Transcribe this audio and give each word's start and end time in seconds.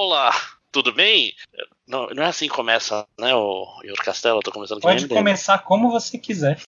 Olá, 0.00 0.30
tudo 0.70 0.92
bem? 0.92 1.34
Não, 1.84 2.06
não 2.10 2.22
é 2.22 2.26
assim 2.26 2.46
que 2.46 2.54
começa, 2.54 3.04
né, 3.18 3.34
o 3.34 3.66
Yuri 3.82 4.00
Castelo? 4.00 4.38
Eu 4.38 4.42
tô 4.42 4.52
começando 4.52 4.80
Pode 4.80 5.08
começar 5.08 5.58
como 5.58 5.90
você 5.90 6.16
quiser. 6.16 6.60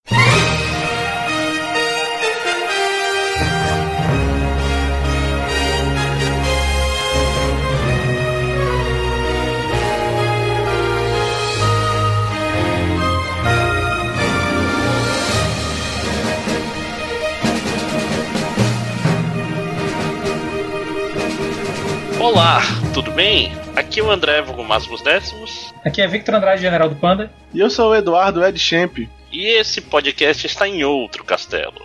Olá, 22.18 22.60
tudo 22.92 23.12
bem? 23.12 23.52
Aqui 23.76 24.00
é 24.00 24.02
o 24.02 24.10
André 24.10 24.42
Vulgo 24.42 24.64
Máximos 24.64 25.00
Décimos. 25.00 25.72
Aqui 25.84 26.02
é 26.02 26.08
Victor 26.08 26.34
Andrade, 26.34 26.60
General 26.60 26.88
do 26.88 26.96
Panda. 26.96 27.30
E 27.54 27.60
eu 27.60 27.70
sou 27.70 27.90
o 27.90 27.94
Eduardo 27.94 28.44
Ed 28.44 28.58
Champ. 28.58 28.98
E 29.30 29.46
esse 29.46 29.80
podcast 29.80 30.44
está 30.44 30.66
em 30.66 30.82
outro 30.82 31.22
castelo. 31.22 31.80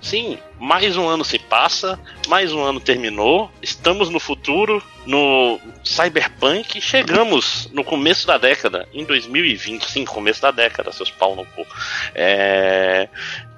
Sim, 0.00 0.38
mais 0.60 0.96
um 0.96 1.08
ano 1.08 1.24
se 1.24 1.38
passa, 1.38 1.98
mais 2.28 2.52
um 2.52 2.62
ano 2.62 2.78
terminou, 2.78 3.50
estamos 3.62 4.10
no 4.10 4.20
futuro, 4.20 4.82
no 5.06 5.60
Cyberpunk, 5.84 6.80
chegamos 6.80 7.70
no 7.72 7.84
começo 7.84 8.26
da 8.26 8.36
década, 8.36 8.88
em 8.92 9.04
2020, 9.04 9.90
sim, 9.90 10.04
começo 10.04 10.42
da 10.42 10.50
década, 10.50 10.92
seus 10.92 11.10
pau 11.10 11.36
no 11.36 11.44
cu. 11.46 11.66
É... 12.14 13.08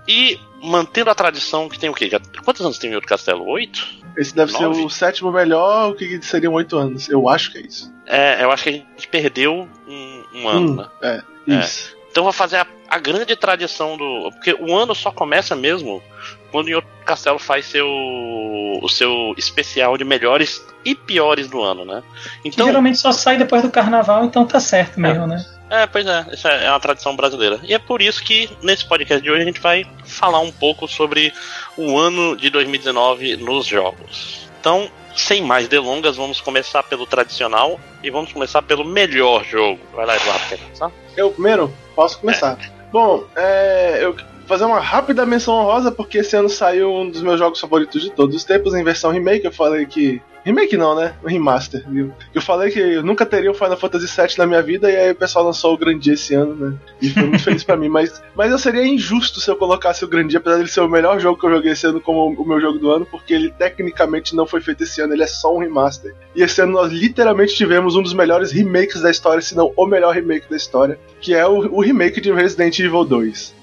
E 0.07 0.39
mantendo 0.63 1.11
a 1.11 1.15
tradição 1.15 1.69
que 1.69 1.79
tem 1.79 1.91
o 1.91 1.95
quê? 1.95 2.09
Já... 2.09 2.21
Quantos 2.45 2.65
anos 2.65 2.79
tem 2.79 2.95
o 2.95 3.01
Castelo? 3.01 3.47
Oito? 3.47 3.87
Esse 4.17 4.35
deve 4.35 4.53
Nove? 4.53 4.75
ser 4.75 4.85
o 4.85 4.91
sétimo 4.91 5.31
melhor, 5.31 5.91
o 5.91 5.95
que 5.95 6.21
seriam 6.23 6.53
oito 6.55 6.77
anos. 6.77 7.09
Eu 7.09 7.29
acho 7.29 7.53
que 7.53 7.59
é 7.59 7.61
isso. 7.63 7.93
É, 8.07 8.43
eu 8.43 8.51
acho 8.51 8.65
que 8.65 8.69
a 8.71 8.73
gente 8.73 9.09
perdeu 9.09 9.69
um, 9.87 10.25
um 10.35 10.49
ano, 10.49 10.73
hum, 10.73 10.77
né? 10.77 11.23
É, 11.47 11.61
isso. 11.61 11.95
É. 11.95 11.99
Então 12.11 12.25
vou 12.25 12.33
fazer 12.33 12.57
a, 12.57 12.67
a, 12.89 12.99
grande 12.99 13.37
tradição 13.37 13.97
do. 13.97 14.31
Porque 14.33 14.53
o 14.55 14.75
ano 14.75 14.95
só 14.95 15.13
começa 15.13 15.55
mesmo 15.55 16.03
quando 16.51 16.69
o 16.69 16.75
Outro 16.77 16.91
Castelo 17.05 17.39
faz 17.39 17.67
seu, 17.67 17.87
o 17.87 18.89
seu 18.89 19.35
especial 19.37 19.97
de 19.97 20.05
melhores 20.05 20.65
e 20.85 20.95
piores 20.95 21.49
do 21.49 21.63
ano, 21.63 21.85
né? 21.85 22.03
Então, 22.45 22.67
que 22.67 22.71
geralmente 22.71 22.99
só 22.99 23.13
sai 23.13 23.37
depois 23.37 23.63
do 23.63 23.71
carnaval, 23.71 24.25
então 24.25 24.47
tá 24.47 24.61
certo 24.61 25.01
mesmo, 25.01 25.25
é. 25.25 25.27
né? 25.27 25.47
É, 25.71 25.87
pois 25.87 26.07
é, 26.07 26.27
isso 26.33 26.49
é 26.49 26.71
uma 26.71 26.81
tradição 26.81 27.15
brasileira. 27.15 27.61
E 27.63 27.75
é 27.75 27.79
por 27.79 28.01
isso 28.01 28.23
que 28.23 28.49
nesse 28.63 28.87
podcast 28.87 29.23
de 29.23 29.31
hoje 29.31 29.43
a 29.43 29.45
gente 29.45 29.61
vai 29.61 29.85
falar 30.05 30.41
um 30.41 30.51
pouco 30.51 30.89
sobre 30.89 31.33
o 31.77 31.99
ano 31.99 32.37
de 32.37 32.49
2019 32.49 33.37
nos 33.37 33.67
jogos. 33.67 34.49
Então, 34.61 34.91
sem 35.15 35.43
mais 35.43 35.69
delongas, 35.69 36.17
vamos 36.17 36.41
começar 36.41 36.83
pelo 36.85 37.07
tradicional 37.07 37.79
e 38.03 38.11
vamos 38.11 38.33
começar 38.33 38.63
pelo 38.63 38.85
melhor 38.85 39.45
jogo. 39.45 39.81
Vai 39.95 40.07
lá, 40.07 40.17
Eduardo, 40.17 40.45
quer 40.49 40.59
começar? 40.59 40.91
Eu 41.17 41.31
primeiro? 41.33 41.75
Posso 41.95 42.19
começar. 42.19 42.59
É. 42.63 42.71
Bom, 42.91 43.25
é, 43.37 43.99
eu 44.01 44.17
fazer 44.49 44.65
uma 44.65 44.81
rápida 44.81 45.27
menção 45.27 45.55
honrosa, 45.55 45.93
porque 45.93 46.19
esse 46.19 46.35
ano 46.35 46.49
saiu 46.49 46.93
um 46.93 47.11
dos 47.11 47.23
meus 47.23 47.39
jogos 47.39 47.61
favoritos 47.61 48.03
de 48.03 48.11
todos 48.11 48.35
os 48.35 48.45
tempos, 48.45 48.75
em 48.75 48.83
versão 48.83 49.13
remake. 49.13 49.45
Eu 49.45 49.53
falei 49.53 49.87
que. 49.87 50.21
Remake 50.45 50.79
não, 50.79 50.95
né? 50.95 51.13
O 51.23 51.29
remaster, 51.29 51.85
viu? 51.87 52.11
Eu 52.33 52.41
falei 52.41 52.71
que 52.71 52.79
eu 52.79 53.03
nunca 53.03 53.27
teria 53.27 53.51
o 53.51 53.55
Final 53.55 53.77
Fantasy 53.77 54.07
VII 54.07 54.39
na 54.39 54.47
minha 54.47 54.63
vida, 54.63 54.91
e 54.91 54.97
aí 54.97 55.11
o 55.11 55.15
pessoal 55.15 55.45
lançou 55.45 55.75
o 55.75 55.77
Grandia 55.77 56.15
esse 56.15 56.33
ano, 56.33 56.55
né? 56.55 56.75
E 57.03 57.11
foi 57.11 57.25
muito 57.25 57.45
feliz 57.45 57.63
para 57.63 57.77
mim. 57.77 57.89
Mas, 57.89 58.23
mas 58.35 58.51
eu 58.51 58.59
seria 58.59 58.87
injusto 58.87 59.41
se 59.41 59.51
eu 59.51 59.57
colocasse 59.57 60.03
o 60.05 60.09
Grandia, 60.09 60.39
apesar 60.39 60.63
de 60.63 60.71
ser 60.71 60.81
o 60.81 60.89
melhor 60.89 61.21
jogo 61.21 61.39
que 61.39 61.45
eu 61.45 61.51
joguei 61.51 61.73
esse 61.73 61.87
ano 61.87 62.01
como 62.01 62.31
o 62.41 62.49
meu 62.49 62.59
jogo 62.61 62.79
do 62.79 62.91
ano, 62.91 63.05
porque 63.05 63.35
ele 63.35 63.51
tecnicamente 63.51 64.35
não 64.35 64.47
foi 64.47 64.63
feito 64.63 64.85
esse 64.85 65.03
ano, 65.03 65.13
ele 65.13 65.25
é 65.25 65.27
só 65.27 65.55
um 65.55 65.59
remaster. 65.59 66.15
E 66.35 66.43
esse 66.43 66.63
ano 66.63 66.73
nós 66.73 66.91
literalmente 66.91 67.55
tivemos 67.55 67.95
um 67.95 68.03
dos 68.03 68.15
melhores 68.15 68.51
remakes 68.51 69.03
da 69.03 69.11
história, 69.11 69.43
se 69.43 69.55
não 69.55 69.71
o 69.77 69.87
melhor 69.87 70.15
remake 70.15 70.49
da 70.49 70.57
história, 70.57 70.99
que 71.21 71.35
é 71.35 71.47
o, 71.47 71.75
o 71.75 71.83
remake 71.83 72.23
de 72.23 72.33
Resident 72.33 72.79
Evil 72.79 73.05
2. 73.05 73.58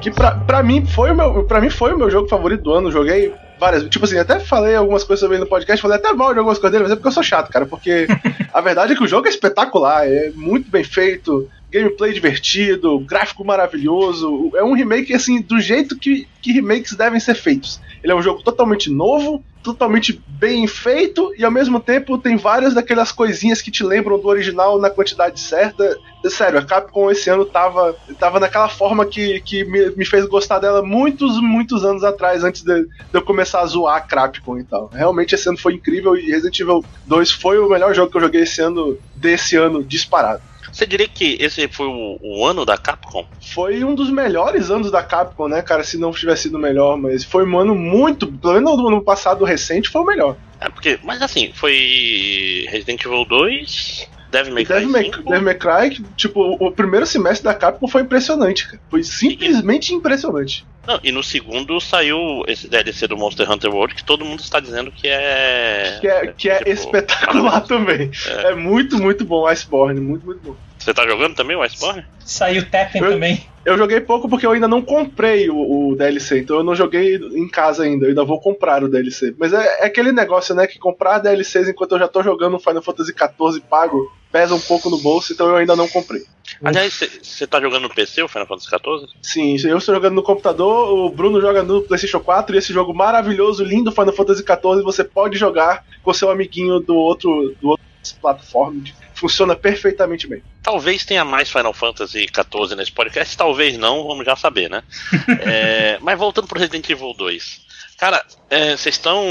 Que 0.00 0.10
pra, 0.10 0.36
pra, 0.36 0.62
mim 0.62 0.86
foi 0.86 1.10
o 1.10 1.16
meu, 1.16 1.44
pra 1.44 1.60
mim 1.60 1.68
foi 1.68 1.92
o 1.92 1.98
meu 1.98 2.10
jogo 2.10 2.28
favorito 2.28 2.62
do 2.62 2.72
ano. 2.72 2.92
Joguei 2.92 3.32
várias. 3.58 3.84
Tipo 3.88 4.04
assim, 4.04 4.18
até 4.18 4.38
falei 4.38 4.74
algumas 4.74 5.02
coisas 5.02 5.20
sobre 5.20 5.36
ele 5.36 5.44
no 5.44 5.50
podcast, 5.50 5.82
falei 5.82 5.96
até 5.96 6.12
mal 6.12 6.32
de 6.32 6.38
algumas 6.38 6.58
coisas 6.58 6.72
dele, 6.72 6.84
mas 6.84 6.92
é 6.92 6.96
porque 6.96 7.08
eu 7.08 7.12
sou 7.12 7.22
chato, 7.22 7.50
cara. 7.50 7.66
Porque 7.66 8.06
a 8.54 8.60
verdade 8.60 8.92
é 8.92 8.96
que 8.96 9.02
o 9.02 9.08
jogo 9.08 9.26
é 9.26 9.30
espetacular, 9.30 10.06
é 10.06 10.30
muito 10.34 10.70
bem 10.70 10.84
feito, 10.84 11.50
gameplay 11.70 12.12
divertido, 12.12 12.98
gráfico 13.00 13.44
maravilhoso. 13.44 14.52
É 14.54 14.62
um 14.62 14.74
remake, 14.74 15.12
assim, 15.12 15.40
do 15.40 15.60
jeito 15.60 15.98
que, 15.98 16.28
que 16.40 16.52
remakes 16.52 16.94
devem 16.94 17.18
ser 17.18 17.34
feitos. 17.34 17.80
Ele 18.02 18.12
é 18.12 18.16
um 18.16 18.22
jogo 18.22 18.42
totalmente 18.42 18.90
novo, 18.90 19.44
totalmente 19.66 20.22
bem 20.28 20.66
feito 20.66 21.32
e 21.36 21.44
ao 21.44 21.50
mesmo 21.50 21.80
tempo 21.80 22.16
tem 22.16 22.36
várias 22.36 22.72
daquelas 22.72 23.10
coisinhas 23.10 23.60
que 23.60 23.70
te 23.70 23.82
lembram 23.82 24.18
do 24.18 24.28
original 24.28 24.78
na 24.78 24.88
quantidade 24.88 25.40
certa. 25.40 25.98
Sério, 26.28 26.58
a 26.58 26.64
Capcom 26.64 27.10
esse 27.10 27.28
ano 27.28 27.44
tava, 27.44 27.96
tava 28.18 28.38
naquela 28.38 28.68
forma 28.68 29.04
que, 29.04 29.40
que 29.40 29.64
me, 29.64 29.90
me 29.90 30.04
fez 30.04 30.24
gostar 30.26 30.60
dela 30.60 30.82
muitos, 30.82 31.40
muitos 31.40 31.84
anos 31.84 32.04
atrás, 32.04 32.44
antes 32.44 32.62
de, 32.62 32.82
de 32.82 32.88
eu 33.12 33.22
começar 33.22 33.60
a 33.60 33.66
zoar 33.66 33.96
a 33.96 34.00
Capcom 34.00 34.58
e 34.58 34.64
tal. 34.64 34.88
Realmente 34.92 35.34
esse 35.34 35.48
ano 35.48 35.58
foi 35.58 35.74
incrível 35.74 36.16
e 36.16 36.30
Resident 36.30 36.58
Evil 36.60 36.84
2 37.06 37.30
foi 37.32 37.58
o 37.58 37.68
melhor 37.68 37.94
jogo 37.94 38.10
que 38.10 38.16
eu 38.16 38.22
joguei 38.22 38.42
esse 38.42 38.60
ano, 38.60 38.96
desse 39.16 39.56
ano, 39.56 39.82
disparado. 39.82 40.42
Você 40.76 40.86
diria 40.86 41.08
que 41.08 41.38
esse 41.40 41.66
foi 41.68 41.86
o, 41.86 42.18
o, 42.20 42.44
ano 42.44 42.66
da 42.66 42.76
Capcom? 42.76 43.26
Foi 43.40 43.82
um 43.82 43.94
dos 43.94 44.10
melhores 44.10 44.70
anos 44.70 44.90
da 44.90 45.02
Capcom, 45.02 45.48
né, 45.48 45.62
cara? 45.62 45.82
Se 45.82 45.96
não 45.96 46.12
tivesse 46.12 46.42
sido 46.42 46.58
melhor, 46.58 46.98
mas 46.98 47.24
foi 47.24 47.46
um 47.46 47.58
ano 47.58 47.74
muito. 47.74 48.26
Pelo 48.30 48.52
menos 48.52 48.76
no 48.76 48.88
ano 48.88 49.00
passado 49.00 49.42
recente 49.42 49.88
foi 49.88 50.02
o 50.02 50.04
melhor. 50.04 50.36
É, 50.60 50.68
porque. 50.68 50.98
Mas 51.02 51.22
assim, 51.22 51.50
foi 51.54 52.66
Resident 52.68 53.02
Evil 53.02 53.24
2. 53.24 54.06
Devil 54.36 54.54
May 54.54 54.64
Cry. 54.64 54.74
Devil 54.74 54.90
May, 54.90 55.10
Devil 55.10 55.42
May 55.42 55.54
Cry, 55.54 56.04
tipo, 56.16 56.56
o 56.60 56.70
primeiro 56.70 57.06
semestre 57.06 57.44
da 57.44 57.54
Capcom 57.54 57.88
foi 57.88 58.02
impressionante, 58.02 58.66
cara. 58.66 58.80
Foi 58.90 59.02
simplesmente 59.02 59.92
e, 59.92 59.94
impressionante. 59.94 60.66
Não, 60.86 61.00
e 61.02 61.10
no 61.10 61.22
segundo 61.22 61.80
saiu 61.80 62.42
esse 62.46 62.68
DLC 62.68 63.08
do 63.08 63.16
Monster 63.16 63.50
Hunter 63.50 63.74
World 63.74 63.94
que 63.94 64.04
todo 64.04 64.24
mundo 64.24 64.40
está 64.40 64.60
dizendo 64.60 64.92
que 64.92 65.08
é. 65.08 65.98
Que 66.00 66.08
é, 66.08 66.26
que 66.36 66.50
é 66.50 66.58
tipo, 66.58 66.70
espetacular 66.70 67.62
também. 67.66 68.10
É. 68.26 68.50
é. 68.50 68.54
muito, 68.54 68.98
muito 68.98 69.24
bom 69.24 69.46
Iceborne, 69.46 70.00
muito, 70.00 70.26
muito 70.26 70.40
bom. 70.42 70.56
Você 70.86 70.94
tá 70.94 71.04
jogando 71.04 71.34
também 71.34 71.56
o 71.56 71.62
Iceborne? 71.62 72.04
Saiu 72.20 72.64
Tekken 72.70 73.02
eu, 73.02 73.10
também. 73.10 73.44
Eu 73.64 73.76
joguei 73.76 74.00
pouco 74.00 74.28
porque 74.28 74.46
eu 74.46 74.52
ainda 74.52 74.68
não 74.68 74.80
comprei 74.80 75.50
o, 75.50 75.88
o, 75.88 75.96
DLC, 75.96 76.38
então 76.38 76.58
eu 76.58 76.62
não 76.62 76.76
joguei 76.76 77.16
em 77.16 77.48
casa 77.48 77.82
ainda, 77.82 78.04
eu 78.04 78.10
ainda 78.10 78.24
vou 78.24 78.40
comprar 78.40 78.84
o 78.84 78.88
DLC. 78.88 79.34
Mas 79.36 79.52
é, 79.52 79.80
é 79.80 79.86
aquele 79.86 80.12
negócio, 80.12 80.54
né, 80.54 80.64
que 80.64 80.78
comprar 80.78 81.18
DLCs 81.18 81.68
enquanto 81.68 81.90
eu 81.90 81.98
já 81.98 82.06
tô 82.06 82.22
jogando 82.22 82.60
Final 82.60 82.82
Fantasy 82.82 83.12
XIV 83.12 83.62
pago 83.68 84.12
pesa 84.30 84.54
um 84.54 84.60
pouco 84.60 84.88
no 84.88 84.98
bolso, 84.98 85.32
então 85.32 85.48
eu 85.48 85.56
ainda 85.56 85.74
não 85.74 85.88
comprei. 85.88 86.22
Aliás, 86.62 87.00
você 87.20 87.48
tá 87.48 87.60
jogando 87.60 87.82
no 87.82 87.92
PC 87.92 88.22
o 88.22 88.28
Final 88.28 88.46
Fantasy 88.46 88.68
XIV? 88.68 89.08
Sim, 89.20 89.68
eu 89.68 89.78
estou 89.78 89.92
jogando 89.92 90.14
no 90.14 90.22
computador, 90.22 90.92
o 90.92 91.10
Bruno 91.10 91.40
joga 91.40 91.64
no 91.64 91.82
PlayStation 91.82 92.20
4 92.20 92.54
e 92.54 92.58
esse 92.58 92.72
jogo 92.72 92.94
maravilhoso, 92.94 93.64
lindo 93.64 93.90
Final 93.90 94.12
Fantasy 94.12 94.44
XIV 94.44 94.84
você 94.84 95.02
pode 95.02 95.36
jogar 95.36 95.84
com 96.04 96.14
seu 96.14 96.30
amiguinho 96.30 96.78
do 96.78 96.94
outro, 96.94 97.56
do 97.60 97.70
outro 97.70 97.84
plataforma 98.20 98.80
funciona 99.16 99.56
perfeitamente 99.56 100.26
bem. 100.26 100.42
Talvez 100.62 101.04
tenha 101.04 101.24
mais 101.24 101.50
Final 101.50 101.72
Fantasy 101.72 102.26
XIV 102.26 102.76
nesse 102.76 102.92
podcast, 102.92 103.36
talvez 103.36 103.76
não, 103.76 104.06
vamos 104.06 104.24
já 104.24 104.36
saber, 104.36 104.70
né? 104.70 104.82
é, 105.40 105.98
mas 106.00 106.18
voltando 106.18 106.46
pro 106.46 106.58
Resident 106.58 106.88
Evil 106.88 107.14
2. 107.14 107.66
Cara, 107.98 108.22
é, 108.50 108.76
vocês 108.76 108.86
é, 108.86 108.90
estão 108.90 109.24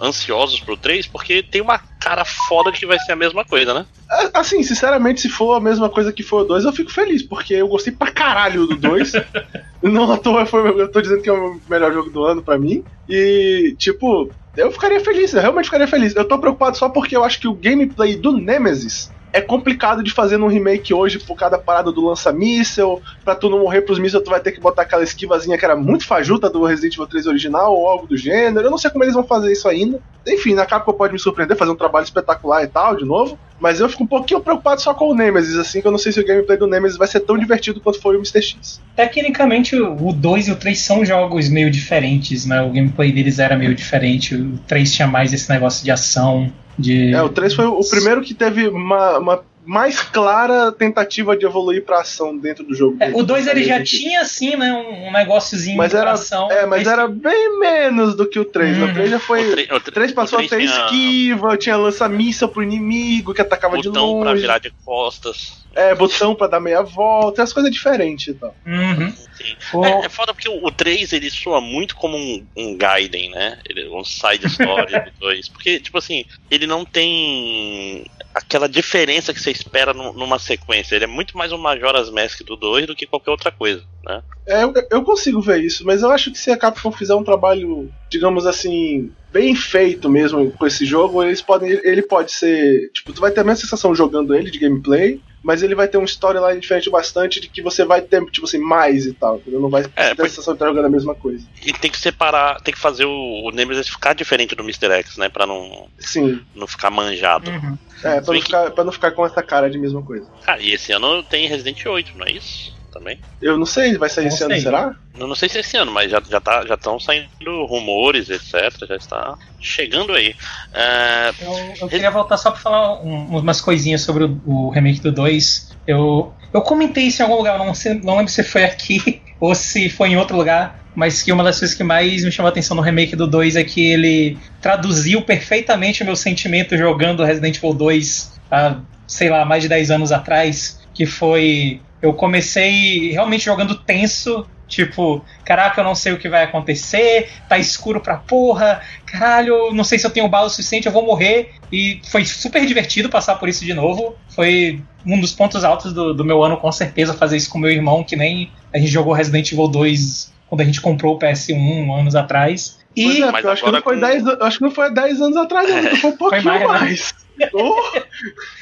ansiosos 0.00 0.60
pro 0.60 0.76
3? 0.76 1.08
Porque 1.08 1.42
tem 1.42 1.60
uma 1.60 1.78
cara 1.78 2.24
foda 2.24 2.70
que 2.70 2.86
vai 2.86 2.98
ser 3.00 3.12
a 3.12 3.16
mesma 3.16 3.44
coisa, 3.44 3.74
né? 3.74 3.86
Assim, 4.32 4.62
sinceramente, 4.62 5.22
se 5.22 5.28
for 5.28 5.54
a 5.54 5.60
mesma 5.60 5.88
coisa 5.88 6.12
que 6.12 6.22
foi 6.22 6.42
o 6.42 6.44
2, 6.44 6.64
eu 6.64 6.72
fico 6.72 6.92
feliz, 6.92 7.22
porque 7.22 7.54
eu 7.54 7.66
gostei 7.66 7.92
pra 7.92 8.12
caralho 8.12 8.68
do 8.68 8.76
2. 8.76 9.12
Não 9.82 10.12
à 10.12 10.16
toa 10.16 10.46
foi, 10.46 10.80
eu 10.80 10.92
tô 10.92 11.00
dizendo 11.00 11.22
que 11.22 11.28
é 11.28 11.32
o 11.32 11.60
melhor 11.68 11.92
jogo 11.92 12.10
do 12.10 12.24
ano 12.24 12.40
pra 12.40 12.56
mim. 12.56 12.84
E, 13.08 13.74
tipo, 13.76 14.30
eu 14.56 14.70
ficaria 14.70 15.00
feliz, 15.00 15.32
eu 15.32 15.40
realmente 15.40 15.66
ficaria 15.66 15.88
feliz. 15.88 16.14
Eu 16.14 16.26
tô 16.26 16.38
preocupado 16.38 16.76
só 16.76 16.88
porque 16.88 17.16
eu 17.16 17.24
acho 17.24 17.40
que 17.40 17.48
o 17.48 17.54
gameplay 17.54 18.16
do 18.16 18.32
Nemesis 18.32 19.10
é 19.32 19.40
complicado 19.40 20.02
de 20.02 20.12
fazer 20.12 20.36
num 20.36 20.46
remake 20.46 20.92
hoje 20.92 21.18
por 21.18 21.34
cada 21.34 21.56
parada 21.56 21.90
do 21.90 22.04
lança-míssel. 22.04 23.00
Pra 23.24 23.34
tu 23.34 23.48
não 23.48 23.60
morrer 23.60 23.80
pros 23.82 23.98
mísseis, 23.98 24.22
tu 24.22 24.30
vai 24.30 24.40
ter 24.40 24.52
que 24.52 24.60
botar 24.60 24.82
aquela 24.82 25.02
esquivazinha 25.02 25.56
que 25.56 25.64
era 25.64 25.74
muito 25.74 26.06
fajuta 26.06 26.50
do 26.50 26.64
Resident 26.64 26.94
Evil 26.94 27.06
3 27.06 27.26
original 27.26 27.74
ou 27.74 27.88
algo 27.88 28.06
do 28.06 28.16
gênero. 28.16 28.66
Eu 28.66 28.70
não 28.70 28.76
sei 28.76 28.90
como 28.90 29.04
eles 29.04 29.14
vão 29.14 29.24
fazer 29.24 29.50
isso 29.50 29.66
ainda. 29.68 29.98
Enfim, 30.26 30.54
na 30.54 30.66
Capcom 30.66 30.92
pode 30.92 31.14
me 31.14 31.18
surpreender, 31.18 31.56
fazer 31.56 31.70
um 31.70 31.76
trabalho 31.76 32.04
espetacular 32.04 32.62
e 32.62 32.66
tal, 32.66 32.94
de 32.94 33.06
novo. 33.06 33.38
Mas 33.62 33.78
eu 33.78 33.88
fico 33.88 34.02
um 34.02 34.08
pouquinho 34.08 34.40
preocupado 34.40 34.82
só 34.82 34.92
com 34.92 35.08
o 35.08 35.14
Nemesis, 35.14 35.56
assim, 35.56 35.80
que 35.80 35.86
eu 35.86 35.92
não 35.92 35.98
sei 35.98 36.10
se 36.10 36.18
o 36.18 36.26
gameplay 36.26 36.58
do 36.58 36.66
Nemesis 36.66 36.98
vai 36.98 37.06
ser 37.06 37.20
tão 37.20 37.38
divertido 37.38 37.80
quanto 37.80 38.00
foi 38.00 38.16
o 38.16 38.18
Mr. 38.18 38.42
X. 38.42 38.80
Tecnicamente, 38.96 39.76
o 39.76 40.12
2 40.12 40.48
e 40.48 40.50
o 40.50 40.56
3 40.56 40.76
são 40.76 41.04
jogos 41.04 41.48
meio 41.48 41.70
diferentes, 41.70 42.44
né? 42.44 42.60
O 42.60 42.72
gameplay 42.72 43.12
deles 43.12 43.38
era 43.38 43.56
meio 43.56 43.72
diferente. 43.72 44.34
O 44.34 44.58
3 44.66 44.92
tinha 44.92 45.06
mais 45.06 45.32
esse 45.32 45.48
negócio 45.48 45.84
de 45.84 45.92
ação, 45.92 46.52
de... 46.76 47.14
É, 47.14 47.22
o 47.22 47.28
3 47.28 47.54
foi 47.54 47.66
o 47.66 47.88
primeiro 47.88 48.20
que 48.20 48.34
teve 48.34 48.66
uma, 48.66 49.18
uma 49.18 49.44
mais 49.64 50.00
clara 50.00 50.72
tentativa 50.72 51.36
de 51.36 51.46
evoluir 51.46 51.84
pra 51.84 52.00
ação 52.00 52.36
dentro 52.36 52.64
do 52.64 52.74
jogo. 52.74 52.96
É, 53.00 53.10
o 53.14 53.22
2 53.22 53.46
ele 53.46 53.62
já 53.62 53.82
tinha, 53.82 54.20
assim, 54.22 54.56
né, 54.56 54.72
um, 54.72 55.08
um 55.08 55.12
negóciozinho 55.12 55.76
mas 55.76 55.90
de 55.92 55.96
era, 55.96 56.12
ação. 56.12 56.50
É, 56.50 56.66
mas 56.66 56.86
era 56.86 57.06
bem 57.06 57.58
menos 57.60 58.16
do 58.16 58.26
que 58.28 58.38
o 58.38 58.44
3. 58.44 58.76
Uhum. 58.78 58.90
O 58.90 58.94
3 58.94 59.10
já 59.10 59.20
foi. 59.20 59.48
O 59.48 59.52
tre- 59.52 59.68
o 59.70 59.76
O 59.76 59.80
tre- 59.80 59.94
3 59.94 60.12
passou 60.12 60.38
a 60.38 60.42
ter 60.42 60.48
tinha 60.48 60.64
esquiva, 60.64 61.56
tinha 61.56 61.76
lança-míssel 61.76 62.48
pro 62.48 62.62
inimigo 62.62 63.32
que 63.32 63.40
atacava 63.40 63.76
de 63.78 63.88
botão 63.88 64.20
pra 64.20 64.30
longe. 64.30 64.40
virar 64.42 64.58
de 64.58 64.70
costas. 64.84 65.62
É, 65.74 65.94
botão 65.94 66.34
pra 66.34 66.48
dar 66.48 66.60
meia 66.60 66.82
volta, 66.82 67.42
as 67.42 67.50
coisas 67.52 67.72
diferentes 67.72 68.28
e 68.28 68.34
tal. 68.34 68.54
Uhum. 68.66 69.10
Sim. 69.10 69.56
O- 69.72 69.84
É, 69.86 70.06
é 70.06 70.08
foda 70.08 70.34
porque 70.34 70.48
o, 70.48 70.66
o 70.66 70.70
3 70.70 71.12
ele 71.12 71.30
soa 71.30 71.60
muito 71.60 71.96
como 71.96 72.16
um, 72.18 72.44
um 72.56 72.76
Gaiden, 72.76 73.30
né? 73.30 73.58
Ele, 73.68 73.88
um 73.88 74.04
side 74.04 74.46
story 74.48 74.92
do 75.06 75.12
2. 75.20 75.48
Porque, 75.48 75.80
tipo 75.80 75.96
assim, 75.96 76.24
ele 76.50 76.66
não 76.66 76.84
tem 76.84 78.04
aquela 78.34 78.68
diferença 78.68 79.32
que 79.32 79.40
você 79.40 79.50
espera 79.50 79.92
nu- 79.92 80.12
numa 80.14 80.38
sequência. 80.38 80.94
Ele 80.94 81.04
é 81.04 81.08
muito 81.08 81.36
mais 81.36 81.52
um 81.52 81.58
Majora's 81.58 82.10
Mask 82.10 82.42
do 82.42 82.56
2 82.56 82.86
do 82.86 82.94
que 82.96 83.06
qualquer 83.06 83.30
outra 83.30 83.50
coisa, 83.50 83.82
né? 84.04 84.22
É, 84.46 84.64
eu, 84.64 84.72
eu 84.90 85.02
consigo 85.02 85.40
ver 85.40 85.62
isso, 85.62 85.84
mas 85.84 86.02
eu 86.02 86.10
acho 86.10 86.32
que 86.32 86.38
se 86.38 86.50
a 86.50 86.56
Capcom 86.56 86.90
fizer 86.90 87.14
um 87.14 87.24
trabalho, 87.24 87.90
digamos 88.10 88.46
assim, 88.46 89.12
bem 89.32 89.54
feito 89.54 90.10
mesmo 90.10 90.50
com 90.52 90.66
esse 90.66 90.84
jogo, 90.84 91.22
eles 91.22 91.40
podem, 91.40 91.70
ele 91.70 92.02
pode 92.02 92.32
ser, 92.32 92.90
tipo, 92.92 93.12
tu 93.12 93.20
vai 93.20 93.30
ter 93.30 93.40
a 93.40 93.44
mesma 93.44 93.60
sensação 93.60 93.94
jogando 93.94 94.34
ele 94.34 94.50
de 94.50 94.58
gameplay, 94.58 95.20
mas 95.42 95.62
ele 95.62 95.74
vai 95.74 95.88
ter 95.88 95.98
um 95.98 96.04
storyline 96.04 96.60
diferente 96.60 96.88
bastante 96.90 97.40
de 97.40 97.48
que 97.48 97.60
você 97.62 97.84
vai 97.84 98.00
ter, 98.00 98.24
tipo 98.30 98.46
assim, 98.46 98.58
mais 98.58 99.06
e 99.06 99.12
tal, 99.12 99.36
entendeu? 99.36 99.60
Não 99.60 99.68
vai 99.70 99.82
ter 99.84 99.92
a 100.00 100.14
sensação 100.28 100.54
de 100.54 100.56
estar 100.56 100.66
jogando 100.66 100.86
a 100.86 100.90
mesma 100.90 101.14
coisa. 101.14 101.44
E 101.64 101.72
tem 101.72 101.90
que 101.90 101.98
separar, 101.98 102.60
tem 102.60 102.72
que 102.72 102.80
fazer 102.80 103.04
o, 103.04 103.48
o 103.48 103.50
Nemesis 103.50 103.88
ficar 103.88 104.14
diferente 104.14 104.54
do 104.54 104.62
Mr. 104.62 104.90
X, 104.92 105.16
né? 105.16 105.28
Pra 105.28 105.46
não, 105.46 105.88
Sim, 105.98 106.40
não 106.54 106.66
ficar 106.66 106.90
manjado. 106.90 107.50
Uhum. 107.50 107.78
é, 108.04 108.20
pra 108.20 108.32
não, 108.34 108.40
que- 108.40 108.46
ficar, 108.46 108.70
pra 108.70 108.84
não 108.84 108.92
ficar 108.92 109.10
com 109.12 109.26
essa 109.26 109.42
cara 109.42 109.68
de 109.70 109.78
mesma 109.78 110.02
coisa. 110.02 110.26
Cara, 110.44 110.60
e 110.62 110.72
esse 110.72 110.92
ano 110.92 111.22
tem 111.22 111.46
Resident 111.48 111.84
8, 111.84 112.16
não 112.16 112.26
é 112.26 112.32
isso? 112.32 112.74
Também? 112.92 113.18
Eu 113.40 113.56
não 113.56 113.64
sei, 113.64 113.96
vai 113.96 114.08
sair 114.10 114.24
Não 114.26 114.34
esse 114.34 114.44
ano, 114.44 114.52
sei. 114.52 114.62
será? 114.62 114.94
Eu 115.18 115.26
não 115.26 115.34
sei 115.34 115.48
se 115.48 115.56
é 115.56 115.60
esse 115.62 115.76
ano, 115.78 115.90
mas 115.90 116.10
já 116.10 116.20
já 116.28 116.40
tá, 116.40 116.64
já 116.66 116.74
estão 116.74 117.00
saindo 117.00 117.64
rumores, 117.66 118.28
etc. 118.28 118.86
Já 118.86 118.96
está 118.96 119.38
chegando 119.58 120.12
aí. 120.12 120.34
É, 120.74 121.30
Eu, 121.40 121.74
eu 121.80 121.88
queria 121.88 122.10
voltar 122.10 122.36
só 122.36 122.50
pra 122.50 122.60
falar 122.60 123.02
um- 123.02 123.38
umas 123.38 123.60
coisinhas 123.62 124.02
sobre 124.02 124.24
o, 124.24 124.40
o 124.44 124.70
remake 124.70 125.00
do 125.00 125.10
2. 125.10 125.72
Eu, 125.86 126.34
eu 126.52 126.60
comentei 126.62 127.04
isso 127.04 127.22
em 127.22 127.24
algum 127.24 127.36
lugar, 127.38 127.58
não, 127.58 127.74
sei, 127.74 127.94
não 127.94 128.16
lembro 128.18 128.30
se 128.30 128.42
foi 128.42 128.64
aqui 128.64 129.22
ou 129.40 129.54
se 129.54 129.88
foi 129.88 130.10
em 130.10 130.16
outro 130.18 130.36
lugar, 130.36 130.78
mas 130.94 131.22
que 131.22 131.32
uma 131.32 131.42
das 131.42 131.58
coisas 131.58 131.74
que 131.76 131.82
mais 131.82 132.22
me 132.22 132.30
chamou 132.30 132.48
a 132.48 132.52
atenção 132.52 132.76
no 132.76 132.82
remake 132.82 133.16
do 133.16 133.26
2 133.26 133.56
é 133.56 133.64
que 133.64 133.90
ele 133.90 134.38
traduziu 134.60 135.22
perfeitamente 135.22 136.02
o 136.02 136.04
meu 136.06 136.14
sentimento 136.14 136.76
jogando 136.76 137.24
Resident 137.24 137.56
Evil 137.56 137.72
2 137.72 138.32
há, 138.50 138.76
sei 139.06 139.30
lá, 139.30 139.44
mais 139.46 139.62
de 139.62 139.68
10 139.70 139.90
anos 139.90 140.12
atrás, 140.12 140.78
que 140.94 141.06
foi... 141.06 141.80
Eu 142.02 142.12
comecei 142.12 143.12
realmente 143.12 143.44
jogando 143.44 143.76
tenso, 143.76 144.44
tipo, 144.66 145.24
caraca, 145.44 145.80
eu 145.80 145.84
não 145.84 145.94
sei 145.94 146.12
o 146.12 146.18
que 146.18 146.28
vai 146.28 146.42
acontecer, 146.42 147.30
tá 147.48 147.58
escuro 147.58 148.00
pra 148.00 148.16
porra, 148.16 148.80
caralho, 149.06 149.72
não 149.72 149.84
sei 149.84 149.98
se 149.98 150.06
eu 150.06 150.10
tenho 150.10 150.28
bala 150.28 150.46
o 150.46 150.50
suficiente, 150.50 150.86
eu 150.86 150.92
vou 150.92 151.06
morrer. 151.06 151.52
E 151.70 152.00
foi 152.10 152.24
super 152.24 152.66
divertido 152.66 153.08
passar 153.08 153.36
por 153.36 153.48
isso 153.48 153.64
de 153.64 153.72
novo. 153.72 154.16
Foi 154.30 154.82
um 155.06 155.20
dos 155.20 155.32
pontos 155.32 155.62
altos 155.62 155.92
do, 155.92 156.12
do 156.12 156.24
meu 156.24 156.42
ano, 156.42 156.56
com 156.56 156.72
certeza, 156.72 157.14
fazer 157.14 157.36
isso 157.36 157.50
com 157.50 157.58
meu 157.58 157.70
irmão, 157.70 158.02
que 158.02 158.16
nem 158.16 158.50
a 158.72 158.78
gente 158.78 158.90
jogou 158.90 159.12
Resident 159.12 159.52
Evil 159.52 159.68
2 159.68 160.32
quando 160.48 160.60
a 160.60 160.64
gente 160.64 160.80
comprou 160.80 161.14
o 161.14 161.18
PS1 161.18 161.98
anos 161.98 162.14
atrás. 162.14 162.81
E 162.94 163.22
é, 163.22 163.30
Mas 163.30 163.44
eu 163.44 163.50
acho 163.52 163.62
que 163.64 163.70
não 163.70 163.82
foi 163.82 163.94
com- 163.94 164.00
10 164.00 164.26
an- 164.26 164.36
eu 164.40 164.46
acho 164.46 164.58
que 164.58 164.64
não 164.64 164.70
foi 164.70 164.86
há 164.86 164.88
10 164.90 165.20
anos 165.20 165.36
atrás, 165.36 165.68
não, 165.68 165.96
foi 165.96 166.10
um 166.10 166.16
pouquinho 166.16 166.44
mais, 166.44 166.60
né? 166.60 166.66
mais. 166.66 167.14
Oh, 167.54 167.74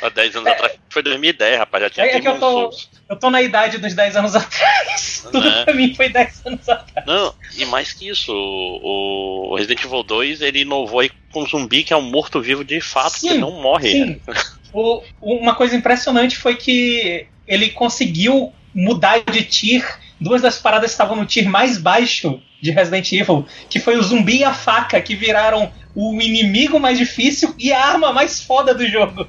há 0.01 0.09
10 0.09 0.37
anos 0.37 0.47
atrás 0.53 0.79
foi 0.89 1.03
2010, 1.03 1.59
rapaz. 1.59 1.83
Já 1.85 1.91
tinha 1.91 2.07
É- 2.07 2.17
é 2.17 2.21
que 2.21 2.29
eu 2.29 2.39
tô- 2.39 2.71
eu 3.11 3.17
tô 3.17 3.29
na 3.29 3.43
idade 3.43 3.77
dos 3.79 3.93
10 3.95 4.17
anos 4.17 4.35
atrás. 4.37 5.27
Tudo 5.31 5.47
É. 5.47 5.65
pra 5.65 5.75
mim 5.75 5.93
foi 5.95 6.09
10 6.09 6.41
anos 6.47 6.67
atrás. 6.69 7.05
Não, 7.07 7.35
e 7.59 7.67
mais 7.67 7.93
que 7.93 8.09
isso, 8.09 8.33
o, 8.33 9.51
o 9.51 9.57
Resident 9.57 9.85
Evil 9.85 10.03
2 10.05 10.41
ele 10.41 10.61
inovou 10.61 11.01
aí 11.01 11.11
com 11.33 11.43
um 11.43 11.47
zumbi 11.47 11.83
que 11.83 11.93
é 11.93 11.97
um 11.97 12.01
morto-vivo 12.03 12.65
de 12.65 12.81
fato, 12.81 13.19
Sim, 13.19 13.29
que 13.29 13.35
não 13.39 13.61
morre. 13.61 13.91
Sim. 13.91 14.21
O- 14.73 15.03
uma 15.21 15.57
coisa 15.57 15.75
impressionante 15.75 16.37
foi 16.37 16.55
que 16.55 17.27
ele 17.49 17.71
conseguiu 17.71 18.53
mudar 18.73 19.19
de 19.25 19.43
tier. 19.43 19.99
Duas 20.21 20.41
das 20.43 20.59
paradas 20.59 20.93
estavam 20.93 21.17
no 21.17 21.27
tier 21.27 21.49
mais 21.49 21.77
baixo 21.77 22.41
de 22.61 22.71
Resident 22.71 23.11
Evil, 23.13 23.47
que 23.69 23.79
foi 23.79 23.97
o 23.97 24.03
zumbi 24.03 24.39
e 24.39 24.45
a 24.45 24.53
faca, 24.53 25.01
que 25.01 25.15
viraram 25.15 25.71
o 25.95 26.13
inimigo 26.21 26.79
mais 26.79 26.99
difícil 26.99 27.55
e 27.59 27.73
a 27.73 27.85
arma 27.85 28.13
mais 28.13 28.41
foda 28.43 28.75
do 28.75 28.87
jogo. 28.87 29.27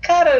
Cara, 0.00 0.30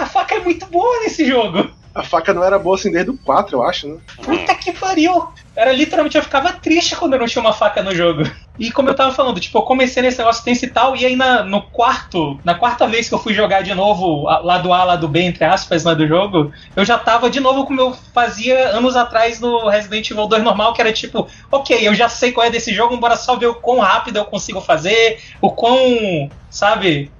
a 0.00 0.06
faca 0.06 0.36
é 0.36 0.40
muito 0.40 0.66
boa 0.66 1.00
nesse 1.00 1.26
jogo. 1.26 1.70
a 1.94 2.02
faca 2.02 2.32
não 2.32 2.44
era 2.44 2.58
boa 2.58 2.76
assim 2.76 2.90
desde 2.90 3.10
o 3.10 3.18
4, 3.18 3.56
eu 3.56 3.62
acho, 3.62 3.88
né? 3.88 3.98
Puta 4.22 4.54
que 4.54 4.72
pariu! 4.72 5.28
Era 5.56 5.72
literalmente, 5.72 6.16
eu 6.16 6.22
ficava 6.22 6.52
triste 6.52 6.96
quando 6.96 7.14
eu 7.14 7.18
não 7.18 7.26
tinha 7.26 7.42
uma 7.42 7.52
faca 7.52 7.82
no 7.82 7.94
jogo. 7.94 8.22
E 8.58 8.72
como 8.72 8.88
eu 8.88 8.94
tava 8.94 9.12
falando, 9.12 9.38
tipo, 9.38 9.56
eu 9.58 9.62
comecei 9.62 10.02
nesse 10.02 10.18
negócio 10.18 10.42
tenso 10.42 10.64
e 10.64 10.68
tal, 10.68 10.96
e 10.96 11.06
aí 11.06 11.14
na, 11.14 11.42
no 11.44 11.62
quarto, 11.62 12.38
na 12.44 12.54
quarta 12.54 12.86
vez 12.86 13.08
que 13.08 13.14
eu 13.14 13.18
fui 13.18 13.32
jogar 13.32 13.62
de 13.62 13.74
novo, 13.74 14.24
lado 14.24 14.72
A, 14.72 14.84
lado 14.84 15.06
B, 15.06 15.20
entre 15.22 15.44
aspas, 15.44 15.84
né, 15.84 15.94
do 15.94 16.06
jogo, 16.06 16.52
eu 16.74 16.84
já 16.84 16.98
tava 16.98 17.30
de 17.30 17.38
novo 17.38 17.64
como 17.64 17.80
eu 17.80 17.96
fazia 18.12 18.70
anos 18.70 18.96
atrás 18.96 19.38
no 19.38 19.68
Resident 19.68 20.10
Evil 20.10 20.26
2 20.26 20.42
normal, 20.42 20.72
que 20.72 20.80
era 20.80 20.92
tipo, 20.92 21.28
ok, 21.52 21.86
eu 21.86 21.94
já 21.94 22.08
sei 22.08 22.32
qual 22.32 22.46
é 22.46 22.50
desse 22.50 22.74
jogo, 22.74 22.96
bora 22.96 23.16
só 23.16 23.36
ver 23.36 23.46
o 23.46 23.54
quão 23.54 23.78
rápido 23.78 24.16
eu 24.16 24.24
consigo 24.24 24.60
fazer, 24.60 25.20
o 25.40 25.50
quão, 25.50 26.28
sabe, 26.50 27.12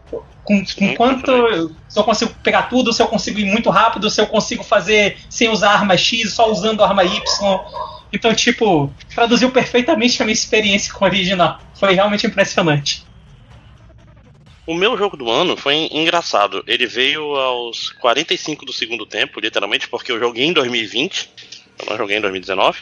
com, 0.48 0.64
com 0.64 0.94
quanto 0.96 1.74
se 1.88 1.98
eu 1.98 2.04
consigo 2.04 2.34
pegar 2.42 2.62
tudo, 2.62 2.92
se 2.92 3.02
eu 3.02 3.06
consigo 3.06 3.38
ir 3.38 3.44
muito 3.44 3.68
rápido, 3.68 4.08
se 4.08 4.20
eu 4.20 4.26
consigo 4.26 4.64
fazer 4.64 5.18
sem 5.28 5.50
usar 5.50 5.72
arma 5.72 5.96
X, 5.96 6.32
só 6.32 6.50
usando 6.50 6.82
arma 6.82 7.04
Y. 7.04 7.20
Então, 8.12 8.34
tipo, 8.34 8.92
traduziu 9.14 9.50
perfeitamente 9.50 10.22
a 10.22 10.24
minha 10.24 10.32
experiência 10.32 10.92
com 10.92 11.04
o 11.04 11.08
original. 11.08 11.60
Foi 11.74 11.94
realmente 11.94 12.26
impressionante. 12.26 13.06
O 14.66 14.74
meu 14.74 14.98
jogo 14.98 15.16
do 15.16 15.30
ano 15.30 15.56
foi 15.56 15.88
engraçado. 15.90 16.62
Ele 16.66 16.86
veio 16.86 17.34
aos 17.36 17.90
45 17.90 18.66
do 18.66 18.72
segundo 18.72 19.06
tempo, 19.06 19.40
literalmente, 19.40 19.88
porque 19.88 20.12
eu 20.12 20.18
joguei 20.18 20.44
em 20.44 20.52
2020. 20.52 21.30
Eu 21.78 21.86
não 21.90 21.96
joguei 21.96 22.18
em 22.18 22.20
2019. 22.20 22.78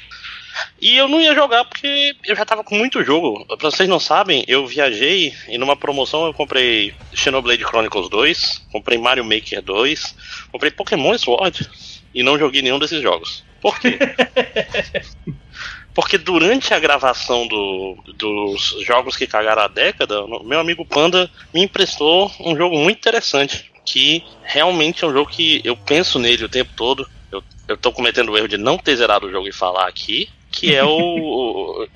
E 0.80 0.96
eu 0.96 1.08
não 1.08 1.20
ia 1.20 1.34
jogar 1.34 1.64
porque 1.64 2.16
eu 2.24 2.34
já 2.34 2.44
tava 2.44 2.64
com 2.64 2.76
muito 2.76 3.04
jogo. 3.04 3.44
Pra 3.56 3.70
vocês 3.70 3.88
não 3.88 4.00
sabem, 4.00 4.44
eu 4.48 4.66
viajei 4.66 5.32
e 5.48 5.58
numa 5.58 5.76
promoção 5.76 6.26
eu 6.26 6.34
comprei 6.34 6.94
Xenoblade 7.14 7.64
Chronicles 7.64 8.08
2, 8.08 8.66
comprei 8.72 8.98
Mario 8.98 9.24
Maker 9.24 9.62
2, 9.62 10.14
comprei 10.50 10.70
Pokémon 10.70 11.16
Sword 11.18 11.68
e 12.14 12.22
não 12.22 12.38
joguei 12.38 12.62
nenhum 12.62 12.78
desses 12.78 13.02
jogos. 13.02 13.44
Por 13.66 13.80
quê? 13.80 13.98
Porque 15.92 16.16
durante 16.18 16.72
a 16.72 16.78
gravação 16.78 17.48
do- 17.48 17.96
dos 18.14 18.76
jogos 18.86 19.16
que 19.16 19.26
cagaram 19.26 19.62
a 19.62 19.66
década, 19.68 20.24
meu 20.44 20.60
amigo 20.60 20.84
Panda 20.84 21.28
me 21.52 21.62
emprestou 21.64 22.30
um 22.38 22.54
jogo 22.56 22.78
muito 22.78 22.98
interessante. 22.98 23.72
Que 23.84 24.22
realmente 24.44 25.04
é 25.04 25.08
um 25.08 25.12
jogo 25.12 25.30
que 25.30 25.60
eu 25.64 25.76
penso 25.76 26.18
nele 26.20 26.44
o 26.44 26.48
tempo 26.48 26.70
todo. 26.76 27.08
Eu, 27.32 27.42
eu 27.66 27.76
tô 27.76 27.90
cometendo 27.90 28.30
o 28.30 28.36
erro 28.38 28.46
de 28.46 28.56
não 28.56 28.78
ter 28.78 28.94
zerado 28.94 29.26
o 29.26 29.30
jogo 29.32 29.48
e 29.48 29.52
falar 29.52 29.88
aqui. 29.88 30.28
Que 30.52 30.72
é 30.74 30.84
o. 30.84 31.86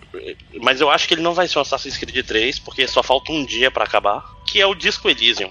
mas 0.60 0.80
eu 0.80 0.90
acho 0.90 1.06
que 1.06 1.14
ele 1.14 1.22
não 1.22 1.32
vai 1.34 1.46
ser 1.46 1.58
um 1.58 1.62
Assassin's 1.62 1.96
Creed 1.96 2.26
3, 2.26 2.58
porque 2.58 2.86
só 2.88 3.02
falta 3.02 3.30
um 3.32 3.44
dia 3.44 3.70
pra 3.70 3.84
acabar. 3.84 4.24
Que 4.46 4.60
é 4.60 4.66
o 4.66 4.74
Disco 4.74 5.08
Elysium. 5.08 5.50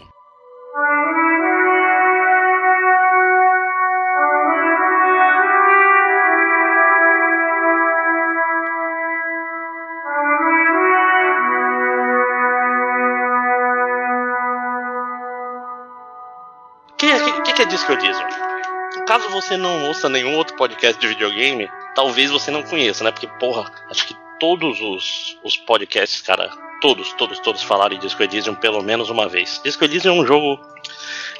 Que, 17.69 17.75
que, 17.75 17.75
Disco 17.75 17.91
Elysium? 17.93 18.27
Caso 19.05 19.29
você 19.29 19.55
não 19.55 19.85
ouça 19.85 20.09
nenhum 20.09 20.35
outro 20.35 20.55
podcast 20.55 20.99
de 20.99 21.07
videogame, 21.07 21.69
talvez 21.95 22.31
você 22.31 22.51
não 22.51 22.63
conheça, 22.63 23.03
né? 23.03 23.11
Porque, 23.11 23.27
porra, 23.39 23.71
acho 23.89 24.07
que 24.07 24.15
todos 24.39 24.79
os, 24.81 25.37
os 25.43 25.57
podcasts, 25.57 26.21
cara, 26.21 26.49
todos, 26.81 27.13
todos, 27.13 27.39
todos 27.39 27.63
falaram 27.63 27.95
em 27.95 27.99
Disco 27.99 28.21
Elysium 28.23 28.55
pelo 28.55 28.81
menos 28.81 29.09
uma 29.09 29.27
vez. 29.27 29.59
Disco 29.63 29.83
Elysium 29.83 30.15
é 30.15 30.21
um 30.21 30.25
jogo 30.25 30.59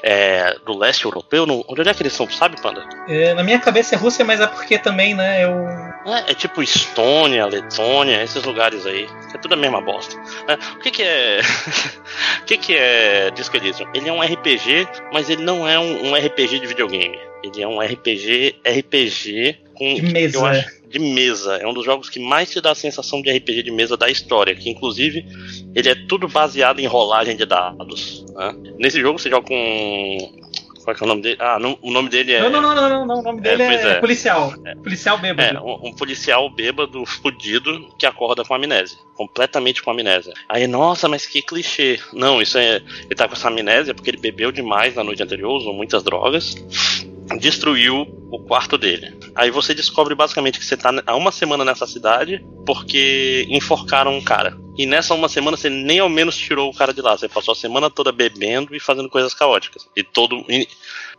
é, 0.02 0.56
do 0.64 0.76
leste 0.76 1.04
europeu. 1.04 1.46
No, 1.46 1.64
onde 1.68 1.88
é 1.88 1.94
que 1.94 2.02
eles 2.02 2.12
são, 2.12 2.28
sabe, 2.30 2.60
Panda? 2.60 2.84
É, 3.08 3.34
na 3.34 3.42
minha 3.42 3.58
cabeça 3.58 3.94
é 3.94 3.98
Rússia, 3.98 4.24
mas 4.24 4.40
é 4.40 4.46
porque 4.46 4.78
também, 4.78 5.14
né, 5.14 5.44
eu. 5.44 5.66
É, 6.06 6.30
é 6.32 6.34
tipo 6.34 6.62
Estônia, 6.62 7.46
Letônia, 7.46 8.22
esses 8.22 8.42
lugares 8.44 8.86
aí. 8.86 9.08
É 9.34 9.38
tudo 9.38 9.54
a 9.54 9.56
mesma 9.56 9.80
bosta. 9.80 10.20
É, 10.48 10.54
o 10.54 10.78
que, 10.80 10.90
que 10.90 11.02
é. 11.02 11.40
o 12.42 12.44
que, 12.44 12.56
que 12.56 12.74
é 12.76 13.30
Disco 13.30 13.56
Elysium? 13.56 13.88
Ele 13.94 14.08
é 14.08 14.12
um 14.12 14.20
RPG, 14.22 14.86
mas 15.12 15.30
ele 15.30 15.42
não 15.42 15.66
é 15.68 15.78
um, 15.78 16.08
um 16.10 16.14
RPG 16.14 16.58
de 16.60 16.66
videogame. 16.66 17.18
Ele 17.42 17.62
é 17.62 17.66
um 17.68 17.80
RPG, 17.80 18.56
RPG 18.66 19.56
com. 19.74 19.94
De 19.94 20.02
mesa. 20.02 20.46
acho- 20.46 20.80
de 20.90 20.98
mesa. 20.98 21.54
É 21.58 21.66
um 21.68 21.72
dos 21.72 21.84
jogos 21.84 22.10
que 22.10 22.18
mais 22.18 22.50
te 22.50 22.60
dá 22.60 22.72
a 22.72 22.74
sensação 22.74 23.22
de 23.22 23.30
RPG 23.30 23.62
de 23.62 23.70
mesa 23.70 23.96
da 23.96 24.10
história. 24.10 24.54
Que 24.56 24.68
inclusive 24.68 25.24
ele 25.72 25.88
é 25.88 25.94
tudo 26.08 26.26
baseado 26.26 26.80
em 26.80 26.86
rolagem 26.86 27.36
de 27.36 27.46
dados. 27.46 28.24
né? 28.34 28.52
Nesse 28.78 29.00
jogo 29.00 29.16
você 29.18 29.30
joga 29.30 29.46
com. 29.46 30.49
Com 30.94 31.00
Qual 31.00 31.08
é 31.08 31.12
o 31.12 31.14
nome 31.14 31.22
dele? 31.22 31.36
Ah, 31.40 31.58
não, 31.58 31.78
o 31.82 31.90
nome 31.90 32.08
dele 32.08 32.32
é. 32.32 32.40
Não, 32.40 32.50
não, 32.50 32.62
não, 32.62 32.74
não, 32.74 32.88
não, 32.90 33.06
não, 33.06 33.18
o 33.20 33.22
nome 33.22 33.40
dele 33.40 33.62
é, 33.62 33.74
é. 33.74 34.00
policial. 34.00 34.52
Policial 34.82 35.16
É, 35.16 35.20
bêbado. 35.20 35.64
um, 35.64 35.88
um 35.88 35.92
policial 35.92 36.48
bêbado, 36.50 37.04
fudido, 37.06 37.88
que 37.98 38.06
acorda 38.06 38.44
com 38.44 38.54
amnésia. 38.54 38.98
Completamente 39.14 39.82
com 39.82 39.90
amnésia. 39.90 40.32
Aí, 40.48 40.66
nossa, 40.66 41.08
mas 41.08 41.26
que 41.26 41.42
clichê. 41.42 41.98
Não, 42.12 42.40
isso 42.40 42.58
é. 42.58 42.82
Ele 43.04 43.14
tá 43.14 43.26
com 43.28 43.34
essa 43.34 43.48
amnésia 43.48 43.94
porque 43.94 44.10
ele 44.10 44.18
bebeu 44.18 44.50
demais 44.52 44.94
na 44.94 45.04
noite 45.04 45.22
anterior, 45.22 45.52
usou 45.52 45.74
muitas 45.74 46.02
drogas. 46.02 46.54
Destruiu 47.38 48.06
o 48.30 48.38
quarto 48.40 48.76
dele. 48.76 49.16
Aí 49.34 49.50
você 49.50 49.74
descobre 49.74 50.14
basicamente 50.14 50.58
que 50.58 50.64
você 50.64 50.76
tá 50.76 50.90
há 51.06 51.16
uma 51.16 51.32
semana 51.32 51.64
nessa 51.64 51.86
cidade 51.86 52.44
porque 52.66 53.46
enforcaram 53.48 54.16
um 54.16 54.20
cara. 54.20 54.56
E 54.76 54.86
nessa 54.86 55.14
uma 55.14 55.28
semana 55.28 55.56
você 55.56 55.68
nem 55.68 55.98
ao 55.98 56.08
menos 56.08 56.36
tirou 56.36 56.70
o 56.70 56.74
cara 56.74 56.94
de 56.94 57.02
lá. 57.02 57.16
Você 57.16 57.28
passou 57.28 57.52
a 57.52 57.56
semana 57.56 57.90
toda 57.90 58.12
bebendo 58.12 58.74
e 58.74 58.80
fazendo 58.80 59.08
coisas 59.08 59.34
caóticas. 59.34 59.88
E 59.96 60.02
todo. 60.02 60.44
E, 60.48 60.66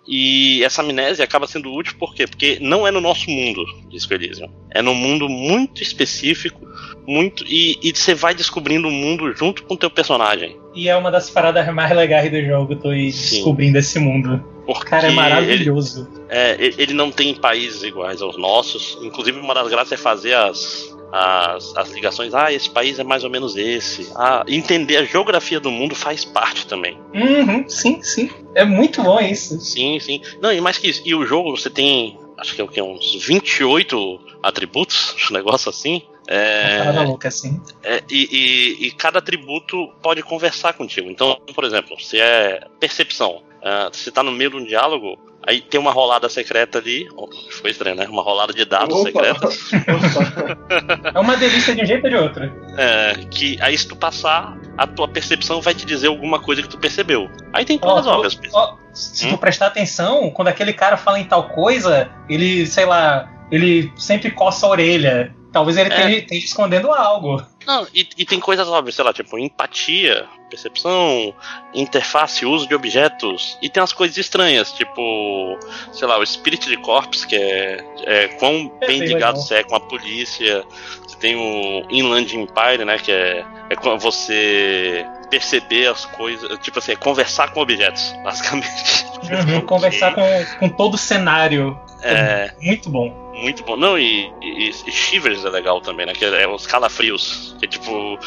e 0.08 0.64
essa 0.64 0.82
amnésia 0.82 1.24
acaba 1.24 1.48
sendo 1.48 1.72
útil 1.72 1.96
por 2.00 2.16
quê? 2.16 2.26
Porque 2.26 2.58
não 2.60 2.88
é 2.88 2.92
no 2.92 3.00
nosso 3.00 3.30
mundo, 3.30 3.64
diz 3.90 4.06
o 4.06 4.14
Elysium. 4.14 4.50
É 4.72 4.82
num 4.82 4.96
mundo 4.96 5.30
muito 5.30 5.84
específico, 5.84 6.68
muito. 7.06 7.44
E, 7.46 7.78
e 7.84 7.92
você 7.96 8.16
vai 8.16 8.34
descobrindo 8.34 8.88
o 8.88 8.92
mundo 8.92 9.32
junto 9.36 9.64
com 9.64 9.76
o 9.76 9.78
teu 9.78 9.90
personagem. 9.90 10.58
E 10.74 10.88
é 10.88 10.96
uma 10.96 11.12
das 11.12 11.30
paradas 11.30 11.72
mais 11.74 11.96
legais 11.96 12.32
do 12.32 12.44
jogo, 12.44 12.76
tô 12.76 12.90
Sim. 12.90 13.06
descobrindo 13.06 13.78
esse 13.78 14.00
mundo. 14.00 14.44
Porque 14.74 14.90
Cara, 14.90 15.06
é 15.06 15.10
ele- 15.10 15.16
maravilhoso. 15.16 16.08
É, 16.30 16.56
ele 16.60 16.76
ele 16.78 16.94
não 16.94 17.12
tem 17.12 17.34
países 17.36 17.84
iguais 17.84 18.22
aos 18.22 18.38
nossos. 18.38 18.98
Inclusive, 19.02 19.40
uma 19.40 19.54
das 19.54 19.68
graças 19.70 19.92
é 19.92 19.98
fazer 19.98 20.34
as, 20.34 20.96
as, 21.12 21.76
as 21.78 21.90
ligações. 21.92 22.34
Ah, 22.34 22.52
esse 22.52 22.70
país 22.70 22.98
é 23.00 23.04
mais 23.04 23.24
ou 23.24 23.30
menos 23.30 23.56
esse. 23.58 24.12
Ah, 24.16 24.44
entender 24.48 24.98
a 24.98 25.04
geografia 25.06 25.60
do 25.60 25.70
mundo 25.72 25.94
faz 25.96 26.24
parte 26.26 26.66
também. 26.68 26.98
Uhum, 27.14 27.68
sim, 27.70 28.02
sim. 28.02 28.30
É 28.56 28.64
muito 28.66 29.02
bom 29.04 29.20
isso. 29.20 29.60
Sim, 29.60 30.00
sim. 30.00 30.22
Não, 30.42 30.52
e 30.54 30.62
mais 30.62 30.78
que 30.78 30.90
isso. 30.90 31.02
E 31.06 31.14
o 31.16 31.26
jogo, 31.26 31.56
você 31.56 31.70
tem, 31.70 32.18
acho 32.38 32.56
que 32.56 32.62
é 32.62 32.64
o 32.64 32.68
que? 32.68 32.82
Uns 32.82 33.16
28 33.26 34.20
atributos, 34.44 35.16
um 35.30 35.34
negócio 35.34 35.70
assim. 35.70 36.02
É, 36.28 36.84
louca, 37.04 37.28
assim. 37.28 37.60
é, 37.84 38.02
e, 38.10 38.30
e- 38.32 38.88
e 38.88 38.92
cada 38.92 39.20
atributo 39.20 39.90
pode 40.02 40.22
conversar 40.24 40.74
contigo. 40.74 41.10
Então, 41.10 41.38
por 41.54 41.64
exemplo, 41.66 42.00
se 42.00 42.20
é 42.22 42.62
percepção, 42.80 43.42
ah, 43.64 43.90
você 43.92 44.12
tá 44.12 44.22
no 44.24 44.32
meio 44.32 44.50
de 44.52 44.56
um 44.58 44.64
diálogo, 44.66 45.18
aí 45.46 45.62
tem 45.62 45.80
uma 45.80 45.92
rolada 45.92 46.28
secreta 46.30 46.78
ali. 46.80 47.08
oh, 47.16 47.28
Ficou 47.50 47.70
estranho, 47.70 47.96
né? 47.96 48.08
Uma 48.08 48.22
rolada 48.24 48.54
de 48.54 48.64
dados 48.66 48.96
Opa. 48.96 49.06
secreta. 49.06 49.48
Opa. 49.48 51.12
É 51.14 51.20
uma 51.20 51.36
delícia 51.36 51.76
de 51.76 51.82
um 51.82 51.86
jeito 51.86 52.04
ou 52.06 52.10
de 52.10 52.16
outro. 52.16 52.44
é, 52.78 53.14
que 53.30 53.58
aí 53.62 53.78
se 53.78 53.88
tu 53.88 53.96
passar, 53.96 54.58
a 54.78 54.88
tua 54.88 55.08
percepção 55.08 55.62
vai 55.62 55.74
te 55.74 55.86
dizer 55.86 56.08
alguma 56.08 56.40
coisa 56.40 56.62
que 56.62 56.70
tu 56.70 56.78
percebeu. 56.78 57.30
Aí 57.54 57.66
tem 57.66 57.78
ó, 57.82 58.00
óbvias. 58.00 58.40
ó, 58.54 58.78
se 58.94 59.28
Hum? 59.28 59.32
tu 59.32 59.38
prestar 59.38 59.68
atenção, 59.68 60.30
quando 60.32 60.48
aquele 60.48 60.74
cara 60.74 60.96
fala 60.98 61.20
em 61.20 61.26
tal 61.26 61.50
coisa, 61.50 62.10
ele, 62.30 62.66
sei 62.66 62.86
lá, 62.86 63.30
ele 63.52 63.92
sempre 63.98 64.32
coça 64.32 64.66
a 64.66 64.70
orelha. 64.70 65.36
Talvez 65.52 65.78
ele 65.78 65.94
É. 65.94 66.12
esteja, 66.20 66.46
escondendo 66.46 66.92
algo. 66.92 67.44
Não, 67.66 67.86
e, 67.94 68.08
e 68.18 68.26
tem 68.26 68.40
coisas 68.40 68.68
óbvias, 68.68 68.96
sei 68.96 69.04
lá, 69.04 69.14
tipo 69.14 69.38
empatia, 69.38 70.26
percepção, 70.50 71.34
interface, 71.74 72.46
uso 72.46 72.68
de 72.68 72.74
objetos. 72.74 73.58
E 73.62 73.70
tem 73.70 73.82
umas 73.82 73.94
coisas 73.94 74.18
estranhas, 74.18 74.72
tipo, 74.72 75.58
sei 75.92 76.08
lá, 76.08 76.18
o 76.18 76.26
Spirit 76.26 76.68
de 76.68 76.78
Corps, 76.78 77.26
que 77.26 77.36
é, 77.36 77.84
é 78.06 78.28
quão 78.40 78.72
bem 78.80 79.00
ligado 79.02 79.36
você 79.38 79.56
é 79.56 79.64
com 79.64 79.76
a 79.76 79.80
polícia. 79.80 80.64
Você 81.06 81.18
tem 81.18 81.36
o 81.36 81.86
Inland 81.90 82.36
Empire, 82.36 82.86
né, 82.86 82.98
que 82.98 83.12
é, 83.12 83.46
é 83.70 83.76
quando 83.76 84.00
você 84.00 85.06
perceber 85.32 85.88
as 85.88 86.06
coisas, 86.06 86.60
tipo 86.60 86.78
assim, 86.78 86.92
é 86.92 86.96
conversar 86.96 87.52
com 87.52 87.62
objetos, 87.62 88.14
basicamente. 88.24 89.06
Uhum. 89.48 89.62
Conversar 89.62 90.14
com, 90.14 90.22
com 90.60 90.70
todo 90.70 90.96
o 90.96 90.98
cenário. 90.98 91.80
É, 92.04 92.52
Muito 92.60 92.90
bom. 92.90 93.32
muito 93.44 93.64
bom. 93.64 93.78
Não, 93.78 93.98
e, 93.98 94.32
e, 94.42 94.70
e 94.70 94.92
Shivers 94.92 95.46
é 95.46 95.50
legal 95.50 95.80
também, 95.80 96.06
né? 96.06 96.14
Que 96.14 96.26
é 96.26 96.48
os 96.48 96.66
calafrios. 96.66 97.56
Que 97.60 97.66
é 97.66 97.68
tipo. 97.68 98.20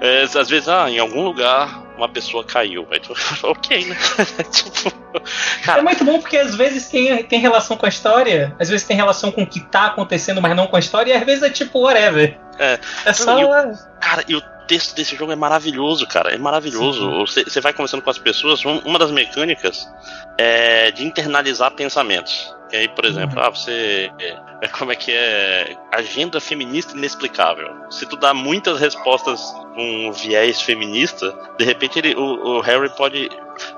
é, 0.00 0.22
às 0.22 0.48
vezes, 0.48 0.66
ah, 0.66 0.90
em 0.90 0.98
algum 0.98 1.22
lugar 1.22 1.86
uma 1.98 2.08
pessoa 2.08 2.42
caiu. 2.42 2.86
Aí 2.90 3.00
tu, 3.00 3.12
ok, 3.46 3.84
né? 3.84 3.96
tipo. 4.50 4.88
É 5.12 5.20
Cara, 5.64 5.82
muito 5.82 6.04
bom 6.04 6.20
porque 6.20 6.36
às 6.38 6.54
vezes 6.54 6.88
tem, 6.88 7.22
tem 7.24 7.40
relação 7.40 7.76
com 7.76 7.84
a 7.84 7.88
história, 7.88 8.54
às 8.58 8.68
vezes 8.68 8.86
tem 8.86 8.96
relação 8.96 9.30
com 9.30 9.42
o 9.42 9.46
que 9.46 9.60
tá 9.60 9.86
acontecendo, 9.86 10.40
mas 10.40 10.56
não 10.56 10.66
com 10.66 10.76
a 10.76 10.80
história, 10.80 11.12
e 11.12 11.16
às 11.16 11.24
vezes 11.24 11.42
é 11.42 11.50
tipo 11.50 11.80
whatever. 11.80 12.38
É. 12.58 12.78
É 13.04 13.12
só. 13.12 13.38
Não, 13.38 13.78
cara, 14.00 14.24
e 14.28 14.34
o 14.34 14.40
texto 14.66 14.94
desse 14.94 15.16
jogo 15.16 15.32
é 15.32 15.36
maravilhoso, 15.36 16.06
cara. 16.06 16.34
É 16.34 16.38
maravilhoso. 16.38 17.10
Você, 17.20 17.60
vai 17.60 17.72
conversando 17.72 18.02
com 18.02 18.10
as 18.10 18.18
pessoas. 18.18 18.64
um- 18.64 18.78
Uma 18.80 18.98
das 18.98 19.10
mecânicas 19.10 19.88
é 20.36 20.90
de 20.90 21.04
internalizar 21.04 21.70
pensamentos. 21.72 22.54
E 22.70 22.76
aí, 22.76 22.88
por 22.88 23.06
exemplo, 23.06 23.40
ah, 23.40 23.48
você. 23.48 24.10
é, 24.20 24.36
é, 24.62 24.68
como 24.68 24.92
é 24.92 24.96
que 24.96 25.10
é? 25.10 25.74
Agenda 25.90 26.38
feminista 26.38 26.94
inexplicável. 26.94 27.66
Se 27.90 28.04
tu 28.04 28.14
dá 28.16 28.34
muitas 28.34 28.78
respostas 28.78 29.40
com 29.74 30.12
viés 30.12 30.60
feminista, 30.60 31.34
de 31.58 31.64
repente 31.64 31.98
ele, 31.98 32.14
o, 32.14 32.58
o 32.58 32.60
Harry 32.60 32.90
pode, 32.90 33.30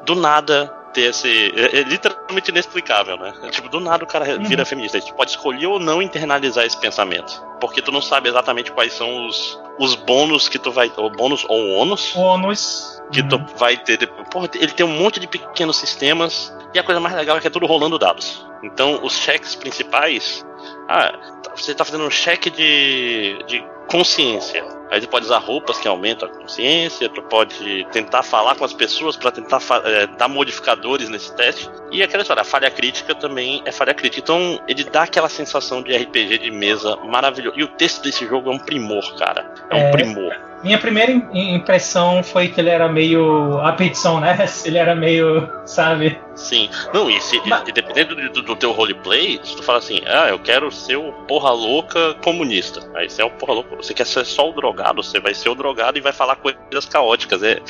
do 0.04 0.16
nada, 0.16 0.74
ter 0.92 1.10
esse. 1.10 1.52
É, 1.56 1.80
é 1.80 1.82
literalmente 1.82 2.50
inexplicável, 2.50 3.16
né? 3.16 3.32
É, 3.42 3.48
tipo, 3.48 3.68
do 3.68 3.80
nada 3.80 4.04
o 4.04 4.06
cara 4.06 4.38
vira 4.38 4.64
feminista. 4.64 5.00
Tu 5.00 5.14
pode 5.14 5.30
escolher 5.30 5.66
ou 5.66 5.78
não 5.78 6.02
internalizar 6.02 6.64
esse 6.64 6.78
pensamento. 6.78 7.42
Porque 7.60 7.82
tu 7.82 7.92
não 7.92 8.00
sabe 8.00 8.28
exatamente 8.28 8.72
quais 8.72 8.92
são 8.92 9.26
os, 9.26 9.58
os 9.78 9.94
bônus 9.94 10.48
que 10.48 10.58
tu 10.58 10.70
vai. 10.70 10.90
Ou 10.96 11.10
bônus 11.10 11.44
ou 11.48 11.70
ônus 11.70 12.14
Ônus. 12.16 13.02
que 13.12 13.22
tu 13.22 13.38
vai 13.56 13.76
ter. 13.76 14.06
Porra, 14.30 14.48
ele 14.54 14.72
tem 14.72 14.86
um 14.86 14.98
monte 14.98 15.20
de 15.20 15.26
pequenos 15.26 15.76
sistemas. 15.76 16.54
E 16.72 16.78
a 16.78 16.82
coisa 16.82 17.00
mais 17.00 17.14
legal 17.14 17.36
é 17.36 17.40
que 17.40 17.46
é 17.46 17.50
tudo 17.50 17.66
rolando 17.66 17.98
dados. 17.98 18.46
Então, 18.62 19.00
os 19.02 19.14
cheques 19.14 19.54
principais. 19.54 20.44
Ah, 20.88 21.12
você 21.56 21.74
tá 21.74 21.84
fazendo 21.84 22.04
um 22.04 22.10
cheque 22.10 22.50
de, 22.50 23.42
de 23.46 23.64
consciência. 23.90 24.64
Aí 24.90 25.00
tu 25.00 25.08
pode 25.08 25.24
usar 25.26 25.38
roupas 25.38 25.78
que 25.78 25.86
aumentam 25.86 26.28
a 26.28 26.32
consciência. 26.32 27.08
Tu 27.08 27.22
pode 27.22 27.86
tentar 27.92 28.22
falar 28.24 28.56
com 28.56 28.64
as 28.64 28.72
pessoas 28.72 29.16
para 29.16 29.30
tentar 29.30 29.60
eh, 29.84 30.06
dar 30.18 30.26
modificadores 30.28 31.08
nesse 31.08 31.32
teste. 31.36 31.70
E 31.92 32.02
aquela 32.02 32.22
história, 32.22 32.40
a 32.42 32.44
falha 32.44 32.70
crítica 32.70 33.14
também 33.14 33.62
é 33.64 33.70
falha 33.70 33.94
crítica. 33.94 34.20
Então, 34.20 34.60
ele 34.66 34.82
dá 34.84 35.02
aquela 35.02 35.28
sensação 35.28 35.80
de 35.82 35.96
RPG 35.96 36.38
de 36.38 36.50
mesa 36.50 36.96
maravilhoso. 37.04 37.56
E 37.58 37.62
o 37.62 37.68
texto 37.68 38.02
desse 38.02 38.26
jogo 38.26 38.50
é 38.50 38.54
um 38.54 38.58
primor, 38.58 39.14
cara. 39.16 39.52
É 39.70 39.76
um 39.76 39.78
É. 39.78 39.90
primor. 39.92 40.34
Minha 40.62 40.76
primeira 40.76 41.10
im- 41.10 41.54
impressão 41.54 42.22
foi 42.22 42.48
que 42.48 42.60
ele 42.60 42.68
era 42.68 42.86
meio. 42.86 43.58
A 43.60 43.72
petição, 43.72 44.20
né? 44.20 44.36
Ele 44.66 44.76
era 44.76 44.94
meio. 44.94 45.48
Sabe? 45.64 46.20
Sim. 46.34 46.68
Não, 46.92 47.08
e, 47.08 47.18
se, 47.18 47.40
Mas- 47.46 47.66
e 47.66 47.72
dependendo 47.72 48.14
do, 48.14 48.28
do- 48.30 48.42
do 48.42 48.56
teu 48.56 48.70
roleplay, 48.72 49.40
se 49.42 49.56
tu 49.56 49.62
fala 49.62 49.78
assim, 49.78 50.02
ah, 50.06 50.28
eu 50.28 50.38
quero 50.38 50.70
ser 50.70 50.96
o 50.96 51.12
porra 51.26 51.50
louca 51.50 52.12
comunista. 52.22 52.80
Aí 52.94 53.08
você 53.08 53.22
é 53.22 53.24
o 53.24 53.30
porra 53.30 53.54
louca. 53.54 53.79
Você 53.82 53.94
quer 53.94 54.06
ser 54.06 54.24
só 54.24 54.48
o 54.48 54.52
drogado, 54.52 55.02
você 55.02 55.20
vai 55.20 55.34
ser 55.34 55.48
o 55.48 55.54
drogado 55.54 55.98
e 55.98 56.00
vai 56.00 56.12
falar 56.12 56.36
coisas 56.36 56.86
caóticas. 56.86 57.42
É, 57.42 57.60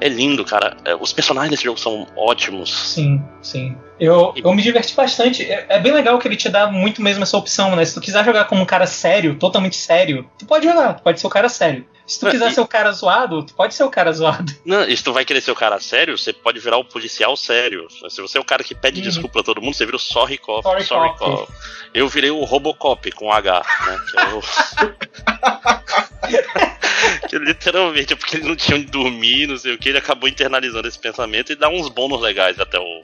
é 0.00 0.08
lindo, 0.08 0.44
cara. 0.44 0.76
É, 0.84 0.94
Os 0.94 1.12
personagens 1.12 1.50
desse 1.50 1.64
jogo 1.64 1.78
são 1.78 2.06
ótimos. 2.16 2.92
Sim, 2.92 3.22
sim. 3.42 3.76
Eu, 4.00 4.32
eu 4.34 4.52
me 4.54 4.62
diverti 4.62 4.94
bastante. 4.94 5.44
É, 5.44 5.66
é 5.68 5.78
bem 5.78 5.92
legal 5.92 6.18
que 6.18 6.26
ele 6.26 6.36
te 6.36 6.48
dá 6.48 6.66
muito 6.68 7.02
mesmo 7.02 7.22
essa 7.22 7.36
opção, 7.36 7.76
né? 7.76 7.84
Se 7.84 7.94
tu 7.94 8.00
quiser 8.00 8.24
jogar 8.24 8.44
como 8.46 8.62
um 8.62 8.66
cara 8.66 8.86
sério, 8.86 9.34
totalmente 9.36 9.76
sério, 9.76 10.28
tu 10.38 10.46
pode 10.46 10.66
jogar, 10.66 10.94
tu 10.94 11.02
pode 11.02 11.20
ser 11.20 11.26
o 11.26 11.30
cara 11.30 11.48
sério. 11.48 11.86
Se 12.06 12.18
tu 12.18 12.26
É, 12.26 12.30
quiser 12.32 12.50
e- 12.50 12.54
ser 12.54 12.60
o 12.60 12.66
cara 12.66 12.90
zoado, 12.90 13.44
tu 13.44 13.54
pode 13.54 13.72
ser 13.74 13.84
o 13.84 13.90
cara 13.90 14.10
zoado. 14.12 14.52
Não, 14.66 14.82
e 14.84 14.96
se 14.96 15.04
tu 15.04 15.12
vai 15.12 15.24
querer 15.24 15.40
ser 15.40 15.52
o 15.52 15.54
cara 15.54 15.78
sério, 15.78 16.18
você 16.18 16.32
pode 16.32 16.58
virar 16.58 16.76
o 16.78 16.84
policial 16.84 17.36
sério. 17.36 17.86
Se 18.08 18.20
você 18.20 18.36
é 18.38 18.40
o 18.40 18.44
cara 18.44 18.64
que 18.64 18.74
pede 18.74 18.98
Uhum. 19.00 19.06
desculpa 19.06 19.34
pra 19.34 19.42
todo 19.44 19.60
mundo, 19.62 19.74
você 19.74 19.84
vira 19.84 19.96
o 19.96 20.00
sorry 20.00 20.38
cop. 20.38 20.62
Sorry 20.62 20.82
Sorry, 20.84 21.10
cop. 21.16 21.46
cop. 21.46 21.52
Eu 21.92 22.08
virei 22.08 22.30
o 22.30 22.42
Robocop 22.44 23.10
com 23.12 23.30
H, 23.32 23.62
né? 23.86 23.98
Que 24.10 24.18
é 24.18 24.24
o... 24.34 24.40
que 27.28 27.38
literalmente 27.38 28.12
é 28.12 28.16
porque 28.16 28.36
ele 28.36 28.46
não 28.48 28.54
tinha 28.56 28.76
onde 28.76 28.86
dormir, 28.86 29.46
não 29.46 29.56
sei 29.56 29.74
o 29.74 29.78
que, 29.78 29.88
ele 29.88 29.98
acabou 29.98 30.28
internalizando 30.28 30.86
esse 30.86 30.98
pensamento 30.98 31.52
e 31.52 31.56
dá 31.56 31.68
uns 31.68 31.88
bônus 31.88 32.20
legais 32.20 32.58
até 32.60 32.78
o. 32.78 33.02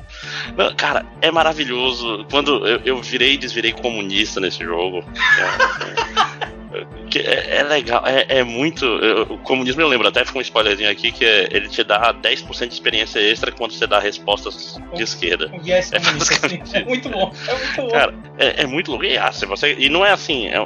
Não, 0.57 0.75
cara, 0.77 0.86
é 1.21 1.31
maravilhoso. 1.31 2.27
Quando 2.31 2.67
eu, 2.67 2.81
eu 2.85 3.03
virei 3.03 3.35
e 3.35 3.39
desvirei 3.39 3.73
comunista 3.73 4.41
nesse 4.41 4.65
jogo. 4.65 5.05
É, 6.73 6.85
que 7.07 7.19
é, 7.19 7.59
é 7.59 7.63
legal, 7.63 8.03
é, 8.07 8.27
é 8.29 8.43
muito. 8.45 8.85
eu- 8.85 9.23
o 9.23 9.39
comunismo 9.39 9.81
eu 9.83 9.89
lembro, 9.89 10.07
até 10.09 10.25
ficou 10.25 10.39
um 10.41 10.43
spoilerzinho 10.43 10.91
aqui, 10.91 11.11
que 11.13 11.25
é, 11.25 11.49
ele 11.51 11.69
te 11.69 11.83
dá 11.85 12.13
10% 12.13 12.69
de 12.69 12.75
experiência 12.75 13.19
extra 13.21 13.51
quando 13.53 13.73
você 13.73 13.87
dá 13.87 13.99
respostas 13.99 14.79
de 14.95 15.03
esquerda. 15.03 15.51
Um 15.53 15.61
viés 15.61 15.93
É 15.93 15.99
basicamente. 15.99 16.77
É 16.77 16.85
muito 16.85 17.09
bom, 17.09 17.33
é 17.49 17.55
muito 17.55 17.77
bom. 17.83 17.89
Cara, 17.91 18.15
é, 18.39 18.63
é 18.63 18.67
muito 18.67 18.91
louco. 18.91 19.05
E, 19.05 19.17
ah, 19.17 19.33
se 19.33 19.47
você, 19.47 19.75
e 19.79 19.89
não 19.89 20.05
é 20.05 20.11
assim, 20.13 20.49
é 20.49 20.59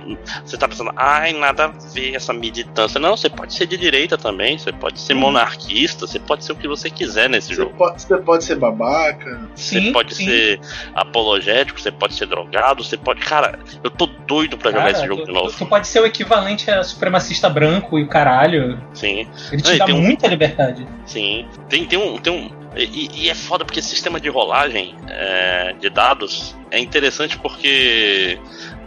você 0.44 0.56
tá 0.56 0.66
pensando, 0.66 0.92
ai, 0.96 1.32
nada 1.32 1.66
a 1.66 1.68
ver 1.68 2.14
essa 2.14 2.32
militância. 2.32 2.98
Não, 3.00 3.16
você 3.16 3.28
pode 3.28 3.54
ser 3.54 3.66
de 3.66 3.76
direita 3.76 4.16
também, 4.18 4.58
você 4.58 4.72
pode 4.72 5.00
ser 5.00 5.12
Uhum. 5.14 5.20
monarquista, 5.20 6.06
você 6.06 6.18
pode 6.18 6.44
ser 6.44 6.52
o 6.52 6.56
que 6.56 6.66
você 6.68 6.88
quiser 6.90 7.28
nesse 7.28 7.48
Você 7.48 7.54
jogo. 7.56 7.74
pode, 7.76 8.02
você 8.02 8.16
pode 8.16 8.44
ser 8.44 8.56
babaca. 8.56 9.48
Você 9.54 9.80
sim, 9.80 9.92
pode 9.92 10.14
sim. 10.14 10.24
ser 10.24 10.60
apologético, 10.94 11.80
você 11.80 11.90
pode 11.90 12.14
ser 12.14 12.26
drogado, 12.26 12.82
você 12.84 12.96
pode. 12.96 13.20
Cara, 13.20 13.58
eu 13.82 13.90
tô 13.90 14.06
doido 14.06 14.56
pra 14.56 14.70
jogar 14.70 14.84
Cara, 14.84 14.92
esse 14.96 15.06
jogo 15.06 15.22
tu, 15.22 15.26
de 15.26 15.32
novo. 15.32 15.50
tu- 15.50 15.58
tu 15.58 15.66
pode 15.66 15.86
ser 15.88 16.00
o 16.00 16.06
equivalente 16.06 16.29
a 16.34 16.84
supremacista 16.84 17.48
branco 17.48 17.98
e 17.98 18.02
o 18.02 18.08
caralho. 18.08 18.80
Sim, 18.94 19.26
Ele 19.52 19.62
te 19.62 19.70
Não, 19.72 19.78
dá 19.78 19.84
tem 19.86 19.94
um- 19.94 20.00
muita 20.02 20.26
liberdade. 20.28 20.86
sim. 21.06 21.46
Tem, 21.68 21.84
tem, 21.84 21.98
um, 21.98 22.18
tem 22.18 22.32
um. 22.32 22.50
E, 22.76 23.24
e, 23.24 23.30
é 23.30 23.34
foda 23.34 23.64
porque 23.64 23.80
esse 23.80 23.88
sistema 23.88 24.20
de 24.20 24.28
rolagem 24.28 24.94
é, 25.08 25.74
de 25.80 25.90
dados 25.90 26.54
é 26.70 26.78
interessante 26.78 27.36
porque 27.38 28.38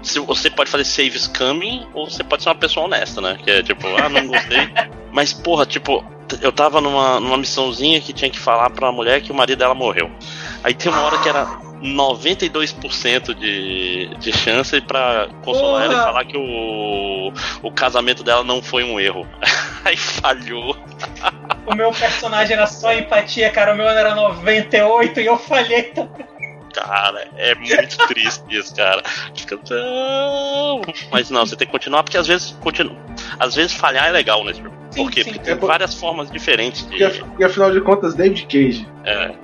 se 0.02 0.20
você 0.20 0.50
pode 0.50 0.70
fazer 0.70 0.86
save 0.86 1.20
scamming 1.20 1.86
ou 1.94 2.10
você 2.10 2.24
pode 2.24 2.44
ser 2.44 2.50
uma 2.50 2.56
pessoa 2.56 2.86
honesta, 2.86 3.20
né? 3.20 3.38
Que 3.44 3.52
é 3.52 3.64
tipo, 3.64 3.86
ah, 3.98 4.08
não 4.08 4.26
gostei. 4.28 4.70
Mas, 5.12 5.34
porra, 5.34 5.66
tipo, 5.66 6.04
eu 6.42 6.52
tava 6.52 6.80
numa, 6.82 7.20
numa 7.20 7.38
missãozinha 7.38 8.00
que 8.02 8.14
tinha 8.14 8.30
que 8.32 8.40
falar 8.40 8.70
pra 8.70 8.86
uma 8.88 8.94
mulher 8.94 9.22
que 9.22 9.32
o 9.32 9.36
marido 9.36 9.60
dela 9.60 9.76
morreu. 9.76 10.10
Aí 10.64 10.74
tem 10.74 10.92
uma 10.92 11.02
hora 11.02 11.18
que 11.20 11.28
era 11.30 11.46
92% 11.84 13.34
de, 13.34 14.08
de 14.18 14.32
chance 14.32 14.80
para 14.82 15.28
consolar 15.44 15.84
Porra. 15.84 15.86
ela 15.86 15.94
e 15.94 16.06
falar 16.06 16.26
que 16.26 16.38
o, 16.38 17.34
o 17.62 17.72
casamento 17.72 18.24
dela 18.24 18.44
não 18.44 18.62
foi 18.62 18.84
um 18.84 19.00
erro. 19.00 19.28
Aí 19.84 19.98
falhou. 19.98 20.78
O 21.66 21.76
meu 21.76 21.92
personagem 21.92 22.56
era 22.56 22.66
só 22.68 22.94
empatia, 22.94 23.50
cara. 23.50 23.74
O 23.74 23.78
meu 23.78 23.88
era 23.88 24.16
98 24.16 25.20
e 25.20 25.26
eu 25.26 25.38
falhei 25.38 25.84
também. 25.84 26.26
Cara, 26.74 27.28
é 27.38 27.54
muito 27.54 27.98
triste 28.08 28.44
isso, 28.50 28.76
cara. 28.76 29.04
Fica 29.36 29.58
tão. 29.58 30.82
Mas 31.12 31.30
não, 31.30 31.46
você 31.46 31.56
tem 31.56 31.68
que 31.68 31.72
continuar, 31.72 32.02
porque 32.02 32.18
às 32.18 32.26
vezes 32.26 32.58
continua. 32.62 32.98
Às 33.40 33.54
vezes 33.54 33.74
falhar 33.74 34.08
é 34.08 34.12
legal 34.12 34.44
nesse 34.44 34.62
jogo. 34.62 34.76
Por 34.96 35.12
quê? 35.12 35.24
Porque 35.24 35.40
tem 35.40 35.54
é 35.54 35.58
várias 35.58 35.94
formas 35.94 36.32
diferentes 36.32 36.88
de. 36.88 36.98
Porque, 37.20 37.44
afinal 37.44 37.72
de 37.72 37.80
contas, 37.82 38.16
David 38.16 38.46
Cage. 38.46 38.88
É. 39.06 39.36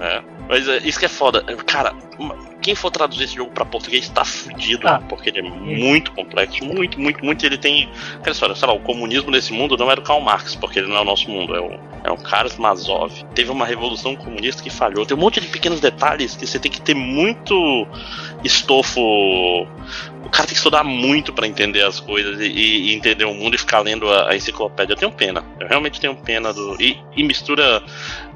É. 0.00 0.35
Mas 0.48 0.68
é, 0.68 0.78
isso 0.78 0.98
que 0.98 1.04
é 1.06 1.08
foda. 1.08 1.42
Cara, 1.66 1.94
quem 2.62 2.74
for 2.74 2.90
traduzir 2.90 3.24
esse 3.24 3.34
jogo 3.36 3.50
para 3.50 3.64
português 3.64 4.08
tá 4.08 4.24
fudido, 4.24 4.88
ah. 4.88 5.00
porque 5.08 5.30
ele 5.30 5.38
é 5.38 5.42
muito 5.42 6.12
complexo, 6.12 6.64
muito, 6.64 7.00
muito, 7.00 7.24
muito. 7.24 7.44
Ele 7.44 7.58
tem. 7.58 7.88
Aquela 8.16 8.32
história, 8.32 8.54
sei 8.54 8.68
lá, 8.68 8.74
o 8.74 8.80
comunismo 8.80 9.30
nesse 9.30 9.52
mundo 9.52 9.76
não 9.76 9.90
era 9.90 10.00
o 10.00 10.02
Karl 10.02 10.20
Marx, 10.20 10.54
porque 10.54 10.78
ele 10.78 10.88
não 10.88 10.96
é 10.96 11.00
o 11.00 11.04
nosso 11.04 11.30
mundo, 11.30 11.54
é 11.54 11.60
o, 11.60 11.78
é 12.04 12.10
o 12.10 12.16
Karamazov. 12.16 13.12
Teve 13.34 13.50
uma 13.50 13.66
revolução 13.66 14.16
comunista 14.16 14.62
que 14.62 14.70
falhou. 14.70 15.04
Tem 15.04 15.16
um 15.16 15.20
monte 15.20 15.40
de 15.40 15.48
pequenos 15.48 15.80
detalhes 15.80 16.36
que 16.36 16.46
você 16.46 16.58
tem 16.58 16.70
que 16.70 16.80
ter 16.80 16.94
muito 16.94 17.86
estofo. 18.42 19.66
O 20.26 20.28
cara 20.28 20.44
tem 20.44 20.54
que 20.54 20.58
estudar 20.58 20.82
muito 20.82 21.32
para 21.32 21.46
entender 21.46 21.82
as 21.82 22.00
coisas 22.00 22.40
e, 22.40 22.46
e, 22.46 22.94
entender 22.94 23.24
o 23.24 23.32
mundo 23.32 23.54
e 23.54 23.58
ficar 23.58 23.78
lendo 23.80 24.10
a, 24.10 24.30
a, 24.30 24.36
enciclopédia. 24.36 24.92
Eu 24.92 24.96
tenho 24.96 25.12
pena. 25.12 25.44
Eu 25.60 25.68
realmente 25.68 26.00
tenho 26.00 26.16
pena 26.16 26.52
do. 26.52 26.76
E, 26.82 26.98
e 27.16 27.22
mistura 27.22 27.80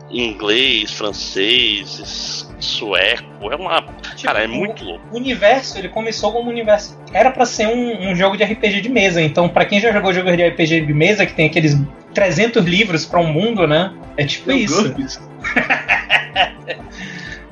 inglês, 0.08 0.92
francês, 0.92 2.48
sueco. 2.60 3.50
É 3.50 3.56
uma. 3.56 3.82
Tipo, 3.82 4.22
cara, 4.22 4.44
é 4.44 4.46
muito 4.46 4.84
louco. 4.84 5.04
O 5.10 5.16
universo, 5.16 5.78
ele 5.78 5.88
começou 5.88 6.32
como 6.32 6.48
um 6.48 6.52
universo. 6.52 6.96
Era 7.12 7.32
para 7.32 7.44
ser 7.44 7.66
um, 7.66 8.10
um, 8.10 8.14
jogo 8.14 8.36
de 8.36 8.44
RPG 8.44 8.82
de 8.82 8.88
mesa. 8.88 9.20
Então, 9.20 9.48
para 9.48 9.64
quem 9.64 9.80
já 9.80 9.92
jogou 9.92 10.12
jogo 10.12 10.30
de 10.34 10.46
RPG 10.46 10.82
de 10.82 10.94
mesa, 10.94 11.26
que 11.26 11.34
tem 11.34 11.46
aqueles 11.46 11.76
300 12.14 12.64
livros 12.64 13.04
para 13.04 13.18
um 13.18 13.26
mundo, 13.26 13.66
né? 13.66 13.92
É 14.16 14.24
tipo 14.24 14.52
isso. 14.52 14.94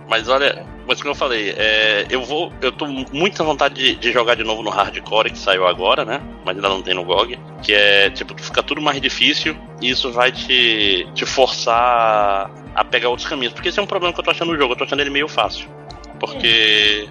Mas 0.09 0.29
olha, 0.29 0.65
mas 0.87 1.03
como 1.03 1.11
eu 1.11 1.15
falei, 1.15 1.50
é, 1.50 2.07
eu 2.09 2.25
vou. 2.25 2.50
Eu 2.62 2.73
tô 2.73 2.87
muita 2.87 3.45
vontade 3.45 3.75
de, 3.75 3.95
de, 3.95 4.11
jogar 4.11 4.35
de 4.37 4.43
novo 4.43 4.62
no 4.62 4.71
hardcore 4.71 5.31
que 5.31 5.38
saiu 5.38 5.67
agora, 5.67 6.03
né? 6.03 6.21
Mas 6.47 6.57
ainda 6.57 6.69
não 6.69 6.81
tem 6.81 6.95
no 6.95 7.05
GOG. 7.05 7.38
Que 7.62 7.75
é 7.75 8.09
tipo, 8.11 8.35
fica 8.43 8.62
tudo 8.62 8.81
mais 8.81 8.99
difícil 9.00 9.55
e 9.83 9.91
isso 9.91 10.11
vai 10.11 10.33
te, 10.33 11.07
te 11.15 11.27
forçar 11.27 12.50
a 12.75 12.85
pegar 12.85 13.11
outros 13.11 13.29
caminhos. 13.29 13.53
Porque 13.53 13.69
esse 13.69 13.79
é 13.79 13.83
um 13.83 13.87
problema 13.87 14.15
que 14.15 14.21
eu 14.21 14.25
tô 14.25 14.31
achando 14.31 14.53
no 14.53 14.59
jogo, 14.59 14.73
eu 14.73 14.79
tô 14.79 14.85
achando 14.85 15.00
ele 15.00 15.11
meio 15.11 15.29
fácil. 15.29 15.69
Porque, 16.19 17.07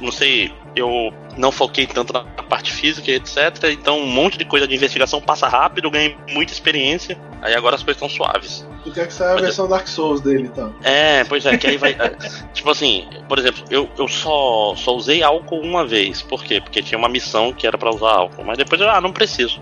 não 0.00 0.12
sei, 0.12 0.52
eu 0.76 1.12
não 1.36 1.50
foquei 1.50 1.86
tanto 1.86 2.12
na 2.12 2.22
parte 2.22 2.72
física, 2.72 3.10
etc. 3.10 3.70
Então 3.72 3.98
um 3.98 4.06
monte 4.06 4.38
de 4.38 4.44
coisa 4.44 4.66
de 4.66 4.74
investigação 4.74 5.20
passa 5.20 5.48
rápido, 5.48 5.90
ganhei 5.90 6.16
muita 6.30 6.52
experiência. 6.52 7.18
Aí 7.40 7.54
agora 7.54 7.76
as 7.76 7.82
coisas 7.82 8.02
estão 8.02 8.08
suaves. 8.08 8.66
Tu 8.82 8.92
quer 8.92 9.06
que 9.06 9.12
saia 9.12 9.32
a 9.32 9.40
versão. 9.40 9.68
Dark 9.68 9.86
Souls 9.86 10.20
dele, 10.20 10.44
então? 10.44 10.74
É, 10.82 11.24
pois 11.24 11.44
é, 11.44 11.56
que 11.56 11.66
aí 11.66 11.76
vai. 11.76 11.92
É, 11.92 12.16
tipo 12.52 12.70
assim, 12.70 13.06
por 13.28 13.38
exemplo, 13.38 13.64
eu, 13.70 13.88
eu 13.98 14.08
só, 14.08 14.74
só 14.76 14.94
usei 14.94 15.22
álcool 15.22 15.60
uma 15.60 15.86
vez. 15.86 16.22
Por 16.22 16.42
quê? 16.42 16.60
Porque 16.60 16.82
tinha 16.82 16.98
uma 16.98 17.08
missão 17.08 17.52
que 17.52 17.66
era 17.66 17.76
para 17.76 17.90
usar 17.90 18.10
álcool. 18.10 18.44
Mas 18.44 18.56
depois 18.56 18.80
eu, 18.80 18.88
ah, 18.88 19.00
não 19.00 19.12
preciso. 19.12 19.60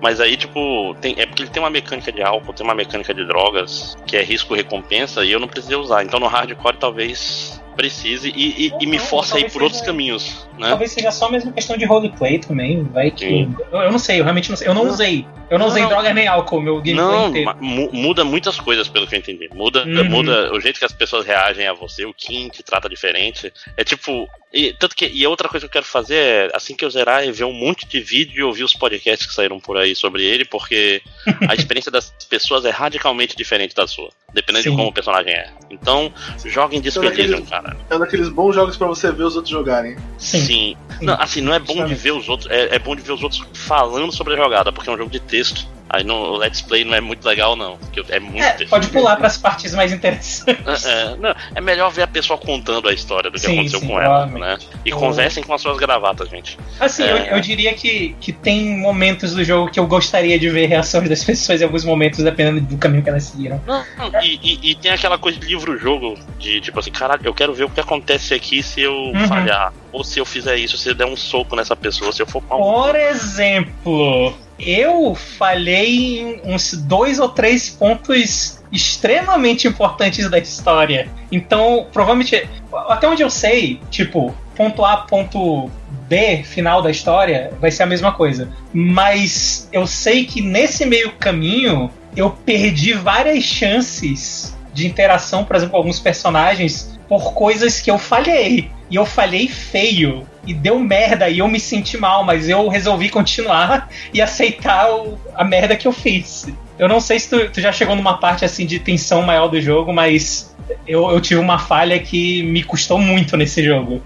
Mas 0.00 0.20
aí, 0.20 0.36
tipo, 0.36 0.94
tem, 1.00 1.14
é 1.18 1.26
porque 1.26 1.42
ele 1.42 1.50
tem 1.50 1.62
uma 1.62 1.70
mecânica 1.70 2.12
de 2.12 2.22
álcool, 2.22 2.52
tem 2.52 2.64
uma 2.64 2.74
mecânica 2.74 3.14
de 3.14 3.24
drogas, 3.24 3.96
que 4.06 4.16
é 4.16 4.22
risco-recompensa, 4.22 5.24
e 5.24 5.32
eu 5.32 5.40
não 5.40 5.48
precisei 5.48 5.76
usar. 5.76 6.04
Então 6.04 6.20
no 6.20 6.26
hardcore 6.26 6.76
talvez 6.76 7.60
precise 7.76 8.32
e, 8.34 8.66
e, 8.66 8.72
e 8.80 8.86
me 8.86 8.98
force 8.98 9.25
a 9.34 9.40
ir 9.40 9.50
por 9.50 9.62
outros 9.62 9.80
caminhos. 9.80 10.46
Né? 10.58 10.68
Talvez 10.68 10.92
seja 10.92 11.10
só 11.10 11.30
mesmo 11.30 11.52
questão 11.52 11.76
de 11.76 11.84
roleplay 11.84 12.38
também. 12.38 12.82
Vai 12.84 13.10
que. 13.10 13.48
Eu, 13.72 13.80
eu, 13.80 13.92
não 13.92 13.98
sei, 13.98 14.20
eu 14.20 14.24
realmente 14.24 14.50
não 14.50 14.56
sei. 14.56 14.68
Eu 14.68 14.74
não, 14.74 14.84
não. 14.84 14.92
usei. 14.92 15.26
Eu 15.50 15.58
não, 15.58 15.66
não 15.66 15.72
usei 15.72 15.82
não. 15.82 15.90
droga 15.90 16.12
nem 16.12 16.26
álcool, 16.26 16.60
meu 16.60 16.76
gameplay 16.76 16.96
não, 16.96 17.28
inteiro. 17.28 17.56
Muda 17.60 18.24
muitas 18.24 18.58
coisas, 18.58 18.88
pelo 18.88 19.06
que 19.06 19.14
eu 19.14 19.18
entendi. 19.18 19.48
Muda, 19.54 19.84
uhum. 19.84 20.04
muda 20.04 20.52
o 20.52 20.60
jeito 20.60 20.78
que 20.78 20.84
as 20.84 20.92
pessoas 20.92 21.24
reagem 21.26 21.66
a 21.66 21.72
você, 21.72 22.04
o 22.04 22.14
Kim 22.14 22.48
te 22.48 22.62
trata 22.62 22.88
diferente. 22.88 23.52
É 23.76 23.84
tipo. 23.84 24.28
E, 24.56 24.72
tanto 24.72 24.96
que, 24.96 25.06
e 25.06 25.26
outra 25.26 25.50
coisa 25.50 25.66
que 25.66 25.68
eu 25.68 25.72
quero 25.72 25.84
fazer 25.84 26.16
é, 26.16 26.50
assim 26.54 26.74
que 26.74 26.82
eu 26.82 26.90
zerar, 26.90 27.22
é 27.22 27.30
ver 27.30 27.44
um 27.44 27.52
monte 27.52 27.86
de 27.86 28.00
vídeo 28.00 28.40
e 28.40 28.42
ouvir 28.42 28.64
os 28.64 28.72
podcasts 28.72 29.26
que 29.26 29.34
saíram 29.34 29.60
por 29.60 29.76
aí 29.76 29.94
sobre 29.94 30.24
ele, 30.24 30.46
porque 30.46 31.02
a 31.46 31.52
experiência 31.54 31.90
das 31.92 32.10
pessoas 32.26 32.64
é 32.64 32.70
radicalmente 32.70 33.36
diferente 33.36 33.74
da 33.74 33.86
sua, 33.86 34.08
dependendo 34.32 34.64
Sim. 34.64 34.70
de 34.70 34.76
como 34.76 34.88
o 34.88 34.92
personagem 34.92 35.34
é. 35.34 35.50
Então, 35.70 36.10
joguem 36.46 36.80
Discretition, 36.80 37.36
é 37.36 37.42
cara. 37.42 37.76
É 37.90 37.96
um 37.96 37.98
daqueles 37.98 38.30
bons 38.30 38.54
jogos 38.54 38.78
para 38.78 38.86
você 38.86 39.12
ver 39.12 39.24
os 39.24 39.36
outros 39.36 39.52
jogarem. 39.52 39.94
Sim. 40.16 40.40
Sim. 40.40 40.76
Não, 41.02 41.20
assim, 41.20 41.42
não 41.42 41.52
é 41.52 41.58
bom 41.58 41.84
de 41.84 41.94
ver 41.94 42.12
os 42.12 42.26
outros, 42.26 42.50
é, 42.50 42.76
é 42.76 42.78
bom 42.78 42.96
de 42.96 43.02
ver 43.02 43.12
os 43.12 43.22
outros 43.22 43.44
falando 43.52 44.10
sobre 44.10 44.32
a 44.32 44.36
jogada, 44.38 44.72
porque 44.72 44.88
é 44.88 44.92
um 44.94 44.96
jogo 44.96 45.10
de 45.10 45.20
texto. 45.20 45.68
Aí 45.88 46.02
no 46.02 46.36
Let's 46.36 46.62
Play 46.62 46.84
não 46.84 46.94
é 46.94 47.00
muito 47.00 47.24
legal, 47.24 47.54
não. 47.54 47.76
Porque 47.78 48.04
é 48.12 48.18
muito 48.18 48.42
é, 48.42 48.64
Pode 48.66 48.88
pular 48.88 49.16
para 49.16 49.28
as 49.28 49.38
partes 49.38 49.74
mais 49.74 49.92
interessantes. 49.92 50.44
É, 50.84 51.12
é, 51.12 51.16
não, 51.16 51.34
é, 51.54 51.60
melhor 51.60 51.90
ver 51.90 52.02
a 52.02 52.06
pessoa 52.06 52.38
contando 52.38 52.88
a 52.88 52.92
história 52.92 53.30
do 53.30 53.34
que 53.34 53.46
sim, 53.46 53.54
aconteceu 53.54 53.80
sim, 53.80 53.86
com 53.86 54.00
ela, 54.00 54.26
né? 54.26 54.58
E 54.84 54.90
conversem 54.90 55.42
com 55.42 55.54
as 55.54 55.62
suas 55.62 55.76
gravatas, 55.76 56.28
gente. 56.28 56.58
Assim, 56.80 57.04
é... 57.04 57.12
eu, 57.12 57.16
eu, 57.36 57.40
diria 57.40 57.72
que, 57.74 58.16
que 58.20 58.32
tem 58.32 58.76
momentos 58.76 59.34
do 59.34 59.44
jogo 59.44 59.70
que 59.70 59.78
eu 59.78 59.86
gostaria 59.86 60.38
de 60.38 60.48
ver 60.50 60.66
reações 60.66 61.08
das 61.08 61.22
pessoas 61.24 61.60
em 61.60 61.64
alguns 61.64 61.84
momentos, 61.84 62.22
dependendo 62.22 62.60
do 62.60 62.78
caminho 62.78 63.02
que 63.02 63.08
elas 63.08 63.24
seguiram. 63.24 63.60
Não, 63.66 63.84
e, 64.22 64.40
e, 64.42 64.70
e, 64.70 64.74
tem 64.74 64.90
aquela 64.90 65.18
coisa 65.18 65.38
de 65.38 65.46
livro-jogo, 65.46 66.18
de 66.38 66.60
tipo 66.60 66.78
assim, 66.80 66.90
caralho, 66.90 67.22
eu 67.24 67.34
quero 67.34 67.54
ver 67.54 67.64
o 67.64 67.70
que 67.70 67.80
acontece 67.80 68.34
aqui 68.34 68.62
se 68.62 68.80
eu 68.80 68.92
uhum. 68.92 69.28
falhar. 69.28 69.72
Ou 69.92 70.04
se 70.04 70.18
eu 70.18 70.26
fizer 70.26 70.56
isso, 70.56 70.76
se 70.76 70.90
eu 70.90 70.94
der 70.94 71.06
um 71.06 71.16
soco 71.16 71.56
nessa 71.56 71.74
pessoa, 71.74 72.12
se 72.12 72.20
eu 72.20 72.26
for. 72.26 72.42
Por 72.42 72.94
exemplo 72.94 74.45
eu 74.58 75.14
falhei 75.14 76.20
em 76.20 76.40
uns 76.44 76.72
dois 76.72 77.18
ou 77.18 77.28
três 77.28 77.68
pontos 77.68 78.62
extremamente 78.72 79.68
importantes 79.68 80.28
da 80.30 80.38
história. 80.38 81.08
Então, 81.30 81.86
provavelmente, 81.92 82.48
até 82.88 83.08
onde 83.08 83.22
eu 83.22 83.30
sei, 83.30 83.80
tipo, 83.90 84.34
ponto 84.54 84.84
A, 84.84 84.96
ponto 84.98 85.70
B, 86.08 86.42
final 86.42 86.80
da 86.80 86.90
história, 86.90 87.52
vai 87.60 87.70
ser 87.70 87.82
a 87.82 87.86
mesma 87.86 88.12
coisa. 88.12 88.48
Mas 88.72 89.68
eu 89.72 89.86
sei 89.86 90.24
que 90.24 90.40
nesse 90.40 90.86
meio 90.86 91.12
caminho 91.12 91.90
eu 92.16 92.30
perdi 92.30 92.94
várias 92.94 93.44
chances 93.44 94.55
de 94.76 94.86
interação, 94.86 95.42
por 95.42 95.56
exemplo, 95.56 95.72
com 95.72 95.78
alguns 95.78 95.98
personagens 95.98 96.96
por 97.08 97.32
coisas 97.32 97.80
que 97.80 97.90
eu 97.90 97.98
falhei. 97.98 98.70
E 98.90 98.94
eu 98.94 99.06
falhei 99.06 99.48
feio 99.48 100.28
e 100.46 100.52
deu 100.52 100.78
merda 100.78 101.28
e 101.28 101.38
eu 101.38 101.48
me 101.48 101.58
senti 101.58 101.96
mal, 101.96 102.22
mas 102.22 102.48
eu 102.48 102.68
resolvi 102.68 103.08
continuar 103.08 103.88
e 104.12 104.20
aceitar 104.20 104.92
o, 104.92 105.18
a 105.34 105.42
merda 105.42 105.74
que 105.76 105.88
eu 105.88 105.92
fiz. 105.92 106.46
Eu 106.78 106.88
não 106.88 107.00
sei 107.00 107.18
se 107.18 107.30
tu, 107.30 107.50
tu, 107.50 107.60
já 107.60 107.72
chegou 107.72 107.96
numa 107.96 108.18
parte 108.18 108.44
assim 108.44 108.66
de 108.66 108.78
tensão 108.78 109.22
maior 109.22 109.48
do 109.48 109.60
jogo, 109.60 109.94
mas 109.94 110.54
eu, 110.86 111.10
eu 111.10 111.20
tive 111.22 111.40
uma 111.40 111.58
falha 111.58 111.98
que 111.98 112.42
me 112.42 112.62
custou 112.62 112.98
muito 112.98 113.34
nesse 113.34 113.64
jogo. 113.64 114.02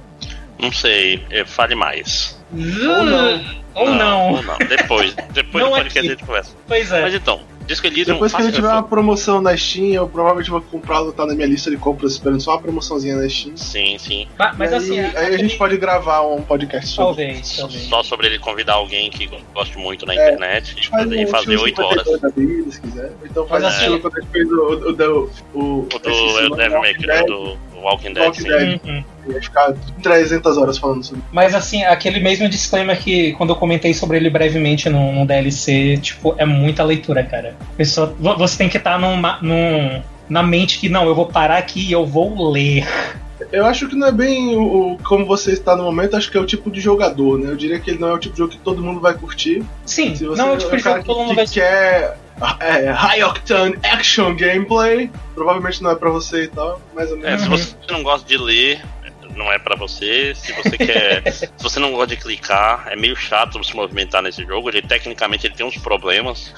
Não 0.57 0.71
sei, 0.71 1.21
fale 1.47 1.75
mais. 1.75 2.41
ou 2.53 3.05
não. 3.05 3.61
Ou 3.75 3.87
não. 3.87 3.95
não. 3.97 4.33
Ou 4.35 4.43
não. 4.43 4.59
Depois, 4.69 5.15
depois 5.35 5.65
do 5.65 5.71
podcast 5.71 5.99
a 5.99 6.13
gente 6.13 6.25
conversa. 6.25 6.57
Pois 6.69 6.93
é. 6.93 7.03
Mas 7.03 7.15
então, 7.15 7.41
Disco 7.71 7.87
Elysium 7.87 8.15
Depois 8.15 8.35
que 8.35 8.43
a 8.43 8.45
gente 8.45 8.55
tiver 8.57 8.69
uma 8.69 8.83
promoção 8.83 9.41
na 9.41 9.57
Steam, 9.57 9.93
eu 9.93 10.09
provavelmente 10.09 10.51
vou 10.51 10.61
comprar, 10.61 11.05
tá 11.13 11.25
na 11.25 11.35
minha 11.35 11.47
lista 11.47 11.71
de 11.71 11.77
compras, 11.77 12.13
esperando 12.13 12.41
só 12.41 12.53
uma 12.53 12.61
promoçãozinha 12.61 13.15
na 13.15 13.29
Steam. 13.29 13.57
Sim, 13.57 13.97
sim. 13.97 14.27
Mas, 14.37 14.59
mas 14.59 14.73
assim. 14.73 14.99
Aí, 14.99 15.17
aí 15.17 15.35
a 15.37 15.39
gente 15.39 15.57
pode 15.57 15.77
gravar 15.77 16.23
um 16.23 16.43
podcast 16.43 16.89
sobre 16.89 17.25
talvez, 17.25 17.57
talvez. 17.57 17.83
Só 17.85 18.03
sobre 18.03 18.27
ele 18.27 18.41
convidar 18.41 18.75
alguém 18.75 19.09
que 19.09 19.31
goste 19.55 19.79
muito 19.79 20.05
na 20.05 20.15
é, 20.15 20.17
internet 20.17 20.75
e 20.77 20.87
fazer, 20.89 21.27
fazer 21.29 21.57
8 21.57 21.81
horas. 21.81 22.07
Vida, 22.37 22.73
se 22.73 22.81
quiser. 22.81 23.13
Então 23.25 23.47
faz 23.47 23.63
assim, 23.63 23.95
é. 23.95 23.99
quando 24.01 24.17
a 24.17 24.21
gente 24.21 24.31
fez 24.33 24.51
o, 24.51 24.57
o, 24.57 25.31
o, 25.55 25.61
o, 25.61 25.89
o 25.95 26.49
do 26.51 26.57
Devil 26.57 26.81
May 26.81 26.95
Cry, 26.95 27.25
do 27.27 27.57
Walking 27.81 28.13
Dead. 28.13 28.25
Walking 28.25 28.45
Dead. 28.45 28.81
Uhum. 28.85 29.05
Ia 29.29 29.43
ficar 29.43 29.75
300 30.03 30.57
horas 30.57 30.79
falando 30.79 31.05
sobre 31.05 31.23
Mas 31.33 31.55
assim, 31.55 31.85
aquele 31.85 32.21
mesmo 32.21 32.49
disclaimer 32.49 32.99
que 32.99 33.33
quando 33.35 33.51
eu 33.51 33.57
comentei 33.57 33.93
sobre 33.93 34.17
ele 34.17 34.31
brevemente 34.31 34.89
no, 34.89 35.13
no 35.13 35.27
DLC, 35.27 35.99
tipo, 35.99 36.35
é 36.39 36.45
muita 36.45 36.83
leitura, 36.83 37.23
cara. 37.23 37.55
Pessoa, 37.77 38.15
você 38.37 38.59
tem 38.59 38.69
que 38.69 38.77
estar 38.77 38.93
tá 38.93 38.99
num, 38.99 39.21
num, 39.43 40.03
na 40.29 40.43
mente 40.43 40.79
que, 40.79 40.89
não, 40.89 41.07
eu 41.07 41.15
vou 41.15 41.27
parar 41.27 41.59
aqui 41.59 41.81
e 41.81 41.93
eu 41.93 42.07
vou 42.07 42.51
ler. 42.51 42.87
Eu 43.53 43.67
acho 43.67 43.89
que 43.89 43.97
não 43.97 44.07
é 44.09 44.13
bem 44.13 44.55
o, 44.57 44.93
o- 44.93 44.99
como 45.03 45.27
você 45.27 45.53
está 45.53 45.75
no 45.77 45.83
momento, 45.85 46.17
acho 46.17 46.31
que 46.31 46.37
é 46.39 46.41
o 46.41 46.47
tipo 46.47 46.71
de 46.71 46.81
jogador, 46.81 47.39
né? 47.39 47.51
Eu 47.51 47.57
diria 47.57 47.81
que 47.81 47.91
ele 47.91 47.99
não 47.99 48.09
é 48.09 48.13
o 48.13 48.19
tipo 48.19 48.35
de 48.35 48.39
jogo 48.39 48.53
que 48.53 48.59
todo 48.59 48.83
mundo 48.83 49.01
vai 49.01 49.15
curtir. 49.15 49.63
Sim, 49.85 50.15
Se 50.15 50.25
você 50.25 50.41
não 50.41 50.51
é 50.51 50.53
o 50.55 50.59
tipo 50.59 50.77
de 50.77 50.83
cara 50.83 50.97
jogo 50.97 51.03
que 51.03 51.07
todo 51.15 51.19
mundo 51.21 51.31
que, 51.31 51.35
vai 51.37 51.47
que 51.47 51.53
quer 51.55 52.19
é, 52.61 52.91
high 52.91 53.23
octane 53.25 53.77
action 53.83 54.35
gameplay, 54.37 55.11
provavelmente 55.35 55.83
não 55.83 55.91
é 55.91 55.95
pra 55.95 56.11
você 56.11 56.45
e 56.45 56.49
tal, 56.49 56.81
mais 56.95 57.11
ou 57.11 57.19
É, 57.19 57.37
menos. 57.37 57.43
se 57.43 57.49
Uhum. 57.49 57.57
você 57.87 57.93
não 57.93 58.03
gosta 58.03 58.27
de 58.29 58.37
ler, 58.39 58.81
não 59.37 59.51
é 59.53 59.59
pra 59.59 59.77
você. 59.77 60.33
Se 60.35 60.53
você 60.53 60.77
quer. 60.77 61.23
se 61.33 61.49
você 61.59 61.79
não 61.81 61.93
gosta 61.93 62.15
de 62.15 62.17
clicar, 62.23 62.89
é 62.89 62.97
meio 62.97 63.15
chato 63.17 63.63
se 63.65 63.75
movimentar 63.77 64.23
nesse 64.23 64.45
jogo. 64.45 64.69
Ele, 64.69 64.83
tecnicamente 64.83 65.47
ele 65.47 65.55
tem 65.55 65.65
uns 65.67 65.77
problemas. 65.79 66.53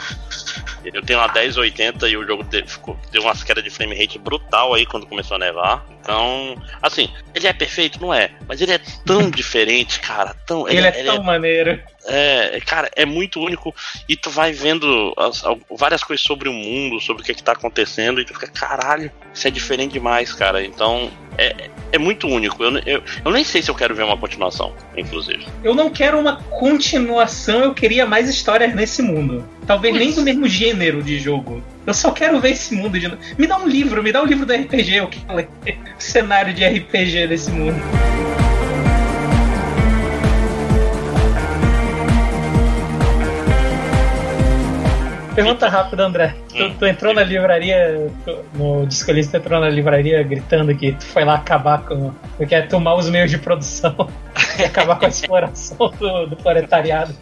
Eu 0.84 1.00
tenho 1.02 1.18
uma 1.20 1.28
1080 1.32 2.08
e 2.08 2.16
o 2.16 2.26
jogo 2.26 2.42
de- 2.44 2.66
ficou, 2.66 2.98
deu 3.12 3.22
umas 3.22 3.44
quedas 3.44 3.62
de 3.62 3.70
frame 3.70 3.94
rate 3.96 4.18
brutal 4.18 4.74
aí 4.74 4.84
quando 4.86 5.06
começou 5.06 5.36
a 5.36 5.38
nevar. 5.38 5.84
Então, 6.02 6.56
assim, 6.82 7.08
ele 7.34 7.46
é 7.46 7.52
perfeito, 7.52 8.00
não 8.00 8.12
é? 8.12 8.30
Mas 8.48 8.60
ele 8.60 8.72
é 8.72 8.80
tão 9.06 9.30
diferente, 9.30 10.00
cara. 10.00 10.34
Tão, 10.46 10.68
Ele, 10.68 10.84
é 10.86 11.04
tão 11.04 11.22
maneiro. 11.22 11.80
é, 12.08 12.60
cara, 12.66 12.90
é 12.96 13.06
muito 13.06 13.40
único 13.40 13.72
e 14.08 14.16
tu 14.16 14.28
vai 14.28 14.52
vendo 14.52 15.14
as- 15.16 15.44
várias 15.70 16.02
coisas 16.02 16.24
sobre 16.24 16.48
o 16.48 16.52
mundo, 16.52 17.00
sobre 17.00 17.22
o 17.22 17.24
que, 17.24 17.34
que 17.34 17.42
tá 17.42 17.52
acontecendo, 17.52 18.20
e 18.20 18.24
tu 18.24 18.34
fica, 18.34 18.48
caralho, 18.48 19.10
isso 19.32 19.46
é 19.46 19.50
diferente 19.50 19.92
demais, 19.92 20.32
cara. 20.32 20.64
Então, 20.64 21.10
é, 21.38 21.70
é 21.92 21.98
muito 21.98 22.26
único. 22.26 22.62
Eu, 22.64 22.78
eu, 22.84 23.02
eu 23.24 23.30
nem 23.30 23.44
sei 23.44 23.62
se 23.62 23.70
eu 23.70 23.74
quero 23.74 23.94
ver 23.94 24.02
uma 24.02 24.16
continuação, 24.18 24.74
inclusive. 24.96 25.46
Eu 25.62 25.74
não 25.74 25.88
quero 25.88 26.18
uma 26.18 26.36
continuação, 26.42 27.60
eu 27.60 27.74
queria 27.74 28.04
mais 28.06 28.28
histórias 28.28 28.74
nesse 28.74 29.02
mundo. 29.02 29.48
Talvez 29.66 29.94
nem 29.94 30.12
do 30.12 30.22
mesmo 30.22 30.48
gênero 30.48 31.02
de 31.02 31.18
jogo. 31.20 31.62
Eu 31.86 31.92
só 31.94 32.12
quero 32.12 32.40
ver 32.40 32.50
esse 32.52 32.74
mundo 32.74 32.98
de 32.98 33.08
novo. 33.08 33.20
Me 33.36 33.46
dá 33.46 33.58
um 33.58 33.66
livro, 33.66 34.02
me 34.02 34.12
dá 34.12 34.22
um 34.22 34.26
livro 34.26 34.46
do 34.46 34.52
RPG, 34.52 34.94
eu 34.96 35.08
quero 35.08 35.34
ler 35.34 35.48
o 35.98 36.00
cenário 36.00 36.54
de 36.54 36.64
RPG 36.64 37.26
desse 37.26 37.50
mundo. 37.50 37.76
Pergunta 45.34 45.66
rápida, 45.66 46.04
André. 46.04 46.34
Tu, 46.50 46.70
tu 46.78 46.86
entrou 46.86 47.14
na 47.14 47.22
livraria, 47.22 48.10
tu- 48.24 48.38
no 48.54 48.86
Discolista, 48.86 49.38
entrou 49.38 49.58
na 49.60 49.68
livraria 49.70 50.22
gritando 50.22 50.74
que 50.76 50.92
tu 50.92 51.06
foi 51.06 51.24
lá 51.24 51.36
acabar 51.36 51.84
com. 51.86 52.12
Tu 52.36 52.46
quer 52.46 52.68
tomar 52.68 52.94
os 52.96 53.08
meios 53.08 53.30
de 53.30 53.38
produção 53.38 53.96
e 54.58 54.62
acabar 54.64 54.98
com 54.98 55.06
a 55.06 55.08
exploração 55.08 55.90
do, 55.98 56.26
do 56.26 56.36
proletariado. 56.36 57.14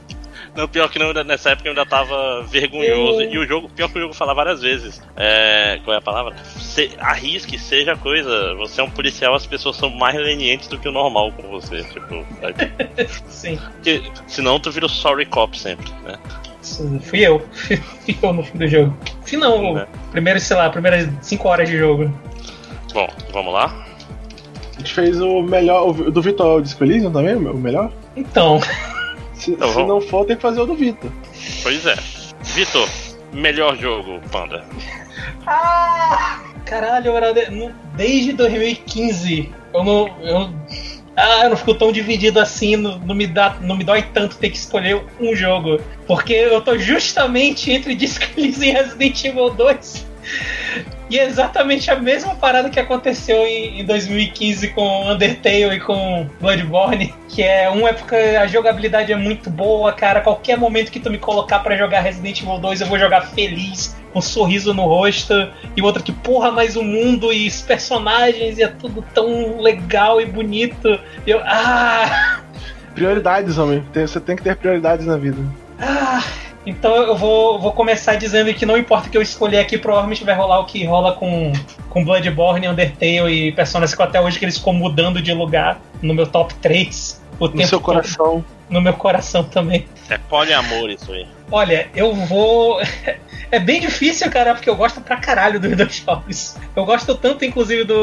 Não, 0.54 0.66
pior 0.66 0.88
que 0.90 0.98
não, 0.98 1.12
nessa 1.24 1.50
época 1.50 1.68
eu 1.68 1.72
ainda 1.72 1.86
tava 1.86 2.42
vergonhoso. 2.42 3.22
E 3.22 3.38
o 3.38 3.46
jogo, 3.46 3.68
pior 3.68 3.88
que 3.88 3.98
o 3.98 4.00
jogo 4.02 4.14
fala 4.14 4.34
várias 4.34 4.60
vezes. 4.60 5.00
É, 5.16 5.78
qual 5.84 5.94
é 5.94 5.98
a 5.98 6.02
palavra? 6.02 6.34
Se, 6.44 6.90
arrisque, 6.98 7.58
seja 7.58 7.96
coisa. 7.96 8.54
Você 8.56 8.80
é 8.80 8.84
um 8.84 8.90
policial, 8.90 9.34
as 9.34 9.46
pessoas 9.46 9.76
são 9.76 9.90
mais 9.90 10.16
lenientes 10.16 10.68
do 10.68 10.78
que 10.78 10.88
o 10.88 10.92
normal 10.92 11.32
com 11.32 11.48
você. 11.48 11.82
Tipo, 11.84 12.26
é, 12.42 13.06
Sim, 13.28 13.56
porque, 13.74 14.02
senão 14.26 14.58
tu 14.58 14.70
vira 14.70 14.86
o 14.86 14.88
sorry 14.88 15.26
cop 15.26 15.56
sempre, 15.58 15.90
né? 16.04 16.18
isso 16.62 17.00
fui 17.02 17.20
eu. 17.20 17.40
Fui 18.04 18.16
eu 18.22 18.32
no 18.32 18.42
fim 18.42 18.58
do 18.58 18.66
jogo. 18.68 18.96
Fim 19.24 19.36
não, 19.36 19.78
É. 19.78 19.86
primeiros, 20.10 20.42
sei 20.42 20.56
lá, 20.56 20.68
primeiras 20.68 21.08
5 21.22 21.48
horas 21.48 21.68
de 21.68 21.78
jogo. 21.78 22.12
Bom, 22.92 23.08
vamos 23.32 23.52
lá? 23.54 23.86
A 24.76 24.78
gente 24.78 24.92
fez 24.92 25.20
o 25.20 25.42
melhor, 25.42 25.88
o 25.88 26.10
do 26.10 26.20
Vitor 26.22 26.60
Disco 26.62 26.84
Elysium 26.84 27.12
também, 27.12 27.34
o 27.34 27.54
melhor? 27.56 27.90
Então, 28.16 28.60
Se, 29.40 29.52
Então, 29.52 29.68
se 29.68 29.74
vamos. 29.74 29.88
não 29.88 30.00
for, 30.00 30.24
tem 30.26 30.36
que 30.36 30.42
fazer 30.42 30.60
o 30.60 30.66
do 30.66 30.74
Vitor. 30.74 31.10
Pois 31.62 31.86
é. 31.86 31.96
Vitor, 32.42 32.88
melhor 33.32 33.76
jogo, 33.76 34.20
Panda. 34.30 34.64
Ah! 35.46 36.40
Caralho, 36.64 37.12
desde 37.96 38.32
2015 38.32 39.52
eu 39.74 39.84
não. 39.84 40.08
Eu, 40.22 40.50
ah, 41.16 41.44
eu 41.44 41.50
não 41.50 41.56
fico 41.56 41.74
tão 41.74 41.90
dividido 41.90 42.38
assim, 42.38 42.76
não, 42.76 42.98
não 42.98 43.14
me 43.14 43.26
dá, 43.26 43.56
não 43.60 43.76
me 43.76 43.84
dói 43.84 44.02
tanto 44.02 44.36
ter 44.36 44.50
que 44.50 44.56
escolher 44.56 45.04
um 45.20 45.34
jogo. 45.34 45.80
Porque 46.06 46.32
eu 46.32 46.60
tô 46.60 46.78
justamente 46.78 47.70
entre 47.70 47.94
Disco 47.96 48.24
Elysium 48.36 48.68
e 48.68 48.70
Resident 48.72 49.24
Evil 49.24 49.50
2. 49.50 50.06
E 51.10 51.18
é 51.18 51.24
exatamente 51.24 51.90
a 51.90 51.96
mesma 51.96 52.36
parada 52.36 52.70
que 52.70 52.78
aconteceu 52.78 53.44
em, 53.44 53.80
em 53.80 53.84
2015 53.84 54.68
com 54.68 55.10
Undertale 55.10 55.74
e 55.74 55.80
com 55.80 56.28
Bloodborne, 56.40 57.12
que 57.28 57.42
é 57.42 57.68
uma 57.68 57.88
época 57.88 58.16
a 58.40 58.46
jogabilidade 58.46 59.12
é 59.12 59.16
muito 59.16 59.50
boa, 59.50 59.92
cara. 59.92 60.20
Qualquer 60.20 60.56
momento 60.56 60.92
que 60.92 61.00
tu 61.00 61.10
me 61.10 61.18
colocar 61.18 61.58
pra 61.60 61.76
jogar 61.76 62.00
Resident 62.00 62.40
Evil 62.42 62.58
2, 62.58 62.82
eu 62.82 62.86
vou 62.86 62.96
jogar 62.96 63.22
feliz, 63.22 63.96
com 64.12 64.20
um 64.20 64.22
sorriso 64.22 64.72
no 64.72 64.84
rosto. 64.84 65.34
E 65.76 65.82
outra 65.82 66.00
que, 66.00 66.12
porra, 66.12 66.52
mais 66.52 66.76
o 66.76 66.82
mundo 66.84 67.32
e 67.32 67.48
os 67.48 67.60
personagens 67.60 68.58
e 68.58 68.62
é 68.62 68.68
tudo 68.68 69.04
tão 69.12 69.60
legal 69.60 70.20
e 70.20 70.26
bonito. 70.26 70.96
E 71.26 71.30
eu, 71.30 71.40
ah, 71.42 72.40
Prioridades, 72.94 73.58
homem. 73.58 73.84
Você 73.92 74.20
tem 74.20 74.36
que 74.36 74.44
ter 74.44 74.54
prioridades 74.54 75.06
na 75.06 75.16
vida. 75.16 75.38
ah. 75.80 76.22
Então 76.66 76.94
eu 76.94 77.16
vou, 77.16 77.58
vou 77.58 77.72
começar 77.72 78.16
dizendo 78.16 78.52
que 78.52 78.66
não 78.66 78.76
importa 78.76 79.08
o 79.08 79.10
que 79.10 79.16
eu 79.16 79.22
escolher 79.22 79.58
aqui, 79.58 79.78
provavelmente 79.78 80.24
vai 80.24 80.34
rolar 80.34 80.60
o 80.60 80.66
que 80.66 80.84
rola 80.84 81.12
com, 81.14 81.52
com 81.88 82.04
Bloodborne, 82.04 82.68
Undertale 82.68 83.48
e 83.48 83.52
Persona 83.52 83.86
5 83.86 84.02
até 84.02 84.20
hoje, 84.20 84.38
que 84.38 84.44
eles 84.44 84.58
ficam 84.58 84.72
mudando 84.74 85.22
de 85.22 85.32
lugar 85.32 85.80
no 86.02 86.12
meu 86.14 86.26
top 86.26 86.52
3. 86.54 87.20
O 87.38 87.48
No 87.48 87.66
seu 87.66 87.80
coração. 87.80 88.44
no 88.68 88.80
meu 88.82 88.92
coração 88.92 89.42
também. 89.42 89.86
É 90.10 90.18
poliamor 90.18 90.90
isso 90.90 91.10
aí. 91.10 91.26
Olha, 91.50 91.88
eu 91.94 92.14
vou. 92.14 92.78
É 93.52 93.58
bem 93.58 93.80
difícil, 93.80 94.30
cara, 94.30 94.54
porque 94.54 94.70
eu 94.70 94.76
gosto 94.76 95.00
pra 95.00 95.16
caralho 95.16 95.58
dos 95.58 95.76
dois 95.76 95.96
jogos. 96.06 96.56
Eu 96.76 96.84
gosto 96.84 97.16
tanto, 97.16 97.44
inclusive, 97.44 97.82
do. 97.82 97.94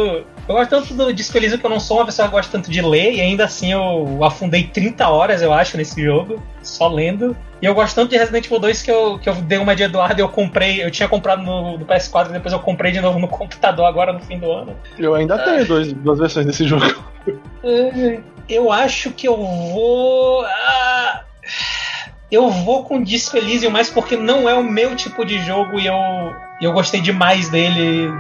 Eu 0.46 0.56
gosto 0.56 0.70
tanto 0.70 0.93
do 0.93 1.13
Disco 1.13 1.38
Elysium 1.38 1.58
que 1.58 1.65
eu 1.65 1.70
não 1.70 1.80
sou 1.80 2.00
uma 2.00 2.06
pessoa 2.06 2.28
que 2.28 2.34
gosta 2.34 2.52
tanto 2.52 2.70
de 2.70 2.82
ler, 2.82 3.13
e 3.13 3.22
ainda 3.22 3.46
assim 3.46 3.72
eu 3.72 4.22
afundei 4.26 4.63
30 4.65 5.08
horas, 5.08 5.41
eu 5.41 5.54
acho, 5.54 5.78
nesse 5.78 6.04
jogo, 6.04 6.43
só 6.62 6.89
lendo. 6.89 7.34
E 7.62 7.65
eu 7.65 7.74
gosto 7.74 7.96
tanto 7.96 8.10
de 8.12 8.17
Resident 8.17 8.46
Evil 8.46 8.60
2 8.60 8.82
que 8.84 8.91
eu, 8.91 9.20
que 9.20 9.28
eu 9.28 9.34
dei 9.36 9.58
uma 9.58 9.76
de 9.76 9.84
Eduardo 9.84 10.20
e 10.20 10.24
eu 10.24 10.30
comprei. 10.30 10.84
Eu 10.84 10.91
tinha 10.91 11.10
comprado 11.10 11.41
no, 11.41 11.78
no 11.78 11.86
PS4 11.86 12.30
e 12.30 12.34
depois 12.34 12.54
eu 12.54 12.60
comprei 12.60 12.91
de 12.91 13.02
novo 13.02 13.17
no 13.17 13.28
computador 13.30 13.86
agora 13.86 14.13
no 14.13 14.20
fim 14.20 14.38
do 14.38 14.52
ano. 14.52 14.76
Eu 14.98 15.15
ainda 15.15 15.38
tenho 15.39 15.65
dois, 15.65 15.91
duas 15.93 16.20
versões 16.20 16.46
desse 16.46 16.67
jogo. 16.67 16.86
É, 17.63 18.20
Eu 18.48 18.72
acho 18.72 19.12
que 19.12 19.28
eu 19.28 19.36
vou. 19.36 20.46
ah, 20.46 21.24
eu 22.32 22.50
vou 22.50 22.84
com 22.84 23.02
Disco 23.02 23.38
Elysium 23.38 23.72
mais 23.72 23.89
porque 23.89 24.15
não 24.15 24.48
é 24.48 24.54
o 24.54 24.63
meu 24.63 24.96
tipo 24.96 25.26
de 25.26 25.39
jogo 25.46 25.80
e 25.80 25.88
eu, 25.88 25.96
eu 26.62 26.72
gostei 26.74 27.02
demais 27.02 27.50
dele. 27.50 28.12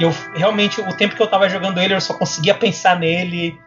Eu 0.00 0.14
realmente, 0.34 0.80
o 0.80 0.96
tempo 0.96 1.14
que 1.14 1.22
eu 1.22 1.26
tava 1.26 1.48
jogando 1.48 1.78
ele, 1.78 1.94
eu 1.94 2.00
só 2.00 2.14
conseguia 2.14 2.54
pensar 2.54 2.98
nele. 2.98 3.58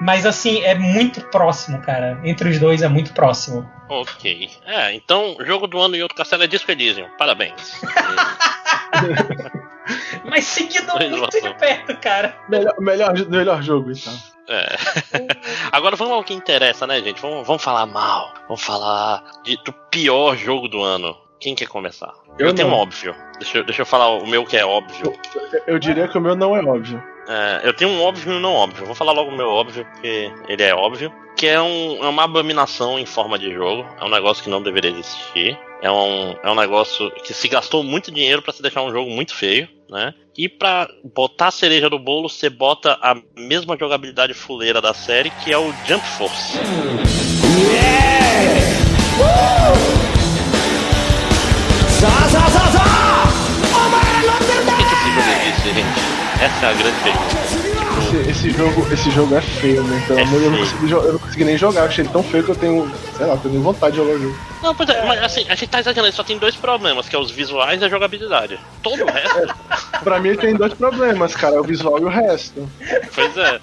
Mas 0.00 0.26
assim, 0.26 0.62
é 0.62 0.74
muito 0.74 1.20
próximo, 1.30 1.80
cara. 1.80 2.20
Entre 2.24 2.48
os 2.50 2.58
dois 2.58 2.82
é 2.82 2.88
muito 2.88 3.12
próximo. 3.12 3.68
Ok. 3.88 4.50
É, 4.66 4.92
então, 4.94 5.36
jogo 5.40 5.66
do 5.66 5.78
ano 5.80 5.96
e 5.96 6.02
outro 6.02 6.16
castelo 6.16 6.42
é 6.42 6.46
Disco 6.46 6.70
Elysium. 6.70 7.08
Parabéns. 7.18 7.80
Mas 10.24 10.44
seguido 10.44 10.92
muito 10.98 11.30
de 11.40 11.54
perto, 11.54 11.96
cara. 11.98 12.36
Melhor, 12.48 12.74
melhor, 12.80 13.12
melhor 13.28 13.62
jogo, 13.62 13.92
então. 13.92 14.12
É. 14.48 14.76
Agora 15.72 15.96
vamos 15.96 16.14
ao 16.14 16.24
que 16.24 16.34
interessa, 16.34 16.86
né, 16.86 17.00
gente? 17.00 17.20
Vamos, 17.20 17.46
vamos 17.46 17.62
falar 17.62 17.86
mal. 17.86 18.32
Vamos 18.48 18.62
falar 18.62 19.22
de- 19.44 19.56
do 19.64 19.72
pior 19.90 20.36
jogo 20.36 20.68
do 20.68 20.82
ano. 20.82 21.16
Quem 21.40 21.54
quer 21.54 21.66
começar? 21.68 22.12
Eu 22.38 22.54
tenho 22.54 22.68
um 22.68 22.72
óbvio. 22.72 23.14
Deixa, 23.38 23.58
eu- 23.58 23.64
deixa 23.64 23.82
eu 23.82 23.86
falar 23.86 24.08
o 24.08 24.26
meu 24.26 24.44
que 24.44 24.56
é 24.56 24.64
óbvio. 24.64 25.12
Eu 25.66 25.78
diria 25.78 26.08
que 26.08 26.18
o 26.18 26.20
meu 26.20 26.34
não 26.36 26.56
é 26.56 26.62
óbvio. 26.62 27.02
É, 27.28 27.60
eu 27.64 27.74
tenho 27.74 27.90
um 27.90 28.02
óbvio 28.02 28.32
e 28.32 28.36
um 28.36 28.40
não 28.40 28.52
óbvio. 28.52 28.86
Vou 28.86 28.94
falar 28.94 29.12
logo 29.12 29.30
o 29.30 29.36
meu 29.36 29.48
óbvio, 29.48 29.84
porque 29.84 30.30
ele 30.48 30.62
é 30.62 30.74
óbvio. 30.74 31.12
Que 31.36 31.46
é, 31.48 31.60
um, 31.60 32.02
é 32.02 32.08
uma 32.08 32.24
abominação 32.24 32.98
em 32.98 33.04
forma 33.04 33.38
de 33.38 33.52
jogo. 33.52 33.86
É 34.00 34.04
um 34.04 34.08
negócio 34.08 34.42
que 34.42 34.48
não 34.48 34.62
deveria 34.62 34.90
existir. 34.90 35.58
É 35.82 35.90
um, 35.90 36.34
é 36.42 36.50
um 36.50 36.54
negócio 36.54 37.10
que 37.22 37.34
se 37.34 37.48
gastou 37.48 37.82
muito 37.82 38.10
dinheiro 38.10 38.40
pra 38.40 38.52
se 38.52 38.62
deixar 38.62 38.82
um 38.82 38.90
jogo 38.90 39.10
muito 39.10 39.34
feio, 39.34 39.68
né? 39.90 40.14
E 40.36 40.48
pra 40.48 40.88
botar 41.14 41.48
a 41.48 41.50
cereja 41.50 41.90
do 41.90 41.98
bolo, 41.98 42.28
você 42.28 42.48
bota 42.48 42.98
a 43.02 43.14
mesma 43.36 43.76
jogabilidade 43.78 44.32
fuleira 44.32 44.80
da 44.80 44.94
série, 44.94 45.30
que 45.44 45.52
é 45.52 45.58
o 45.58 45.72
Jump 45.86 46.06
Force. 46.16 46.58
Por 54.66 54.76
que, 54.76 54.84
que 54.84 54.94
esse 54.94 55.10
jogo 55.14 55.30
existe, 55.42 55.74
gente? 55.74 56.25
Essa 56.40 56.66
é 56.66 56.70
a 56.70 56.72
grande 56.74 56.96
pergunta. 57.02 57.76
Esse, 57.98 58.30
esse 58.30 58.50
jogo, 58.50 58.92
esse 58.92 59.10
jogo 59.10 59.34
é 59.34 59.40
feio, 59.40 59.82
né? 59.82 60.04
Pelo 60.06 60.18
É 60.18 60.22
amor 60.22 60.38
de 60.40 60.44
Deus, 60.48 60.52
eu 60.52 60.52
não 60.52 60.58
consegui, 60.58 60.90
eu 60.92 61.12
não 61.12 61.18
consegui 61.18 61.44
nem 61.44 61.56
jogar. 61.58 61.80
Eu 61.80 61.86
achei 61.86 62.04
ele 62.04 62.12
tão 62.12 62.22
feio 62.22 62.44
que 62.44 62.50
eu 62.50 62.54
tenho, 62.56 62.92
sei 63.16 63.26
lá, 63.26 63.32
eu 63.34 63.38
tenho 63.38 63.62
vontade 63.62 63.92
de 63.92 64.02
jogar 64.02 64.14
o 64.16 64.22
jogo. 64.22 64.38
Não, 64.62 64.74
pois 64.74 64.88
é, 64.88 65.06
mas 65.06 65.22
assim, 65.22 65.46
a 65.48 65.54
gente 65.54 65.68
tá 65.68 65.80
exagerando, 65.80 66.12
só 66.14 66.22
tem 66.22 66.38
dois 66.38 66.54
problemas, 66.54 67.08
que 67.08 67.16
é 67.16 67.18
os 67.18 67.30
visuais 67.30 67.80
e 67.80 67.84
a 67.84 67.88
jogabilidade. 67.88 68.60
Todo 68.82 69.02
o 69.04 69.06
resto, 69.10 69.54
Pra 70.04 70.20
mim 70.20 70.36
tem 70.36 70.54
dois 70.54 70.74
problemas, 70.74 71.34
cara, 71.34 71.56
é 71.56 71.60
o 71.60 71.64
visual 71.64 71.98
e 71.98 72.04
o 72.04 72.08
resto. 72.08 72.68
pois 73.14 73.36
é. 73.36 73.60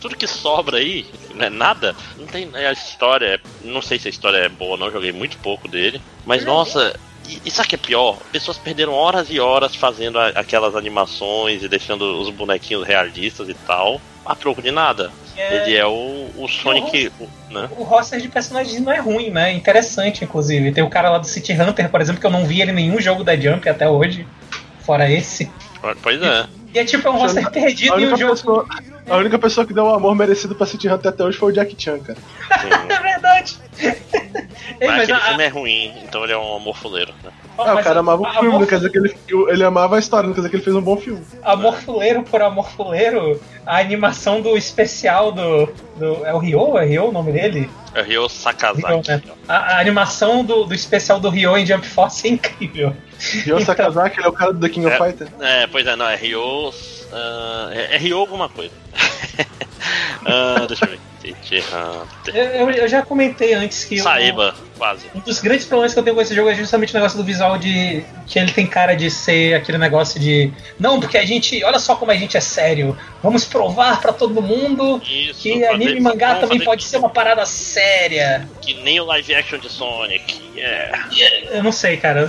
Tudo 0.00 0.16
que 0.16 0.26
sobra 0.26 0.78
aí, 0.78 1.06
né, 1.34 1.48
nada, 1.48 1.94
não 2.18 2.26
tem 2.26 2.48
é 2.54 2.66
a 2.66 2.72
história, 2.72 3.40
não 3.62 3.80
sei 3.80 4.00
se 4.00 4.08
a 4.08 4.10
história 4.10 4.36
é 4.38 4.48
boa 4.48 4.72
ou 4.72 4.76
não, 4.76 4.90
joguei 4.90 5.12
muito 5.12 5.38
pouco 5.38 5.68
dele, 5.68 6.02
mas 6.26 6.44
nossa, 6.44 6.98
E, 7.28 7.40
e 7.44 7.50
sabe 7.50 7.66
o 7.66 7.68
que 7.70 7.74
é 7.74 7.78
pior? 7.78 8.18
Pessoas 8.30 8.58
perderam 8.58 8.92
horas 8.92 9.28
e 9.30 9.38
horas 9.40 9.74
fazendo 9.74 10.18
a, 10.18 10.28
aquelas 10.28 10.74
animações 10.74 11.62
e 11.62 11.68
deixando 11.68 12.20
os 12.20 12.30
bonequinhos 12.30 12.86
realistas 12.86 13.48
e 13.48 13.54
tal, 13.54 14.00
a 14.24 14.34
troco 14.34 14.62
de 14.62 14.70
nada. 14.70 15.10
É... 15.36 15.62
Ele 15.62 15.76
é 15.76 15.86
o, 15.86 16.30
o 16.36 16.48
Sonic. 16.48 17.10
O, 17.18 17.52
né? 17.52 17.68
o 17.76 17.82
roster 17.82 18.20
de 18.20 18.28
personagens 18.28 18.80
não 18.80 18.92
é 18.92 18.98
ruim, 18.98 19.30
né? 19.30 19.50
É 19.50 19.54
interessante, 19.54 20.24
inclusive. 20.24 20.72
Tem 20.72 20.84
o 20.84 20.90
cara 20.90 21.10
lá 21.10 21.18
do 21.18 21.26
City 21.26 21.52
Hunter, 21.52 21.88
por 21.88 22.00
exemplo, 22.00 22.20
que 22.20 22.26
eu 22.26 22.30
não 22.30 22.44
vi 22.44 22.60
ele 22.60 22.70
em 22.70 22.74
nenhum 22.74 23.00
jogo 23.00 23.24
da 23.24 23.36
Jump 23.36 23.68
até 23.68 23.88
hoje, 23.88 24.26
fora 24.80 25.10
esse. 25.10 25.50
Pois 26.02 26.22
é. 26.22 26.46
E 26.74 26.78
é 26.78 26.84
tipo 26.84 27.06
é 27.06 27.10
um 27.10 27.18
roster 27.18 27.50
perdido 27.50 28.00
em 28.00 28.12
um 28.12 28.16
jogo. 28.16 28.32
Pessoa, 28.32 28.66
a 29.08 29.16
única 29.16 29.38
pessoa 29.38 29.66
que 29.66 29.74
deu 29.74 29.84
o 29.84 29.94
amor 29.94 30.14
merecido 30.14 30.54
pra 30.54 30.66
City 30.66 30.88
Hunter 30.88 31.10
até 31.10 31.24
hoje 31.24 31.38
foi 31.38 31.50
o 31.50 31.54
Jack 31.54 31.74
Chan, 31.78 31.98
cara. 32.00 32.18
é 32.88 33.00
verdade. 33.00 33.58
Ei, 34.80 34.88
mas, 34.88 34.96
mas 34.96 35.02
aquele 35.02 35.18
a... 35.18 35.20
filme 35.20 35.44
é 35.44 35.48
ruim, 35.48 35.94
então 36.04 36.24
ele 36.24 36.32
é 36.32 36.38
um 36.38 36.56
amor 36.56 36.76
fuleiro, 36.76 37.12
né? 37.22 37.30
Ah, 37.58 37.74
o 37.74 37.82
cara 37.82 38.00
amava 38.00 38.22
o 38.22 38.32
filme, 38.40 38.58
não 38.58 38.66
quer 38.66 38.76
dizer 38.76 38.90
que 38.90 38.98
ele, 38.98 39.14
ele 39.48 39.64
amava 39.64 39.96
a 39.96 39.98
história, 39.98 40.26
não 40.26 40.34
quer 40.34 40.40
dizer 40.40 40.50
que 40.50 40.56
ele 40.56 40.64
fez 40.64 40.74
um 40.74 40.80
bom 40.80 40.96
filme. 40.96 41.22
Amor 41.42 41.76
fuleiro 41.76 42.22
por 42.22 42.40
amor 42.40 42.70
fuleiro, 42.70 43.40
a 43.66 43.78
animação 43.78 44.40
do 44.40 44.56
especial 44.56 45.32
do. 45.32 45.66
do 45.96 46.24
é 46.24 46.32
o 46.32 46.38
Ryo? 46.38 46.78
É 46.78 46.84
Ryo 46.86 47.08
o 47.08 47.12
nome 47.12 47.32
dele? 47.32 47.70
É 47.94 48.00
o 48.00 48.04
Ryo 48.04 48.28
Sakazaki. 48.28 48.86
Ryo, 48.86 49.02
né? 49.06 49.22
a, 49.46 49.56
a, 49.74 49.80
animação 49.80 50.44
do, 50.44 50.64
do 50.64 50.74
especial 50.74 51.20
do 51.20 51.28
Ryo 51.28 51.56
em 51.58 51.66
Jump 51.66 51.86
Force 51.86 52.26
é 52.26 52.30
incrível. 52.30 52.96
Ryo 53.18 53.56
então, 53.56 53.60
Sakazaki, 53.60 54.18
ele 54.18 54.26
é 54.26 54.30
o 54.30 54.32
cara 54.32 54.52
do 54.52 54.60
The 54.60 54.68
King 54.68 54.86
é, 54.86 54.88
of 54.88 55.04
Fighters? 55.04 55.30
É, 55.40 55.66
pois 55.66 55.86
é, 55.86 55.94
não, 55.94 56.08
é 56.08 56.16
Ryo. 56.16 56.72
Uh, 57.12 57.70
é, 57.72 57.94
é 57.94 57.98
Ryo 57.98 58.18
alguma 58.18 58.48
coisa. 58.48 58.72
uh, 60.22 60.66
deixa 60.68 60.86
eu 60.86 60.90
ver. 60.90 61.12
Eu, 62.34 62.70
eu, 62.70 62.88
já 62.88 63.02
comentei 63.02 63.54
antes 63.54 63.84
que. 63.84 63.98
Saiba, 63.98 64.54
um, 64.58 64.78
quase. 64.78 65.06
Um 65.14 65.20
dos 65.20 65.40
grandes 65.40 65.66
problemas 65.66 65.92
que 65.92 66.00
eu 66.00 66.02
tenho 66.02 66.16
com 66.16 66.22
esse 66.22 66.34
jogo 66.34 66.48
é 66.48 66.54
justamente 66.54 66.90
o 66.90 66.94
negócio 66.94 67.16
do 67.16 67.24
visual 67.24 67.58
de. 67.58 68.04
que 68.26 68.38
ele 68.38 68.50
tem 68.50 68.66
cara 68.66 68.94
de 68.94 69.08
ser 69.08 69.54
aquele 69.54 69.78
negócio 69.78 70.18
de. 70.18 70.52
Não, 70.80 70.98
porque 70.98 71.16
a 71.16 71.24
gente. 71.24 71.62
Olha 71.62 71.78
só 71.78 71.94
como 71.94 72.10
a 72.10 72.16
gente 72.16 72.36
é 72.36 72.40
sério. 72.40 72.98
Vamos 73.22 73.44
provar 73.44 74.00
para 74.00 74.12
todo 74.12 74.42
mundo 74.42 75.00
Isso, 75.04 75.40
que 75.40 75.64
anime 75.64 75.98
e 75.98 76.00
mangá 76.00 76.36
também 76.36 76.60
pode 76.60 76.82
ser 76.82 76.96
uma 76.96 77.10
parada 77.10 77.46
séria. 77.46 78.48
Que 78.60 78.74
nem 78.74 78.98
o 78.98 79.04
live 79.04 79.34
action 79.34 79.58
de 79.58 79.68
Sonic. 79.68 80.42
Yeah. 80.56 81.08
Eu 81.52 81.62
não 81.62 81.72
sei, 81.72 81.96
cara. 81.98 82.28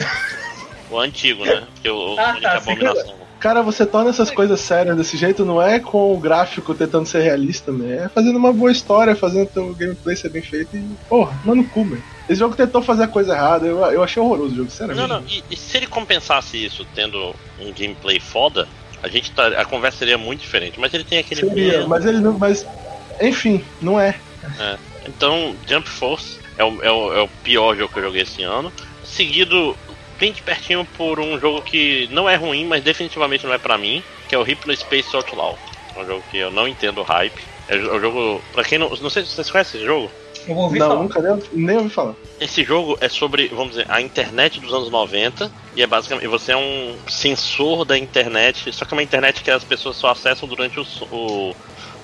O 0.91 0.99
antigo, 0.99 1.45
né? 1.45 1.63
Porque 1.73 1.89
o, 1.89 2.15
ah, 2.19 2.25
Sonic 2.27 2.41
tá, 2.41 2.53
é 2.53 2.57
abominação. 2.57 3.22
Cara, 3.43 3.61
você 3.61 3.85
torna 3.85 4.09
essas 4.09 4.31
coisas 4.31 4.57
sérias 4.61 4.95
desse 4.95 5.17
jeito 5.17 5.43
não 5.43 5.61
é 5.61 5.77
com 5.77 6.13
o 6.13 6.17
gráfico 6.17 6.73
tentando 6.73 7.05
ser 7.05 7.23
realista, 7.23 7.73
né? 7.73 8.05
É 8.05 8.07
fazendo 8.07 8.37
uma 8.37 8.53
boa 8.53 8.71
história, 8.71 9.17
fazendo 9.17 9.49
o 9.57 9.75
gameplay 9.75 10.15
ser 10.15 10.29
bem 10.29 10.41
feito 10.41 10.77
e. 10.77 10.89
Porra, 11.09 11.37
mano, 11.43 11.61
cu, 11.65 11.83
man. 11.83 11.97
Esse 12.29 12.39
jogo 12.39 12.55
tentou 12.55 12.81
fazer 12.81 13.03
a 13.03 13.07
coisa 13.09 13.33
errada, 13.33 13.67
eu, 13.67 13.79
eu 13.79 14.01
achei 14.01 14.23
horroroso 14.23 14.53
o 14.53 14.55
jogo, 14.55 14.71
sério. 14.71 14.95
Não, 14.95 15.09
não, 15.09 15.21
e, 15.27 15.43
e, 15.51 15.57
se 15.57 15.75
ele 15.75 15.87
compensasse 15.87 16.63
isso 16.63 16.87
tendo 16.95 17.35
um 17.59 17.73
gameplay 17.77 18.17
foda, 18.17 18.65
a 19.03 19.09
gente 19.09 19.29
tá, 19.31 19.45
a 19.47 19.65
conversa 19.65 19.97
seria 19.97 20.17
muito 20.17 20.39
diferente. 20.39 20.79
Mas 20.79 20.93
ele 20.93 21.03
tem 21.03 21.17
aquele. 21.17 21.41
Seria, 21.41 21.85
mas 21.85 22.05
ele 22.05 22.19
não. 22.19 22.39
Mas. 22.39 22.65
Enfim, 23.19 23.61
não 23.81 23.99
é. 23.99 24.15
é. 24.57 24.77
Então, 25.05 25.53
Jump 25.67 25.89
Force 25.89 26.39
é 26.57 26.63
o, 26.63 26.81
é, 26.81 26.89
o, 26.89 27.13
é 27.13 27.21
o 27.21 27.27
pior 27.43 27.75
jogo 27.75 27.91
que 27.91 27.99
eu 27.99 28.03
joguei 28.03 28.21
esse 28.21 28.41
ano. 28.41 28.71
Seguido 29.03 29.75
bem 30.23 30.31
de 30.31 30.41
pertinho 30.41 30.87
por 30.95 31.19
um 31.19 31.37
jogo 31.37 31.61
que 31.61 32.07
não 32.09 32.29
é 32.29 32.35
ruim, 32.35 32.65
mas 32.65 32.81
definitivamente 32.81 33.45
não 33.45 33.53
é 33.53 33.57
para 33.57 33.77
mim, 33.77 34.01
que 34.29 34.33
é 34.33 34.37
o 34.37 34.41
Hypno 34.41 34.73
Space 34.73 35.13
Outlaw. 35.13 35.59
É 35.93 35.99
um 35.99 36.05
jogo 36.05 36.23
que 36.31 36.37
eu 36.37 36.49
não 36.49 36.65
entendo 36.65 37.01
o 37.01 37.03
hype. 37.03 37.43
É 37.67 37.75
um 37.75 37.99
jogo. 37.99 38.41
Pra 38.53 38.63
quem 38.63 38.77
não. 38.77 38.89
Não 38.89 39.09
sei 39.09 39.25
se 39.25 39.31
vocês 39.31 39.51
conhecem 39.51 39.81
esse 39.81 39.85
jogo. 39.85 40.09
Eu 40.47 40.55
ouvi 40.55 40.79
não, 40.79 40.87
falar. 40.87 41.01
nunca 41.01 41.21
nem, 41.21 41.43
nem 41.51 41.77
ouvi 41.77 41.89
falar. 41.89 42.15
Esse 42.39 42.63
jogo 42.63 42.97
é 43.01 43.09
sobre, 43.09 43.49
vamos 43.49 43.71
dizer, 43.71 43.85
a 43.89 43.99
internet 43.99 44.61
dos 44.61 44.73
anos 44.73 44.89
90 44.89 45.51
e 45.75 45.83
é 45.83 45.87
basicamente 45.87 46.27
você 46.27 46.53
é 46.53 46.57
um 46.57 46.95
sensor 47.07 47.83
da 47.83 47.97
internet, 47.97 48.71
só 48.73 48.85
que 48.85 48.93
é 48.93 48.95
uma 48.95 49.03
internet 49.03 49.43
que 49.43 49.51
as 49.51 49.63
pessoas 49.63 49.97
só 49.97 50.09
acessam 50.09 50.47
durante 50.47 50.79
o, 50.79 50.85
o, 51.11 51.55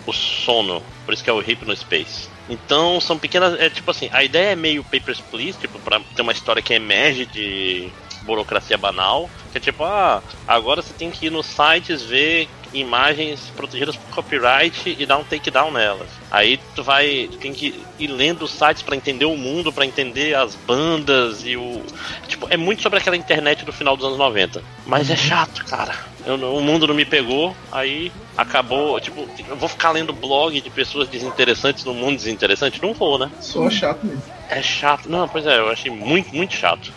o 0.06 0.14
sono, 0.14 0.82
por 1.06 1.14
isso 1.14 1.24
que 1.24 1.30
é 1.30 1.34
o 1.34 1.40
Hypno 1.40 1.76
Space. 1.76 2.30
Então 2.50 3.00
são 3.02 3.18
pequenas, 3.18 3.60
é 3.60 3.70
tipo 3.70 3.92
assim, 3.92 4.10
a 4.12 4.24
ideia 4.24 4.52
é 4.52 4.56
meio 4.56 4.84
Papers, 4.84 5.20
Please, 5.20 5.58
tipo, 5.58 5.78
pra 5.80 6.00
ter 6.16 6.22
uma 6.22 6.32
história 6.32 6.62
que 6.62 6.74
emerge 6.74 7.26
de 7.26 7.92
burocracia 8.30 8.78
banal, 8.78 9.30
que 9.52 9.58
é 9.58 9.62
tipo, 9.62 9.84
ah, 9.84 10.22
agora 10.48 10.82
você 10.82 10.94
tem 10.94 11.10
que 11.10 11.26
ir 11.26 11.32
nos 11.32 11.48
sites 11.48 12.04
ver 12.04 12.48
imagens 12.72 13.52
protegidas 13.56 13.96
por 13.96 14.16
copyright 14.16 14.96
e 14.98 15.06
dar 15.06 15.18
um 15.18 15.24
takedown 15.24 15.72
nelas. 15.72 16.08
Aí 16.30 16.60
tu 16.76 16.84
vai, 16.84 17.28
tu 17.32 17.38
tem 17.38 17.52
que 17.52 17.84
ir 17.98 18.08
lendo 18.08 18.44
os 18.44 18.52
sites 18.52 18.84
para 18.84 18.96
entender 18.96 19.26
o 19.26 19.36
mundo, 19.36 19.74
para 19.74 19.86
entender 19.86 20.36
as 20.36 20.54
bandas 20.54 21.44
e 21.44 21.58
o 21.58 21.82
tipo, 22.28 22.48
é 22.50 22.58
muito 22.58 22.84
sobre 22.84 23.00
aquela 23.00 23.18
internet 23.18 23.66
do 23.66 23.74
final 23.74 23.98
dos 23.98 24.06
anos 24.06 24.18
90. 24.18 24.62
Mas 24.86 25.10
é 25.10 25.16
chato, 25.16 25.66
cara. 25.66 25.96
Eu, 26.26 26.36
o 26.36 26.62
mundo 26.62 26.86
não 26.86 26.94
me 26.94 27.06
pegou, 27.06 27.56
aí 27.72 28.12
acabou, 28.38 29.00
tipo, 29.00 29.28
eu 29.48 29.56
vou 29.56 29.68
ficar 29.68 29.92
lendo 29.92 30.14
blog 30.14 30.62
de 30.62 30.70
pessoas 30.70 31.08
desinteressantes 31.10 31.84
no 31.84 31.94
mundo 31.94 32.18
desinteressante? 32.18 32.82
Não 32.82 32.94
vou, 32.94 33.18
né? 33.18 33.32
Sou 33.40 33.70
chato 33.72 34.06
mesmo. 34.06 34.22
É 34.50 34.62
chato. 34.62 35.10
Não, 35.10 35.28
pois 35.28 35.46
é, 35.46 35.58
eu 35.58 35.70
achei 35.70 35.92
muito, 35.92 36.34
muito 36.36 36.54
chato. 36.54 36.92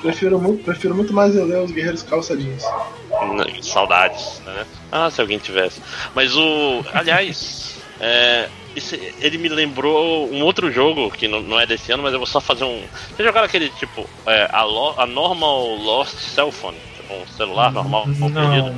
Prefiro 0.00 0.40
muito, 0.40 0.64
prefiro 0.64 0.94
muito 0.94 1.12
mais 1.12 1.34
eu 1.36 1.44
ler 1.44 1.58
os 1.58 1.70
Guerreiros 1.70 2.02
Calçadinhos. 2.02 2.62
Saudades, 3.62 4.40
né? 4.44 4.66
Ah, 4.90 5.10
se 5.10 5.20
alguém 5.20 5.38
tivesse. 5.38 5.80
Mas 6.14 6.34
o. 6.36 6.84
Aliás, 6.92 7.80
é, 8.00 8.48
esse, 8.74 9.14
ele 9.20 9.38
me 9.38 9.48
lembrou 9.48 10.30
um 10.32 10.42
outro 10.42 10.70
jogo 10.70 11.10
que 11.10 11.26
não, 11.28 11.40
não, 11.40 11.58
é 11.58 11.66
desse 11.66 11.92
ano, 11.92 12.02
mas 12.02 12.12
eu 12.12 12.18
vou 12.18 12.26
só 12.26 12.40
fazer 12.40 12.64
um. 12.64 12.82
Vocês 13.08 13.26
jogaram 13.26 13.46
aquele 13.46 13.68
tipo. 13.70 14.08
É, 14.26 14.48
a, 14.52 14.62
Lo, 14.62 14.94
a 14.98 15.06
Normal 15.06 15.76
Lost 15.76 16.16
Cell 16.16 16.50
Phone? 16.50 16.78
Tipo 16.96 17.14
um 17.14 17.26
celular 17.36 17.72
normal 17.72 18.06
não. 18.06 18.30
perdido? 18.30 18.74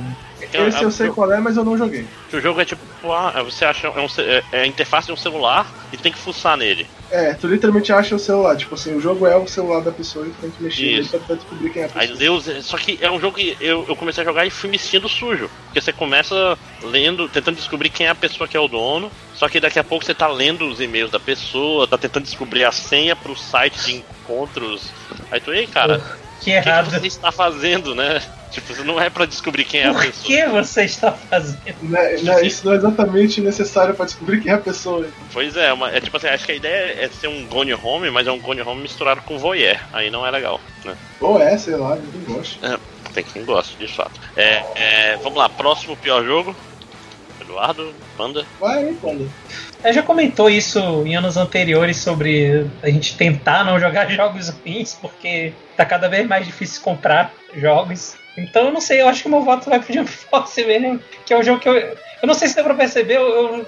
Esse 0.51 0.83
eu 0.83 0.91
sei 0.91 1.09
qual 1.09 1.31
é, 1.31 1.39
mas 1.39 1.57
eu 1.57 1.63
não 1.63 1.77
joguei. 1.77 2.05
o 2.31 2.39
jogo 2.39 2.61
é 2.61 2.65
tipo, 2.65 2.81
ah, 3.11 3.43
você 3.43 3.65
acha 3.65 3.87
é, 3.87 3.99
um, 3.99 4.07
é, 4.17 4.43
é, 4.51 4.61
a 4.61 4.67
interface 4.67 5.07
de 5.07 5.13
um 5.13 5.17
celular 5.17 5.71
e 5.91 5.97
tem 5.97 6.11
que 6.11 6.17
fuçar 6.17 6.57
nele. 6.57 6.87
É, 7.11 7.33
tu 7.33 7.47
literalmente 7.47 7.93
acha 7.93 8.15
o 8.15 8.19
celular, 8.19 8.55
tipo 8.57 8.73
assim, 8.73 8.95
o 8.95 8.99
jogo 8.99 9.27
é 9.27 9.35
o 9.35 9.47
celular 9.47 9.81
da 9.81 9.91
pessoa 9.91 10.25
e 10.25 10.31
tu 10.31 10.35
tem 10.41 10.49
que 10.49 10.63
mexer 10.63 10.81
nele 10.81 11.07
pra, 11.07 11.19
pra, 11.19 11.35
descobrir 11.35 11.69
quem 11.69 11.83
é 11.83 11.85
a 11.85 11.89
pessoa. 11.89 12.03
Aí 12.11 12.17
Deus, 12.17 12.49
só 12.65 12.77
que 12.77 12.97
é 13.01 13.11
um 13.11 13.19
jogo 13.19 13.37
que 13.37 13.55
eu, 13.61 13.85
eu 13.87 13.95
comecei 13.95 14.23
a 14.23 14.25
jogar 14.25 14.45
e 14.45 14.49
fui 14.49 14.69
me 14.69 14.79
sentindo 14.79 15.07
sujo. 15.07 15.49
Porque 15.65 15.79
você 15.79 15.93
começa 15.93 16.57
lendo, 16.81 17.29
tentando 17.29 17.55
descobrir 17.55 17.89
quem 17.89 18.07
é 18.07 18.09
a 18.09 18.15
pessoa 18.15 18.47
que 18.47 18.57
é 18.57 18.59
o 18.59 18.67
dono, 18.67 19.11
só 19.35 19.47
que 19.47 19.59
daqui 19.59 19.77
a 19.77 19.83
pouco 19.83 20.03
você 20.05 20.13
tá 20.13 20.27
lendo 20.27 20.67
os 20.67 20.81
e-mails 20.81 21.11
da 21.11 21.19
pessoa, 21.19 21.87
tá 21.87 21.97
tentando 21.97 22.23
descobrir 22.23 22.63
a 22.63 22.71
senha 22.71 23.15
pro 23.15 23.35
site 23.35 23.85
de 23.85 23.95
encontros. 23.95 24.89
Aí 25.31 25.39
tu, 25.39 25.53
ei, 25.53 25.67
cara, 25.67 26.01
que, 26.43 26.51
errado. 26.51 26.89
que 26.89 26.99
você 26.99 27.07
está 27.07 27.31
fazendo, 27.31 27.95
né? 27.95 28.21
Tipo, 28.51 28.83
não 28.83 29.01
é 29.01 29.09
para 29.09 29.25
descobrir 29.25 29.65
quem 29.65 29.81
é 29.81 29.91
Por 29.91 29.97
a 29.97 30.05
pessoa. 30.05 30.23
O 30.23 30.27
que 30.27 30.45
você 30.47 30.83
está 30.83 31.11
fazendo? 31.11 31.75
Não, 31.81 31.97
é, 31.99 32.21
não, 32.21 32.39
isso 32.41 32.65
não 32.65 32.73
é 32.73 32.75
exatamente 32.75 33.41
necessário 33.41 33.95
para 33.95 34.05
descobrir 34.05 34.41
quem 34.41 34.51
é 34.51 34.55
a 34.55 34.59
pessoa. 34.59 35.07
Pois 35.31 35.57
é, 35.57 35.73
uma, 35.73 35.89
é 35.89 35.99
tipo 35.99 36.15
assim, 36.17 36.27
acho 36.27 36.45
que 36.45 36.51
a 36.51 36.55
ideia 36.55 37.03
é 37.03 37.09
ser 37.09 37.27
um 37.27 37.47
Gone 37.47 37.73
Home, 37.73 38.11
mas 38.11 38.27
é 38.27 38.31
um 38.31 38.39
Gone 38.39 38.61
Home 38.61 38.81
misturado 38.81 39.21
com 39.21 39.39
Voyeur. 39.39 39.79
Aí 39.91 40.11
não 40.11 40.25
é 40.25 40.29
legal, 40.29 40.59
né? 40.85 40.95
Ou 41.19 41.41
é, 41.41 41.57
sei 41.57 41.75
lá, 41.75 41.95
ninguém 41.95 42.35
gosta. 42.35 42.67
É, 42.67 42.77
tem 43.13 43.23
quem 43.23 43.43
gosta, 43.43 43.75
de 43.77 43.91
fato. 43.91 44.19
É, 44.35 44.63
é, 44.75 45.17
vamos 45.17 45.37
lá, 45.37 45.49
próximo 45.49 45.97
pior 45.97 46.23
jogo. 46.23 46.55
Eduardo, 47.41 47.93
Panda. 48.15 48.45
Vai 48.59 48.83
aí, 48.85 48.93
Panda. 48.95 49.25
É, 49.83 49.91
já 49.91 50.01
comentou 50.01 50.49
isso 50.49 50.79
em 51.05 51.15
anos 51.15 51.35
anteriores 51.35 51.97
sobre 51.97 52.65
a 52.81 52.89
gente 52.89 53.17
tentar 53.17 53.63
não 53.65 53.79
jogar 53.79 54.07
jogos 54.11 54.49
ruins, 54.49 54.93
porque 54.93 55.53
tá 55.75 55.85
cada 55.85 56.07
vez 56.07 56.25
mais 56.25 56.45
difícil 56.45 56.81
comprar 56.81 57.33
jogos. 57.55 58.15
Então 58.37 58.67
eu 58.67 58.71
não 58.71 58.81
sei, 58.81 59.01
eu 59.01 59.07
acho 59.07 59.21
que 59.21 59.27
o 59.27 59.31
meu 59.31 59.43
voto 59.43 59.69
vai 59.69 59.79
pro 59.79 59.93
Jump 59.93 60.09
Force 60.09 60.63
mesmo, 60.63 60.99
que 61.25 61.33
é 61.33 61.37
o 61.37 61.43
jogo 61.43 61.59
que 61.59 61.67
eu. 61.67 61.75
Eu 61.75 62.27
não 62.27 62.33
sei 62.33 62.47
se 62.47 62.55
deu 62.55 62.63
pra 62.63 62.73
perceber, 62.73 63.17
eu, 63.17 63.27
eu, 63.27 63.67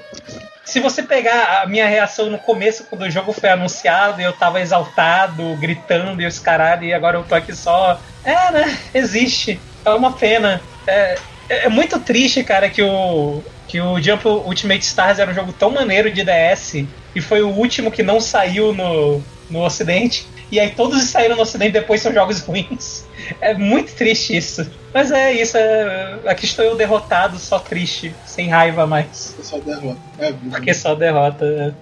se 0.64 0.80
você 0.80 1.04
pegar 1.04 1.62
a 1.62 1.68
minha 1.68 1.86
reação 1.88 2.30
no 2.30 2.40
começo, 2.40 2.86
quando 2.86 3.04
o 3.04 3.12
jogo 3.12 3.34
foi 3.34 3.50
anunciado, 3.50 4.22
eu 4.22 4.34
tava 4.34 4.62
exaltado, 4.62 5.56
gritando 5.58 6.22
e 6.22 6.26
os 6.26 6.40
caralho, 6.40 6.86
e 6.86 6.94
agora 6.94 7.18
eu 7.18 7.24
tô 7.24 7.36
aqui 7.36 7.54
só. 7.54 8.00
É, 8.24 8.52
né? 8.52 8.78
Existe. 8.94 9.60
É 9.84 9.90
uma 9.92 10.14
pena. 10.14 10.62
É, 10.88 11.18
é, 11.50 11.66
é 11.66 11.70
muito 11.70 12.00
triste, 12.00 12.44
cara, 12.44 12.70
que 12.70 12.82
o, 12.82 13.44
que 13.76 13.82
o 13.82 14.02
Jump 14.02 14.26
Ultimate 14.26 14.86
Stars 14.86 15.20
era 15.20 15.30
um 15.30 15.34
jogo 15.34 15.52
tão 15.52 15.70
maneiro 15.70 16.10
de 16.10 16.24
DS 16.24 16.86
e 17.14 17.20
foi 17.20 17.42
o 17.42 17.50
último 17.50 17.92
que 17.92 18.02
não 18.02 18.22
saiu 18.22 18.74
no, 18.74 19.22
no 19.50 19.62
Ocidente. 19.66 20.26
E 20.50 20.62
aí 20.62 20.70
todos 20.70 21.00
que 21.00 21.08
saíram 21.08 21.36
no 21.36 21.42
Ocidente 21.42 21.74
depois 21.74 22.00
são 22.00 22.14
jogos 22.14 22.40
ruins. 22.48 23.04
É 23.42 23.54
muito 23.54 23.94
triste 23.94 24.38
isso. 24.38 24.72
Mas 24.94 25.12
é 25.12 25.34
isso, 25.34 25.58
é, 25.58 26.20
aqui 26.26 26.46
estou 26.46 26.64
eu 26.64 26.78
derrotado, 26.78 27.38
só 27.38 27.60
triste, 27.60 28.16
sem 28.26 28.48
raiva 28.48 28.88
mais. 28.88 29.36
Só 29.42 29.58
derrota. 29.58 30.00
É, 30.20 30.32
Porque 30.32 30.74
só 30.74 30.96
derrota. 30.96 31.46
É, 31.46 31.74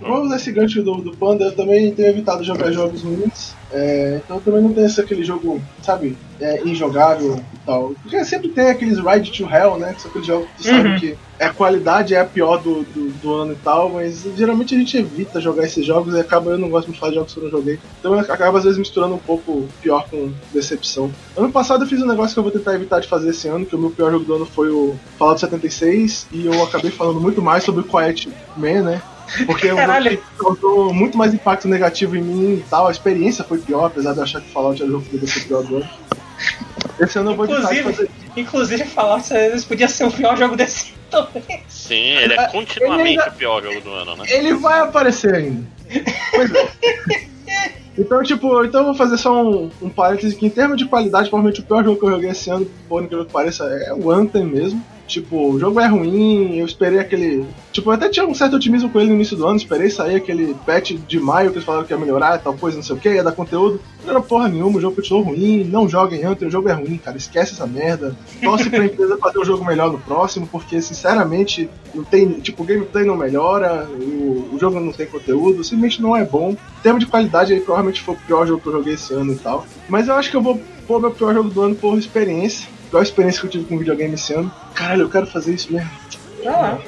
vamos 0.00 0.26
usar 0.26 0.36
esse 0.36 0.52
gancho 0.52 0.82
do, 0.82 0.96
do 0.96 1.16
Panda, 1.16 1.44
eu 1.44 1.54
também 1.56 1.92
tenho 1.94 2.08
evitado 2.08 2.42
jogar 2.44 2.72
jogos 2.72 3.02
ruins. 3.02 3.54
É, 3.72 4.20
então 4.24 4.36
eu 4.36 4.42
também 4.42 4.62
não 4.62 4.72
tenho 4.72 4.86
esse, 4.86 5.00
aquele 5.00 5.24
jogo, 5.24 5.60
sabe, 5.82 6.16
é, 6.40 6.62
injogável 6.64 7.40
e 7.52 7.58
tal. 7.66 7.92
Porque 8.02 8.24
sempre 8.24 8.48
tem 8.48 8.68
aqueles 8.70 8.98
Ride 8.98 9.32
to 9.32 9.48
Hell, 9.52 9.78
né? 9.78 9.92
Que 9.94 10.02
são 10.02 10.10
aqueles 10.10 10.26
jogos 10.26 10.48
que 10.56 10.62
tu 10.62 10.68
Uhum. 10.68 10.76
sabe 10.82 11.00
que 11.00 11.16
a 11.40 11.50
qualidade 11.50 12.14
é 12.14 12.20
a 12.20 12.24
pior 12.24 12.58
do, 12.58 12.82
do, 12.84 13.10
do 13.10 13.32
ano 13.34 13.52
e 13.52 13.56
tal, 13.56 13.90
mas 13.90 14.22
geralmente 14.36 14.74
a 14.74 14.78
gente 14.78 14.96
evita 14.96 15.40
jogar 15.40 15.64
esses 15.64 15.84
jogos 15.84 16.14
e 16.14 16.20
acaba, 16.20 16.52
eu 16.52 16.58
não 16.58 16.68
gosto 16.70 16.86
muito 16.86 16.94
de 16.94 17.00
falar 17.00 17.10
de 17.10 17.16
jogos 17.16 17.32
que 17.34 17.40
eu 17.40 17.44
não 17.44 17.50
joguei. 17.50 17.78
Então 17.98 18.14
acaba 18.18 18.58
às 18.58 18.64
vezes 18.64 18.78
misturando 18.78 19.14
um 19.14 19.18
pouco 19.18 19.66
pior 19.82 20.06
com 20.08 20.32
decepção. 20.52 21.10
Ano 21.36 21.50
passado 21.50 21.82
eu 21.84 21.88
fiz 21.88 22.00
um 22.00 22.06
negócio 22.06 22.34
que 22.34 22.38
eu 22.38 22.44
vou 22.44 22.52
tentar 22.52 22.74
evitar 22.74 23.00
de 23.00 23.08
fazer 23.08 23.30
esse 23.30 23.48
ano, 23.48 23.66
que 23.66 23.74
o 23.74 23.78
meu 23.78 23.90
pior 23.90 24.12
jogo 24.12 24.24
do 24.24 24.34
ano 24.34 24.46
foi 24.46 24.70
o 24.70 24.94
Fallout 25.18 25.40
76, 25.40 26.28
e 26.32 26.46
eu 26.46 26.62
acabei 26.62 26.90
falando 26.92 27.20
muito 27.20 27.42
mais 27.42 27.64
sobre 27.64 27.80
o 27.80 27.84
Quiet 27.84 28.28
Man, 28.56 28.82
né? 28.82 29.02
Porque 29.46 29.66
eu 29.68 29.76
causou 30.38 30.92
muito 30.92 31.16
mais 31.16 31.32
impacto 31.34 31.66
negativo 31.68 32.16
em 32.16 32.22
mim 32.22 32.54
e 32.54 32.64
tal. 32.68 32.86
A 32.86 32.90
experiência 32.90 33.42
foi 33.44 33.58
pior, 33.58 33.86
apesar 33.86 34.12
de 34.12 34.18
eu 34.18 34.22
achar 34.24 34.40
que 34.40 34.50
Fallout 34.50 34.80
era 34.80 34.88
o 34.88 34.92
jogo 34.92 35.04
que 35.04 35.10
poderia 35.10 35.34
ser 35.34 35.40
pior 35.46 35.62
do 35.64 35.76
ano. 35.76 35.88
Esse 37.00 37.18
ano 37.18 37.30
eu 37.32 37.36
vou 37.36 37.46
Inclusive, 37.46 37.82
fazer. 37.82 38.10
inclusive 38.36 38.84
Fallout 38.84 39.24
76 39.26 39.64
podia 39.64 39.88
ser 39.88 40.04
o 40.04 40.10
pior 40.10 40.36
jogo 40.36 40.56
desse 40.56 40.92
ano 41.12 41.26
também. 41.32 41.62
Sim, 41.68 41.94
ele 41.94 42.34
é 42.34 42.36
É, 42.44 42.48
continuamente 42.48 43.00
ele 43.00 43.08
ainda- 43.20 43.28
o 43.30 43.32
pior 43.34 43.62
jogo 43.62 43.80
do 43.80 43.90
ano, 43.90 44.16
né? 44.16 44.24
Ele 44.28 44.54
vai 44.54 44.80
aparecer 44.80 45.34
ainda. 45.34 45.64
Pois 46.34 46.54
é. 46.54 47.34
Então, 47.96 48.20
tipo, 48.24 48.64
então 48.64 48.80
eu 48.80 48.86
vou 48.86 48.94
fazer 48.96 49.16
só 49.16 49.40
um, 49.40 49.70
um 49.80 49.88
parêntese 49.88 50.34
que 50.34 50.44
em 50.44 50.50
termos 50.50 50.76
de 50.76 50.84
qualidade, 50.84 51.28
provavelmente 51.30 51.60
o 51.60 51.62
pior 51.64 51.84
jogo 51.84 51.96
que 52.00 52.04
eu 52.04 52.10
joguei 52.10 52.30
esse 52.30 52.50
ano, 52.50 52.68
por 52.88 53.00
incrível 53.00 53.24
que 53.24 53.30
pareça, 53.30 53.62
é 53.66 53.92
o 53.94 54.10
Anthem 54.10 54.42
mesmo. 54.44 54.84
Tipo, 55.06 55.52
o 55.52 55.60
jogo 55.60 55.78
é 55.80 55.86
ruim, 55.86 56.56
eu 56.58 56.66
esperei 56.66 56.98
aquele. 56.98 57.44
Tipo, 57.72 57.90
eu 57.90 57.94
até 57.94 58.08
tinha 58.08 58.26
um 58.26 58.34
certo 58.34 58.56
otimismo 58.56 58.88
com 58.88 58.98
ele 58.98 59.10
no 59.10 59.16
início 59.16 59.36
do 59.36 59.46
ano, 59.46 59.56
esperei 59.56 59.90
sair 59.90 60.16
aquele 60.16 60.54
patch 60.66 60.92
de 60.92 61.20
maio 61.20 61.50
que 61.50 61.56
eles 61.56 61.64
falaram 61.64 61.84
que 61.84 61.92
ia 61.92 61.98
melhorar, 61.98 62.38
tal 62.38 62.54
coisa, 62.54 62.76
não 62.78 62.84
sei 62.84 62.96
o 62.96 62.98
que, 62.98 63.10
ia 63.10 63.22
dar 63.22 63.32
conteúdo. 63.32 63.80
Não 64.02 64.10
era 64.10 64.20
porra 64.20 64.48
nenhuma, 64.48 64.78
o 64.78 64.80
jogo 64.80 64.96
continuou 64.96 65.24
ruim, 65.24 65.64
não 65.64 65.88
joguem 65.88 66.24
Anthem, 66.24 66.48
o 66.48 66.50
jogo 66.50 66.68
é 66.68 66.72
ruim, 66.72 66.96
cara, 66.96 67.16
esquece 67.16 67.52
essa 67.52 67.66
merda. 67.66 68.16
Torce 68.42 68.70
pra 68.70 68.84
empresa 68.84 69.16
fazer 69.20 69.38
um 69.38 69.44
jogo 69.44 69.64
melhor 69.64 69.92
no 69.92 69.98
próximo, 69.98 70.46
porque 70.46 70.80
sinceramente, 70.80 71.68
não 71.94 72.04
tem. 72.04 72.40
Tipo, 72.40 72.62
o 72.62 72.66
gameplay 72.66 73.04
não 73.04 73.16
melhora, 73.16 73.86
o, 73.90 74.54
o 74.54 74.58
jogo 74.58 74.80
não 74.80 74.92
tem 74.92 75.06
conteúdo, 75.06 75.62
simplesmente 75.62 76.00
não 76.00 76.16
é 76.16 76.24
bom. 76.24 76.50
Em 76.52 76.82
termos 76.82 77.04
de 77.04 77.10
qualidade, 77.10 77.52
aí 77.52 77.60
provavelmente 77.60 78.00
foi 78.00 78.14
o 78.14 78.18
pior 78.18 78.46
jogo 78.46 78.62
que 78.62 78.68
eu 78.68 78.72
joguei 78.72 78.94
esse 78.94 79.12
ano 79.12 79.32
e 79.32 79.36
tal. 79.36 79.66
Mas 79.88 80.08
eu 80.08 80.14
acho 80.14 80.30
que 80.30 80.36
eu 80.36 80.42
vou 80.42 80.60
pôr 80.86 81.00
meu 81.00 81.10
pior 81.10 81.34
jogo 81.34 81.50
do 81.50 81.60
ano 81.60 81.74
por 81.74 81.98
experiência. 81.98 82.68
A 82.98 83.02
experiência 83.02 83.40
que 83.40 83.46
eu 83.46 83.50
tive 83.50 83.64
com 83.64 83.78
videogame 83.78 84.14
esse 84.14 84.32
ano. 84.32 84.50
Caralho, 84.74 85.02
eu 85.02 85.10
quero 85.10 85.26
fazer 85.26 85.54
isso 85.54 85.72
mesmo. 85.72 85.90
Vai 86.42 86.52
lá. 86.52 86.78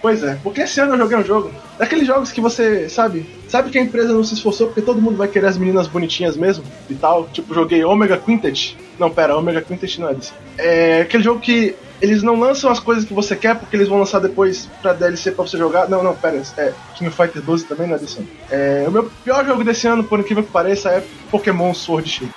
Pois 0.00 0.22
é, 0.22 0.38
porque 0.42 0.60
esse 0.60 0.80
ano 0.80 0.94
eu 0.94 0.98
joguei 0.98 1.18
um 1.18 1.24
jogo. 1.24 1.50
Daqueles 1.76 2.06
jogos 2.06 2.30
que 2.30 2.40
você, 2.40 2.88
sabe, 2.88 3.28
sabe 3.48 3.70
que 3.70 3.78
a 3.78 3.82
empresa 3.82 4.12
não 4.12 4.22
se 4.22 4.34
esforçou 4.34 4.68
porque 4.68 4.80
todo 4.80 5.02
mundo 5.02 5.16
vai 5.16 5.26
querer 5.26 5.46
as 5.46 5.58
meninas 5.58 5.88
bonitinhas 5.88 6.36
mesmo 6.36 6.64
e 6.88 6.94
tal. 6.94 7.26
Tipo, 7.28 7.52
joguei 7.52 7.84
Omega 7.84 8.16
Quintet. 8.16 8.76
Não, 8.98 9.10
pera, 9.10 9.36
Omega 9.36 9.60
Quintet 9.60 10.00
não 10.00 10.08
é 10.08 10.14
desse. 10.14 10.32
É 10.56 11.00
aquele 11.00 11.24
jogo 11.24 11.40
que 11.40 11.74
eles 12.00 12.22
não 12.22 12.38
lançam 12.38 12.70
as 12.70 12.78
coisas 12.78 13.04
que 13.04 13.12
você 13.12 13.34
quer 13.34 13.56
porque 13.56 13.74
eles 13.74 13.88
vão 13.88 13.98
lançar 13.98 14.20
depois 14.20 14.68
pra 14.80 14.92
DLC 14.92 15.32
pra 15.32 15.44
você 15.44 15.58
jogar. 15.58 15.88
Não, 15.88 16.02
não, 16.02 16.14
pera, 16.14 16.40
é 16.56 16.72
King 16.94 17.08
of 17.08 17.16
Fighter 17.16 17.42
12 17.42 17.64
também 17.64 17.88
não 17.88 17.96
é 17.96 17.98
desse 17.98 18.18
ano. 18.18 18.28
É, 18.50 18.84
o 18.86 18.92
meu 18.92 19.10
pior 19.24 19.44
jogo 19.44 19.64
desse 19.64 19.88
ano, 19.88 20.04
por 20.04 20.20
incrível 20.20 20.44
que 20.44 20.50
pareça, 20.50 20.90
é 20.90 21.04
Pokémon 21.28 21.74
Sword 21.74 22.08
Shield. 22.08 22.34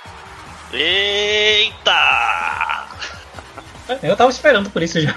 Eita! 0.72 2.21
Eu 4.02 4.16
tava 4.16 4.30
esperando 4.30 4.70
por 4.70 4.82
isso 4.82 5.00
já. 5.00 5.14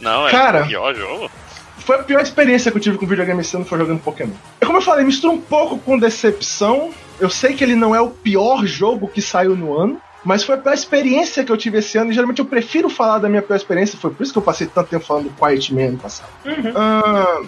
Não, 0.00 0.28
é 0.28 0.30
Cara. 0.30 0.64
o 0.64 0.66
pior 0.66 0.94
jogo. 0.94 1.30
Foi 1.78 1.96
a 1.96 2.02
pior 2.02 2.22
experiência 2.22 2.70
que 2.70 2.78
eu 2.78 2.80
tive 2.80 2.98
com 2.98 3.06
videogame 3.06 3.40
esse 3.40 3.54
ano 3.54 3.64
foi 3.64 3.78
jogando 3.78 4.00
Pokémon. 4.00 4.32
É 4.60 4.64
como 4.66 4.78
eu 4.78 4.82
falei, 4.82 5.04
mistura 5.04 5.32
um 5.32 5.40
pouco 5.40 5.78
com 5.78 5.98
decepção. 5.98 6.92
Eu 7.20 7.28
sei 7.28 7.54
que 7.54 7.62
ele 7.62 7.74
não 7.74 7.94
é 7.94 8.00
o 8.00 8.08
pior 8.08 8.64
jogo 8.64 9.06
que 9.06 9.20
saiu 9.20 9.54
no 9.54 9.78
ano, 9.78 10.00
mas 10.24 10.42
foi 10.42 10.54
a 10.54 10.58
pior 10.58 10.72
experiência 10.72 11.44
que 11.44 11.52
eu 11.52 11.56
tive 11.56 11.78
esse 11.78 11.98
ano. 11.98 12.10
E 12.10 12.14
geralmente 12.14 12.38
eu 12.38 12.46
prefiro 12.46 12.88
falar 12.88 13.18
da 13.18 13.28
minha 13.28 13.42
pior 13.42 13.56
experiência. 13.56 13.98
Foi 13.98 14.10
por 14.10 14.22
isso 14.22 14.32
que 14.32 14.38
eu 14.38 14.42
passei 14.42 14.66
tanto 14.66 14.88
tempo 14.88 15.04
falando 15.04 15.24
do 15.24 15.30
Quiet 15.30 15.74
Man 15.74 15.88
ano 15.88 15.98
passado. 15.98 16.30
Uhum. 16.44 16.72
Ah, 16.74 17.42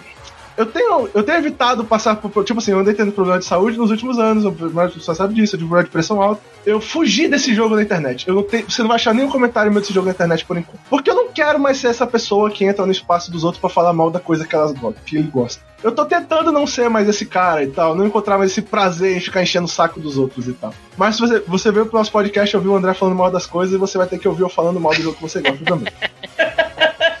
eu 0.57 0.65
tenho, 0.65 1.09
eu 1.13 1.23
tenho 1.23 1.37
evitado 1.37 1.85
passar 1.85 2.15
por. 2.15 2.43
Tipo 2.43 2.59
assim, 2.59 2.71
eu 2.71 2.79
andei 2.79 2.93
tendo 2.93 3.11
problema 3.11 3.37
de 3.37 3.45
saúde 3.45 3.77
nos 3.77 3.91
últimos 3.91 4.17
anos, 4.17 4.43
mas 4.73 4.93
você 4.93 5.13
sabe 5.13 5.35
disso, 5.35 5.55
eu 5.55 5.59
tive 5.59 5.69
problema 5.69 5.85
de 5.85 5.91
pressão 5.91 6.19
alta. 6.19 6.41
Eu 6.65 6.81
fugi 6.81 7.27
desse 7.27 7.53
jogo 7.53 7.75
na 7.75 7.83
internet. 7.83 8.27
Eu 8.27 8.33
não 8.33 8.43
tenho, 8.43 8.69
você 8.69 8.81
não 8.81 8.89
vai 8.89 8.95
achar 8.95 9.13
nenhum 9.13 9.29
comentário 9.29 9.71
meu 9.71 9.79
desse 9.79 9.93
jogo 9.93 10.07
na 10.07 10.13
internet 10.13 10.43
por 10.43 10.57
enquanto. 10.57 10.79
Porque 10.89 11.11
eu 11.11 11.15
não 11.15 11.29
quero 11.31 11.59
mais 11.59 11.77
ser 11.77 11.87
essa 11.87 12.07
pessoa 12.07 12.49
que 12.49 12.65
entra 12.65 12.85
no 12.85 12.91
espaço 12.91 13.31
dos 13.31 13.43
outros 13.43 13.61
pra 13.61 13.69
falar 13.69 13.93
mal 13.93 14.09
da 14.09 14.19
coisa 14.19 14.47
que 14.47 14.55
elas 14.55 14.71
gostam, 14.71 15.03
que 15.05 15.17
ele 15.17 15.29
gosta. 15.29 15.61
Eu 15.83 15.91
tô 15.91 16.03
tentando 16.05 16.51
não 16.51 16.65
ser 16.65 16.89
mais 16.89 17.07
esse 17.07 17.25
cara 17.25 17.63
e 17.63 17.67
tal, 17.67 17.95
não 17.95 18.07
encontrar 18.07 18.39
mais 18.39 18.49
esse 18.49 18.63
prazer 18.63 19.15
em 19.15 19.19
ficar 19.19 19.43
enchendo 19.43 19.65
o 19.65 19.69
saco 19.69 19.99
dos 19.99 20.17
outros 20.17 20.47
e 20.47 20.53
tal. 20.53 20.73
Mas 20.97 21.15
se 21.15 21.21
você, 21.21 21.39
você 21.41 21.71
veio 21.71 21.85
pro 21.85 21.99
nosso 21.99 22.11
podcast 22.11 22.57
ouviu 22.57 22.71
o 22.71 22.75
André 22.75 22.95
falando 22.95 23.15
mal 23.15 23.29
das 23.29 23.45
coisas, 23.45 23.75
e 23.75 23.77
você 23.77 23.95
vai 23.95 24.07
ter 24.07 24.17
que 24.17 24.27
ouvir 24.27 24.41
eu 24.41 24.49
falando 24.49 24.79
mal 24.79 24.93
do 24.95 25.03
jogo 25.03 25.15
que 25.15 25.21
você 25.21 25.39
gosta 25.39 25.63
também. 25.63 25.93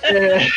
É, 0.09 0.47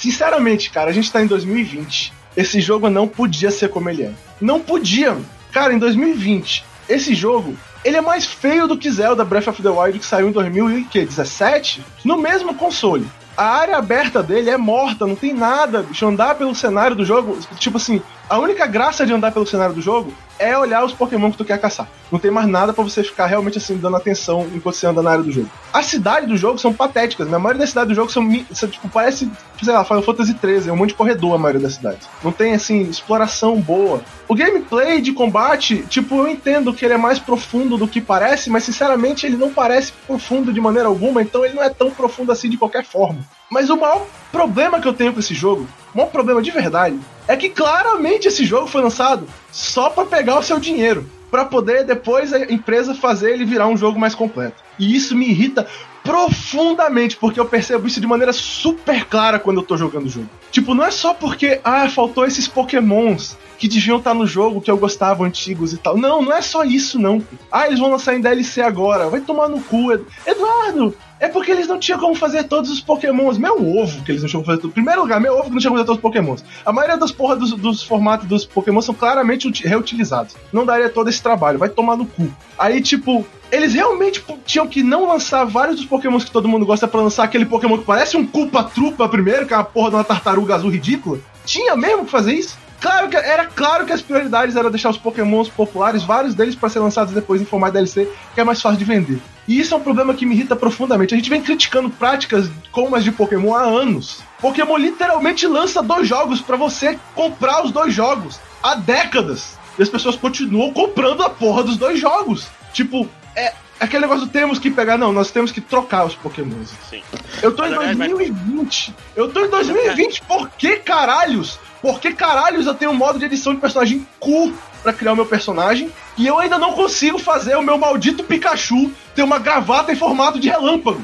Sinceramente, 0.00 0.70
cara, 0.70 0.88
a 0.88 0.94
gente 0.94 1.12
tá 1.12 1.22
em 1.22 1.26
2020. 1.26 2.12
Esse 2.34 2.58
jogo 2.58 2.88
não 2.88 3.06
podia 3.06 3.50
ser 3.50 3.68
como 3.68 3.90
ele 3.90 4.04
é. 4.04 4.12
Não 4.40 4.58
podia. 4.58 5.14
Cara, 5.52 5.74
em 5.74 5.78
2020, 5.78 6.64
esse 6.88 7.14
jogo, 7.14 7.54
ele 7.84 7.98
é 7.98 8.00
mais 8.00 8.24
feio 8.24 8.66
do 8.66 8.78
que 8.78 8.90
Zelda 8.90 9.24
Breath 9.26 9.48
of 9.48 9.62
the 9.62 9.68
Wild 9.68 9.98
que 9.98 10.06
saiu 10.06 10.28
em 10.28 10.32
2017 10.32 11.84
no 12.02 12.16
mesmo 12.16 12.54
console. 12.54 13.06
A 13.36 13.44
área 13.44 13.76
aberta 13.76 14.22
dele 14.22 14.50
é 14.50 14.56
morta, 14.56 15.06
não 15.06 15.14
tem 15.14 15.34
nada, 15.34 15.82
bicho. 15.82 16.06
Andar 16.06 16.34
pelo 16.34 16.54
cenário 16.54 16.96
do 16.96 17.04
jogo, 17.04 17.38
tipo 17.58 17.76
assim, 17.76 18.02
a 18.28 18.38
única 18.38 18.66
graça 18.66 19.04
de 19.04 19.12
andar 19.12 19.32
pelo 19.32 19.46
cenário 19.46 19.74
do 19.74 19.82
jogo 19.82 20.12
é 20.38 20.56
olhar 20.56 20.84
os 20.84 20.92
Pokémon 20.92 21.30
que 21.30 21.38
tu 21.38 21.44
quer 21.44 21.58
caçar. 21.60 21.88
Não 22.12 22.18
tem 22.18 22.30
mais 22.30 22.46
nada 22.46 22.72
pra 22.72 22.84
você 22.84 23.02
ficar 23.02 23.26
realmente 23.26 23.58
assim 23.58 23.76
dando 23.76 23.96
atenção 23.96 24.48
enquanto 24.54 24.76
você 24.76 24.86
anda 24.86 25.02
na 25.02 25.10
área 25.12 25.24
do 25.24 25.32
jogo. 25.32 25.50
As 25.72 25.86
cidades 25.86 26.28
do 26.28 26.36
jogo 26.36 26.58
são 26.58 26.72
patéticas. 26.72 27.28
né? 27.28 27.36
A 27.36 27.38
maioria 27.38 27.60
das 27.60 27.70
cidades 27.70 27.88
do 27.88 27.94
jogo 27.94 28.10
são, 28.10 28.28
são, 28.52 28.68
tipo, 28.68 28.88
parece, 28.88 29.30
sei 29.64 29.74
lá, 29.74 29.84
Final 29.84 30.02
Fantasy 30.02 30.34
13, 30.34 30.68
é 30.68 30.72
um 30.72 30.76
monte 30.76 30.90
de 30.90 30.94
corredor 30.94 31.34
a 31.34 31.38
maioria 31.38 31.60
das 31.60 31.74
cidades. 31.74 32.08
Não 32.22 32.32
tem 32.32 32.54
assim 32.54 32.82
exploração 32.82 33.60
boa. 33.60 34.02
O 34.28 34.34
gameplay 34.34 35.00
de 35.00 35.12
combate, 35.12 35.84
tipo, 35.88 36.16
eu 36.16 36.28
entendo 36.28 36.72
que 36.72 36.84
ele 36.84 36.94
é 36.94 36.98
mais 36.98 37.18
profundo 37.18 37.76
do 37.76 37.88
que 37.88 38.00
parece, 38.00 38.50
mas 38.50 38.64
sinceramente 38.64 39.26
ele 39.26 39.36
não 39.36 39.52
parece 39.52 39.92
profundo 40.06 40.52
de 40.52 40.60
maneira 40.60 40.88
alguma, 40.88 41.22
então 41.22 41.44
ele 41.44 41.54
não 41.54 41.62
é 41.62 41.70
tão 41.70 41.90
profundo 41.90 42.32
assim 42.32 42.48
de 42.48 42.56
qualquer 42.56 42.84
forma. 42.84 43.20
Mas 43.50 43.70
o 43.70 43.76
maior 43.76 44.06
problema 44.30 44.80
que 44.80 44.88
eu 44.88 44.94
tenho 44.94 45.12
com 45.12 45.20
esse 45.20 45.34
jogo, 45.34 45.66
o 45.92 45.98
maior 45.98 46.10
problema 46.10 46.40
de 46.40 46.50
verdade, 46.50 46.98
é 47.26 47.36
que 47.36 47.48
claramente 47.48 48.28
esse 48.28 48.44
jogo 48.44 48.66
foi 48.66 48.82
lançado 48.82 49.26
só 49.50 49.90
pra 49.90 50.04
pegar 50.04 50.38
o 50.38 50.42
seu 50.42 50.58
dinheiro, 50.58 51.08
Pra 51.30 51.44
poder 51.44 51.84
depois 51.84 52.32
a 52.32 52.40
empresa 52.40 52.92
fazer 52.92 53.32
ele 53.32 53.44
virar 53.44 53.68
um 53.68 53.76
jogo 53.76 54.00
mais 54.00 54.16
completo. 54.16 54.64
E 54.78 54.96
isso 54.96 55.14
me 55.14 55.28
irrita 55.28 55.66
profundamente, 56.10 57.16
porque 57.16 57.38
eu 57.40 57.44
percebo 57.44 57.86
isso 57.86 58.00
de 58.00 58.06
maneira 58.06 58.32
super 58.32 59.04
clara 59.04 59.38
quando 59.38 59.58
eu 59.58 59.62
tô 59.66 59.76
jogando 59.76 60.06
o 60.06 60.08
jogo. 60.08 60.28
Tipo, 60.50 60.74
não 60.74 60.84
é 60.84 60.90
só 60.90 61.14
porque, 61.14 61.60
ah, 61.62 61.88
faltou 61.88 62.24
esses 62.26 62.46
pokémons 62.48 63.36
que 63.58 63.68
deviam 63.68 63.98
estar 63.98 64.14
no 64.14 64.26
jogo 64.26 64.60
que 64.60 64.70
eu 64.70 64.76
gostava, 64.76 65.24
antigos 65.24 65.72
e 65.72 65.76
tal. 65.76 65.96
Não, 65.96 66.22
não 66.22 66.32
é 66.32 66.40
só 66.42 66.64
isso, 66.64 66.98
não. 66.98 67.22
Ah, 67.52 67.66
eles 67.66 67.78
vão 67.78 67.90
lançar 67.90 68.14
em 68.14 68.20
DLC 68.20 68.60
agora. 68.62 69.08
Vai 69.08 69.20
tomar 69.20 69.48
no 69.48 69.60
cu. 69.62 69.92
Ed- 69.92 70.04
Eduardo, 70.26 70.94
é 71.20 71.28
porque 71.28 71.50
eles 71.50 71.68
não 71.68 71.78
tinham 71.78 72.00
como 72.00 72.14
fazer 72.14 72.44
todos 72.44 72.70
os 72.70 72.80
pokémons. 72.80 73.36
Meu 73.38 73.54
ovo 73.78 74.02
que 74.02 74.10
eles 74.10 74.22
não 74.22 74.28
tinham 74.28 74.42
como 74.42 74.46
fazer 74.52 74.62
tudo. 74.62 74.72
Primeiro 74.72 75.02
lugar, 75.02 75.20
meu 75.20 75.34
ovo 75.34 75.44
que 75.44 75.50
não 75.50 75.58
tinha 75.58 75.68
como 75.70 75.76
fazer 75.78 75.86
todos 75.86 75.98
os 75.98 76.02
pokémons. 76.02 76.42
A 76.64 76.72
maioria 76.72 76.96
das 76.96 77.12
porra 77.12 77.36
dos, 77.36 77.52
dos 77.52 77.82
formatos 77.82 78.26
dos 78.26 78.44
pokémons 78.46 78.84
são 78.86 78.94
claramente 78.94 79.46
uti- 79.46 79.66
reutilizados. 79.68 80.34
Não 80.52 80.64
daria 80.64 80.88
todo 80.88 81.08
esse 81.10 81.22
trabalho. 81.22 81.58
Vai 81.58 81.68
tomar 81.68 81.96
no 81.96 82.06
cu. 82.06 82.28
Aí, 82.58 82.80
tipo, 82.80 83.26
eles 83.52 83.74
realmente 83.74 84.24
tinham 84.46 84.66
que 84.66 84.82
não 84.82 85.06
lançar 85.06 85.44
vários 85.44 85.76
dos 85.76 85.84
pokémons 85.86 86.24
que 86.24 86.30
todo 86.30 86.48
mundo 86.48 86.64
gosta 86.64 86.88
pra 86.88 87.00
lançar 87.00 87.24
aquele 87.24 87.44
pokémon 87.44 87.76
que 87.78 87.84
parece 87.84 88.16
um 88.16 88.26
culpa-trupa 88.26 89.08
primeiro, 89.08 89.46
que 89.46 89.52
é 89.52 89.56
uma 89.56 89.64
porra 89.64 89.90
de 89.90 89.96
uma 89.96 90.04
tartaruga 90.04 90.54
azul 90.54 90.70
ridícula. 90.70 91.18
Tinha 91.44 91.76
mesmo 91.76 92.04
que 92.06 92.10
fazer 92.10 92.32
isso? 92.32 92.56
Claro 92.80 93.08
que 93.10 93.16
era 93.16 93.46
claro 93.46 93.84
que 93.84 93.92
as 93.92 94.00
prioridades 94.00 94.56
eram 94.56 94.70
deixar 94.70 94.88
os 94.90 94.96
pokémons 94.96 95.48
populares, 95.48 96.02
vários 96.02 96.34
deles 96.34 96.54
para 96.54 96.68
ser 96.70 96.78
lançados 96.78 97.12
depois 97.12 97.40
em 97.40 97.44
formato 97.44 97.74
DLC, 97.74 98.08
que 98.34 98.40
é 98.40 98.44
mais 98.44 98.60
fácil 98.60 98.78
de 98.78 98.84
vender. 98.84 99.20
E 99.46 99.60
isso 99.60 99.74
é 99.74 99.76
um 99.76 99.82
problema 99.82 100.14
que 100.14 100.24
me 100.24 100.34
irrita 100.34 100.56
profundamente. 100.56 101.12
A 101.12 101.16
gente 101.16 101.28
vem 101.28 101.42
criticando 101.42 101.90
práticas 101.90 102.48
como 102.72 102.96
as 102.96 103.04
de 103.04 103.12
Pokémon 103.12 103.54
há 103.54 103.62
anos. 103.62 104.22
Pokémon 104.40 104.76
literalmente 104.78 105.46
lança 105.46 105.82
dois 105.82 106.08
jogos 106.08 106.40
para 106.40 106.56
você 106.56 106.98
comprar 107.14 107.64
os 107.64 107.70
dois 107.70 107.92
jogos 107.92 108.40
há 108.62 108.74
décadas. 108.74 109.58
E 109.78 109.82
as 109.82 109.88
pessoas 109.88 110.16
continuam 110.16 110.72
comprando 110.72 111.22
a 111.22 111.28
porra 111.30 111.62
dos 111.62 111.76
dois 111.76 111.98
jogos. 112.00 112.46
Tipo, 112.72 113.08
é 113.36 113.52
aquele 113.78 114.02
negócio 114.02 114.26
do 114.26 114.32
temos 114.32 114.58
que 114.58 114.70
pegar, 114.70 114.96
não, 114.96 115.12
nós 115.12 115.30
temos 115.30 115.50
que 115.50 115.60
trocar 115.60 116.04
os 116.06 116.14
Pokémons. 116.14 116.70
Sim. 116.88 117.02
Eu 117.42 117.54
tô 117.54 117.64
em 117.64 117.70
Mas, 117.70 117.96
mas- 117.96 118.10
2020. 118.10 118.94
Eu 119.16 119.28
tô 119.32 119.44
em 119.44 119.48
2020. 119.48 120.22
Por 120.22 120.48
que 120.50 120.76
caralhos? 120.76 121.58
Por 121.80 122.00
que 122.00 122.12
caralhos 122.12 122.66
eu 122.66 122.74
tenho 122.74 122.90
um 122.90 122.94
modo 122.94 123.18
de 123.18 123.24
edição 123.24 123.54
de 123.54 123.60
personagem 123.60 124.06
cu 124.18 124.52
pra 124.82 124.92
criar 124.92 125.12
o 125.12 125.16
meu 125.16 125.26
personagem? 125.26 125.90
E 126.18 126.26
eu 126.26 126.38
ainda 126.38 126.58
não 126.58 126.72
consigo 126.72 127.18
fazer 127.18 127.56
o 127.56 127.62
meu 127.62 127.78
maldito 127.78 128.24
Pikachu 128.24 128.90
ter 129.14 129.22
uma 129.22 129.38
gravata 129.38 129.92
em 129.92 129.96
formato 129.96 130.38
de 130.38 130.48
relâmpago. 130.48 131.02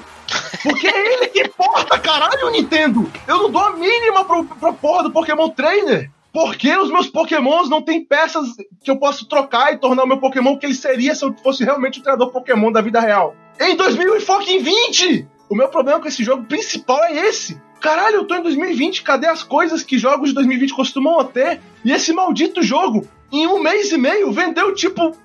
Porque 0.62 0.86
é 0.86 1.14
ele 1.14 1.28
que 1.28 1.42
importa, 1.42 1.98
caralho, 1.98 2.50
Nintendo! 2.50 3.10
Eu 3.26 3.38
não 3.38 3.50
dou 3.50 3.62
a 3.62 3.76
mínima 3.76 4.24
pro, 4.24 4.44
pra 4.44 4.72
porra 4.72 5.04
do 5.04 5.10
Pokémon 5.10 5.48
Trainer! 5.48 6.10
Por 6.32 6.54
que 6.54 6.76
os 6.76 6.90
meus 6.90 7.06
pokémons 7.06 7.70
não 7.70 7.80
têm 7.80 8.04
peças 8.04 8.48
que 8.84 8.90
eu 8.90 8.98
posso 8.98 9.26
trocar 9.26 9.72
e 9.72 9.78
tornar 9.78 10.04
o 10.04 10.06
meu 10.06 10.18
pokémon 10.18 10.52
o 10.52 10.58
que 10.58 10.66
ele 10.66 10.74
seria 10.74 11.14
se 11.14 11.24
eu 11.24 11.34
fosse 11.42 11.64
realmente 11.64 11.98
o 11.98 12.02
treinador 12.02 12.30
pokémon 12.30 12.70
da 12.70 12.82
vida 12.82 13.00
real? 13.00 13.34
Em 13.58 13.74
2020! 13.74 15.26
O 15.48 15.56
meu 15.56 15.68
problema 15.68 15.98
com 15.98 16.08
esse 16.08 16.22
jogo 16.22 16.44
principal 16.44 17.02
é 17.04 17.16
esse. 17.28 17.58
Caralho, 17.86 18.16
eu 18.16 18.24
tô 18.24 18.34
em 18.34 18.42
2020, 18.42 19.04
cadê 19.04 19.28
as 19.28 19.44
coisas 19.44 19.84
que 19.84 19.96
jogos 19.96 20.30
de 20.30 20.34
2020 20.34 20.74
costumam 20.74 21.22
ter? 21.22 21.60
E 21.84 21.92
esse 21.92 22.12
maldito 22.12 22.60
jogo, 22.60 23.06
em 23.30 23.46
um 23.46 23.62
mês 23.62 23.92
e 23.92 23.96
meio, 23.96 24.32
vendeu 24.32 24.74
tipo 24.74 25.16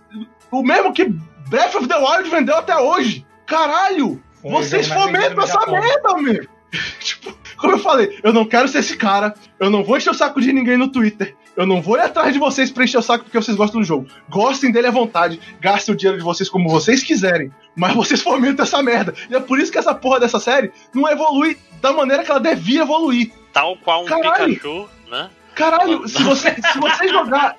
o 0.52 0.62
mesmo 0.62 0.94
que 0.94 1.06
Breath 1.50 1.74
of 1.74 1.88
the 1.88 1.98
Wild 1.98 2.30
vendeu 2.30 2.56
até 2.56 2.78
hoje. 2.78 3.26
Caralho! 3.48 4.22
Foi 4.44 4.52
vocês 4.52 4.88
fomentam 4.88 5.44
essa 5.44 5.60
merda, 5.66 6.16
meu! 6.18 6.48
tipo, 7.02 7.36
como 7.58 7.74
eu 7.74 7.80
falei, 7.80 8.20
eu 8.22 8.32
não 8.32 8.46
quero 8.46 8.68
ser 8.68 8.78
esse 8.78 8.96
cara, 8.96 9.34
eu 9.60 9.72
não 9.72 9.84
vou 9.84 9.98
encher 9.98 10.12
o 10.12 10.14
saco 10.14 10.40
de 10.40 10.54
ninguém 10.54 10.78
no 10.78 10.92
Twitter, 10.92 11.36
eu 11.58 11.66
não 11.66 11.82
vou 11.82 11.98
ir 11.98 12.02
atrás 12.02 12.32
de 12.32 12.38
vocês 12.38 12.70
pra 12.70 12.84
encher 12.84 13.00
o 13.00 13.02
saco 13.02 13.24
porque 13.24 13.42
vocês 13.42 13.58
gostam 13.58 13.82
do 13.82 13.88
jogo. 13.88 14.08
Gostem 14.30 14.72
dele 14.72 14.86
à 14.86 14.92
vontade, 14.92 15.42
gastem 15.60 15.96
o 15.96 15.98
dinheiro 15.98 16.20
de 16.20 16.24
vocês 16.24 16.48
como 16.48 16.70
vocês 16.70 17.04
quiserem, 17.04 17.52
mas 17.76 17.96
vocês 17.96 18.22
fomentam 18.22 18.64
essa 18.64 18.84
merda. 18.84 19.16
E 19.32 19.36
é 19.36 19.40
por 19.40 19.60
isso 19.60 19.72
que 19.72 19.80
essa 19.80 19.96
porra 19.96 20.20
dessa 20.20 20.40
série 20.40 20.72
não 20.94 21.10
evolui 21.10 21.58
da 21.82 21.92
maneira 21.92 22.24
que 22.24 22.32
ela 22.32 22.40
devia 22.40 22.82
evoluir. 22.82 23.32
Tal 23.52 23.76
qual 23.78 24.04
um 24.04 24.06
Caralho. 24.06 24.54
Pikachu, 24.54 24.90
né? 25.10 25.30
Caralho, 25.56 26.08
se 26.08 26.24
você, 26.24 26.56
se 26.56 26.80
você 26.80 27.08
jogar. 27.10 27.58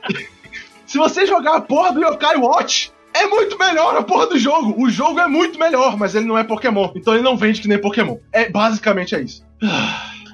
Se 0.86 0.98
você 0.98 1.26
jogar 1.26 1.56
a 1.56 1.60
porra 1.60 1.92
do 1.92 2.04
Yokai 2.04 2.36
Watch, 2.36 2.92
é 3.14 3.26
muito 3.26 3.58
melhor 3.58 3.96
a 3.96 4.02
porra 4.02 4.26
do 4.26 4.38
jogo. 4.38 4.74
O 4.82 4.90
jogo 4.90 5.20
é 5.20 5.26
muito 5.26 5.58
melhor, 5.58 5.96
mas 5.96 6.14
ele 6.14 6.26
não 6.26 6.38
é 6.38 6.44
Pokémon. 6.44 6.90
Então 6.94 7.14
ele 7.14 7.22
não 7.22 7.36
vende 7.36 7.60
que 7.60 7.68
nem 7.68 7.78
Pokémon. 7.78 8.18
É 8.32 8.48
basicamente 8.48 9.14
é 9.14 9.20
isso. 9.20 9.44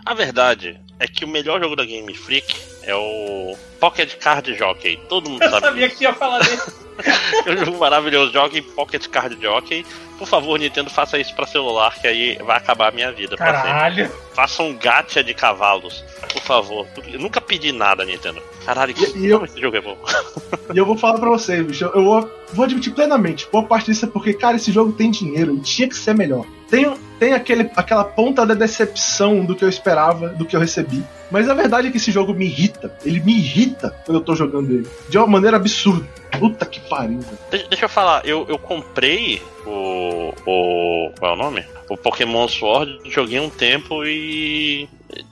A 0.05 0.15
verdade 0.15 0.81
é 1.01 1.07
que 1.07 1.25
o 1.25 1.29
melhor 1.29 1.61
jogo 1.61 1.77
da 1.77 1.85
Game 1.85 2.13
Freak 2.15 2.55
é 2.83 2.95
o 2.95 3.57
Pocket 3.79 4.15
Card 4.17 4.55
Jockey. 4.57 4.99
Todo 5.09 5.29
mundo 5.31 5.43
Eu 5.43 5.51
sabe 5.51 5.67
sabia 5.67 5.87
disso. 5.87 5.99
que 5.99 6.05
ia 6.05 6.15
falar 6.15 6.39
desse. 6.41 6.89
É 7.47 7.53
um 7.53 7.65
jogo 7.65 7.79
maravilhoso. 7.79 8.33
Jogue 8.33 8.61
Pocket 8.61 9.07
Card 9.07 9.39
Jockey. 9.41 9.87
Por 10.19 10.27
favor, 10.27 10.59
Nintendo, 10.59 10.91
faça 10.91 11.17
isso 11.17 11.33
pra 11.33 11.47
celular, 11.47 11.95
que 12.01 12.09
aí 12.09 12.37
vai 12.45 12.57
acabar 12.57 12.89
a 12.89 12.91
minha 12.91 13.13
vida. 13.13 13.37
Caralho. 13.37 14.11
Faça 14.35 14.65
um 14.65 14.77
gacha 14.77 15.23
de 15.23 15.33
cavalos, 15.33 16.05
por 16.33 16.43
favor. 16.43 16.89
Eu 17.07 17.21
nunca 17.21 17.41
pedi 17.41 17.71
nada, 17.71 18.05
Nintendo. 18.05 18.43
Caralho, 18.67 18.93
que 18.95 19.05
E- 19.17 19.19
e 19.21 19.27
eu- 19.27 19.45
esse 19.45 19.61
jogo 19.61 19.77
é 19.77 19.81
bom. 19.81 19.97
E 20.75 20.77
eu 20.77 20.85
vou 20.85 20.99
falar 20.99 21.21
pra 21.21 21.31
vocês, 21.31 21.65
bicho. 21.65 21.85
Eu 21.85 22.03
vou, 22.05 22.31
vou 22.53 22.65
admitir 22.65 22.93
plenamente. 22.93 23.47
Boa 23.51 23.63
parte 23.65 23.87
disso 23.87 24.05
é 24.05 24.09
porque, 24.09 24.35
cara, 24.35 24.57
esse 24.57 24.73
jogo 24.73 24.93
tem 24.93 25.09
dinheiro 25.11 25.55
e 25.55 25.61
tinha 25.61 25.89
que 25.89 25.95
ser 25.97 26.15
melhor. 26.17 26.45
Tem, 26.71 26.95
tem 27.19 27.33
aquele, 27.33 27.71
aquela 27.75 28.05
ponta 28.05 28.45
da 28.45 28.55
decepção 28.55 29.45
do 29.45 29.57
que 29.57 29.65
eu 29.65 29.69
esperava, 29.69 30.29
do 30.29 30.45
que 30.45 30.55
eu 30.55 30.61
recebi. 30.61 31.03
Mas 31.31 31.49
a 31.49 31.55
verdade 31.55 31.89
é 31.89 31.91
que 31.91 31.97
esse 31.97 32.11
jogo 32.11 32.35
me 32.35 32.45
irrita. 32.47 32.93
Ele 33.05 33.21
me 33.21 33.33
irrita 33.37 33.91
quando 34.05 34.19
eu 34.19 34.25
tô 34.25 34.35
jogando 34.35 34.71
ele. 34.73 34.89
De 35.09 35.17
uma 35.19 35.27
maneira 35.27 35.57
absurda. 35.57 36.07
Puta 36.39 36.67
que 36.67 36.81
pariu. 36.81 37.21
Deixa, 37.51 37.85
eu 37.85 37.89
falar, 37.89 38.25
eu, 38.27 38.47
eu 38.49 38.59
comprei 38.59 39.43
o, 39.67 40.33
o. 40.47 41.11
Qual 41.19 41.33
é 41.33 41.35
o 41.35 41.39
nome? 41.39 41.65
O 41.89 41.97
Pokémon 41.97 42.47
Sword, 42.47 42.99
joguei 43.11 43.41
um 43.41 43.51
tempo 43.51 44.05
e. 44.05 44.89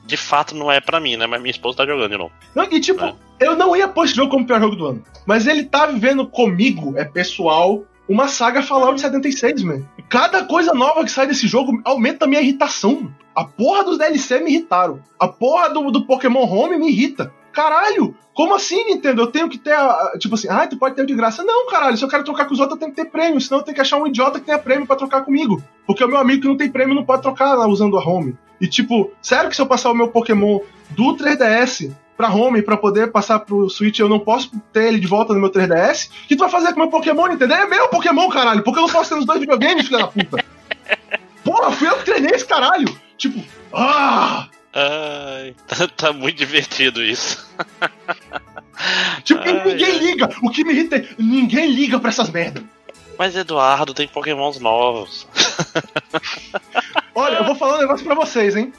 De 0.07 0.16
fato 0.16 0.55
não 0.55 0.72
é 0.72 0.80
pra 0.80 0.99
mim, 0.99 1.16
né? 1.16 1.26
Mas 1.26 1.41
minha 1.41 1.51
esposa 1.51 1.78
tá 1.78 1.87
jogando 1.87 2.11
de 2.11 2.16
novo. 2.16 2.32
Não, 2.55 2.64
e 2.64 2.80
tipo, 2.80 3.05
É. 3.05 3.14
eu 3.41 3.55
não 3.55 3.76
ia 3.76 3.87
pôr 3.87 4.07
esse 4.07 4.14
jogo 4.14 4.30
como 4.30 4.45
o 4.45 4.47
pior 4.47 4.61
jogo 4.61 4.74
do 4.74 4.87
ano. 4.87 5.05
Mas 5.26 5.47
ele 5.47 5.64
tá 5.64 5.87
vivendo 5.87 6.26
comigo, 6.26 6.95
é 6.97 7.05
pessoal, 7.05 7.84
uma 8.09 8.29
saga 8.29 8.63
Fallout 8.63 9.01
76, 9.01 9.63
mano. 9.63 9.89
Cada 10.09 10.45
coisa 10.45 10.73
nova 10.73 11.05
que 11.05 11.11
sai 11.11 11.27
desse 11.27 11.47
jogo 11.47 11.81
aumenta 11.85 12.25
a 12.25 12.29
minha 12.29 12.41
irritação. 12.41 13.13
A 13.35 13.45
porra 13.45 13.85
dos 13.85 13.99
DLC 13.99 14.41
me 14.41 14.51
irritaram. 14.51 15.01
A 15.19 15.29
porra 15.29 15.69
do, 15.69 15.91
do 15.91 16.07
Pokémon 16.07 16.45
Home 16.45 16.79
me 16.79 16.89
irrita. 16.89 17.33
Caralho, 17.53 18.15
como 18.33 18.55
assim, 18.55 18.85
Nintendo? 18.85 19.23
Eu 19.23 19.27
tenho 19.29 19.49
que 19.49 19.59
ter 19.59 19.73
a. 19.73 20.13
Tipo 20.19 20.35
assim, 20.35 20.49
ah, 20.49 20.67
tu 20.67 20.77
pode 20.77 20.95
ter 20.95 21.07
de 21.07 21.15
graça. 21.15 21.43
Não, 21.43 21.67
caralho, 21.67 21.97
se 21.97 22.05
eu 22.05 22.09
quero 22.09 22.23
trocar 22.23 22.45
com 22.45 22.53
os 22.55 22.61
outros, 22.61 22.77
eu 22.77 22.81
tenho 22.81 22.95
que 22.95 23.03
ter 23.03 23.11
prêmio. 23.11 23.41
Senão 23.41 23.61
eu 23.61 23.65
tenho 23.65 23.75
que 23.75 23.81
achar 23.81 23.97
um 23.97 24.07
idiota 24.07 24.39
que 24.39 24.47
tenha 24.47 24.59
prêmio 24.59 24.87
pra 24.87 24.95
trocar 24.95 25.23
comigo. 25.23 25.63
Porque 25.87 26.05
o 26.05 26.09
meu 26.09 26.19
amigo 26.19 26.43
que 26.43 26.49
não 26.49 26.57
tem 26.57 26.71
prêmio 26.71 26.95
não 26.95 27.05
pode 27.05 27.23
trocar 27.23 27.55
lá 27.55 27.67
usando 27.67 27.99
a 27.99 28.07
home. 28.07 28.37
E 28.61 28.67
tipo, 28.67 29.11
sério 29.21 29.51
que 29.51 29.57
se 29.57 29.63
eu 29.63 29.67
passar 29.67 29.91
o 29.91 29.95
meu 29.95 30.09
Pokémon 30.09 30.61
do 30.91 31.17
3DS 31.17 31.91
pra 32.17 32.33
home 32.33 32.62
pra 32.62 32.77
poder 32.77 33.11
passar 33.12 33.41
pro 33.41 33.69
Switch, 33.69 33.99
eu 33.99 34.09
não 34.09 34.19
posso 34.19 34.51
ter 34.73 34.85
ele 34.85 34.99
de 34.99 35.07
volta 35.07 35.35
no 35.35 35.41
meu 35.41 35.51
3DS? 35.51 36.09
O 36.09 36.29
que 36.29 36.37
tu 36.37 36.41
vai 36.41 36.51
fazer 36.51 36.73
com 36.73 36.81
meu 36.81 36.89
Pokémon, 36.89 37.27
Nintendo? 37.27 37.55
É 37.55 37.67
meu 37.67 37.89
Pokémon, 37.89 38.29
caralho! 38.29 38.62
Porque 38.62 38.79
eu 38.79 38.87
não 38.87 38.93
posso 38.93 39.11
ter 39.11 39.17
nos 39.17 39.27
dois 39.27 39.41
videogames, 39.41 39.87
filha 39.87 39.99
da 39.99 40.07
puta! 40.09 40.45
Porra, 41.45 41.71
fui 41.71 41.89
eu 41.89 41.97
que 41.99 42.05
treinei 42.05 42.33
esse 42.35 42.47
caralho! 42.47 42.89
Tipo, 43.17 43.43
ah! 43.73 44.49
Ai, 44.75 45.55
tá, 45.67 45.89
tá 45.89 46.12
muito 46.12 46.37
divertido 46.37 47.03
isso. 47.03 47.47
Tipo, 49.25 49.41
Ai, 49.41 49.64
ninguém 49.64 49.87
ai. 49.87 49.99
liga! 49.99 50.29
O 50.43 50.51
que 50.51 50.62
me 50.62 50.75
irrita 50.75 50.97
é 50.97 51.09
ninguém 51.19 51.71
liga 51.73 51.99
pra 51.99 52.11
essas 52.11 52.29
merdas. 52.29 52.62
Mas 53.19 53.35
Eduardo, 53.35 53.95
tem 53.95 54.07
Pokémons 54.07 54.61
novos. 54.61 55.27
Olha, 57.14 57.37
eu 57.37 57.45
vou 57.45 57.55
falar 57.55 57.77
um 57.77 57.81
negócio 57.81 58.05
pra 58.05 58.14
vocês, 58.14 58.55
hein? 58.55 58.75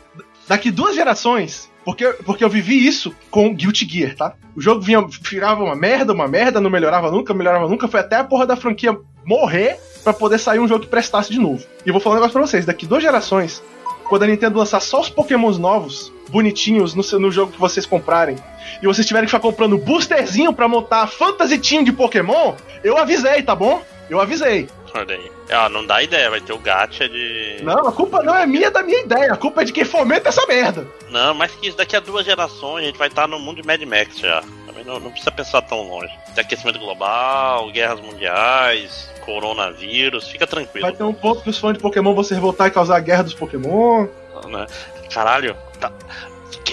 Daqui 0.48 0.70
duas 0.70 0.96
gerações, 0.96 1.68
porque, 1.88 2.06
porque 2.26 2.44
eu 2.44 2.50
vivi 2.50 2.86
isso 2.86 3.16
com 3.32 3.56
Guilty 3.56 3.88
Gear, 3.90 4.14
tá? 4.14 4.34
O 4.54 4.60
jogo 4.60 4.82
vinha, 4.82 5.02
virava 5.22 5.64
uma 5.64 5.74
merda, 5.74 6.12
uma 6.12 6.28
merda, 6.28 6.60
não 6.60 6.70
melhorava 6.70 7.10
nunca, 7.10 7.34
melhorava 7.34 7.66
nunca, 7.66 7.88
foi 7.88 8.02
até 8.02 8.18
a 8.18 8.26
porra 8.26 8.46
da 8.46 8.58
franquia 8.58 8.94
morrer 9.24 9.80
pra 10.04 10.12
poder 10.12 10.38
sair 10.38 10.60
um 10.60 10.68
jogo 10.68 10.82
que 10.82 10.90
prestasse 10.90 11.32
de 11.32 11.40
novo. 11.40 11.64
E 11.86 11.88
eu 11.88 11.94
vou 11.94 12.02
falar 12.02 12.16
um 12.16 12.18
negócio 12.18 12.34
pra 12.34 12.46
vocês, 12.46 12.66
daqui 12.66 12.86
duas 12.86 13.02
gerações, 13.02 13.64
quando 14.10 14.24
a 14.24 14.28
Nintendo 14.28 14.60
lançar 14.60 14.82
só 14.82 15.00
os 15.00 15.10
Pokémons 15.10 15.58
novos, 15.58 16.12
bonitinhos, 16.28 16.94
no, 16.94 17.20
no 17.20 17.32
jogo 17.32 17.54
que 17.54 17.60
vocês 17.60 17.86
comprarem, 17.86 18.36
e 18.82 18.86
vocês 18.86 19.08
tiverem 19.08 19.26
que 19.26 19.32
ficar 19.32 19.42
comprando 19.42 19.78
boosterzinho 19.78 20.52
pra 20.52 20.68
montar 20.68 21.08
Fantasy 21.08 21.58
Team 21.58 21.86
de 21.86 21.94
Pokémon, 21.94 22.56
eu 22.84 22.98
avisei, 22.98 23.42
tá 23.44 23.56
bom? 23.56 23.82
Eu 24.10 24.20
avisei. 24.20 24.68
Olha 24.98 25.16
aí. 25.16 25.32
Ah, 25.50 25.70
não 25.70 25.86
dá 25.86 26.02
ideia, 26.02 26.30
vai 26.30 26.42
ter 26.42 26.54
o 26.54 26.58
gacha 26.58 27.08
de. 27.08 27.60
Não, 27.62 27.88
a 27.88 27.92
culpa 27.92 28.24
não 28.24 28.36
é 28.36 28.46
minha, 28.46 28.68
é 28.68 28.72
da 28.72 28.84
minha 28.84 29.02
ideia, 29.02 29.34
a 29.34 29.38
culpa 29.38 29.62
é 29.62 29.66
de 29.66 29.72
quem 29.72 29.86
fomenta 29.86 30.30
essa 30.30 30.46
merda. 30.46 30.88
Não, 31.10 31.34
mas 31.34 31.52
que 31.56 31.68
isso 31.68 31.78
daqui 31.78 31.96
a 31.96 32.00
duas 32.00 32.26
gerações 32.26 32.84
a 32.84 32.88
gente 32.88 32.98
vai 32.98 33.08
estar 33.08 33.28
no 33.28 33.40
mundo 33.40 33.62
de 33.62 33.68
Mad 33.68 33.82
Max 33.84 34.20
já. 34.20 34.42
Também 34.66 34.84
não, 34.84 35.00
não 35.00 35.12
precisa 35.12 35.32
pensar 35.32 35.62
tão 35.62 35.82
longe. 35.88 36.12
Tem 36.34 36.44
aquecimento 36.44 36.80
global, 36.80 37.70
guerras 37.72 38.00
mundiais, 38.00 39.10
coronavírus, 39.26 40.28
fica 40.28 40.48
tranquilo. 40.48 40.88
Vai 40.88 40.96
ter 40.96 41.04
um 41.04 41.14
ponto 41.14 41.42
que 41.42 41.50
os 41.50 41.58
fãs 41.58 41.74
de 41.74 41.80
Pokémon 41.80 42.14
vão 42.14 42.24
se 42.24 42.34
revoltar 42.34 42.68
e 42.68 42.72
causar 42.72 42.98
a 42.98 43.00
guerra 43.00 43.24
dos 43.24 43.34
Pokémon. 43.34 44.08
né? 44.48 44.66
Caralho, 45.14 45.56
tá. 45.80 45.92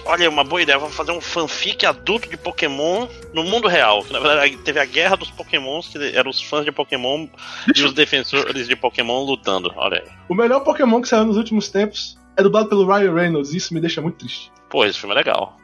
Olha, 0.07 0.29
uma 0.29 0.45
boa 0.45 0.61
ideia, 0.61 0.79
vamos 0.79 0.95
fazer 0.95 1.13
um 1.13 1.21
fanfic 1.21 1.87
adulto 1.87 2.29
de 2.29 2.37
Pokémon 2.37 3.07
no 3.33 3.43
mundo 3.43 3.69
real. 3.69 4.05
Que, 4.05 4.13
na 4.13 4.21
verdade, 4.21 4.57
teve 4.59 4.79
a 4.79 4.85
guerra 4.85 5.17
dos 5.17 5.31
Pokémons, 5.31 5.89
que 5.89 5.99
eram 6.17 6.31
os 6.31 6.43
fãs 6.43 6.65
de 6.65 6.71
Pokémon 6.71 7.27
e 7.75 7.83
os 7.83 7.93
defensores 7.93 8.69
de 8.69 8.77
Pokémon 8.77 9.25
lutando. 9.25 9.73
Olha 9.77 10.03
aí. 10.05 10.09
O 10.29 10.35
melhor 10.35 10.61
Pokémon 10.61 11.01
que 11.01 11.09
saiu 11.09 11.25
nos 11.25 11.37
últimos 11.39 11.69
tempos 11.71 12.19
é 12.37 12.43
dublado 12.43 12.69
pelo 12.69 12.87
Ryan 12.87 13.15
Reynolds. 13.15 13.55
Isso 13.55 13.73
me 13.73 13.81
deixa 13.81 14.03
muito 14.03 14.19
triste. 14.19 14.53
Pô, 14.69 14.85
esse 14.85 14.99
filme 14.99 15.15
é 15.15 15.19
legal. 15.19 15.57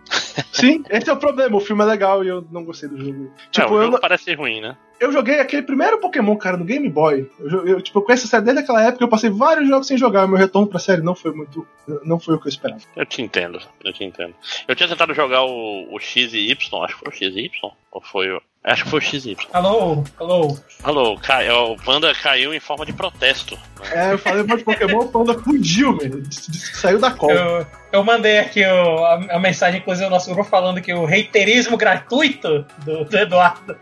Sim, 0.52 0.82
esse 0.88 1.10
é 1.10 1.12
o 1.12 1.16
problema. 1.16 1.56
O 1.56 1.60
filme 1.60 1.82
é 1.82 1.86
legal 1.86 2.24
e 2.24 2.28
eu 2.28 2.46
não 2.50 2.64
gostei 2.64 2.88
do 2.88 2.98
jogo. 2.98 3.30
é, 3.36 3.50
Tipo, 3.50 3.74
o 3.74 3.78
eu, 3.78 3.84
jogo 3.86 4.00
parece 4.00 4.24
ser 4.24 4.38
ruim, 4.38 4.60
né? 4.60 4.76
Eu 5.00 5.10
joguei 5.12 5.40
aquele 5.40 5.62
primeiro 5.62 5.98
Pokémon, 5.98 6.36
cara, 6.36 6.56
no 6.56 6.64
Game 6.64 6.88
Boy. 6.88 7.28
Eu, 7.40 7.66
eu, 7.66 7.80
tipo, 7.80 7.98
eu 7.98 8.02
conheço 8.02 8.26
a 8.26 8.28
série 8.30 8.44
desde 8.44 8.62
aquela 8.62 8.82
época. 8.82 9.02
Eu 9.02 9.08
passei 9.08 9.30
vários 9.30 9.68
jogos 9.68 9.86
sem 9.86 9.96
jogar. 9.98 10.28
Meu 10.28 10.36
retorno 10.36 10.68
pra 10.68 10.78
série 10.78 11.02
não 11.02 11.14
foi 11.14 11.32
muito. 11.32 11.66
Não 12.04 12.20
foi 12.20 12.34
o 12.34 12.38
que 12.38 12.46
eu 12.46 12.50
esperava. 12.50 12.80
Eu 12.94 13.06
te 13.06 13.22
entendo, 13.22 13.58
eu 13.84 13.92
te 13.92 14.04
entendo. 14.04 14.34
Eu 14.68 14.76
tinha 14.76 14.88
tentado 14.88 15.12
jogar 15.14 15.42
o, 15.44 15.92
o 15.92 15.98
X 15.98 16.32
e 16.34 16.50
Y, 16.50 16.84
acho 16.84 16.94
que 16.98 17.00
foi 17.04 17.08
o 17.08 17.12
X 17.16 17.34
e 17.36 17.40
Y, 17.46 17.50
ou 17.90 18.00
foi 18.00 18.30
o... 18.30 18.40
Acho 18.62 18.84
que 18.84 18.90
foi 18.90 18.98
o 18.98 19.02
X 19.02 19.24
e 19.24 19.30
Y. 19.32 19.48
Alô, 19.54 20.04
alô. 20.18 20.56
Alô, 20.84 21.16
cai, 21.18 21.50
o 21.50 21.76
Panda 21.76 22.14
caiu 22.14 22.52
em 22.52 22.60
forma 22.60 22.84
de 22.84 22.92
protesto. 22.92 23.58
É, 23.90 24.12
eu 24.12 24.18
falei 24.18 24.42
um 24.42 24.46
monte 24.46 24.58
de 24.58 24.64
Pokémon, 24.64 24.98
o 25.00 25.08
Panda 25.08 25.34
fugiu, 25.42 25.96
que 25.96 26.22
saiu 26.76 26.98
da 27.00 27.10
cola. 27.10 27.32
Eu, 27.32 27.66
eu 27.92 28.04
mandei 28.04 28.38
aqui 28.38 28.62
o- 28.64 29.04
a, 29.04 29.14
a 29.36 29.38
mensagem, 29.40 29.80
inclusive, 29.80 30.04
no 30.04 30.10
nosso 30.14 30.32
grupo 30.32 30.48
falando 30.48 30.80
que 30.82 30.92
o 30.92 31.06
reiterismo 31.06 31.76
gratuito 31.78 32.64
do, 32.84 33.04
do 33.06 33.16
Eduardo 33.18 33.74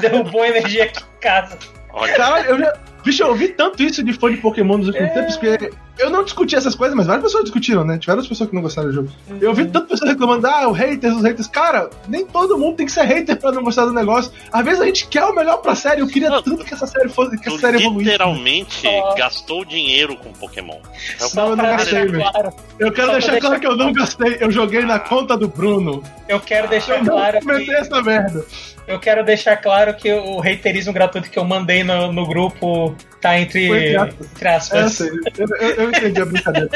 derrubou 0.00 0.44
energia 0.44 0.84
aqui 0.84 1.00
em 1.02 1.20
casa. 1.20 1.58
Olha, 1.92 2.14
Caralho, 2.14 2.46
eu 2.50 2.58
já. 2.58 2.72
Bicho, 3.04 3.22
eu 3.22 3.28
ouvi 3.28 3.48
tanto 3.48 3.82
isso 3.82 4.02
de 4.02 4.12
fã 4.14 4.30
de 4.30 4.38
Pokémon 4.38 4.78
nos 4.78 4.88
últimos 4.88 5.10
É. 5.10 5.14
tempos, 5.14 5.36
porque 5.36 5.70
eu 5.98 6.10
não 6.10 6.24
discuti 6.24 6.56
essas 6.56 6.74
coisas, 6.74 6.96
mas 6.96 7.06
várias 7.06 7.24
pessoas 7.24 7.44
discutiram, 7.44 7.84
né? 7.84 7.98
Tiveram 7.98 8.20
as 8.20 8.26
pessoas 8.26 8.48
que 8.50 8.54
não 8.54 8.62
gostaram 8.62 8.88
do 8.88 8.94
jogo. 8.94 9.08
Eu 9.40 9.50
ouvi 9.50 9.64
tantas 9.66 9.90
pessoas 9.90 10.10
reclamando, 10.10 10.46
ah, 10.46 10.68
os 10.68 10.76
haters, 10.76 11.14
os 11.16 11.22
haters. 11.22 11.46
Cara, 11.46 11.88
nem 12.08 12.26
todo 12.26 12.58
mundo 12.58 12.76
tem 12.76 12.86
que 12.86 12.92
ser 12.92 13.02
hater 13.04 13.36
pra 13.36 13.52
não 13.52 13.62
gostar 13.62 13.84
do 13.86 13.92
negócio. 13.92 14.32
Às 14.52 14.64
vezes 14.64 14.80
a 14.80 14.84
gente 14.86 15.06
quer 15.08 15.24
o 15.24 15.34
melhor 15.34 15.58
pra 15.58 15.74
série. 15.74 16.00
Eu 16.00 16.08
queria 16.08 16.28
Não, 16.30 16.42
tanto 16.42 16.64
que 16.64 16.74
essa 16.74 16.86
série 16.86 17.08
fosse, 17.08 17.38
que 17.38 17.48
essa 17.48 17.58
série 17.58 17.78
evoluísse. 17.80 18.10
literalmente 18.10 18.86
Ó. 18.86 19.14
gastou 19.14 19.64
dinheiro 19.64 20.16
com 20.16 20.32
Pokémon. 20.32 20.78
É 21.20 21.24
o 21.24 21.28
Só 21.28 21.48
eu 21.50 21.56
não 21.56 21.64
gastei, 21.64 21.92
deixar 21.94 22.10
velho. 22.12 22.30
claro, 22.32 22.52
Eu 22.78 22.92
quero 22.92 23.06
pra 23.08 23.18
deixar 23.18 23.40
claro 23.40 23.40
deixar 23.40 23.60
que 23.60 23.66
eu 23.66 23.76
não 23.76 23.92
gastei. 23.92 24.36
Eu 24.40 24.50
joguei 24.50 24.84
na 24.84 24.98
conta 24.98 25.36
do 25.36 25.48
Bruno. 25.48 26.02
eu 26.28 26.40
quero 26.40 26.68
deixar 26.68 26.98
Eu 26.98 27.04
não 27.04 27.12
claro 27.14 27.38
comentei 27.40 27.66
que, 27.66 27.74
essa 27.74 28.02
merda. 28.02 28.44
eu 28.88 28.98
quero 28.98 29.24
deixar 29.24 29.56
claro 29.58 29.94
que 29.94 30.12
o 30.12 30.40
reiterismo 30.40 30.92
gratuito 30.92 31.30
que 31.30 31.38
eu 31.38 31.44
mandei 31.44 31.84
no, 31.84 32.12
no 32.12 32.26
grupo 32.26 32.94
tá 33.24 33.40
entre, 33.40 33.68
entre 33.96 34.48
aspas. 34.48 35.00
É, 35.00 35.04
eu. 35.04 35.46
Eu, 35.58 35.70
eu- 35.76 35.88
entendi 35.88 36.20
a 36.20 36.26
brincadeira. 36.26 36.70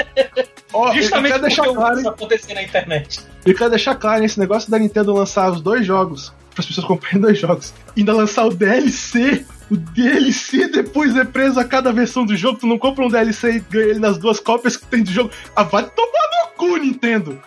Ó, 0.72 0.94
Justamente 0.94 1.32
porque 1.32 1.46
deixar 1.46 1.64
claro, 1.74 1.98
isso 1.98 2.08
acontecer 2.08 2.54
na 2.54 2.62
internet. 2.62 3.20
Eu 3.44 3.54
quero 3.54 3.70
deixar 3.70 3.94
claro, 3.94 4.24
esse 4.24 4.38
negócio 4.40 4.70
da 4.70 4.78
Nintendo 4.78 5.12
lançar 5.12 5.50
os 5.50 5.60
dois 5.60 5.84
jogos, 5.84 6.32
para 6.54 6.60
as 6.62 6.66
pessoas 6.66 6.86
comprarem 6.86 7.20
dois 7.20 7.38
jogos, 7.38 7.74
e 7.94 8.00
ainda 8.00 8.14
lançar 8.14 8.46
o 8.46 8.50
DLC, 8.54 9.44
o 9.70 9.76
DLC 9.76 10.68
depois 10.68 11.14
é 11.16 11.24
preso 11.24 11.60
a 11.60 11.64
cada 11.64 11.92
versão 11.92 12.24
do 12.24 12.34
jogo, 12.34 12.58
tu 12.58 12.66
não 12.66 12.78
compra 12.78 13.04
um 13.04 13.08
DLC 13.08 13.52
e 13.56 13.60
ganha 13.60 13.86
ele 13.86 13.98
nas 13.98 14.16
duas 14.16 14.40
cópias 14.40 14.76
que 14.76 14.86
tem 14.86 15.02
do 15.02 15.10
jogo. 15.10 15.30
Ah, 15.54 15.62
vai 15.64 15.84
tomar 15.84 16.28
no 16.32 16.56
cu, 16.56 16.76
Nintendo! 16.78 17.38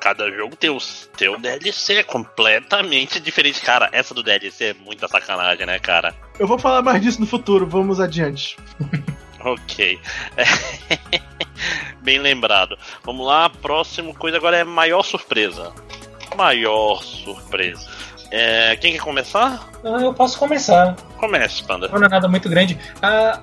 Cada 0.00 0.30
jogo 0.30 0.56
tem 0.56 0.70
o 0.70 0.78
teu 1.16 1.38
DLC 1.38 2.02
completamente 2.04 3.20
diferente. 3.20 3.60
Cara, 3.60 3.88
essa 3.92 4.14
do 4.14 4.22
DLC 4.22 4.64
é 4.64 4.74
muita 4.74 5.06
sacanagem, 5.08 5.66
né, 5.66 5.78
cara? 5.78 6.14
Eu 6.38 6.46
vou 6.46 6.58
falar 6.58 6.82
mais 6.82 7.00
disso 7.00 7.20
no 7.20 7.26
futuro, 7.26 7.66
vamos 7.66 8.00
adiante. 8.00 8.56
Ok. 9.44 10.00
Bem 12.02 12.18
lembrado. 12.18 12.76
Vamos 13.04 13.26
lá, 13.26 13.48
próximo 13.48 14.14
coisa 14.14 14.36
agora 14.36 14.56
é 14.56 14.64
maior 14.64 15.02
surpresa. 15.02 15.72
Maior 16.36 17.02
surpresa. 17.02 17.88
É, 18.30 18.76
quem 18.76 18.92
quer 18.92 19.00
começar? 19.00 19.68
Ah, 19.84 20.02
eu 20.02 20.12
posso 20.12 20.38
começar. 20.38 20.94
Comece, 21.16 21.62
Panda. 21.64 21.88
Não 21.88 22.04
é 22.04 22.08
nada 22.08 22.28
muito 22.28 22.48
grande. 22.48 22.78
Ah, 23.00 23.40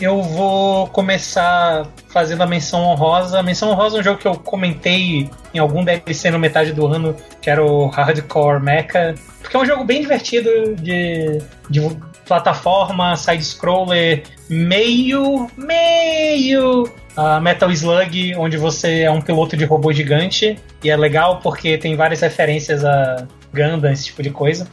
eu 0.00 0.22
vou 0.22 0.86
começar 0.88 1.86
fazendo 2.08 2.42
a 2.42 2.46
menção 2.46 2.82
honrosa. 2.82 3.38
A 3.38 3.42
menção 3.42 3.70
honrosa 3.70 3.96
é 3.96 4.00
um 4.00 4.02
jogo 4.02 4.18
que 4.18 4.26
eu 4.26 4.34
comentei 4.34 5.30
em 5.54 5.58
algum 5.58 5.84
DLC 5.84 6.30
no 6.30 6.38
metade 6.38 6.72
do 6.72 6.86
ano, 6.86 7.16
que 7.40 7.48
era 7.48 7.64
o 7.64 7.86
Hardcore 7.86 8.60
Mecha. 8.60 9.14
Porque 9.40 9.56
é 9.56 9.60
um 9.60 9.66
jogo 9.66 9.84
bem 9.84 10.00
divertido 10.00 10.74
de, 10.76 11.38
de 11.68 11.80
plataforma, 12.26 13.16
side-scroller, 13.16 14.24
meio. 14.48 15.48
meio. 15.56 16.90
ah, 17.16 17.40
Metal 17.40 17.70
Slug, 17.70 18.34
onde 18.36 18.56
você 18.56 19.00
é 19.00 19.10
um 19.10 19.20
piloto 19.20 19.56
de 19.56 19.64
robô 19.64 19.92
gigante. 19.92 20.58
E 20.82 20.90
é 20.90 20.96
legal 20.96 21.40
porque 21.40 21.78
tem 21.78 21.96
várias 21.96 22.20
referências 22.20 22.84
a 22.84 23.26
Gundam, 23.52 23.92
esse 23.92 24.06
tipo 24.06 24.22
de 24.22 24.30
coisa. 24.30 24.66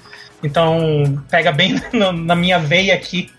Então 0.44 1.22
pega 1.30 1.52
bem 1.52 1.76
na 1.92 2.36
minha 2.36 2.58
veia 2.58 2.96
aqui. 2.96 3.30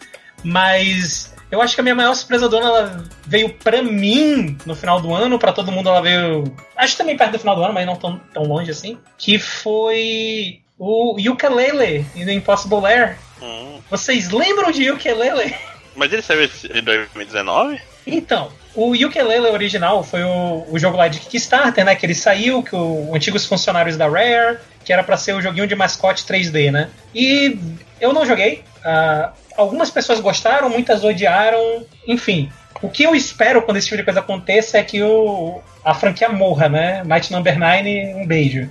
Mas 0.43 1.30
eu 1.51 1.61
acho 1.61 1.75
que 1.75 1.81
a 1.81 1.85
minha 1.85 1.95
maior 1.95 2.15
surpresa 2.15 2.49
do 2.49 2.57
ano 2.57 2.67
ela 2.67 3.05
veio 3.27 3.51
pra 3.55 3.83
mim 3.83 4.57
no 4.65 4.75
final 4.75 5.01
do 5.01 5.15
ano, 5.15 5.39
pra 5.39 5.53
todo 5.53 5.73
mundo 5.73 5.89
ela 5.89 6.01
veio. 6.01 6.45
Acho 6.77 6.93
que 6.93 6.99
também 6.99 7.17
perto 7.17 7.33
do 7.33 7.39
final 7.39 7.57
do 7.57 7.63
ano, 7.65 7.75
mas 7.75 7.87
não 7.87 7.97
tão, 7.97 8.21
tão 8.33 8.43
longe 8.45 8.71
assim. 8.71 8.99
Que 9.19 9.39
foi 9.39 10.61
o 10.79 11.17
Ukulele 11.31 12.07
e 12.15 12.25
do 12.25 12.31
Impossible 12.31 12.85
Air. 12.87 13.19
Hum, 13.43 13.81
Vocês 13.91 14.31
lembram 14.31 14.71
de 14.71 14.91
Ukulele? 14.91 15.55
mas 15.97 16.13
ele 16.13 16.23
saiu 16.23 16.49
em 16.75 16.83
2019? 16.83 17.81
Então, 18.07 18.51
o 18.75 18.93
Ukulele 18.93 19.47
original 19.49 20.03
foi 20.03 20.23
o, 20.23 20.65
o 20.71 20.79
jogo 20.79 20.97
lá 20.97 21.09
de 21.09 21.21
Kickstarter, 21.21 21.85
né? 21.85 21.95
Que 21.95 22.07
ele 22.07 22.15
saiu, 22.15 22.63
que 22.63 22.75
o 22.75 23.15
antigos 23.15 23.45
funcionários 23.45 23.97
da 23.97 24.09
Rare, 24.09 24.59
que 24.91 24.93
era 24.95 25.05
pra 25.05 25.17
ser 25.17 25.37
o 25.37 25.41
joguinho 25.41 25.69
de 25.69 25.77
mascote 25.77 26.25
3D, 26.25 26.73
né? 26.73 26.89
E 27.15 27.57
eu 28.01 28.13
não 28.13 28.27
joguei. 28.27 28.65
ah, 28.85 29.31
algumas 29.57 29.89
pessoas 29.89 30.19
gostaram, 30.19 30.69
muitas 30.69 31.05
odiaram, 31.05 31.87
enfim. 32.09 32.51
O 32.83 32.89
que 32.89 33.05
eu 33.05 33.15
espero 33.15 33.63
quando 33.63 33.77
esse 33.77 33.87
tipo 33.87 33.99
de 33.99 34.03
coisa 34.05 34.19
aconteça 34.19 34.79
é 34.79 34.83
que 34.83 35.01
o, 35.01 35.61
a 35.85 35.95
franquia 35.95 36.29
morra, 36.29 36.69
né? 36.69 37.05
Might 37.05 37.31
Number 37.31 37.57
9, 37.57 38.15
um 38.17 38.27
beijo. 38.27 38.69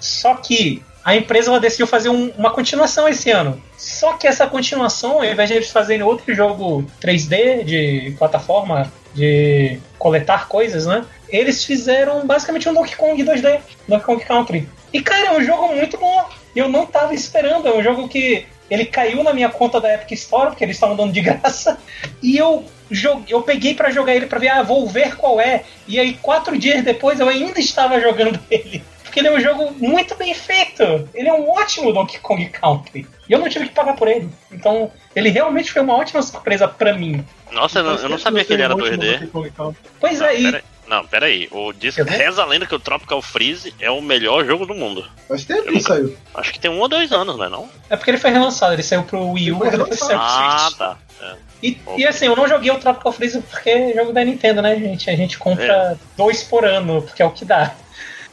Só 0.00 0.34
que 0.34 0.82
a 1.04 1.14
empresa 1.14 1.60
decidiu 1.60 1.86
fazer 1.86 2.08
um- 2.08 2.32
uma 2.36 2.50
continuação 2.50 3.08
esse 3.08 3.30
ano. 3.30 3.62
Só 3.78 4.14
que 4.14 4.26
essa 4.26 4.48
continuação, 4.48 5.18
ao 5.18 5.24
invés 5.24 5.48
de 5.48 5.54
eles 5.54 5.70
fazerem 5.70 6.02
outro 6.02 6.34
jogo 6.34 6.84
3D 7.00 7.62
de 7.62 8.16
plataforma, 8.18 8.92
de 9.14 9.78
coletar 9.96 10.48
coisas, 10.48 10.86
né? 10.86 11.04
Eles 11.28 11.64
fizeram 11.64 12.26
basicamente 12.26 12.68
um 12.68 12.74
Donkey 12.74 12.96
Kong 12.96 13.22
2D, 13.22 13.60
Donkey 13.86 14.04
Kong 14.04 14.24
Country. 14.24 14.68
E 14.92 15.00
cara, 15.00 15.28
é 15.28 15.38
um 15.38 15.42
jogo 15.42 15.74
muito 15.74 15.98
bom. 15.98 16.28
Eu 16.54 16.68
não 16.68 16.86
tava 16.86 17.14
esperando, 17.14 17.68
é 17.68 17.74
um 17.74 17.82
jogo 17.82 18.08
que 18.08 18.46
ele 18.70 18.86
caiu 18.86 19.22
na 19.22 19.32
minha 19.32 19.48
conta 19.48 19.80
da 19.80 19.94
Epic 19.94 20.12
Store, 20.12 20.48
porque 20.48 20.64
eles 20.64 20.76
estavam 20.76 20.96
dando 20.96 21.12
de 21.12 21.20
graça. 21.22 21.78
E 22.22 22.36
eu 22.36 22.64
joguei, 22.90 23.34
eu 23.34 23.42
peguei 23.42 23.74
pra 23.74 23.90
jogar 23.90 24.14
ele 24.14 24.26
pra 24.26 24.38
ver, 24.38 24.48
ah, 24.48 24.62
vou 24.62 24.86
ver 24.86 25.16
qual 25.16 25.40
é. 25.40 25.64
E 25.86 25.98
aí, 25.98 26.14
quatro 26.14 26.58
dias 26.58 26.82
depois, 26.84 27.20
eu 27.20 27.28
ainda 27.28 27.60
estava 27.60 28.00
jogando 28.00 28.38
ele. 28.50 28.82
Porque 29.02 29.20
ele 29.20 29.28
é 29.28 29.32
um 29.32 29.40
jogo 29.40 29.72
muito 29.78 30.14
bem 30.16 30.34
feito. 30.34 31.08
Ele 31.14 31.28
é 31.28 31.32
um 31.32 31.48
ótimo 31.48 31.92
Donkey 31.92 32.18
Kong 32.18 32.44
Country. 32.50 33.06
E 33.28 33.32
eu 33.32 33.38
não 33.38 33.48
tive 33.48 33.66
que 33.68 33.74
pagar 33.74 33.96
por 33.96 34.08
ele. 34.08 34.28
Então, 34.52 34.90
ele 35.14 35.30
realmente 35.30 35.72
foi 35.72 35.80
uma 35.80 35.96
ótima 35.96 36.20
surpresa 36.20 36.68
pra 36.68 36.92
mim. 36.92 37.24
Nossa, 37.50 37.78
eu 37.78 37.84
não, 37.84 37.94
eu 37.94 38.08
não 38.10 38.18
sabia 38.18 38.44
que 38.44 38.52
ele 38.52 38.62
era 38.62 38.74
2D. 38.74 39.30
Pois 39.98 40.20
é, 40.20 40.38
e 40.38 40.62
não, 40.86 41.06
pera 41.06 41.26
aí. 41.26 41.48
O 41.50 41.72
disco 41.72 42.02
reza 42.04 42.42
a 42.42 42.46
lenda 42.46 42.66
que 42.66 42.74
o 42.74 42.78
Tropical 42.78 43.20
Freeze 43.20 43.74
é 43.80 43.90
o 43.90 44.00
melhor 44.00 44.44
jogo 44.44 44.66
do 44.66 44.74
mundo. 44.74 45.04
Faz 45.28 45.44
tempo 45.44 45.72
que 45.72 45.80
saiu. 45.80 46.16
Acho 46.34 46.52
que 46.52 46.60
tem 46.60 46.70
um 46.70 46.78
ou 46.78 46.88
dois 46.88 47.12
anos, 47.12 47.36
não 47.36 47.44
é 47.44 47.48
não? 47.48 47.68
é 47.90 47.96
porque 47.96 48.10
ele 48.10 48.18
foi 48.18 48.30
relançado. 48.30 48.74
Ele 48.74 48.82
saiu 48.82 49.02
pro 49.02 49.30
Wii 49.30 49.52
U 49.52 49.66
Ele 49.66 49.76
e 49.90 49.96
saiu 49.96 50.18
pro 50.18 50.28
Ah, 50.28 50.70
tá. 50.76 50.98
É. 51.20 51.34
E, 51.62 51.78
e 51.96 52.06
assim, 52.06 52.26
eu 52.26 52.36
não 52.36 52.46
joguei 52.46 52.70
o 52.70 52.78
Tropical 52.78 53.12
Freeze 53.12 53.40
porque 53.40 53.70
é 53.70 53.94
jogo 53.94 54.12
da 54.12 54.24
Nintendo, 54.24 54.62
né, 54.62 54.76
gente? 54.76 55.10
A 55.10 55.16
gente 55.16 55.38
compra 55.38 55.98
dois 56.16 56.42
por 56.42 56.64
ano, 56.64 57.02
porque 57.02 57.22
é 57.22 57.26
o 57.26 57.30
que 57.30 57.44
dá. 57.44 57.74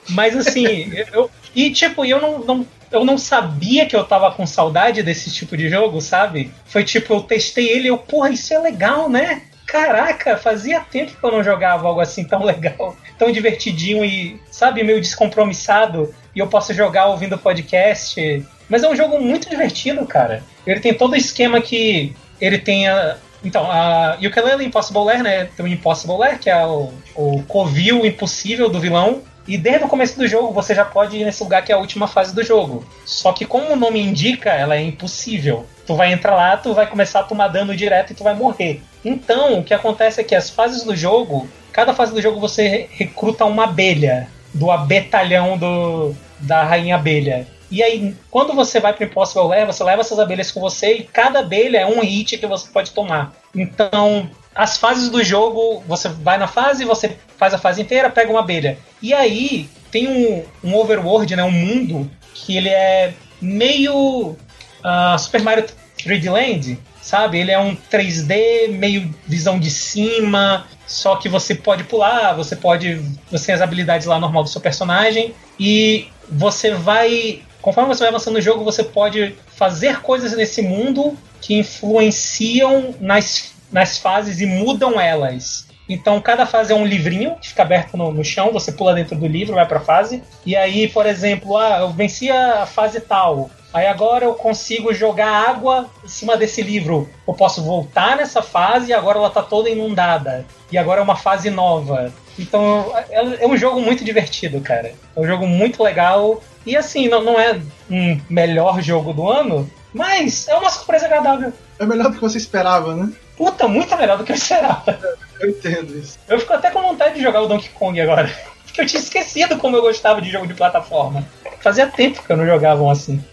Mas 0.09 0.35
assim, 0.35 0.91
eu. 1.11 1.29
E 1.55 1.71
tipo, 1.71 2.03
eu 2.03 2.19
não, 2.19 2.39
não, 2.39 2.67
eu 2.91 3.05
não 3.05 3.17
sabia 3.17 3.85
que 3.85 3.95
eu 3.95 4.03
tava 4.03 4.31
com 4.31 4.45
saudade 4.45 5.01
desse 5.01 5.31
tipo 5.31 5.55
de 5.55 5.69
jogo, 5.69 6.01
sabe? 6.01 6.51
Foi 6.65 6.83
tipo, 6.83 7.13
eu 7.13 7.21
testei 7.21 7.69
ele 7.69 7.85
e 7.85 7.87
eu, 7.87 7.97
porra, 7.97 8.29
isso 8.29 8.53
é 8.53 8.59
legal, 8.59 9.09
né? 9.09 9.43
Caraca, 9.65 10.37
fazia 10.37 10.79
tempo 10.79 11.13
que 11.17 11.23
eu 11.23 11.31
não 11.31 11.43
jogava 11.43 11.87
algo 11.87 11.99
assim 11.99 12.23
tão 12.23 12.43
legal, 12.43 12.95
tão 13.17 13.31
divertidinho 13.31 14.03
e, 14.03 14.39
sabe, 14.51 14.83
meio 14.83 15.01
descompromissado. 15.01 16.13
E 16.35 16.39
eu 16.39 16.47
posso 16.47 16.73
jogar 16.73 17.07
ouvindo 17.07 17.37
podcast. 17.37 18.45
Mas 18.69 18.83
é 18.83 18.89
um 18.89 18.95
jogo 18.95 19.19
muito 19.19 19.49
divertido, 19.49 20.05
cara. 20.05 20.43
Ele 20.65 20.79
tem 20.79 20.93
todo 20.93 21.13
o 21.13 21.17
esquema 21.17 21.61
que 21.61 22.15
ele 22.39 22.57
tem 22.57 22.87
a. 22.87 23.17
Então, 23.43 23.69
a 23.69 24.17
Ukulele 24.25 24.63
Impossible 24.63 25.03
Lair, 25.03 25.21
né? 25.21 25.45
Tem 25.45 25.65
o 25.65 25.67
Impossible 25.67 26.17
Lair, 26.17 26.39
que 26.39 26.49
é 26.49 26.65
o, 26.65 26.93
o 27.13 27.43
covil 27.43 28.05
impossível 28.05 28.69
do 28.69 28.79
vilão. 28.79 29.21
E 29.45 29.57
desde 29.57 29.83
o 29.83 29.89
começo 29.89 30.17
do 30.17 30.25
jogo 30.27 30.53
você 30.53 30.73
já 30.73 30.85
pode 30.85 31.17
ir 31.17 31.25
nesse 31.25 31.43
lugar 31.43 31.63
que 31.63 31.71
é 31.71 31.75
a 31.75 31.79
última 31.79 32.07
fase 32.07 32.33
do 32.33 32.43
jogo. 32.43 32.85
Só 33.05 33.33
que 33.33 33.45
como 33.45 33.73
o 33.73 33.75
nome 33.75 33.99
indica, 33.99 34.51
ela 34.51 34.75
é 34.75 34.81
impossível. 34.81 35.67
Tu 35.85 35.95
vai 35.95 36.13
entrar 36.13 36.35
lá, 36.35 36.55
tu 36.57 36.73
vai 36.73 36.87
começar 36.87 37.19
a 37.21 37.23
tomar 37.23 37.49
dano 37.49 37.75
direto 37.75 38.11
e 38.11 38.15
tu 38.15 38.23
vai 38.23 38.33
morrer. 38.33 38.81
Então, 39.03 39.59
o 39.59 39.63
que 39.63 39.73
acontece 39.73 40.21
é 40.21 40.23
que 40.23 40.35
as 40.35 40.49
fases 40.49 40.83
do 40.83 40.95
jogo, 40.95 41.47
cada 41.71 41.93
fase 41.93 42.13
do 42.13 42.21
jogo 42.21 42.39
você 42.39 42.67
re- 42.67 42.89
recruta 42.91 43.43
uma 43.45 43.65
abelha 43.65 44.27
do 44.53 44.71
abetalhão 44.71 45.57
do, 45.57 46.15
da 46.39 46.63
rainha 46.63 46.95
abelha. 46.95 47.47
E 47.69 47.81
aí, 47.81 48.15
quando 48.29 48.53
você 48.53 48.79
vai 48.79 48.93
pro 48.93 49.03
Impossible 49.03 49.47
Lair, 49.47 49.65
você 49.65 49.83
leva 49.83 50.01
essas 50.01 50.19
abelhas 50.19 50.51
com 50.51 50.61
você 50.61 50.93
e 50.93 51.03
cada 51.03 51.39
abelha 51.39 51.79
é 51.79 51.85
um 51.85 52.01
hit 52.01 52.37
que 52.37 52.45
você 52.45 52.69
pode 52.71 52.91
tomar. 52.91 53.33
Então, 53.53 54.29
as 54.53 54.77
fases 54.77 55.09
do 55.09 55.23
jogo, 55.23 55.83
você 55.87 56.07
vai 56.07 56.37
na 56.37 56.47
fase, 56.47 56.85
você 56.85 57.17
faz 57.35 57.53
a 57.53 57.57
fase 57.57 57.81
inteira, 57.81 58.11
pega 58.11 58.29
uma 58.29 58.41
abelha. 58.41 58.77
E 59.01 59.11
aí, 59.11 59.67
tem 59.91 60.07
um, 60.07 60.43
um 60.63 60.75
overworld, 60.75 61.35
né, 61.35 61.43
um 61.43 61.51
mundo, 61.51 62.09
que 62.35 62.55
ele 62.55 62.69
é 62.69 63.13
meio 63.41 64.35
ah, 64.83 65.17
Super 65.17 65.41
Mario 65.41 65.65
3D 65.97 66.29
Land, 66.29 66.79
sabe? 67.01 67.39
Ele 67.39 67.51
é 67.51 67.59
um 67.59 67.75
3D, 67.75 68.69
meio 68.69 69.13
visão 69.25 69.59
de 69.59 69.69
cima, 69.69 70.65
só 70.85 71.15
que 71.15 71.29
você 71.29 71.55
pode 71.55 71.83
pular, 71.83 72.33
você 72.33 72.55
pode. 72.55 73.01
Você 73.31 73.47
tem 73.47 73.55
as 73.55 73.61
habilidades 73.61 74.05
lá 74.07 74.19
normal 74.19 74.43
do 74.43 74.49
seu 74.49 74.61
personagem, 74.61 75.33
e 75.59 76.07
você 76.29 76.71
vai. 76.71 77.41
Conforme 77.61 77.93
você 77.93 78.01
vai 78.01 78.09
avançando 78.09 78.35
no 78.35 78.41
jogo, 78.41 78.63
você 78.63 78.83
pode 78.83 79.35
fazer 79.55 80.01
coisas 80.01 80.35
nesse 80.35 80.61
mundo 80.61 81.17
que 81.39 81.55
influenciam 81.55 82.93
nas, 82.99 83.53
nas 83.71 83.97
fases 83.97 84.41
e 84.41 84.45
mudam 84.45 84.99
elas. 84.99 85.67
Então 85.87 86.19
cada 86.21 86.45
fase 86.45 86.71
é 86.71 86.75
um 86.75 86.85
livrinho 86.85 87.35
que 87.35 87.49
fica 87.49 87.61
aberto 87.61 87.97
no, 87.97 88.11
no 88.11 88.23
chão, 88.23 88.51
você 88.51 88.71
pula 88.71 88.93
dentro 88.93 89.17
do 89.17 89.27
livro, 89.27 89.55
vai 89.55 89.65
pra 89.65 89.79
fase. 89.79 90.23
E 90.45 90.55
aí, 90.55 90.87
por 90.87 91.05
exemplo, 91.05 91.57
ah, 91.57 91.79
eu 91.81 91.89
venci 91.89 92.29
a 92.29 92.65
fase 92.65 92.99
tal. 93.01 93.49
Aí 93.73 93.87
agora 93.87 94.25
eu 94.25 94.35
consigo 94.35 94.93
jogar 94.93 95.49
água 95.49 95.89
em 96.03 96.07
cima 96.07 96.37
desse 96.37 96.61
livro. 96.61 97.09
Eu 97.27 97.33
posso 97.33 97.63
voltar 97.63 98.15
nessa 98.15 98.41
fase 98.41 98.91
e 98.91 98.93
agora 98.93 99.17
ela 99.17 99.31
tá 99.31 99.41
toda 99.41 99.69
inundada. 99.69 100.45
E 100.71 100.77
agora 100.77 101.01
é 101.01 101.03
uma 101.03 101.15
fase 101.15 101.49
nova. 101.49 102.13
Então 102.37 102.93
é, 103.09 103.43
é 103.43 103.47
um 103.47 103.57
jogo 103.57 103.81
muito 103.81 104.03
divertido, 104.03 104.61
cara. 104.61 104.93
É 105.15 105.19
um 105.19 105.25
jogo 105.25 105.47
muito 105.47 105.81
legal. 105.81 106.41
E 106.65 106.77
assim, 106.77 107.07
não, 107.07 107.23
não 107.23 107.39
é 107.39 107.59
um 107.89 108.21
melhor 108.29 108.79
jogo 108.81 109.11
do 109.11 109.27
ano, 109.27 109.69
mas 109.91 110.47
é 110.47 110.55
uma 110.55 110.69
surpresa 110.69 111.05
agradável. 111.05 111.51
É 111.79 111.85
melhor 111.85 112.09
do 112.09 112.13
que 112.15 112.21
você 112.21 112.37
esperava, 112.37 112.95
né? 112.95 113.11
Puta, 113.35 113.67
muito 113.67 113.97
melhor 113.97 114.17
do 114.17 114.23
que 114.23 114.31
eu 114.31 114.35
esperava. 114.35 114.99
Eu 115.39 115.49
entendo 115.49 115.97
isso. 115.97 116.17
Eu 116.29 116.39
fico 116.39 116.53
até 116.53 116.71
com 116.71 116.81
vontade 116.81 117.15
de 117.15 117.21
jogar 117.21 117.41
o 117.41 117.47
Donkey 117.47 117.69
Kong 117.69 117.99
agora. 117.99 118.31
Porque 118.63 118.81
eu 118.81 118.85
tinha 118.87 119.01
esquecido 119.01 119.57
como 119.57 119.75
eu 119.75 119.83
gostava 119.83 120.19
de 120.19 120.31
jogo 120.31 120.47
de 120.47 120.55
plataforma. 120.55 121.27
Fazia 121.59 121.85
tempo 121.85 122.23
que 122.23 122.31
eu 122.31 122.35
não 122.35 122.45
jogava 122.45 122.81
um 122.81 122.89
assim. 122.89 123.23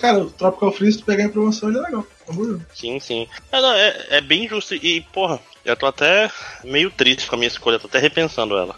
Cara, 0.00 0.18
o 0.18 0.30
Tropical 0.30 0.72
Freeze, 0.72 0.98
tu 0.98 1.04
pegar 1.04 1.24
em 1.24 1.28
promoção, 1.28 1.68
ele 1.68 1.78
é 1.78 1.82
legal. 1.82 2.06
Sim, 2.74 3.00
sim. 3.00 3.26
É, 3.50 3.60
não, 3.60 3.72
é, 3.72 4.06
é 4.10 4.20
bem 4.20 4.46
justo. 4.48 4.74
E, 4.74 5.00
porra, 5.12 5.40
Eu 5.64 5.76
tô 5.76 5.86
até 5.86 6.30
meio 6.64 6.90
triste 6.90 7.26
com 7.26 7.34
a 7.34 7.38
minha 7.38 7.48
escolha, 7.48 7.78
tô 7.78 7.86
até 7.88 7.98
repensando 7.98 8.56
ela. 8.56 8.74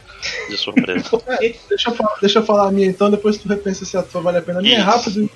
De 0.49 0.57
surpresa. 0.57 1.09
É, 1.41 1.55
deixa, 1.68 1.91
eu 1.91 1.95
falar, 1.95 2.16
deixa 2.21 2.39
eu 2.41 2.45
falar 2.45 2.68
a 2.68 2.73
minha 2.73 2.87
então, 2.87 3.11
depois 3.11 3.39
tu 3.39 3.49
repensa 3.49 3.85
se 3.85 3.97
a 3.97 4.03
tua 4.03 4.21
vale 4.21 4.39
a 4.39 4.43
pena. 4.43 4.59
A 4.59 4.62
minha 4.62 4.79
é 4.79 4.81
rápida, 4.81 5.29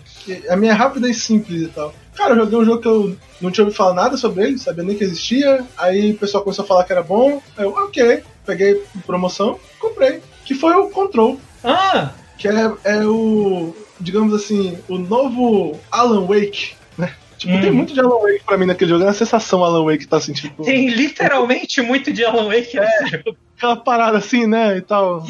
a 0.51 0.57
minha 0.57 0.73
é 0.73 0.75
rápida 0.75 1.09
e 1.09 1.15
simples 1.15 1.63
e 1.63 1.69
tal. 1.69 1.95
Cara, 2.15 2.33
eu 2.33 2.39
joguei 2.45 2.59
um 2.59 2.65
jogo 2.65 2.81
que 2.83 2.89
eu 2.89 3.17
não 3.41 3.51
tinha 3.51 3.65
ouvido 3.65 3.77
falar 3.77 3.95
nada 3.95 4.17
sobre 4.17 4.45
ele, 4.45 4.59
sabia 4.59 4.85
nem 4.85 4.97
que 4.97 5.05
existia. 5.05 5.65
Aí 5.77 6.13
o 6.13 6.19
pessoal 6.19 6.43
começou 6.43 6.65
a 6.65 6.69
falar 6.69 6.85
que 6.85 6.93
era 6.93 7.03
bom. 7.03 7.41
Aí 7.57 7.65
eu, 7.65 7.71
ok, 7.71 8.23
peguei 8.45 8.83
em 8.95 9.01
promoção, 9.01 9.59
comprei. 9.79 10.21
Que 10.45 10.55
foi 10.55 10.75
o 10.75 10.91
Control. 10.91 11.39
Ah, 11.63 12.11
Que 12.37 12.49
é, 12.49 12.73
é 12.85 13.07
o, 13.07 13.75
digamos 14.01 14.35
assim, 14.35 14.79
o 14.89 14.99
novo 14.99 15.79
Alan 15.91 16.27
Wake, 16.27 16.73
né? 16.99 17.15
Tipo, 17.39 17.55
Hum. 17.55 17.61
tem 17.61 17.71
muito 17.71 17.93
de 17.95 18.01
Alan 18.01 18.21
Wake 18.21 18.45
pra 18.47 18.57
mim 18.57 18.67
naquele 18.67 18.91
jogo. 18.91 19.03
É 19.05 19.07
uma 19.07 19.13
sensação 19.13 19.65
Alan 19.65 19.85
Wake 19.85 20.07
tá 20.07 20.17
assim, 20.17 20.33
tipo. 20.33 20.63
tem 20.65 20.89
literalmente 20.89 21.81
muito 21.83 22.13
de 22.13 22.25
Alan 22.25 22.47
Wake 22.47 22.79
nesse 22.79 23.07
jogo. 23.09 23.37
aquela 23.57 23.77
parada 23.77 24.19
assim, 24.19 24.47
né, 24.47 24.77
e 24.77 24.81
tal, 24.83 25.25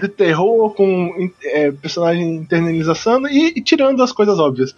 de 0.00 0.08
terror 0.08 0.70
com 0.74 1.30
é, 1.42 1.72
personagem 1.72 2.36
internalização 2.36 3.26
e, 3.28 3.54
e 3.56 3.60
tirando 3.62 4.02
as 4.02 4.12
coisas 4.12 4.38
óbvias. 4.38 4.74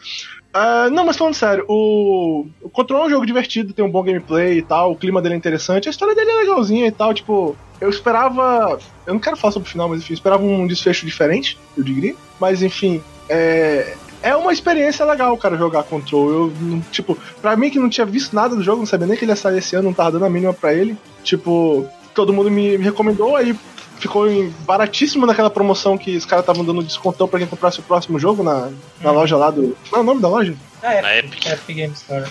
Ah, 0.52 0.88
não, 0.90 1.04
mas 1.04 1.16
falando 1.16 1.34
sério, 1.34 1.64
o, 1.68 2.46
o 2.62 2.70
Control 2.70 3.04
é 3.04 3.06
um 3.06 3.10
jogo 3.10 3.26
divertido, 3.26 3.74
tem 3.74 3.84
um 3.84 3.90
bom 3.90 4.02
gameplay 4.02 4.58
e 4.58 4.62
tal, 4.62 4.92
o 4.92 4.96
clima 4.96 5.20
dele 5.20 5.34
é 5.34 5.38
interessante, 5.38 5.88
a 5.88 5.90
história 5.90 6.14
dele 6.14 6.30
é 6.30 6.34
legalzinha 6.34 6.86
e 6.86 6.90
tal, 6.90 7.12
tipo, 7.12 7.54
eu 7.80 7.90
esperava, 7.90 8.78
eu 9.06 9.12
não 9.12 9.20
quero 9.20 9.36
falar 9.36 9.52
sobre 9.52 9.68
o 9.68 9.70
final, 9.70 9.88
mas 9.88 10.00
enfim, 10.00 10.14
eu 10.14 10.16
esperava 10.16 10.42
um 10.42 10.66
desfecho 10.66 11.04
diferente, 11.04 11.58
eu 11.76 11.84
diria, 11.84 12.14
mas 12.40 12.62
enfim, 12.62 13.02
é, 13.28 13.94
é 14.22 14.34
uma 14.34 14.52
experiência 14.52 15.04
legal, 15.04 15.36
cara, 15.36 15.56
jogar 15.56 15.84
Control. 15.84 16.30
Eu, 16.30 16.52
tipo, 16.90 17.16
pra 17.40 17.56
mim 17.56 17.70
que 17.70 17.78
não 17.78 17.88
tinha 17.88 18.06
visto 18.06 18.34
nada 18.34 18.56
do 18.56 18.62
jogo, 18.62 18.78
não 18.78 18.86
sabia 18.86 19.06
nem 19.06 19.16
que 19.16 19.24
ele 19.24 19.32
ia 19.32 19.36
sair 19.36 19.58
esse 19.58 19.76
ano, 19.76 19.88
não 19.88 19.94
tava 19.94 20.12
dando 20.12 20.24
a 20.24 20.30
mínima 20.30 20.52
pra 20.52 20.74
ele. 20.74 20.96
Tipo, 21.22 21.86
todo 22.14 22.32
mundo 22.32 22.50
me, 22.50 22.76
me 22.76 22.84
recomendou, 22.84 23.36
aí 23.36 23.56
ficou 23.98 24.30
em- 24.30 24.52
baratíssimo 24.66 25.26
naquela 25.26 25.50
promoção 25.50 25.96
que 25.98 26.16
os 26.16 26.24
caras 26.24 26.42
estavam 26.42 26.64
dando 26.64 26.82
descontão 26.82 27.26
pra 27.28 27.38
quem 27.38 27.48
comprasse 27.48 27.80
o 27.80 27.82
próximo 27.82 28.18
jogo 28.18 28.42
na, 28.42 28.70
na 29.00 29.10
Hum. 29.10 29.14
loja 29.14 29.36
lá 29.36 29.50
do. 29.50 29.76
Qual 29.90 30.00
é 30.00 30.04
o 30.04 30.06
nome 30.06 30.20
da 30.20 30.28
loja? 30.28 30.54
Ah, 30.82 30.94
é, 30.94 31.02
Na 31.02 31.16
Epic. 31.16 31.44
Epic 31.46 31.76
Game 31.76 31.92
Store. 31.94 32.30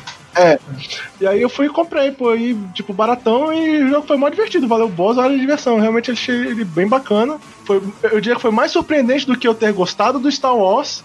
E 1.20 1.26
aí 1.28 1.42
eu 1.42 1.50
fui 1.50 1.66
e 1.66 1.70
comprei, 1.70 2.12
pô, 2.12 2.30
aí, 2.30 2.56
tipo, 2.74 2.94
baratão 2.94 3.52
e 3.52 3.84
o 3.84 3.90
jogo 3.90 4.08
foi 4.08 4.18
mó 4.18 4.30
divertido, 4.30 4.68
valeu 4.68 4.88
boas 4.88 5.18
horas 5.18 5.32
de 5.34 5.40
diversão. 5.40 5.80
Realmente 5.80 6.12
achei 6.12 6.36
ele 6.36 6.64
bem 6.64 6.88
bacana. 6.88 7.38
Foi, 7.66 7.82
eu 8.04 8.22
diria 8.22 8.36
que 8.36 8.42
foi 8.42 8.52
mais 8.52 8.72
surpreendente 8.72 9.26
do 9.26 9.36
que 9.38 9.48
eu 9.48 9.56
ter 9.56 9.74
gostado 9.74 10.20
do 10.20 10.32
Star 10.32 10.56
Wars. 10.56 11.04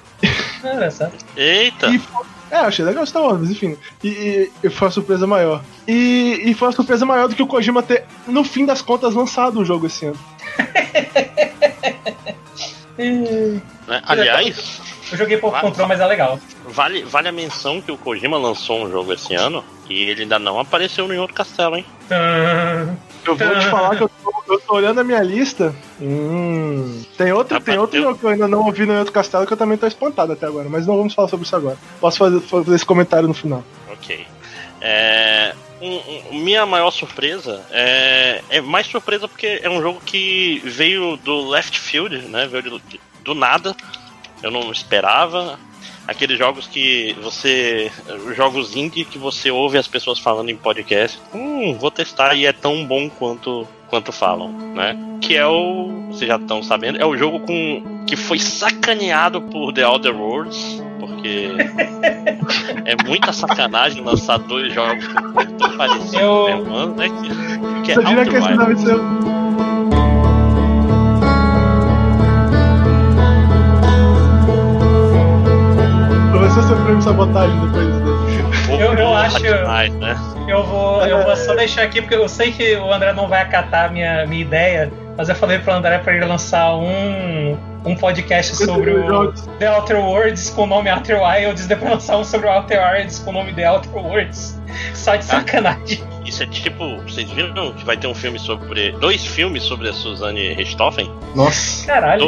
Olha 0.62 0.90
só. 0.90 1.08
Eita! 1.36 1.88
E 1.88 1.98
foi- 1.98 2.26
é, 2.52 2.58
eu 2.60 2.64
achei 2.66 2.84
legal 2.84 3.04
Star 3.06 3.22
Wars, 3.22 3.40
mas 3.40 3.50
enfim. 3.50 3.76
E, 4.04 4.08
e- 4.08 4.52
e 4.64 4.68
foi 4.70 4.86
uma 4.88 4.92
surpresa 4.92 5.26
maior. 5.26 5.62
E, 5.88 6.42
e 6.44 6.54
foi 6.54 6.68
uma 6.68 6.74
surpresa 6.74 7.04
maior 7.06 7.26
do 7.28 7.34
que 7.34 7.42
o 7.42 7.46
Kojima 7.46 7.82
ter, 7.82 8.04
no 8.26 8.44
fim 8.44 8.64
das 8.66 8.80
contas, 8.82 9.14
lançado 9.14 9.58
o 9.60 9.64
jogo 9.64 9.86
esse 9.86 10.04
ano. 10.06 10.18
né? 12.98 14.02
Aliás, 14.04 14.80
Eu 15.10 15.18
joguei 15.18 15.36
pouco 15.36 15.56
Vai, 15.56 15.62
Control, 15.68 15.88
mas 15.88 16.00
é 16.00 16.06
legal. 16.06 16.38
vale, 16.66 17.02
vale 17.04 17.28
a 17.28 17.32
menção 17.32 17.80
que 17.80 17.90
o 17.92 17.98
Kojima 17.98 18.38
lançou 18.38 18.84
um 18.84 18.90
jogo 18.90 19.12
esse 19.12 19.34
ano 19.34 19.62
e 19.88 20.04
ele 20.04 20.22
ainda 20.22 20.38
não 20.38 20.58
apareceu 20.58 21.06
no 21.08 21.20
outro 21.20 21.34
castelo, 21.34 21.76
hein? 21.76 21.84
Eu 23.24 23.36
vou 23.36 23.58
te 23.58 23.66
falar 23.66 23.96
que 23.96 24.02
eu 24.02 24.08
tô, 24.08 24.52
eu 24.52 24.60
tô 24.60 24.74
olhando 24.74 25.00
a 25.00 25.04
minha 25.04 25.22
lista. 25.22 25.74
Hum, 26.00 27.02
tem 27.16 27.32
outro, 27.32 27.60
tem 27.60 27.78
outro 27.78 28.00
jogo 28.02 28.18
que 28.18 28.24
eu 28.24 28.30
ainda 28.30 28.48
não 28.48 28.64
ouvi 28.66 28.84
no 28.84 28.98
outro 28.98 29.12
castelo 29.12 29.46
que 29.46 29.52
eu 29.52 29.56
também 29.56 29.78
tô 29.78 29.86
espantado 29.86 30.32
até 30.32 30.46
agora, 30.46 30.68
mas 30.68 30.86
não 30.86 30.96
vamos 30.96 31.14
falar 31.14 31.28
sobre 31.28 31.46
isso 31.46 31.54
agora. 31.56 31.78
Posso 32.00 32.18
fazer, 32.18 32.40
fazer 32.40 32.74
esse 32.74 32.84
comentário 32.86 33.28
no 33.28 33.34
final. 33.34 33.62
Ok. 33.92 34.26
É, 34.80 35.54
um- 35.80 36.32
um- 36.32 36.42
minha 36.42 36.66
maior 36.66 36.90
surpresa 36.90 37.64
é, 37.70 38.42
é 38.50 38.60
mais 38.60 38.86
surpresa 38.88 39.28
porque 39.28 39.60
é 39.62 39.70
um 39.70 39.80
jogo 39.80 40.00
que 40.04 40.60
veio 40.64 41.16
do 41.18 41.48
left 41.48 41.78
field, 41.78 42.16
né? 42.28 42.46
Veio 42.48 42.64
do, 42.64 42.82
do 43.22 43.34
nada. 43.34 43.76
Eu 44.42 44.50
não 44.50 44.72
esperava. 44.72 45.58
Aqueles 46.06 46.36
jogos 46.38 46.66
que 46.66 47.16
você. 47.22 47.90
Jogos 48.34 48.74
indie 48.76 49.04
que 49.04 49.18
você 49.18 49.50
ouve 49.50 49.78
as 49.78 49.86
pessoas 49.86 50.18
falando 50.18 50.48
em 50.50 50.56
podcast. 50.56 51.18
Hum, 51.34 51.74
vou 51.78 51.90
testar 51.90 52.34
e 52.34 52.44
é 52.44 52.52
tão 52.52 52.84
bom 52.84 53.08
quanto, 53.08 53.66
quanto 53.88 54.10
falam, 54.12 54.50
né? 54.50 54.96
Que 55.20 55.36
é 55.36 55.46
o. 55.46 56.08
Vocês 56.08 56.28
já 56.28 56.36
estão 56.36 56.62
sabendo, 56.62 57.00
é 57.00 57.06
o 57.06 57.16
jogo 57.16 57.40
com. 57.40 58.04
que 58.06 58.16
foi 58.16 58.38
sacaneado 58.38 59.40
por 59.42 59.72
The 59.72 59.86
Outer 59.86 60.14
Worlds. 60.16 60.82
Porque 60.98 61.48
é 62.84 62.96
muita 63.06 63.32
sacanagem 63.32 64.02
lançar 64.02 64.38
dois 64.38 64.72
jogos 64.72 65.04
tão 65.58 65.76
parecidos 65.76 66.14
Eu- 66.14 66.48
no 66.48 66.56
mesmo 66.56 66.74
ano, 66.74 66.94
né? 66.96 67.08
Que, 67.08 67.82
que 67.84 67.92
é 67.92 68.04
diria 68.04 68.24
que 68.24 68.36
esse 68.36 68.48
Outer 68.50 68.74
deve 68.76 70.11
Ser 76.54 76.62
seu 76.64 76.76
prêmio 76.84 77.02
sabotagem 77.02 77.58
depois 77.60 77.86
desse. 77.86 78.72
Eu- 78.82 78.94
eu 78.94 79.14
acho- 79.14 79.38
demais, 79.42 79.94
né? 79.94 80.16
Eu 80.48 80.64
vou, 80.64 81.02
eu 81.06 81.22
vou 81.24 81.36
só 81.36 81.54
deixar 81.54 81.82
aqui, 81.82 82.00
porque 82.02 82.14
eu 82.14 82.28
sei 82.28 82.52
que 82.52 82.76
o 82.76 82.92
André 82.92 83.12
não 83.12 83.28
vai 83.28 83.40
acatar 83.42 83.86
a 83.86 83.88
minha, 83.88 84.26
minha 84.26 84.42
ideia, 84.42 84.92
mas 85.16 85.28
eu 85.28 85.34
falei 85.34 85.58
pro 85.58 85.72
André 85.72 85.98
pra 85.98 86.14
ele 86.14 86.24
lançar 86.26 86.74
um, 86.74 87.56
um 87.84 87.94
podcast 87.96 88.56
sobre 88.56 88.90
o. 88.90 89.32
The 89.58 89.70
Outer 89.74 89.98
Worlds 90.00 90.50
com 90.50 90.64
o 90.64 90.66
nome 90.66 90.90
Outer 90.90 91.20
Wilds, 91.22 91.66
depois 91.66 91.90
lançar 91.92 92.16
um 92.18 92.24
sobre 92.24 92.48
o 92.48 92.52
Outer 92.52 92.80
Wilds 92.92 93.18
com 93.20 93.30
o 93.30 93.32
nome 93.32 93.52
The 93.54 93.70
Outer 93.70 93.96
Worlds. 93.96 94.60
Só 94.94 95.16
de 95.16 95.24
sacanagem. 95.24 96.02
Isso 96.24 96.42
é 96.42 96.46
tipo, 96.46 96.98
vocês 97.02 97.30
viram 97.30 97.72
que 97.74 97.84
vai 97.84 97.96
ter 97.96 98.06
um 98.06 98.14
filme 98.14 98.38
sobre. 98.38 98.92
Dois 98.92 99.24
filmes 99.24 99.62
sobre 99.62 99.88
a 99.88 99.92
Suzanne 99.92 100.54
Richthofen? 100.54 101.10
Nossa, 101.34 101.86
Caralho. 101.86 102.26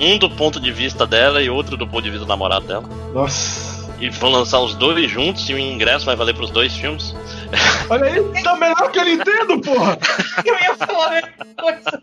Um 0.00 0.18
do 0.18 0.30
ponto 0.30 0.60
de 0.60 0.70
vista 0.72 1.06
dela 1.06 1.42
e 1.42 1.50
outro 1.50 1.76
do 1.76 1.86
ponto 1.86 2.02
de 2.02 2.10
vista 2.10 2.24
do 2.24 2.28
namorado 2.28 2.66
dela. 2.66 2.84
nossa. 3.12 3.72
E 4.00 4.08
vão 4.10 4.30
lançar 4.30 4.58
os 4.58 4.74
dois 4.74 5.08
juntos 5.08 5.48
e 5.48 5.54
o 5.54 5.58
ingresso 5.58 6.04
vai 6.04 6.16
valer 6.16 6.34
pros 6.34 6.50
dois 6.50 6.74
filmes. 6.76 7.14
Olha 7.88 8.06
aí, 8.06 8.42
tá 8.42 8.56
melhor 8.56 8.90
que 8.90 8.98
a 8.98 9.04
Nintendo, 9.04 9.60
porra! 9.60 9.96
Eu 10.44 10.54
ia 10.54 10.74
falar 10.76 11.06
a 11.06 11.10
mesma 11.10 11.46
coisa. 11.56 12.00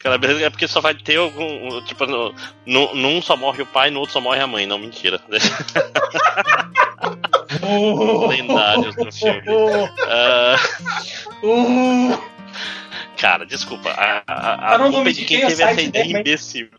Cara, 0.00 0.18
beleza, 0.18 0.44
é 0.46 0.50
porque 0.50 0.66
só 0.66 0.80
vai 0.80 0.94
ter 0.94 1.18
algum. 1.18 1.80
Tipo, 1.84 2.04
no, 2.06 2.34
no, 2.66 2.94
num 2.96 3.22
só 3.22 3.36
morre 3.36 3.62
o 3.62 3.66
pai, 3.66 3.90
no 3.90 4.00
outro 4.00 4.14
só 4.14 4.20
morre 4.20 4.40
a 4.40 4.46
mãe. 4.48 4.66
Não, 4.66 4.78
mentira. 4.78 5.20
Lendários 8.28 8.96
do 8.96 9.12
filme. 9.12 9.42
Ah, 10.10 10.56
Uh, 11.42 12.18
cara, 13.18 13.44
desculpa. 13.44 13.90
A, 13.90 14.22
a, 14.26 14.76
a 14.76 14.78
culpa 14.78 15.10
é 15.10 15.12
de 15.12 15.24
quem 15.24 15.40
teve 15.40 15.62
essa 15.62 15.82
ideia 15.82 16.18
imbecil. 16.18 16.68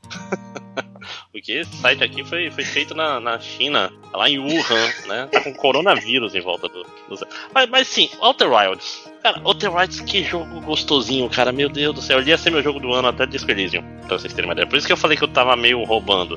Porque 1.32 1.54
esse 1.54 1.76
site 1.78 2.04
aqui 2.04 2.24
foi, 2.24 2.50
foi 2.52 2.64
feito 2.64 2.94
na, 2.94 3.20
na 3.20 3.40
China, 3.40 3.92
lá 4.14 4.30
em 4.30 4.40
Wuhan, 4.40 4.94
né? 5.08 5.30
Com 5.44 5.54
coronavírus 5.54 6.36
em 6.36 6.42
volta 6.42 6.68
do. 6.68 6.84
do... 6.84 7.28
Mas, 7.54 7.70
mas 7.70 7.88
sim, 7.88 8.10
Outer 8.20 8.52
Wilds. 8.52 9.10
Cara, 9.24 9.42
Outer 9.44 9.74
Wilds, 9.74 10.00
que 10.02 10.24
jogo 10.24 10.62
gostosinho, 10.62 11.30
cara. 11.30 11.52
Meu 11.52 11.70
Deus 11.70 11.96
do 11.96 12.02
céu. 12.02 12.20
Ele 12.20 12.30
ia 12.30 12.38
ser 12.38 12.52
meu 12.52 12.64
jogo 12.64 12.80
do 12.80 12.94
ano 12.94 13.08
até 13.08 13.26
Disco 13.26 13.50
Elysium, 13.52 13.84
pra 14.08 14.18
vocês 14.18 14.34
terem 14.34 14.50
uma 14.50 14.54
ideia. 14.54 14.68
Por 14.68 14.78
isso 14.78 14.88
que 14.88 14.94
eu 14.94 14.98
falei 14.98 15.18
que 15.18 15.24
eu 15.24 15.28
tava 15.28 15.56
meio 15.56 15.84
roubando. 15.84 16.36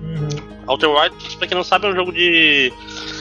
Uhum. 0.00 0.58
Outer 0.66 0.90
Wilds, 0.90 1.34
pra 1.34 1.46
quem 1.46 1.56
não 1.56 1.64
sabe, 1.64 1.86
é 1.86 1.90
um 1.90 1.94
jogo 1.94 2.12
de 2.12 2.72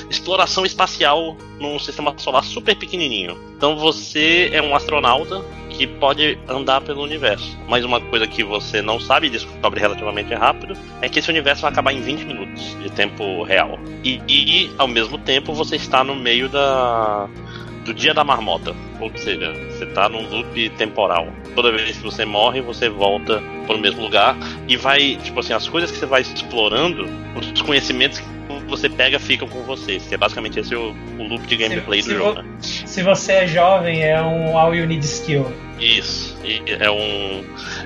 exploração 0.09 0.65
espacial 0.65 1.37
num 1.59 1.79
sistema 1.79 2.13
solar 2.17 2.43
super 2.43 2.75
pequenininho. 2.75 3.37
Então 3.55 3.77
você 3.77 4.49
é 4.53 4.61
um 4.61 4.75
astronauta 4.75 5.43
que 5.77 5.85
pode 5.85 6.37
andar 6.47 6.81
pelo 6.81 7.03
universo. 7.03 7.57
Mas 7.67 7.85
uma 7.85 8.01
coisa 8.01 8.25
que 8.25 8.43
você 8.43 8.81
não 8.81 8.99
sabe 8.99 9.27
e 9.27 9.29
descobre 9.29 9.79
relativamente 9.79 10.33
rápido 10.33 10.75
é 11.01 11.07
que 11.07 11.19
esse 11.19 11.29
universo 11.29 11.61
vai 11.61 11.71
acabar 11.71 11.93
em 11.93 12.01
20 12.01 12.25
minutos 12.25 12.77
de 12.81 12.89
tempo 12.89 13.43
real. 13.43 13.79
E, 14.03 14.19
e, 14.27 14.71
ao 14.77 14.87
mesmo 14.87 15.17
tempo 15.19 15.53
você 15.53 15.75
está 15.75 16.03
no 16.03 16.15
meio 16.15 16.49
da 16.49 17.29
do 17.85 17.93
dia 17.93 18.13
da 18.13 18.21
marmota, 18.21 18.75
ou 18.99 19.09
seja, 19.17 19.53
você 19.71 19.85
está 19.85 20.09
num 20.09 20.27
loop 20.29 20.69
temporal. 20.71 21.29
Toda 21.55 21.71
vez 21.71 21.95
que 21.95 22.03
você 22.03 22.25
morre, 22.25 22.59
você 22.59 22.89
volta 22.89 23.41
para 23.65 23.77
o 23.77 23.79
mesmo 23.79 24.01
lugar 24.01 24.35
e 24.67 24.75
vai, 24.75 25.15
tipo 25.23 25.39
assim, 25.39 25.53
as 25.53 25.69
coisas 25.69 25.89
que 25.89 25.97
você 25.97 26.05
vai 26.05 26.19
explorando, 26.19 27.05
os 27.33 27.61
conhecimentos 27.61 28.21
você 28.67 28.89
pega 28.89 29.19
ficam 29.19 29.47
com 29.47 29.61
vocês, 29.63 30.03
que 30.07 30.13
é 30.15 30.17
basicamente 30.17 30.59
esse 30.59 30.75
o, 30.75 30.95
o 31.17 31.23
loop 31.27 31.45
de 31.47 31.55
gameplay 31.57 32.01
se 32.01 32.09
do 32.09 32.17
vo- 32.19 32.23
jogo. 32.25 32.41
Né? 32.41 32.49
Se 32.61 33.01
você 33.03 33.31
é 33.33 33.47
jovem, 33.47 34.03
é 34.03 34.21
um 34.21 34.57
All 34.57 34.73
You 34.75 34.85
Need 34.87 35.05
Skill. 35.05 35.45
Isso, 35.79 36.37
e 36.43 36.61
é 36.67 36.89
um 36.89 37.43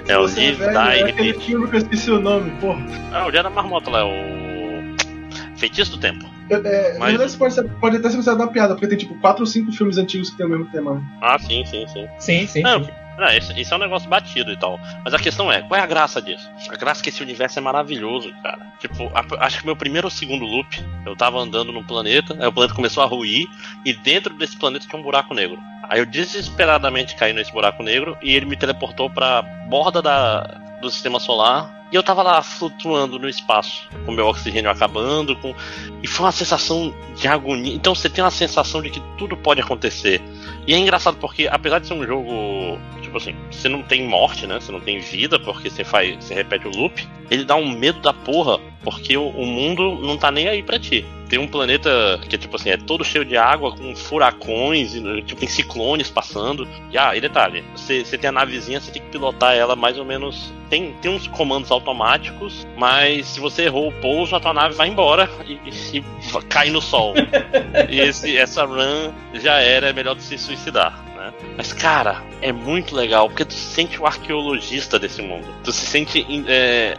é 0.08 0.18
o 0.18 0.22
Você 0.22 0.40
é 0.40 0.44
Live, 0.46 0.58
velho, 0.58 0.72
Die, 0.72 0.78
é 0.78 1.04
aquele 1.10 1.28
Repeat. 1.28 1.46
filme 1.46 1.68
que 1.68 1.76
eu 1.76 1.80
esqueci 1.80 2.12
o 2.12 2.20
nome, 2.20 2.52
porra. 2.60 2.86
Ah, 3.12 3.28
o 3.28 3.32
dia 3.32 3.44
da 3.44 3.50
marmota 3.50 3.90
lá, 3.90 4.00
é 4.00 4.04
o 4.04 5.58
Feitiço 5.58 5.92
do 5.92 5.98
Tempo. 6.00 6.26
É, 6.50 6.56
é, 6.56 6.94
Na 6.94 7.00
Mas- 7.00 7.36
pode, 7.36 7.54
ser, 7.54 7.64
pode 7.80 7.98
até 7.98 8.10
ser 8.10 8.16
considerado 8.18 8.42
uma 8.42 8.52
piada, 8.52 8.74
porque 8.74 8.88
tem 8.88 8.98
tipo 8.98 9.16
4 9.20 9.42
ou 9.42 9.48
5 9.48 9.72
filmes 9.72 9.98
antigos 9.98 10.30
que 10.30 10.38
tem 10.38 10.46
o 10.46 10.50
mesmo 10.50 10.66
tema. 10.72 10.96
né? 10.96 11.02
Ah, 11.22 11.38
sim, 11.40 11.64
sim, 11.66 11.86
sim. 11.88 12.08
Sim, 12.20 12.48
sim. 12.48 12.62
Não, 12.62 12.84
sim. 12.84 12.92
Não, 13.22 13.30
isso, 13.30 13.72
é 13.72 13.78
um 13.78 13.80
negócio 13.80 14.10
batido 14.10 14.52
e 14.52 14.58
tal. 14.58 14.80
Mas 15.06 15.14
a 15.14 15.20
questão 15.20 15.52
é, 15.52 15.62
qual 15.62 15.80
é 15.80 15.84
a 15.84 15.86
graça 15.86 16.20
disso? 16.20 16.50
A 16.68 16.76
graça 16.76 17.02
é 17.02 17.04
que 17.04 17.10
esse 17.10 17.22
universo 17.22 17.60
é 17.60 17.62
maravilhoso, 17.62 18.34
cara. 18.42 18.66
Tipo, 18.80 19.12
a, 19.14 19.46
acho 19.46 19.60
que 19.60 19.66
meu 19.68 19.76
primeiro 19.76 20.08
ou 20.08 20.12
segundo 20.12 20.44
loop, 20.44 20.84
eu 21.06 21.16
tava 21.16 21.38
andando 21.38 21.72
num 21.72 21.84
planeta, 21.84 22.36
aí 22.40 22.48
o 22.48 22.52
planeta 22.52 22.74
começou 22.74 23.04
a 23.04 23.06
ruir, 23.06 23.48
e 23.86 23.94
dentro 23.94 24.34
desse 24.34 24.58
planeta 24.58 24.88
tinha 24.88 25.00
um 25.00 25.04
buraco 25.04 25.36
negro. 25.36 25.60
Aí 25.84 26.00
eu 26.00 26.06
desesperadamente 26.08 27.16
caí 27.16 27.32
nesse 27.32 27.52
buraco 27.52 27.84
negro 27.84 28.18
e 28.24 28.34
ele 28.36 28.48
me 28.48 28.58
teleportou 28.58 29.08
pra 29.08 29.44
borda 29.70 30.02
da, 30.02 30.42
do 30.82 30.90
sistema 30.90 31.20
solar 31.20 31.82
e 31.92 31.96
eu 31.96 32.02
tava 32.02 32.24
lá 32.24 32.42
flutuando 32.42 33.20
no 33.20 33.28
espaço, 33.28 33.90
com 34.06 34.14
meu 34.14 34.26
oxigênio 34.28 34.72
acabando, 34.72 35.36
com... 35.36 35.54
e 36.02 36.08
foi 36.08 36.26
uma 36.26 36.32
sensação 36.32 36.96
de 37.18 37.28
agonia. 37.28 37.76
Então 37.76 37.94
você 37.94 38.10
tem 38.10 38.24
uma 38.24 38.32
sensação 38.32 38.82
de 38.82 38.90
que 38.90 39.02
tudo 39.18 39.36
pode 39.36 39.60
acontecer. 39.60 40.22
E 40.66 40.74
é 40.74 40.78
engraçado 40.78 41.18
porque, 41.18 41.50
apesar 41.52 41.80
de 41.80 41.88
ser 41.88 41.94
um 41.94 42.06
jogo, 42.06 42.80
tipo 43.12 43.18
assim, 43.18 43.36
você 43.52 43.68
não 43.68 43.84
tem 43.84 44.08
morte, 44.08 44.48
né? 44.48 44.60
Você 44.60 44.72
não 44.72 44.80
tem 44.80 45.00
vida, 45.00 45.38
porque 45.38 45.70
você 45.70 45.84
faz. 45.84 46.16
Você 46.24 46.34
repete 46.34 46.68
o 46.68 46.72
loop, 46.72 47.06
ele 47.30 47.44
dá 47.44 47.56
um 47.56 47.70
medo 47.70 48.00
da 48.00 48.14
porra, 48.14 48.58
porque 48.84 49.18
o, 49.18 49.28
o 49.28 49.46
mundo 49.46 50.00
não 50.02 50.18
tá 50.18 50.32
nem 50.32 50.48
aí 50.48 50.64
pra 50.64 50.80
ti 50.80 51.06
tem 51.32 51.40
um 51.40 51.48
planeta 51.48 52.20
que 52.28 52.36
é 52.36 52.38
tipo 52.38 52.58
assim, 52.58 52.72
é 52.72 52.76
todo 52.76 53.06
cheio 53.06 53.24
de 53.24 53.38
água, 53.38 53.72
com 53.72 53.96
furacões, 53.96 54.94
e, 54.94 55.22
tipo, 55.22 55.40
tem 55.40 55.48
ciclones 55.48 56.10
passando. 56.10 56.68
E 56.92 56.98
ah, 56.98 57.16
e 57.16 57.22
detalhe, 57.22 57.64
você, 57.74 58.04
você 58.04 58.18
tem 58.18 58.28
a 58.28 58.34
navezinha, 58.34 58.82
você 58.82 58.92
tem 58.92 59.02
que 59.02 59.08
pilotar 59.08 59.56
ela 59.56 59.74
mais 59.74 59.98
ou 59.98 60.04
menos. 60.04 60.54
Tem, 60.70 60.92
tem 61.02 61.10
uns 61.10 61.28
comandos 61.28 61.72
automáticos, 61.72 62.68
mas 62.78 63.28
se 63.28 63.40
você 63.40 63.64
errou 63.64 63.88
o 63.88 63.94
pouso, 64.02 64.36
a 64.36 64.42
tua 64.42 64.54
nave 64.54 64.76
vai 64.76 64.90
embora 64.90 65.30
e, 65.46 65.54
e, 65.54 66.00
e 66.00 66.04
cai 66.50 66.70
no 66.70 66.82
sol. 66.82 67.14
e 67.90 68.02
esse, 68.02 68.36
essa 68.36 68.66
run 68.66 69.14
já 69.36 69.56
era, 69.56 69.88
é 69.88 69.94
melhor 69.94 70.16
de 70.16 70.24
se 70.24 70.38
suicidar. 70.38 71.11
Né? 71.22 71.34
Mas, 71.56 71.72
cara, 71.72 72.24
é 72.42 72.52
muito 72.52 72.96
legal, 72.96 73.30
porque 73.30 73.46
tu 73.46 73.54
se 73.54 73.74
sente 73.74 74.02
o 74.02 74.08
arqueologista 74.08 74.98
desse 74.98 75.22
mundo. 75.22 75.48
Tu 75.64 75.72
se 75.72 75.86
sente 75.86 76.26
é, 76.48 76.98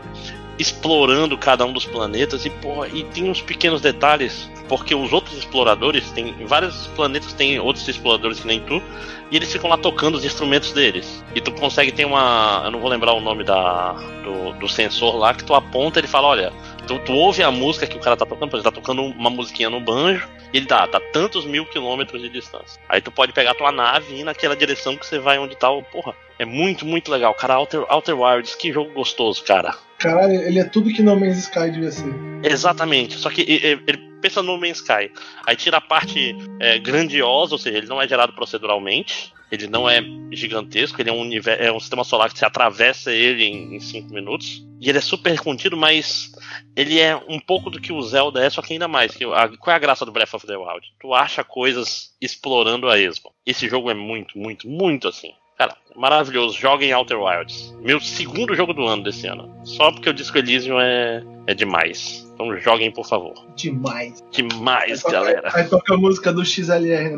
explorando 0.58 1.36
cada 1.36 1.66
um 1.66 1.72
dos 1.72 1.84
planetas 1.84 2.46
e 2.46 2.50
porra, 2.50 2.86
e 2.86 3.02
tem 3.02 3.28
uns 3.28 3.42
pequenos 3.42 3.80
detalhes, 3.80 4.48
porque 4.68 4.94
os 4.94 5.12
outros 5.12 5.36
exploradores 5.36 6.08
tem 6.12 6.32
vários 6.46 6.86
planetas 6.88 7.32
tem 7.32 7.58
outros 7.58 7.88
exploradores 7.88 8.38
que 8.38 8.46
nem 8.46 8.60
tu, 8.60 8.80
e 9.28 9.36
eles 9.36 9.50
ficam 9.50 9.68
lá 9.68 9.76
tocando 9.76 10.14
os 10.14 10.24
instrumentos 10.24 10.72
deles. 10.72 11.24
E 11.34 11.40
tu 11.40 11.50
consegue 11.52 11.90
ter 11.90 12.04
uma, 12.04 12.62
eu 12.64 12.70
não 12.70 12.78
vou 12.78 12.88
lembrar 12.88 13.14
o 13.14 13.20
nome 13.20 13.42
da 13.42 13.92
do, 14.22 14.52
do 14.52 14.68
sensor 14.68 15.16
lá 15.16 15.34
que 15.34 15.42
tu 15.42 15.52
aponta, 15.52 15.98
ele 15.98 16.06
fala, 16.06 16.28
olha, 16.28 16.52
tu, 16.86 16.98
tu 17.00 17.12
ouve 17.12 17.42
a 17.42 17.50
música 17.50 17.86
que 17.86 17.96
o 17.96 18.00
cara 18.00 18.16
tá 18.16 18.26
tocando, 18.26 18.56
ele 18.56 18.62
tá 18.62 18.70
tocando 18.70 19.02
uma 19.02 19.30
musiquinha 19.30 19.70
no 19.70 19.80
banjo, 19.80 20.28
e 20.52 20.58
ele 20.58 20.66
dá, 20.66 20.86
tá 20.86 21.00
tantos 21.12 21.44
mil 21.44 21.64
quilômetros 21.66 22.20
de 22.20 22.28
distância. 22.28 22.80
Aí 22.88 23.00
tu 23.00 23.10
pode 23.10 23.32
pegar 23.32 23.54
tua 23.54 23.72
nave 23.72 24.14
e 24.14 24.20
ir 24.20 24.24
naquela 24.24 24.56
direção 24.56 24.96
que 24.96 25.06
você 25.06 25.18
vai 25.18 25.38
onde 25.38 25.56
tá 25.56 25.70
o. 25.70 25.82
Porra, 25.82 26.14
é 26.38 26.44
muito, 26.44 26.84
muito 26.84 27.10
legal. 27.10 27.34
Cara, 27.34 27.58
Outer, 27.58 27.84
Outer 27.88 28.18
Wilds, 28.18 28.54
que 28.54 28.72
jogo 28.72 28.92
gostoso, 28.92 29.42
cara. 29.44 29.74
Caralho, 29.98 30.34
ele 30.34 30.58
é 30.58 30.64
tudo 30.64 30.92
que 30.92 31.02
No 31.02 31.18
Man's 31.18 31.38
Sky 31.38 31.70
devia 31.70 31.90
ser. 31.90 32.12
Exatamente, 32.42 33.16
só 33.16 33.30
que 33.30 33.42
ele, 33.42 34.12
pensa 34.20 34.42
no 34.42 34.52
No 34.52 34.60
Man's 34.60 34.78
Sky. 34.78 35.10
Aí 35.46 35.56
tira 35.56 35.76
a 35.76 35.80
parte 35.80 36.36
é, 36.60 36.78
grandiosa, 36.78 37.54
ou 37.54 37.58
seja, 37.58 37.78
ele 37.78 37.86
não 37.86 38.00
é 38.00 38.08
gerado 38.08 38.32
proceduralmente. 38.32 39.32
Ele 39.50 39.66
não 39.66 39.86
é 39.88 40.02
gigantesco, 40.32 40.98
ele 40.98 41.10
é 41.10 41.12
um, 41.12 41.20
universo, 41.20 41.62
é 41.62 41.70
um 41.70 41.78
sistema 41.78 42.04
solar 42.04 42.32
que 42.32 42.38
você 42.38 42.46
atravessa 42.46 43.12
ele 43.12 43.44
em 43.44 43.78
5 43.78 44.10
minutos. 44.10 44.66
E 44.80 44.88
ele 44.88 44.96
é 44.96 45.00
super 45.02 45.38
contido, 45.40 45.76
mas 45.76 46.32
ele 46.76 46.98
é 46.98 47.16
um 47.28 47.38
pouco 47.38 47.70
do 47.70 47.80
que 47.80 47.92
o 47.92 48.02
Zelda 48.02 48.44
é, 48.44 48.50
só 48.50 48.62
que 48.62 48.72
ainda 48.72 48.88
mais. 48.88 49.14
Que 49.14 49.24
a, 49.24 49.48
qual 49.56 49.72
é 49.72 49.76
a 49.76 49.80
graça 49.80 50.04
do 50.04 50.12
Breath 50.12 50.34
of 50.34 50.46
the 50.46 50.56
Wild? 50.56 50.92
Tu 51.00 51.14
acha 51.14 51.44
coisas 51.44 52.14
explorando 52.20 52.88
a 52.88 52.98
esmo. 52.98 53.32
Esse 53.46 53.68
jogo 53.68 53.90
é 53.90 53.94
muito, 53.94 54.38
muito, 54.38 54.68
muito 54.68 55.08
assim. 55.08 55.32
Cara, 55.58 55.76
maravilhoso. 55.94 56.58
Joga 56.58 56.84
em 56.84 56.92
Outer 56.92 57.20
Wilds. 57.20 57.76
Meu 57.80 58.00
segundo 58.00 58.54
jogo 58.54 58.72
do 58.72 58.86
ano 58.86 59.02
desse 59.02 59.26
ano. 59.26 59.54
Só 59.64 59.92
porque 59.92 60.08
o 60.08 60.14
Disco 60.14 60.38
Elysium 60.38 60.80
é, 60.80 61.22
é 61.46 61.54
demais. 61.54 62.26
Então 62.34 62.58
joguem, 62.58 62.90
por 62.90 63.06
favor. 63.06 63.34
Demais. 63.54 64.24
Demais, 64.32 65.04
aí 65.04 65.12
galera. 65.12 65.50
Aí 65.54 65.64
toca 65.68 65.94
a 65.94 65.96
música 65.96 66.32
do 66.32 66.44
XLR, 66.44 67.10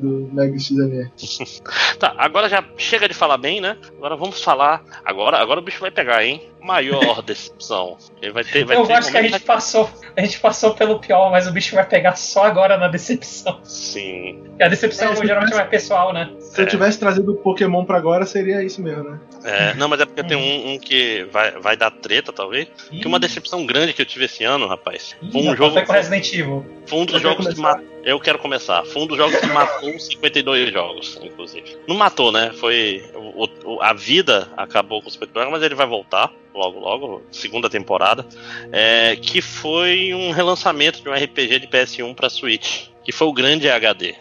do 0.00 0.30
Mega 0.32 0.58
XLR. 0.58 1.10
tá, 2.00 2.14
agora 2.18 2.48
já 2.48 2.64
chega 2.76 3.08
de 3.08 3.14
falar 3.14 3.36
bem, 3.36 3.60
né? 3.60 3.76
Agora 3.98 4.16
vamos 4.16 4.42
falar. 4.42 4.82
Agora, 5.04 5.38
agora 5.38 5.60
o 5.60 5.62
bicho 5.62 5.80
vai 5.80 5.90
pegar, 5.90 6.24
hein? 6.24 6.42
Maior 6.62 7.22
decepção. 7.22 7.96
Ele 8.20 8.32
vai 8.32 8.44
ter. 8.44 8.64
Vai 8.64 8.76
Eu 8.76 8.86
ter 8.86 8.92
acho 8.92 9.10
que 9.10 9.16
a 9.16 9.22
gente 9.22 9.40
passou. 9.40 9.90
A 10.16 10.20
gente 10.20 10.38
passou 10.38 10.74
pelo 10.74 11.00
pior, 11.00 11.30
mas 11.30 11.48
o 11.48 11.52
bicho 11.52 11.74
vai 11.74 11.84
pegar 11.84 12.14
só 12.14 12.44
agora 12.44 12.76
na 12.78 12.86
decepção. 12.86 13.58
Sim. 13.64 14.44
E 14.58 14.62
a 14.62 14.68
decepção 14.68 15.12
é, 15.12 15.16
geralmente 15.16 15.50
tivesse... 15.50 15.54
é 15.54 15.56
mais 15.56 15.70
pessoal, 15.70 16.12
né? 16.12 16.30
Se 16.38 16.60
é. 16.60 16.64
eu 16.64 16.68
tivesse 16.68 16.98
trazido 17.00 17.32
o 17.32 17.34
Pokémon 17.34 17.84
pra 17.84 17.98
agora, 17.98 18.24
seria 18.24 18.62
isso 18.62 18.80
mesmo, 18.80 19.02
né? 19.02 19.18
É, 19.44 19.74
não, 19.74 19.88
mas 19.88 20.00
é 20.00 20.06
porque 20.06 20.22
tem 20.22 20.36
um, 20.36 20.74
um, 20.74 20.78
que 20.78 21.24
vai, 21.32 21.50
vai 21.52 21.76
dar 21.76 21.90
treta, 21.90 22.32
talvez. 22.32 22.68
Ih. 22.92 23.00
Que 23.00 23.08
uma 23.08 23.18
decepção 23.18 23.66
grande 23.66 23.92
que 23.92 24.02
eu 24.02 24.06
tive 24.06 24.26
esse 24.26 24.44
ano, 24.44 24.68
rapaz. 24.68 25.16
Foi 25.32 25.42
um 25.42 25.56
jogo. 25.56 25.82
Com 25.84 25.92
Resident 25.92 26.32
Evil. 26.32 26.64
Foi 26.86 26.98
um 27.00 27.04
dos 27.04 27.20
jogos 27.20 27.48
que 27.48 27.60
matou. 27.60 27.91
Eu 28.04 28.18
quero 28.18 28.38
começar. 28.38 28.84
Foi 28.84 29.02
um 29.02 29.06
dos 29.06 29.16
jogos 29.16 29.38
que 29.38 29.46
matou 29.46 29.98
52 29.98 30.72
jogos, 30.72 31.20
inclusive. 31.22 31.76
Não 31.86 31.96
matou, 31.96 32.32
né? 32.32 32.52
Foi. 32.54 33.04
O, 33.14 33.48
o, 33.64 33.82
a 33.82 33.92
vida 33.92 34.48
acabou 34.56 35.00
com 35.00 35.08
os 35.08 35.14
52, 35.14 35.50
mas 35.50 35.62
ele 35.62 35.74
vai 35.74 35.86
voltar 35.86 36.32
logo, 36.54 36.80
logo, 36.80 37.22
segunda 37.30 37.70
temporada. 37.70 38.26
É, 38.72 39.16
que 39.16 39.40
foi 39.40 40.12
um 40.14 40.30
relançamento 40.30 41.02
de 41.02 41.08
um 41.08 41.14
RPG 41.14 41.60
de 41.60 41.66
PS1 41.68 42.14
para 42.14 42.28
Switch. 42.28 42.88
Que 43.04 43.12
foi 43.12 43.26
o 43.26 43.32
grande 43.32 43.68
HD. 43.68 44.14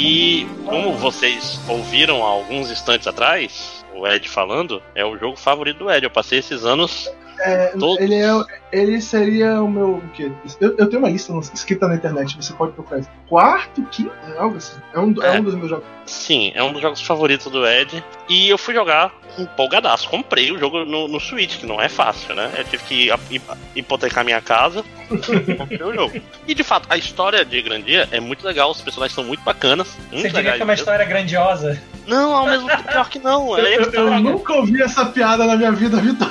E 0.00 0.46
como 0.64 0.92
vocês 0.92 1.60
ouviram 1.68 2.24
há 2.24 2.28
alguns 2.28 2.70
instantes 2.70 3.08
atrás, 3.08 3.84
o 3.92 4.06
Ed 4.06 4.28
falando, 4.28 4.80
é 4.94 5.04
o 5.04 5.18
jogo 5.18 5.36
favorito 5.36 5.78
do 5.78 5.90
Ed. 5.90 6.04
Eu 6.04 6.10
passei 6.10 6.38
esses 6.38 6.64
anos. 6.64 7.10
É, 7.40 7.72
ele, 8.00 8.14
é, 8.14 8.44
ele 8.72 9.00
seria 9.00 9.62
o 9.62 9.70
meu. 9.70 9.96
O 9.96 10.08
quê? 10.14 10.30
Eu, 10.60 10.76
eu 10.76 10.88
tenho 10.88 11.02
uma 11.02 11.10
lista 11.10 11.32
escrita 11.54 11.86
na 11.86 11.94
internet, 11.94 12.36
você 12.36 12.52
pode 12.52 12.72
procurar 12.72 13.00
isso. 13.00 13.10
Quarto, 13.28 13.82
quinto, 13.90 14.12
algo 14.36 14.56
assim. 14.56 14.78
É 14.92 14.98
um, 14.98 15.14
é. 15.22 15.36
é 15.36 15.40
um 15.40 15.44
dos 15.44 15.54
meus 15.54 15.70
jogos. 15.70 15.86
Sim, 16.06 16.52
é 16.54 16.62
um 16.62 16.72
dos 16.72 16.82
jogos 16.82 17.02
favoritos 17.02 17.50
do 17.50 17.66
Ed. 17.66 18.02
E 18.28 18.48
eu 18.48 18.58
fui 18.58 18.74
jogar 18.74 19.12
empolgadaço. 19.38 20.08
Comprei 20.08 20.50
o 20.50 20.58
jogo 20.58 20.84
no, 20.84 21.06
no 21.06 21.20
Switch, 21.20 21.58
que 21.58 21.66
não 21.66 21.80
é 21.80 21.88
fácil, 21.88 22.34
né? 22.34 22.50
Eu 22.56 22.64
tive 22.64 22.82
que 22.84 23.10
hipotecar 23.76 24.24
minha 24.24 24.40
casa. 24.40 24.84
comprei 25.08 25.82
o 25.82 25.94
jogo. 25.94 26.20
E 26.46 26.54
de 26.54 26.64
fato, 26.64 26.86
a 26.90 26.96
história 26.96 27.44
de 27.44 27.60
Grandia 27.62 28.08
é 28.10 28.20
muito 28.20 28.44
legal, 28.44 28.70
os 28.70 28.80
personagens 28.80 29.14
são 29.14 29.24
muito 29.24 29.42
bacanas. 29.42 29.96
Muito 30.10 30.22
Você 30.22 30.30
diria 30.30 30.52
que 30.52 30.62
é 30.62 30.64
uma 30.64 30.74
história 30.74 31.04
grandiosa? 31.04 31.80
Não, 32.06 32.34
ao 32.34 32.46
mesmo 32.46 32.66
tempo, 32.68 32.84
pior 32.84 33.08
que 33.08 33.18
não. 33.18 33.48
É 33.58 33.76
eu, 33.76 33.82
eu, 33.92 34.12
eu 34.12 34.20
nunca 34.20 34.54
ouvi 34.54 34.82
essa 34.82 35.06
piada 35.06 35.44
na 35.46 35.56
minha 35.56 35.72
vida, 35.72 35.98
Vitor. 35.98 36.30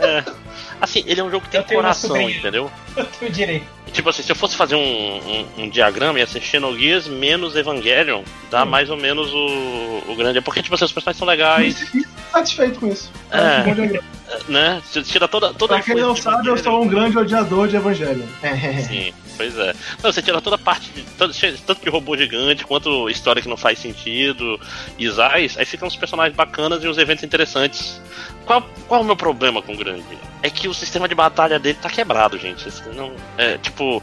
É. 0.00 0.41
Assim, 0.82 1.04
ele 1.06 1.20
é 1.20 1.24
um 1.24 1.30
jogo 1.30 1.44
que 1.44 1.50
tem 1.52 1.62
coração, 1.62 2.20
entendeu? 2.20 2.68
Eu 2.96 3.04
tenho 3.04 3.32
direito. 3.32 3.66
Tipo 3.92 4.08
assim, 4.08 4.22
se 4.22 4.32
eu 4.32 4.36
fosse 4.36 4.56
fazer 4.56 4.74
um, 4.74 4.80
um, 4.80 5.46
um 5.58 5.68
diagrama, 5.68 6.18
ia 6.18 6.26
ser 6.26 6.40
Xenogears 6.40 7.06
menos 7.06 7.54
Evangelion, 7.56 8.22
dá 8.50 8.62
hum. 8.62 8.66
mais 8.66 8.88
ou 8.88 8.96
menos 8.96 9.32
o, 9.32 10.02
o 10.12 10.16
grande. 10.16 10.40
Porque, 10.40 10.62
tipo 10.62 10.74
assim, 10.74 10.84
os 10.84 10.92
personagens 10.92 11.18
são 11.18 11.26
legais. 11.28 11.92
Satisfeito 12.32 12.80
com 12.80 12.88
isso. 12.88 13.10
É, 13.30 14.00
né? 14.48 14.82
Tira 15.04 15.28
toda, 15.28 15.52
toda 15.52 15.74
pra 15.74 15.82
quem 15.82 15.96
não 15.96 16.16
sabe, 16.16 16.48
eu 16.48 16.56
sou 16.56 16.82
um 16.82 16.88
grande 16.88 17.18
odiador 17.18 17.68
de 17.68 17.76
Evangelho. 17.76 18.26
Sim, 18.88 19.12
pois 19.36 19.56
é. 19.58 19.74
Não, 20.02 20.10
você 20.10 20.22
tira 20.22 20.40
toda 20.40 20.56
a 20.56 20.58
parte 20.58 20.90
de. 20.90 21.02
Tanto, 21.02 21.34
tanto 21.66 21.82
de 21.82 21.90
robô 21.90 22.16
gigante 22.16 22.64
quanto 22.64 23.10
história 23.10 23.42
que 23.42 23.48
não 23.48 23.56
faz 23.56 23.78
sentido, 23.78 24.58
Isais, 24.98 25.58
aí 25.58 25.64
ficam 25.64 25.86
uns 25.86 25.96
personagens 25.96 26.34
bacanas 26.34 26.82
e 26.82 26.88
uns 26.88 26.98
eventos 26.98 27.24
interessantes. 27.24 28.00
Qual, 28.46 28.62
qual 28.88 29.00
é 29.00 29.04
o 29.04 29.06
meu 29.06 29.16
problema 29.16 29.62
com 29.62 29.74
o 29.74 29.76
grande? 29.76 30.18
É 30.42 30.50
que 30.50 30.66
o 30.68 30.74
sistema 30.74 31.06
de 31.06 31.14
batalha 31.14 31.58
dele 31.58 31.78
tá 31.80 31.88
quebrado, 31.88 32.38
gente. 32.38 32.66
Não, 32.94 33.12
é, 33.38 33.58
tipo, 33.58 34.02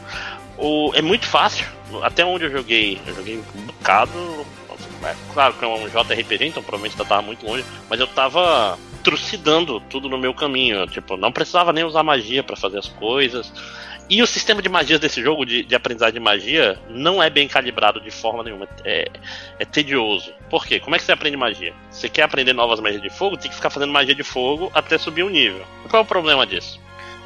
o, 0.56 0.92
é 0.94 1.02
muito 1.02 1.26
fácil. 1.26 1.66
Até 2.02 2.24
onde 2.24 2.44
eu 2.44 2.50
joguei, 2.50 3.00
eu 3.06 3.14
joguei 3.14 3.38
um 3.38 3.62
bocado. 3.62 4.46
É, 5.02 5.14
claro 5.32 5.54
que 5.54 5.64
é 5.64 5.68
um 5.68 5.88
JRPG, 5.88 6.46
então 6.46 6.62
provavelmente 6.62 6.98
eu 6.98 7.06
tava 7.06 7.22
muito 7.22 7.46
longe, 7.46 7.64
mas 7.88 7.98
eu 7.98 8.06
tava 8.06 8.78
trucidando 9.02 9.80
tudo 9.80 10.08
no 10.08 10.18
meu 10.18 10.34
caminho. 10.34 10.86
Tipo, 10.86 11.16
não 11.16 11.32
precisava 11.32 11.72
nem 11.72 11.84
usar 11.84 12.02
magia 12.02 12.42
para 12.42 12.56
fazer 12.56 12.78
as 12.78 12.88
coisas. 12.88 13.52
E 14.10 14.20
o 14.22 14.26
sistema 14.26 14.60
de 14.60 14.68
magias 14.68 14.98
desse 14.98 15.22
jogo, 15.22 15.46
de, 15.46 15.62
de 15.62 15.74
aprendizagem 15.74 16.14
de 16.14 16.20
magia, 16.20 16.76
não 16.88 17.22
é 17.22 17.30
bem 17.30 17.46
calibrado 17.46 18.00
de 18.00 18.10
forma 18.10 18.42
nenhuma. 18.42 18.68
É, 18.84 19.08
é 19.56 19.64
tedioso. 19.64 20.32
Por 20.50 20.66
quê? 20.66 20.80
Como 20.80 20.96
é 20.96 20.98
que 20.98 21.04
você 21.04 21.12
aprende 21.12 21.36
magia? 21.36 21.72
Você 21.90 22.08
quer 22.08 22.24
aprender 22.24 22.52
novas 22.52 22.80
magias 22.80 23.00
de 23.00 23.08
fogo, 23.08 23.36
tem 23.36 23.48
que 23.48 23.56
ficar 23.56 23.70
fazendo 23.70 23.92
magia 23.92 24.14
de 24.14 24.24
fogo 24.24 24.68
até 24.74 24.98
subir 24.98 25.22
um 25.22 25.30
nível. 25.30 25.64
Qual 25.88 26.02
é 26.02 26.04
o 26.04 26.08
problema 26.08 26.44
disso? 26.44 26.80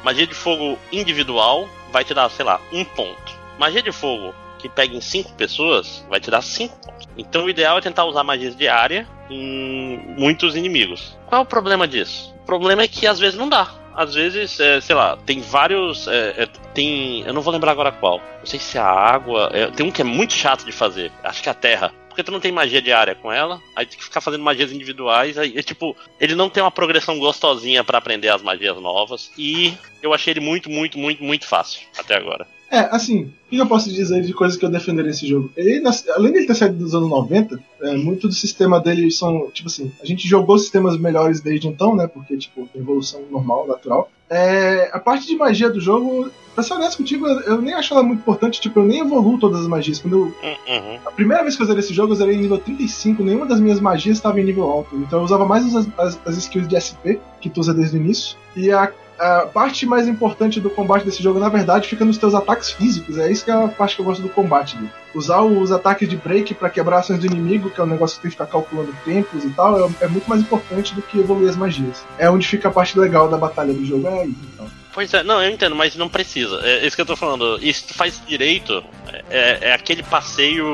Magia 0.05 0.27
de 0.27 0.35
fogo 0.35 0.77
individual 0.91 1.67
vai 1.91 2.03
te 2.03 2.13
dar, 2.13 2.29
sei 2.29 2.45
lá, 2.45 2.61
um 2.71 2.85
ponto. 2.85 3.33
Magia 3.57 3.81
de 3.81 3.91
fogo 3.91 4.35
que 4.59 4.69
pega 4.69 4.95
em 4.95 5.01
cinco 5.01 5.33
pessoas 5.33 6.05
vai 6.07 6.19
te 6.19 6.29
dar 6.29 6.43
cinco 6.43 6.77
pontos. 6.77 7.07
Então 7.17 7.45
o 7.45 7.49
ideal 7.49 7.79
é 7.79 7.81
tentar 7.81 8.05
usar 8.05 8.23
magias 8.23 8.55
de 8.55 8.67
área 8.67 9.07
em 9.31 9.97
muitos 10.15 10.55
inimigos. 10.55 11.17
Qual 11.25 11.41
é 11.41 11.43
o 11.43 11.47
problema 11.47 11.87
disso? 11.87 12.31
O 12.43 12.45
problema 12.45 12.83
é 12.83 12.87
que 12.87 13.07
às 13.07 13.17
vezes 13.17 13.35
não 13.35 13.49
dá. 13.49 13.73
Às 13.95 14.13
vezes, 14.13 14.59
é, 14.59 14.79
sei 14.79 14.95
lá, 14.95 15.17
tem 15.25 15.41
vários. 15.41 16.07
É, 16.07 16.43
é, 16.43 16.45
tem. 16.75 17.21
Eu 17.21 17.33
não 17.33 17.41
vou 17.41 17.51
lembrar 17.51 17.71
agora 17.71 17.91
qual. 17.91 18.19
Não 18.19 18.45
sei 18.45 18.59
se 18.59 18.77
é 18.77 18.81
a 18.81 18.85
água. 18.85 19.49
é, 19.53 19.71
tem 19.71 19.87
um 19.87 19.91
que 19.91 20.03
é 20.03 20.05
muito 20.05 20.33
chato 20.33 20.65
de 20.65 20.71
fazer. 20.71 21.11
Acho 21.23 21.41
que 21.41 21.49
é 21.49 21.51
a 21.51 21.55
terra. 21.55 21.91
Porque 22.15 22.23
tu 22.23 22.31
não 22.31 22.39
tem 22.39 22.49
magia 22.49 22.81
diária 22.81 23.13
com 23.13 23.29
ela, 23.29 23.61
aí 23.75 23.85
tem 23.85 23.97
que 23.97 24.03
ficar 24.05 24.21
fazendo 24.21 24.41
magias 24.41 24.71
individuais. 24.71 25.37
Aí, 25.37 25.57
é, 25.57 25.61
tipo, 25.61 25.93
ele 26.17 26.33
não 26.33 26.49
tem 26.49 26.63
uma 26.63 26.71
progressão 26.71 27.19
gostosinha 27.19 27.83
pra 27.83 27.97
aprender 27.97 28.29
as 28.29 28.41
magias 28.41 28.77
novas. 28.77 29.29
E 29.37 29.73
eu 30.01 30.13
achei 30.13 30.31
ele 30.31 30.39
muito, 30.39 30.69
muito, 30.69 30.97
muito, 30.97 31.21
muito 31.21 31.45
fácil 31.45 31.81
até 31.97 32.15
agora. 32.15 32.47
É, 32.71 32.79
assim, 32.89 33.33
o 33.47 33.49
que 33.49 33.57
eu 33.57 33.67
posso 33.67 33.91
dizer 33.91 34.21
de 34.21 34.33
coisas 34.33 34.57
que 34.57 34.63
eu 34.63 34.69
defenderia 34.69 35.11
nesse 35.11 35.27
jogo? 35.27 35.51
Ele, 35.57 35.83
além 36.15 36.31
dele 36.31 36.47
ter 36.47 36.55
saído 36.55 36.77
dos 36.77 36.95
anos 36.95 37.09
90, 37.09 37.59
é, 37.81 37.97
muito 37.97 38.29
do 38.29 38.33
sistema 38.33 38.79
dele 38.79 39.11
são, 39.11 39.51
tipo 39.51 39.67
assim, 39.67 39.91
a 40.01 40.05
gente 40.05 40.25
jogou 40.25 40.57
sistemas 40.57 40.97
melhores 40.97 41.41
desde 41.41 41.67
então, 41.67 41.93
né? 41.97 42.07
Porque, 42.07 42.37
tipo, 42.37 42.69
evolução 42.73 43.25
normal, 43.29 43.67
natural. 43.67 44.09
É, 44.29 44.89
a 44.91 44.99
parte 44.99 45.27
de 45.27 45.35
magia 45.35 45.69
do 45.69 45.79
jogo, 45.79 46.31
pra 46.53 46.63
ser 46.63 46.73
honesto 46.73 46.97
contigo, 46.97 47.27
eu, 47.27 47.39
eu 47.41 47.61
nem 47.61 47.73
acho 47.73 47.93
ela 47.93 48.03
muito 48.03 48.19
importante, 48.19 48.59
tipo, 48.59 48.79
eu 48.79 48.85
nem 48.85 48.99
evoluo 49.01 49.37
todas 49.39 49.61
as 49.61 49.67
magias. 49.67 49.99
Quando 49.99 50.13
eu, 50.17 50.23
Hum, 50.25 50.55
uhum. 50.67 50.99
a 51.05 51.11
primeira 51.11 51.43
vez 51.43 51.55
que 51.55 51.61
eu 51.61 51.67
zerei 51.67 51.81
esse 51.81 51.93
jogo, 51.93 52.13
eu 52.13 52.17
zerei 52.17 52.35
em 52.35 52.41
nível 52.41 52.57
35, 52.57 53.23
nenhuma 53.23 53.45
das 53.45 53.59
minhas 53.59 53.79
magias 53.79 54.17
estava 54.17 54.39
em 54.39 54.43
nível 54.43 54.63
alto. 54.69 54.95
Então 54.95 55.19
eu 55.19 55.25
usava 55.25 55.45
mais 55.45 55.75
as, 55.75 55.87
as, 55.97 56.19
as 56.25 56.37
skills 56.37 56.67
de 56.67 56.79
SP, 56.79 57.19
que 57.39 57.49
tu 57.49 57.59
usa 57.59 57.73
desde 57.73 57.97
o 57.97 58.01
início. 58.01 58.35
E 58.55 58.71
a, 58.71 58.91
a 59.17 59.45
parte 59.45 59.85
mais 59.85 60.07
importante 60.07 60.59
do 60.59 60.69
combate 60.69 61.05
desse 61.05 61.21
jogo, 61.21 61.39
na 61.39 61.49
verdade, 61.49 61.87
fica 61.87 62.03
nos 62.03 62.17
teus 62.17 62.33
ataques 62.33 62.71
físicos. 62.71 63.17
É 63.17 63.31
isso 63.31 63.45
que 63.45 63.51
é 63.51 63.53
a 63.53 63.67
parte 63.67 63.95
que 63.95 64.01
eu 64.01 64.05
gosto 64.05 64.21
do 64.21 64.29
combate 64.29 64.75
dele. 64.75 64.91
Usar 65.13 65.41
os 65.41 65.71
ataques 65.71 66.09
de 66.09 66.17
break 66.17 66.53
pra 66.55 66.69
quebrar 66.69 66.99
ações 66.99 67.19
do 67.19 67.25
inimigo, 67.25 67.69
que 67.69 67.79
é 67.79 67.83
um 67.83 67.87
negócio 67.87 68.17
que 68.17 68.23
tem 68.23 68.31
que 68.31 68.37
ficar 68.37 68.47
calculando 68.47 68.93
tempos 69.05 69.43
e 69.43 69.49
tal, 69.51 69.87
é, 69.87 69.89
é 70.01 70.07
muito 70.07 70.29
mais 70.29 70.41
importante 70.41 70.93
do 70.93 71.01
que 71.01 71.19
evoluir 71.19 71.49
as 71.49 71.55
magias. 71.55 72.05
É 72.17 72.29
onde 72.29 72.45
fica 72.47 72.67
a 72.67 72.71
parte 72.71 72.97
legal 72.99 73.29
da 73.29 73.37
batalha 73.37 73.73
do 73.73 73.85
jogo, 73.85 74.07
é 74.07 74.21
aí. 74.21 74.35
Então. 74.53 74.67
Pois 74.93 75.13
é, 75.13 75.23
não, 75.23 75.41
eu 75.41 75.51
entendo, 75.51 75.75
mas 75.75 75.95
não 75.95 76.07
precisa. 76.07 76.59
É 76.63 76.85
isso 76.85 76.95
que 76.95 77.01
eu 77.01 77.05
tô 77.05 77.15
falando. 77.15 77.59
E 77.61 77.73
se 77.73 77.87
tu 77.87 77.93
faz 77.93 78.21
direito, 78.25 78.83
é, 79.29 79.69
é 79.69 79.73
aquele 79.73 80.03
passeio 80.03 80.65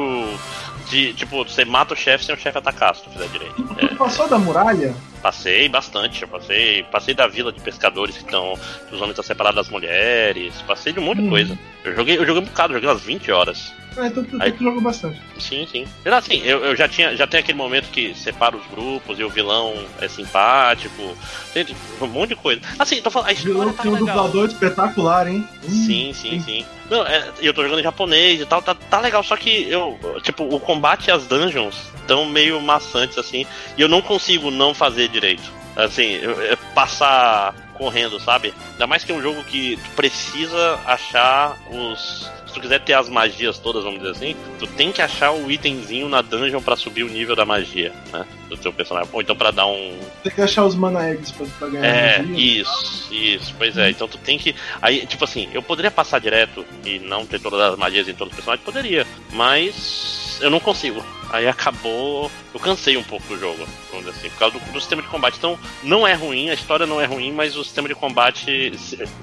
de, 0.92 1.14
tipo, 1.14 1.44
você 1.44 1.64
mata 1.66 1.94
o 1.94 1.98
chefe 1.98 2.26
sem 2.26 2.36
o 2.36 2.38
chefe 2.38 2.58
atacar, 2.58 2.94
se 2.96 3.04
tu 3.04 3.10
fizer 3.10 3.28
direito. 3.30 3.56
Tu, 3.64 3.88
tu 3.88 3.96
passou 3.96 4.28
da 4.28 4.38
muralha? 4.38 4.94
Passei 5.22 5.70
bastante, 5.70 6.22
eu 6.22 6.28
passei, 6.28 6.84
passei 6.84 7.14
da 7.14 7.28
vila 7.28 7.52
de 7.52 7.62
pescadores 7.62 8.18
que 8.18 8.24
estão. 8.26 8.54
Os 8.92 8.98
homens 8.98 9.12
estão 9.12 9.24
separados 9.24 9.56
das 9.56 9.70
mulheres, 9.70 10.54
passei 10.68 10.92
de 10.94 11.00
um 11.00 11.04
monte 11.04 11.22
de 11.22 11.28
Hum. 11.28 11.30
coisa. 11.30 11.58
Eu 11.84 11.96
joguei, 11.96 12.18
eu 12.18 12.26
joguei 12.26 12.42
um 12.44 12.46
bocado, 12.46 12.74
joguei 12.74 12.90
umas 12.90 13.02
20 13.02 13.32
horas. 13.32 13.74
É, 13.98 14.08
então 14.08 14.24
tu, 14.24 14.42
Aí- 14.42 14.52
tu 14.54 14.64
jogou 14.64 14.82
bastante. 14.82 15.22
Sim, 15.38 15.68
sim. 15.70 15.86
Mas 16.06 16.14
assim, 16.14 16.42
eu, 16.44 16.64
eu 16.64 16.76
já 16.76 16.88
tinha. 16.88 17.16
Já 17.16 17.28
tem 17.28 17.40
aquele 17.42 17.58
momento 17.58 17.90
que 17.92 18.14
separa 18.16 18.56
os 18.56 18.66
grupos 18.68 19.20
e 19.20 19.24
o 19.24 19.30
vilão 19.30 19.74
é 20.00 20.08
simpático. 20.08 21.16
Tem 21.54 21.66
um 22.02 22.08
monte 22.08 22.30
de 22.30 22.36
coisa. 22.38 22.62
Assim, 22.80 23.02
tô 23.02 23.10
falando, 23.12 23.30
a 23.30 23.34
O 23.34 23.36
vilão 23.36 23.70
história 23.70 23.74
tá 23.74 23.84
tem 23.84 23.92
um 23.92 23.96
legal. 23.96 24.16
dublador 24.16 24.48
espetacular, 24.50 25.28
hein? 25.28 25.48
Hum, 25.66 25.70
Sim, 25.70 26.14
sim, 26.14 26.40
sim. 26.40 26.66
Não, 26.90 27.06
é, 27.06 27.30
eu 27.42 27.54
tô 27.54 27.64
jogando 27.64 27.80
em 27.80 27.84
japonês 27.84 28.40
e 28.42 28.46
tal, 28.46 28.62
tá, 28.62 28.74
tá 28.76 29.00
legal, 29.00 29.24
só 29.24 29.36
que 29.36 29.70
eu. 29.70 29.98
Tipo, 30.24 30.44
o 30.44 30.60
combate 30.60 31.08
e 31.08 31.12
as 31.12 31.28
dungeons 31.28 31.76
estão 32.02 32.26
meio 32.26 32.60
maçantes, 32.62 33.18
assim, 33.18 33.46
e 33.78 33.82
eu 33.82 33.88
não 33.90 34.02
consigo 34.02 34.50
não 34.52 34.74
fazer 34.74 35.08
direito. 35.10 35.44
Assim, 35.76 36.16
eu- 36.22 36.42
é 36.42 36.56
passar 36.74 37.54
correndo, 37.76 38.20
sabe? 38.20 38.54
Ainda 38.74 38.86
mais 38.88 39.04
que 39.04 39.12
é 39.12 39.16
um 39.16 39.22
jogo 39.22 39.44
que 39.46 39.78
tu 39.78 39.90
precisa 39.96 40.80
achar 40.86 41.58
os. 41.72 42.30
Se 42.52 42.56
tu 42.56 42.60
quiser 42.62 42.82
ter 42.82 42.94
as 42.94 43.08
magias 43.08 43.58
todas, 43.58 43.82
vamos 43.82 44.02
dizer 44.02 44.12
assim, 44.12 44.36
tu 44.60 44.68
tem 44.68 44.92
que 44.92 45.02
achar 45.02 45.32
o 45.32 45.50
itemzinho 45.50 46.10
na 46.10 46.22
dungeon 46.22 46.62
pra 46.62 46.76
subir 46.76 47.04
o 47.04 47.08
nível 47.08 47.34
da 47.34 47.46
magia, 47.46 47.94
né? 48.12 48.26
Do 48.50 48.58
teu 48.58 48.74
personagem. 48.74 49.10
Ou 49.14 49.22
então 49.22 49.38
pra 49.38 49.52
dar 49.52 49.66
um, 49.68 49.98
Tem 50.22 50.34
que 50.34 50.42
achar 50.42 50.66
os 50.66 50.76
mana 50.76 51.10
eggs 51.10 51.32
pra, 51.32 51.46
pra 51.58 51.70
ganhar 51.70 51.86
é, 51.86 52.22
magia. 52.22 52.62
isso, 52.62 53.14
isso, 53.14 53.56
pois 53.58 53.78
é. 53.78 53.90
Então 53.90 54.06
tu 54.06 54.18
tem 54.18 54.38
que. 54.38 54.54
Aí, 54.82 55.06
tipo 55.06 55.24
assim, 55.24 55.48
eu 55.54 55.64
poderia 55.64 55.90
passar 55.90 56.20
direto 56.20 56.66
e 56.84 57.00
não 57.00 57.26
ter 57.26 57.40
todas 57.40 57.62
as 57.62 57.80
magias 57.80 58.10
em 58.10 58.14
todos 58.14 58.34
os 58.34 58.36
personagens? 58.36 58.66
Poderia, 58.66 59.08
mas 59.32 60.38
eu 60.42 60.50
não 60.50 60.60
consigo. 60.60 61.02
Aí 61.30 61.48
acabou. 61.48 62.30
Eu 62.54 62.60
cansei 62.60 62.98
um 62.98 63.04
pouco 63.04 63.26
do 63.30 63.40
jogo, 63.40 63.66
vamos 63.90 64.06
dizer 64.08 64.20
assim, 64.20 64.30
por 64.30 64.40
causa 64.40 64.60
do, 64.60 64.74
do 64.74 64.80
sistema 64.82 65.02
de 65.02 65.08
combate. 65.08 65.38
Então, 65.38 65.58
não 65.84 66.06
é 66.06 66.14
ruim, 66.14 66.50
a 66.50 66.54
história 66.54 66.86
não 66.86 67.00
é 67.00 67.06
ruim, 67.06 67.32
mas 67.32 67.56
o 67.56 67.64
sistema 67.64 67.88
de 67.88 67.96
combate. 67.96 68.74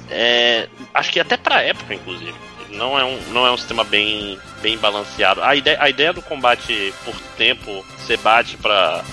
É, 0.09 0.67
acho 0.95 1.13
que 1.13 1.21
até 1.21 1.37
pra 1.37 1.61
época, 1.61 1.93
inclusive. 1.93 2.33
Não 2.71 2.99
é, 2.99 3.05
um, 3.05 3.21
não 3.33 3.47
é 3.47 3.51
um 3.51 3.57
sistema 3.57 3.85
bem, 3.85 4.39
bem 4.61 4.77
balanceado. 4.79 5.43
A 5.43 5.57
ideia, 5.57 5.79
a 5.81 5.89
ideia 5.89 6.13
do 6.13 6.23
combate 6.23 6.93
por 7.05 7.15
tempo, 7.37 7.85
você 7.99 8.17
bate 8.17 8.57
pra 8.57 9.05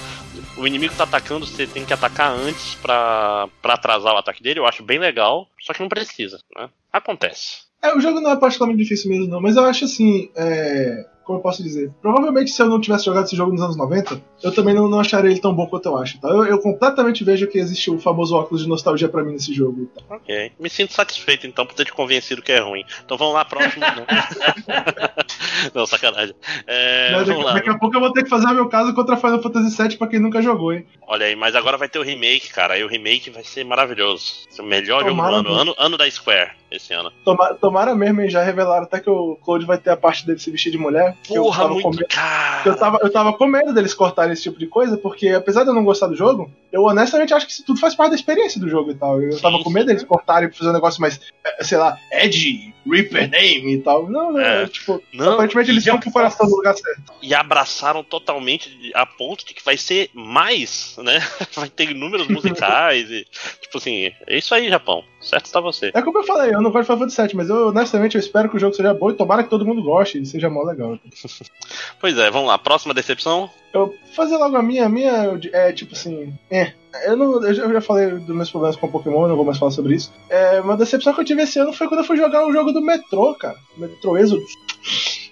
o 0.57 0.65
inimigo 0.65 0.93
tá 0.95 1.03
atacando, 1.03 1.45
você 1.45 1.67
tem 1.67 1.85
que 1.85 1.93
atacar 1.93 2.31
antes 2.31 2.75
pra, 2.75 3.47
pra 3.61 3.73
atrasar 3.73 4.13
o 4.13 4.17
ataque 4.17 4.41
dele, 4.41 4.59
eu 4.59 4.65
acho 4.65 4.83
bem 4.83 4.99
legal, 4.99 5.47
só 5.59 5.73
que 5.73 5.81
não 5.81 5.89
precisa, 5.89 6.39
né? 6.55 6.69
Acontece. 6.91 7.65
É, 7.81 7.95
o 7.95 7.99
jogo 7.99 8.19
não 8.19 8.31
é 8.31 8.35
particularmente 8.35 8.83
difícil 8.83 9.11
mesmo, 9.11 9.27
não, 9.27 9.41
mas 9.41 9.55
eu 9.55 9.63
acho 9.65 9.85
assim. 9.85 10.29
É... 10.35 11.05
Como 11.25 11.39
eu 11.39 11.41
posso 11.41 11.63
dizer? 11.63 11.91
Provavelmente 12.01 12.51
se 12.51 12.61
eu 12.61 12.67
não 12.67 12.79
tivesse 12.79 13.05
jogado 13.05 13.25
esse 13.25 13.35
jogo 13.35 13.51
nos 13.51 13.61
anos 13.61 13.75
90, 13.75 14.21
eu 14.43 14.53
também 14.53 14.73
não, 14.75 14.87
não 14.87 14.99
acharia 14.99 15.31
ele 15.31 15.39
tão 15.39 15.53
bom 15.53 15.65
quanto 15.67 15.87
eu 15.87 15.97
acho. 15.97 16.19
Tá? 16.21 16.29
Eu, 16.29 16.45
eu 16.45 16.59
completamente 16.59 17.23
vejo 17.23 17.47
que 17.47 17.57
existe 17.57 17.89
o 17.89 17.97
famoso 17.99 18.35
óculos 18.35 18.61
de 18.61 18.69
nostalgia 18.69 19.09
pra 19.09 19.23
mim 19.23 19.33
nesse 19.33 19.51
jogo. 19.53 19.87
Tá? 19.95 20.15
Ok. 20.17 20.51
Me 20.59 20.69
sinto 20.69 20.93
satisfeito 20.93 21.47
então 21.47 21.65
por 21.65 21.73
ter 21.73 21.85
te 21.85 21.91
convencido 21.93 22.41
que 22.43 22.51
é 22.51 22.59
ruim. 22.59 22.83
Então 23.03 23.17
vamos 23.17 23.33
lá, 23.33 23.43
próximo. 23.43 23.83
não, 23.83 24.05
não 25.73 25.85
sacanagem. 25.85 26.35
É, 26.67 27.11
Mas 27.13 27.27
daqui, 27.27 27.43
lá. 27.43 27.53
daqui 27.53 27.69
a 27.69 27.77
pouco 27.77 27.95
eu 27.95 27.99
vou 28.01 28.11
ter 28.13 28.23
que 28.23 28.29
fazer 28.29 28.45
o 28.45 28.53
meu 28.53 28.69
caso 28.69 28.93
contra 28.93 29.17
Final 29.17 29.41
Fantasy 29.41 29.81
VII 29.81 29.97
pra 29.97 30.07
quem 30.07 30.19
nunca 30.19 30.41
jogou, 30.41 30.73
hein? 30.73 30.85
Olha 31.07 31.25
aí, 31.25 31.35
mas 31.35 31.55
agora 31.55 31.77
vai 31.77 31.89
ter 31.89 31.99
o 31.99 32.03
remake, 32.03 32.49
cara. 32.51 32.75
Aí 32.75 32.83
o 32.83 32.87
remake 32.87 33.29
vai 33.29 33.43
ser 33.43 33.63
maravilhoso. 33.63 34.45
Ser 34.49 34.61
o 34.61 34.65
melhor 34.65 35.03
Tomara 35.03 35.37
jogo 35.37 35.43
do 35.43 35.49
ano. 35.49 35.61
ano. 35.61 35.75
Ano 35.77 35.97
da 35.97 36.09
Square, 36.09 36.51
esse 36.77 36.93
ano. 36.93 37.11
Tomara, 37.23 37.55
tomara 37.55 37.95
mesmo? 37.95 38.27
Já 38.29 38.43
revelaram 38.43 38.83
até 38.83 38.99
que 38.99 39.09
o 39.09 39.35
Claude 39.43 39.65
vai 39.65 39.77
ter 39.77 39.89
a 39.91 39.97
parte 39.97 40.25
dele 40.25 40.39
se 40.39 40.51
vestir 40.51 40.71
de 40.71 40.77
mulher. 40.77 41.15
eu 41.29 41.43
Porra, 41.43 41.63
tava 41.63 41.73
muito. 41.73 41.83
com 41.83 41.89
medo-. 41.91 42.07
Eu 42.65 42.75
tava, 42.75 42.99
eu 43.01 43.11
tava 43.11 43.33
com 43.33 43.45
medo 43.47 43.73
deles 43.73 43.93
cortarem 43.93 44.33
esse 44.33 44.43
tipo 44.43 44.57
de 44.59 44.67
coisa, 44.67 44.97
porque 44.97 45.29
apesar 45.29 45.63
de 45.63 45.69
eu 45.69 45.73
não 45.73 45.83
gostar 45.83 46.07
do 46.07 46.15
jogo, 46.15 46.51
eu 46.71 46.83
honestamente 46.83 47.33
acho 47.33 47.45
que 47.45 47.51
isso 47.53 47.65
tudo 47.65 47.79
faz 47.79 47.95
parte 47.95 48.09
da 48.11 48.15
experiência 48.15 48.59
do 48.59 48.69
jogo 48.69 48.91
e 48.91 48.95
tal. 48.95 49.21
Eu 49.21 49.33
Sim, 49.33 49.41
tava 49.41 49.61
com 49.63 49.69
medo 49.69 49.87
deles 49.87 50.03
cortarem 50.03 50.49
pra 50.49 50.57
fazer 50.57 50.69
um 50.69 50.73
negócio 50.73 50.99
mais, 51.01 51.19
eh, 51.45 51.63
sei 51.63 51.77
lá, 51.77 51.97
Edge, 52.11 52.73
Reaper 52.85 53.29
Name 53.29 53.75
e 53.75 53.81
tal. 53.81 54.09
Não, 54.09 54.33
não, 54.33 54.39
É. 54.39 54.67
tipo, 54.67 55.01
Não, 55.13 55.33
aparentemente 55.33 55.71
eles 55.71 55.83
estão 55.83 55.99
com 55.99 56.09
o 56.09 56.13
coração 56.13 56.47
no 56.47 56.55
lugar 56.55 56.75
certo. 56.75 57.13
e 57.21 57.33
abraçaram 57.33 58.03
totalmente 58.03 58.91
a 58.93 59.05
ponto 59.05 59.45
de 59.45 59.53
que 59.53 59.63
vai 59.63 59.77
ser 59.77 60.09
mais, 60.13 60.95
né? 60.99 61.19
Vai 61.55 61.69
ter 61.69 61.93
números 61.95 62.27
musicais 62.29 63.09
e. 63.09 63.25
Tipo 63.61 63.77
assim, 63.77 64.11
é 64.27 64.37
isso 64.37 64.53
aí, 64.53 64.69
Japão. 64.69 65.03
Certo 65.25 65.51
tá 65.51 65.59
você. 65.59 65.91
É 65.93 66.01
como 66.01 66.19
eu 66.19 66.23
falei, 66.23 66.53
eu 66.53 66.61
não 66.61 66.69
gosto 66.71 66.81
de 66.81 66.85
Final 66.85 66.99
Fantasy 66.99 67.21
VII, 67.21 67.35
mas 67.35 67.49
eu 67.49 67.69
honestamente 67.69 68.15
eu 68.15 68.19
espero 68.19 68.47
que 68.49 68.57
o 68.57 68.59
jogo 68.59 68.75
seja 68.75 68.93
bom 68.93 69.09
e 69.09 69.13
tomara 69.15 69.43
que 69.43 69.49
todo 69.49 69.65
mundo 69.65 69.81
goste 69.81 70.21
e 70.21 70.25
seja 70.25 70.49
mó 70.49 70.63
legal. 70.63 70.97
Pois 71.99 72.17
é, 72.17 72.29
vamos 72.29 72.47
lá. 72.47 72.57
Próxima 72.57 72.93
decepção. 72.93 73.49
Eu 73.73 73.87
vou 73.87 73.95
fazer 74.15 74.37
logo 74.37 74.55
a 74.55 74.61
minha, 74.61 74.85
a 74.85 74.89
minha 74.89 75.39
é 75.51 75.71
tipo 75.71 75.93
assim, 75.93 76.33
é. 76.51 76.73
Eu, 77.05 77.17
não, 77.17 77.43
eu 77.43 77.73
já- 77.73 77.81
falei 77.81 78.11
dos 78.11 78.35
meus 78.35 78.49
problemas 78.51 78.75
com 78.77 78.87
Pokémon, 78.87 79.27
não 79.27 79.35
vou 79.35 79.43
mais 79.45 79.57
falar 79.57 79.71
sobre 79.71 79.95
isso. 79.95 80.13
É, 80.29 80.61
uma 80.61 80.77
decepção 80.77 81.13
que 81.13 81.21
eu 81.21 81.25
tive 81.25 81.41
esse 81.41 81.57
ano 81.59 81.73
foi 81.73 81.87
quando 81.87 82.01
eu 82.01 82.05
fui 82.05 82.15
jogar 82.17 82.45
o 82.45 82.53
jogo 82.53 82.71
do 82.71 82.81
Metrô, 82.81 83.33
cara. 83.35 83.57
Metro 83.77 84.17
Exodus. 84.17 84.51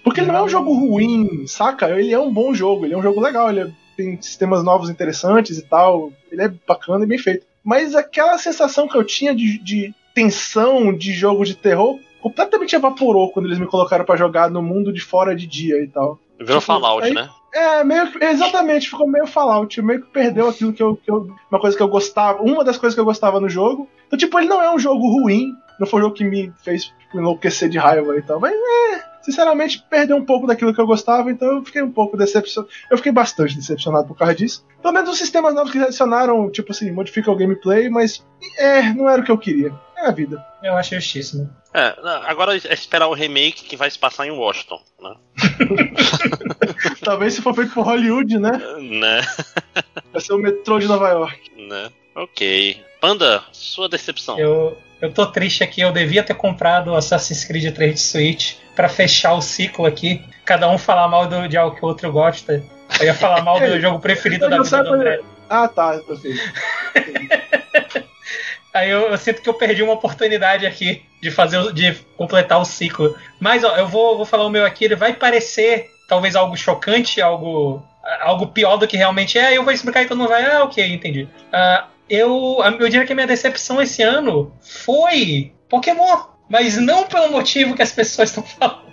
Porque 0.02 0.20
ele 0.20 0.28
não 0.32 0.36
é 0.40 0.42
um 0.42 0.48
jogo 0.48 0.72
ruim, 0.74 1.46
saca? 1.46 1.88
Ele 1.98 2.12
é 2.12 2.18
um 2.18 2.32
bom 2.32 2.52
jogo, 2.52 2.84
ele 2.84 2.94
é 2.94 2.98
um 2.98 3.02
jogo 3.02 3.20
legal, 3.20 3.48
ele 3.48 3.60
é- 3.60 3.70
tem 3.96 4.20
sistemas 4.20 4.62
novos 4.64 4.90
interessantes 4.90 5.56
e 5.56 5.62
tal. 5.62 6.12
Ele 6.30 6.42
é 6.42 6.48
bacana 6.48 7.04
e 7.04 7.08
bem 7.08 7.18
feito. 7.18 7.46
Mas 7.64 7.94
aquela 7.94 8.36
sensação 8.38 8.86
que 8.86 8.96
eu 8.96 9.02
tinha 9.04 9.34
de, 9.34 9.58
de 9.58 9.94
tensão 10.14 10.92
de 10.92 11.12
jogo 11.12 11.44
de 11.44 11.54
terror 11.56 11.98
completamente 12.20 12.76
evaporou 12.76 13.30
quando 13.32 13.46
eles 13.46 13.58
me 13.58 13.66
colocaram 13.66 14.04
pra 14.04 14.16
jogar 14.16 14.50
no 14.50 14.62
mundo 14.62 14.92
de 14.92 15.00
fora 15.00 15.34
de 15.34 15.46
dia 15.46 15.82
e 15.82 15.88
tal. 15.88 16.18
Virou 16.38 16.60
Tipo, 16.60 16.60
Fallout, 16.60 17.06
aí- 17.06 17.14
né? 17.14 17.28
É, 17.54 17.84
meio 17.84 18.10
que, 18.10 18.24
exatamente, 18.24 18.90
ficou 18.90 19.06
meio 19.06 19.28
Fallout, 19.28 19.80
meio 19.80 20.02
que 20.02 20.10
perdeu 20.10 20.48
aquilo 20.48 20.72
que 20.72 20.82
eu, 20.82 20.96
que 20.96 21.08
eu. 21.08 21.32
Uma 21.48 21.60
coisa 21.60 21.76
que 21.76 21.82
eu 21.82 21.86
gostava, 21.88 22.42
uma 22.42 22.64
das 22.64 22.76
coisas 22.76 22.94
que 22.96 23.00
eu 23.00 23.04
gostava 23.04 23.38
no 23.40 23.48
jogo. 23.48 23.88
Então, 24.08 24.18
tipo, 24.18 24.36
ele 24.40 24.48
não 24.48 24.60
é 24.60 24.74
um 24.74 24.78
jogo 24.78 25.06
ruim, 25.08 25.52
não 25.78 25.86
foi 25.86 26.00
um 26.00 26.02
jogo 26.04 26.16
que 26.16 26.24
me 26.24 26.52
fez 26.64 26.86
tipo, 26.86 27.16
enlouquecer 27.18 27.68
de 27.68 27.78
raiva 27.78 28.16
e 28.18 28.22
tal, 28.22 28.40
mas 28.40 28.52
é. 28.52 29.13
Sinceramente, 29.24 29.82
perdeu 29.88 30.18
um 30.18 30.24
pouco 30.24 30.46
daquilo 30.46 30.74
que 30.74 30.80
eu 30.80 30.86
gostava, 30.86 31.30
então 31.30 31.48
eu 31.48 31.64
fiquei 31.64 31.80
um 31.80 31.90
pouco 31.90 32.14
decepcionado. 32.14 32.70
Eu 32.90 32.98
fiquei 32.98 33.10
bastante 33.10 33.56
decepcionado 33.56 34.06
por 34.06 34.18
causa 34.18 34.34
disso. 34.34 34.66
Pelo 34.82 34.92
menos 34.92 35.08
os 35.08 35.16
sistemas 35.16 35.54
novos 35.54 35.72
que 35.72 35.78
eles 35.78 35.88
adicionaram, 35.88 36.50
tipo 36.50 36.72
assim, 36.72 36.90
modificam 36.90 37.32
o 37.32 37.36
gameplay, 37.36 37.88
mas 37.88 38.22
é, 38.58 38.82
não 38.92 39.08
era 39.08 39.22
o 39.22 39.24
que 39.24 39.30
eu 39.30 39.38
queria. 39.38 39.72
É 39.96 40.06
a 40.06 40.10
vida. 40.10 40.44
Eu 40.62 40.76
acho 40.76 40.94
justíssimo. 40.94 41.48
É, 41.72 41.94
agora 42.26 42.54
é 42.54 42.74
esperar 42.74 43.08
o 43.08 43.14
remake 43.14 43.64
que 43.64 43.78
vai 43.78 43.90
se 43.90 43.98
passar 43.98 44.26
em 44.26 44.30
Washington, 44.30 44.82
né? 45.00 45.14
Talvez 47.02 47.32
se 47.32 47.40
for 47.40 47.54
feito 47.54 47.72
por 47.72 47.86
Hollywood, 47.86 48.38
né? 48.38 48.52
Né? 48.78 49.22
Vai 50.12 50.20
ser 50.20 50.34
o 50.34 50.38
metrô 50.38 50.78
de 50.78 50.86
Nova 50.86 51.08
York. 51.08 51.50
Né? 51.56 51.90
Ok. 52.14 52.78
Panda, 53.00 53.42
sua 53.52 53.88
decepção. 53.88 54.38
Eu, 54.38 54.76
eu 55.00 55.10
tô 55.10 55.24
triste 55.26 55.64
aqui, 55.64 55.80
eu 55.80 55.92
devia 55.92 56.22
ter 56.22 56.34
comprado 56.34 56.90
o 56.90 56.94
Assassin's 56.94 57.44
Creed 57.44 57.74
3 57.74 57.94
de 57.94 58.00
Switch 58.00 58.63
pra 58.74 58.88
fechar 58.88 59.34
o 59.34 59.40
ciclo 59.40 59.86
aqui. 59.86 60.24
Cada 60.44 60.68
um 60.68 60.78
falar 60.78 61.08
mal 61.08 61.26
do, 61.26 61.48
de 61.48 61.56
algo 61.56 61.76
que 61.76 61.84
o 61.84 61.88
outro 61.88 62.10
gosta. 62.12 62.62
Eu 63.00 63.06
ia 63.06 63.14
falar 63.14 63.42
mal 63.42 63.58
do 63.58 63.78
jogo 63.80 63.98
preferido 63.98 64.48
da 64.48 64.62
vida 64.62 64.82
do 64.82 64.94
André. 64.94 65.20
Ah, 65.48 65.68
tá, 65.68 65.98
perfeito. 65.98 66.40
Aí 68.74 68.90
eu, 68.90 69.02
eu, 69.02 69.16
sinto 69.16 69.40
que 69.40 69.48
eu 69.48 69.54
perdi 69.54 69.84
uma 69.84 69.92
oportunidade 69.92 70.66
aqui 70.66 71.04
de 71.22 71.30
fazer 71.30 71.72
de 71.72 71.94
completar 72.16 72.60
o 72.60 72.64
ciclo. 72.64 73.16
Mas 73.38 73.62
ó, 73.62 73.76
eu 73.76 73.86
vou, 73.86 74.16
vou 74.16 74.26
falar 74.26 74.44
o 74.44 74.50
meu 74.50 74.66
aqui, 74.66 74.84
ele 74.84 74.96
vai 74.96 75.14
parecer 75.14 75.88
talvez 76.08 76.34
algo 76.34 76.56
chocante, 76.56 77.22
algo 77.22 77.80
algo 78.20 78.48
pior 78.48 78.76
do 78.76 78.86
que 78.86 78.96
realmente 78.96 79.38
é, 79.38 79.56
eu 79.56 79.62
vou 79.62 79.72
explicar 79.72 80.02
e 80.02 80.06
todo 80.06 80.18
mundo 80.18 80.28
vai, 80.28 80.44
ah, 80.44 80.64
ok, 80.64 80.84
entendi. 80.92 81.22
Uh, 81.22 81.86
eu, 82.08 82.58
eu 82.78 82.88
diria 82.88 83.06
que 83.06 83.12
a 83.12 83.14
minha 83.14 83.26
decepção 83.26 83.80
esse 83.80 84.02
ano 84.02 84.52
foi 84.60 85.52
Pokémon. 85.68 86.33
Mas 86.54 86.76
não 86.76 87.02
pelo 87.08 87.32
motivo 87.32 87.74
que 87.74 87.82
as 87.82 87.90
pessoas 87.90 88.28
estão 88.28 88.44
falando. 88.44 88.84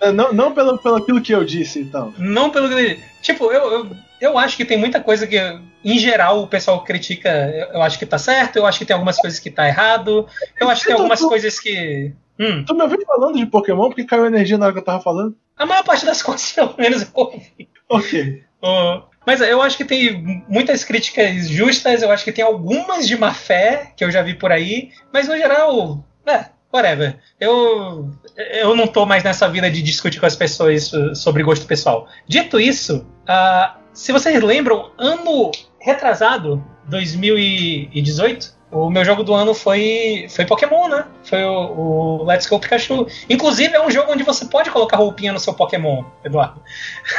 É, 0.00 0.12
não, 0.12 0.32
não 0.32 0.54
pelo, 0.54 0.78
pelo 0.78 0.94
aquilo 0.94 1.20
que 1.20 1.34
eu 1.34 1.42
disse, 1.42 1.80
então. 1.80 2.14
Não 2.16 2.48
pelo 2.48 2.68
que. 2.68 3.00
Tipo, 3.20 3.50
eu, 3.50 3.72
eu, 3.72 3.90
eu 4.20 4.38
acho 4.38 4.56
que 4.56 4.64
tem 4.64 4.78
muita 4.78 5.00
coisa 5.00 5.26
que, 5.26 5.36
em 5.84 5.98
geral, 5.98 6.44
o 6.44 6.46
pessoal 6.46 6.84
critica. 6.84 7.28
Eu 7.74 7.82
acho 7.82 7.98
que 7.98 8.06
tá 8.06 8.18
certo, 8.18 8.54
eu 8.54 8.64
acho 8.64 8.78
que 8.78 8.84
tem 8.84 8.94
algumas 8.94 9.16
coisas 9.16 9.40
que 9.40 9.50
tá 9.50 9.66
errado. 9.66 10.28
Eu 10.60 10.70
acho 10.70 10.82
que 10.82 10.86
tem 10.86 10.94
algumas 10.94 11.20
coisas 11.20 11.58
que. 11.58 12.12
Hum. 12.38 12.64
Tu 12.64 12.72
me 12.72 12.82
ouviu 12.82 13.04
falando 13.04 13.36
de 13.36 13.46
Pokémon 13.46 13.88
porque 13.88 14.04
caiu 14.04 14.24
energia 14.24 14.56
na 14.56 14.66
hora 14.66 14.72
que 14.72 14.78
eu 14.78 14.84
tava 14.84 15.02
falando? 15.02 15.36
A 15.56 15.66
maior 15.66 15.82
parte 15.82 16.06
das 16.06 16.22
coisas, 16.22 16.52
pelo 16.52 16.76
menos, 16.78 17.02
eu 17.02 17.08
ouvi. 17.14 17.68
Ok. 17.88 18.44
Uh, 18.62 19.02
mas 19.26 19.40
eu 19.40 19.60
acho 19.60 19.76
que 19.76 19.84
tem 19.84 20.44
muitas 20.48 20.84
críticas 20.84 21.48
justas, 21.48 22.00
eu 22.00 22.12
acho 22.12 22.22
que 22.22 22.30
tem 22.30 22.44
algumas 22.44 23.08
de 23.08 23.16
má 23.16 23.34
fé 23.34 23.92
que 23.96 24.04
eu 24.04 24.10
já 24.12 24.22
vi 24.22 24.34
por 24.34 24.52
aí, 24.52 24.92
mas 25.12 25.26
no 25.26 25.36
geral, 25.36 26.04
é, 26.24 26.44
whatever. 26.72 27.16
Eu, 27.40 28.10
eu 28.36 28.76
não 28.76 28.86
tô 28.86 29.06
mais 29.06 29.22
nessa 29.22 29.48
vida 29.48 29.70
de 29.70 29.82
discutir 29.82 30.20
com 30.20 30.26
as 30.26 30.36
pessoas 30.36 30.90
sobre 31.14 31.42
gosto 31.42 31.66
pessoal. 31.66 32.08
Dito 32.26 32.60
isso, 32.60 33.06
uh, 33.28 33.78
se 33.92 34.12
vocês 34.12 34.42
lembram, 34.42 34.90
ano 34.98 35.50
retrasado, 35.80 36.64
2018, 36.88 38.58
o 38.70 38.90
meu 38.90 39.02
jogo 39.02 39.24
do 39.24 39.32
ano 39.32 39.54
foi, 39.54 40.26
foi 40.28 40.44
Pokémon, 40.44 40.88
né? 40.88 41.06
Foi 41.24 41.42
o, 41.42 42.20
o, 42.20 42.24
Let's 42.24 42.46
Go 42.46 42.60
Pikachu. 42.60 43.06
Inclusive, 43.28 43.74
é 43.74 43.84
um 43.84 43.90
jogo 43.90 44.12
onde 44.12 44.22
você 44.22 44.44
pode 44.44 44.70
colocar 44.70 44.98
roupinha 44.98 45.32
no 45.32 45.40
seu 45.40 45.54
Pokémon, 45.54 46.04
Eduardo. 46.22 46.62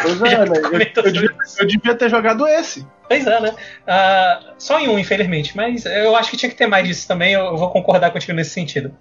Pois 0.01 0.21
é, 0.31 0.37
né? 0.37 0.45
eu, 0.47 0.53
eu, 0.53 1.11
devia, 1.11 1.35
eu, 1.59 1.65
devia, 1.65 1.95
ter 1.95 2.09
jogado 2.09 2.47
esse. 2.47 2.85
Pois 3.07 3.25
é, 3.25 3.39
né? 3.39 3.49
Uh, 3.49 4.53
só 4.59 4.79
em 4.79 4.89
um, 4.89 4.99
infelizmente. 4.99 5.57
Mas 5.57 5.85
eu 5.85 6.15
acho 6.15 6.29
que 6.29 6.37
tinha 6.37 6.49
que 6.49 6.55
ter 6.55 6.67
mais 6.67 6.87
disso 6.87 7.07
também. 7.07 7.33
Eu, 7.33 7.45
eu 7.45 7.57
vou 7.57 7.71
concordar 7.71 8.11
contigo 8.11 8.33
nesse 8.33 8.51
sentido. 8.51 8.95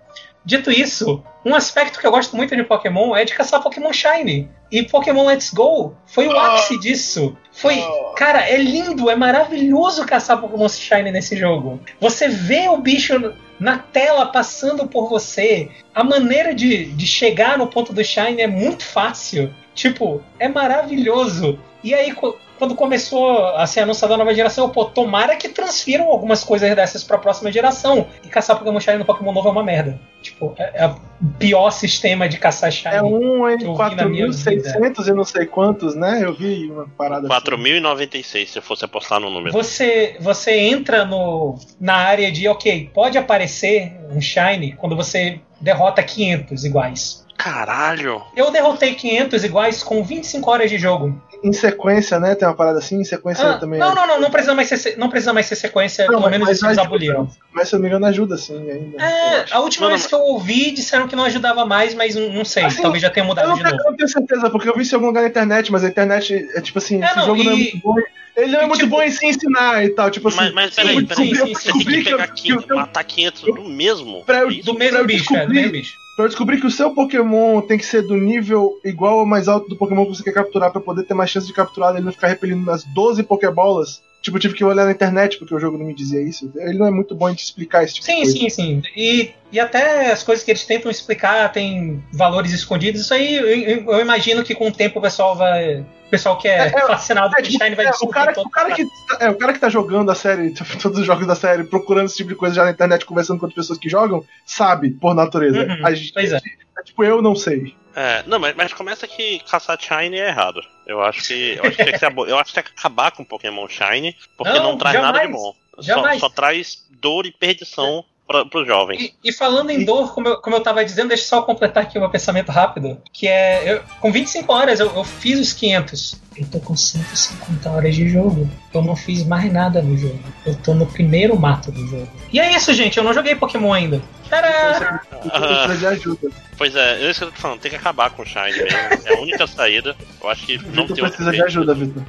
Dito 0.44 0.70
isso, 0.70 1.22
um 1.44 1.54
aspecto 1.54 1.98
que 1.98 2.06
eu 2.06 2.10
gosto 2.10 2.36
muito 2.36 2.56
de 2.56 2.62
Pokémon 2.64 3.14
é 3.14 3.24
de 3.24 3.34
caçar 3.34 3.62
Pokémon 3.62 3.92
Shiny. 3.92 4.48
E 4.70 4.82
Pokémon 4.82 5.26
Let's 5.26 5.50
Go 5.50 5.94
foi 6.06 6.26
o 6.26 6.36
ah. 6.36 6.54
ápice 6.54 6.78
disso. 6.78 7.36
Foi, 7.52 7.80
ah. 7.80 8.12
cara, 8.16 8.48
é 8.48 8.56
lindo, 8.56 9.08
é 9.08 9.16
maravilhoso 9.16 10.04
caçar 10.06 10.40
Pokémon 10.40 10.68
Shiny 10.68 11.10
nesse 11.10 11.36
jogo. 11.36 11.80
Você 12.00 12.28
vê 12.28 12.68
o 12.68 12.78
bicho 12.78 13.34
na 13.58 13.78
tela 13.78 14.26
passando 14.26 14.86
por 14.86 15.08
você. 15.08 15.70
A 15.94 16.04
maneira 16.04 16.54
de, 16.54 16.86
de 16.92 17.06
chegar 17.06 17.58
no 17.58 17.66
ponto 17.66 17.92
do 17.92 18.04
Shine 18.04 18.40
é 18.40 18.46
muito 18.46 18.84
fácil. 18.84 19.54
Tipo, 19.74 20.22
é 20.38 20.48
maravilhoso. 20.48 21.58
E 21.82 21.94
aí, 21.94 22.12
quando 22.58 22.74
começou 22.74 23.46
a 23.54 23.66
ser 23.66 23.80
anunciada 23.80 24.14
a 24.14 24.18
nova 24.18 24.34
geração, 24.34 24.66
eu, 24.66 24.70
pô, 24.70 24.84
tomara 24.84 25.36
que 25.36 25.48
transfiram 25.48 26.06
algumas 26.06 26.42
coisas 26.42 26.74
dessas 26.74 27.04
para 27.04 27.16
a 27.16 27.20
próxima 27.20 27.52
geração. 27.52 28.08
E 28.24 28.28
caçar 28.28 28.58
Pokémon 28.58 28.80
Shiny 28.80 28.98
no 28.98 29.04
Pokémon 29.04 29.32
novo 29.32 29.48
é 29.48 29.52
uma 29.52 29.62
merda. 29.62 30.00
Tipo, 30.22 30.54
é, 30.58 30.84
é 30.84 30.86
o 30.86 30.96
pior 31.38 31.70
sistema 31.70 32.28
de 32.28 32.38
caçar 32.38 32.70
Shiny. 32.70 32.94
É 32.94 33.02
um 33.02 33.48
em 33.48 33.58
4.600 33.58 35.06
e 35.06 35.12
não 35.12 35.24
sei 35.24 35.46
quantos, 35.46 35.94
né? 35.94 36.20
Eu 36.22 36.34
vi 36.34 36.70
uma 36.70 36.88
parada 36.88 37.28
4.096, 37.28 38.18
assim. 38.18 38.46
se 38.46 38.58
eu 38.58 38.62
fosse 38.62 38.84
apostar 38.84 39.20
no 39.20 39.30
número. 39.30 39.52
Você, 39.52 40.16
você 40.20 40.58
entra 40.58 41.04
no, 41.04 41.58
na 41.80 41.94
área 41.94 42.30
de, 42.32 42.48
ok, 42.48 42.90
pode 42.92 43.16
aparecer 43.16 43.92
um 44.10 44.20
Shiny 44.20 44.72
quando 44.72 44.96
você 44.96 45.40
derrota 45.60 46.02
500 46.02 46.64
iguais. 46.64 47.26
Caralho! 47.36 48.20
Eu 48.36 48.50
derrotei 48.50 48.94
500 48.94 49.44
iguais 49.44 49.82
com 49.82 50.02
25 50.02 50.50
horas 50.50 50.68
de 50.68 50.76
jogo. 50.76 51.22
Em 51.42 51.52
sequência, 51.52 52.18
né? 52.18 52.34
Tem 52.34 52.46
uma 52.48 52.54
parada 52.54 52.78
assim, 52.78 53.00
em 53.00 53.04
sequência 53.04 53.48
ah, 53.48 53.58
também. 53.58 53.78
Não, 53.78 53.92
é... 53.92 53.94
não, 53.94 54.06
não, 54.06 54.20
não 54.22 54.30
precisa 54.30 54.54
mais 54.54 54.68
ser, 54.68 54.96
não 54.98 55.08
precisa 55.08 55.32
mais 55.32 55.46
ser 55.46 55.54
sequência, 55.56 56.04
não, 56.06 56.18
pelo 56.18 56.30
menos 56.30 56.48
eles 56.48 56.78
aboliram. 56.78 57.28
Mas 57.52 57.68
se 57.68 57.74
eu 57.74 57.78
não 57.78 57.82
me 57.82 57.88
engano, 57.88 58.06
ajuda 58.06 58.36
sim 58.36 58.70
ainda. 58.70 59.02
É, 59.02 59.44
a 59.50 59.60
última 59.60 59.86
não, 59.86 59.90
vez 59.90 60.02
não, 60.02 60.08
que 60.08 60.14
eu 60.14 60.20
ouvi 60.20 60.70
disseram 60.72 61.06
que 61.06 61.14
não 61.14 61.24
ajudava 61.24 61.64
mais, 61.64 61.94
mas 61.94 62.14
não 62.14 62.44
sei, 62.44 62.64
assim, 62.64 62.82
talvez 62.82 63.02
já 63.02 63.10
tenha 63.10 63.24
mudado 63.24 63.54
de 63.54 63.62
novo. 63.62 63.76
Eu 63.76 63.90
não 63.90 63.96
tenho 63.96 64.08
certeza, 64.08 64.50
porque 64.50 64.68
eu 64.68 64.74
vi 64.74 64.82
isso 64.82 64.94
em 64.94 64.96
algum 64.96 65.06
lugar 65.08 65.22
na 65.22 65.28
internet, 65.28 65.70
mas 65.70 65.84
a 65.84 65.88
internet 65.88 66.48
é 66.54 66.60
tipo 66.60 66.78
assim, 66.78 67.02
é, 67.02 67.06
esse 67.06 67.20
jogo 67.20 67.36
e... 67.36 67.44
não 67.44 67.52
é 67.52 67.56
muito 67.56 67.78
bom. 67.78 67.94
Ele 68.36 68.52
não 68.52 68.60
é 68.60 68.66
muito 68.66 68.80
tipo, 68.80 68.90
bom 68.90 69.02
em 69.02 69.10
se 69.10 69.26
ensinar 69.26 69.84
e 69.84 69.88
tal, 69.90 70.10
tipo 70.10 70.28
assim. 70.28 70.36
Mas, 70.36 70.52
mas 70.52 70.74
peraí, 70.74 71.04
peraí, 71.04 71.34
você 71.54 71.72
tem 71.72 71.80
que 71.80 72.04
pegar 72.04 72.28
500, 72.28 72.66
matar 72.68 73.04
500 73.04 73.42
do 73.42 73.64
mesmo? 73.64 74.24
Pra 74.24 74.42
eu, 74.42 74.62
do 74.62 74.74
mesmo 74.74 75.04
bicho, 75.04 75.34
é, 75.34 75.44
do 75.44 75.52
mesmo 75.52 75.72
bicho 75.72 76.07
pra 76.18 76.24
eu 76.24 76.28
descobrir 76.28 76.60
que 76.60 76.66
o 76.66 76.70
seu 76.70 76.92
Pokémon 76.92 77.60
tem 77.60 77.78
que 77.78 77.86
ser 77.86 78.02
do 78.02 78.16
nível 78.16 78.80
igual 78.84 79.18
ou 79.18 79.24
mais 79.24 79.46
alto 79.46 79.68
do 79.68 79.76
Pokémon 79.76 80.04
que 80.04 80.16
você 80.16 80.24
quer 80.24 80.32
capturar 80.32 80.72
para 80.72 80.80
poder 80.80 81.04
ter 81.04 81.14
mais 81.14 81.30
chance 81.30 81.46
de 81.46 81.52
capturar 81.52 81.94
ele 81.94 82.04
não 82.04 82.10
ficar 82.10 82.26
repelindo 82.26 82.66
nas 82.66 82.82
12 82.82 83.22
Pokébolas. 83.22 84.02
Tipo, 84.28 84.36
eu 84.36 84.40
tive 84.42 84.54
que 84.54 84.64
olhar 84.64 84.84
na 84.84 84.92
internet 84.92 85.38
porque 85.38 85.54
o 85.54 85.58
jogo 85.58 85.78
não 85.78 85.86
me 85.86 85.94
dizia 85.94 86.20
isso. 86.20 86.52
Ele 86.56 86.76
não 86.76 86.86
é 86.86 86.90
muito 86.90 87.14
bom 87.14 87.30
em 87.30 87.34
te 87.34 87.42
explicar 87.42 87.82
esse 87.82 87.94
tipo 87.94 88.06
sim, 88.06 88.16
de 88.16 88.22
coisa. 88.22 88.32
Sim, 88.32 88.50
sim, 88.50 88.50
sim. 88.50 88.82
E, 88.94 89.32
e 89.50 89.58
até 89.58 90.12
as 90.12 90.22
coisas 90.22 90.44
que 90.44 90.50
eles 90.50 90.64
tentam 90.64 90.90
explicar 90.90 91.50
tem 91.50 92.04
valores 92.12 92.52
escondidos. 92.52 93.00
Isso 93.00 93.14
aí 93.14 93.36
eu, 93.36 93.90
eu 93.90 94.00
imagino 94.00 94.44
que 94.44 94.54
com 94.54 94.68
o 94.68 94.72
tempo 94.72 94.98
o 94.98 95.02
pessoal 95.02 95.34
vai 95.34 95.84
o 96.08 96.10
pessoal 96.10 96.38
que 96.38 96.48
é, 96.48 96.58
é, 96.58 96.66
é 96.68 96.86
fascinado 96.86 97.34
é, 97.36 97.42
por 97.42 97.50
Shine 97.50 97.74
vai 97.74 97.86
é, 97.86 97.90
o 97.90 98.08
cara, 98.08 98.32
o 98.40 98.48
cara 98.48 98.74
que 98.74 98.84
tá, 98.84 99.18
É, 99.20 99.28
o 99.28 99.36
cara 99.36 99.52
que 99.52 99.58
tá 99.60 99.68
jogando 99.68 100.10
a 100.10 100.14
série, 100.14 100.54
todos 100.80 100.98
os 100.98 101.06
jogos 101.06 101.26
da 101.26 101.34
série, 101.34 101.64
procurando 101.64 102.06
esse 102.06 102.16
tipo 102.16 102.30
de 102.30 102.34
coisa 102.34 102.54
já 102.54 102.64
na 102.64 102.70
internet, 102.70 103.04
conversando 103.04 103.38
com 103.38 103.46
outras 103.46 103.64
pessoas 103.64 103.78
que 103.78 103.90
jogam, 103.90 104.24
sabe, 104.44 104.90
por 104.90 105.14
natureza. 105.14 105.60
Uhum, 105.60 105.86
a 105.86 105.92
gente, 105.92 106.12
pois 106.12 106.32
é. 106.32 106.36
é. 106.36 106.82
Tipo, 106.82 107.04
eu 107.04 107.20
não 107.20 107.34
sei. 107.34 107.74
É, 108.00 108.22
não, 108.28 108.38
mas, 108.38 108.54
mas 108.54 108.72
começa 108.72 109.08
que 109.08 109.40
caçar 109.40 109.76
Shine 109.76 110.16
é 110.16 110.28
errado. 110.28 110.60
Eu 110.86 111.02
acho 111.02 111.26
que. 111.26 111.56
Eu 111.56 111.64
acho 111.64 111.76
que, 111.76 111.84
tem 111.84 111.98
que, 111.98 112.04
eu 112.30 112.38
acho 112.38 112.54
que, 112.54 112.62
que 112.62 112.70
acabar 112.70 113.10
com 113.10 113.24
Pokémon 113.24 113.66
Shine, 113.68 114.16
porque 114.36 114.52
não, 114.52 114.62
não 114.62 114.78
traz 114.78 114.94
jamais, 114.94 115.12
nada 115.12 115.26
de 115.26 115.32
bom. 115.32 115.52
Só, 115.80 116.18
só, 116.18 116.28
traz 116.28 116.86
dor 116.90 117.26
e 117.26 117.32
perdição 117.32 118.04
para 118.28 118.60
os 118.60 118.66
jovens. 118.66 119.00
E, 119.00 119.14
e, 119.24 119.32
falando 119.32 119.70
em 119.70 119.84
dor, 119.84 120.12
como 120.12 120.28
eu, 120.28 120.36
como 120.36 120.54
eu 120.54 120.62
tava 120.62 120.84
dizendo, 120.84 121.08
deixa 121.08 121.24
eu 121.24 121.28
só 121.28 121.42
completar 121.42 121.84
aqui 121.84 121.96
o 121.96 122.00
meu 122.00 122.10
pensamento 122.10 122.52
rápido, 122.52 123.00
que 123.10 123.26
é, 123.26 123.72
eu, 123.72 123.82
com 124.00 124.12
25 124.12 124.52
horas 124.52 124.80
eu, 124.80 124.94
eu 124.94 125.02
fiz 125.02 125.40
os 125.40 125.52
500. 125.54 126.20
Eu 126.36 126.46
tô 126.46 126.60
com 126.60 126.76
150 126.76 127.68
horas 127.68 127.96
de 127.96 128.08
jogo. 128.08 128.48
Eu 128.72 128.82
não 128.82 128.94
fiz 128.94 129.24
mais 129.24 129.52
nada 129.52 129.82
no 129.82 129.96
jogo. 129.96 130.20
Eu 130.46 130.54
tô 130.56 130.72
no 130.72 130.86
primeiro 130.86 131.36
mato 131.36 131.72
do 131.72 131.84
jogo. 131.88 132.08
E 132.32 132.38
é 132.38 132.54
isso, 132.54 132.72
gente. 132.74 132.96
Eu 132.96 133.02
não 133.02 133.12
joguei 133.12 133.34
Pokémon 133.34 133.72
ainda. 133.72 134.00
Tadá! 134.30 135.02
Ah, 135.32 135.74
de 135.74 135.86
ajuda. 135.86 136.30
Pois 136.56 136.76
é, 136.76 137.02
é 137.02 137.10
isso 137.10 137.20
que 137.20 137.24
eu 137.24 137.32
tô 137.32 137.40
falando. 137.40 137.60
Tem 137.60 137.70
que 137.70 137.76
acabar 137.76 138.10
com 138.10 138.22
o 138.22 138.26
Shine 138.26 138.52
mesmo. 138.52 138.78
É 139.06 139.14
a 139.14 139.20
única 139.20 139.46
saída. 139.48 139.96
Eu 140.22 140.30
acho 140.30 140.46
que 140.46 140.58
não 140.68 140.86
tem 140.86 140.96
precisa 140.96 141.32
de 141.32 141.42
ajuda, 141.42 141.74
Vitor. 141.74 142.04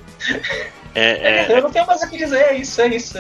É, 0.96 1.48
é, 1.52 1.52
eu 1.58 1.62
não 1.62 1.72
tenho 1.72 1.86
mais 1.86 2.02
o 2.02 2.10
que 2.10 2.18
dizer, 2.18 2.40
é 2.40 2.56
isso, 2.56 2.82
é 2.82 2.88
isso. 2.88 3.18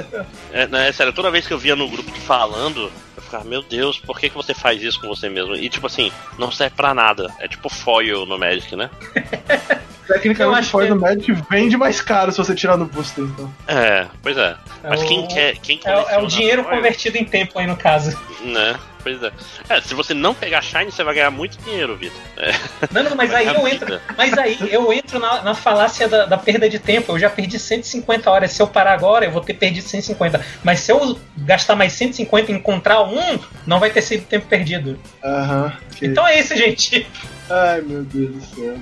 É, 0.51 0.67
não, 0.67 0.79
é 0.79 0.91
sério, 0.91 1.13
toda 1.13 1.31
vez 1.31 1.47
que 1.47 1.53
eu 1.53 1.59
via 1.59 1.75
no 1.75 1.87
grupo 1.87 2.11
falando, 2.21 2.91
eu 3.15 3.21
ficava, 3.21 3.43
meu 3.43 3.61
Deus, 3.61 3.99
por 3.99 4.19
que, 4.19 4.29
que 4.29 4.35
você 4.35 4.53
faz 4.53 4.81
isso 4.81 4.99
com 4.99 5.07
você 5.07 5.29
mesmo? 5.29 5.55
E 5.55 5.69
tipo 5.69 5.87
assim, 5.87 6.11
não 6.37 6.51
serve 6.51 6.75
pra 6.75 6.93
nada. 6.93 7.31
É 7.39 7.47
tipo 7.47 7.69
foil 7.69 8.25
no 8.25 8.37
Magic, 8.37 8.75
né? 8.75 8.89
Tecnicamente, 10.07 10.67
o 10.67 10.71
foil 10.71 10.87
que... 10.87 10.93
no 10.93 10.99
Magic 10.99 11.31
vende 11.49 11.77
mais 11.77 12.01
caro 12.01 12.31
se 12.31 12.37
você 12.39 12.55
tirar 12.55 12.77
no 12.77 12.85
booster, 12.85 13.23
então. 13.23 13.53
É, 13.67 14.07
pois 14.23 14.35
é. 14.35 14.55
Mas 14.83 15.03
é 15.03 15.05
quem 15.05 15.27
quer. 15.27 15.57
Quem 15.57 15.79
é, 15.85 16.15
é 16.15 16.17
o 16.17 16.25
dinheiro 16.25 16.63
foil, 16.63 16.77
convertido 16.77 17.17
em 17.17 17.25
tempo 17.25 17.59
aí 17.59 17.67
no 17.67 17.75
caso. 17.75 18.17
Né? 18.41 18.79
Pois 19.17 19.23
é. 19.23 19.81
se 19.81 19.93
você 19.93 20.13
não 20.13 20.33
pegar 20.33 20.61
Shine, 20.61 20.91
você 20.91 21.03
vai 21.03 21.15
ganhar 21.15 21.31
muito 21.31 21.57
dinheiro, 21.63 21.95
Vitor. 21.95 22.19
É. 22.37 22.51
Não, 22.91 23.03
não, 23.03 23.15
mas 23.15 23.33
aí 23.33 23.47
eu 23.47 23.67
entro. 23.67 23.99
Mas 24.17 24.37
aí 24.37 24.57
eu 24.69 24.91
entro 24.93 25.19
na, 25.19 25.41
na 25.41 25.55
falácia 25.55 26.07
da, 26.07 26.25
da, 26.25 26.37
perda 26.37 26.69
de 26.69 26.79
tempo. 26.79 27.13
Eu 27.13 27.19
já 27.19 27.29
perdi 27.29 27.57
150 27.57 28.29
horas. 28.29 28.51
Se 28.51 28.61
eu 28.61 28.67
parar 28.67 28.93
agora, 28.93 29.25
eu 29.25 29.31
vou 29.31 29.41
ter 29.41 29.53
perdido 29.53 29.87
150. 29.87 30.43
Mas 30.63 30.81
se 30.81 30.91
eu 30.91 31.19
gastar 31.37 31.75
mais 31.75 31.93
150 31.93 32.51
e 32.51 32.55
encontrar 32.55 33.03
um, 33.03 33.39
não 33.65 33.79
vai 33.79 33.89
ter 33.89 34.01
sido 34.01 34.25
tempo 34.25 34.47
perdido. 34.47 34.99
Aham. 35.23 35.65
Uhum, 35.65 35.97
Então 36.01 36.27
é 36.27 36.39
isso, 36.39 36.55
gente. 36.55 37.07
Ai, 37.49 37.81
meu 37.81 38.03
Deus 38.03 38.35
do 38.35 38.41
céu. 38.41 38.75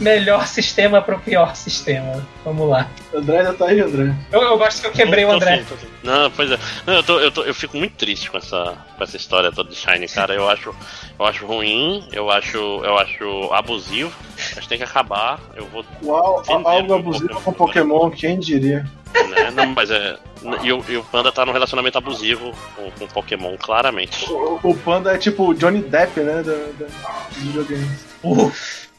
melhor 0.00 0.46
sistema 0.46 1.02
pro 1.02 1.18
pior 1.18 1.54
sistema. 1.56 2.26
Vamos 2.44 2.68
lá. 2.68 2.88
André 3.12 3.42
já 3.42 3.52
tá 3.52 3.66
aí, 3.66 3.80
André. 3.80 4.14
Eu, 4.30 4.42
eu 4.42 4.58
gosto 4.58 4.80
que 4.80 4.86
eu 4.86 4.92
quebrei 4.92 5.24
tô, 5.24 5.30
o 5.30 5.34
André. 5.34 5.64
Sim, 5.68 5.76
sim. 5.80 5.86
Não, 6.02 6.30
pois 6.30 6.50
é. 6.50 6.58
Não, 6.86 6.94
eu, 6.94 7.02
tô, 7.02 7.20
eu, 7.20 7.32
tô, 7.32 7.42
eu 7.42 7.54
fico 7.54 7.76
muito 7.76 7.94
triste 7.94 8.30
com 8.30 8.38
essa, 8.38 8.76
com 8.96 9.04
essa 9.04 9.16
história 9.16 9.50
toda 9.50 9.70
de 9.70 9.76
Shine, 9.76 10.08
cara. 10.08 10.34
Eu 10.34 10.48
acho, 10.48 10.74
eu 11.18 11.26
acho 11.26 11.46
ruim, 11.46 12.06
eu 12.12 12.30
acho, 12.30 12.56
eu 12.56 12.98
acho 12.98 13.52
abusivo. 13.52 14.12
Acho 14.36 14.60
que 14.60 14.68
tem 14.68 14.78
que 14.78 14.84
acabar. 14.84 15.40
Eu 15.56 15.66
vou. 15.66 15.84
Uau, 16.02 16.42
algo 16.64 16.94
abusivo 16.94 17.40
com 17.40 17.52
Pokémon, 17.52 18.10
quem 18.10 18.38
diria? 18.38 18.86
Né? 19.14 19.50
Não, 19.54 19.66
mas 19.68 19.90
é. 19.90 20.16
E 20.62 20.72
o, 20.72 20.84
e 20.88 20.96
o, 20.96 21.04
Panda 21.04 21.32
tá 21.32 21.44
num 21.44 21.52
relacionamento 21.52 21.98
abusivo 21.98 22.52
com, 22.76 22.90
com 22.92 23.06
Pokémon, 23.08 23.56
claramente. 23.56 24.30
O, 24.30 24.60
o, 24.62 24.76
Panda 24.76 25.14
é 25.14 25.18
tipo 25.18 25.48
o 25.48 25.54
Johnny 25.54 25.80
Depp, 25.80 26.20
né? 26.20 26.42
Da, 26.42 26.52
da, 26.52 26.86
dos 27.28 27.38
videogames. 27.38 28.06
Uh, 28.22 28.52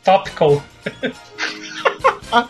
topical. 0.03 0.61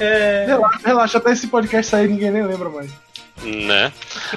é... 0.00 0.44
relaxa, 0.46 0.80
relaxa, 0.84 1.18
até 1.18 1.32
esse 1.32 1.46
podcast 1.48 1.90
sair 1.90 2.08
ninguém 2.08 2.30
nem 2.30 2.42
lembra 2.42 2.68
mais. 2.68 2.90
Né? 3.42 3.92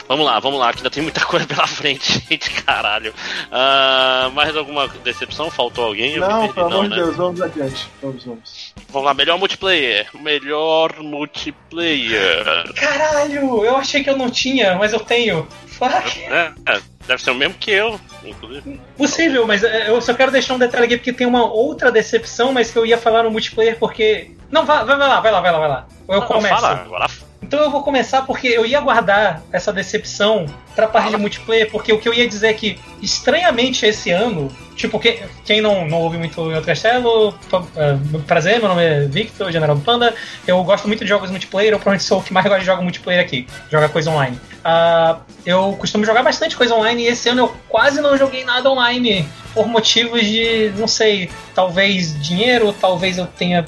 Vamos 0.07 0.25
lá, 0.25 0.39
vamos 0.39 0.59
lá, 0.59 0.71
que 0.71 0.79
ainda 0.79 0.89
tem 0.89 1.01
muita 1.01 1.23
coisa 1.25 1.47
pela 1.47 1.65
frente, 1.65 2.23
gente, 2.29 2.49
caralho. 2.63 3.13
Uh, 3.47 4.29
mais 4.31 4.55
alguma 4.55 4.87
decepção? 4.87 5.49
Faltou 5.49 5.85
alguém? 5.85 6.15
Eu 6.15 6.27
não, 6.27 6.51
pelo 6.51 6.67
amor 6.67 6.83
de 6.83 6.89
né? 6.89 6.95
Deus, 6.97 7.15
vamos 7.15 7.41
adiante. 7.41 7.87
Vamos, 8.01 8.25
vamos. 8.25 8.73
Vamos 8.89 9.05
lá, 9.05 9.13
melhor 9.13 9.39
multiplayer. 9.39 10.09
Melhor 10.13 10.99
multiplayer. 10.99 12.73
Caralho, 12.75 13.63
eu 13.63 13.77
achei 13.77 14.03
que 14.03 14.09
eu 14.09 14.17
não 14.17 14.29
tinha, 14.29 14.75
mas 14.75 14.93
eu 14.93 14.99
tenho. 14.99 15.47
Fuck. 15.67 16.21
É, 16.23 16.51
é, 16.67 16.81
deve 17.07 17.23
ser 17.23 17.31
o 17.31 17.35
mesmo 17.35 17.55
que 17.55 17.71
eu, 17.71 17.99
inclusive. 18.23 18.81
Possível, 18.97 19.47
mas 19.47 19.63
é, 19.63 19.89
eu 19.89 20.01
só 20.01 20.13
quero 20.13 20.31
deixar 20.31 20.55
um 20.55 20.59
detalhe 20.59 20.85
aqui 20.85 20.97
porque 20.97 21.13
tem 21.13 21.25
uma 21.25 21.45
outra 21.45 21.89
decepção, 21.89 22.51
mas 22.51 22.69
que 22.69 22.77
eu 22.77 22.85
ia 22.85 22.97
falar 22.97 23.23
no 23.23 23.31
multiplayer 23.31 23.79
porque. 23.79 24.31
Não, 24.51 24.65
vai, 24.65 24.83
vai 24.83 24.97
lá, 24.97 25.21
vai 25.21 25.31
lá, 25.31 25.39
vai 25.39 25.51
lá, 25.51 25.59
vai 25.59 25.69
lá. 25.69 25.87
Eu 26.07 26.19
não, 26.19 26.27
começo. 26.27 26.55
Fala, 26.55 26.71
agora 26.71 27.28
então 27.41 27.59
eu 27.59 27.71
vou 27.71 27.81
começar 27.81 28.23
porque 28.23 28.47
eu 28.47 28.65
ia 28.65 28.79
guardar 28.79 29.41
essa 29.51 29.71
decepção 29.71 30.45
pra 30.75 30.87
parte 30.87 31.09
de 31.09 31.17
multiplayer, 31.17 31.69
porque 31.71 31.91
o 31.91 31.99
que 31.99 32.07
eu 32.07 32.13
ia 32.13 32.27
dizer 32.27 32.47
é 32.47 32.53
que, 32.53 32.79
estranhamente, 33.01 33.85
esse 33.85 34.11
ano, 34.11 34.49
tipo, 34.75 34.99
que, 34.99 35.19
quem 35.43 35.59
não, 35.61 35.87
não 35.87 35.99
ouve 35.99 36.17
muito 36.17 36.41
o 36.41 36.61
Castelo, 36.61 37.29
uh, 37.29 38.19
prazer, 38.27 38.59
meu 38.59 38.69
nome 38.69 38.83
é 38.83 39.05
Victor, 39.05 39.51
General 39.51 39.75
do 39.75 39.81
Panda, 39.81 40.13
eu 40.47 40.63
gosto 40.63 40.87
muito 40.87 41.03
de 41.03 41.09
jogos 41.09 41.31
multiplayer, 41.31 41.73
eu 41.73 41.77
provavelmente 41.77 42.03
sou 42.03 42.19
o 42.19 42.23
que 42.23 42.31
mais 42.31 42.45
gosta 42.45 42.59
de 42.59 42.65
jogar 42.65 42.81
multiplayer 42.81 43.21
aqui, 43.21 43.47
joga 43.69 43.89
coisa 43.89 44.11
online. 44.11 44.39
Uh, 44.59 45.19
eu 45.45 45.75
costumo 45.79 46.05
jogar 46.05 46.23
bastante 46.23 46.55
coisa 46.55 46.75
online 46.75 47.03
e 47.03 47.07
esse 47.07 47.29
ano 47.29 47.43
eu 47.43 47.55
quase 47.67 48.01
não 48.01 48.17
joguei 48.17 48.43
nada 48.43 48.69
online 48.69 49.27
por 49.53 49.67
motivos 49.67 50.21
de, 50.21 50.71
não 50.77 50.87
sei, 50.87 51.29
talvez 51.55 52.21
dinheiro, 52.21 52.73
talvez 52.79 53.17
eu 53.17 53.25
tenha 53.25 53.65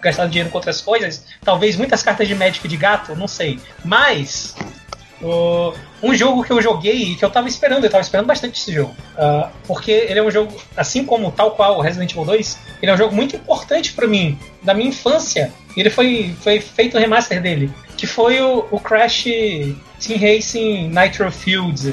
gastado 0.00 0.30
dinheiro 0.30 0.50
com 0.50 0.58
outras 0.58 0.80
coisas. 0.80 1.24
Talvez 1.42 1.76
muitas 1.76 2.02
cartas 2.02 2.26
de 2.26 2.34
Magic 2.34 2.66
de 2.66 2.76
gato, 2.76 3.14
não 3.16 3.28
sei. 3.28 3.60
Mas. 3.84 4.54
Uh, 5.20 5.74
um 6.00 6.14
jogo 6.14 6.44
que 6.44 6.52
eu 6.52 6.62
joguei 6.62 7.02
e 7.02 7.16
que 7.16 7.24
eu 7.24 7.30
tava 7.30 7.48
esperando, 7.48 7.84
eu 7.84 7.90
tava 7.90 8.02
esperando 8.02 8.26
bastante 8.26 8.60
esse 8.60 8.72
jogo. 8.72 8.94
Uh, 9.14 9.48
porque 9.66 9.90
ele 9.90 10.20
é 10.20 10.22
um 10.22 10.30
jogo, 10.30 10.54
assim 10.76 11.04
como 11.04 11.32
tal 11.32 11.52
qual 11.52 11.80
Resident 11.80 12.12
Evil 12.12 12.24
2, 12.24 12.58
ele 12.80 12.90
é 12.90 12.94
um 12.94 12.96
jogo 12.96 13.14
muito 13.14 13.34
importante 13.34 13.92
para 13.92 14.06
mim, 14.06 14.38
da 14.62 14.74
minha 14.74 14.90
infância. 14.90 15.52
Ele 15.76 15.90
foi, 15.90 16.36
foi 16.40 16.60
feito 16.60 16.96
o 16.96 17.00
remaster 17.00 17.42
dele, 17.42 17.68
que 17.96 18.06
foi 18.06 18.40
o, 18.40 18.66
o 18.70 18.78
Crash 18.78 19.24
Team 19.24 20.20
Racing 20.20 20.88
Nitro 20.88 21.30
Fields. 21.32 21.92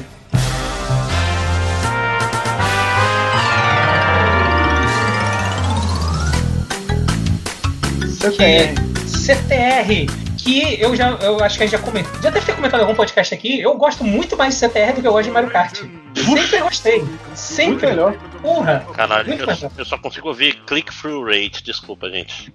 CTR. 8.32 8.96
CTR, 9.06 10.06
que 10.36 10.80
eu 10.80 10.94
já, 10.94 11.10
eu 11.22 11.42
acho 11.42 11.56
que 11.56 11.64
a 11.64 11.66
gente 11.66 11.76
já 11.76 11.84
comentou, 11.84 12.12
já 12.22 12.30
deve 12.30 12.44
ter 12.44 12.54
comentado 12.54 12.80
algum 12.80 12.94
podcast 12.94 13.34
aqui, 13.34 13.60
eu 13.60 13.74
gosto 13.74 14.04
muito 14.04 14.36
mais 14.36 14.54
de 14.54 14.60
CTR 14.60 14.94
do 14.94 15.00
que 15.00 15.06
eu 15.06 15.12
gosto 15.12 15.24
de 15.24 15.30
Mario 15.30 15.50
Kart. 15.50 15.80
Sempre 16.14 16.58
gostei. 16.60 17.04
Sempre. 17.34 17.72
Muito 17.72 17.86
melhor. 17.86 18.16
Porra. 18.40 18.86
Caralho, 18.94 19.34
eu, 19.34 19.46
eu, 19.78 19.84
só 19.84 19.98
consigo 19.98 20.28
ouvir 20.28 20.54
click-through 20.66 21.24
rate, 21.24 21.62
desculpa, 21.62 22.08
gente. 22.10 22.52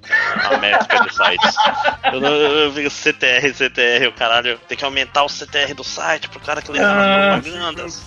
A 0.50 0.58
métrica 0.58 1.04
de 1.04 1.14
sites. 1.14 1.56
Eu, 2.12 2.20
não, 2.20 2.34
eu 2.34 2.72
vi 2.72 2.90
CTR, 2.90 3.54
CTR, 3.54 4.08
o 4.08 4.14
caralho, 4.14 4.60
tem 4.68 4.78
que 4.78 4.84
aumentar 4.84 5.24
o 5.24 5.30
CTR 5.30 5.74
do 5.74 5.84
site 5.84 6.28
pro 6.30 6.40
cara 6.40 6.62
que 6.62 6.72
lê 6.72 6.80
ah. 6.80 7.36
as 7.36 7.42
propagandas. 7.42 8.04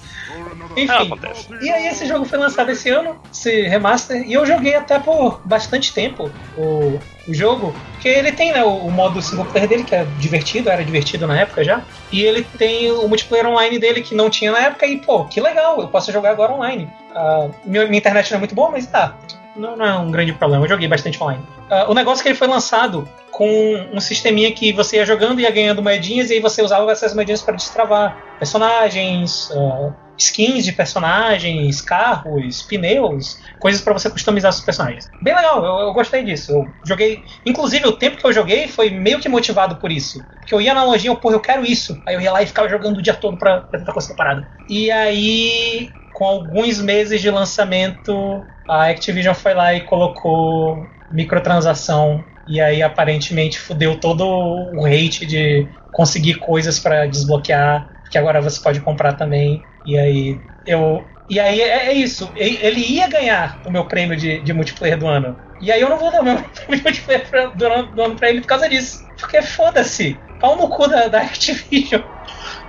Enfim, 0.77 1.61
e 1.61 1.71
aí 1.71 1.87
esse 1.87 2.07
jogo 2.07 2.25
foi 2.25 2.39
lançado 2.39 2.71
esse 2.71 2.91
ano, 2.91 3.21
esse 3.33 3.63
remaster, 3.63 4.27
e 4.27 4.33
eu 4.33 4.45
joguei 4.45 4.75
até 4.75 4.99
por 4.99 5.41
bastante 5.47 5.93
tempo 5.93 6.31
o, 6.57 6.99
o 7.27 7.35
jogo, 7.35 7.75
porque 7.93 8.09
ele 8.09 8.33
tem 8.33 8.53
né, 8.53 8.63
o, 8.63 8.69
o, 8.69 8.91
modo 8.91 9.21
single 9.23 9.47
player 9.47 9.69
dele, 9.69 9.85
que 9.85 9.95
é 9.95 10.05
divertido, 10.19 10.71
era 10.71 10.85
divertido 10.85 11.27
na 11.27 11.39
época 11.41 11.65
já, 11.65 11.83
e 12.13 12.23
ele 12.23 12.45
tem 12.59 12.91
o 12.91 13.09
multiplayer 13.09 13.47
online 13.47 13.79
dele 13.79 14.03
que 14.03 14.15
não 14.15 14.29
tinha 14.29 14.53
na 14.53 14.59
época, 14.61 14.87
e 14.87 14.99
pô, 14.99 15.25
que 15.25 15.41
legal, 15.41 15.81
eu 15.81 15.89
posso 15.89 16.13
jogar 16.13 16.31
agora 16.31 16.53
online. 16.53 16.89
Uh, 17.13 17.51
minha, 17.65 17.87
minha 17.87 17.99
internet 17.99 18.31
não 18.31 18.37
é 18.37 18.41
muito 18.41 18.55
boa, 18.55 18.71
mas 18.71 18.87
tá, 18.87 19.17
não, 19.57 19.77
não, 19.77 19.87
é 19.87 19.97
um 19.99 20.11
grande 20.11 20.33
problema. 20.33 20.65
Eu 20.65 20.69
joguei 20.69 20.89
bastante 20.89 21.23
online. 21.23 21.43
Uh, 21.71 21.91
o 21.91 21.95
negócio 21.95 22.21
é 22.21 22.23
que 22.25 22.29
ele 22.31 22.39
foi 22.39 22.49
lançado 22.49 23.09
com 23.31 23.49
um 23.93 24.01
sisteminha 24.01 24.53
que 24.53 24.73
você 24.73 24.97
ia 24.97 25.07
jogando 25.07 25.41
e 25.41 25.43
ia 25.43 25.51
ganhando 25.51 25.83
moedinhas 25.83 26.31
e 26.31 26.35
aí 26.35 26.41
você 26.41 26.63
usava 26.63 26.91
essas 26.91 27.15
moedinhas 27.15 27.43
para 27.43 27.55
destravar 27.55 28.17
personagens, 28.39 29.51
uh, 29.51 29.95
skins 30.19 30.65
de 30.65 30.73
personagens, 30.73 31.81
carros, 31.81 32.63
pneus, 32.63 33.39
coisas 33.59 33.81
para 33.81 33.93
você 33.93 34.09
customizar 34.11 34.53
seus 34.53 34.65
personagens. 34.65 35.11
Bem 35.21 35.35
legal, 35.35 35.65
eu, 35.65 35.87
eu, 35.89 35.93
gostei 35.93 36.25
disso. 36.25 36.53
Eu 36.53 36.75
joguei, 36.85 37.25
inclusive 37.45 37.87
o 37.87 37.97
tempo 37.97 38.17
que 38.17 38.27
eu 38.27 38.33
joguei 38.33 38.69
foi 38.69 38.91
meio 38.91 39.21
que 39.21 39.29
motivado 39.29 39.77
por 39.77 39.91
isso, 39.91 40.27
porque 40.41 40.55
eu 40.55 40.61
ia 40.61 40.75
na 40.75 40.85
lojinha, 40.85 41.15
pô, 41.15 41.33
eu 41.33 41.41
quero 41.41 41.65
isso. 41.65 42.01
Aí 42.07 42.15
eu 42.15 42.21
ia 42.21 42.33
lá 42.33 42.43
e 42.43 42.47
ficava 42.47 42.69
jogando 42.69 42.99
o 42.99 43.03
dia 43.03 43.15
todo 43.15 43.37
pra, 43.37 43.61
pra 43.63 43.79
tentar 43.79 43.93
conseguir 43.93 44.17
parada. 44.17 44.49
E 44.69 44.91
aí 44.91 45.95
com 46.15 46.25
alguns 46.25 46.81
meses 46.81 47.21
de 47.21 47.29
lançamento, 47.29 48.49
a 48.69 48.87
Activision 48.87 49.35
foi 49.35 49.53
lá 49.53 49.75
e 49.75 49.81
colocou 49.81 50.89
microtransação 51.11 52.25
e 52.47 52.61
aí 52.61 52.83
aparentemente 52.83 53.59
fudeu 53.59 53.99
todo 53.99 54.25
o 54.25 54.87
hate 54.87 55.27
de 55.27 55.69
conseguir 55.91 56.35
coisas 56.35 56.79
para 56.79 57.07
desbloquear, 57.07 57.91
que 58.11 58.17
agora 58.17 58.41
você 58.41 58.61
pode 58.61 58.81
comprar 58.81 59.15
também. 59.15 59.67
E 59.85 59.99
aí 59.99 60.41
eu 60.67 61.05
e 61.29 61.41
aí 61.41 61.61
é, 61.61 61.87
é 61.87 61.93
isso. 61.93 62.31
Ele 62.37 62.81
ia 62.81 63.09
ganhar 63.09 63.61
o 63.65 63.71
meu 63.71 63.85
prêmio 63.85 64.17
de, 64.17 64.41
de 64.41 64.53
multiplayer 64.53 64.99
do 64.99 65.07
ano. 65.07 65.37
E 65.61 65.73
aí 65.73 65.81
eu 65.81 65.89
não 65.89 65.99
vou 65.99 66.11
dar 66.11 66.21
o 66.21 66.25
meu 66.25 66.37
prêmio 66.67 66.77
de 66.77 66.83
multiplayer 66.83 67.57
do 67.57 67.67
ano, 67.67 67.93
do 67.93 68.03
ano 68.03 68.17
pra 68.17 68.31
ele 68.31 68.41
por 68.41 68.49
causa 68.49 68.69
disso. 68.69 69.05
Porque 69.19 69.41
foda-se. 69.43 70.19
Pau 70.41 70.57
no 70.57 70.69
cu 70.69 70.87
da, 70.89 71.09
da 71.09 71.21
Activision. 71.21 72.03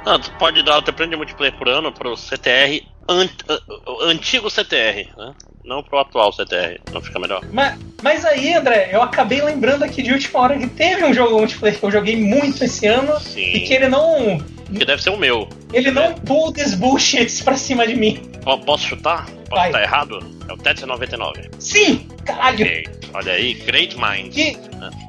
Não, 0.05 0.20
tu 0.20 0.32
pode 0.38 0.63
dar 0.63 0.78
o 0.78 0.82
teu 0.82 0.93
prêmio 0.93 1.11
de 1.11 1.18
multiplayer 1.18 1.57
por 1.57 1.68
ano 1.68 1.91
pro 1.91 2.16
CTR 2.16 2.82
ant, 3.07 3.32
antigo 4.03 4.49
CTR, 4.49 5.09
né? 5.18 5.34
Não 5.63 5.82
pro 5.82 5.97
atual 5.97 6.32
CTR, 6.32 6.80
não 6.93 7.01
fica 7.01 7.20
melhor. 7.20 7.43
Mas, 7.51 7.78
mas 8.01 8.26
aí, 8.26 8.53
André, 8.53 8.89
eu 8.91 9.01
acabei 9.01 9.41
lembrando 9.41 9.84
aqui 9.84 10.03
de 10.03 10.11
última 10.11 10.39
hora 10.39 10.57
que 10.57 10.68
teve 10.68 11.03
um 11.03 11.13
jogo 11.13 11.39
multiplayer 11.39 11.80
que 11.80 11.86
eu 11.86 11.91
joguei 11.91 12.16
muito 12.16 12.63
esse 12.63 12.86
ano 12.86 13.20
Sim. 13.20 13.41
e 13.41 13.61
que 13.61 13.74
ele 13.74 13.88
não. 13.88 14.38
Que 14.74 14.86
deve 14.86 15.01
ser 15.01 15.11
o 15.11 15.18
meu. 15.18 15.47
Ele 15.74 15.91
não 15.91 16.13
pull 16.13 16.51
this 16.51 16.74
bullshit 16.74 17.43
pra 17.43 17.55
cima 17.55 17.88
de 17.88 17.95
mim. 17.95 18.32
Posso 18.66 18.86
chutar? 18.86 19.26
Posso 19.26 19.49
Vai. 19.49 19.70
estar 19.70 19.82
errado? 19.82 20.20
É 20.47 20.53
o 20.53 20.57
Tetris 20.57 20.86
99. 20.86 21.49
Sim! 21.59 22.07
Caralho! 22.26 22.66
Okay. 22.66 22.86
Olha 23.13 23.34
aí, 23.34 23.53
Great 23.53 23.95
Mind. 23.95 24.34
Que, 24.34 24.57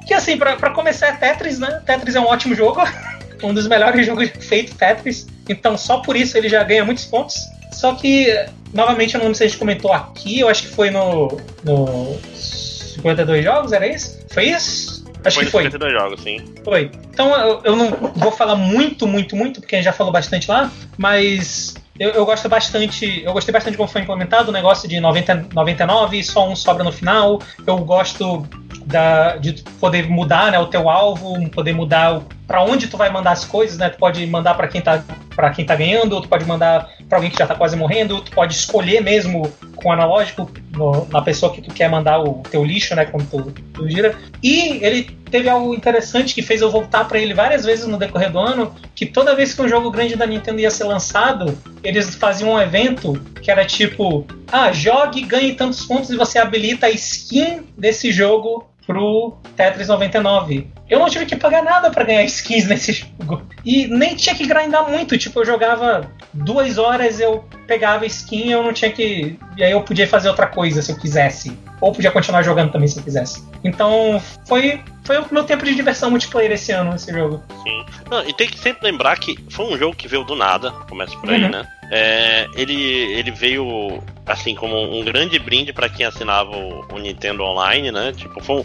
que 0.07 0.15
assim, 0.15 0.37
pra, 0.37 0.57
pra 0.57 0.71
começar 0.71 1.09
é 1.09 1.13
Tetris, 1.13 1.59
né? 1.59 1.83
Tetris 1.85 2.15
é 2.15 2.21
um 2.21 2.27
ótimo 2.27 2.55
jogo. 2.55 2.81
um 3.43 3.53
dos 3.53 3.67
melhores 3.67 4.07
jogos 4.07 4.31
feitos, 4.41 4.75
Tetris. 4.75 5.27
Então 5.49 5.77
só 5.77 5.99
por 5.99 6.17
isso 6.17 6.37
ele 6.37 6.49
já 6.49 6.63
ganha 6.63 6.85
muitos 6.85 7.05
pontos. 7.05 7.37
Só 7.73 7.95
que, 7.95 8.27
novamente, 8.73 9.15
eu 9.15 9.19
não 9.19 9.27
lembro 9.27 9.37
se 9.37 9.45
a 9.45 9.49
gente 9.49 9.59
comentou 9.59 9.93
aqui, 9.93 10.41
eu 10.41 10.49
acho 10.49 10.63
que 10.63 10.69
foi 10.69 10.91
no, 10.91 11.39
no 11.63 12.19
52 12.35 13.45
jogos, 13.45 13.73
era 13.73 13.87
isso? 13.87 14.19
Foi 14.31 14.45
isso? 14.45 14.96
Acho 15.27 15.37
foi 15.37 15.45
que 15.45 15.51
foi. 15.51 15.63
52 15.65 15.93
jogos, 15.93 16.21
sim. 16.23 16.39
Foi. 16.65 16.91
Então 17.11 17.35
eu, 17.35 17.61
eu 17.65 17.77
não 17.77 17.91
vou 18.15 18.33
falar 18.33 18.57
muito, 18.57 19.07
muito, 19.07 19.35
muito, 19.35 19.61
porque 19.61 19.77
a 19.77 19.79
gente 19.79 19.87
já 19.87 19.93
falou 19.93 20.13
bastante 20.13 20.49
lá, 20.51 20.71
mas 20.97 21.75
eu, 21.99 22.11
eu, 22.11 22.27
gosto 22.27 22.49
bastante, 22.49 23.23
eu 23.25 23.33
gostei 23.33 23.53
bastante 23.53 23.73
de 23.73 23.77
como 23.79 23.89
foi 23.89 24.03
implementado 24.03 24.51
o 24.51 24.53
negócio 24.53 24.89
de 24.89 25.01
90, 25.01 25.49
99, 25.55 26.23
só 26.23 26.49
um 26.49 26.55
sobra 26.55 26.85
no 26.85 26.93
final. 26.93 27.41
Eu 27.67 27.79
gosto 27.79 28.47
da, 28.85 29.37
de 29.37 29.63
poder 29.81 30.09
mudar 30.09 30.53
né, 30.53 30.59
o 30.59 30.67
teu 30.67 30.89
alvo, 30.89 31.49
poder 31.51 31.73
mudar 31.73 32.23
para 32.47 32.63
onde 32.63 32.87
tu 32.87 32.97
vai 32.97 33.11
mandar 33.11 33.33
as 33.33 33.45
coisas, 33.45 33.77
né? 33.77 33.91
Tu 33.91 33.99
pode 33.99 34.25
mandar 34.27 34.55
para 34.55 34.69
quem 34.69 34.81
tá 34.81 35.03
para 35.35 35.51
quem 35.51 35.67
tá 35.67 35.77
ganhando, 35.77 36.21
tu 36.23 36.29
pode 36.29 36.47
mandar 36.47 36.89
para 37.09 37.19
alguém 37.19 37.31
que 37.31 37.37
já 37.37 37.47
tá 37.47 37.55
quase 37.55 37.77
morrendo, 37.77 38.23
tu 38.23 38.31
pode 38.31 38.55
escolher 38.55 39.03
mesmo 39.03 39.53
com 39.77 39.91
o 39.91 39.93
analógico 39.93 40.51
no, 40.73 41.07
na 41.11 41.21
pessoa 41.21 41.53
que 41.53 41.61
tu 41.61 41.73
quer 41.75 41.91
mandar 41.91 42.21
o 42.21 42.43
teu 42.51 42.65
lixo, 42.65 42.95
né, 42.95 43.05
quando 43.05 43.29
tu, 43.29 43.53
tu 43.75 43.89
gira. 43.89 44.17
E 44.43 44.83
ele 44.83 45.05
teve 45.31 45.49
algo 45.51 45.75
interessante 45.75 46.35
que 46.35 46.41
fez 46.41 46.63
eu 46.63 46.71
voltar 46.71 47.05
para 47.05 47.19
ele 47.19 47.35
várias 47.35 47.67
vezes 47.67 47.87
no 47.87 47.99
decorrer 47.99 48.33
do 48.33 48.39
ano, 48.39 48.75
que 48.95 49.05
toda 49.05 49.35
vez 49.35 49.53
que 49.53 49.61
um 49.61 49.69
jogo 49.69 49.91
grande 49.91 50.17
da 50.17 50.27
Nintendo 50.27 50.61
ia 50.61 50.71
ser 50.71 50.85
lançado, 50.85 51.57
eles 51.85 52.15
faziam 52.15 52.53
um 52.53 52.61
evento 52.61 53.21
que 53.43 53.51
era 53.51 53.67
tipo, 53.67 54.27
ah, 54.51 54.73
jogue, 54.73 55.21
ganhe 55.23 55.53
tantos 55.53 55.85
pontos 55.85 56.09
e 56.09 56.17
você 56.17 56.39
habilita 56.39 56.87
a 56.87 56.91
skin 56.91 57.61
desse 57.77 58.11
jogo 58.11 58.71
pro 58.87 59.37
Tetris 59.57 59.89
99. 59.89 60.69
Eu 60.89 61.01
não 61.01 61.09
tive 61.09 61.27
que 61.27 61.35
pagar 61.35 61.63
nada 61.63 61.91
para 61.91 62.05
ganhar 62.05 62.25
skins 62.25 62.67
nesse 62.69 62.93
jogo. 62.93 63.43
E 63.65 63.87
nem 63.89 64.15
tinha 64.15 64.35
que 64.35 64.47
grindar 64.47 64.89
muito. 64.89 65.19
Tipo, 65.19 65.41
eu 65.41 65.45
jogava 65.45 66.11
duas 66.33 66.79
horas, 66.79 67.19
eu 67.19 67.45
pegava 67.67 68.07
skin 68.07 68.51
eu 68.51 68.63
não 68.63 68.73
tinha 68.73 68.93
que. 68.93 69.37
E 69.57 69.65
aí 69.65 69.73
eu 69.73 69.83
podia 69.83 70.07
fazer 70.07 70.29
outra 70.29 70.47
coisa 70.47 70.81
se 70.81 70.93
eu 70.93 70.99
quisesse. 70.99 71.59
Ou 71.81 71.93
podia 71.93 72.11
continuar 72.11 72.43
jogando 72.43 72.73
também 72.73 72.89
se 72.89 72.99
eu 72.99 73.03
quisesse. 73.03 73.45
Então 73.65 74.23
foi, 74.47 74.81
foi 75.05 75.19
o 75.19 75.27
meu 75.31 75.45
tempo 75.45 75.65
de 75.65 75.75
diversão 75.75 76.11
multiplayer 76.11 76.53
esse 76.53 76.73
ano, 76.73 76.95
esse 76.95 77.13
jogo. 77.13 77.43
Sim. 77.63 77.85
Não, 78.11 78.27
e 78.27 78.33
tem 78.33 78.49
que 78.49 78.59
sempre 78.59 78.85
lembrar 78.91 79.19
que 79.19 79.37
foi 79.51 79.67
um 79.67 79.77
jogo 79.77 79.97
que 79.97 80.09
veio 80.09 80.25
do 80.25 80.37
nada, 80.37 80.71
começa 80.89 81.17
por 81.19 81.29
aí, 81.29 81.43
uhum. 81.43 81.51
né? 81.51 81.67
É, 81.91 82.49
ele, 82.55 82.75
ele 82.75 83.31
veio 83.31 84.03
assim, 84.27 84.55
como 84.55 84.77
um 84.77 85.05
grande 85.05 85.39
brinde 85.39 85.73
para 85.73 85.89
quem 85.89 86.05
assinava 86.05 86.51
o, 86.51 86.85
o, 86.93 86.99
Nintendo 86.99 87.45
Online, 87.45 87.93
né? 87.93 88.13
Tipo, 88.13 88.43
foi 88.43 88.57
um, 88.57 88.65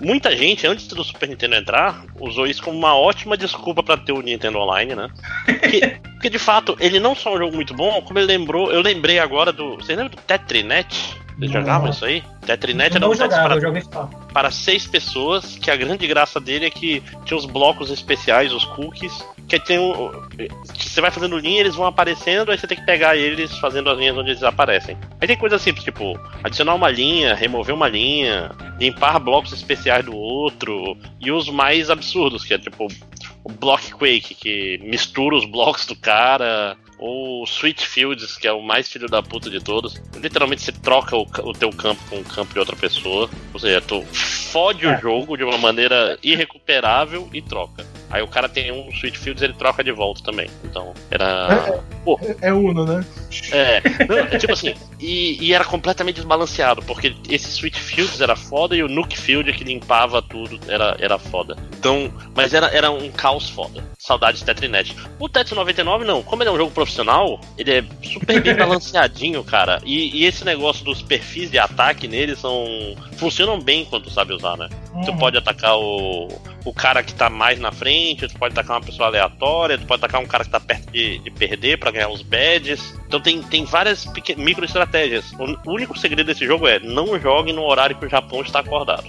muita 0.00 0.34
gente, 0.34 0.66
antes 0.66 0.86
do 0.86 1.04
Super 1.04 1.28
Nintendo 1.28 1.54
entrar, 1.54 2.02
usou 2.18 2.46
isso 2.46 2.62
como 2.62 2.78
uma 2.78 2.96
ótima 2.96 3.36
desculpa 3.36 3.82
para 3.82 3.98
ter 3.98 4.12
o 4.12 4.22
Nintendo 4.22 4.58
Online, 4.58 4.94
né? 4.94 5.08
Porque, 5.44 5.80
porque, 6.14 6.30
de 6.30 6.38
fato, 6.38 6.76
ele 6.80 6.98
não 6.98 7.14
só 7.14 7.30
é 7.30 7.34
um 7.34 7.38
jogo 7.38 7.56
muito 7.56 7.74
bom, 7.74 8.00
como 8.02 8.18
ele 8.18 8.26
lembrou, 8.26 8.72
eu 8.72 8.80
lembrei 8.80 9.18
agora 9.18 9.52
do. 9.52 9.76
Vocês 9.76 9.98
lembram 9.98 10.08
do 10.08 10.16
Tetrinet? 10.22 11.20
Vocês 11.36 11.50
jogavam 11.50 11.90
isso 11.90 12.04
aí? 12.04 12.22
Tetrinet 12.46 12.96
era 12.96 13.08
um 13.08 13.14
jogava, 13.14 13.58
para, 13.58 14.06
para 14.32 14.50
seis 14.50 14.86
pessoas, 14.86 15.56
que 15.58 15.70
a 15.70 15.76
grande 15.76 16.06
graça 16.06 16.40
dele 16.40 16.66
é 16.66 16.70
que 16.70 17.02
tinha 17.24 17.36
os 17.36 17.46
blocos 17.46 17.90
especiais, 17.90 18.52
os 18.52 18.64
cookies, 18.64 19.24
que 19.48 19.58
tem 19.58 19.78
um. 19.78 20.10
Você 20.74 21.00
vai 21.00 21.10
fazendo 21.10 21.38
linha, 21.38 21.60
eles 21.60 21.74
vão 21.74 21.86
aparecendo, 21.86 22.50
aí 22.50 22.58
você 22.58 22.66
tem 22.66 22.76
que 22.76 22.86
pegar 22.86 23.16
eles 23.16 23.56
fazendo 23.58 23.90
as 23.90 23.98
linhas 23.98 24.16
onde 24.16 24.30
eles 24.30 24.42
aparecem. 24.42 24.96
Aí 25.20 25.26
tem 25.26 25.36
coisa 25.36 25.58
simples, 25.58 25.84
tipo, 25.84 26.18
adicionar 26.42 26.74
uma 26.74 26.90
linha, 26.90 27.34
remover 27.34 27.74
uma 27.74 27.88
linha, 27.88 28.50
limpar 28.78 29.18
blocos 29.18 29.52
especiais 29.52 30.04
do 30.04 30.14
outro, 30.14 30.96
e 31.20 31.30
os 31.30 31.48
mais 31.48 31.90
absurdos, 31.90 32.44
que 32.44 32.54
é 32.54 32.58
tipo 32.58 32.88
o 33.44 33.50
Block 33.50 33.92
Quake, 33.92 34.34
que 34.34 34.78
mistura 34.82 35.36
os 35.36 35.44
blocos 35.44 35.84
do 35.86 35.96
cara, 35.96 36.76
ou 37.02 37.44
Switch 37.44 37.84
Fields, 37.84 38.36
que 38.36 38.46
é 38.46 38.52
o 38.52 38.62
mais 38.62 38.88
filho 38.88 39.08
da 39.08 39.20
puta 39.20 39.50
de 39.50 39.58
todos. 39.58 40.00
Literalmente 40.14 40.62
você 40.62 40.70
troca 40.70 41.16
o, 41.16 41.22
o 41.22 41.52
teu 41.52 41.70
campo 41.70 42.00
com 42.08 42.20
o 42.20 42.24
campo 42.24 42.52
de 42.52 42.60
outra 42.60 42.76
pessoa. 42.76 43.28
Ou 43.52 43.58
seja, 43.58 43.80
tu 43.80 44.02
fode 44.02 44.86
é. 44.86 44.96
o 44.96 45.00
jogo 45.00 45.36
de 45.36 45.42
uma 45.42 45.58
maneira 45.58 46.16
irrecuperável 46.22 47.28
e 47.32 47.42
troca. 47.42 47.84
Aí 48.12 48.22
o 48.22 48.28
cara 48.28 48.46
tem 48.46 48.70
um 48.70 48.92
Switch 48.92 49.16
Fields 49.16 49.42
ele 49.42 49.54
troca 49.54 49.82
de 49.82 49.90
volta 49.90 50.22
também. 50.22 50.48
Então, 50.62 50.92
era. 51.10 51.82
É, 52.42 52.48
é, 52.48 52.52
Uno, 52.52 52.84
né? 52.84 53.02
É. 53.50 53.80
Não, 54.06 54.18
é 54.18 54.38
tipo 54.38 54.52
assim, 54.52 54.74
e, 55.00 55.42
e, 55.42 55.54
era 55.54 55.64
completamente 55.64 56.16
desbalanceado, 56.16 56.82
porque 56.82 57.16
esse 57.30 57.50
Switch 57.50 57.78
Fields 57.78 58.20
era 58.20 58.36
foda 58.36 58.76
e 58.76 58.82
o 58.82 58.88
Nuke 58.88 59.18
Field 59.18 59.50
que 59.54 59.64
limpava 59.64 60.20
tudo 60.20 60.60
era, 60.68 60.94
era 60.98 61.18
foda. 61.18 61.56
Então, 61.78 62.12
mas 62.36 62.52
era, 62.52 62.66
era 62.66 62.90
um 62.90 63.10
caos 63.10 63.48
foda. 63.48 63.82
Saudade 63.98 64.38
de 64.38 64.44
Tetrinet. 64.44 64.94
O 65.18 65.28
Tetris 65.28 65.56
99 65.56 66.04
não, 66.04 66.22
como 66.22 66.42
ele 66.42 66.50
é 66.50 66.52
um 66.52 66.56
jogo 66.56 66.72
profissional, 66.72 67.40
ele 67.56 67.78
é 67.78 67.84
super 68.02 68.42
bem 68.42 68.54
balanceadinho, 68.58 69.42
cara. 69.42 69.80
E, 69.86 70.18
e, 70.18 70.26
esse 70.26 70.44
negócio 70.44 70.84
dos 70.84 71.00
perfis 71.00 71.50
de 71.50 71.58
ataque 71.58 72.06
nele 72.06 72.36
são. 72.36 72.66
funcionam 73.16 73.58
bem 73.58 73.86
quando 73.86 74.04
tu 74.04 74.10
sabe 74.10 74.34
usar, 74.34 74.58
né? 74.58 74.68
Uhum. 74.92 75.02
Tu 75.02 75.16
pode 75.16 75.38
atacar 75.38 75.78
o, 75.78 76.28
o 76.64 76.72
cara 76.72 77.02
que 77.02 77.14
tá 77.14 77.28
mais 77.28 77.58
na 77.58 77.72
frente, 77.72 78.28
tu 78.28 78.38
pode 78.38 78.52
atacar 78.52 78.76
uma 78.76 78.84
pessoa 78.84 79.08
aleatória, 79.08 79.78
tu 79.78 79.86
pode 79.86 80.04
atacar 80.04 80.20
um 80.20 80.26
cara 80.26 80.44
que 80.44 80.50
tá 80.50 80.60
perto 80.60 80.90
de, 80.90 81.18
de 81.18 81.30
perder 81.30 81.78
para 81.78 81.90
ganhar 81.90 82.08
os 82.08 82.22
badges. 82.22 82.94
Então 83.06 83.20
tem, 83.20 83.42
tem 83.42 83.64
várias 83.64 84.06
micro 84.36 84.64
estratégias. 84.64 85.32
O 85.66 85.72
único 85.72 85.98
segredo 85.98 86.26
desse 86.26 86.46
jogo 86.46 86.66
é 86.66 86.78
não 86.78 87.18
jogue 87.18 87.52
no 87.52 87.62
horário 87.62 87.96
que 87.96 88.06
o 88.06 88.08
Japão 88.08 88.42
está 88.42 88.60
acordado. 88.60 89.04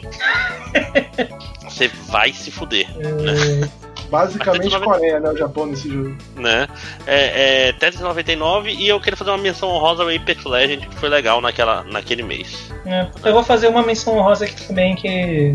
Você 1.63 1.87
vai 1.87 2.33
se 2.33 2.51
fuder. 2.51 2.87
Né? 2.97 3.69
Basicamente 4.09 4.79
Coreia, 4.79 5.19
né? 5.19 5.29
O 5.29 5.37
Japão 5.37 5.65
nesse 5.65 5.89
jogo. 5.89 6.15
Né? 6.35 6.67
É, 7.05 7.67
é, 7.67 7.73
Tetris 7.73 8.01
99 8.01 8.71
e 8.71 8.87
eu 8.87 8.99
queria 8.99 9.17
fazer 9.17 9.31
uma 9.31 9.37
menção 9.37 9.69
honrosa 9.69 10.03
ao 10.03 10.09
Apex 10.09 10.43
Legend, 10.43 10.87
que 10.87 10.95
foi 10.95 11.09
legal 11.09 11.41
naquela, 11.41 11.83
naquele 11.83 12.23
mês. 12.23 12.71
É, 12.85 13.07
eu 13.23 13.33
vou 13.33 13.43
fazer 13.43 13.67
uma 13.67 13.81
menção 13.81 14.17
honrosa 14.17 14.45
aqui 14.45 14.67
também, 14.67 14.95
que. 14.95 15.53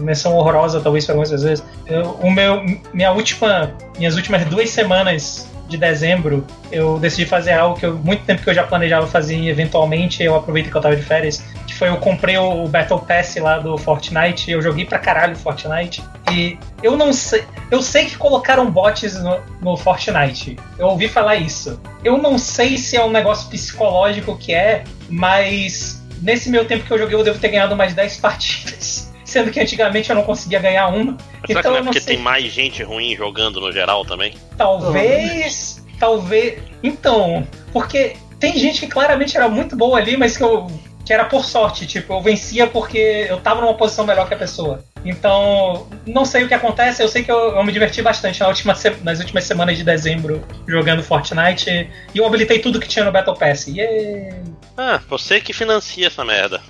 Menção 0.00 0.34
horrorosa, 0.34 0.80
talvez, 0.80 1.04
para 1.04 1.14
algumas 1.14 1.30
vezes. 1.30 1.64
Eu, 1.86 2.10
o 2.22 2.30
meu, 2.30 2.62
minha 2.92 3.12
última, 3.12 3.72
minhas 3.98 4.16
últimas 4.16 4.44
duas 4.46 4.70
semanas 4.70 5.48
de 5.68 5.76
dezembro, 5.76 6.46
eu 6.70 6.98
decidi 6.98 7.26
fazer 7.26 7.52
algo 7.52 7.78
que 7.78 7.86
eu, 7.86 7.96
muito 7.96 8.24
tempo 8.24 8.42
que 8.42 8.50
eu 8.50 8.54
já 8.54 8.64
planejava 8.64 9.06
fazer 9.06 9.36
e 9.36 9.48
eventualmente 9.48 10.22
eu 10.22 10.34
aproveitei 10.34 10.70
que 10.70 10.76
eu 10.76 10.80
tava 10.80 10.96
de 10.96 11.02
férias, 11.02 11.42
que 11.66 11.74
foi 11.74 11.88
eu 11.88 11.96
comprei 11.96 12.36
o 12.36 12.66
Battle 12.68 12.98
Pass 13.00 13.36
lá 13.36 13.58
do 13.58 13.76
Fortnite, 13.78 14.50
eu 14.50 14.60
joguei 14.60 14.84
pra 14.84 14.98
caralho 14.98 15.34
Fortnite 15.36 16.04
e 16.30 16.58
eu 16.82 16.96
não 16.96 17.12
sei, 17.12 17.44
eu 17.70 17.82
sei 17.82 18.06
que 18.06 18.16
colocaram 18.16 18.70
bots 18.70 19.20
no, 19.22 19.40
no 19.60 19.76
Fortnite. 19.76 20.56
Eu 20.78 20.88
ouvi 20.88 21.08
falar 21.08 21.36
isso. 21.36 21.80
Eu 22.02 22.18
não 22.18 22.38
sei 22.38 22.76
se 22.78 22.96
é 22.96 23.04
um 23.04 23.10
negócio 23.10 23.48
psicológico 23.48 24.36
que 24.36 24.52
é, 24.52 24.84
mas 25.08 26.02
nesse 26.20 26.50
meu 26.50 26.64
tempo 26.64 26.84
que 26.84 26.92
eu 26.92 26.98
joguei 26.98 27.16
eu 27.16 27.24
devo 27.24 27.38
ter 27.38 27.48
ganhado 27.48 27.76
mais 27.76 27.94
10 27.94 28.18
partidas 28.18 29.12
sendo 29.24 29.50
que 29.50 29.58
antigamente 29.58 30.10
eu 30.10 30.16
não 30.16 30.22
conseguia 30.22 30.60
ganhar 30.60 30.86
uma. 30.88 31.16
Será 31.46 31.60
então, 31.60 31.62
que 31.62 31.68
não 31.68 31.76
é 31.76 31.82
porque 31.82 32.00
sei... 32.00 32.14
tem 32.14 32.22
mais 32.22 32.44
gente 32.44 32.82
ruim 32.82 33.16
jogando 33.16 33.60
no 33.60 33.72
geral 33.72 34.04
também? 34.04 34.34
Talvez, 34.56 35.84
talvez. 35.98 36.62
Então, 36.82 37.46
porque 37.72 38.16
tem 38.38 38.56
gente 38.56 38.80
que 38.80 38.86
claramente 38.86 39.36
era 39.36 39.48
muito 39.48 39.74
boa 39.74 39.98
ali, 39.98 40.16
mas 40.16 40.36
que 40.36 40.44
eu 40.44 40.70
que 41.04 41.12
era 41.12 41.24
por 41.26 41.44
sorte, 41.44 41.86
tipo, 41.86 42.14
eu 42.14 42.22
vencia 42.22 42.66
porque 42.66 43.26
eu 43.28 43.38
tava 43.38 43.60
numa 43.60 43.74
posição 43.74 44.06
melhor 44.06 44.26
que 44.26 44.34
a 44.34 44.38
pessoa. 44.38 44.82
Então, 45.04 45.86
não 46.06 46.24
sei 46.24 46.44
o 46.44 46.48
que 46.48 46.54
acontece, 46.54 47.02
eu 47.02 47.08
sei 47.08 47.22
que 47.22 47.30
eu, 47.30 47.56
eu 47.56 47.64
me 47.64 47.72
diverti 47.72 48.00
bastante 48.00 48.40
na 48.40 48.48
última 48.48 48.74
nas 49.02 49.20
últimas 49.20 49.44
semanas 49.44 49.76
de 49.76 49.84
dezembro 49.84 50.42
jogando 50.66 51.02
Fortnite 51.02 51.90
e 52.14 52.18
eu 52.18 52.26
habilitei 52.26 52.58
tudo 52.58 52.80
que 52.80 52.88
tinha 52.88 53.04
no 53.04 53.12
Battle 53.12 53.36
Pass. 53.36 53.66
Yay! 53.66 54.42
Ah, 54.76 55.00
você 55.08 55.40
que 55.40 55.52
financia 55.52 56.06
essa 56.06 56.24
merda. 56.24 56.60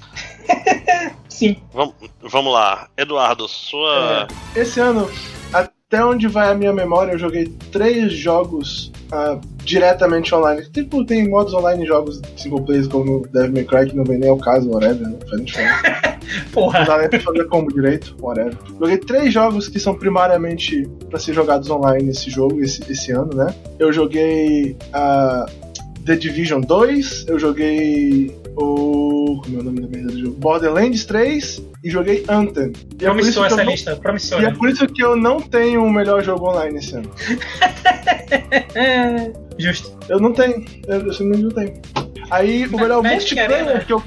Sim. 1.28 1.56
Vamos, 1.73 1.94
vamos 2.20 2.52
lá. 2.52 2.89
Eduardo, 2.97 3.48
sua. 3.48 4.28
É, 4.55 4.61
esse 4.61 4.81
ano, 4.81 5.11
até 5.52 6.05
onde 6.05 6.28
vai 6.28 6.48
a 6.48 6.55
minha 6.55 6.73
memória, 6.73 7.12
eu 7.12 7.19
joguei 7.19 7.47
três 7.70 8.12
jogos 8.12 8.93
uh, 9.12 9.40
diretamente 9.65 10.35
online. 10.35 10.66
Tipo, 10.73 11.05
tem 11.05 11.28
modos 11.28 11.55
online 11.55 11.85
em 11.85 11.86
jogos 11.86 12.20
single 12.36 12.62
players 12.62 12.86
como 12.86 13.27
Devil 13.28 13.53
May 13.53 13.65
Cry, 13.65 13.91
que 13.91 13.97
não 13.97 14.05
vem 14.05 14.19
nem 14.19 14.31
ao 14.31 14.39
caso, 14.39 14.70
whatever, 14.70 15.09
né? 15.09 15.16
Faz 15.28 15.45
diferença. 15.45 16.15
Porra. 16.53 16.81
Não 16.81 16.86
dá 16.86 16.99
nem 16.99 17.09
pra 17.09 17.20
fazer 17.20 17.45
como 17.45 17.73
direito, 17.73 18.16
whatever. 18.20 18.57
Joguei 18.78 18.99
três 18.99 19.32
jogos 19.32 19.69
que 19.69 19.78
são 19.78 19.95
primariamente 19.95 20.89
para 21.09 21.19
ser 21.19 21.32
jogados 21.32 21.69
online 21.70 22.11
esse 22.11 22.31
jogo, 22.31 22.61
esse, 22.61 22.81
esse 22.91 23.12
ano, 23.12 23.35
né? 23.35 23.55
Eu 23.78 23.93
joguei 23.93 24.77
uh, 24.95 25.64
The 26.05 26.16
Division 26.16 26.60
2, 26.60 27.26
eu 27.28 27.39
joguei 27.39 28.36
o. 28.56 29.40
Como 29.43 29.56
é 29.56 29.60
o 29.60 29.62
nome 29.62 29.81
da 29.81 29.89
merda 29.89 30.12
do 30.12 30.20
jogo? 30.20 30.36
Borderlands 30.39 31.06
3 31.06 31.62
e 31.82 31.90
joguei 31.90 32.24
Anthem. 32.28 32.72
E 32.93 33.05
promissor 33.05 33.44
é 33.44 33.47
essa 33.47 33.64
não... 33.64 33.70
lista, 33.70 33.97
promissor. 33.97 34.43
E 34.43 34.44
é 34.44 34.52
por 34.52 34.68
isso 34.68 34.86
que 34.86 35.02
eu 35.02 35.16
não 35.16 35.40
tenho 35.40 35.82
o 35.82 35.90
melhor 35.90 36.22
jogo 36.22 36.51
online 36.51 36.78
esse 36.78 36.94
ano. 36.94 37.10
Justo. 39.59 39.97
Eu 40.09 40.20
não 40.20 40.32
tenho. 40.32 40.64
Eu, 40.86 41.10
eu 41.10 41.39
não 41.39 41.51
tenho. 41.51 41.81
Aí 42.31 42.66
o 42.66 42.78
melhor 42.78 43.02
multiplayer 43.02 43.86
que 43.86 43.93
eu. 43.93 44.02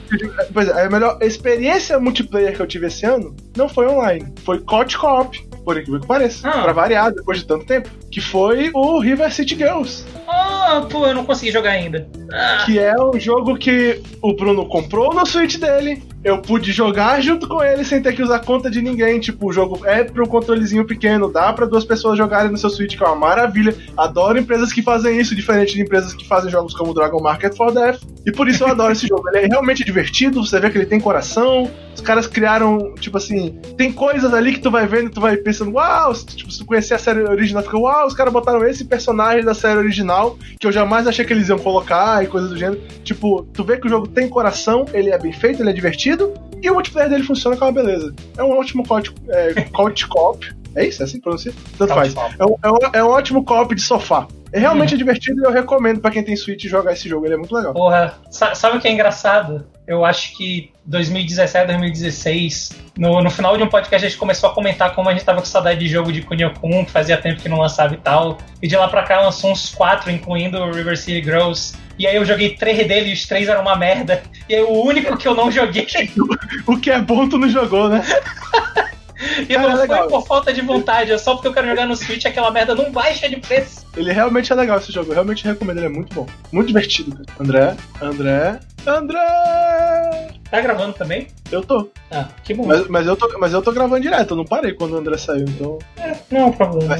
Pois 0.53 0.67
é, 0.67 0.85
a 0.85 0.89
melhor 0.89 1.17
experiência 1.21 1.99
multiplayer 1.99 2.55
que 2.55 2.61
eu 2.61 2.67
tive 2.67 2.87
esse 2.87 3.05
ano 3.05 3.35
não 3.55 3.69
foi 3.69 3.87
online. 3.87 4.33
Foi 4.43 4.59
COD 4.59 4.97
Co-op, 4.97 5.46
por 5.67 5.77
incrível 5.77 5.99
que 5.99 6.07
pareça. 6.07 6.47
Ah. 6.47 6.61
Pra 6.61 6.71
variar, 6.71 7.13
depois 7.13 7.39
de 7.39 7.45
tanto 7.45 7.65
tempo. 7.65 7.89
Que 8.09 8.21
foi 8.21 8.71
o 8.73 9.01
River 9.01 9.29
City 9.33 9.53
Girls. 9.53 10.05
Ah, 10.25 10.87
pô, 10.89 11.05
eu 11.05 11.13
não 11.13 11.25
consegui 11.25 11.51
jogar 11.51 11.71
ainda. 11.71 12.07
Ah. 12.31 12.63
Que 12.65 12.79
é 12.79 12.95
um 12.97 13.19
jogo 13.19 13.57
que 13.57 14.01
o 14.21 14.33
Bruno 14.33 14.65
comprou 14.65 15.13
no 15.13 15.25
Switch 15.25 15.57
dele. 15.57 16.01
Eu 16.23 16.41
pude 16.41 16.71
jogar 16.71 17.21
junto 17.21 17.47
com 17.47 17.61
ele 17.61 17.83
sem 17.83 18.01
ter 18.01 18.13
que 18.13 18.23
usar 18.23 18.39
conta 18.39 18.71
de 18.71 18.81
ninguém. 18.81 19.19
Tipo, 19.19 19.49
o 19.49 19.53
jogo 19.53 19.85
é 19.85 20.05
pro 20.05 20.27
controlezinho 20.27 20.85
pequeno, 20.85 21.31
dá 21.31 21.51
para 21.51 21.65
duas 21.65 21.83
pessoas 21.83 22.17
jogarem 22.17 22.49
no 22.49 22.57
seu 22.57 22.69
Switch, 22.69 22.97
que 22.97 23.03
é 23.03 23.05
uma 23.05 23.15
maravilha. 23.15 23.75
Adoro 23.97 24.39
empresas 24.39 24.71
que 24.71 24.81
fazem 24.81 25.19
isso, 25.19 25.35
diferente 25.35 25.75
de 25.75 25.81
empresas 25.81 26.13
que 26.13 26.25
fazem 26.27 26.49
jogos 26.49 26.73
como 26.73 26.93
Dragon 26.93 27.21
Market 27.21 27.55
for 27.55 27.73
Death. 27.73 28.01
E 28.25 28.31
por 28.31 28.47
isso 28.47 28.63
eu 28.63 28.69
adoro 28.69 28.93
esse 28.93 29.07
jogo. 29.07 29.27
Ele 29.29 29.45
é 29.45 29.47
realmente 29.47 29.83
divertido, 29.83 30.45
você 30.45 30.59
vê 30.61 30.69
que 30.69 30.77
ele 30.77 30.85
tem 30.85 30.99
coração. 30.99 31.69
Os 31.93 32.01
caras 32.01 32.27
criaram, 32.27 32.93
tipo 32.99 33.17
assim, 33.17 33.57
tem 33.75 33.91
coisas 33.91 34.31
ali 34.33 34.53
que 34.53 34.59
tu 34.59 34.69
vai 34.69 34.85
vendo 34.85 35.07
e 35.07 35.09
tu 35.09 35.19
vai 35.19 35.35
pensando, 35.35 35.56
uau, 35.61 36.13
tipo, 36.13 36.51
se 36.51 36.59
tu 36.59 36.65
conhecer 36.65 36.93
a 36.93 36.99
série 36.99 37.23
original, 37.23 37.63
fica, 37.63 37.77
uau, 37.77 38.07
os 38.07 38.13
caras 38.13 38.33
botaram 38.33 38.65
esse 38.65 38.85
personagem 38.85 39.43
da 39.43 39.53
série 39.53 39.77
original 39.77 40.37
que 40.59 40.67
eu 40.67 40.71
jamais 40.71 41.07
achei 41.07 41.25
que 41.25 41.33
eles 41.33 41.49
iam 41.49 41.59
colocar 41.59 42.23
e 42.23 42.27
coisas 42.27 42.49
do 42.49 42.57
gênero. 42.57 42.81
Tipo, 43.03 43.43
tu 43.53 43.63
vê 43.63 43.77
que 43.77 43.87
o 43.87 43.89
jogo 43.89 44.07
tem 44.07 44.27
coração, 44.27 44.85
ele 44.93 45.09
é 45.09 45.17
bem 45.17 45.33
feito, 45.33 45.61
ele 45.61 45.69
é 45.69 45.73
divertido, 45.73 46.33
e 46.61 46.69
o 46.69 46.73
multiplayer 46.73 47.09
dele 47.09 47.23
funciona 47.23 47.55
com 47.55 47.65
uma 47.65 47.71
beleza. 47.71 48.13
É 48.37 48.43
um 48.43 48.57
ótimo 48.57 48.85
coach, 48.85 49.13
é, 49.29 49.53
cop. 50.09 50.57
É 50.75 50.85
isso? 50.85 51.01
É 51.01 51.05
assim 51.05 51.17
que 51.17 51.23
pronuncia? 51.23 51.51
Tanto 51.77 51.93
faz. 51.93 52.15
É 52.15 52.45
um, 52.45 52.55
é, 52.61 52.71
um, 52.71 52.77
é 52.93 53.03
um 53.03 53.07
ótimo 53.07 53.43
co 53.43 53.65
de 53.73 53.81
sofá. 53.81 54.27
É 54.51 54.59
realmente 54.59 54.93
uhum. 54.93 54.97
divertido 54.97 55.41
e 55.41 55.45
eu 55.45 55.51
recomendo 55.51 55.99
para 55.99 56.11
quem 56.11 56.23
tem 56.23 56.35
Switch 56.35 56.65
jogar 56.65 56.93
esse 56.93 57.09
jogo, 57.09 57.25
ele 57.25 57.33
é 57.33 57.37
muito 57.37 57.53
legal. 57.53 57.73
Porra, 57.73 58.13
sabe 58.29 58.77
o 58.77 58.79
que 58.79 58.87
é 58.87 58.91
engraçado? 58.91 59.65
Eu 59.87 60.03
acho 60.03 60.35
que 60.35 60.69
2017, 60.85 61.67
2016, 61.67 62.71
no, 62.97 63.21
no 63.21 63.31
final 63.31 63.55
de 63.55 63.63
um 63.63 63.69
podcast 63.69 64.05
a 64.05 64.09
gente 64.09 64.19
começou 64.19 64.49
a 64.49 64.53
comentar 64.53 64.93
como 64.93 65.07
a 65.07 65.13
gente 65.13 65.23
tava 65.23 65.39
com 65.39 65.45
saudade 65.45 65.79
de 65.79 65.87
jogo 65.87 66.11
de 66.11 66.21
Kunio 66.21 66.53
Kun, 66.53 66.83
que 66.83 66.91
fazia 66.91 67.15
tempo 67.15 67.41
que 67.41 67.47
não 67.47 67.59
lançava 67.59 67.93
e 67.93 67.97
tal. 67.97 68.37
E 68.61 68.67
de 68.67 68.75
lá 68.75 68.89
pra 68.89 69.03
cá 69.03 69.21
lançou 69.21 69.49
uns 69.49 69.73
quatro, 69.73 70.11
incluindo 70.11 70.57
o 70.57 70.73
River 70.73 70.97
City 70.97 71.23
Girls. 71.23 71.77
E 71.97 72.05
aí 72.05 72.17
eu 72.17 72.25
joguei 72.25 72.55
três 72.55 72.85
deles 72.85 73.09
e 73.09 73.13
os 73.13 73.25
três 73.25 73.47
eram 73.47 73.61
uma 73.61 73.77
merda. 73.77 74.21
E 74.49 74.55
aí 74.55 74.61
o 74.61 74.83
único 74.83 75.15
que 75.15 75.25
eu 75.25 75.33
não 75.33 75.49
joguei. 75.49 75.87
o 76.67 76.77
que 76.77 76.91
é 76.91 76.99
bom 76.99 77.29
tu 77.29 77.37
não 77.37 77.47
jogou, 77.47 77.87
né? 77.87 78.03
E 79.39 79.53
Cara, 79.53 79.69
não 79.69 79.83
é 79.83 79.87
foi 79.87 80.07
por 80.07 80.27
falta 80.27 80.53
de 80.53 80.61
vontade, 80.61 81.11
é 81.11 81.17
só 81.17 81.33
porque 81.33 81.47
eu 81.47 81.53
quero 81.53 81.67
jogar 81.67 81.87
no 81.87 81.95
Switch 81.95 82.25
aquela 82.25 82.51
merda 82.51 82.75
não 82.75 82.91
baixa 82.91 83.27
de 83.27 83.37
preço. 83.37 83.85
Ele 83.95 84.11
realmente 84.11 84.51
é 84.51 84.55
legal 84.55 84.77
esse 84.77 84.91
jogo, 84.91 85.09
eu 85.09 85.15
realmente 85.15 85.43
recomendo, 85.43 85.77
ele 85.77 85.87
é 85.87 85.89
muito 85.89 86.13
bom. 86.13 86.27
Muito 86.51 86.67
divertido, 86.67 87.15
cara. 87.15 87.25
André, 87.39 87.77
André. 88.01 88.59
André! 88.85 90.29
Tá 90.49 90.61
gravando 90.61 90.93
também? 90.93 91.27
Eu 91.51 91.61
tô. 91.61 91.89
Ah, 92.11 92.29
que 92.43 92.53
bom. 92.53 92.65
Mas, 92.65 92.87
mas, 92.87 93.07
eu, 93.07 93.17
tô, 93.17 93.37
mas 93.39 93.53
eu 93.53 93.61
tô 93.61 93.71
gravando 93.71 94.01
direto, 94.01 94.31
eu 94.31 94.37
não 94.37 94.45
parei 94.45 94.73
quando 94.73 94.93
o 94.93 94.97
André 94.97 95.17
saiu, 95.17 95.45
então. 95.45 95.79
É, 95.97 96.15
não 96.31 96.41
é 96.41 96.45
um 96.45 96.51
problema. 96.51 96.95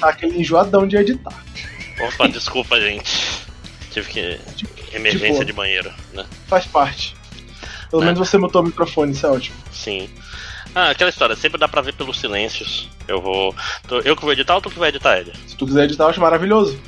Tá 0.00 0.08
aquele 0.08 0.40
enjoadão 0.40 0.86
de 0.86 0.96
editar. 0.96 1.34
Opa, 2.00 2.28
desculpa, 2.28 2.80
gente. 2.80 3.44
Tive 3.90 4.08
que. 4.08 4.40
Emergência 4.94 5.34
tipo, 5.34 5.44
de 5.44 5.52
banheiro, 5.52 5.92
né? 6.14 6.24
Faz 6.46 6.64
parte. 6.66 7.14
Pelo 7.90 8.02
é. 8.02 8.06
menos 8.06 8.18
você 8.18 8.38
mutou 8.38 8.62
o 8.62 8.64
microfone, 8.64 9.12
isso 9.12 9.26
é 9.26 9.30
ótimo. 9.30 9.56
Sim. 9.70 10.08
Ah, 10.78 10.90
aquela 10.90 11.08
história, 11.08 11.34
sempre 11.34 11.58
dá 11.58 11.66
pra 11.66 11.80
ver 11.80 11.94
pelos 11.94 12.20
silêncios. 12.20 12.86
Eu 13.08 13.18
vou. 13.18 13.54
Eu 14.04 14.14
que 14.14 14.20
vou 14.20 14.32
editar 14.32 14.56
ou 14.56 14.60
tu 14.60 14.68
que 14.68 14.78
vai 14.78 14.90
editar 14.90 15.16
ele? 15.16 15.32
Se 15.46 15.56
tu 15.56 15.64
quiser 15.64 15.84
editar, 15.84 16.04
eu 16.04 16.08
acho 16.10 16.20
maravilhoso. 16.20 16.78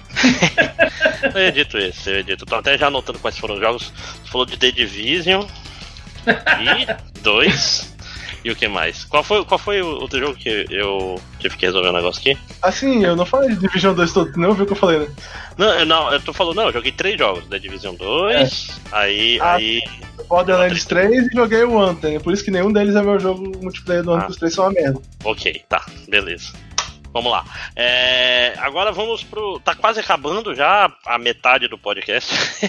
eu 1.35 1.41
edito 1.41 1.79
esse, 1.79 2.11
eu 2.11 2.19
edito. 2.19 2.45
Tô 2.45 2.57
até 2.57 2.77
já 2.77 2.89
anotando 2.89 3.19
quais 3.19 3.39
foram 3.39 3.55
os 3.55 3.61
jogos. 3.63 3.91
Tu 4.27 4.31
falou 4.31 4.45
de 4.45 4.59
The 4.59 4.73
Division. 4.73 5.47
E 6.29 7.21
dois. 7.23 7.97
E 8.49 8.51
o 8.51 8.57
que 8.57 8.67
mais? 8.67 9.05
Qual 9.05 9.23
foi, 9.23 9.45
qual 9.45 9.59
foi 9.59 9.83
o 9.83 10.01
outro 10.01 10.19
jogo 10.19 10.35
que 10.35 10.65
eu 10.71 11.21
tive 11.39 11.55
que 11.59 11.67
resolver 11.67 11.91
um 11.91 11.93
negócio 11.93 12.19
aqui? 12.19 12.41
Assim, 12.63 13.05
eu 13.05 13.15
não 13.15 13.27
falei 13.27 13.51
de 13.51 13.57
Division 13.57 13.95
2 13.95 14.11
todo, 14.11 14.35
não 14.39 14.55
viu 14.55 14.65
o 14.65 14.67
que 14.67 14.73
eu 14.73 14.77
falei, 14.77 15.01
né? 15.01 15.09
Não, 15.59 15.67
eu, 15.75 15.85
não, 15.85 16.11
eu 16.11 16.19
tô 16.19 16.33
falando, 16.33 16.57
não, 16.57 16.67
eu 16.69 16.73
joguei 16.73 16.91
três 16.91 17.19
jogos 17.19 17.47
da 17.47 17.59
Division 17.59 17.95
2, 17.95 18.35
é. 18.35 18.97
aí. 18.97 19.39
Ah, 19.43 19.57
aí 19.57 19.83
Borderlands 20.27 20.87
3 20.87 21.27
e 21.27 21.37
joguei 21.37 21.63
o 21.63 21.79
Anthem. 21.79 22.19
Por 22.21 22.33
isso 22.33 22.43
que 22.43 22.51
nenhum 22.51 22.73
deles 22.73 22.97
é 22.97 23.03
meu 23.03 23.21
jogo 23.21 23.53
multiplayer 23.63 24.03
do 24.03 24.13
ano, 24.13 24.23
ah. 24.25 24.31
os 24.31 24.37
três 24.37 24.55
são 24.55 24.65
uma 24.65 24.73
merda. 24.73 24.99
Ok, 25.25 25.63
tá, 25.69 25.85
beleza. 26.09 26.55
Vamos 27.13 27.33
lá. 27.33 27.45
É, 27.75 28.55
agora 28.59 28.93
vamos 28.93 29.25
pro. 29.25 29.59
Tá 29.61 29.75
quase 29.75 30.01
acabando 30.01 30.55
já 30.55 30.93
a 31.07 31.19
metade 31.19 31.69
do 31.69 31.79
podcast. 31.79 32.35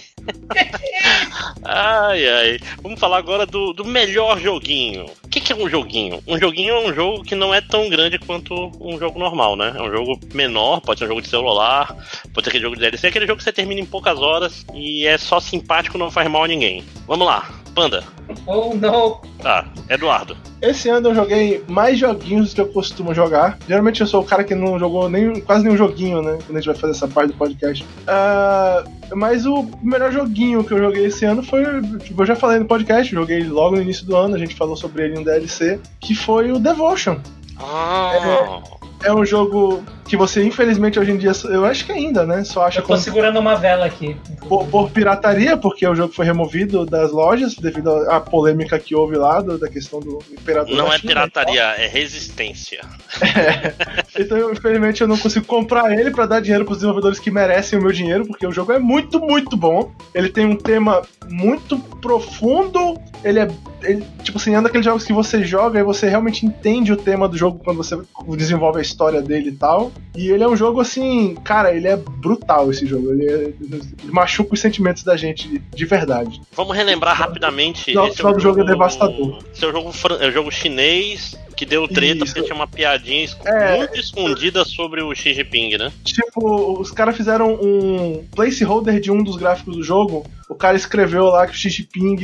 ai, 1.63 2.27
ai. 2.27 2.59
Vamos 2.81 2.99
falar 2.99 3.17
agora 3.17 3.45
do, 3.45 3.73
do 3.73 3.85
melhor 3.85 4.39
joguinho. 4.39 5.05
O 5.23 5.29
que, 5.29 5.41
que, 5.41 5.53
é 5.53 5.55
um 5.55 5.69
joguinho? 5.69 6.23
Um 6.27 6.39
joguinho 6.39 6.73
é 6.73 6.79
um 6.87 6.93
jogo 6.93 7.23
que 7.23 7.35
não 7.35 7.53
é 7.53 7.61
tão 7.61 7.89
grande 7.89 8.17
quanto 8.17 8.71
um 8.79 8.97
jogo 8.97 9.19
normal, 9.19 9.55
né? 9.55 9.73
É 9.75 9.81
um 9.81 9.91
jogo 9.91 10.19
menor, 10.33 10.81
pode 10.81 10.99
ser 10.99 11.05
um 11.05 11.09
jogo 11.09 11.21
de 11.21 11.27
celular, 11.27 11.95
pode 12.33 12.45
ser 12.45 12.49
aquele 12.49 12.63
jogo 12.63 12.75
de 12.75 12.81
DLC, 12.81 13.07
é 13.07 13.09
aquele 13.09 13.27
jogo 13.27 13.37
que 13.37 13.43
você 13.43 13.53
termina 13.53 13.81
em 13.81 13.85
poucas 13.85 14.19
horas 14.19 14.65
e 14.73 15.05
é 15.05 15.17
só 15.17 15.39
simpático, 15.39 15.97
não 15.97 16.09
faz 16.09 16.29
mal 16.29 16.43
a 16.43 16.47
ninguém. 16.47 16.83
Vamos 17.05 17.27
lá. 17.27 17.49
Panda. 17.75 18.03
Oh, 18.45 18.73
não. 18.73 19.21
Tá, 19.41 19.65
Eduardo. 19.89 20.35
Esse 20.61 20.89
ano 20.89 21.09
eu 21.09 21.15
joguei 21.15 21.63
mais 21.67 21.97
joguinhos 21.97 22.49
do 22.49 22.55
que 22.55 22.61
eu 22.61 22.67
costumo 22.67 23.13
jogar. 23.13 23.57
Geralmente 23.67 24.01
eu 24.01 24.07
sou 24.07 24.21
o 24.21 24.25
cara 24.25 24.43
que 24.43 24.53
não 24.53 24.77
jogou 24.77 25.09
nem, 25.09 25.39
quase 25.41 25.63
nenhum 25.63 25.77
joguinho, 25.77 26.21
né? 26.21 26.37
Quando 26.45 26.57
a 26.57 26.59
gente 26.59 26.65
vai 26.65 26.75
fazer 26.75 26.93
essa 26.93 27.07
parte 27.07 27.31
do 27.31 27.37
podcast. 27.37 27.83
Uh, 27.83 29.15
mas 29.15 29.45
o 29.45 29.65
melhor 29.81 30.11
joguinho 30.11 30.63
que 30.63 30.73
eu 30.73 30.79
joguei 30.79 31.05
esse 31.05 31.23
ano 31.25 31.41
foi. 31.41 31.63
Tipo, 31.99 32.21
eu 32.21 32.25
já 32.25 32.35
falei 32.35 32.59
no 32.59 32.65
podcast, 32.65 33.13
joguei 33.13 33.43
logo 33.43 33.75
no 33.75 33.81
início 33.81 34.05
do 34.05 34.15
ano, 34.15 34.35
a 34.35 34.39
gente 34.39 34.55
falou 34.55 34.75
sobre 34.75 35.05
ele 35.05 35.19
um 35.19 35.23
DLC, 35.23 35.79
que 35.99 36.13
foi 36.13 36.51
o 36.51 36.59
Devotion. 36.59 37.17
Ah. 37.57 38.61
É, 39.03 39.07
é 39.09 39.13
um 39.13 39.25
jogo 39.25 39.83
que 40.09 40.17
você, 40.17 40.43
infelizmente, 40.43 40.99
hoje 40.99 41.11
em 41.11 41.17
dia, 41.17 41.31
eu 41.45 41.63
acho 41.63 41.85
que 41.85 41.91
ainda, 41.91 42.25
né? 42.25 42.43
Só 42.43 42.65
acha. 42.65 42.79
Eu 42.79 42.83
tô 42.83 42.89
com... 42.89 42.97
segurando 42.97 43.39
uma 43.39 43.55
vela 43.55 43.85
aqui. 43.85 44.17
Por, 44.47 44.65
por, 44.65 44.89
pirataria, 44.89 45.55
porque 45.55 45.87
o 45.87 45.93
jogo 45.93 46.11
foi 46.11 46.25
removido 46.25 46.83
das 46.83 47.11
lojas 47.11 47.53
devido 47.53 47.89
à 48.09 48.19
polêmica 48.19 48.79
que 48.79 48.95
houve 48.95 49.15
lá 49.15 49.39
do, 49.39 49.59
da 49.59 49.67
questão 49.67 49.99
do 49.99 50.17
imperador. 50.31 50.75
Não 50.75 50.91
é 50.91 50.97
China, 50.97 51.13
pirataria, 51.13 51.61
é 51.77 51.87
resistência. 51.87 52.81
É. 53.21 54.19
Então, 54.19 54.51
infelizmente, 54.51 55.01
eu 55.01 55.07
não 55.07 55.17
consigo 55.17 55.45
comprar 55.45 55.91
ele 55.97 56.09
para 56.09 56.25
dar 56.25 56.41
dinheiro 56.41 56.65
pros 56.65 56.79
desenvolvedores 56.79 57.19
que 57.19 57.29
merecem 57.29 57.77
o 57.77 57.81
meu 57.81 57.91
dinheiro, 57.91 58.25
porque 58.25 58.45
o 58.45 58.51
jogo 58.51 58.71
é 58.73 58.79
muito, 58.79 59.19
muito 59.19 59.55
bom. 59.55 59.91
Ele 60.13 60.29
tem 60.29 60.45
um 60.45 60.55
tema 60.55 61.03
muito 61.29 61.77
profundo. 62.01 62.99
Ele 63.23 63.39
é. 63.39 63.47
Ele, 63.83 64.03
tipo 64.23 64.37
assim, 64.37 64.55
é 64.55 64.59
um 64.59 64.63
daqueles 64.63 64.85
jogos 64.85 65.05
que 65.05 65.13
você 65.13 65.43
joga 65.43 65.79
e 65.79 65.83
você 65.83 66.09
realmente 66.09 66.45
entende 66.45 66.91
o 66.91 66.97
tema 66.97 67.29
do 67.29 67.37
jogo 67.37 67.61
quando 67.63 67.77
você 67.77 67.97
desenvolve 68.35 68.79
a 68.79 68.81
história 68.81 69.21
dele 69.21 69.49
e 69.49 69.55
tal. 69.55 69.91
E 70.15 70.29
ele 70.29 70.43
é 70.43 70.47
um 70.47 70.55
jogo 70.55 70.79
assim, 70.79 71.35
cara, 71.43 71.73
ele 71.73 71.87
é 71.87 71.95
brutal 71.95 72.69
esse 72.69 72.85
jogo. 72.85 73.11
Ele, 73.11 73.25
é, 73.25 73.35
ele 73.61 73.81
machuca 74.11 74.53
os 74.53 74.59
sentimentos 74.59 75.03
da 75.03 75.15
gente 75.15 75.61
de 75.73 75.85
verdade. 75.85 76.41
Vamos 76.53 76.75
relembrar 76.75 77.15
rapidamente. 77.15 77.97
O 77.97 78.13
final 78.13 78.33
do 78.33 78.39
jogo 78.39 78.61
é 78.61 78.63
devastador. 78.63 79.39
Esse 79.53 79.65
é 79.65 79.69
um 79.69 79.71
jogo, 79.71 79.91
é 80.19 80.27
um 80.27 80.31
jogo 80.31 80.51
chinês 80.51 81.37
que 81.59 81.65
deu 81.65 81.89
treta 81.89 82.23
Isso. 82.23 82.33
porque 82.33 82.43
tinha 82.43 82.55
uma 82.55 82.67
piadinha 82.67 83.27
é, 83.43 83.77
muito 83.79 83.99
escondida 83.99 84.63
sobre 84.63 85.01
o 85.01 85.13
Xi 85.13 85.33
Jinping, 85.33 85.77
né? 85.77 85.91
Tipo, 86.05 86.79
os 86.79 86.89
caras 86.89 87.17
fizeram 87.17 87.53
um 87.53 88.23
placeholder 88.33 88.97
de 89.01 89.11
um 89.11 89.21
dos 89.21 89.35
gráficos 89.35 89.75
do 89.75 89.83
jogo. 89.83 90.25
O 90.47 90.55
cara 90.55 90.77
escreveu 90.77 91.25
lá 91.25 91.45
que 91.45 91.51
o 91.51 91.55
Xi 91.55 91.69
Jinping. 91.69 92.15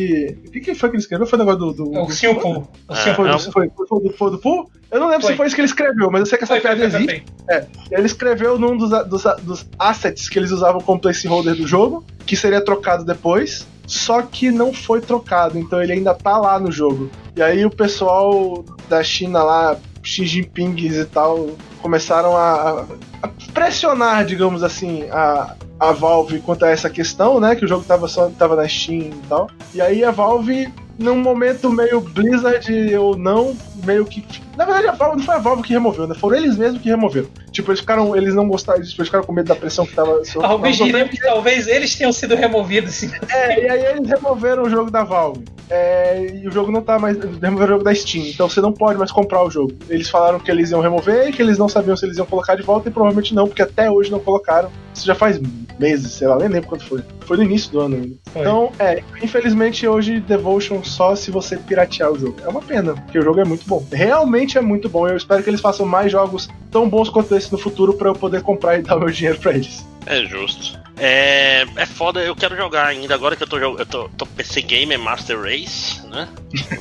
O 0.47 0.51
que, 0.51 0.61
que 0.61 0.73
foi 0.73 0.89
que 0.89 0.95
ele 0.95 1.01
escreveu? 1.01 1.27
Foi 1.27 1.37
o 1.37 1.43
negócio 1.43 1.73
do. 1.73 1.73
do... 1.73 1.97
É 1.97 2.01
o 2.01 2.09
Xiupu. 2.09 2.65
O 2.87 2.95
Xiupu. 2.95 3.51
Foi, 3.51 3.67
do, 3.67 4.13
foi 4.13 4.31
do 4.31 4.37
Pu? 4.37 4.71
Eu 4.91 4.99
não 4.99 5.07
lembro 5.07 5.23
foi. 5.23 5.31
se 5.31 5.37
foi 5.37 5.45
isso 5.47 5.55
que 5.55 5.61
ele 5.61 5.67
escreveu, 5.67 6.09
mas 6.11 6.21
eu 6.21 6.25
sei 6.25 6.37
que 6.37 6.43
essa 6.43 6.53
foi, 6.53 6.61
piada 6.61 6.85
existe. 6.85 7.25
É. 7.49 7.65
Ele 7.91 8.05
escreveu 8.05 8.57
num 8.57 8.77
dos, 8.77 8.89
dos, 9.07 9.23
dos 9.43 9.65
assets 9.77 10.29
que 10.29 10.39
eles 10.39 10.51
usavam 10.51 10.81
como 10.81 10.99
placeholder 10.99 11.55
do 11.55 11.67
jogo, 11.67 12.05
que 12.25 12.35
seria 12.35 12.63
trocado 12.63 13.03
depois 13.03 13.65
só 13.87 14.21
que 14.21 14.51
não 14.51 14.73
foi 14.73 15.01
trocado, 15.01 15.57
então 15.59 15.81
ele 15.81 15.93
ainda 15.93 16.13
tá 16.13 16.37
lá 16.37 16.59
no 16.59 16.71
jogo. 16.71 17.09
E 17.35 17.41
aí 17.41 17.65
o 17.65 17.69
pessoal 17.69 18.63
da 18.89 19.03
China 19.03 19.43
lá, 19.43 19.77
Xi 20.03 20.25
Jinping 20.25 20.75
e 20.75 21.05
tal, 21.05 21.51
começaram 21.81 22.35
a, 22.35 22.85
a 23.21 23.27
pressionar, 23.53 24.25
digamos 24.25 24.63
assim, 24.63 25.03
a, 25.11 25.55
a 25.79 25.91
Valve 25.91 26.39
quanto 26.39 26.65
a 26.65 26.69
essa 26.69 26.89
questão, 26.89 27.39
né? 27.39 27.55
Que 27.55 27.65
o 27.65 27.67
jogo 27.67 27.85
tava 27.85 28.07
só 28.07 28.29
tava 28.29 28.55
na 28.55 28.67
Steam 28.67 29.09
e 29.09 29.27
tal. 29.29 29.49
E 29.73 29.81
aí 29.81 30.03
a 30.03 30.11
Valve 30.11 30.71
num 30.97 31.15
momento 31.15 31.69
meio 31.71 31.99
Blizzard 31.99 32.95
ou 32.95 33.17
não, 33.17 33.55
meio 33.83 34.05
que. 34.05 34.25
Na 34.55 34.65
verdade, 34.65 34.87
a 34.87 34.91
Valve 34.91 35.17
não 35.17 35.25
foi 35.25 35.35
a 35.35 35.39
Valve 35.39 35.63
que 35.63 35.73
removeu, 35.73 36.07
né? 36.07 36.15
Foram 36.15 36.37
eles 36.37 36.57
mesmos 36.57 36.81
que 36.81 36.89
removeram. 36.89 37.29
Tipo, 37.55 37.71
eles 37.71 37.79
ficaram. 37.79 38.13
Eles 38.15 38.35
não 38.35 38.47
gostaram, 38.49 38.79
eles 38.79 38.91
ficaram 38.91 39.23
com 39.23 39.31
medo 39.31 39.47
da 39.47 39.55
pressão 39.55 39.85
que 39.85 39.95
tava. 39.95 40.21
Talvez 40.33 40.75
diremos 40.75 41.11
que 41.11 41.21
talvez 41.21 41.67
eles 41.67 41.95
tenham 41.95 42.11
sido 42.11 42.35
removidos, 42.35 42.93
sim. 42.93 43.09
É, 43.29 43.63
e 43.63 43.69
aí 43.69 43.85
eles 43.85 44.09
removeram 44.09 44.63
o 44.63 44.69
jogo 44.69 44.91
da 44.91 45.05
Valve. 45.05 45.45
É, 45.69 46.41
e 46.43 46.47
o 46.47 46.51
jogo 46.51 46.69
não 46.69 46.81
tá 46.81 46.99
mais. 46.99 47.17
Removeram 47.17 47.63
o 47.63 47.67
jogo 47.77 47.83
da 47.85 47.95
Steam. 47.95 48.25
Então 48.25 48.49
você 48.49 48.59
não 48.59 48.73
pode 48.73 48.99
mais 48.99 49.09
comprar 49.09 49.41
o 49.41 49.49
jogo. 49.49 49.71
Eles 49.89 50.09
falaram 50.09 50.37
que 50.37 50.51
eles 50.51 50.69
iam 50.69 50.81
remover 50.81 51.29
e 51.29 51.31
que 51.31 51.41
eles 51.41 51.57
não 51.57 51.69
sabiam 51.69 51.95
se 51.95 52.05
eles 52.05 52.17
iam 52.17 52.25
colocar 52.25 52.55
de 52.55 52.61
volta, 52.61 52.89
e 52.89 52.91
provavelmente 52.91 53.33
não, 53.33 53.47
porque 53.47 53.61
até 53.61 53.89
hoje 53.89 54.11
não 54.11 54.19
colocaram. 54.19 54.69
Isso 54.93 55.05
já 55.05 55.15
faz 55.15 55.39
meses, 55.79 56.11
sei 56.13 56.27
lá, 56.27 56.37
nem 56.37 56.47
lembro 56.47 56.69
quando 56.69 56.83
foi. 56.83 57.01
Foi 57.21 57.37
no 57.37 57.43
início 57.43 57.71
do 57.71 57.79
ano 57.79 57.95
ainda. 57.95 58.15
Então, 58.35 58.71
é, 58.79 59.01
infelizmente 59.21 59.87
hoje 59.87 60.19
Devotion 60.19 60.83
só 60.83 61.15
se 61.15 61.31
você 61.31 61.57
piratear 61.57 62.11
o 62.11 62.19
jogo. 62.19 62.35
É 62.43 62.47
uma 62.47 62.61
pena, 62.61 62.93
porque 62.93 63.17
o 63.17 63.21
jogo 63.21 63.39
é 63.39 63.45
muito 63.45 63.65
bom. 63.65 63.83
Realmente 63.91 64.57
é 64.57 64.61
muito 64.61 64.87
bom. 64.87 65.07
Eu 65.07 65.17
espero 65.17 65.41
que 65.41 65.49
eles 65.49 65.61
façam 65.61 65.85
mais 65.85 66.11
jogos 66.11 66.47
tão 66.71 66.87
bons 66.87 67.09
quanto 67.09 67.35
esse 67.35 67.44
no 67.51 67.57
futuro 67.57 67.93
para 67.93 68.09
eu 68.09 68.13
poder 68.13 68.41
comprar 68.41 68.77
e 68.77 68.81
dar 68.81 68.97
meu 68.97 69.09
dinheiro 69.09 69.39
para 69.39 69.53
eles. 69.53 69.85
É 70.05 70.23
justo. 70.25 70.79
É, 70.97 71.65
é 71.75 71.85
foda, 71.85 72.21
eu 72.21 72.35
quero 72.35 72.55
jogar 72.55 72.87
ainda. 72.87 73.13
Agora 73.13 73.35
que 73.35 73.43
eu 73.43 73.47
tô 73.47 73.59
jogando. 73.59 73.79
Eu 73.79 73.85
tô, 73.85 74.09
tô 74.09 74.25
PC 74.25 74.61
Gamer 74.61 74.99
Master 74.99 75.41
Race, 75.41 76.05
né? 76.07 76.27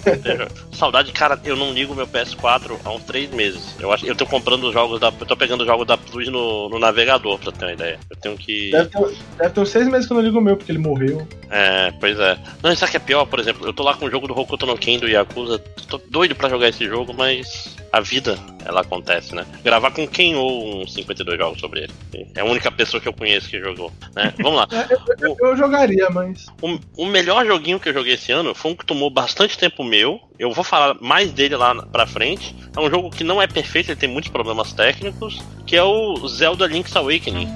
Saudade, 0.72 1.12
cara, 1.12 1.38
eu 1.44 1.56
não 1.56 1.72
ligo 1.72 1.94
meu 1.94 2.06
PS4 2.06 2.78
há 2.84 2.90
uns 2.90 3.02
três 3.04 3.30
meses. 3.30 3.74
Eu 3.80 3.92
acho 3.92 4.06
eu 4.06 4.14
tô 4.14 4.26
comprando 4.26 4.64
os 4.64 4.72
jogos 4.72 5.00
da. 5.00 5.08
Eu 5.08 5.26
tô 5.26 5.36
pegando 5.36 5.62
os 5.62 5.66
jogos 5.66 5.86
da 5.86 5.96
Plus 5.96 6.28
no, 6.28 6.68
no 6.68 6.78
navegador, 6.78 7.38
pra 7.38 7.50
ter 7.50 7.64
uma 7.64 7.72
ideia. 7.72 7.98
Eu 8.08 8.16
tenho 8.16 8.36
que. 8.36 8.70
Deve 8.70 8.88
ter, 8.88 9.16
deve 9.38 9.50
ter 9.50 9.60
uns 9.60 9.68
seis 9.68 9.88
meses 9.88 10.06
que 10.06 10.12
eu 10.12 10.16
não 10.16 10.24
ligo 10.24 10.38
o 10.38 10.42
meu, 10.42 10.56
porque 10.56 10.70
ele 10.70 10.78
morreu. 10.78 11.26
É, 11.50 11.92
pois 11.98 12.18
é. 12.18 12.38
Não, 12.62 12.74
sabe 12.76 12.88
o 12.88 12.90
que 12.92 12.96
é 12.96 13.00
pior? 13.00 13.24
Por 13.26 13.40
exemplo, 13.40 13.66
eu 13.66 13.72
tô 13.72 13.82
lá 13.82 13.94
com 13.94 14.06
o 14.06 14.10
jogo 14.10 14.28
do 14.28 14.38
Hokuto 14.38 14.66
no 14.66 14.78
Ken 14.78 14.98
do 14.98 15.08
Yakuza. 15.08 15.58
Tô 15.88 16.00
doido 16.08 16.34
pra 16.34 16.48
jogar 16.48 16.68
esse 16.68 16.86
jogo, 16.86 17.12
mas 17.12 17.76
a 17.92 18.00
vida, 18.00 18.36
ela 18.64 18.80
acontece, 18.80 19.34
né? 19.34 19.46
Gravar 19.62 19.92
com 19.92 20.06
quem 20.06 20.34
ou 20.34 20.82
uns 20.82 20.94
52 20.94 21.38
jogos 21.38 21.60
sobre 21.60 21.84
ele. 21.84 22.26
É 22.34 22.40
a 22.40 22.44
única 22.44 22.70
pessoa 22.70 23.00
que 23.00 23.08
eu 23.08 23.12
conheço 23.14 23.48
que 23.48 23.58
jogou. 23.58 23.92
Né? 24.14 24.32
Vamos 24.42 24.58
lá. 24.58 24.68
Eu, 24.90 25.28
eu, 25.28 25.36
eu, 25.40 25.56
jogaria, 25.56 26.08
mas. 26.10 26.46
O, 26.60 26.78
o, 26.96 27.06
melhor 27.06 27.44
joguinho 27.46 27.80
que 27.80 27.88
eu 27.88 27.92
joguei 27.92 28.14
esse 28.14 28.30
ano 28.32 28.54
foi 28.54 28.72
um 28.72 28.76
que 28.76 28.84
tomou 28.84 29.10
bastante 29.10 29.56
tempo 29.56 29.82
meu. 29.82 30.20
Eu 30.38 30.52
vou 30.52 30.64
falar 30.64 30.96
mais 31.00 31.32
dele 31.32 31.56
lá 31.56 31.74
pra 31.86 32.06
frente. 32.06 32.54
É 32.76 32.80
um 32.80 32.90
jogo 32.90 33.10
que 33.10 33.24
não 33.24 33.40
é 33.40 33.46
perfeito, 33.46 33.90
ele 33.90 34.00
tem 34.00 34.08
muitos 34.08 34.30
problemas 34.30 34.72
técnicos, 34.72 35.40
que 35.66 35.76
é 35.76 35.82
o 35.82 36.26
Zelda 36.28 36.66
Link's 36.66 36.94
Awakening. 36.96 37.48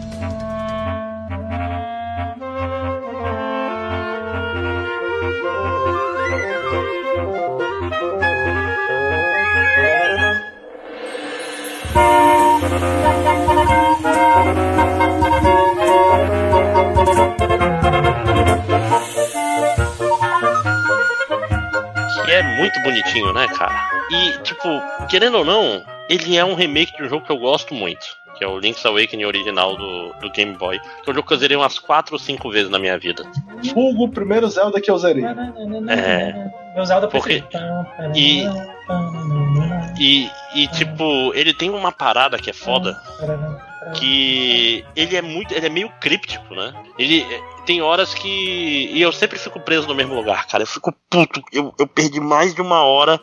Que 22.25 22.33
é 22.33 22.43
muito 22.43 22.81
bonitinho, 22.83 23.33
né, 23.33 23.47
cara? 23.49 23.89
E, 24.11 24.39
tipo, 24.43 24.69
querendo 25.09 25.39
ou 25.39 25.45
não, 25.45 25.83
ele 26.09 26.37
é 26.37 26.45
um 26.45 26.55
remake 26.55 26.97
de 26.97 27.05
um 27.05 27.09
jogo 27.09 27.25
que 27.25 27.33
eu 27.33 27.39
gosto 27.39 27.75
muito 27.75 28.19
que 28.37 28.45
é 28.45 28.47
o 28.47 28.57
Link's 28.57 28.87
Awakening 28.87 29.25
original 29.25 29.77
do, 29.77 30.13
do 30.21 30.31
Game 30.31 30.57
Boy. 30.57 30.79
Que 31.03 31.09
é 31.09 31.11
um 31.11 31.15
jogo 31.15 31.27
que 31.27 31.35
eu 31.35 31.39
zerei 31.39 31.57
umas 31.57 31.77
4 31.81 32.15
ou 32.15 32.21
5 32.21 32.49
vezes 32.53 32.71
na 32.71 32.79
minha 32.79 32.97
vida. 32.97 33.25
Vulgo 33.75 34.05
o 34.05 34.09
primeiro 34.09 34.49
Zelda 34.49 34.81
que 34.81 34.89
eu 34.89 34.97
zerei. 34.97 35.25
É. 35.25 36.51
Meu 36.73 36.85
Zelda 36.85 37.09
Porque-. 37.09 37.43
E- 38.15 38.45
E, 39.99 40.31
e 40.55 40.69
tipo, 40.69 41.33
ele 41.35 41.53
tem 41.53 41.69
uma 41.69 41.91
parada 41.91 42.39
que 42.39 42.49
é 42.49 42.53
foda. 42.53 42.97
Que 43.97 44.85
ele 44.95 45.17
é 45.17 45.23
muito, 45.23 45.53
ele 45.55 45.67
é 45.67 45.71
meio 45.71 45.91
críptico, 46.01 46.55
né? 46.55 46.73
Ele 46.99 47.23
é, 47.23 47.43
tem 47.65 47.81
horas 47.81 48.15
que 48.15 48.91
e 48.93 49.01
eu 49.01 49.13
sempre 49.13 49.39
fico 49.39 49.61
preso 49.61 49.87
no 49.87 49.95
mesmo 49.95 50.15
lugar, 50.15 50.47
cara. 50.47 50.63
Eu 50.63 50.67
fico 50.67 50.93
puto, 51.11 51.43
eu, 51.53 51.75
eu 51.79 51.87
perdi 51.87 52.21
mais 52.21 52.55
de 52.55 52.61
uma 52.61 52.83
hora 52.83 53.21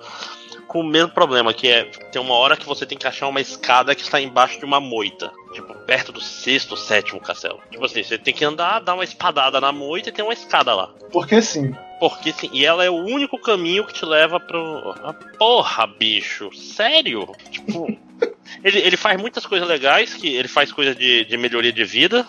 com 0.68 0.82
o 0.82 0.84
mesmo 0.84 1.12
problema, 1.12 1.54
que 1.54 1.68
é 1.68 1.86
tem 2.12 2.22
uma 2.22 2.36
hora 2.36 2.58
que 2.58 2.66
você 2.66 2.86
tem 2.86 2.98
que 2.98 3.08
achar 3.08 3.28
uma 3.28 3.42
escada 3.42 3.96
que 3.96 4.02
está 4.02 4.20
embaixo 4.20 4.60
de 4.60 4.66
uma 4.66 4.80
moita, 4.80 5.32
tipo 5.54 5.74
perto 5.86 6.12
do 6.12 6.22
sexto, 6.22 6.76
sétimo 6.76 7.22
castelo. 7.22 7.60
Tipo 7.70 7.86
assim, 7.86 8.04
você 8.04 8.18
tem 8.18 8.34
que 8.34 8.44
andar, 8.44 8.80
dar 8.80 8.96
uma 8.96 9.04
espadada 9.04 9.62
na 9.62 9.72
moita 9.72 10.10
e 10.10 10.12
tem 10.12 10.26
uma 10.26 10.34
escada 10.34 10.74
lá. 10.74 10.94
Porque 11.12 11.42
sim. 11.42 11.74
Porque 12.08 12.32
sim, 12.32 12.52
e 12.54 12.64
ela 12.64 12.86
é 12.86 12.90
o 12.90 13.04
único 13.04 13.36
caminho 13.40 13.84
que 13.84 13.94
te 13.94 14.06
leva 14.06 14.40
pro. 14.40 14.94
Ah, 15.04 15.12
Porra, 15.40 15.88
bicho, 15.88 16.52
sério? 16.54 17.28
Tipo. 17.50 17.98
ele, 18.64 18.78
ele 18.78 18.96
faz 18.96 19.20
muitas 19.20 19.44
coisas 19.44 19.68
legais, 19.68 20.14
que 20.14 20.28
ele 20.28 20.48
faz 20.48 20.72
coisas 20.72 20.96
de, 20.96 21.26
de 21.26 21.36
melhoria 21.36 21.74
de 21.74 21.84
vida. 21.84 22.24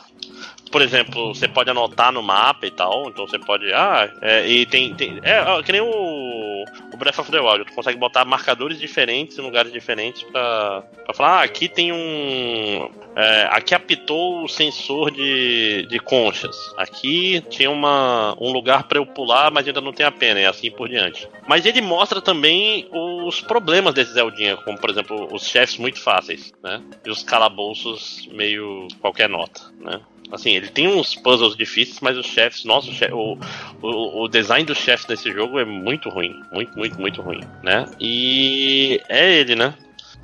Por 0.71 0.83
exemplo, 0.83 1.35
você 1.35 1.47
pode 1.47 1.71
anotar 1.71 2.13
no 2.13 2.23
mapa 2.23 2.67
e 2.67 2.71
tal, 2.71 3.09
então 3.09 3.27
você 3.27 3.39
pode. 3.39 3.73
Ah, 3.73 4.11
é, 4.21 4.47
e 4.47 4.67
tem. 4.67 4.95
tem 4.95 5.21
é, 5.23 5.63
que 5.63 5.73
nem 5.73 5.81
o, 5.81 6.65
o 6.93 6.97
Breath 6.97 7.19
of 7.21 7.31
the 7.31 7.41
Wild, 7.41 7.65
tu 7.67 7.73
consegue 7.75 7.99
botar 7.99 8.25
marcadores 8.25 8.79
diferentes 8.79 9.39
em 9.39 9.43
lugares 9.43 9.73
diferentes 9.73 10.23
pra, 10.25 10.83
pra 11.05 11.15
falar, 11.15 11.41
ah, 11.41 11.43
aqui 11.43 11.69
tem 11.69 11.93
um. 11.93 12.91
é, 13.15 13.49
aqui 13.51 13.75
apitou 13.75 14.45
o 14.45 14.49
sensor 14.49 15.11
de, 15.11 15.87
de 15.89 15.99
conchas. 16.01 16.57
Aqui 16.77 17.41
tinha 17.49 17.71
uma, 17.71 18.37
um 18.41 18.51
lugar 18.51 18.85
pra 18.85 18.99
eu 18.99 19.07
pular, 19.07 19.53
mas 19.53 19.67
ainda 19.67 19.81
não 19.81 19.93
tem 19.93 20.05
a 20.05 20.11
pena, 20.11 20.41
e 20.41 20.47
assim 20.47 20.71
por 20.71 20.89
diante. 20.89 21.29
Mas 21.47 21.65
ele 21.65 21.81
mostra 21.81 22.21
também 22.21 22.89
os 22.93 23.41
problemas 23.41 23.95
desse 23.95 24.13
Zeldinha, 24.13 24.57
como 24.57 24.79
por 24.79 24.91
exemplo, 24.91 25.29
os 25.33 25.47
chefes 25.47 25.79
muito 25.79 26.01
fáceis, 26.01 26.53
né? 26.63 26.83
E 27.05 27.11
os 27.11 27.23
calabouços 27.23 28.29
meio 28.33 28.89
qualquer 29.01 29.29
nota, 29.29 29.63
né? 29.81 30.01
Assim, 30.33 30.51
ele 30.57 30.69
tem 30.69 30.89
uns 30.89 31.15
puzzles 31.15 31.57
difíceis, 31.57 32.01
mas 32.01 32.17
os 32.17 32.27
chefes, 32.27 32.65
nossa, 32.65 32.91
o, 32.91 32.93
che- 32.93 33.13
o, 33.13 33.39
o, 33.81 34.25
o 34.25 34.29
design 34.29 34.65
dos 34.65 34.79
chefes 34.79 35.07
desse 35.07 35.31
jogo 35.33 35.59
é 35.59 35.65
muito 35.65 36.09
ruim. 36.09 36.41
Muito, 36.53 36.77
muito, 36.77 37.01
muito 37.01 37.23
ruim, 37.23 37.41
né? 37.63 37.87
E 38.01 39.01
é 39.09 39.35
ele, 39.41 39.55
né? 39.55 39.75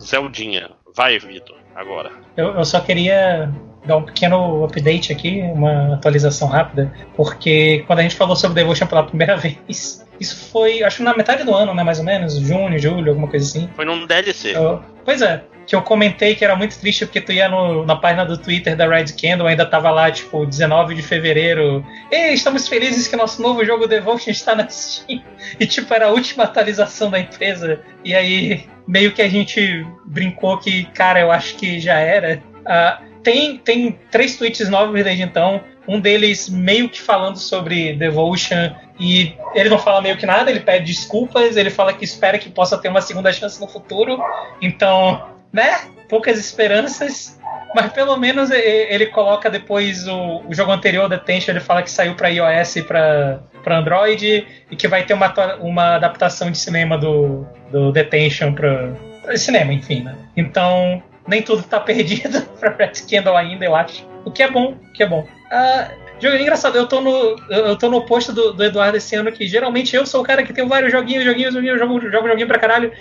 Zeldinha. 0.00 0.70
Vai, 0.94 1.18
Vitor, 1.18 1.56
agora. 1.74 2.10
Eu, 2.36 2.48
eu 2.56 2.64
só 2.64 2.80
queria 2.80 3.50
dar 3.86 3.96
um 3.96 4.02
pequeno 4.02 4.64
update 4.64 5.12
aqui, 5.12 5.40
uma 5.54 5.94
atualização 5.94 6.48
rápida, 6.48 6.92
porque 7.16 7.84
quando 7.86 8.00
a 8.00 8.02
gente 8.02 8.14
falou 8.14 8.36
sobre 8.36 8.56
Devotion 8.60 8.86
pela 8.86 9.02
primeira 9.04 9.36
vez, 9.38 10.04
isso 10.22 10.48
foi, 10.50 10.82
acho 10.82 10.98
que 10.98 11.02
na 11.02 11.14
metade 11.16 11.44
do 11.44 11.54
ano, 11.54 11.74
né, 11.74 11.82
mais 11.82 11.98
ou 11.98 12.04
menos, 12.04 12.38
junho, 12.38 12.78
julho, 12.78 13.10
alguma 13.10 13.28
coisa 13.28 13.44
assim. 13.46 13.68
Foi 13.76 13.84
num 13.84 14.06
DLC. 14.06 14.56
Eu- 14.56 14.82
pois 15.04 15.20
é, 15.20 15.42
que 15.66 15.76
eu 15.76 15.82
comentei 15.82 16.34
que 16.34 16.44
era 16.44 16.56
muito 16.56 16.78
triste 16.78 17.04
porque 17.06 17.20
tu 17.20 17.30
ia 17.32 17.48
no- 17.48 17.84
na 17.86 17.94
página 17.96 18.24
do 18.24 18.36
Twitter 18.36 18.74
da 18.76 18.88
Red 18.88 19.06
Candle, 19.20 19.46
ainda 19.46 19.64
tava 19.64 19.90
lá, 19.90 20.10
tipo, 20.10 20.44
19 20.44 20.94
de 20.94 21.02
fevereiro. 21.02 21.84
Ei, 22.10 22.32
estamos 22.32 22.66
felizes 22.68 23.06
que 23.06 23.14
nosso 23.16 23.40
novo 23.40 23.64
jogo 23.64 23.86
Devotion 23.86 24.30
está 24.30 24.54
na 24.54 24.68
Steam. 24.68 25.22
E, 25.60 25.66
tipo, 25.66 25.92
era 25.94 26.06
a 26.06 26.10
última 26.10 26.44
atualização 26.44 27.10
da 27.10 27.18
empresa. 27.20 27.80
E 28.04 28.14
aí, 28.14 28.64
meio 28.88 29.12
que 29.12 29.22
a 29.22 29.28
gente 29.28 29.86
brincou 30.04 30.58
que, 30.58 30.84
cara, 30.86 31.20
eu 31.20 31.30
acho 31.30 31.54
que 31.56 31.78
já 31.78 31.98
era. 31.98 32.42
Ah, 32.66 33.00
tem, 33.22 33.56
tem 33.58 33.98
três 34.10 34.36
tweets 34.36 34.68
novos 34.68 35.02
desde 35.04 35.22
então. 35.22 35.62
Um 35.86 36.00
deles 36.00 36.48
meio 36.48 36.88
que 36.88 37.00
falando 37.00 37.36
sobre 37.36 37.92
Devotion. 37.94 38.72
E 39.02 39.34
ele 39.52 39.68
não 39.68 39.80
fala 39.80 40.00
meio 40.00 40.16
que 40.16 40.24
nada, 40.24 40.48
ele 40.48 40.60
pede 40.60 40.84
desculpas, 40.84 41.56
ele 41.56 41.70
fala 41.70 41.92
que 41.92 42.04
espera 42.04 42.38
que 42.38 42.48
possa 42.48 42.78
ter 42.78 42.88
uma 42.88 43.00
segunda 43.00 43.32
chance 43.32 43.60
no 43.60 43.66
futuro. 43.66 44.16
Então, 44.60 45.28
né? 45.52 45.80
Poucas 46.08 46.38
esperanças. 46.38 47.36
Mas 47.74 47.92
pelo 47.92 48.16
menos 48.16 48.52
ele 48.52 49.06
coloca 49.06 49.50
depois 49.50 50.06
o, 50.06 50.42
o 50.46 50.54
jogo 50.54 50.70
anterior, 50.70 51.08
Detention, 51.08 51.50
ele 51.50 51.60
fala 51.60 51.82
que 51.82 51.90
saiu 51.90 52.14
para 52.14 52.28
iOS 52.28 52.76
e 52.76 52.82
para 52.82 53.40
Android 53.66 54.46
e 54.70 54.76
que 54.76 54.86
vai 54.86 55.04
ter 55.04 55.14
uma, 55.14 55.32
uma 55.56 55.96
adaptação 55.96 56.48
de 56.48 56.58
cinema 56.58 56.96
do, 56.96 57.44
do 57.72 57.90
Detention 57.90 58.54
para 58.54 58.94
cinema, 59.36 59.72
enfim, 59.72 60.04
né? 60.04 60.14
Então, 60.36 61.02
nem 61.26 61.42
tudo 61.42 61.64
tá 61.64 61.80
perdido 61.80 62.42
pra 62.60 62.70
Red 62.70 62.92
Candle 63.10 63.36
ainda, 63.36 63.64
eu 63.64 63.74
acho. 63.74 64.06
O 64.24 64.30
que 64.30 64.44
é 64.44 64.50
bom, 64.50 64.74
o 64.74 64.92
que 64.92 65.02
é 65.02 65.06
bom. 65.06 65.26
Ah, 65.50 65.90
jogo 66.22 66.36
engraçado, 66.36 66.76
eu 66.76 66.86
tô 66.86 67.00
no, 67.00 67.36
eu 67.50 67.76
tô 67.76 67.90
no 67.90 67.98
oposto 67.98 68.32
do, 68.32 68.52
do 68.52 68.64
Eduardo 68.64 68.96
esse 68.96 69.14
ano, 69.16 69.32
que 69.32 69.46
geralmente 69.46 69.94
eu 69.96 70.06
sou 70.06 70.20
o 70.20 70.24
cara 70.24 70.42
que 70.42 70.52
tem 70.52 70.66
vários 70.66 70.92
joguinhos, 70.92 71.24
joguinhos, 71.24 71.52
joguinhos, 71.52 71.78
jogo, 71.78 72.00
jogo 72.00 72.28
joguinho 72.28 72.46
pra 72.46 72.58
caralho. 72.58 72.92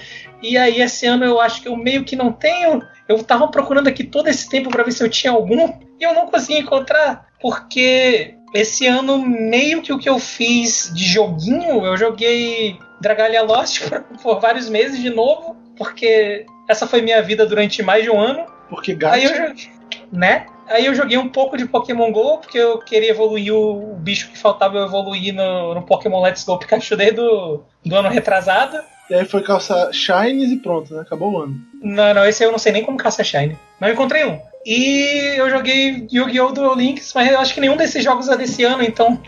E 0.41 0.57
aí 0.57 0.81
esse 0.81 1.05
ano 1.05 1.23
eu 1.23 1.39
acho 1.39 1.61
que 1.61 1.67
eu 1.67 1.75
meio 1.75 2.03
que 2.03 2.15
não 2.15 2.31
tenho. 2.31 2.81
Eu 3.07 3.23
tava 3.23 3.47
procurando 3.47 3.87
aqui 3.87 4.03
todo 4.03 4.27
esse 4.27 4.49
tempo 4.49 4.69
pra 4.69 4.83
ver 4.83 4.91
se 4.91 5.03
eu 5.03 5.09
tinha 5.09 5.31
algum 5.31 5.73
e 5.99 6.03
eu 6.03 6.13
não 6.13 6.27
consegui 6.27 6.59
encontrar, 6.59 7.27
porque 7.39 8.35
esse 8.53 8.87
ano 8.87 9.17
meio 9.17 9.81
que 9.81 9.93
o 9.93 9.99
que 9.99 10.09
eu 10.09 10.17
fiz 10.17 10.91
de 10.93 11.05
joguinho, 11.05 11.85
eu 11.85 11.95
joguei 11.95 12.77
Dragalia 12.99 13.43
Lost 13.43 13.87
por, 13.87 14.01
por 14.21 14.39
vários 14.39 14.67
meses 14.67 14.99
de 14.99 15.09
novo, 15.09 15.55
porque 15.77 16.45
essa 16.67 16.87
foi 16.87 17.01
minha 17.01 17.21
vida 17.21 17.45
durante 17.45 17.83
mais 17.83 18.03
de 18.03 18.09
um 18.09 18.19
ano. 18.19 18.45
Porque 18.69 18.93
gato. 18.93 19.15
Aí 19.15 19.25
eu 19.25 19.35
joguei, 19.35 19.69
né? 20.11 20.45
Aí 20.67 20.85
eu 20.85 20.95
joguei 20.95 21.17
um 21.17 21.29
pouco 21.29 21.57
de 21.57 21.65
Pokémon 21.65 22.11
GO, 22.11 22.37
porque 22.37 22.57
eu 22.57 22.79
queria 22.79 23.11
evoluir 23.11 23.53
o, 23.53 23.95
bicho 23.95 24.29
que 24.29 24.37
faltava 24.37 24.77
eu 24.77 24.85
evoluir 24.85 25.33
no, 25.33 25.73
no 25.73 25.81
Pokémon 25.81 26.21
Let's 26.21 26.43
Go 26.43 26.57
Pikachu 26.57 26.95
desde 26.95 27.17
do, 27.17 27.63
do 27.85 27.95
ano 27.95 28.09
retrasado. 28.09 28.77
E 29.09 29.13
aí 29.13 29.25
foi 29.25 29.41
calçar 29.41 29.91
Shines 29.91 30.51
e 30.51 30.57
pronto, 30.57 30.93
né? 30.93 31.01
Acabou 31.01 31.33
o 31.33 31.41
ano. 31.41 31.55
Não, 31.81 32.13
não, 32.13 32.25
esse 32.25 32.43
aí 32.43 32.47
eu 32.47 32.51
não 32.51 32.59
sei 32.59 32.71
nem 32.71 32.85
como 32.85 32.97
caça 32.97 33.23
Shine. 33.23 33.57
Não 33.79 33.89
encontrei 33.89 34.23
um. 34.25 34.39
E 34.65 35.33
eu 35.35 35.49
joguei 35.49 36.07
Yu-Gi-Oh! 36.11 36.51
Duel 36.51 36.75
Links, 36.75 37.11
mas 37.13 37.29
eu 37.29 37.39
acho 37.39 37.53
que 37.53 37.59
nenhum 37.59 37.75
desses 37.75 38.03
jogos 38.03 38.29
é 38.29 38.37
desse 38.37 38.63
ano, 38.63 38.83
então 38.83 39.21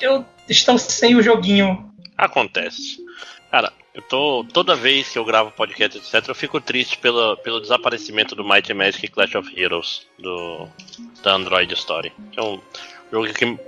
eu 0.00 0.24
estou 0.48 0.76
sem 0.78 1.14
o 1.16 1.22
joguinho. 1.22 1.90
Acontece. 2.16 3.05
Eu 3.96 4.02
tô. 4.02 4.44
Toda 4.52 4.76
vez 4.76 5.08
que 5.08 5.18
eu 5.18 5.24
gravo 5.24 5.50
podcast, 5.50 5.96
etc., 5.96 6.28
eu 6.28 6.34
fico 6.34 6.60
triste 6.60 6.98
pelo, 6.98 7.34
pelo 7.38 7.62
desaparecimento 7.62 8.34
do 8.36 8.44
Mighty 8.44 8.74
Magic 8.74 9.08
Clash 9.08 9.34
of 9.34 9.50
Heroes 9.58 10.06
do, 10.18 10.68
da 11.22 11.32
Android 11.32 11.72
Story. 11.72 12.12
Que 12.30 12.38
é 12.38 12.42
um 12.42 12.60
jogo 13.10 13.32
que 13.32 13.58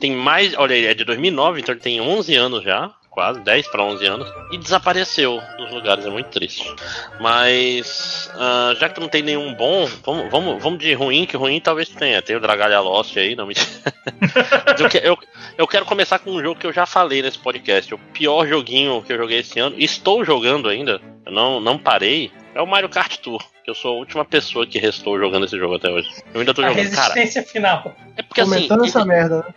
tem 0.00 0.16
mais. 0.16 0.52
Olha, 0.58 0.74
ele 0.74 0.88
é 0.88 0.94
de 0.94 1.04
2009, 1.04 1.60
então 1.60 1.72
ele 1.72 1.80
tem 1.80 2.00
11 2.00 2.34
anos 2.34 2.64
já. 2.64 2.92
Quase, 3.18 3.40
10 3.40 3.66
para 3.66 3.82
11 3.82 4.06
anos. 4.06 4.32
E 4.52 4.56
desapareceu 4.56 5.42
dos 5.56 5.72
lugares, 5.72 6.06
é 6.06 6.08
muito 6.08 6.28
triste. 6.28 6.72
Mas. 7.18 8.30
ah, 8.36 8.72
já 8.78 8.88
que 8.88 9.00
não 9.00 9.08
tem 9.08 9.24
nenhum 9.24 9.52
bom, 9.54 9.86
vamos, 10.04 10.30
vamos, 10.30 10.62
vamos 10.62 10.78
de 10.78 10.94
ruim, 10.94 11.26
que 11.26 11.36
ruim 11.36 11.58
talvez 11.58 11.88
tenha. 11.88 12.22
Tem 12.22 12.36
o 12.36 12.40
Dragalha 12.40 12.78
Lost 12.78 13.16
aí, 13.16 13.34
não 13.34 13.48
me. 13.48 13.54
Eu, 14.78 15.00
eu, 15.02 15.18
eu 15.58 15.66
quero 15.66 15.84
começar 15.84 16.20
com 16.20 16.30
um 16.30 16.40
jogo 16.40 16.60
que 16.60 16.66
eu 16.66 16.72
já 16.72 16.86
falei 16.86 17.20
nesse 17.20 17.38
podcast. 17.38 17.92
O 17.92 17.98
pior 17.98 18.46
joguinho 18.46 19.02
que 19.02 19.12
eu 19.12 19.18
joguei 19.18 19.40
esse 19.40 19.58
ano, 19.58 19.74
estou 19.76 20.24
jogando 20.24 20.68
ainda, 20.68 21.00
eu 21.26 21.32
não, 21.32 21.58
não 21.58 21.76
parei, 21.76 22.30
é 22.54 22.62
o 22.62 22.66
Mario 22.66 22.88
Kart 22.88 23.16
Tour. 23.16 23.44
Eu 23.68 23.74
sou 23.74 23.92
a 23.94 23.98
última 23.98 24.24
pessoa 24.24 24.66
que 24.66 24.78
restou 24.78 25.18
jogando 25.18 25.44
esse 25.44 25.58
jogo 25.58 25.74
até 25.74 25.90
hoje. 25.90 26.08
Eu 26.32 26.40
ainda 26.40 26.54
tô 26.54 26.62
A 26.62 26.70
jogando. 26.70 26.90
Cara, 26.90 27.14
resistência 27.14 27.42
final. 27.42 27.94
é 28.16 28.22
porque 28.22 28.40
assim. 28.40 28.50
Comentando 28.52 28.84
essa 28.86 29.00
ele- 29.00 29.08
merda, 29.08 29.36
né? 29.38 29.54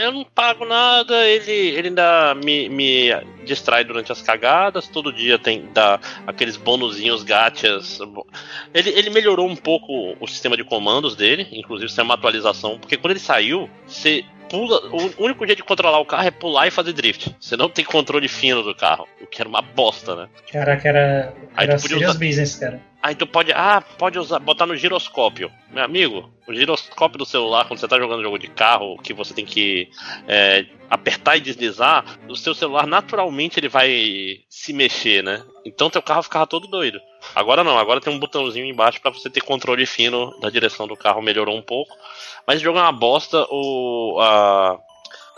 é, 0.00 0.04
eu 0.06 0.10
não 0.12 0.24
pago 0.24 0.64
nada, 0.64 1.24
ele, 1.24 1.52
ele 1.52 1.88
ainda 1.88 2.34
me, 2.34 2.68
me 2.68 3.10
distrai 3.44 3.84
durante 3.84 4.10
as 4.10 4.20
cagadas, 4.20 4.88
todo 4.88 5.12
dia 5.12 5.38
tem 5.38 5.68
dá 5.72 6.00
aqueles 6.26 6.56
bonuzinhos 6.56 7.22
gachas. 7.22 8.00
Ele, 8.74 8.90
ele 8.90 9.10
melhorou 9.10 9.48
um 9.48 9.54
pouco 9.54 10.16
o 10.18 10.26
sistema 10.26 10.56
de 10.56 10.64
comandos 10.64 11.14
dele, 11.14 11.46
inclusive 11.52 11.88
isso 11.90 12.00
é 12.00 12.04
uma 12.04 12.14
atualização, 12.14 12.80
porque 12.80 12.96
quando 12.96 13.12
ele 13.12 13.20
saiu, 13.20 13.70
você 13.86 14.24
pula. 14.50 14.80
O 15.18 15.24
único 15.24 15.46
jeito 15.46 15.58
de 15.58 15.64
controlar 15.64 16.00
o 16.00 16.04
carro 16.04 16.26
é 16.26 16.30
pular 16.32 16.66
e 16.66 16.70
fazer 16.72 16.92
drift. 16.92 17.34
Você 17.40 17.56
não 17.56 17.68
tem 17.68 17.84
controle 17.84 18.26
fino 18.26 18.62
do 18.64 18.74
carro, 18.74 19.06
o 19.22 19.26
que 19.26 19.40
era 19.40 19.48
uma 19.48 19.62
bosta, 19.62 20.16
né? 20.16 20.28
Caraca, 20.52 20.88
era, 20.88 21.32
Aí 21.56 21.64
era 21.68 21.76
tu 21.76 21.82
podia 21.82 21.96
serious 21.96 22.10
usar- 22.10 22.18
business, 22.18 22.56
cara. 22.56 22.80
Aí 23.04 23.14
tu 23.14 23.26
pode, 23.26 23.52
ah, 23.52 23.82
pode 23.98 24.18
usar, 24.18 24.38
botar 24.38 24.64
no 24.64 24.74
giroscópio. 24.74 25.52
Meu 25.70 25.84
amigo, 25.84 26.32
o 26.48 26.54
giroscópio 26.54 27.18
do 27.18 27.26
celular, 27.26 27.66
quando 27.66 27.78
você 27.78 27.86
tá 27.86 27.98
jogando 27.98 28.22
jogo 28.22 28.38
de 28.38 28.48
carro, 28.48 28.96
que 28.96 29.12
você 29.12 29.34
tem 29.34 29.44
que 29.44 29.90
é, 30.26 30.64
apertar 30.88 31.36
e 31.36 31.40
deslizar, 31.42 32.02
o 32.30 32.34
seu 32.34 32.54
celular 32.54 32.86
naturalmente 32.86 33.60
ele 33.60 33.68
vai 33.68 34.38
se 34.48 34.72
mexer, 34.72 35.22
né? 35.22 35.44
Então 35.66 35.90
teu 35.90 36.00
carro 36.00 36.22
ficava 36.22 36.46
todo 36.46 36.66
doido. 36.66 36.98
Agora 37.34 37.62
não, 37.62 37.78
agora 37.78 38.00
tem 38.00 38.10
um 38.10 38.18
botãozinho 38.18 38.64
embaixo 38.64 39.02
pra 39.02 39.10
você 39.10 39.28
ter 39.28 39.42
controle 39.42 39.84
fino 39.84 40.30
da 40.40 40.48
direção 40.48 40.88
do 40.88 40.96
carro, 40.96 41.20
melhorou 41.20 41.58
um 41.58 41.62
pouco. 41.62 41.94
Mas 42.46 42.58
o 42.58 42.64
jogo 42.64 42.78
é 42.78 42.82
uma 42.82 42.90
bosta, 42.90 43.46
o. 43.50 44.18
A, 44.18 44.78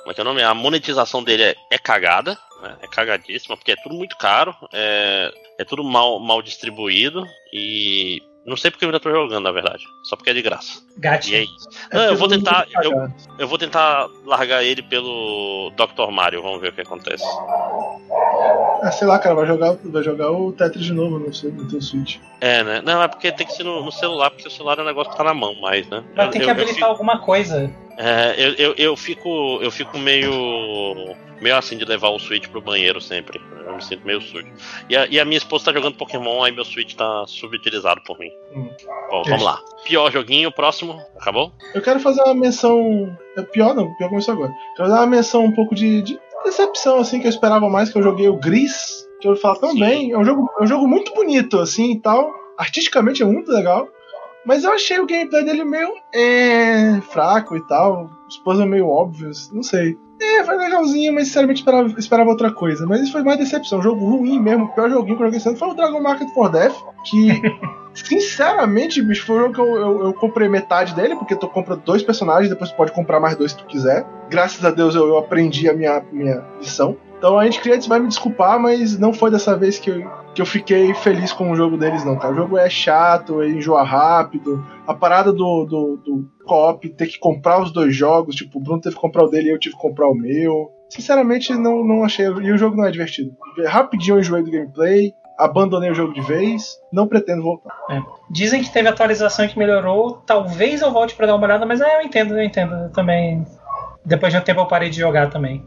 como 0.03 0.13
é 0.13 0.15
que 0.15 0.21
é 0.21 0.23
o 0.23 0.25
nome? 0.25 0.41
A 0.41 0.55
monetização 0.55 1.21
dele 1.21 1.43
é, 1.43 1.57
é 1.73 1.79
cagada, 1.79 2.39
né? 2.63 2.77
É 2.83 2.87
cagadíssima, 2.87 3.57
porque 3.57 3.73
é 3.73 3.77
tudo 3.77 3.95
muito 3.95 4.17
caro, 4.17 4.55
é, 4.73 5.33
é 5.59 5.65
tudo 5.65 5.85
mal, 5.85 6.19
mal 6.21 6.43
distribuído 6.43 7.27
e 7.53 8.23
Não 8.47 8.57
sei 8.57 8.71
porque 8.71 8.85
eu 8.85 8.89
ainda 8.89 9.01
tô 9.01 9.11
jogando, 9.11 9.43
na 9.43 9.51
verdade. 9.51 9.85
Só 10.05 10.15
porque 10.15 10.31
é 10.31 10.35
de 10.35 10.43
graça. 10.43 10.81
Gato. 10.99 11.29
E 11.29 11.35
é 11.35 11.43
isso. 11.43 11.69
Não, 11.93 12.03
eu 12.03 12.17
vou 12.17 12.29
tentar. 12.29 12.67
Eu, 12.83 13.13
eu 13.41 13.49
vou 13.49 13.59
tentar 13.59 14.09
largar 14.25 14.63
ele 14.63 14.83
pelo 14.83 15.73
Dr. 15.77 16.13
Mario. 16.13 16.43
Vamos 16.43 16.61
ver 16.61 16.69
o 16.71 16.73
que 16.73 16.83
acontece. 16.83 17.25
Ah, 18.83 18.91
sei 18.91 19.07
lá, 19.07 19.19
cara, 19.19 19.35
vai 19.35 19.47
jogar, 19.47 19.77
vai 19.85 20.03
jogar 20.03 20.31
o 20.31 20.53
Tetris 20.53 20.85
de 20.85 20.93
novo 20.93 21.19
no, 21.19 21.33
seu, 21.33 21.51
no 21.51 21.69
teu 21.69 21.81
Switch. 21.81 22.19
É, 22.41 22.63
né? 22.63 22.83
Não, 22.85 23.03
é 23.03 23.09
porque 23.09 23.33
tem 23.33 23.47
que 23.47 23.53
ser 23.53 23.65
no, 23.65 23.85
no 23.85 23.93
celular, 23.93 24.31
porque 24.31 24.49
o 24.49 24.51
celular 24.51 24.79
é 24.79 24.83
um 24.83 24.87
negócio 24.87 25.11
que 25.11 25.19
tá 25.19 25.25
na 25.25 25.35
mão 25.35 25.55
mais, 25.61 25.89
né? 25.89 26.05
Vai 26.15 26.31
ter 26.31 26.41
que 26.41 26.51
habilitar 26.51 26.75
fico, 26.75 26.87
alguma 26.87 27.21
coisa. 27.21 27.71
É, 27.97 28.35
eu, 28.37 28.53
eu, 28.55 28.75
eu, 28.77 28.97
fico. 28.97 29.59
Eu 29.63 29.71
fico 29.71 29.99
meio. 29.99 31.15
meio 31.41 31.57
assim 31.57 31.79
de 31.79 31.85
levar 31.85 32.11
o 32.11 32.19
Switch 32.19 32.49
pro 32.49 32.61
banheiro 32.61 33.01
sempre. 33.01 33.41
Eu 33.67 33.75
me 33.75 33.83
sinto 33.83 34.07
meio 34.07 34.21
sujo. 34.21 34.47
E 34.89 34.97
a, 34.97 35.07
e 35.07 35.19
a 35.19 35.25
minha 35.25 35.39
esposa 35.39 35.67
tá 35.67 35.73
jogando 35.73 35.97
Pokémon, 35.97 36.43
aí 36.43 36.53
meu 36.53 36.65
Switch 36.65 36.95
tá 36.95 37.25
subutilizado 37.27 38.01
por 38.03 38.19
mim. 38.19 38.31
Hum. 38.55 38.69
Bom, 39.11 39.23
vamos 39.25 39.43
lá. 39.43 39.59
Pior 39.85 40.11
joguinho, 40.13 40.53
próximo. 40.53 41.01
Acabou? 41.19 41.53
Eu 41.75 41.83
quero 41.83 41.99
fazer 42.01 42.23
uma 42.23 42.35
menção. 42.35 43.17
É 43.37 43.43
pior 43.43 43.75
não, 43.75 43.93
pior 43.95 44.09
começou 44.09 44.35
agora. 44.35 44.53
Quero 44.77 44.89
fazer 44.89 45.01
uma 45.01 45.07
menção 45.07 45.45
um 45.45 45.53
pouco 45.53 45.75
de, 45.75 46.03
de 46.03 46.19
decepção, 46.47 46.99
assim, 46.99 47.21
que 47.21 47.27
eu 47.27 47.31
esperava 47.31 47.69
mais, 47.69 47.91
que 47.91 47.99
eu 47.99 48.03
joguei 48.03 48.29
o 48.29 48.39
Gris, 48.39 49.07
que 49.21 49.29
eu 49.29 49.37
falo 49.37 49.75
bem. 49.75 50.13
É 50.13 50.19
um, 50.19 50.25
jogo, 50.25 50.49
é 50.59 50.65
um 50.65 50.67
jogo 50.67 50.89
muito 50.89 51.13
bonito, 51.15 51.59
assim 51.59 51.93
e 51.93 52.01
tal. 52.01 52.33
Artisticamente 52.59 53.23
é 53.23 53.27
muito 53.27 53.51
legal. 53.51 53.89
Mas 54.47 54.63
eu 54.63 54.73
achei 54.73 55.01
o 55.01 55.07
gameplay 55.07 55.45
dele 55.45 55.65
meio 55.65 55.93
é, 56.15 57.01
fraco 57.11 57.57
e 57.57 57.67
tal. 57.67 58.09
Os 58.29 58.39
puzzles 58.39 58.69
meio 58.69 58.89
óbvios, 58.89 59.51
não 59.53 59.63
sei. 59.63 59.99
É, 60.23 60.45
foi 60.45 60.57
legalzinho, 60.57 61.13
mas 61.13 61.27
sinceramente 61.27 61.61
esperava, 61.61 61.89
esperava 61.99 62.31
outra 62.31 62.53
coisa. 62.53 62.87
Mas 62.87 63.01
isso 63.01 63.13
foi 63.13 63.23
mais 63.23 63.39
decepção. 63.39 63.83
Jogo 63.83 64.05
ruim 64.05 64.41
mesmo. 64.41 64.65
O 64.65 64.69
pior 64.69 64.89
joguinho 64.89 65.17
que 65.17 65.23
eu 65.23 65.33
joguei 65.33 65.57
foi 65.57 65.69
o 65.69 65.75
Dragon 65.75 66.01
Market 66.01 66.29
for 66.33 66.49
Death. 66.49 66.77
Que, 67.05 67.43
sinceramente, 68.05 69.03
bicho, 69.03 69.27
foi 69.27 69.39
jogo 69.39 69.55
que 69.55 69.61
eu, 69.61 69.77
eu, 69.77 70.05
eu, 70.07 70.15
comprei 70.15 70.49
metade 70.49 70.95
dele, 70.95 71.17
porque 71.17 71.35
tu 71.35 71.49
compra 71.49 71.77
dois 71.77 72.03
personagens, 72.03 72.51
depois 72.51 72.71
tu 72.71 72.77
pode 72.77 72.93
comprar 72.93 73.21
mais 73.21 73.37
dois 73.37 73.53
se 73.53 73.59
tu 73.59 73.65
quiser. 73.67 74.07
Graças 74.29 74.65
a 74.65 74.71
Deus 74.71 74.95
eu, 74.95 75.07
eu 75.07 75.19
aprendi 75.19 75.69
a 75.69 75.73
minha, 75.73 76.03
minha 76.13 76.45
lição. 76.59 76.97
Então 77.19 77.39
a 77.39 77.45
gente 77.45 77.61
clientes 77.61 77.87
vai 77.87 77.99
me 77.99 78.09
desculpar, 78.09 78.61
mas 78.61 78.99
não 78.99 79.13
foi 79.13 79.31
dessa 79.31 79.57
vez 79.57 79.79
que 79.79 79.91
eu, 79.91 80.11
que 80.35 80.43
eu 80.43 80.47
fiquei 80.47 80.93
feliz 80.95 81.33
com 81.33 81.51
o 81.51 81.57
jogo 81.57 81.79
deles, 81.79 82.05
não, 82.05 82.19
cara. 82.19 82.33
O 82.33 82.37
jogo 82.37 82.59
é 82.59 82.69
chato, 82.69 83.41
é 83.41 83.49
enjoa 83.49 83.83
rápido. 83.83 84.65
A 84.87 84.95
parada 84.95 85.33
do, 85.33 85.65
do, 85.65 85.97
do 85.97 86.31
co-op 86.45 86.89
ter 86.91 87.07
que 87.07 87.19
comprar 87.19 87.63
os 87.63 87.73
dois 87.73 87.97
jogos, 87.97 88.35
tipo, 88.35 88.59
o 88.59 88.63
Bruno 88.63 88.81
teve 88.81 88.95
que 88.95 89.01
comprar 89.01 89.25
o 89.25 89.29
dele 89.29 89.49
e 89.49 89.53
eu 89.53 89.59
tive 89.59 89.75
que 89.75 89.81
comprar 89.81 90.09
o 90.09 90.15
meu. 90.15 90.71
Sinceramente, 90.91 91.55
não, 91.55 91.83
não 91.83 92.05
achei. 92.05 92.27
E 92.27 92.53
o 92.53 92.59
jogo 92.59 92.77
não 92.77 92.85
é 92.85 92.91
divertido. 92.91 93.35
Rapidinho 93.67 94.17
eu 94.17 94.21
enjoei 94.21 94.43
do 94.43 94.51
gameplay, 94.51 95.13
abandonei 95.39 95.91
o 95.91 95.95
jogo 95.95 96.13
de 96.15 96.21
vez, 96.21 96.81
não 96.93 97.07
pretendo 97.07 97.43
voltar. 97.43 97.75
É. 97.91 98.01
Dizem 98.31 98.63
que 98.63 98.73
teve 98.73 98.89
atualização 98.89 99.47
que 99.47 99.59
melhorou, 99.59 100.23
talvez 100.27 100.83
eu 100.83 100.91
volte 100.93 101.15
para 101.15 101.27
dar 101.27 101.37
uma 101.37 101.47
olhada, 101.47 101.67
mas 101.67 101.81
é, 101.81 101.97
eu 101.97 102.03
entendo, 102.03 102.35
eu 102.35 102.43
entendo. 102.43 102.75
Eu 102.75 102.91
também. 102.91 103.47
Depois 104.05 104.33
de 104.33 104.39
um 104.39 104.43
tempo 104.43 104.61
eu 104.61 104.67
parei 104.67 104.89
de 104.89 104.99
jogar 104.99 105.31
também. 105.31 105.65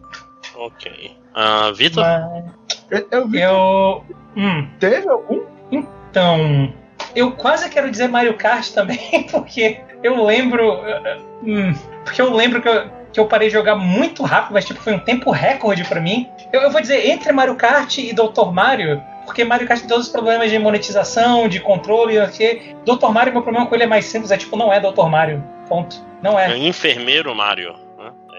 Ok. 0.56 1.18
Uh, 1.36 1.74
Vitor? 1.74 2.04
Mas... 2.04 3.06
Eu, 3.12 3.28
vi. 3.28 3.41
Eu. 3.41 4.04
Hum. 4.36 4.68
Teve 4.80 5.08
algum? 5.10 5.41
Então. 5.72 6.74
Eu 7.16 7.32
quase 7.32 7.70
quero 7.70 7.90
dizer 7.90 8.08
Mario 8.08 8.36
Kart 8.36 8.70
também, 8.74 9.28
porque 9.32 9.80
eu 10.04 10.24
lembro. 10.24 10.80
Hum, 11.44 11.74
porque 12.04 12.22
eu 12.22 12.34
lembro 12.34 12.62
que 12.62 12.68
eu, 12.68 12.90
que 13.12 13.20
eu 13.20 13.26
parei 13.26 13.48
de 13.48 13.54
jogar 13.54 13.76
muito 13.76 14.24
rápido, 14.24 14.54
mas 14.54 14.66
tipo, 14.66 14.82
foi 14.82 14.94
um 14.94 15.00
tempo 15.00 15.32
recorde 15.32 15.84
para 15.84 16.02
mim. 16.02 16.28
Eu, 16.52 16.62
eu, 16.62 16.72
vou 16.72 16.82
dizer, 16.82 17.08
entre 17.10 17.32
Mario 17.32 17.56
Kart 17.56 17.98
e 17.98 18.14
Dr. 18.14 18.52
Mario, 18.52 19.02
porque 19.30 19.43
Mario 19.43 19.68
Kart 19.68 19.80
tem 19.80 19.88
todos 19.88 20.07
os 20.07 20.11
problemas 20.11 20.49
de 20.49 20.57
monetização, 20.57 21.47
de 21.47 21.60
controle, 21.60 22.18
o 22.18 22.31
que. 22.31 22.76
Dr. 22.84 23.10
Mario, 23.10 23.31
meu 23.31 23.43
problema 23.43 23.68
com 23.68 23.76
ele 23.76 23.84
é 23.84 23.88
mais 23.88 24.06
simples, 24.06 24.31
é 24.31 24.38
tipo, 24.38 24.57
não 24.57 24.73
é 24.73 24.80
Dr. 24.80 25.06
Mario. 25.06 25.43
Ponto. 25.68 26.03
Não 26.19 26.38
é. 26.38 26.51
é 26.51 26.57
enfermeiro 26.57 27.34
Mario. 27.35 27.76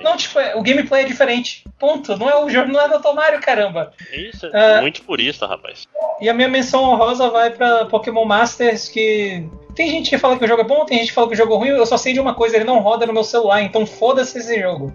Não, 0.03 0.17
tipo, 0.17 0.39
é, 0.39 0.57
o 0.57 0.63
gameplay 0.63 1.05
é 1.05 1.07
diferente. 1.07 1.63
Ponto. 1.79 2.17
Não 2.17 2.29
é 2.29 2.43
o 2.43 2.49
jogo, 2.49 2.73
não 2.73 2.81
é 2.81 2.89
do 2.89 3.15
Mario, 3.15 3.41
caramba. 3.41 3.93
Isso, 4.13 4.47
é 4.47 4.79
uh, 4.79 4.81
muito 4.81 5.03
purista, 5.03 5.47
rapaz. 5.47 5.87
E 6.21 6.29
a 6.29 6.35
minha 6.35 6.49
menção 6.49 6.83
honrosa 6.83 7.31
vai 7.31 7.51
pra 7.51 7.85
Pokémon 7.85 8.25
Masters, 8.25 8.89
que. 8.89 9.47
Tem 9.81 9.89
gente 9.89 10.11
que 10.11 10.19
fala 10.19 10.39
que 10.39 10.45
o 10.45 10.47
jogo 10.47 10.61
é 10.61 10.65
bom, 10.65 10.85
tem 10.85 10.99
gente 10.99 11.09
que 11.09 11.15
fala 11.15 11.27
que 11.27 11.33
o 11.33 11.37
jogo 11.39 11.55
é 11.55 11.57
ruim, 11.57 11.69
eu 11.71 11.87
só 11.87 11.97
sei 11.97 12.13
de 12.13 12.21
uma 12.21 12.35
coisa, 12.35 12.55
ele 12.55 12.67
não 12.67 12.81
roda 12.81 13.07
no 13.07 13.15
meu 13.15 13.25
celular, 13.25 13.63
então 13.63 13.87
foda-se 13.87 14.37
esse 14.37 14.61
jogo. 14.61 14.95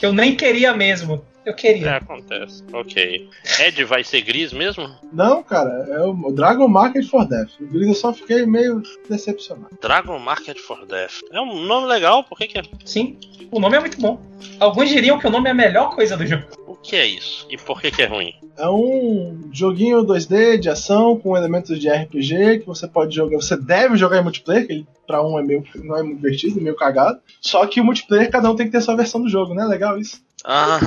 Eu 0.00 0.14
nem 0.14 0.34
queria 0.34 0.72
mesmo. 0.72 1.22
Eu 1.44 1.52
queria. 1.52 1.90
É, 1.90 1.96
acontece. 1.96 2.64
Ok. 2.72 3.28
Ed 3.60 3.84
vai 3.84 4.02
ser 4.02 4.22
gris 4.22 4.50
mesmo? 4.50 4.88
Não, 5.12 5.42
cara. 5.42 5.86
É 5.90 6.00
o 6.00 6.32
Dragon 6.32 6.68
Market 6.68 7.06
for 7.06 7.26
Death. 7.26 7.50
O 7.60 7.66
gris 7.66 7.88
eu 7.88 7.94
só 7.94 8.14
fiquei 8.14 8.46
meio 8.46 8.82
decepcionado. 9.10 9.76
Dragon 9.78 10.18
Market 10.18 10.58
for 10.58 10.86
Death. 10.86 11.20
É 11.30 11.38
um 11.42 11.66
nome 11.66 11.86
legal, 11.86 12.24
por 12.24 12.38
que, 12.38 12.46
que 12.46 12.58
é? 12.58 12.62
Sim, 12.86 13.18
o 13.50 13.60
nome 13.60 13.76
é 13.76 13.80
muito 13.80 14.00
bom. 14.00 14.18
Alguns 14.58 14.88
diriam 14.88 15.18
que 15.18 15.26
o 15.26 15.30
nome 15.30 15.48
é 15.48 15.52
a 15.52 15.54
melhor 15.54 15.94
coisa 15.94 16.16
do 16.16 16.26
jogo. 16.26 16.46
O 16.78 16.82
que 16.82 16.96
é 16.96 17.06
isso? 17.06 17.46
E 17.50 17.56
por 17.56 17.80
que, 17.80 17.90
que 17.90 18.02
é 18.02 18.06
ruim? 18.06 18.34
É 18.56 18.68
um 18.68 19.50
joguinho 19.52 20.04
2D 20.04 20.58
de 20.58 20.70
ação 20.70 21.18
com 21.18 21.36
elementos 21.36 21.78
de 21.78 21.88
RPG 21.88 22.60
que 22.60 22.66
você 22.66 22.86
pode 22.86 23.14
jogar. 23.14 23.36
Você 23.36 23.56
deve 23.56 23.96
jogar 23.96 24.18
em 24.18 24.22
multiplayer, 24.22 24.66
que 24.66 24.86
pra 25.06 25.22
um 25.22 25.38
é 25.38 25.42
meio, 25.42 25.64
não 25.76 25.96
é 25.96 26.02
muito 26.02 26.20
divertido, 26.20 26.60
meio 26.60 26.76
cagado. 26.76 27.20
Só 27.40 27.66
que 27.66 27.80
o 27.80 27.84
multiplayer, 27.84 28.30
cada 28.30 28.50
um 28.50 28.56
tem 28.56 28.66
que 28.66 28.72
ter 28.72 28.80
sua 28.80 28.96
versão 28.96 29.20
do 29.20 29.28
jogo, 29.28 29.54
né? 29.54 29.64
Legal 29.64 29.98
isso. 29.98 30.22
Ah, 30.44 30.78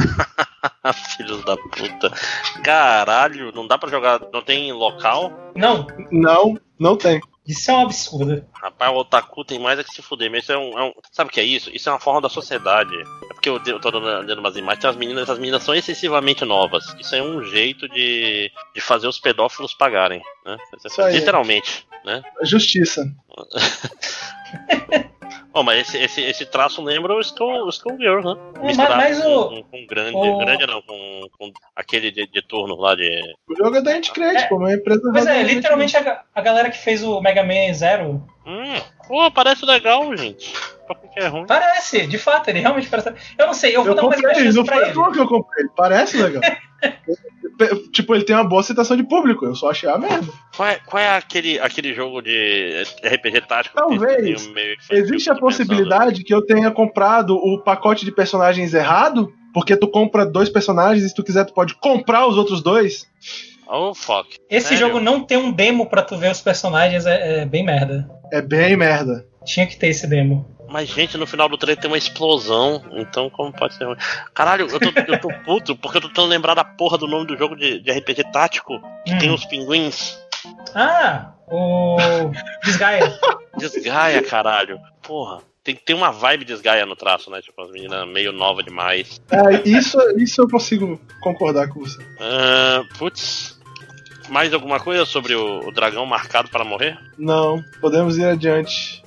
filhos 1.18 1.44
da 1.44 1.58
puta. 1.58 2.12
Caralho, 2.64 3.52
não 3.54 3.68
dá 3.68 3.78
para 3.78 3.90
jogar. 3.90 4.22
Não 4.32 4.42
tem 4.42 4.72
local? 4.72 5.32
Não. 5.56 5.86
Não, 6.10 6.58
não 6.80 6.96
tem. 6.96 7.22
Isso 7.52 7.70
é 7.70 7.74
um 7.74 7.82
absurdo. 7.82 8.46
Rapaz, 8.54 8.94
o 8.94 8.96
otaku 8.96 9.44
tem 9.44 9.60
mais 9.60 9.78
é 9.78 9.84
que 9.84 9.94
se 9.94 10.02
fuder. 10.02 10.32
Mas 10.32 10.44
isso 10.44 10.54
é 10.54 10.58
um, 10.58 10.80
é 10.80 10.84
um, 10.86 10.94
Sabe 11.12 11.30
o 11.30 11.34
que 11.34 11.42
é 11.42 11.44
isso? 11.44 11.70
Isso 11.74 11.90
é 11.90 11.92
uma 11.92 12.00
forma 12.00 12.22
da 12.22 12.30
sociedade. 12.30 12.96
É 12.96 13.34
porque 13.34 13.50
eu, 13.50 13.60
eu 13.66 13.80
tô 13.80 13.92
dando 13.92 14.40
umas 14.40 14.56
imagens. 14.56 14.86
As 14.86 14.96
meninas, 14.96 15.30
as 15.30 15.38
meninas 15.38 15.62
são 15.62 15.76
excessivamente 15.76 16.46
novas. 16.46 16.96
Isso 16.98 17.14
é 17.14 17.22
um 17.22 17.44
jeito 17.44 17.90
de, 17.90 18.50
de 18.74 18.80
fazer 18.80 19.08
os 19.08 19.20
pedófilos 19.20 19.74
pagarem. 19.74 20.22
Né? 20.46 20.58
Literalmente. 21.12 21.86
Né? 22.06 22.24
Justiça. 22.44 23.06
Oh, 25.54 25.64
mas 25.64 25.82
esse, 25.82 25.98
esse, 25.98 26.22
esse 26.22 26.46
traço 26.46 26.82
lembra 26.82 27.14
o 27.14 27.20
Skull, 27.20 27.66
o 27.66 27.70
Skull 27.70 27.98
Girl, 27.98 28.22
né? 28.22 28.36
Mas, 28.64 28.78
mas 28.78 29.26
o... 29.26 29.50
Com, 29.50 29.64
com, 29.64 29.86
grande, 29.88 30.16
o... 30.16 30.38
grande 30.38 30.68
não, 30.68 30.82
com, 30.82 31.28
com 31.38 31.52
aquele 31.76 32.12
de, 32.12 32.28
de, 32.28 32.42
turno 32.42 32.76
lá 32.76 32.96
de... 32.96 33.22
O 33.50 33.56
jogo 33.56 33.78
é 33.78 33.82
da 33.82 34.00
Create, 34.02 34.44
é, 34.44 34.48
pô, 34.48 34.58
uma 34.58 34.74
empresa... 34.74 35.02
Mas 35.12 35.28
é, 35.28 35.44
literalmente 35.44 35.98
a, 35.98 36.24
a 36.34 36.42
galera 36.42 36.70
que 36.70 36.78
fez 36.78 37.04
o 37.04 37.20
Mega 37.22 37.44
Man 37.44 37.74
Zero... 37.74 38.24
Hum, 38.46 38.82
pô, 39.08 39.30
parece 39.32 39.66
legal, 39.66 40.16
gente. 40.16 40.54
Que 41.14 41.20
é 41.20 41.28
ruim. 41.28 41.46
Parece, 41.46 42.08
de 42.08 42.18
fato, 42.18 42.50
ele 42.50 42.60
realmente 42.60 42.90
parece... 42.90 43.14
Eu 43.38 43.48
não 43.48 43.54
sei, 43.54 43.76
eu 43.76 43.84
vou 43.84 43.92
eu 43.92 43.96
dar 43.96 44.04
uma 44.04 44.18
chance 44.18 44.54
não 44.54 44.66
foi 44.66 44.84
ele. 44.84 44.94
que 44.94 45.20
eu 45.20 45.28
comprei, 45.28 45.66
parece 45.76 46.18
legal. 46.18 46.42
tipo, 47.92 48.14
ele 48.14 48.24
tem 48.24 48.36
uma 48.36 48.44
boa 48.44 48.64
citação 48.64 48.96
de 48.98 49.04
público, 49.04 49.46
eu 49.46 49.56
só 49.56 49.72
achei 49.72 49.90
a 49.90 49.98
merda. 49.98 50.32
Qual 50.56 50.68
é, 50.68 50.80
qual 50.86 51.02
é 51.02 51.18
aquele, 51.18 51.60
aquele 51.60 51.94
jogo 51.94 52.22
de 52.22 52.84
RPG 53.04 53.42
tático? 53.48 53.76
Talvez. 53.76 54.50
Existe 54.90 55.30
a 55.30 55.36
possibilidade 55.36 56.12
pensando. 56.12 56.26
que 56.26 56.34
eu 56.34 56.42
tenha 56.42 56.72
comprado 56.72 57.36
o 57.36 57.60
pacote 57.64 58.06
de 58.06 58.12
personagens 58.12 58.74
errado, 58.74 59.32
porque 59.54 59.76
tu 59.76 59.88
compra 59.88 60.26
dois 60.26 60.50
personagens 60.50 61.04
e 61.04 61.10
se 61.10 61.16
tu 61.16 61.24
quiser 61.24 61.46
tu 61.46 61.54
pode 61.54 61.76
comprar 61.76 62.28
os 62.28 62.38
outros 62.38 62.62
dois. 62.62 63.06
Oh, 63.68 63.94
fuck. 63.94 64.38
Esse 64.50 64.70
Sério? 64.70 64.88
jogo 64.88 65.00
não 65.00 65.24
tem 65.24 65.38
um 65.38 65.52
demo 65.52 65.86
para 65.86 66.02
tu 66.02 66.18
ver 66.18 66.30
os 66.32 66.42
personagens, 66.42 67.06
é, 67.06 67.42
é 67.42 67.46
bem 67.46 67.64
merda. 67.64 68.10
É 68.32 68.42
bem 68.42 68.76
merda. 68.76 69.26
Tinha 69.46 69.66
que 69.66 69.76
ter 69.76 69.88
esse 69.88 70.08
demo. 70.08 70.46
Mas, 70.70 70.88
gente, 70.88 71.18
no 71.18 71.28
final 71.28 71.50
do 71.50 71.58
trailer 71.58 71.82
tem 71.82 71.92
uma 71.92 71.98
explosão, 71.98 72.82
então 72.94 73.30
como 73.30 73.52
pode 73.52 73.76
ser 73.76 73.84
ruim? 73.84 73.98
Caralho, 74.34 74.68
eu 74.70 74.80
tô, 74.80 75.12
eu 75.12 75.20
tô 75.20 75.28
puto 75.44 75.76
porque 75.76 75.98
eu 75.98 76.02
tô 76.02 76.08
tentando 76.08 76.30
lembrar 76.30 76.54
da 76.54 76.64
porra 76.64 76.98
do 76.98 77.08
nome 77.08 77.28
do 77.28 77.38
jogo 77.38 77.56
de, 77.56 77.80
de 77.80 77.92
RPG 77.92 78.32
tático 78.32 78.80
que 79.06 79.14
hum. 79.14 79.18
tem 79.18 79.34
os 79.34 79.44
pinguins. 79.46 80.18
Ah, 80.74 81.34
o. 81.48 81.98
Desgaia. 82.64 83.14
Desgaia, 83.58 84.24
caralho. 84.24 84.80
Porra. 85.02 85.40
Tem 85.64 85.76
que 85.76 85.84
ter 85.84 85.94
uma 85.94 86.12
vibe 86.12 86.44
desgaia 86.44 86.88
no 86.88 86.96
traço, 86.96 87.30
né? 87.30 87.40
Tipo, 87.40 87.62
as 87.62 87.70
meninas 87.70 88.08
meio 88.08 88.32
nova 88.32 88.64
demais. 88.64 89.22
É, 89.30 89.70
isso, 89.70 90.00
isso 90.18 90.42
eu 90.42 90.50
consigo 90.50 91.00
concordar 91.22 91.68
com 91.68 91.82
você. 91.82 92.02
Uh, 92.02 92.98
putz. 92.98 93.61
Mais 94.32 94.54
alguma 94.54 94.80
coisa 94.80 95.06
sobre 95.06 95.36
o, 95.36 95.60
o 95.68 95.72
dragão 95.74 96.06
marcado 96.06 96.50
para 96.50 96.64
morrer? 96.64 96.98
Não, 97.18 97.62
podemos 97.82 98.18
ir 98.18 98.24
adiante. 98.24 99.04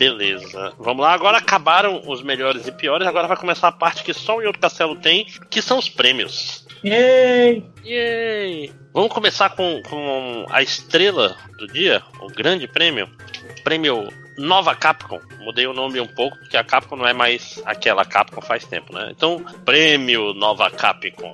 Beleza. 0.00 0.72
Vamos 0.78 1.02
lá, 1.02 1.12
agora 1.12 1.36
acabaram 1.36 2.00
os 2.06 2.22
melhores 2.22 2.66
e 2.66 2.72
piores, 2.72 3.06
agora 3.06 3.28
vai 3.28 3.36
começar 3.36 3.68
a 3.68 3.72
parte 3.72 4.02
que 4.02 4.14
só 4.14 4.38
o 4.38 4.40
Yoto 4.40 4.58
Castelo 4.58 4.96
tem, 4.96 5.26
que 5.50 5.60
são 5.60 5.78
os 5.78 5.90
prêmios. 5.90 6.66
Yay! 6.82 7.62
Yay! 7.84 8.72
Vamos 8.94 9.12
começar 9.12 9.50
com, 9.50 9.82
com 9.90 10.46
a 10.48 10.62
estrela 10.62 11.36
do 11.58 11.66
dia, 11.66 12.02
o 12.22 12.28
grande 12.28 12.66
prêmio. 12.66 13.10
Prêmio 13.62 14.08
Nova 14.38 14.74
Capcom. 14.74 15.20
Mudei 15.40 15.66
o 15.66 15.74
nome 15.74 16.00
um 16.00 16.06
pouco, 16.06 16.34
porque 16.38 16.56
a 16.56 16.64
Capcom 16.64 16.96
não 16.96 17.06
é 17.06 17.12
mais 17.12 17.60
aquela 17.66 18.02
Capcom 18.06 18.40
faz 18.40 18.64
tempo, 18.64 18.94
né? 18.94 19.12
Então, 19.14 19.44
prêmio 19.66 20.32
Nova 20.32 20.70
Capcom. 20.70 21.30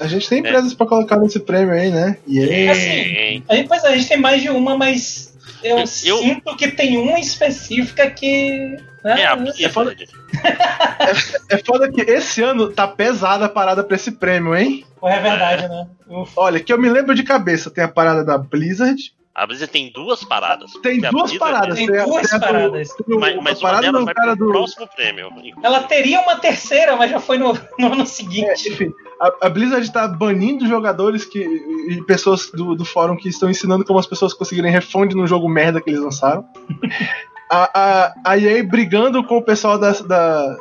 a 0.00 0.06
gente 0.08 0.28
tem 0.28 0.40
empresas 0.40 0.72
é. 0.72 0.74
para 0.74 0.86
colocar 0.86 1.16
nesse 1.16 1.38
prêmio 1.38 1.74
aí, 1.74 1.90
né? 1.92 2.18
Yeah. 2.28 2.72
Assim, 2.72 3.44
a 3.48 3.54
gente, 3.54 3.68
pois 3.68 3.84
é, 3.84 3.86
a 3.86 3.96
gente 3.96 4.08
tem 4.08 4.18
mais 4.18 4.42
de 4.42 4.50
uma, 4.50 4.76
mas 4.76 5.29
Eu, 5.62 5.78
eu 5.78 5.86
sinto 5.86 6.56
que 6.56 6.70
tem 6.70 6.96
uma 6.96 7.18
específica 7.18 8.10
que. 8.10 8.76
Né? 9.04 9.22
É 9.22 9.26
a 9.26 9.36
minha, 9.36 9.54
é 9.58 9.68
foda. 9.68 9.94
é, 9.94 11.54
é 11.54 11.58
foda 11.58 11.90
que 11.90 12.00
esse 12.02 12.42
ano 12.42 12.70
tá 12.70 12.86
pesada 12.86 13.46
a 13.46 13.48
parada 13.48 13.82
pra 13.82 13.96
esse 13.96 14.12
prêmio, 14.12 14.54
hein? 14.54 14.84
É 15.02 15.18
verdade, 15.20 15.68
né? 15.68 15.86
Uf. 16.08 16.32
Olha, 16.36 16.60
que 16.60 16.72
eu 16.72 16.78
me 16.78 16.88
lembro 16.88 17.14
de 17.14 17.22
cabeça, 17.22 17.70
tem 17.70 17.84
a 17.84 17.88
parada 17.88 18.22
da 18.24 18.36
Blizzard, 18.36 19.14
a 19.40 19.46
Blizzard 19.46 19.72
tem 19.72 19.90
duas 19.90 20.22
paradas. 20.22 20.70
Tem 20.82 21.00
duas 21.00 21.32
paradas. 21.38 21.74
Tem, 21.74 21.86
duas 21.86 22.28
tem 22.28 22.38
paradas. 22.38 22.88
Do, 23.08 23.18
mas, 23.18 23.36
mas 23.42 23.62
uma 23.62 23.80
delas 23.80 24.04
vai 24.04 24.12
pro 24.12 24.36
do... 24.36 24.48
próximo 24.48 24.86
prêmio. 24.94 25.30
Ela 25.62 25.82
teria 25.84 26.20
uma 26.20 26.36
terceira, 26.36 26.94
mas 26.94 27.10
já 27.10 27.18
foi 27.18 27.38
no, 27.38 27.58
no 27.78 27.92
ano 27.94 28.04
seguinte. 28.04 28.68
É, 28.68 28.72
enfim, 28.72 28.92
a, 29.18 29.46
a, 29.46 29.48
Blizzard 29.48 29.82
está 29.82 30.06
banindo 30.06 30.68
jogadores 30.68 31.24
que, 31.24 31.38
e 31.38 32.02
pessoas 32.02 32.50
do, 32.50 32.74
do 32.74 32.84
fórum 32.84 33.16
que 33.16 33.30
estão 33.30 33.48
ensinando 33.48 33.82
como 33.82 33.98
as 33.98 34.06
pessoas 34.06 34.34
conseguirem 34.34 34.70
refund 34.70 35.14
no 35.14 35.26
jogo 35.26 35.48
merda 35.48 35.80
que 35.80 35.88
eles 35.88 36.02
lançaram. 36.02 36.44
a, 37.50 37.70
a, 37.80 38.14
a 38.26 38.38
EA 38.38 38.62
brigando 38.62 39.24
com 39.24 39.38
o 39.38 39.42
pessoal 39.42 39.78
da, 39.78 39.92
da, 39.92 40.56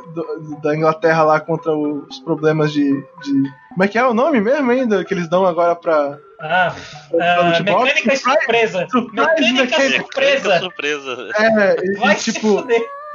da 0.64 0.74
Inglaterra 0.74 1.24
lá 1.24 1.42
contra 1.42 1.76
os 1.76 2.18
problemas 2.20 2.72
de, 2.72 2.90
de. 2.94 3.44
Como 3.72 3.84
é 3.84 3.90
que 3.90 3.98
é 3.98 4.08
o 4.08 4.14
nome 4.14 4.40
mesmo 4.40 4.72
ainda? 4.72 5.04
Que 5.04 5.14
eles 5.14 5.30
dão 5.30 5.46
agora 5.46 5.76
pra 5.76 6.18
ah, 6.42 6.74
uh, 7.12 7.64
mecânica 7.64 8.16
surpresa. 8.16 8.88
Mecânica 9.12 9.92
surpresa. 9.92 10.60
surpresa. 10.60 11.30
É, 11.38 11.76
e, 11.84 11.98
Vai 11.98 12.16
tipo. 12.16 12.66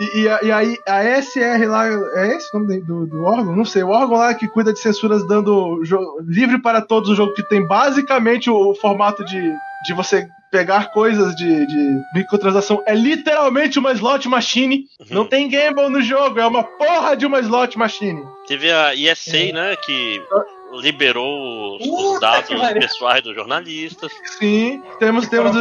E, 0.00 0.04
e, 0.18 0.46
e, 0.46 0.52
aí 0.52 0.78
a 0.86 1.22
SR 1.22 1.68
lá, 1.68 1.86
é 1.86 2.36
esse 2.36 2.54
o 2.54 2.58
nome 2.58 2.80
do, 2.80 3.06
do, 3.06 3.24
órgão? 3.24 3.56
Não 3.56 3.64
sei, 3.64 3.82
o 3.82 3.90
órgão 3.90 4.18
lá 4.18 4.34
que 4.34 4.48
cuida 4.48 4.72
de 4.72 4.80
censuras 4.80 5.26
dando 5.26 5.80
livre 6.26 6.60
para 6.60 6.82
todos 6.82 7.10
o 7.10 7.14
jogo 7.14 7.32
que 7.32 7.42
tem 7.42 7.64
basicamente 7.66 8.50
o, 8.50 8.70
o 8.70 8.74
formato 8.74 9.24
de, 9.24 9.40
de 9.86 9.94
você 9.94 10.26
pegar 10.50 10.92
coisas 10.92 11.34
de, 11.34 11.66
de 11.66 12.00
microtransação. 12.14 12.82
É 12.86 12.94
literalmente 12.94 13.78
uma 13.78 13.92
slot 13.92 14.28
machine. 14.28 14.84
Uhum. 15.00 15.06
Não 15.10 15.26
tem 15.26 15.48
gamble 15.48 15.88
no 15.88 16.00
jogo, 16.00 16.38
é 16.38 16.46
uma 16.46 16.62
porra 16.62 17.16
de 17.16 17.26
uma 17.26 17.40
slot 17.40 17.76
machine. 17.76 18.22
Teve 18.46 18.70
a 18.70 18.94
ESA, 18.94 19.36
é. 19.36 19.52
né, 19.52 19.76
que 19.76 20.22
ah, 20.32 20.44
liberou 20.80 21.76
os, 21.76 21.86
os 21.86 22.20
dados 22.20 22.48
pessoais 22.72 23.22
dos 23.22 23.34
jornalistas. 23.34 24.12
Sim, 24.38 24.82
temos 24.98 25.28
temos, 25.28 25.56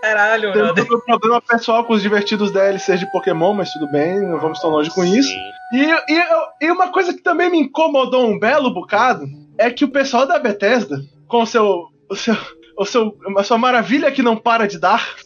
caralho, 0.00 0.52
temos 0.74 0.90
um 0.90 1.00
problema 1.00 1.40
pessoal 1.40 1.84
com 1.84 1.94
os 1.94 2.02
divertidos 2.02 2.50
DLCs 2.50 3.00
de 3.00 3.10
Pokémon, 3.10 3.54
mas 3.54 3.70
tudo 3.72 3.90
bem, 3.90 4.20
não 4.20 4.38
vamos 4.38 4.60
tão 4.60 4.70
longe 4.70 4.90
com 4.90 5.02
Sim. 5.02 5.18
isso. 5.18 5.32
E, 5.72 5.82
e, 5.82 6.66
e 6.66 6.70
uma 6.70 6.88
coisa 6.88 7.12
que 7.12 7.22
também 7.22 7.50
me 7.50 7.58
incomodou 7.58 8.26
um 8.26 8.38
belo 8.38 8.72
bocado 8.72 9.26
é 9.58 9.70
que 9.70 9.84
o 9.84 9.88
pessoal 9.88 10.26
da 10.26 10.38
Bethesda, 10.38 11.00
com 11.26 11.42
o 11.42 11.46
seu, 11.46 11.88
o 12.08 12.14
seu, 12.14 12.36
o 12.78 12.84
seu, 12.84 13.16
a 13.36 13.42
sua 13.42 13.58
maravilha 13.58 14.12
que 14.12 14.22
não 14.22 14.36
para 14.36 14.68
de 14.68 14.78
dar, 14.78 15.16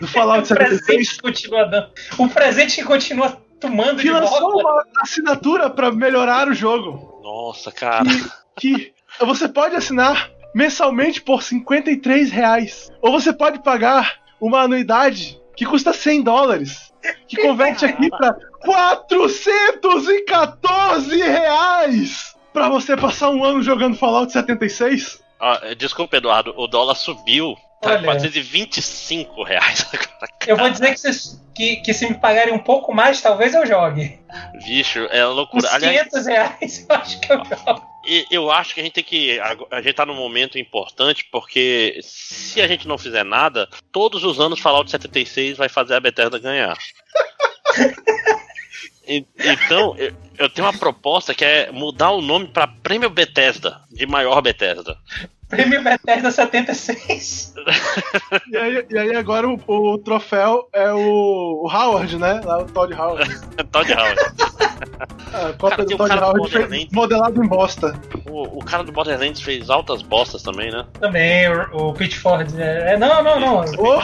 do 0.00 0.06
Fallout 0.06 0.46
76. 0.48 0.86
presente 0.86 1.22
continua 1.22 1.64
dando. 1.64 1.88
Um 2.18 2.28
presente 2.28 2.76
que 2.76 2.84
continua 2.84 3.36
tomando 3.60 3.96
que 3.96 4.04
de 4.04 4.10
lançou 4.10 4.40
volta. 4.40 4.68
uma 4.68 5.02
assinatura 5.02 5.68
para 5.68 5.92
melhorar 5.92 6.48
o 6.48 6.54
jogo. 6.54 7.20
Nossa, 7.22 7.70
cara 7.70 8.04
que 8.56 8.92
você 9.20 9.48
pode 9.48 9.76
assinar 9.76 10.30
mensalmente 10.54 11.20
por 11.20 11.42
53 11.42 12.30
reais. 12.30 12.90
Ou 13.00 13.12
você 13.12 13.32
pode 13.32 13.62
pagar 13.62 14.18
uma 14.40 14.62
anuidade 14.62 15.40
que 15.56 15.64
custa 15.64 15.92
100 15.92 16.22
dólares. 16.22 16.92
Que 17.26 17.42
converte 17.42 17.84
aqui 17.84 18.08
para 18.10 18.36
414 18.60 21.16
reais 21.16 22.36
para 22.52 22.68
você 22.68 22.96
passar 22.96 23.30
um 23.30 23.44
ano 23.44 23.62
jogando 23.62 23.96
Fallout 23.96 24.32
76. 24.32 25.22
Ah, 25.38 25.74
desculpa, 25.76 26.16
Eduardo, 26.16 26.52
o 26.56 26.66
dólar 26.66 26.94
subiu 26.94 27.56
Tá 27.80 27.92
Olha, 27.92 28.02
425 28.04 29.42
reais 29.42 29.86
agora. 29.90 30.32
Eu 30.46 30.56
vou 30.56 30.70
dizer 30.70 30.90
que, 30.90 31.00
vocês, 31.00 31.42
que, 31.54 31.76
que, 31.76 31.94
se 31.94 32.06
me 32.06 32.14
pagarem 32.14 32.52
um 32.52 32.58
pouco 32.58 32.92
mais, 32.94 33.22
talvez 33.22 33.54
eu 33.54 33.66
jogue. 33.66 34.20
Bicho, 34.64 34.98
é 35.10 35.24
loucura. 35.24 35.66
Uns 35.66 35.78
500 35.78 36.26
Aliás, 36.26 36.26
reais 36.26 36.86
eu 36.88 36.96
acho 36.96 37.20
que 37.20 37.32
eu 37.32 37.42
jogo. 37.44 37.90
Eu 38.30 38.50
acho 38.50 38.74
que 38.74 38.80
a 38.80 38.82
gente 38.82 38.92
tem 38.92 39.04
que. 39.04 39.40
A 39.70 39.80
gente 39.80 39.94
tá 39.94 40.04
num 40.04 40.14
momento 40.14 40.58
importante, 40.58 41.26
porque 41.30 42.00
se 42.02 42.60
a 42.60 42.68
gente 42.68 42.86
não 42.86 42.98
fizer 42.98 43.24
nada, 43.24 43.68
todos 43.90 44.24
os 44.24 44.40
anos 44.40 44.60
Fallout 44.60 44.90
76 44.90 45.56
vai 45.56 45.68
fazer 45.68 45.94
a 45.94 46.00
Bethesda 46.00 46.38
ganhar. 46.38 46.76
Então, 49.06 49.96
eu 50.38 50.48
tenho 50.48 50.66
uma 50.68 50.78
proposta 50.78 51.34
que 51.34 51.44
é 51.44 51.72
mudar 51.72 52.10
o 52.12 52.20
nome 52.20 52.46
para 52.46 52.68
Prêmio 52.68 53.10
Bethesda, 53.10 53.80
de 53.90 54.06
maior 54.06 54.40
Bethesda. 54.40 54.96
Prêmio 55.50 55.82
Bethesda 55.82 56.30
76. 56.30 57.54
e, 58.52 58.56
aí, 58.56 58.86
e 58.88 58.98
aí 58.98 59.16
agora 59.16 59.48
o, 59.48 59.60
o 59.66 59.98
troféu 59.98 60.68
é 60.72 60.92
o, 60.92 61.64
o, 61.64 61.68
Howard, 61.68 62.16
né? 62.16 62.40
Lá 62.44 62.62
o 62.62 62.66
Todd 62.66 62.94
Howard. 62.94 63.28
Todd 63.72 63.92
Howard. 63.92 64.20
a 65.34 65.52
cópia 65.54 65.70
cara, 65.70 65.84
do 65.84 65.96
Todd 65.96 66.12
Howard 66.12 66.88
do 66.88 66.94
modelado 66.94 67.44
em 67.44 67.48
bosta. 67.48 68.00
O, 68.30 68.58
o, 68.58 68.64
cara 68.64 68.84
do 68.84 68.92
Borderlands 68.92 69.42
fez 69.42 69.68
altas 69.68 70.02
bostas 70.02 70.40
também, 70.44 70.70
né? 70.70 70.86
Também, 71.00 71.48
o, 71.48 71.88
o 71.88 71.94
Pitchford. 71.94 72.54
É, 72.56 72.92
é, 72.92 72.96
não, 72.96 73.20
não, 73.20 73.40
não. 73.40 73.64
Oh, 73.76 74.00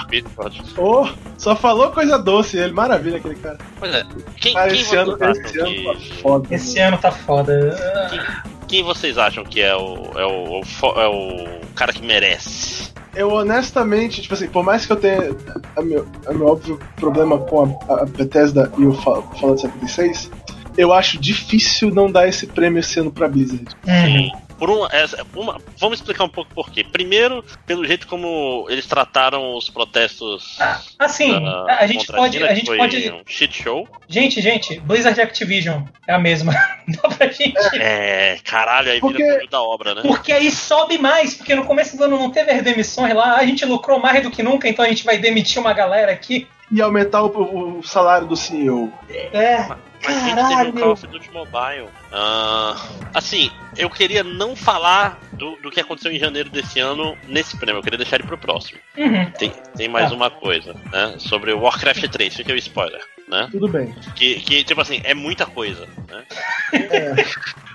oh, 0.78 1.09
só 1.39 1.55
falou 1.55 1.93
coisa 1.93 2.18
doce 2.18 2.59
ele. 2.59 2.73
Maravilha 2.73 3.18
aquele 3.18 3.36
cara. 3.36 3.59
Pois 3.78 3.94
é. 3.94 4.05
Quem, 4.40 4.52
cara, 4.52 4.68
quem 4.68 4.81
esse, 4.81 4.97
ano, 4.97 5.16
esse 5.31 5.52
que... 5.52 5.60
ano 5.60 5.85
tá 5.85 6.01
foda. 6.20 6.55
Esse 6.55 6.74
né? 6.74 6.82
ano 6.82 6.98
tá 6.98 7.12
foda. 7.12 8.09
Quem... 8.10 8.56
Quem 8.68 8.82
vocês 8.82 9.16
acham 9.16 9.44
que 9.44 9.60
é 9.60 9.74
o, 9.74 9.97
é 10.18 10.26
o, 10.26 10.60
é 11.01 11.09
o 11.09 11.60
cara 11.74 11.93
que 11.93 12.02
merece? 12.02 12.93
Eu 13.14 13.32
honestamente, 13.32 14.20
tipo 14.20 14.34
assim, 14.34 14.48
por 14.48 14.62
mais 14.62 14.84
que 14.84 14.93
eu 14.93 14.97
tenha 14.97 15.34
a 15.76 15.82
meu, 15.82 16.06
a 16.26 16.32
meu 16.32 16.48
óbvio 16.48 16.78
problema 16.97 17.38
com 17.38 17.78
a, 17.88 18.02
a 18.02 18.05
Bethesda 18.05 18.70
e 18.76 18.84
o 18.84 18.93
Fallout 18.93 19.60
76, 19.60 20.30
eu 20.76 20.93
acho 20.93 21.18
difícil 21.18 21.90
não 21.94 22.10
dar 22.10 22.28
esse 22.28 22.47
prêmio 22.47 22.80
esse 22.80 23.01
ano 23.01 23.10
pra 23.10 23.28
Blizzard. 23.28 23.64
Sim. 23.84 24.30
Por 24.59 24.70
uma, 24.70 24.89
uma, 25.35 25.61
vamos 25.78 25.99
explicar 25.99 26.24
um 26.24 26.28
pouco 26.28 26.55
por 26.55 26.70
quê. 26.70 26.83
Primeiro, 26.83 27.45
pelo 27.66 27.85
jeito 27.85 28.07
como 28.07 28.66
eles 28.70 28.87
trataram 28.87 29.55
os 29.55 29.69
protestos. 29.69 30.57
Ah, 30.59 30.81
assim, 30.99 31.35
a, 31.35 31.78
a 31.81 31.87
gente 31.87 32.07
pode. 32.07 32.43
a 32.43 32.55
gente 32.55 32.74
pode. 32.74 33.11
Um 33.11 33.23
shit 33.27 33.62
show. 33.62 33.87
Gente, 34.09 34.41
gente, 34.41 34.81
Blizzard 34.81 35.20
Activision 35.20 35.83
é 36.07 36.15
a 36.15 36.19
mesma. 36.19 36.53
Dá 36.89 37.09
pra 37.09 37.28
gente. 37.28 37.57
É, 37.74 38.39
caralho, 38.45 38.93
aí 38.93 39.01
porque, 39.01 39.23
vira 39.23 39.47
da 39.49 39.62
obra, 39.62 39.95
né? 39.95 40.03
Porque 40.03 40.33
aí 40.33 40.51
sobe 40.51 40.97
mais, 40.99 41.35
porque 41.35 41.55
no 41.55 41.65
começo 41.65 41.97
do 41.97 42.05
ano 42.05 42.19
não 42.19 42.31
teve 42.31 42.51
as 42.51 42.62
demissões 42.62 43.15
lá, 43.15 43.37
a 43.37 43.45
gente 43.45 43.65
lucrou 43.65 43.99
mais 43.99 44.23
do 44.23 44.31
que 44.31 44.43
nunca, 44.43 44.69
então 44.69 44.85
a 44.85 44.89
gente 44.89 45.05
vai 45.05 45.19
demitir 45.19 45.61
uma 45.61 45.73
galera 45.73 46.12
aqui. 46.12 46.47
E 46.70 46.82
aumentar 46.82 47.22
o, 47.22 47.78
o 47.78 47.82
salário 47.82 48.26
do 48.26 48.36
CEO. 48.36 48.93
É. 49.09 49.66
Mas 50.05 50.16
Caralho. 50.18 50.40
a 50.40 50.48
gente 50.48 50.56
teve 50.56 50.70
um 50.70 50.82
Call 50.82 50.93
of 50.93 51.06
Duty 51.06 51.30
Mobile. 51.32 51.88
Uh, 52.12 53.09
assim, 53.14 53.51
eu 53.76 53.88
queria 53.88 54.22
não 54.22 54.55
falar 54.55 55.18
do, 55.32 55.56
do 55.56 55.70
que 55.70 55.80
aconteceu 55.80 56.12
em 56.12 56.18
janeiro 56.18 56.51
desse 56.51 56.78
ano 56.80 57.16
nesse 57.28 57.56
prêmio, 57.56 57.78
eu 57.78 57.82
queria 57.82 57.98
deixar 57.98 58.16
ele 58.16 58.26
pro 58.26 58.38
próximo. 58.38 58.78
Uhum. 58.97 59.30
Tem, 59.32 59.52
tem 59.76 59.88
mais 59.88 60.12
ah. 60.12 60.14
uma 60.14 60.30
coisa, 60.30 60.74
né? 60.93 61.16
Sobre 61.18 61.52
o 61.52 61.60
Warcraft 61.60 62.09
3, 62.09 62.34
fica 62.34 62.52
o 62.52 62.56
spoiler, 62.56 63.02
né? 63.28 63.48
Tudo 63.51 63.68
bem. 63.68 63.94
Que, 64.14 64.40
que, 64.40 64.64
tipo 64.64 64.80
assim, 64.80 65.01
é 65.05 65.14
muita 65.14 65.47
coisa, 65.47 65.88
né? 66.09 66.24
É. 66.72 67.14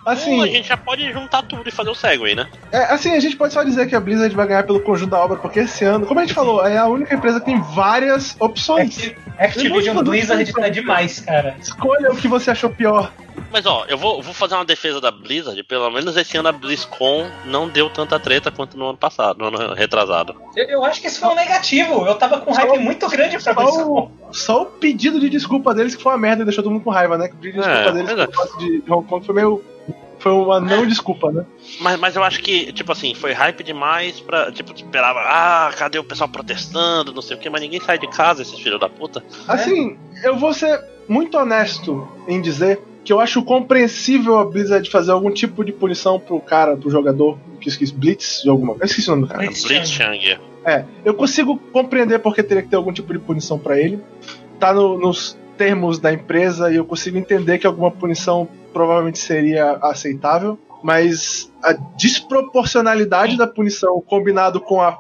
Assim, 0.06 0.38
Ou 0.38 0.44
a 0.44 0.48
gente 0.48 0.68
já 0.68 0.78
pode 0.78 1.11
juntar 1.11 1.44
tudo 1.44 1.68
e 1.68 1.72
fazer 1.72 1.90
o 1.90 1.95
Segway, 1.95 2.34
né? 2.34 2.48
É, 2.72 2.86
assim, 2.86 3.14
a 3.14 3.19
gente 3.19 3.36
pode 3.36 3.53
só 3.53 3.64
dizer 3.64 3.88
que 3.88 3.95
a 3.95 3.99
Blizzard 3.99 4.36
vai 4.36 4.48
ganhar 4.48 4.64
pelo 4.64 4.80
conjunto 4.80 5.11
da 5.11 5.19
obra, 5.19 5.38
porque 5.38 5.60
esse 5.60 5.86
ano, 5.86 6.07
como 6.07 6.19
a 6.19 6.23
gente 6.23 6.34
falou, 6.34 6.65
é 6.65 6.78
a 6.78 6.88
única 6.88 7.14
empresa 7.14 7.40
que 7.40 7.45
tem 7.45 7.61
várias 7.61 8.36
opções. 8.40 9.14
Activision 9.38 10.03
Blizzard 10.03 10.52
tá 10.53 10.69
demais, 10.69 11.19
cara. 11.19 11.56
Escolha 11.60 12.11
o 12.11 12.18
que 12.18 12.28
você 12.28 12.52
achou 12.52 12.69
pior. 12.69 13.11
Mas 13.52 13.65
ó, 13.65 13.86
eu 13.88 13.98
vou, 13.98 14.22
vou 14.22 14.34
fazer 14.34 14.56
uma 14.56 14.65
defesa 14.65 15.02
da 15.02 15.11
Blizzard, 15.11 15.61
pelo 15.64 15.90
menos 15.90 16.15
esse 16.15 16.38
ano 16.38 16.49
a 16.49 16.52
BlizzCon 16.52 17.30
não 17.45 17.68
deu 17.68 17.90
tanta 17.90 18.19
treta 18.19 18.49
quanto 18.49 18.78
no 18.78 18.90
ano 18.90 18.98
passado, 18.98 19.38
no 19.38 19.48
ano 19.48 19.73
retrasado. 19.73 20.36
Eu, 20.56 20.65
eu 20.65 20.86
acho 20.86 21.02
que 21.02 21.07
isso 21.07 21.19
foi 21.19 21.30
um 21.30 21.36
negativo. 21.36 22.06
Eu 22.06 22.15
tava 22.15 22.40
com 22.40 22.52
hype 22.52 22.80
muito 22.80 23.07
grande 23.10 23.38
pra 23.38 23.53
só 23.53 23.61
BlizzCon. 23.61 24.11
O, 24.30 24.34
só 24.34 24.61
o 24.64 24.65
pedido 24.65 25.19
de 25.19 25.30
desculpa 25.30 25.73
deles 25.73 25.95
que 25.95 26.02
foi 26.03 26.14
uma 26.14 26.18
merda 26.18 26.44
e 26.44 26.45
deixou 26.45 26.64
todo 26.64 26.72
mundo 26.72 26.84
com 26.84 26.90
raiva, 26.90 27.18
né? 27.18 27.30
O 27.34 27.38
pedido 27.38 27.61
de 27.61 27.68
desculpa 27.68 27.90
é, 27.90 27.91
deles 27.91 28.11
é. 28.11 28.57
de 28.57 28.91
Hong 28.91 29.07
Kong 29.07 29.26
foi 29.26 29.36
meio 29.36 29.61
foi 30.22 30.31
uma 30.31 30.60
não 30.60 30.85
desculpa, 30.85 31.31
né? 31.31 31.45
Mas, 31.80 31.99
mas 31.99 32.15
eu 32.15 32.23
acho 32.23 32.41
que, 32.41 32.72
tipo 32.72 32.91
assim, 32.91 33.15
foi 33.15 33.34
hype 33.34 33.64
demais 33.64 34.19
pra. 34.19 34.52
Tipo, 34.52 34.73
esperava, 34.73 35.19
ah, 35.19 35.72
cadê 35.76 35.98
o 35.98 36.03
pessoal 36.03 36.30
protestando, 36.30 37.11
não 37.11 37.22
sei 37.22 37.35
o 37.35 37.39
que, 37.39 37.49
mas 37.49 37.61
ninguém 37.61 37.81
sai 37.81 37.98
de 37.98 38.07
casa, 38.07 38.43
esses 38.43 38.60
filhos 38.60 38.80
da 38.80 38.88
puta. 38.88 39.23
Assim, 39.48 39.98
é. 40.23 40.30
eu 40.30 40.38
vou 40.38 40.53
ser 40.53 40.80
muito 41.07 41.38
honesto 41.38 42.07
em 42.27 42.39
dizer 42.39 42.80
que 43.03 43.11
eu 43.11 43.19
acho 43.19 43.41
compreensível 43.43 44.38
a 44.38 44.45
Blizzard 44.45 44.88
fazer 44.89 45.11
algum 45.11 45.31
tipo 45.31 45.65
de 45.65 45.72
punição 45.72 46.19
pro 46.19 46.39
cara, 46.39 46.77
pro 46.77 46.89
jogador, 46.89 47.39
que 47.60 47.68
esqueci, 47.68 47.93
Blitz, 47.93 48.41
de 48.43 48.49
alguma 48.49 48.76
Eu 48.80 48.85
esqueci 48.85 49.10
o 49.10 49.15
nome 49.15 49.27
do 49.27 49.34
cara. 49.34 49.43
Blitzchang. 49.48 50.39
É, 50.64 50.85
eu 51.03 51.15
consigo 51.15 51.57
compreender 51.73 52.19
porque 52.19 52.43
teria 52.43 52.61
que 52.61 52.69
ter 52.69 52.76
algum 52.76 52.93
tipo 52.93 53.11
de 53.11 53.18
punição 53.18 53.57
para 53.57 53.80
ele. 53.80 53.99
Tá 54.60 54.72
no, 54.72 54.99
nos 54.99 55.35
termos 55.57 55.98
da 55.98 56.14
empresa 56.14 56.72
e 56.72 56.76
eu 56.76 56.85
consigo 56.85 57.18
entender 57.18 57.57
que 57.57 57.65
alguma 57.65 57.89
punição 57.89 58.48
provavelmente 58.73 59.19
seria 59.19 59.73
aceitável, 59.81 60.57
mas 60.84 61.52
a 61.64 61.73
desproporcionalidade 61.73 63.38
da 63.38 63.48
punição 63.48 64.02
combinado 64.02 64.60
com 64.60 64.81
a 64.81 64.98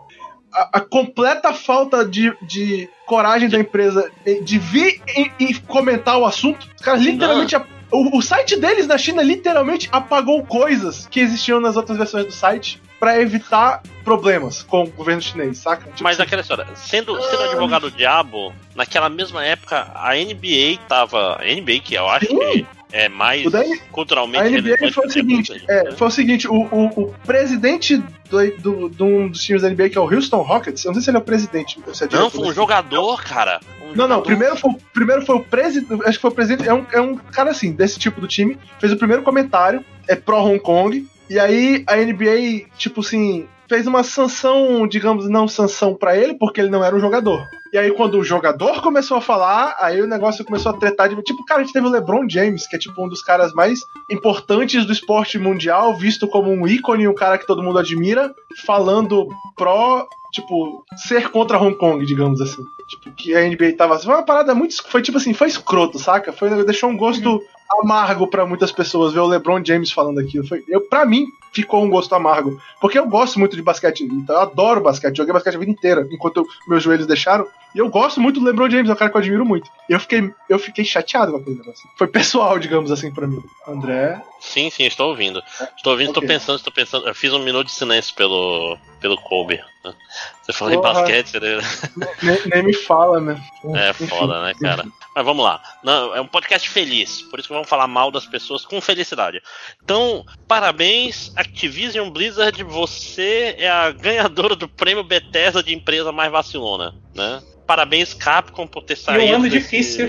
a, 0.53 0.69
a 0.73 0.79
completa 0.81 1.53
falta 1.53 2.05
de, 2.05 2.33
de 2.41 2.89
coragem 3.05 3.49
da 3.49 3.59
empresa 3.59 4.11
de 4.43 4.59
vir 4.59 5.01
e, 5.15 5.31
e 5.39 5.53
comentar 5.61 6.17
o 6.17 6.25
assunto. 6.25 6.67
Os 6.75 6.81
caras 6.81 7.01
literalmente. 7.01 7.55
O, 7.91 8.17
o, 8.17 8.21
site 8.21 8.55
deles 8.55 8.87
na 8.87 8.97
China 8.97 9.21
literalmente 9.21 9.89
apagou 9.91 10.45
coisas 10.45 11.07
que 11.07 11.19
existiam 11.19 11.59
nas 11.59 11.75
outras 11.75 11.97
versões 11.97 12.25
do 12.25 12.31
site 12.31 12.81
para 12.97 13.19
evitar 13.19 13.81
problemas 14.03 14.63
com 14.63 14.83
o 14.83 14.87
governo 14.87 15.21
chinês, 15.21 15.57
saca? 15.57 15.89
Tipo 15.89 16.03
Mas 16.03 16.13
assim. 16.13 16.23
aquela 16.23 16.41
história, 16.41 16.67
sendo, 16.75 17.21
sendo 17.21 17.43
advogado 17.43 17.89
do 17.89 17.97
diabo, 17.97 18.53
naquela 18.75 19.09
mesma 19.09 19.43
época 19.43 19.91
a 19.93 20.13
NBA 20.13 20.79
tava. 20.87 21.37
A 21.41 21.43
NBA, 21.43 21.79
que 21.83 21.95
eu 21.95 22.07
acho 22.07 22.27
Sim. 22.27 22.37
que 22.37 22.67
é 22.91 23.09
mais 23.09 23.43
culturalmente. 23.91 24.55
A 24.57 24.61
NBA 24.61 24.91
foi 24.91 25.07
o 25.07 25.09
seguinte: 25.09 25.63
é, 25.67 25.91
foi 25.91 26.07
o 26.07 26.11
seguinte, 26.11 26.47
o, 26.47 26.53
o, 26.53 27.03
o 27.03 27.13
presidente 27.25 27.97
do, 28.29 28.57
do, 28.57 28.89
de 28.89 29.03
um 29.03 29.27
dos 29.27 29.43
times 29.43 29.61
da 29.61 29.69
NBA, 29.69 29.89
que 29.89 29.97
é 29.97 30.01
o 30.01 30.11
Houston 30.11 30.41
Rockets, 30.41 30.83
eu 30.85 30.89
não 30.89 30.95
sei 30.95 31.03
se 31.03 31.09
ele 31.09 31.17
é 31.17 31.19
o 31.19 31.23
presidente. 31.23 31.79
É 31.79 32.15
não, 32.15 32.29
foi 32.29 32.47
um 32.47 32.53
jogador, 32.53 33.23
cara. 33.23 33.59
Um 33.81 33.87
não, 33.87 33.89
jogador. 33.95 34.07
não, 34.07 34.21
primeiro 34.21 34.55
foi, 34.55 34.71
primeiro 34.93 35.25
foi 35.25 35.35
o 35.35 35.43
presidente, 35.43 36.01
acho 36.05 36.17
que 36.17 36.21
foi 36.21 36.31
o 36.31 36.33
presidente, 36.33 36.67
é 36.67 36.73
um, 36.73 36.85
é 36.91 37.01
um 37.01 37.15
cara 37.17 37.51
assim, 37.51 37.71
desse 37.71 37.99
tipo 37.99 38.21
do 38.21 38.27
time, 38.27 38.57
fez 38.79 38.91
o 38.91 38.97
primeiro 38.97 39.23
comentário, 39.23 39.83
é 40.07 40.15
pró 40.15 40.43
Hong 40.43 40.59
Kong, 40.59 41.07
e 41.29 41.39
aí 41.39 41.83
a 41.87 41.95
NBA, 41.95 42.67
tipo 42.77 43.01
assim, 43.01 43.47
fez 43.71 43.87
uma 43.87 44.03
sanção, 44.03 44.85
digamos, 44.85 45.29
não 45.29 45.47
sanção 45.47 45.95
para 45.95 46.17
ele, 46.17 46.33
porque 46.33 46.59
ele 46.59 46.69
não 46.69 46.83
era 46.83 46.93
um 46.93 46.99
jogador. 46.99 47.47
E 47.71 47.77
aí, 47.77 47.89
quando 47.89 48.15
o 48.15 48.23
jogador 48.23 48.81
começou 48.81 49.15
a 49.15 49.21
falar, 49.21 49.77
aí 49.79 50.01
o 50.01 50.07
negócio 50.07 50.43
começou 50.43 50.73
a 50.73 50.77
tretar 50.77 51.07
de. 51.07 51.15
Tipo, 51.23 51.45
cara, 51.45 51.61
a 51.61 51.63
gente 51.63 51.71
teve 51.71 51.87
o 51.87 51.89
LeBron 51.89 52.27
James, 52.29 52.67
que 52.67 52.75
é 52.75 52.79
tipo 52.79 53.01
um 53.01 53.07
dos 53.07 53.21
caras 53.21 53.53
mais 53.53 53.79
importantes 54.09 54.85
do 54.85 54.91
esporte 54.91 55.39
mundial, 55.39 55.95
visto 55.95 56.27
como 56.27 56.51
um 56.51 56.67
ícone, 56.67 57.07
um 57.07 57.15
cara 57.15 57.37
que 57.37 57.47
todo 57.47 57.63
mundo 57.63 57.79
admira, 57.79 58.35
falando 58.65 59.29
pró, 59.55 60.05
tipo, 60.33 60.83
ser 60.97 61.29
contra 61.29 61.57
Hong 61.57 61.77
Kong, 61.77 62.05
digamos 62.05 62.41
assim. 62.41 62.65
Tipo, 62.89 63.15
que 63.15 63.33
a 63.33 63.47
NBA 63.47 63.77
tava. 63.77 63.97
Foi 63.97 64.13
uma 64.13 64.25
parada 64.25 64.53
muito. 64.53 64.83
Foi 64.85 65.01
tipo 65.01 65.17
assim, 65.17 65.33
foi 65.33 65.47
escroto, 65.47 65.97
saca? 65.97 66.33
Foi, 66.33 66.49
deixou 66.65 66.89
um 66.89 66.97
gosto. 66.97 67.35
Uhum 67.35 67.41
amargo 67.79 68.27
para 68.27 68.45
muitas 68.45 68.69
pessoas 68.69 69.13
ver 69.13 69.21
o 69.21 69.25
LeBron 69.25 69.63
James 69.63 69.93
falando 69.93 70.19
aquilo. 70.19 70.45
Foi, 70.45 70.61
eu, 70.67 70.81
para 70.81 71.05
mim, 71.05 71.25
ficou 71.51 71.83
um 71.83 71.89
gosto 71.89 72.15
amargo. 72.15 72.59
Porque 72.79 72.97
eu 72.97 73.07
gosto 73.07 73.39
muito 73.39 73.55
de 73.55 73.61
basquete. 73.61 74.03
Então 74.03 74.35
eu 74.35 74.41
adoro 74.41 74.81
basquete. 74.81 75.17
Joguei 75.17 75.33
basquete 75.33 75.55
a 75.55 75.59
vida 75.59 75.71
inteira, 75.71 76.07
enquanto 76.11 76.37
eu, 76.37 76.47
meus 76.67 76.83
joelhos 76.83 77.07
deixaram. 77.07 77.47
E 77.73 77.79
eu 77.79 77.89
gosto 77.89 78.19
muito 78.19 78.39
do 78.39 78.45
LeBron 78.45 78.69
James, 78.69 78.89
é 78.89 78.93
um 78.93 78.95
cara 78.95 79.09
que 79.09 79.17
eu 79.17 79.21
admiro 79.21 79.45
muito. 79.45 79.69
E 79.89 79.93
eu 79.93 79.99
fiquei, 79.99 80.33
eu 80.49 80.59
fiquei 80.59 80.83
chateado 80.83 81.31
com 81.31 81.37
aquele 81.37 81.57
negócio. 81.57 81.89
Foi 81.97 82.07
pessoal, 82.07 82.59
digamos 82.59 82.91
assim, 82.91 83.11
para 83.11 83.27
mim. 83.27 83.41
André. 83.67 84.21
Sim, 84.39 84.69
sim, 84.69 84.83
estou 84.83 85.09
ouvindo. 85.09 85.41
Estou 85.77 85.93
ouvindo, 85.93 86.09
estou 86.09 86.23
okay. 86.23 86.35
pensando, 86.35 86.57
estou 86.57 86.73
pensando. 86.73 87.07
Eu 87.07 87.15
fiz 87.15 87.31
um 87.31 87.43
minuto 87.43 87.67
de 87.67 87.73
silêncio 87.73 88.13
pelo, 88.15 88.77
pelo 88.99 89.17
Kobe. 89.17 89.61
Né? 89.83 89.93
Você 90.41 90.53
falou 90.53 90.73
em 90.73 90.81
basquete, 90.81 91.39
né? 91.39 91.59
Nem, 92.21 92.39
nem, 92.47 92.63
me 92.63 92.73
fala, 92.73 93.19
né? 93.19 93.41
É 93.75 93.93
foda, 93.93 94.43
né, 94.43 94.53
cara? 94.59 94.85
Mas 95.15 95.25
vamos 95.25 95.43
lá. 95.43 95.61
Não, 95.83 96.15
é 96.15 96.21
um 96.21 96.27
podcast 96.27 96.69
feliz, 96.69 97.21
por 97.23 97.39
isso 97.39 97.47
que 97.47 97.53
vamos 97.53 97.67
falar 97.67 97.87
mal 97.87 98.11
das 98.11 98.25
pessoas 98.25 98.65
com 98.65 98.79
felicidade. 98.79 99.41
Então, 99.83 100.23
parabéns, 100.47 101.31
Activision 101.35 102.09
Blizzard, 102.09 102.63
você 102.63 103.55
é 103.57 103.69
a 103.69 103.91
ganhadora 103.91 104.55
do 104.55 104.67
prêmio 104.67 105.03
Bethesda 105.03 105.61
de 105.61 105.73
empresa 105.73 106.11
mais 106.11 106.31
vacilona, 106.31 106.95
né? 107.13 107.41
parabéns, 107.71 108.13
Capcom, 108.13 108.67
por 108.67 108.83
ter 108.83 108.97
saído. 108.97 109.23
Um 109.23 109.35
ano 109.35 109.43
desse, 109.45 109.57
difícil. 109.59 110.05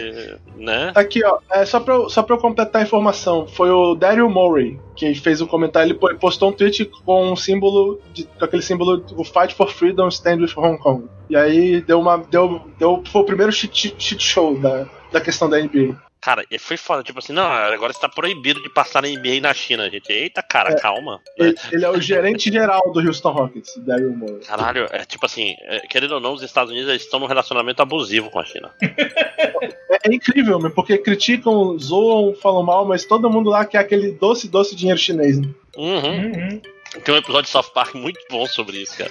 Né? 0.57 0.91
Aqui, 0.97 1.25
ó, 1.25 1.39
é, 1.49 1.65
só, 1.65 1.79
pra, 1.79 2.09
só 2.09 2.21
pra 2.21 2.35
eu 2.35 2.41
completar 2.41 2.83
a 2.83 2.85
informação, 2.85 3.47
foi 3.47 3.71
o 3.71 3.95
Daryl 3.95 4.29
Murray 4.29 4.81
que 4.97 5.15
fez 5.15 5.41
um 5.41 5.47
comentário. 5.47 5.93
Ele 5.93 6.19
postou 6.19 6.49
um 6.49 6.53
tweet 6.53 6.91
com 7.05 7.31
um 7.31 7.37
símbolo, 7.37 8.01
de, 8.13 8.25
com 8.25 8.45
aquele 8.45 8.63
símbolo, 8.63 9.05
o 9.17 9.23
Fight 9.23 9.55
for 9.55 9.71
Freedom 9.71 10.09
Stand 10.09 10.39
with 10.39 10.53
Hong 10.57 10.77
Kong. 10.77 11.07
E 11.31 11.37
aí 11.37 11.81
deu 11.81 12.01
uma. 12.01 12.19
Deu, 12.19 12.63
deu, 12.81 13.01
foi 13.07 13.23
o 13.23 13.25
primeiro 13.25 13.53
shit, 13.53 13.95
shit 13.97 14.21
show 14.21 14.59
da, 14.59 14.87
da 15.13 15.21
questão 15.21 15.49
da 15.49 15.61
NBA. 15.61 15.97
Cara, 16.23 16.47
foi 16.61 16.77
foda, 16.77 17.03
tipo 17.03 17.19
assim, 17.19 17.33
não, 17.33 17.43
agora 17.43 17.91
está 17.91 18.09
proibido 18.09 18.63
de 18.63 18.71
passar 18.71 19.03
na 19.03 19.09
NBA 19.09 19.41
na 19.43 19.53
China, 19.53 19.91
gente. 19.91 20.09
Eita, 20.13 20.41
cara, 20.41 20.71
é, 20.71 20.79
calma. 20.79 21.21
Ele, 21.37 21.57
ele, 21.73 21.85
é 21.85 21.91
o 21.91 22.01
gerente 22.01 22.49
geral 22.49 22.93
do 22.93 23.01
Houston 23.01 23.33
Rockets, 23.33 23.77
Daryl 23.79 24.17
Moore. 24.17 24.39
Caralho, 24.47 24.87
é 24.93 25.05
tipo 25.05 25.27
assim, 25.27 25.57
é, 25.63 25.81
querendo 25.81 26.13
ou 26.13 26.21
não, 26.21 26.35
os 26.35 26.43
Estados 26.43 26.71
Unidos 26.71 26.95
estão 26.95 27.19
num 27.19 27.27
relacionamento 27.27 27.83
abusivo 27.83 28.31
com 28.31 28.39
a 28.39 28.45
China. 28.45 28.71
é, 28.81 30.09
é, 30.09 30.15
incrível, 30.15 30.61
meu, 30.61 30.71
porque 30.71 30.97
criticam, 30.97 31.77
zoam, 31.77 32.37
falam 32.37 32.63
mal, 32.63 32.87
mas 32.87 33.05
todo 33.05 33.29
mundo 33.29 33.51
lá 33.51 33.65
quer 33.65 33.79
aquele 33.79 34.13
doce, 34.13 34.47
doce 34.49 34.77
dinheiro 34.77 35.01
chinês, 35.01 35.41
né? 35.41 35.49
Uhum. 35.77 35.97
uhum. 35.97 36.63
Tem 37.01 37.15
um 37.15 37.19
episódio 37.19 37.45
de 37.45 37.51
South 37.51 37.71
Park 37.73 37.95
muito 37.95 38.21
bom 38.29 38.47
sobre 38.47 38.79
isso, 38.79 38.97
cara. 38.99 39.11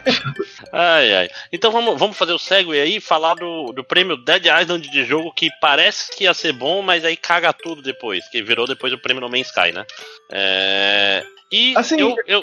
ai, 0.72 1.14
ai. 1.14 1.30
Então 1.52 1.72
vamos, 1.72 1.98
vamos 1.98 2.16
fazer 2.16 2.32
o 2.32 2.38
segue 2.38 2.78
aí 2.78 2.96
e 2.96 3.00
falar 3.00 3.34
do, 3.34 3.72
do 3.72 3.82
prêmio 3.82 4.16
Dead 4.16 4.44
Island 4.46 4.88
de 4.88 5.04
jogo 5.04 5.32
que 5.32 5.50
parece 5.60 6.16
que 6.16 6.24
ia 6.24 6.34
ser 6.34 6.52
bom, 6.52 6.80
mas 6.80 7.04
aí 7.04 7.16
caga 7.16 7.52
tudo 7.52 7.82
depois, 7.82 8.28
que 8.28 8.42
virou 8.42 8.66
depois 8.66 8.92
o 8.92 8.98
prêmio 8.98 9.20
No 9.20 9.28
Man's 9.28 9.48
Sky, 9.48 9.72
né? 9.72 9.84
É... 10.30 11.24
E 11.50 11.74
assim, 11.76 12.00
eu, 12.00 12.16
eu, 12.26 12.42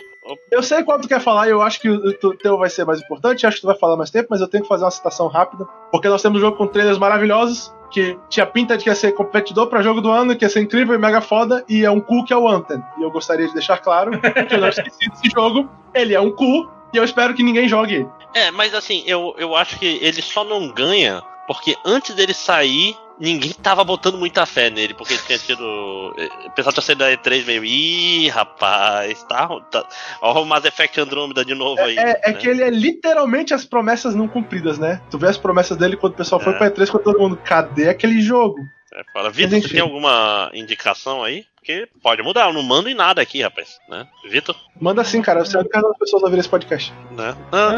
eu 0.51 0.63
sei 0.63 0.83
quanto 0.83 1.03
tu 1.03 1.07
quer 1.07 1.21
falar 1.21 1.47
e 1.47 1.51
eu 1.51 1.61
acho 1.61 1.79
que 1.79 1.89
o 1.89 2.37
teu 2.37 2.57
vai 2.57 2.69
ser 2.69 2.85
mais 2.85 3.01
importante, 3.01 3.45
acho 3.45 3.57
que 3.57 3.61
tu 3.61 3.67
vai 3.67 3.77
falar 3.77 3.95
mais 3.95 4.09
tempo, 4.09 4.27
mas 4.29 4.41
eu 4.41 4.47
tenho 4.47 4.63
que 4.63 4.67
fazer 4.67 4.83
uma 4.83 4.91
citação 4.91 5.27
rápida, 5.27 5.65
porque 5.91 6.09
nós 6.09 6.21
temos 6.21 6.37
um 6.37 6.41
jogo 6.41 6.57
com 6.57 6.67
trailers 6.67 6.97
maravilhosos, 6.97 7.73
que 7.91 8.17
tinha 8.29 8.45
pinta 8.45 8.77
de 8.77 8.83
que 8.83 8.89
ia 8.89 8.95
ser 8.95 9.13
competidor 9.13 9.67
para 9.67 9.81
jogo 9.81 10.01
do 10.01 10.11
ano, 10.11 10.35
que 10.35 10.45
ia 10.45 10.49
ser 10.49 10.61
incrível 10.61 10.93
e 10.93 10.97
mega 10.97 11.21
foda, 11.21 11.63
e 11.67 11.83
é 11.83 11.91
um 11.91 11.99
cu 11.99 12.23
que 12.23 12.33
é 12.33 12.37
o 12.37 12.47
Anthem. 12.47 12.81
E 12.97 13.03
eu 13.03 13.11
gostaria 13.11 13.47
de 13.47 13.53
deixar 13.53 13.79
claro 13.79 14.11
que 14.19 14.53
eu 14.53 14.59
não 14.59 14.69
esqueci 14.69 15.09
desse 15.09 15.29
jogo, 15.33 15.69
ele 15.93 16.13
é 16.13 16.21
um 16.21 16.31
cu, 16.31 16.69
e 16.93 16.97
eu 16.97 17.03
espero 17.03 17.33
que 17.33 17.43
ninguém 17.43 17.67
jogue 17.67 17.95
ele. 17.95 18.09
É, 18.33 18.51
mas 18.51 18.75
assim, 18.75 19.03
eu, 19.07 19.33
eu 19.37 19.55
acho 19.55 19.79
que 19.79 19.99
ele 20.01 20.21
só 20.21 20.43
não 20.43 20.69
ganha 20.69 21.23
porque 21.49 21.75
antes 21.83 22.13
dele 22.13 22.31
sair, 22.31 22.95
ninguém 23.19 23.51
tava 23.51 23.83
botando 23.83 24.17
muita 24.17 24.45
fé 24.45 24.69
nele, 24.69 24.93
porque 24.93 25.17
tinha 25.17 25.37
tido. 25.37 25.61
O 25.61 26.51
pessoal 26.51 26.73
tinha 26.73 26.83
saído 26.83 26.99
da 26.99 27.11
E3 27.11 27.45
meio. 27.45 27.65
Ih, 27.65 28.29
rapaz, 28.29 29.23
tá. 29.23 29.47
tá 29.71 29.87
ó, 30.21 30.41
o 30.41 30.45
Mass 30.45 30.65
Effect 30.65 30.99
Andromeda 30.99 31.43
de 31.43 31.53
novo 31.53 31.81
aí. 31.81 31.97
É, 31.97 32.01
é, 32.01 32.21
é 32.23 32.31
né? 32.31 32.33
que 32.33 32.47
ele 32.47 32.63
é 32.63 32.69
literalmente 32.69 33.53
as 33.53 33.65
promessas 33.65 34.15
não 34.15 34.27
cumpridas, 34.27 34.79
né? 34.79 35.01
Tu 35.11 35.17
vê 35.17 35.27
as 35.27 35.37
promessas 35.37 35.77
dele 35.77 35.97
quando 35.97 36.13
o 36.13 36.17
pessoal 36.17 36.39
é. 36.41 36.43
foi 36.43 36.53
pra 36.53 36.71
E3 36.71 36.89
com 36.89 36.99
todo 36.99 37.19
mundo. 37.19 37.37
Cadê 37.37 37.89
aquele 37.89 38.21
jogo? 38.21 38.59
É, 38.93 39.03
fala, 39.13 39.29
Vitor, 39.29 39.61
você 39.61 39.69
tem 39.69 39.81
alguma 39.81 40.49
indicação 40.53 41.23
aí? 41.23 41.45
Porque 41.55 41.87
pode 42.01 42.23
mudar, 42.23 42.47
eu 42.47 42.53
não 42.53 42.63
mando 42.63 42.89
em 42.89 42.95
nada 42.95 43.21
aqui, 43.21 43.43
rapaz. 43.43 43.77
Né? 43.87 44.07
Vitor? 44.27 44.55
Manda 44.79 45.03
sim, 45.03 45.21
cara. 45.21 45.45
Você 45.45 45.55
é 45.57 45.59
o 45.59 45.63
das 45.63 45.97
pessoas 45.99 46.23
ouvir 46.23 46.39
esse 46.39 46.49
podcast. 46.49 46.91
Né? 47.11 47.35
Ah. 47.51 47.75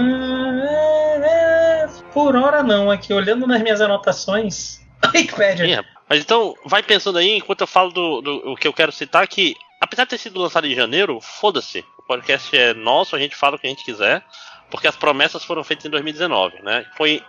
Por 2.14 2.36
hora 2.36 2.64
não, 2.64 2.90
aqui 2.90 3.14
olhando 3.14 3.46
nas 3.46 3.62
minhas 3.62 3.82
anotações. 3.82 4.82
Wikipedia. 5.14 5.86
Mas 6.07 6.19
então, 6.19 6.56
vai 6.65 6.84
pensando 6.84 7.18
aí, 7.18 7.38
enquanto 7.38 7.61
eu 7.61 7.68
falo 7.68 7.91
do, 7.91 8.22
do 8.22 8.52
o 8.52 8.56
que 8.56 8.68
eu 8.68 8.73
quero 8.73 8.91
citar, 8.91 9.28
que 9.28 9.56
apesar 9.80 10.03
de 10.03 10.11
ter 10.11 10.18
sido 10.18 10.40
lançado 10.40 10.68
em 10.68 10.76
janeiro, 10.76 11.19
foda-se. 11.19 11.86
O 11.98 12.03
podcast 12.03 12.56
é 12.56 12.73
nosso, 12.73 13.15
a 13.15 13.19
gente 13.19 13.36
fala 13.36 13.56
o 13.56 13.60
que 13.60 13.68
a 13.68 13.69
gente 13.69 13.84
quiser. 13.84 14.23
Porque 14.69 14.88
as 14.88 14.95
promessas 14.95 15.44
foram 15.44 15.65
feitas 15.65 15.86
em 15.86 15.90
2019, 15.90 16.61
né? 16.64 16.86
Foi. 16.95 17.22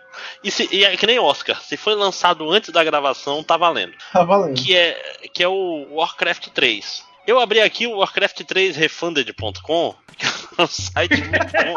E, 0.45 0.51
se, 0.51 0.69
e 0.71 0.85
é 0.85 0.97
que 0.97 1.07
nem 1.07 1.19
Oscar, 1.19 1.61
se 1.61 1.77
foi 1.77 1.97
lançado 1.97 2.49
antes 2.49 2.71
da 2.71 2.85
gravação, 2.85 3.43
tá 3.43 3.57
valendo. 3.57 3.95
Tá 4.13 4.23
valendo. 4.23 4.55
Que 4.55 4.77
é, 4.77 4.93
que 5.35 5.43
é 5.43 5.49
o 5.49 5.89
Warcraft 5.91 6.51
3. 6.51 7.05
Eu 7.27 7.41
abri 7.41 7.61
aqui 7.61 7.89
o 7.89 7.99
Warcraft3refunded.com, 7.99 9.95
que 10.17 10.25
é 10.25 10.29
um 10.59 10.67
site 10.67 11.21
muito 11.21 11.53
bom. 11.53 11.75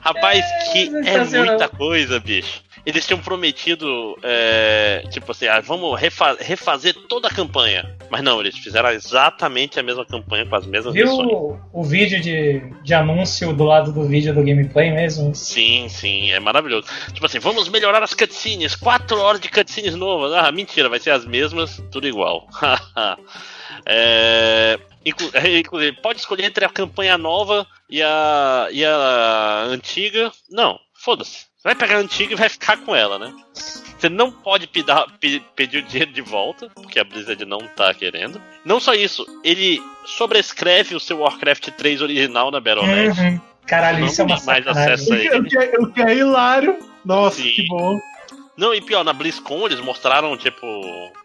Rapaz, 0.00 0.44
que 0.72 0.90
é 1.06 1.24
muita 1.24 1.68
coisa, 1.68 2.20
bicho 2.20 2.62
eles 2.88 3.06
tinham 3.06 3.20
prometido, 3.20 4.16
é, 4.22 5.04
tipo 5.10 5.30
assim, 5.30 5.46
ah, 5.46 5.60
vamos 5.60 6.00
refa 6.00 6.38
refazer 6.40 6.94
toda 7.06 7.28
a 7.28 7.30
campanha. 7.30 7.94
Mas 8.10 8.22
não, 8.22 8.40
eles 8.40 8.56
fizeram 8.56 8.88
exatamente 8.90 9.78
a 9.78 9.82
mesma 9.82 10.06
campanha 10.06 10.46
com 10.46 10.56
as 10.56 10.64
mesmas 10.64 10.94
Viu 10.94 11.04
missões. 11.04 11.28
O, 11.30 11.58
o 11.70 11.84
vídeo 11.84 12.18
de, 12.18 12.62
de 12.82 12.94
anúncio 12.94 13.52
do 13.52 13.64
lado 13.64 13.92
do 13.92 14.04
vídeo 14.04 14.34
do 14.34 14.42
gameplay 14.42 14.90
mesmo? 14.90 15.34
Sim, 15.34 15.86
sim, 15.90 16.30
é 16.30 16.40
maravilhoso. 16.40 16.86
Tipo 17.12 17.26
assim, 17.26 17.38
vamos 17.38 17.68
melhorar 17.68 18.02
as 18.02 18.14
cutscenes, 18.14 18.74
quatro 18.74 19.20
horas 19.20 19.40
de 19.40 19.50
cutscenes 19.50 19.94
novas. 19.94 20.32
Ah, 20.32 20.50
mentira, 20.50 20.88
vai 20.88 20.98
ser 20.98 21.10
as 21.10 21.26
mesmas, 21.26 21.82
tudo 21.90 22.08
igual. 22.08 22.48
é, 23.86 24.78
inclusive, 25.04 25.92
pode 26.00 26.20
escolher 26.20 26.44
entre 26.44 26.64
a 26.64 26.70
campanha 26.70 27.18
nova 27.18 27.66
e 27.88 28.02
a, 28.02 28.68
e 28.70 28.84
a 28.84 29.64
antiga. 29.68 30.32
Não, 30.50 30.78
foda-se 30.94 31.48
vai 31.62 31.74
pegar 31.74 31.96
a 31.96 32.00
antiga 32.00 32.32
e 32.32 32.36
vai 32.36 32.48
ficar 32.48 32.78
com 32.78 32.94
ela, 32.94 33.18
né? 33.18 33.32
Você 33.52 34.08
não 34.08 34.30
pode 34.30 34.66
pedir 34.68 35.78
o 35.78 35.82
dinheiro 35.82 36.12
de 36.12 36.22
volta, 36.22 36.70
porque 36.74 37.00
a 37.00 37.04
Blizzard 37.04 37.44
não 37.44 37.58
tá 37.58 37.92
querendo. 37.92 38.40
Não 38.64 38.78
só 38.78 38.94
isso, 38.94 39.26
ele 39.42 39.82
sobrescreve 40.06 40.94
o 40.94 41.00
seu 41.00 41.18
Warcraft 41.18 41.70
3 41.70 42.00
original 42.00 42.50
na 42.50 42.60
Battle.net. 42.60 43.20
Uhum. 43.20 43.40
Caralho, 43.66 44.06
isso 44.06 44.22
é 44.22 44.24
uma 44.24 44.40
mais 44.44 44.66
acesso 44.66 45.12
a 45.12 45.18
ele. 45.18 45.36
O 45.38 45.44
que, 45.44 45.58
é, 45.58 45.72
o 45.78 45.86
que 45.92 46.00
é 46.00 46.16
hilário. 46.16 46.78
Nossa, 47.04 47.42
Sim. 47.42 47.50
que 47.50 47.66
bom. 47.66 47.98
Não, 48.58 48.74
e 48.74 48.80
pior, 48.80 49.04
na 49.04 49.12
BlizzCon 49.12 49.66
eles 49.66 49.80
mostraram, 49.80 50.36
tipo, 50.36 50.66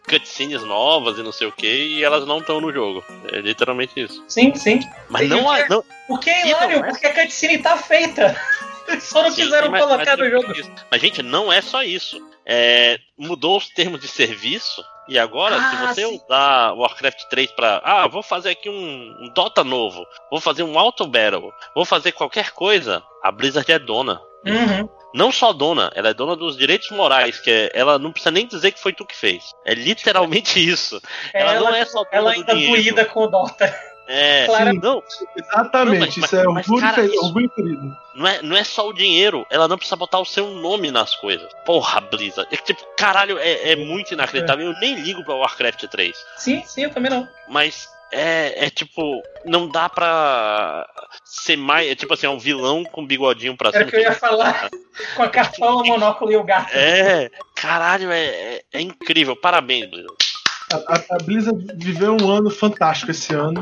cutscenes 0.07 0.61
novas 0.61 1.17
e 1.17 1.23
não 1.23 1.31
sei 1.31 1.47
o 1.47 1.51
que, 1.51 1.67
e 1.67 2.03
elas 2.03 2.27
não 2.27 2.37
estão 2.37 2.61
no 2.61 2.71
jogo. 2.71 3.03
É 3.31 3.39
literalmente 3.41 3.99
isso. 3.99 4.23
Sim, 4.27 4.53
sim. 4.53 4.79
Mas 5.09 5.27
não, 5.27 5.41
não, 5.67 5.83
O 6.07 6.19
que 6.19 6.29
é 6.29 6.47
hilário, 6.47 6.77
é... 6.77 6.83
porque 6.83 7.07
a 7.07 7.13
cutscene 7.13 7.57
tá 7.57 7.75
feita. 7.75 8.39
Só 9.01 9.23
não 9.23 9.31
Sim, 9.31 9.43
quiseram 9.43 9.71
mas, 9.71 9.81
colocar 9.81 10.17
mas, 10.17 10.19
no 10.19 10.29
jogo. 10.29 10.53
Mas, 10.91 11.01
gente, 11.01 11.23
não 11.23 11.51
é 11.51 11.61
só 11.61 11.81
isso. 11.81 12.19
É, 12.45 12.99
mudou 13.17 13.57
os 13.57 13.69
termos 13.69 13.99
de 14.01 14.07
serviço. 14.07 14.83
E 15.07 15.17
agora, 15.17 15.55
ah, 15.55 15.69
se 15.69 15.75
você 15.77 16.05
sim. 16.05 16.21
usar 16.23 16.73
Warcraft 16.73 17.23
3 17.29 17.51
para, 17.51 17.81
ah, 17.83 18.07
vou 18.07 18.21
fazer 18.21 18.51
aqui 18.51 18.69
um, 18.69 19.15
um, 19.19 19.29
Dota 19.33 19.63
novo, 19.63 20.05
vou 20.29 20.39
fazer 20.39 20.63
um 20.63 20.77
Auto 20.79 21.05
Battle, 21.05 21.51
vou 21.75 21.83
fazer 21.83 22.13
qualquer 22.13 22.51
coisa, 22.51 23.03
a 23.21 23.31
Blizzard 23.31 23.69
é 23.69 23.79
dona. 23.79 24.21
Uhum. 24.45 24.87
Não 25.13 25.31
só 25.31 25.53
dona, 25.53 25.91
ela 25.95 26.09
é 26.09 26.13
dona 26.13 26.35
dos 26.35 26.57
direitos 26.57 26.89
morais, 26.89 27.39
que 27.39 27.51
é, 27.51 27.71
ela 27.73 27.99
não 27.99 28.11
precisa 28.11 28.31
nem 28.31 28.47
dizer 28.47 28.71
que 28.71 28.79
foi 28.79 28.93
tu 28.93 29.05
que 29.05 29.15
fez. 29.15 29.53
É 29.63 29.73
literalmente 29.73 30.59
isso. 30.63 31.01
Ela, 31.33 31.53
ela 31.53 31.69
não 31.71 31.77
é 31.77 31.85
só 31.85 32.03
dona 32.03 32.09
Ela 32.11 32.31
ainda 32.31 32.53
doída 32.53 33.05
com 33.05 33.23
o 33.23 33.27
Dota. 33.27 33.93
É, 34.07 34.45
Claro. 34.47 34.73
não. 34.73 35.03
Exatamente, 35.35 36.19
não, 36.19 36.21
mas, 36.21 36.31
isso 36.31 36.35
é 36.35 36.47
orgulho, 36.47 36.81
cara, 36.81 37.09
orgulho 37.21 37.49
querido. 37.49 37.97
Não 38.15 38.27
é, 38.27 38.41
não 38.41 38.55
é 38.55 38.63
só 38.63 38.87
o 38.87 38.93
dinheiro, 38.93 39.45
ela 39.49 39.67
não 39.67 39.77
precisa 39.77 39.95
botar 39.95 40.19
o 40.19 40.25
seu 40.25 40.49
nome 40.49 40.91
nas 40.91 41.15
coisas. 41.15 41.49
Porra, 41.65 42.01
Blizzard. 42.01 42.47
É 42.53 42.57
tipo, 42.57 42.83
caralho, 42.97 43.37
é, 43.39 43.71
é 43.71 43.75
muito 43.75 44.13
inacreditável. 44.13 44.67
É. 44.67 44.69
Eu 44.69 44.79
nem 44.79 44.95
ligo 44.95 45.23
pra 45.23 45.35
Warcraft 45.35 45.85
3. 45.87 46.25
Sim, 46.37 46.63
sim, 46.65 46.83
eu 46.83 46.89
também 46.91 47.11
não. 47.11 47.27
Mas 47.47 47.87
é, 48.13 48.65
é 48.65 48.69
tipo, 48.69 49.21
não 49.45 49.67
dá 49.67 49.89
pra 49.89 50.87
ser 51.25 51.57
mais. 51.57 51.89
É 51.89 51.95
tipo 51.95 52.13
assim, 52.13 52.27
é 52.27 52.29
um 52.29 52.39
vilão 52.39 52.83
com 52.83 53.05
bigodinho 53.05 53.57
pra 53.57 53.71
cima. 53.71 53.83
É 53.83 53.87
que 53.87 53.95
eu 53.95 54.01
ia 54.01 54.13
falar. 54.13 54.69
com 55.15 55.23
a 55.23 55.29
cartola, 55.29 55.81
o 55.81 55.85
monóculo 55.85 56.31
e 56.31 56.35
o 56.35 56.43
gato. 56.43 56.71
É, 56.73 57.29
caralho, 57.55 58.11
é, 58.11 58.25
é, 58.25 58.63
é 58.71 58.81
incrível. 58.81 59.35
Parabéns, 59.35 59.89
Blizzard. 59.89 60.15
A, 60.71 61.15
a, 61.15 61.17
Blizzard 61.23 61.65
viveu 61.75 62.15
um 62.19 62.31
ano 62.31 62.49
fantástico 62.49 63.11
esse 63.11 63.33
ano. 63.33 63.61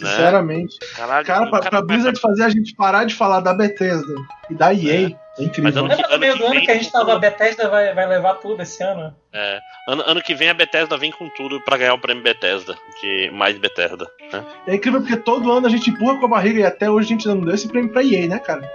Né? 0.00 0.08
Sinceramente. 0.08 0.76
Caralho, 0.96 1.26
cara, 1.26 1.50
pra, 1.50 1.60
pra 1.60 1.82
Blizzard 1.82 2.18
fazer 2.20 2.44
a 2.44 2.48
gente 2.48 2.74
parar 2.74 3.04
de 3.04 3.14
falar 3.14 3.40
da 3.40 3.54
Bethesda 3.54 4.14
e 4.50 4.54
da 4.54 4.74
EA. 4.74 5.08
É. 5.08 5.24
É 5.36 5.42
incrível. 5.42 5.64
Mas 5.64 5.98
Lembra 5.98 6.08
no 6.08 6.18
meio 6.18 6.38
do 6.38 6.46
ano 6.46 6.60
que 6.60 6.70
a 6.70 6.74
gente 6.74 6.92
tava, 6.92 7.14
a 7.14 7.18
Bethesda 7.18 7.68
vai, 7.68 7.92
vai 7.92 8.06
levar 8.06 8.34
tudo 8.34 8.62
esse 8.62 8.82
ano? 8.82 9.14
É. 9.32 9.58
Ano, 9.88 10.02
ano 10.06 10.22
que 10.22 10.34
vem 10.34 10.48
a 10.48 10.54
Bethesda 10.54 10.96
vem 10.96 11.10
com 11.10 11.28
tudo 11.28 11.60
pra 11.62 11.76
ganhar 11.76 11.94
o 11.94 11.98
prêmio 11.98 12.22
Bethesda, 12.22 12.76
de 13.02 13.30
mais 13.32 13.58
Bethesda. 13.58 14.06
Né? 14.32 14.44
É 14.68 14.74
incrível 14.76 15.00
porque 15.00 15.16
todo 15.16 15.50
ano 15.50 15.66
a 15.66 15.70
gente 15.70 15.90
empurra 15.90 16.18
com 16.18 16.26
a 16.26 16.28
barriga 16.28 16.60
e 16.60 16.64
até 16.64 16.88
hoje 16.88 17.06
a 17.06 17.08
gente 17.08 17.26
não 17.26 17.40
deu 17.40 17.54
esse 17.54 17.66
prêmio 17.66 17.90
pra 17.90 18.04
EA, 18.04 18.28
né, 18.28 18.38
cara? 18.38 18.70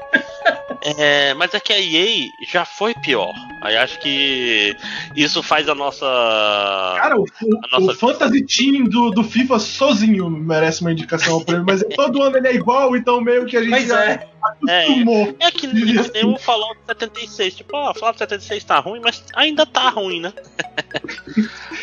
É, 0.81 1.33
mas 1.33 1.53
é 1.53 1.59
que 1.59 1.73
a 1.73 1.79
EA 1.79 2.29
já 2.47 2.63
foi 2.63 2.93
pior. 2.93 3.33
Aí 3.61 3.75
acho 3.75 3.99
que 3.99 4.75
isso 5.15 5.43
faz 5.43 5.67
a 5.67 5.75
nossa. 5.75 6.05
Cara, 6.05 7.17
o, 7.17 7.23
o, 7.23 7.79
nossa... 7.79 7.91
o 7.91 7.95
Fantasy 7.95 8.45
Team 8.45 8.85
do, 8.85 9.11
do 9.11 9.23
FIFA 9.23 9.59
sozinho 9.59 10.29
merece 10.29 10.81
uma 10.81 10.91
indicação 10.91 11.35
ao 11.35 11.41
prêmio, 11.41 11.65
mas 11.65 11.83
todo 11.95 12.21
ano 12.21 12.37
ele 12.37 12.47
é 12.47 12.55
igual, 12.55 12.95
então 12.95 13.19
meio 13.19 13.45
que 13.45 13.57
a 13.57 13.61
gente. 13.61 13.71
Mas 13.71 13.87
já... 13.87 14.03
é. 14.05 14.29
Acostumou. 14.41 15.35
É, 15.39 15.47
é 15.47 15.51
que 15.51 15.67
nem 15.67 16.25
o 16.25 16.37
Fallout 16.37 16.79
76. 16.87 17.55
Tipo, 17.55 17.75
ó, 17.75 17.91
oh, 17.91 17.93
Fallout 17.93 18.17
76 18.19 18.63
tá 18.63 18.79
ruim, 18.79 19.01
mas 19.03 19.23
ainda 19.35 19.65
tá 19.65 19.89
ruim, 19.89 20.21
né? 20.21 20.33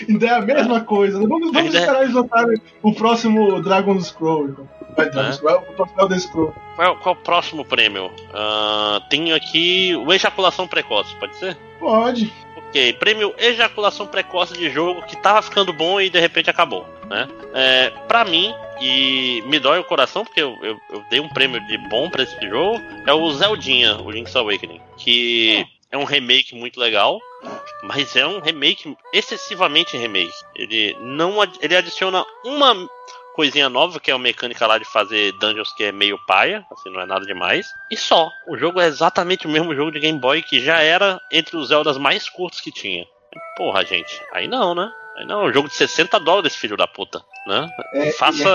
ainda 0.09 0.27
é 0.27 0.31
a 0.31 0.40
mesma 0.40 0.81
coisa. 0.81 1.18
Vamos, 1.18 1.52
vamos 1.52 1.74
é- 1.74 1.78
esperar 1.78 2.02
eles 2.02 2.14
lançarem 2.14 2.60
o 2.82 2.94
próximo 2.94 3.60
Dragon 3.62 4.01
Scroll. 4.01 4.66
Então. 4.97 5.05
Vai, 5.05 5.10
Dragon 5.10 5.28
é. 5.28 5.32
O. 6.40 6.55
Qual, 6.74 6.97
qual 6.97 7.14
é 7.14 7.18
o 7.18 7.23
próximo 7.23 7.64
prêmio? 7.64 8.06
Uh, 8.06 9.01
tenho 9.09 9.35
aqui 9.35 9.94
o 9.97 10.12
Ejaculação 10.12 10.66
Precoce, 10.66 11.14
pode 11.16 11.36
ser? 11.36 11.56
Pode. 11.78 12.32
Ok, 12.56 12.93
prêmio 12.94 13.35
Ejaculação 13.39 14.06
Precoce 14.06 14.55
de 14.55 14.70
jogo 14.70 15.02
que 15.02 15.16
tava 15.16 15.43
ficando 15.43 15.73
bom 15.73 16.01
e 16.01 16.10
de 16.10 16.18
repente 16.18 16.51
acabou. 16.51 16.86
Né? 17.09 17.28
É, 17.55 17.90
pra 18.09 18.24
mim, 18.24 18.52
e 18.81 19.43
me 19.47 19.59
dói 19.59 19.78
o 19.78 19.85
coração 19.85 20.24
porque 20.24 20.43
eu, 20.43 20.56
eu, 20.62 20.77
eu 20.90 21.05
dei 21.09 21.20
um 21.20 21.28
prêmio 21.28 21.64
de 21.66 21.78
bom 21.89 22.10
pra 22.10 22.23
esse 22.23 22.48
jogo, 22.48 22.81
é 23.06 23.12
o 23.12 23.32
Zeldinha, 23.32 24.01
o 24.01 24.10
Link's 24.10 24.35
Awakening. 24.35 24.81
Que 24.97 25.66
é 25.90 25.97
um 25.97 26.05
remake 26.05 26.55
muito 26.55 26.81
legal, 26.81 27.20
mas 27.85 28.16
é 28.16 28.27
um 28.27 28.40
remake 28.40 28.97
excessivamente 29.12 29.97
remake. 29.97 30.32
Ele 30.55 30.97
não 31.01 31.36
ele 31.60 31.77
adiciona 31.77 32.24
uma 32.44 32.74
coisinha 33.36 33.68
nova, 33.68 34.00
que 34.00 34.10
é 34.10 34.14
a 34.14 34.18
mecânica 34.18 34.66
lá 34.66 34.78
de 34.78 34.86
fazer 34.86 35.32
dungeons 35.32 35.70
que 35.74 35.84
é 35.84 35.92
meio 35.92 36.18
paia, 36.26 36.64
assim, 36.72 36.90
não 36.90 37.02
é 37.02 37.06
nada 37.06 37.26
demais. 37.26 37.66
E 37.90 37.96
só. 37.96 38.32
O 38.48 38.56
jogo 38.56 38.80
é 38.80 38.86
exatamente 38.86 39.46
o 39.46 39.50
mesmo 39.50 39.74
jogo 39.74 39.92
de 39.92 40.00
Game 40.00 40.18
Boy 40.18 40.42
que 40.42 40.58
já 40.58 40.80
era 40.80 41.20
entre 41.30 41.54
os 41.54 41.68
Zeldas 41.68 41.98
mais 41.98 42.30
curtos 42.30 42.62
que 42.62 42.72
tinha. 42.72 43.06
Porra, 43.54 43.84
gente, 43.84 44.18
aí 44.32 44.48
não, 44.48 44.74
né? 44.74 44.90
Não, 45.24 45.43
é 45.43 45.48
um 45.48 45.52
jogo 45.52 45.68
de 45.68 45.74
60 45.74 46.18
dólares, 46.20 46.55
filho 46.55 46.76
da 46.76 46.86
puta, 46.86 47.22
né? 47.47 47.68
É, 47.94 48.12
Faça, 48.12 48.48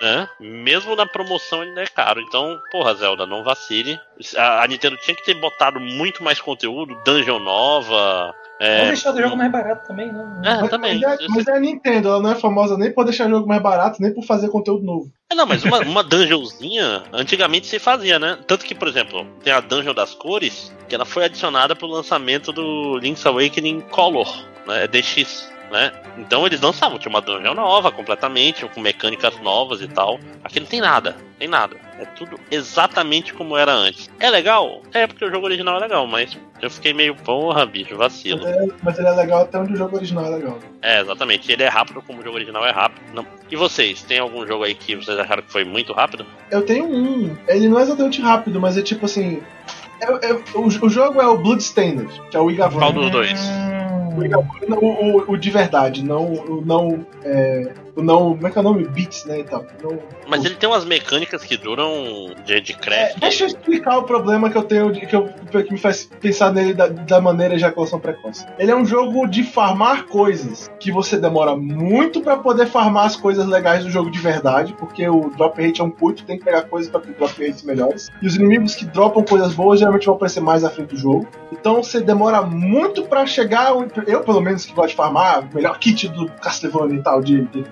é 0.00 0.04
né? 0.04 0.28
Mesmo 0.38 0.94
na 0.94 1.06
promoção 1.06 1.62
ele 1.62 1.80
é 1.80 1.86
caro. 1.86 2.20
Então, 2.20 2.58
porra, 2.70 2.94
Zelda, 2.94 3.26
não 3.26 3.42
vacile. 3.42 3.98
A, 4.36 4.64
a 4.64 4.66
Nintendo 4.66 4.96
tinha 4.98 5.16
que 5.16 5.24
ter 5.24 5.34
botado 5.34 5.80
muito 5.80 6.22
mais 6.22 6.40
conteúdo, 6.40 6.94
dungeon 7.04 7.38
nova, 7.38 8.34
é... 8.60 8.78
Vou 8.78 8.86
deixar 8.86 9.14
o 9.14 9.20
jogo 9.20 9.36
mais 9.36 9.50
barato 9.50 9.86
também, 9.86 10.12
né? 10.12 10.42
É, 10.44 10.60
mas, 10.60 10.70
também. 10.70 11.00
Mas 11.00 11.20
é, 11.20 11.26
mas 11.28 11.46
é, 11.46 11.52
a 11.52 11.60
Nintendo, 11.60 12.08
ela 12.08 12.20
não 12.20 12.30
é 12.30 12.34
famosa 12.34 12.76
nem 12.78 12.92
por 12.92 13.04
deixar 13.04 13.26
o 13.26 13.30
jogo 13.30 13.48
mais 13.48 13.60
barato, 13.60 14.00
nem 14.00 14.12
por 14.12 14.24
fazer 14.24 14.48
conteúdo 14.48 14.84
novo. 14.84 15.10
É, 15.30 15.34
não, 15.34 15.46
mas 15.46 15.64
uma, 15.64 15.80
uma 15.80 16.02
dungeonzinha, 16.04 17.02
antigamente 17.12 17.66
se 17.66 17.78
fazia, 17.78 18.18
né? 18.18 18.38
Tanto 18.46 18.64
que, 18.64 18.74
por 18.74 18.86
exemplo, 18.86 19.26
tem 19.42 19.52
a 19.52 19.60
Dungeon 19.60 19.94
das 19.94 20.14
Cores, 20.14 20.72
que 20.88 20.94
ela 20.94 21.04
foi 21.04 21.24
adicionada 21.24 21.74
pro 21.74 21.88
lançamento 21.88 22.52
do 22.52 22.98
Link's 22.98 23.26
Awakening 23.26 23.80
Color, 23.90 24.28
né? 24.66 24.84
É 24.84 24.88
DX. 24.88 25.52
Né? 25.74 25.90
Então 26.18 26.46
eles 26.46 26.60
lançavam, 26.60 27.00
tinha 27.00 27.10
uma 27.10 27.20
dungeon 27.20 27.52
nova 27.52 27.90
completamente, 27.90 28.64
com 28.64 28.80
mecânicas 28.80 29.36
novas 29.40 29.80
e 29.80 29.88
tal. 29.88 30.20
Aqui 30.44 30.60
não 30.60 30.68
tem 30.68 30.80
nada, 30.80 31.16
tem 31.36 31.48
nada. 31.48 31.74
É 31.98 32.04
tudo 32.04 32.38
exatamente 32.48 33.34
como 33.34 33.56
era 33.56 33.72
antes. 33.72 34.08
É 34.20 34.30
legal? 34.30 34.82
É, 34.92 35.04
porque 35.04 35.24
o 35.24 35.30
jogo 35.32 35.46
original 35.46 35.78
é 35.78 35.80
legal, 35.80 36.06
mas 36.06 36.38
eu 36.62 36.70
fiquei 36.70 36.94
meio, 36.94 37.16
porra, 37.16 37.66
bicho, 37.66 37.96
vacilo. 37.96 38.44
Mas, 38.44 38.54
é, 38.54 38.66
mas 38.84 38.98
ele 39.00 39.08
é 39.08 39.10
legal 39.10 39.42
até 39.42 39.58
onde 39.58 39.72
o 39.72 39.76
jogo 39.76 39.96
original 39.96 40.26
é 40.26 40.28
legal. 40.28 40.60
É, 40.80 41.00
exatamente. 41.00 41.50
Ele 41.50 41.64
é 41.64 41.68
rápido 41.68 42.00
como 42.02 42.20
o 42.20 42.22
jogo 42.22 42.36
original 42.36 42.64
é 42.64 42.70
rápido. 42.70 43.02
Não. 43.12 43.26
E 43.50 43.56
vocês, 43.56 44.00
tem 44.04 44.20
algum 44.20 44.46
jogo 44.46 44.62
aí 44.62 44.76
que 44.76 44.94
vocês 44.94 45.18
acharam 45.18 45.42
que 45.42 45.50
foi 45.50 45.64
muito 45.64 45.92
rápido? 45.92 46.24
Eu 46.52 46.62
tenho 46.62 46.84
um. 46.84 47.36
Ele 47.48 47.66
não 47.66 47.80
é 47.80 47.82
exatamente 47.82 48.22
rápido, 48.22 48.60
mas 48.60 48.78
é 48.78 48.82
tipo 48.82 49.06
assim. 49.06 49.42
É, 50.00 50.28
é, 50.28 50.32
o, 50.54 50.66
o, 50.66 50.88
jogo 50.88 51.20
é 51.20 51.26
o 51.26 51.36
Bloodstained, 51.36 52.08
que 52.30 52.36
é 52.36 52.40
o 52.40 52.48
Igavan. 52.48 52.78
Qual 52.78 52.92
dos 52.92 53.10
dois? 53.10 53.40
O, 54.68 54.86
o, 54.86 55.32
o, 55.32 55.36
de 55.36 55.50
verdade, 55.50 56.04
não, 56.04 56.62
não. 56.64 57.06
É, 57.22 57.72
não. 58.02 58.34
Como 58.34 58.46
é 58.46 58.50
que 58.50 58.58
é 58.58 58.60
o 58.60 58.64
nome? 58.64 58.84
Beats, 58.88 59.24
né? 59.24 59.40
Então, 59.40 59.64
não, 59.82 59.98
Mas 60.26 60.44
ele 60.44 60.54
tem 60.54 60.68
umas 60.68 60.84
mecânicas 60.84 61.42
que 61.42 61.56
duram 61.56 62.34
de, 62.44 62.60
de 62.60 62.74
craft. 62.74 63.16
É, 63.16 63.20
deixa 63.20 63.44
eu 63.44 63.48
explicar 63.48 63.98
o 63.98 64.04
problema 64.04 64.50
que 64.50 64.56
eu 64.56 64.62
tenho, 64.62 64.92
de, 64.92 65.06
que, 65.06 65.14
eu, 65.14 65.28
que 65.28 65.72
me 65.72 65.78
faz 65.78 66.08
pensar 66.20 66.52
nele 66.52 66.74
da, 66.74 66.88
da 66.88 67.20
maneira 67.20 67.54
ejaculação 67.54 68.00
precoce. 68.00 68.46
Ele 68.58 68.70
é 68.70 68.76
um 68.76 68.84
jogo 68.84 69.26
de 69.26 69.42
farmar 69.42 70.04
coisas 70.06 70.70
que 70.80 70.90
você 70.90 71.16
demora 71.16 71.56
muito 71.56 72.20
para 72.20 72.36
poder 72.36 72.66
farmar 72.66 73.06
as 73.06 73.16
coisas 73.16 73.46
legais 73.46 73.84
do 73.84 73.90
jogo 73.90 74.10
de 74.10 74.18
verdade, 74.18 74.74
porque 74.78 75.08
o 75.08 75.30
drop 75.36 75.60
rate 75.62 75.80
é 75.80 75.84
um 75.84 75.90
curto, 75.90 76.24
tem 76.24 76.38
que 76.38 76.44
pegar 76.44 76.62
coisas 76.62 76.90
para 76.90 77.00
ter 77.00 77.12
drop 77.12 77.32
rates 77.46 77.62
melhores. 77.62 78.10
E 78.20 78.26
os 78.26 78.36
inimigos 78.36 78.74
que 78.74 78.84
dropam 78.84 79.24
coisas 79.24 79.54
boas 79.54 79.78
geralmente 79.78 80.06
vão 80.06 80.14
aparecer 80.14 80.40
mais 80.40 80.64
à 80.64 80.70
frente 80.70 80.90
do 80.90 80.96
jogo. 80.96 81.28
Então 81.52 81.82
você 81.82 82.00
demora 82.00 82.42
muito 82.42 83.04
para 83.04 83.26
chegar 83.26 83.72
eu, 84.06 84.20
pelo 84.20 84.40
menos, 84.40 84.64
que 84.64 84.72
gosto 84.72 84.90
de 84.90 84.96
farmar, 84.96 85.48
melhor 85.54 85.78
kit 85.78 86.08
do 86.08 86.26
Castlevania 86.32 86.98
e 86.98 87.02
tal, 87.02 87.20
de, 87.20 87.42
de 87.46 87.62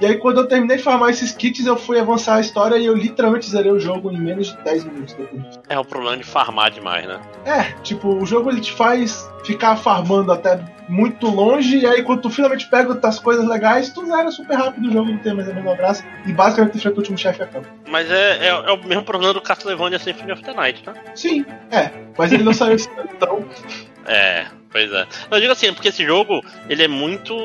E 0.00 0.06
aí, 0.06 0.16
quando 0.16 0.38
eu 0.38 0.48
terminei 0.48 0.76
de 0.76 0.82
farmar 0.82 1.10
esses 1.10 1.32
kits, 1.32 1.64
eu 1.64 1.76
fui 1.76 1.98
avançar 1.98 2.36
a 2.36 2.40
história 2.40 2.76
e 2.76 2.86
eu 2.86 2.94
literalmente 2.94 3.48
zerei 3.48 3.70
o 3.70 3.78
jogo 3.78 4.10
em 4.10 4.18
menos 4.18 4.48
de 4.48 4.56
10 4.62 4.84
minutos 4.84 5.14
depois. 5.14 5.60
É 5.68 5.78
o 5.78 5.84
problema 5.84 6.16
de 6.16 6.24
farmar 6.24 6.70
demais, 6.70 7.06
né? 7.06 7.20
É, 7.44 7.62
tipo, 7.82 8.08
o 8.08 8.26
jogo 8.26 8.50
ele 8.50 8.60
te 8.60 8.72
faz 8.72 9.30
ficar 9.44 9.76
farmando 9.76 10.32
até 10.32 10.60
muito 10.88 11.28
longe, 11.28 11.78
e 11.78 11.86
aí 11.86 12.02
quando 12.02 12.22
tu 12.22 12.30
finalmente 12.30 12.68
pega 12.68 12.98
as 13.02 13.18
coisas 13.18 13.46
legais, 13.46 13.90
tu 13.90 14.04
zera 14.06 14.30
super 14.30 14.56
rápido 14.56 14.88
o 14.88 14.92
jogo, 14.92 15.10
não 15.10 15.18
tem 15.18 15.34
mais 15.34 15.48
a 15.48 15.52
mesma 15.52 15.74
graça, 15.74 16.04
e 16.26 16.32
basicamente 16.32 16.72
tu 16.72 16.78
enfrenta 16.78 16.96
o 16.96 16.98
último 16.98 17.18
chefe 17.18 17.42
a 17.42 17.46
campo. 17.46 17.68
Mas 17.88 18.10
é, 18.10 18.46
é, 18.46 18.48
é, 18.48 18.72
o 18.72 18.84
mesmo 18.84 19.04
problema 19.04 19.32
do 19.32 19.40
Castlevania 19.40 19.98
Symphony 19.98 20.32
of 20.32 20.42
the 20.42 20.52
Night, 20.52 20.82
tá? 20.82 20.94
Sim, 21.14 21.44
é, 21.70 21.90
mas 22.16 22.32
ele 22.32 22.42
não 22.42 22.52
saiu 22.52 22.76
então... 23.14 23.44
É, 24.06 24.46
Pois 24.72 24.90
é. 24.90 25.06
Eu 25.30 25.38
digo 25.38 25.52
assim, 25.52 25.72
porque 25.72 25.88
esse 25.88 26.04
jogo, 26.04 26.42
ele 26.68 26.82
é 26.82 26.88
muito 26.88 27.36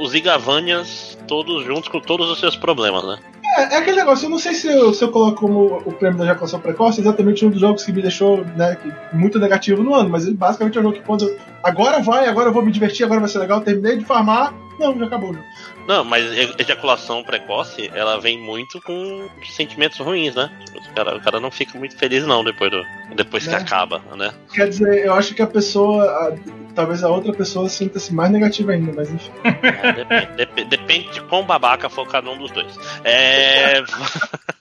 os 0.00 0.14
Igavanias 0.14 1.18
todos 1.26 1.64
juntos 1.64 1.88
com 1.88 2.00
todos 2.00 2.30
os 2.30 2.38
seus 2.38 2.56
problemas, 2.56 3.04
né? 3.04 3.18
É, 3.56 3.74
é 3.74 3.76
aquele 3.78 3.96
negócio, 3.96 4.26
eu 4.26 4.30
não 4.30 4.38
sei 4.38 4.54
se 4.54 4.68
eu, 4.68 4.94
se 4.94 5.02
eu 5.02 5.10
coloco 5.10 5.40
como 5.40 5.82
o 5.84 5.92
prêmio 5.92 6.18
da 6.18 6.24
ejaculação 6.24 6.60
precoce 6.60 7.00
exatamente 7.00 7.44
um 7.44 7.50
dos 7.50 7.60
jogos 7.60 7.84
que 7.84 7.92
me 7.92 8.00
deixou 8.00 8.44
né, 8.56 8.78
muito 9.12 9.40
negativo 9.40 9.82
no 9.82 9.92
ano, 9.92 10.08
mas 10.08 10.28
basicamente 10.28 10.78
é 10.78 10.80
um 10.80 10.84
jogo 10.84 10.96
que 10.96 11.02
quando 11.04 11.36
agora 11.62 12.00
vai, 12.00 12.28
agora 12.28 12.48
eu 12.48 12.52
vou 12.52 12.64
me 12.64 12.70
divertir, 12.70 13.04
agora 13.04 13.18
vai 13.18 13.28
ser 13.28 13.40
legal, 13.40 13.60
terminei 13.60 13.96
de 13.96 14.04
farmar, 14.04 14.54
não, 14.80 14.98
já 14.98 15.06
acabou. 15.06 15.34
Já. 15.34 15.40
Não, 15.86 16.04
mas 16.04 16.24
ejaculação 16.58 17.22
precoce, 17.22 17.90
ela 17.94 18.18
vem 18.18 18.40
muito 18.40 18.80
com 18.80 19.28
sentimentos 19.44 19.98
ruins, 19.98 20.34
né? 20.34 20.50
O 20.74 20.94
cara, 20.94 21.16
o 21.16 21.20
cara 21.20 21.38
não 21.38 21.50
fica 21.50 21.78
muito 21.78 21.96
feliz 21.96 22.26
não 22.26 22.42
depois, 22.42 22.70
do, 22.70 22.82
depois 23.14 23.44
que 23.44 23.50
né? 23.50 23.58
acaba, 23.58 24.02
né? 24.16 24.32
Quer 24.52 24.68
dizer, 24.68 25.04
eu 25.04 25.12
acho 25.12 25.34
que 25.34 25.42
a 25.42 25.46
pessoa, 25.46 26.04
a, 26.04 26.34
talvez 26.74 27.04
a 27.04 27.08
outra 27.08 27.32
pessoa 27.32 27.68
sinta-se 27.68 28.12
mais 28.14 28.30
negativa 28.30 28.72
ainda, 28.72 28.92
mas 28.92 29.10
enfim. 29.10 29.30
É, 29.44 30.26
depende, 30.34 30.68
depende, 30.68 31.12
de 31.12 31.20
quão 31.22 31.44
babaca 31.44 31.88
for 31.88 32.08
cada 32.08 32.30
um 32.30 32.38
dos 32.38 32.50
dois. 32.50 32.74
É... 33.04 33.82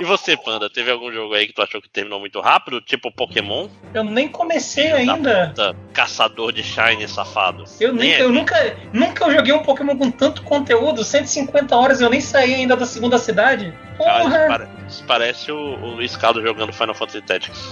E 0.00 0.04
você, 0.04 0.36
Panda, 0.36 0.70
teve 0.70 0.90
algum 0.90 1.12
jogo 1.12 1.34
aí 1.34 1.46
que 1.46 1.52
tu 1.52 1.62
achou 1.62 1.80
que 1.80 1.88
terminou 1.88 2.18
muito 2.18 2.40
rápido, 2.40 2.80
tipo 2.80 3.12
Pokémon? 3.12 3.68
Eu 3.92 4.04
nem 4.04 4.28
comecei 4.28 4.90
ainda. 4.90 5.48
Puta, 5.48 5.76
caçador 5.92 6.52
de 6.52 6.62
Shine 6.62 7.06
safado. 7.06 7.64
Eu, 7.78 7.92
nem, 7.92 8.12
eu 8.12 8.32
nunca, 8.32 8.76
nunca 8.92 9.30
joguei 9.30 9.52
um 9.52 9.62
Pokémon 9.62 9.96
com 9.96 10.10
tanto 10.10 10.42
conteúdo, 10.42 11.04
150 11.04 11.76
horas 11.76 12.00
eu 12.00 12.10
nem 12.10 12.20
saí 12.20 12.54
ainda 12.54 12.76
da 12.76 12.86
segunda 12.86 13.18
cidade. 13.18 13.72
Cara, 13.98 14.24
isso, 14.24 14.48
pare, 14.48 14.68
isso 14.88 15.04
parece 15.06 15.52
o, 15.52 15.56
o 15.56 15.94
Luiz 15.94 16.16
Caldo 16.16 16.42
jogando 16.42 16.72
Final 16.72 16.94
Fantasy 16.94 17.22
Tactics. 17.22 17.70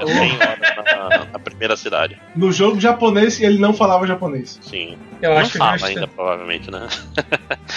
É 0.00 0.06
100 0.06 0.32
horas 0.32 0.86
na, 0.86 1.26
na, 1.32 1.38
primeira 1.38 1.76
cidade. 1.76 2.20
No 2.34 2.52
jogo 2.52 2.80
japonês, 2.80 3.40
ele 3.40 3.58
não 3.58 3.74
falava 3.74 4.06
japonês. 4.06 4.58
Sim. 4.62 4.96
Eu 5.20 5.30
não 5.30 5.38
acho 5.38 5.58
fala 5.58 5.86
ainda, 5.86 6.06
provavelmente, 6.06 6.70
né? 6.70 6.86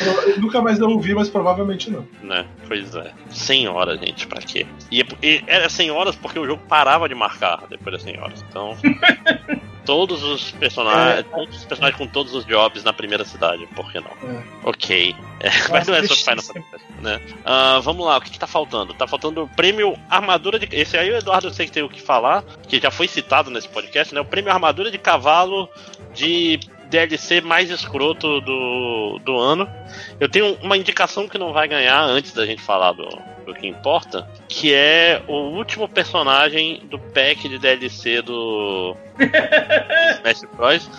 Eu 0.01 0.39
nunca 0.39 0.61
mais 0.61 0.79
não 0.79 0.89
ouvi, 0.89 1.13
mas 1.13 1.29
provavelmente 1.29 1.89
não. 1.89 2.07
Né? 2.21 2.45
Pois 2.67 2.95
é. 2.95 3.11
100 3.29 3.67
horas, 3.67 3.99
gente, 3.99 4.27
pra 4.27 4.41
quê? 4.41 4.65
E, 4.91 5.05
e 5.21 5.43
era 5.47 5.69
100 5.69 5.91
horas 5.91 6.15
porque 6.15 6.39
o 6.39 6.45
jogo 6.45 6.61
parava 6.67 7.07
de 7.07 7.15
marcar 7.15 7.67
depois 7.69 7.93
das 7.93 8.03
100 8.03 8.19
horas. 8.19 8.45
Então. 8.49 8.77
todos 9.89 10.23
os 10.23 10.51
personagens. 10.51 11.19
É. 11.19 11.23
Todos 11.23 11.57
os 11.57 11.65
personagens 11.65 11.97
com 11.97 12.05
todos 12.05 12.35
os 12.35 12.45
jobs 12.45 12.83
na 12.83 12.93
primeira 12.93 13.25
cidade, 13.25 13.65
por 13.75 13.91
que 13.91 13.99
não? 13.99 14.11
É. 14.23 14.43
Ok. 14.63 15.15
É, 15.39 15.49
mas 15.71 15.87
não 15.87 15.95
é 15.95 16.05
só 16.05 16.15
Final 16.15 16.43
Fantasy, 16.43 16.85
né? 17.01 17.19
Uh, 17.39 17.81
vamos 17.81 18.05
lá, 18.05 18.17
o 18.17 18.21
que, 18.21 18.29
que 18.29 18.37
tá 18.37 18.45
faltando? 18.45 18.93
Tá 18.93 19.07
faltando 19.07 19.43
o 19.43 19.47
prêmio 19.47 19.97
Armadura 20.07 20.59
de. 20.59 20.67
Esse 20.71 20.95
aí 20.95 21.09
o 21.11 21.17
Eduardo 21.17 21.47
eu 21.47 21.53
sei 21.53 21.65
que 21.65 21.71
tem 21.71 21.81
o 21.81 21.89
que 21.89 22.01
falar, 22.01 22.43
que 22.67 22.79
já 22.79 22.91
foi 22.91 23.07
citado 23.07 23.49
nesse 23.49 23.67
podcast, 23.67 24.13
né? 24.13 24.21
O 24.21 24.25
prêmio 24.25 24.51
Armadura 24.51 24.91
de 24.91 24.97
Cavalo 24.99 25.67
de 26.13 26.59
DLC 26.89 27.41
mais 27.41 27.69
escroto 27.69 28.41
do, 28.41 29.19
do 29.23 29.37
ano. 29.37 29.69
Eu 30.19 30.29
tenho 30.29 30.55
uma 30.61 30.77
indicação 30.77 31.27
que 31.27 31.37
não 31.37 31.53
vai 31.53 31.67
ganhar 31.67 32.01
antes 32.01 32.33
da 32.33 32.45
gente 32.45 32.61
falar 32.61 32.93
do, 32.93 33.07
do 33.45 33.53
que 33.53 33.67
importa, 33.67 34.27
que 34.47 34.73
é 34.73 35.21
o 35.27 35.55
último 35.55 35.87
personagem 35.87 36.81
do 36.85 36.99
pack 36.99 37.47
de 37.47 37.57
DLC 37.57 38.21
do 38.21 38.95
Smash 40.17 40.43
Bros. 40.55 40.89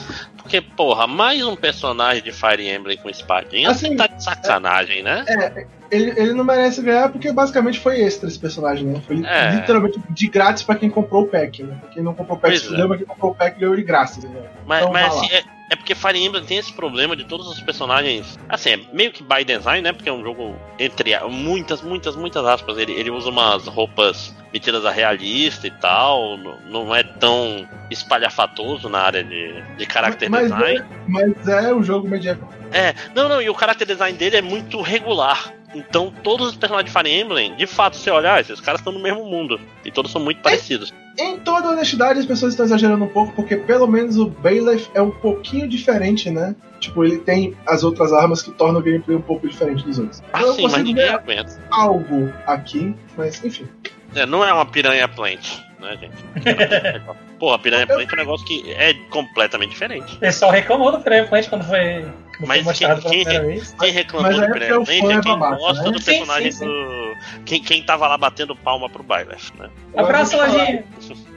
Porque, 0.43 0.61
porra, 0.61 1.07
mais 1.07 1.45
um 1.45 1.57
personagem 1.57 2.23
de 2.23 2.33
Fire 2.33 2.69
Emblem 2.69 2.97
com 2.99 3.09
espadinha, 3.09 3.71
assim, 3.71 3.97
tá 3.97 4.07
de 4.07 4.23
sacanagem, 4.23 5.01
é, 5.01 5.03
né? 5.03 5.25
É, 5.29 5.67
ele, 5.91 6.11
ele 6.17 6.33
não 6.33 6.45
merece 6.45 6.81
ganhar 6.83 7.11
porque 7.11 7.33
basicamente 7.33 7.79
foi 7.79 8.01
extra 8.01 8.29
esse 8.29 8.39
personagem, 8.39 8.87
né? 8.87 9.03
Foi 9.07 9.23
é. 9.25 9.57
literalmente 9.57 10.01
de 10.09 10.29
grátis 10.29 10.63
pra 10.63 10.77
quem 10.77 10.89
comprou 10.89 11.25
o 11.25 11.27
pack, 11.27 11.63
né? 11.63 11.81
Quem 11.93 12.03
não 12.03 12.15
comprou 12.15 12.39
o 12.39 12.41
pack, 12.41 12.59
se 12.59 12.75
é. 12.75 12.87
mas 12.87 12.99
quem 12.99 13.07
comprou 13.07 13.33
o 13.33 13.35
pack 13.35 13.59
ganhou 13.59 13.77
de 13.77 13.83
graça. 13.83 14.21
Né? 14.27 14.43
Mas, 14.67 14.81
então, 14.81 14.93
mas 14.93 15.15
assim, 15.15 15.33
é, 15.33 15.45
é, 15.71 15.77
porque 15.77 15.95
Fire 15.95 16.19
Emblem 16.19 16.45
tem 16.45 16.59
esse 16.59 16.73
problema 16.73 17.15
de 17.15 17.25
todos 17.25 17.47
os 17.47 17.61
personagens. 17.61 18.37
Assim, 18.49 18.71
é 18.71 18.81
meio 18.93 19.13
que 19.13 19.23
by 19.23 19.45
design, 19.45 19.83
né? 19.83 19.93
Porque 19.93 20.09
é 20.09 20.13
um 20.13 20.23
jogo 20.23 20.57
entre 20.77 21.17
muitas, 21.29 21.81
muitas, 21.81 22.17
muitas 22.17 22.45
aspas. 22.45 22.77
Ele, 22.77 22.93
ele 22.93 23.09
usa 23.09 23.31
umas 23.31 23.69
roupas 23.69 24.35
metidas 24.53 24.85
a 24.85 24.91
realista 24.91 25.69
e 25.69 25.71
tal. 25.71 26.37
Não 26.69 26.93
é 26.93 27.05
tão 27.05 27.69
espalhafatoso 27.89 28.89
na 28.89 28.99
área 28.99 29.23
de, 29.23 29.63
de 29.77 29.87
character 30.31 30.59
mas, 30.59 30.61
design. 30.61 30.79
É, 30.79 30.85
mas 31.07 31.49
é 31.49 31.75
um 31.75 31.83
jogo 31.83 32.09
medieval. 32.09 32.49
É, 32.73 32.95
não, 33.15 33.29
não, 33.29 33.43
e 33.43 33.51
o 33.51 33.59
character 33.59 33.87
design 33.87 34.17
dele 34.17 34.37
é 34.37 34.43
muito 34.43 34.81
regular. 34.81 35.53
Então, 35.75 36.13
todos 36.23 36.49
os 36.49 36.57
personagens 36.57 36.93
de 36.93 36.99
Fire 36.99 37.21
Emblem, 37.21 37.55
de 37.55 37.67
fato, 37.67 37.97
se 37.97 38.11
olhar, 38.11 38.41
esses 38.41 38.61
caras 38.61 38.81
estão 38.81 38.93
no 38.93 38.99
mesmo 38.99 39.25
mundo. 39.25 39.61
E 39.85 39.91
todos 39.91 40.11
são 40.11 40.21
muito 40.21 40.41
parecidos. 40.41 40.93
Em 41.17 41.39
toda 41.39 41.69
honestidade, 41.69 42.19
as 42.19 42.27
pessoas 42.27 42.55
estão 42.55 42.67
exagerando 42.67 43.05
um 43.05 43.09
pouco, 43.09 43.33
porque 43.35 43.57
pelo 43.57 43.87
menos 43.87 44.17
o 44.17 44.27
Bailiff 44.27 44.91
é 44.95 45.03
um 45.03 45.11
pouquinho 45.11 45.69
diferente, 45.69 46.29
né? 46.29 46.57
Tipo, 46.81 47.05
ele 47.05 47.19
tem 47.19 47.55
as 47.67 47.85
outras 47.85 48.13
armas 48.13 48.43
que 48.43 48.51
tornam 48.51 48.81
o 48.81 48.83
gameplay 48.83 49.17
um 49.17 49.23
pouco 49.23 49.47
diferente 49.47 49.85
dos 49.85 49.99
outros. 49.99 50.23
Ah, 50.33 50.41
então, 50.41 50.55
sim, 50.55 50.63
mas 50.63 50.83
ninguém 50.83 51.09
aguenta. 51.09 51.61
Algo 51.71 52.33
aqui, 52.47 52.95
mas 53.17 53.45
enfim. 53.45 53.69
É, 54.15 54.27
não 54.27 54.45
é 54.45 54.53
uma 54.53 54.67
piranha 54.67 55.07
plant 55.07 55.70
né, 55.81 55.97
gente? 55.97 56.23
Pô, 57.39 57.53
a 57.53 57.59
Piranha 57.59 57.87
Plant 57.87 58.09
é 58.11 58.15
um 58.15 58.19
negócio 58.19 58.47
que 58.47 58.71
é 58.73 58.95
completamente 59.09 59.71
diferente. 59.71 60.15
O 60.17 60.19
pessoal 60.19 60.53
reclamou 60.53 60.93
do 60.93 61.01
Piranha 61.01 61.27
Plant 61.27 61.49
quando 61.49 61.65
foi, 61.65 62.03
quando 62.37 62.49
mas 62.49 62.59
foi 62.59 62.63
mostrado 62.63 63.03
quem, 63.03 63.25
pela 63.25 63.25
primeira 63.25 63.47
vez. 63.47 63.75
Quem 63.79 63.91
reclamou 63.93 64.33
do 64.33 64.45
é 64.45 64.53
Piranha 64.53 64.85
Plant 64.85 64.91
é 64.91 65.21
quem 65.21 65.39
gosta 65.39 65.83
né? 65.83 65.91
do 65.91 66.05
personagem 66.05 66.53
sim, 66.53 66.59
sim, 66.59 66.65
sim. 66.65 66.67
do. 66.67 67.45
Quem, 67.45 67.63
quem 67.63 67.83
tava 67.83 68.07
lá 68.07 68.19
batendo 68.19 68.55
palma 68.55 68.89
pro 68.89 69.03
Byleth, 69.03 69.53
né? 69.59 69.71
Abraço, 69.97 70.37
Lojinha! 70.37 70.85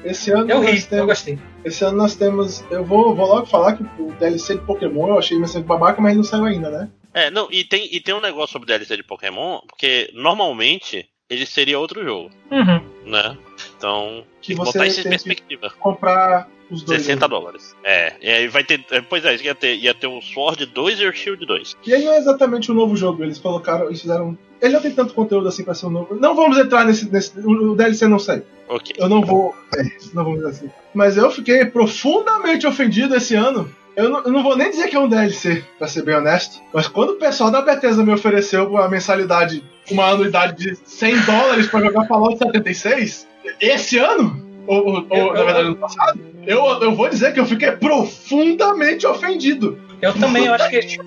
Esse 0.03 0.31
ano 0.31 0.51
eu 0.51 0.59
ri, 0.59 0.81
temos, 0.81 0.91
eu 0.91 1.05
gostei. 1.05 1.39
Esse 1.63 1.83
ano 1.85 1.97
nós 1.97 2.15
temos. 2.15 2.63
Eu 2.69 2.83
vou, 2.83 3.15
vou 3.15 3.25
logo 3.25 3.45
falar 3.45 3.77
que 3.77 3.83
o 3.99 4.11
DLC 4.19 4.55
de 4.55 4.61
Pokémon 4.61 5.07
eu 5.07 5.19
achei 5.19 5.39
bastante 5.39 5.65
babaca, 5.65 6.01
mas 6.01 6.15
não 6.15 6.23
saiu 6.23 6.45
ainda, 6.45 6.69
né? 6.69 6.89
É, 7.13 7.29
não, 7.29 7.47
e 7.51 7.63
tem, 7.63 7.87
e 7.93 8.01
tem 8.01 8.15
um 8.15 8.21
negócio 8.21 8.53
sobre 8.53 8.65
o 8.65 8.67
DLC 8.67 8.97
de 8.97 9.03
Pokémon, 9.03 9.59
porque 9.67 10.09
normalmente 10.13 11.07
ele 11.29 11.45
seria 11.45 11.79
outro 11.79 12.03
jogo. 12.03 12.29
Uhum. 12.51 12.81
Né? 13.05 13.37
Então, 13.83 14.23
que 14.41 14.55
você 14.55 14.71
botar 14.71 14.87
isso 14.87 15.01
em 15.01 15.09
perspectiva. 15.09 15.73
comprar 15.77 16.49
os 16.71 16.83
dois. 16.83 17.01
60 17.01 17.27
dólares. 17.27 17.75
É, 17.83 18.13
e 18.21 18.29
aí 18.29 18.47
vai 18.47 18.63
ter. 18.63 18.81
É, 18.89 19.01
pois 19.01 19.25
é, 19.25 19.35
ia 19.35 19.53
ter, 19.53 19.75
ia 19.75 19.93
ter 19.93 20.07
o 20.07 20.21
Sword 20.21 20.65
2 20.67 21.01
e 21.01 21.05
o 21.05 21.11
Shield 21.11 21.45
2. 21.45 21.75
E 21.85 21.93
aí 21.93 22.05
não 22.05 22.13
é 22.13 22.17
exatamente 22.17 22.71
um 22.71 22.75
novo 22.75 22.95
jogo, 22.95 23.21
eles 23.23 23.39
colocaram, 23.39 23.87
eles 23.87 23.99
fizeram. 23.99 24.37
Ele 24.61 24.73
não 24.73 24.81
tem 24.81 24.91
tanto 24.91 25.13
conteúdo 25.13 25.49
assim 25.49 25.65
pra 25.65 25.73
ser 25.73 25.87
um 25.87 25.89
novo. 25.89 26.15
Não 26.15 26.33
vamos 26.33 26.57
entrar 26.57 26.85
nesse. 26.85 27.11
nesse 27.11 27.37
o 27.37 27.75
DLC 27.75 28.07
não 28.07 28.19
sai. 28.19 28.43
Ok. 28.69 28.95
Eu 28.97 29.09
não 29.09 29.21
vou. 29.21 29.53
É, 29.75 29.83
não 30.13 30.23
vamos 30.23 30.45
assim. 30.45 30.71
Mas 30.93 31.17
eu 31.17 31.29
fiquei 31.29 31.65
profundamente 31.65 32.65
ofendido 32.65 33.17
esse 33.17 33.35
ano 33.35 33.69
eu 33.95 34.09
não, 34.09 34.23
eu 34.23 34.31
não, 34.31 34.41
vou 34.41 34.57
nem 34.57 34.71
dizer 34.71 34.87
que 34.87 34.95
é 34.95 34.99
um 34.99 35.07
DLC, 35.07 35.63
pra 35.77 35.87
ser 35.87 36.01
bem 36.01 36.15
honesto. 36.15 36.59
Mas 36.73 36.87
quando 36.87 37.11
o 37.11 37.17
pessoal 37.17 37.51
da 37.51 37.61
Bethesda 37.61 38.03
me 38.03 38.11
ofereceu 38.11 38.67
uma 38.67 38.89
mensalidade, 38.89 39.63
uma 39.91 40.07
anuidade 40.07 40.55
de 40.57 40.75
100 40.83 41.19
dólares 41.21 41.67
pra 41.67 41.81
jogar 41.81 42.07
Fallout 42.07 42.39
76, 42.39 43.27
esse 43.59 43.97
ano, 43.97 44.41
ou, 44.67 45.05
ou, 45.09 45.33
na 45.33 45.43
verdade 45.43 45.67
ano 45.67 45.75
passado, 45.75 46.19
eu, 46.45 46.65
eu 46.81 46.95
vou 46.95 47.09
dizer 47.09 47.33
que 47.33 47.39
eu 47.39 47.45
fiquei 47.45 47.71
profundamente 47.71 49.05
ofendido. 49.05 49.79
Eu 50.01 50.13
também, 50.13 50.45
eu 50.45 50.53
acho 50.53 50.69
que 50.69 50.75
eles, 50.75 50.97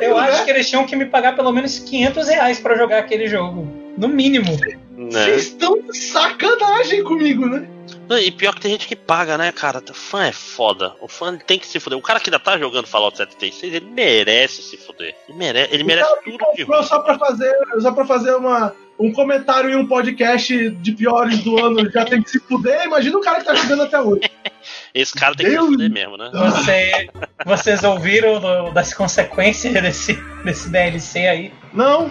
eu 0.00 0.16
acho 0.16 0.38
né? 0.38 0.44
que 0.44 0.50
eles 0.50 0.68
tinham 0.68 0.84
que 0.84 0.96
me 0.96 1.06
pagar 1.06 1.36
pelo 1.36 1.52
menos 1.52 1.78
500 1.78 2.28
reais 2.28 2.58
pra 2.58 2.76
jogar 2.76 2.98
aquele 2.98 3.28
jogo. 3.28 3.68
No 3.96 4.08
mínimo. 4.08 4.50
Né? 4.96 5.08
Vocês 5.10 5.46
estão 5.46 5.80
de 5.80 5.96
sacanagem 5.96 7.04
comigo, 7.04 7.46
né? 7.46 7.68
Não, 8.08 8.18
e 8.18 8.30
pior 8.32 8.54
que 8.54 8.60
tem 8.60 8.72
gente 8.72 8.88
que 8.88 8.96
paga, 8.96 9.38
né, 9.38 9.52
cara? 9.52 9.82
O 9.88 9.94
fã 9.94 10.24
é 10.24 10.32
foda. 10.32 10.94
O 11.00 11.06
fã 11.06 11.36
tem 11.36 11.58
que 11.58 11.66
se 11.66 11.78
fuder. 11.78 11.96
O 11.96 12.02
cara 12.02 12.18
que 12.18 12.28
ainda 12.28 12.40
tá 12.40 12.58
jogando 12.58 12.86
Fallout 12.86 13.16
76, 13.16 13.72
ele 13.72 13.86
merece 13.86 14.62
se 14.62 14.76
fuder. 14.76 15.14
Ele 15.28 15.38
merece, 15.38 15.74
ele 15.74 15.84
merece 15.84 16.10
tudo 16.24 16.44
de 16.56 16.62
ruim. 16.64 16.82
Só 16.82 16.98
pra 17.00 17.18
fazer, 17.18 17.56
só 17.80 17.92
pra 17.92 18.04
fazer 18.04 18.34
uma, 18.34 18.74
um 19.00 19.10
comentário 19.12 19.70
em 19.70 19.76
um 19.76 19.86
podcast 19.86 20.70
de 20.70 20.92
piores 20.92 21.38
do 21.38 21.58
ano 21.58 21.90
já 21.90 22.04
tem 22.04 22.22
que 22.22 22.30
se 22.30 22.38
fuder. 22.38 22.84
Imagina 22.84 23.16
o 23.16 23.22
cara 23.22 23.38
que 23.38 23.46
tá 23.46 23.54
jogando 23.54 23.82
até 23.84 23.98
hoje. 23.98 24.20
Esse 24.92 25.14
cara 25.14 25.34
tem 25.34 25.46
que 25.46 25.52
Deus 25.52 25.66
se 25.66 25.72
fuder 25.72 25.90
mesmo, 25.90 26.16
né? 26.18 26.30
Você, 26.34 27.08
vocês 27.46 27.82
ouviram 27.82 28.38
do, 28.38 28.70
das 28.72 28.92
consequências 28.92 29.72
desse, 29.72 30.12
desse 30.44 30.68
DLC 30.68 31.26
aí? 31.26 31.52
Não 31.72 32.10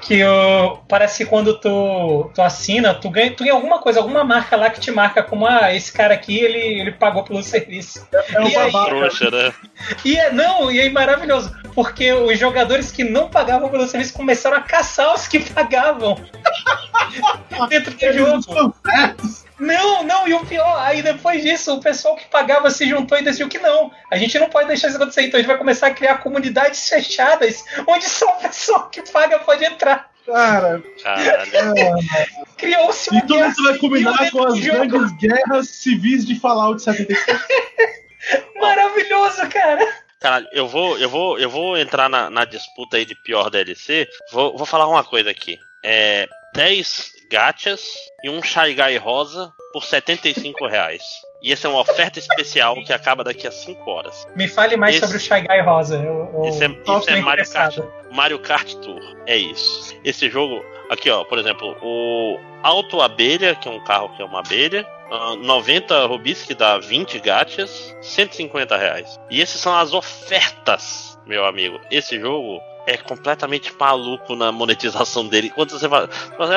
que 0.00 0.24
o, 0.24 0.76
parece 0.88 1.24
que 1.24 1.30
quando 1.30 1.58
tu, 1.58 2.30
tu 2.34 2.42
assina, 2.42 2.94
tu 2.94 3.10
ganha, 3.10 3.30
tu 3.30 3.44
ganha 3.44 3.54
alguma 3.54 3.78
coisa, 3.78 4.00
alguma 4.00 4.24
marca 4.24 4.56
lá 4.56 4.70
que 4.70 4.80
te 4.80 4.90
marca 4.90 5.22
como 5.22 5.46
ah, 5.46 5.74
esse 5.74 5.92
cara 5.92 6.14
aqui, 6.14 6.38
ele, 6.38 6.80
ele 6.80 6.92
pagou 6.92 7.22
pelo 7.24 7.42
serviço. 7.44 8.06
É 8.32 8.40
um 8.40 8.52
babaca. 8.52 8.90
Trouxa, 8.90 9.30
né? 9.30 9.52
E 10.04 10.16
é, 10.16 10.32
não, 10.32 10.70
e 10.70 10.80
é 10.80 10.90
maravilhoso, 10.90 11.54
porque 11.74 12.12
os 12.12 12.38
jogadores 12.38 12.90
que 12.90 13.04
não 13.04 13.28
pagavam 13.28 13.68
pelo 13.68 13.86
serviço 13.86 14.14
começaram 14.14 14.56
a 14.56 14.62
caçar 14.62 15.14
os 15.14 15.26
que 15.26 15.40
pagavam 15.50 16.16
dentro 17.68 17.94
do 17.94 18.12
jogo. 18.12 18.74
Não, 19.60 20.02
não, 20.02 20.26
e 20.26 20.32
o 20.32 20.44
pior, 20.46 20.80
aí 20.80 21.02
depois 21.02 21.42
disso, 21.42 21.74
o 21.74 21.80
pessoal 21.80 22.16
que 22.16 22.26
pagava 22.28 22.70
se 22.70 22.88
juntou 22.88 23.18
e 23.18 23.22
decidiu 23.22 23.48
que 23.48 23.58
não. 23.58 23.92
A 24.10 24.16
gente 24.16 24.38
não 24.38 24.48
pode 24.48 24.68
deixar 24.68 24.88
isso 24.88 24.96
acontecer, 24.96 25.22
então 25.22 25.38
a 25.38 25.42
gente 25.42 25.48
vai 25.48 25.58
começar 25.58 25.88
a 25.88 25.94
criar 25.94 26.18
comunidades 26.18 26.88
fechadas, 26.88 27.62
onde 27.86 28.04
só 28.04 28.38
o 28.38 28.40
pessoal 28.40 28.88
que 28.88 29.02
paga 29.12 29.38
pode 29.40 29.62
entrar. 29.62 30.10
Cara, 30.24 30.82
criou-se 32.56 33.14
um. 33.14 33.18
E 33.18 33.20
tudo 33.22 33.44
isso 33.44 33.62
vai 33.62 33.76
combinar 33.76 34.30
com 34.30 34.46
as 34.46 34.58
grandes 34.58 35.12
guerras 35.18 35.68
civis 35.68 36.26
de 36.26 36.40
Fallout 36.40 36.82
76. 36.82 37.38
Maravilhoso, 38.56 39.46
cara. 39.48 39.86
Caralho, 40.20 40.48
eu 40.52 40.68
vou, 40.68 40.98
eu 40.98 41.08
vou, 41.08 41.38
eu 41.38 41.50
vou 41.50 41.76
entrar 41.76 42.08
na, 42.08 42.30
na 42.30 42.44
disputa 42.46 42.96
aí 42.96 43.04
de 43.04 43.14
pior 43.14 43.50
DLC. 43.50 44.08
Vou, 44.32 44.56
vou 44.56 44.66
falar 44.66 44.86
uma 44.86 45.04
coisa 45.04 45.30
aqui. 45.30 45.58
É, 45.82 46.28
10 46.54 47.19
gachas 47.30 47.94
e 48.24 48.28
um 48.28 48.42
Shy 48.42 48.74
Guy 48.74 48.96
rosa 48.96 49.52
por 49.72 49.84
75 49.84 50.66
reais. 50.66 51.02
E 51.40 51.52
essa 51.52 51.68
é 51.68 51.70
uma 51.70 51.80
oferta 51.80 52.18
especial 52.18 52.74
que 52.84 52.92
acaba 52.92 53.22
daqui 53.22 53.46
a 53.46 53.52
5 53.52 53.88
horas. 53.88 54.26
Me 54.34 54.48
fale 54.48 54.76
mais 54.76 54.96
esse, 54.96 55.06
sobre 55.06 55.16
o 55.16 55.20
Shy 55.20 55.46
Guy 55.46 55.60
rosa. 55.60 55.96
Eu, 55.96 56.28
eu 56.34 56.44
esse 56.44 56.64
é, 56.64 56.68
isso 56.68 57.10
é 57.10 57.20
Mario 57.20 57.50
Kart, 57.50 57.78
Mario 58.10 58.38
Kart 58.40 58.74
Tour. 58.74 59.00
É 59.26 59.36
isso. 59.36 59.94
Esse 60.04 60.28
jogo, 60.28 60.62
aqui 60.90 61.08
ó, 61.08 61.24
por 61.24 61.38
exemplo, 61.38 61.76
o 61.80 62.36
Auto 62.64 63.00
Abelha, 63.00 63.54
que 63.54 63.68
é 63.68 63.70
um 63.70 63.82
carro 63.84 64.14
que 64.16 64.22
é 64.22 64.24
uma 64.24 64.40
abelha. 64.40 64.86
Uh, 65.10 65.36
90 65.36 66.06
rubis, 66.06 66.42
que 66.42 66.54
dá 66.54 66.78
20 66.78 67.18
gachas, 67.20 67.96
150 68.00 68.76
reais. 68.76 69.20
E 69.28 69.40
essas 69.40 69.60
são 69.60 69.74
as 69.76 69.92
ofertas, 69.92 71.18
meu 71.26 71.44
amigo. 71.44 71.80
Esse 71.90 72.18
jogo 72.18 72.60
é 72.86 72.96
completamente 72.96 73.72
maluco 73.78 74.34
na 74.34 74.50
monetização 74.50 75.26
dele. 75.26 75.50
Quando 75.50 75.70
você 75.70 75.88
vai. 75.88 76.08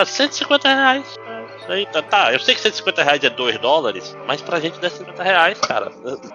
150 0.05 0.67
reais. 0.67 1.19
Aí, 1.67 1.85
tá, 1.85 2.33
eu 2.33 2.39
sei 2.39 2.55
que 2.55 2.61
150 2.61 3.03
reais 3.03 3.23
é 3.23 3.29
2 3.29 3.57
dólares, 3.59 4.17
mas 4.27 4.41
pra 4.41 4.59
gente 4.59 4.79
dá 4.79 4.89
50 4.89 5.23
reais, 5.23 5.59
cara. 5.59 5.91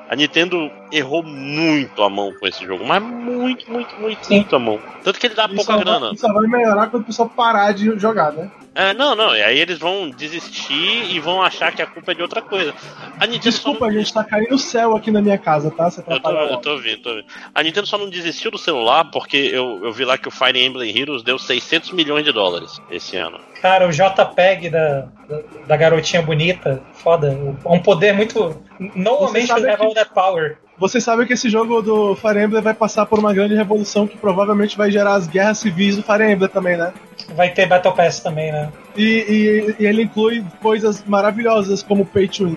A 0.08 0.16
Nintendo 0.16 0.70
errou 0.90 1.22
muito 1.22 2.02
a 2.02 2.10
mão 2.10 2.32
com 2.38 2.46
esse 2.46 2.64
jogo, 2.64 2.84
mas 2.86 3.02
muito, 3.02 3.70
muito, 3.70 3.94
muito, 4.00 4.26
Sim. 4.26 4.36
muito 4.36 4.56
a 4.56 4.58
mão. 4.58 4.80
Tanto 5.02 5.18
que 5.18 5.26
ele 5.26 5.34
dá 5.34 5.46
isso 5.46 5.56
pouca 5.56 5.76
grana. 5.76 6.12
Isso 6.12 6.32
vai 6.32 6.46
melhorar 6.46 6.88
quando 6.88 7.02
o 7.02 7.06
pessoal 7.06 7.28
parar 7.28 7.72
de 7.72 7.98
jogar, 7.98 8.32
né? 8.32 8.50
É, 8.74 8.94
não, 8.94 9.16
não, 9.16 9.34
e 9.34 9.42
aí 9.42 9.58
eles 9.58 9.76
vão 9.76 10.08
desistir 10.08 11.10
e 11.10 11.18
vão 11.18 11.42
achar 11.42 11.72
que 11.72 11.82
a 11.82 11.86
culpa 11.86 12.12
é 12.12 12.14
de 12.14 12.22
outra 12.22 12.40
coisa. 12.40 12.72
A 13.18 13.26
Nintendo 13.26 13.50
Desculpa, 13.50 13.86
não... 13.86 13.92
gente, 13.92 14.14
tá 14.14 14.22
caindo 14.22 14.54
o 14.54 14.58
céu 14.58 14.94
aqui 14.94 15.10
na 15.10 15.20
minha 15.20 15.36
casa, 15.36 15.68
tá? 15.68 15.90
Você 15.90 16.00
eu, 16.06 16.20
tô, 16.20 16.30
eu 16.30 16.56
tô 16.58 16.70
ouvindo, 16.70 17.02
tô 17.02 17.08
ouvindo. 17.10 17.26
A 17.52 17.60
Nintendo 17.60 17.88
só 17.88 17.98
não 17.98 18.08
desistiu 18.08 18.52
do 18.52 18.58
celular 18.58 19.10
porque 19.10 19.36
eu, 19.36 19.80
eu 19.82 19.92
vi 19.92 20.04
lá 20.04 20.16
que 20.16 20.28
o 20.28 20.30
Fire 20.30 20.64
Emblem 20.64 20.96
Heroes 20.96 21.24
deu 21.24 21.40
600 21.40 21.90
milhões 21.90 22.24
de 22.24 22.30
dólares 22.30 22.80
esse 22.88 23.16
ano. 23.16 23.40
Cara, 23.60 23.88
o 23.88 23.90
JPEG 23.90 24.70
da, 24.70 25.08
da, 25.28 25.40
da 25.66 25.76
garotinha 25.76 26.22
bonita, 26.22 26.80
foda. 26.92 27.36
É 27.64 27.68
um 27.68 27.80
poder 27.80 28.12
muito. 28.14 28.62
Normalmente 28.78 29.52
leva 29.52 29.84
all 29.84 29.94
that 29.94 30.10
power. 30.14 30.58
Vocês 30.78 31.02
sabem 31.02 31.26
que 31.26 31.32
esse 31.32 31.50
jogo 31.50 31.82
do 31.82 32.14
Fire 32.14 32.40
Emblem 32.40 32.62
vai 32.62 32.72
passar 32.72 33.04
por 33.04 33.18
uma 33.18 33.34
grande 33.34 33.54
revolução 33.54 34.06
que 34.06 34.16
provavelmente 34.16 34.76
vai 34.76 34.90
gerar 34.90 35.14
as 35.14 35.26
guerras 35.26 35.58
civis 35.58 35.96
do 35.96 36.02
Fire 36.04 36.30
Emblem 36.30 36.48
também, 36.48 36.76
né? 36.76 36.92
Vai 37.34 37.52
ter 37.52 37.66
Battle 37.66 37.92
Pass 37.92 38.20
também, 38.20 38.52
né? 38.52 38.72
E, 38.96 39.02
e, 39.02 39.82
e 39.82 39.86
ele 39.86 40.02
inclui 40.02 40.44
coisas 40.62 41.02
maravilhosas 41.04 41.82
como 41.82 42.06
Pay 42.06 42.28
to 42.28 42.44
Win. 42.44 42.56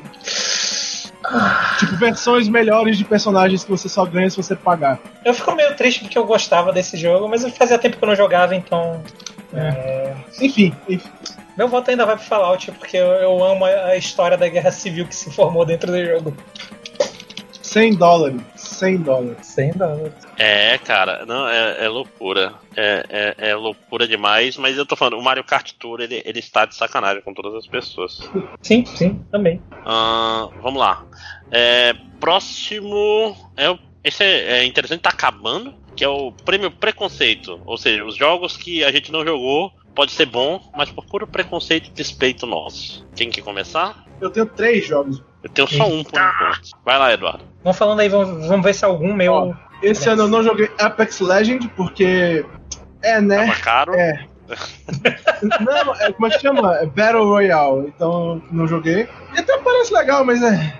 Tipo, 1.77 1.95
versões 1.97 2.47
melhores 2.47 2.97
de 2.97 3.05
personagens 3.05 3.63
que 3.63 3.69
você 3.69 3.87
só 3.87 4.05
ganha 4.05 4.29
se 4.29 4.37
você 4.37 4.55
pagar. 4.55 4.99
Eu 5.23 5.33
fico 5.33 5.55
meio 5.55 5.75
triste 5.75 6.01
porque 6.01 6.17
eu 6.17 6.25
gostava 6.25 6.73
desse 6.73 6.97
jogo, 6.97 7.27
mas 7.29 7.45
fazia 7.55 7.77
tempo 7.77 7.97
que 7.97 8.03
eu 8.03 8.07
não 8.07 8.15
jogava, 8.15 8.55
então. 8.55 9.01
É. 9.53 9.59
É... 9.59 10.15
Enfim, 10.41 10.73
enfim. 10.87 11.09
Meu 11.57 11.67
voto 11.67 11.91
ainda 11.91 12.05
vai 12.05 12.15
pro 12.15 12.25
Fallout, 12.25 12.71
porque 12.71 12.97
eu, 12.97 13.07
eu 13.07 13.43
amo 13.43 13.65
a 13.65 13.95
história 13.95 14.37
da 14.37 14.47
guerra 14.47 14.71
civil 14.71 15.05
que 15.05 15.15
se 15.15 15.29
formou 15.29 15.65
dentro 15.65 15.91
do 15.91 16.03
jogo. 16.03 16.35
100 17.61 17.95
dólares. 17.95 18.41
100 18.55 18.97
dólares. 18.97 19.47
100 19.47 19.71
dólares. 19.73 20.13
É, 20.43 20.75
cara, 20.79 21.23
não, 21.23 21.47
é, 21.47 21.85
é 21.85 21.87
loucura. 21.87 22.55
É, 22.75 23.35
é, 23.37 23.49
é, 23.49 23.55
loucura 23.55 24.07
demais, 24.07 24.57
mas 24.57 24.75
eu 24.75 24.87
tô 24.87 24.95
falando, 24.95 25.19
o 25.19 25.23
Mario 25.23 25.43
Kart 25.43 25.71
Tour 25.73 26.01
ele, 26.01 26.19
ele 26.25 26.39
está 26.39 26.65
de 26.65 26.73
sacanagem 26.73 27.21
com 27.21 27.31
todas 27.31 27.53
as 27.53 27.67
pessoas. 27.67 28.27
Sim, 28.59 28.83
sim, 28.87 29.23
também. 29.31 29.61
Uh, 29.71 30.51
vamos 30.63 30.79
lá. 30.79 31.05
É, 31.51 31.93
próximo. 32.19 33.37
É, 33.55 33.77
esse 34.03 34.23
é, 34.23 34.61
é 34.61 34.65
interessante, 34.65 35.01
tá 35.01 35.11
acabando, 35.11 35.75
que 35.95 36.03
é 36.03 36.09
o 36.09 36.31
prêmio 36.31 36.71
Preconceito. 36.71 37.61
Ou 37.63 37.77
seja, 37.77 38.03
os 38.03 38.15
jogos 38.15 38.57
que 38.57 38.83
a 38.83 38.91
gente 38.91 39.11
não 39.11 39.23
jogou 39.23 39.71
pode 39.93 40.11
ser 40.11 40.25
bom, 40.25 40.59
mas 40.75 40.89
por 40.89 41.05
puro 41.05 41.27
preconceito 41.27 41.89
e 41.89 41.91
despeito 41.91 42.47
nosso. 42.47 43.07
Quem 43.15 43.29
quer 43.29 43.43
começar? 43.43 44.05
Eu 44.19 44.31
tenho 44.31 44.47
três 44.47 44.87
jogos. 44.87 45.21
Eu 45.43 45.49
tenho 45.51 45.67
só 45.67 45.87
um 45.87 46.03
por 46.03 46.19
enquanto. 46.19 46.69
Vai 46.83 46.97
lá, 46.97 47.13
Eduardo. 47.13 47.43
Vamos 47.63 47.77
falando 47.77 47.99
aí, 47.99 48.09
vamos, 48.09 48.47
vamos 48.47 48.65
ver 48.65 48.73
se 48.73 48.83
algum 48.83 49.13
meu. 49.13 49.33
Ó, 49.33 49.53
esse 49.81 50.09
ano 50.09 50.23
eu 50.23 50.27
não 50.27 50.43
joguei 50.43 50.69
Apex 50.79 51.19
Legend 51.19 51.67
porque. 51.75 52.45
É, 53.01 53.19
né? 53.19 53.47
Tava 53.47 53.59
caro. 53.59 53.93
É. 53.93 54.25
não, 55.61 55.95
é, 55.95 56.11
como 56.11 56.27
é 56.27 56.29
que 56.29 56.39
chama? 56.39 56.75
É 56.75 56.85
Battle 56.85 57.25
Royale. 57.25 57.87
Então 57.87 58.41
não 58.51 58.67
joguei. 58.67 59.07
E 59.35 59.39
até 59.39 59.57
parece 59.57 59.93
legal, 59.93 60.25
mas 60.25 60.41
é. 60.43 60.79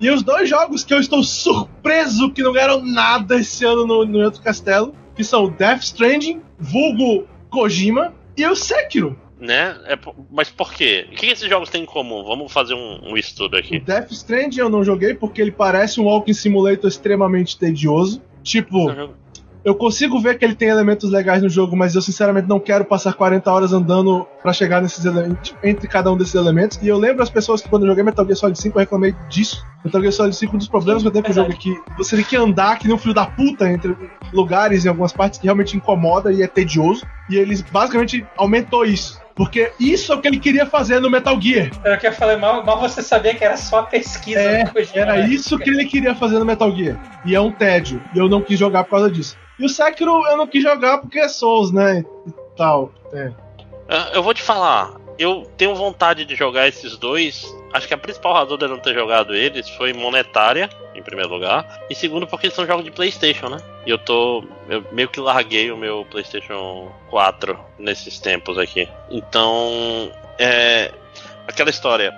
E 0.00 0.10
os 0.10 0.22
dois 0.22 0.48
jogos 0.48 0.84
que 0.84 0.94
eu 0.94 1.00
estou 1.00 1.22
surpreso 1.22 2.32
que 2.32 2.42
não 2.42 2.52
ganharam 2.52 2.80
nada 2.84 3.36
esse 3.36 3.64
ano 3.64 3.84
no, 3.86 4.04
no 4.04 4.20
outro 4.20 4.40
castelo, 4.40 4.94
que 5.14 5.24
são 5.24 5.50
Death 5.50 5.82
Stranding, 5.82 6.40
vulgo 6.58 7.26
Kojima, 7.50 8.14
e 8.36 8.46
o 8.46 8.54
Sekiro 8.54 9.18
né? 9.40 9.76
É, 9.84 9.98
mas 10.30 10.50
por 10.50 10.72
quê? 10.72 11.06
O 11.12 11.14
que 11.14 11.26
esses 11.26 11.48
jogos 11.48 11.70
têm 11.70 11.82
em 11.82 11.86
comum? 11.86 12.24
Vamos 12.24 12.52
fazer 12.52 12.74
um, 12.74 13.12
um 13.12 13.16
estudo 13.16 13.56
aqui. 13.56 13.76
O 13.76 13.80
Death 13.80 14.10
Stranding 14.10 14.58
eu 14.58 14.68
não 14.68 14.84
joguei 14.84 15.14
porque 15.14 15.40
ele 15.40 15.52
parece 15.52 16.00
um 16.00 16.04
Walking 16.04 16.32
Simulator 16.32 16.88
extremamente 16.88 17.56
tedioso. 17.58 18.20
Tipo, 18.42 18.90
uhum. 18.90 19.10
eu 19.64 19.74
consigo 19.74 20.18
ver 20.20 20.38
que 20.38 20.44
ele 20.44 20.54
tem 20.54 20.68
elementos 20.68 21.10
legais 21.10 21.42
no 21.42 21.48
jogo, 21.48 21.76
mas 21.76 21.94
eu 21.94 22.02
sinceramente 22.02 22.48
não 22.48 22.58
quero 22.58 22.84
passar 22.84 23.12
40 23.12 23.50
horas 23.50 23.72
andando 23.72 24.26
para 24.42 24.52
chegar 24.52 24.80
nesses 24.82 25.04
elementos, 25.04 25.54
entre 25.62 25.86
cada 25.86 26.10
um 26.10 26.16
desses 26.16 26.34
elementos. 26.34 26.78
E 26.82 26.88
eu 26.88 26.98
lembro 26.98 27.22
as 27.22 27.30
pessoas 27.30 27.62
que 27.62 27.68
quando 27.68 27.82
eu 27.82 27.88
joguei 27.88 28.02
Metal 28.02 28.24
Gear 28.24 28.36
Solid 28.36 28.58
5 28.58 28.76
eu 28.76 28.80
reclamei 28.80 29.14
disso. 29.28 29.64
Metal 29.84 30.00
Gear 30.00 30.12
Solid 30.12 30.34
5, 30.34 30.54
um 30.54 30.58
dos 30.58 30.68
problemas 30.68 31.02
que 31.02 31.08
eu 31.08 31.12
tenho 31.12 31.24
com 31.24 31.30
o 31.30 31.34
jogo 31.34 31.52
é 31.52 31.56
que 31.56 31.76
você 31.96 32.16
tem 32.16 32.24
que 32.24 32.36
andar 32.36 32.78
que 32.78 32.86
nem 32.86 32.96
um 32.96 32.98
filho 32.98 33.14
da 33.14 33.26
puta 33.26 33.70
entre 33.70 33.96
lugares 34.32 34.84
em 34.84 34.88
algumas 34.88 35.12
partes 35.12 35.38
que 35.38 35.44
realmente 35.44 35.76
incomoda 35.76 36.32
e 36.32 36.42
é 36.42 36.46
tedioso. 36.46 37.06
E 37.30 37.36
eles 37.36 37.60
basicamente 37.60 38.26
aumentou 38.36 38.84
isso. 38.84 39.20
Porque 39.38 39.72
isso 39.78 40.12
é 40.12 40.16
o 40.16 40.20
que 40.20 40.26
ele 40.26 40.40
queria 40.40 40.66
fazer 40.66 40.98
no 40.98 41.08
Metal 41.08 41.40
Gear. 41.40 41.70
Era 41.84 41.94
o 41.94 41.98
que 41.98 42.08
eu 42.08 42.12
falei, 42.12 42.36
mal, 42.36 42.64
mal 42.64 42.80
você 42.80 43.00
sabia 43.00 43.36
que 43.36 43.44
era 43.44 43.56
só 43.56 43.84
pesquisa. 43.84 44.40
É, 44.40 44.64
era 44.94 45.14
né? 45.14 45.28
isso 45.28 45.56
que 45.56 45.70
ele 45.70 45.84
queria 45.84 46.12
fazer 46.12 46.40
no 46.40 46.44
Metal 46.44 46.74
Gear. 46.76 47.00
E 47.24 47.36
é 47.36 47.40
um 47.40 47.52
tédio. 47.52 48.02
E 48.12 48.18
eu 48.18 48.28
não 48.28 48.42
quis 48.42 48.58
jogar 48.58 48.82
por 48.82 48.90
causa 48.90 49.08
disso. 49.08 49.36
E 49.56 49.64
o 49.64 49.68
Sekiro 49.68 50.26
eu 50.26 50.36
não 50.36 50.48
quis 50.48 50.60
jogar 50.60 50.98
porque 50.98 51.20
é 51.20 51.28
Souls, 51.28 51.70
né? 51.70 52.04
E 52.26 52.32
tal. 52.56 52.92
É. 53.12 53.30
Ah, 53.88 54.10
eu 54.12 54.24
vou 54.24 54.34
te 54.34 54.42
falar, 54.42 54.96
eu 55.16 55.48
tenho 55.56 55.72
vontade 55.76 56.24
de 56.24 56.34
jogar 56.34 56.66
esses 56.66 56.98
dois 56.98 57.46
Acho 57.72 57.86
que 57.86 57.94
a 57.94 57.98
principal 57.98 58.32
razão 58.32 58.56
de 58.56 58.64
eu 58.64 58.68
não 58.68 58.78
ter 58.78 58.94
jogado 58.94 59.34
eles 59.34 59.68
foi 59.70 59.92
monetária, 59.92 60.70
em 60.98 61.02
primeiro 61.02 61.30
lugar. 61.30 61.80
E 61.88 61.94
segundo, 61.94 62.26
porque 62.26 62.50
são 62.50 62.66
jogos 62.66 62.84
de 62.84 62.90
PlayStation, 62.90 63.48
né? 63.48 63.58
E 63.86 63.90
eu 63.90 63.98
tô. 63.98 64.44
Eu 64.68 64.84
meio 64.92 65.08
que 65.08 65.20
larguei 65.20 65.70
o 65.70 65.76
meu 65.76 66.06
PlayStation 66.10 66.92
4 67.08 67.58
nesses 67.78 68.18
tempos 68.18 68.58
aqui. 68.58 68.88
Então. 69.10 70.12
É. 70.38 70.92
Aquela 71.46 71.70
história. 71.70 72.14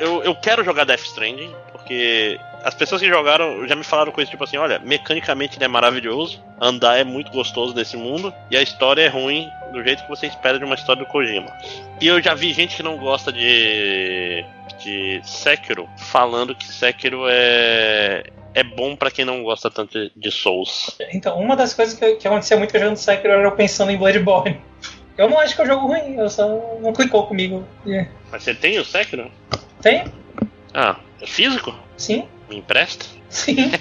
Eu, 0.00 0.22
eu 0.22 0.34
quero 0.34 0.64
jogar 0.64 0.84
Death 0.84 1.04
Stranding, 1.04 1.54
porque 1.70 2.38
as 2.64 2.74
pessoas 2.74 3.00
que 3.00 3.08
jogaram 3.08 3.66
já 3.66 3.74
me 3.74 3.84
falaram 3.84 4.12
coisas 4.12 4.30
tipo 4.30 4.44
assim: 4.44 4.56
olha, 4.56 4.78
mecanicamente 4.78 5.56
ele 5.58 5.64
é 5.64 5.68
maravilhoso, 5.68 6.42
andar 6.60 6.98
é 6.98 7.04
muito 7.04 7.30
gostoso 7.30 7.74
nesse 7.74 7.96
mundo, 7.96 8.32
e 8.50 8.56
a 8.56 8.62
história 8.62 9.02
é 9.02 9.08
ruim 9.08 9.48
do 9.72 9.82
jeito 9.82 10.02
que 10.02 10.08
você 10.08 10.26
espera 10.26 10.58
de 10.58 10.64
uma 10.64 10.74
história 10.74 11.02
do 11.02 11.08
Kojima. 11.08 11.52
E 12.00 12.06
eu 12.06 12.20
já 12.22 12.34
vi 12.34 12.52
gente 12.52 12.76
que 12.76 12.82
não 12.82 12.96
gosta 12.98 13.32
de, 13.32 14.44
de 14.82 15.20
Sekiro 15.24 15.88
falando 15.96 16.54
que 16.54 16.66
Sekiro 16.66 17.24
é, 17.28 18.24
é 18.54 18.62
bom 18.62 18.94
para 18.94 19.10
quem 19.10 19.24
não 19.24 19.42
gosta 19.42 19.70
tanto 19.70 20.10
de 20.14 20.30
Souls. 20.30 20.96
Então, 21.12 21.38
uma 21.38 21.56
das 21.56 21.74
coisas 21.74 21.98
que, 21.98 22.16
que 22.16 22.28
acontecia 22.28 22.56
muito 22.56 22.72
jogando 22.72 22.96
Sekiro 22.96 23.32
era 23.32 23.42
eu 23.42 23.52
pensando 23.52 23.90
em 23.90 23.96
Bloodborne. 23.96 24.60
Eu 25.16 25.28
não 25.28 25.38
acho 25.38 25.54
que 25.54 25.60
é 25.60 25.64
um 25.64 25.66
jogo 25.66 25.86
ruim, 25.86 26.16
eu 26.16 26.28
só 26.30 26.48
não 26.80 26.92
clicou 26.92 27.26
comigo. 27.26 27.66
Yeah. 27.86 28.10
Mas 28.30 28.42
você 28.42 28.54
tem 28.54 28.78
o 28.78 28.84
Sekiro? 28.84 29.30
Tem. 29.80 30.04
Ah, 30.72 30.96
é 31.20 31.26
físico? 31.26 31.74
Sim. 31.96 32.26
Me 32.52 32.58
empresta? 32.58 33.06
Sim. 33.30 33.56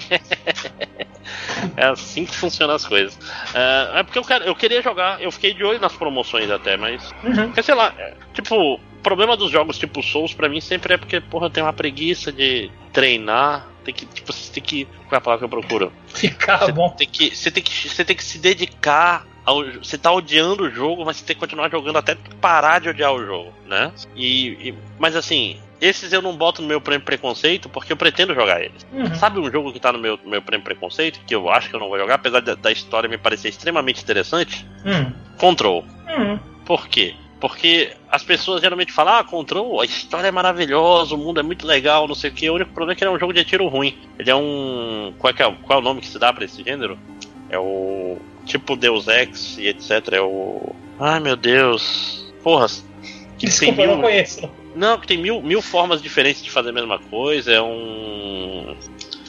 é 1.75 1.85
assim 1.85 2.25
que 2.25 2.35
funcionam 2.35 2.73
as 2.73 2.85
coisas. 2.85 3.19
É, 3.53 3.99
é 3.99 4.03
porque 4.03 4.17
eu, 4.17 4.23
quero, 4.23 4.45
eu 4.45 4.55
queria 4.55 4.81
jogar, 4.81 5.21
eu 5.21 5.29
fiquei 5.29 5.53
de 5.53 5.63
olho 5.63 5.79
nas 5.79 5.93
promoções 5.93 6.49
até, 6.49 6.77
mas. 6.77 7.13
Uhum. 7.21 7.47
Porque, 7.47 7.61
sei 7.61 7.75
lá, 7.75 7.93
é, 7.97 8.13
tipo, 8.33 8.55
o 8.55 8.79
problema 9.03 9.35
dos 9.35 9.51
jogos 9.51 9.77
tipo 9.77 10.01
Souls 10.01 10.33
pra 10.33 10.47
mim 10.47 10.61
sempre 10.61 10.93
é 10.93 10.97
porque, 10.97 11.19
porra, 11.19 11.47
eu 11.47 11.49
tenho 11.49 11.65
uma 11.65 11.73
preguiça 11.73 12.31
de 12.31 12.71
treinar. 12.93 13.67
Tem 13.83 13.93
que, 13.93 14.05
tipo, 14.05 14.31
você 14.31 14.53
tem 14.53 14.63
que. 14.63 14.85
Qual 14.85 15.13
é 15.13 15.17
a 15.17 15.21
palavra 15.21 15.45
que 15.45 15.53
eu 15.53 15.59
procuro? 15.59 15.91
Ficar 16.07 16.59
você 16.59 16.71
bom. 16.71 16.89
Tem 16.91 17.07
que, 17.07 17.35
você, 17.35 17.51
tem 17.51 17.61
que, 17.61 17.89
você 17.89 18.05
tem 18.05 18.15
que 18.15 18.23
se 18.23 18.37
dedicar 18.37 19.27
ao, 19.43 19.65
você 19.65 19.97
tá 19.97 20.11
odiando 20.11 20.63
o 20.63 20.69
jogo, 20.69 21.03
mas 21.03 21.17
você 21.17 21.25
tem 21.25 21.35
que 21.35 21.39
continuar 21.39 21.69
jogando 21.69 21.97
até 21.97 22.15
parar 22.39 22.79
de 22.79 22.87
odiar 22.87 23.11
o 23.11 23.25
jogo, 23.25 23.51
né? 23.65 23.91
E, 24.15 24.69
e 24.69 24.75
mas 24.97 25.15
assim, 25.15 25.59
esses 25.81 26.13
eu 26.13 26.21
não 26.21 26.37
boto 26.37 26.61
no 26.61 26.67
meu 26.67 26.79
prêmio 26.79 27.03
preconceito 27.03 27.67
porque 27.67 27.91
eu 27.91 27.97
pretendo 27.97 28.35
jogar 28.35 28.61
eles. 28.61 28.85
Uhum. 28.93 29.15
Sabe 29.15 29.39
um 29.39 29.51
jogo 29.51 29.73
que 29.73 29.79
tá 29.79 29.91
no 29.91 29.97
meu, 29.97 30.19
meu 30.23 30.41
prêmio 30.41 30.63
preconceito, 30.63 31.19
que 31.25 31.33
eu 31.33 31.49
acho 31.49 31.69
que 31.69 31.75
eu 31.75 31.79
não 31.79 31.89
vou 31.89 31.97
jogar, 31.97 32.15
apesar 32.15 32.39
da, 32.39 32.53
da 32.53 32.71
história 32.71 33.09
me 33.09 33.17
parecer 33.17 33.49
extremamente 33.49 34.01
interessante? 34.03 34.65
Uhum. 34.85 35.11
Control. 35.37 35.83
Uhum. 36.07 36.39
Por 36.63 36.87
quê? 36.87 37.15
Porque 37.39 37.91
as 38.07 38.23
pessoas 38.23 38.61
geralmente 38.61 38.91
falam, 38.91 39.15
ah, 39.15 39.23
Control, 39.23 39.81
a 39.81 39.85
história 39.85 40.27
é 40.27 40.31
maravilhosa, 40.31 41.15
o 41.15 41.17
mundo 41.17 41.39
é 41.39 41.43
muito 41.43 41.65
legal, 41.65 42.07
não 42.07 42.13
sei 42.13 42.29
o 42.29 42.33
que. 42.33 42.47
O 42.47 42.53
único 42.53 42.71
problema 42.71 42.93
é 42.93 42.95
que 42.95 43.03
ele 43.03 43.09
é 43.09 43.13
um 43.15 43.19
jogo 43.19 43.33
de 43.33 43.43
tiro 43.43 43.67
ruim. 43.67 43.97
Ele 44.19 44.29
é 44.29 44.35
um. 44.35 45.11
Qual 45.17 45.33
é, 45.35 45.41
é, 45.41 45.55
qual 45.63 45.79
é 45.79 45.81
o 45.81 45.83
nome 45.83 46.01
que 46.01 46.07
se 46.07 46.19
dá 46.19 46.31
para 46.31 46.45
esse 46.45 46.63
gênero? 46.63 46.99
É 47.49 47.57
o. 47.57 48.19
Tipo 48.45 48.75
Deus 48.75 49.07
Ex 49.07 49.57
e 49.57 49.67
etc. 49.67 49.89
É 50.11 50.21
o. 50.21 50.75
Ai 50.99 51.19
meu 51.19 51.35
Deus. 51.35 52.31
Porra. 52.43 52.67
Que 53.39 53.47
Desculpa, 53.47 53.81
eu 53.81 53.87
não 53.87 54.01
conheço. 54.01 54.47
Não, 54.75 54.99
que 54.99 55.07
tem 55.07 55.17
mil, 55.17 55.41
mil 55.41 55.61
formas 55.61 56.01
diferentes 56.01 56.43
de 56.43 56.49
fazer 56.49 56.69
a 56.69 56.73
mesma 56.73 56.99
coisa. 56.99 57.51
É 57.51 57.61
um. 57.61 58.75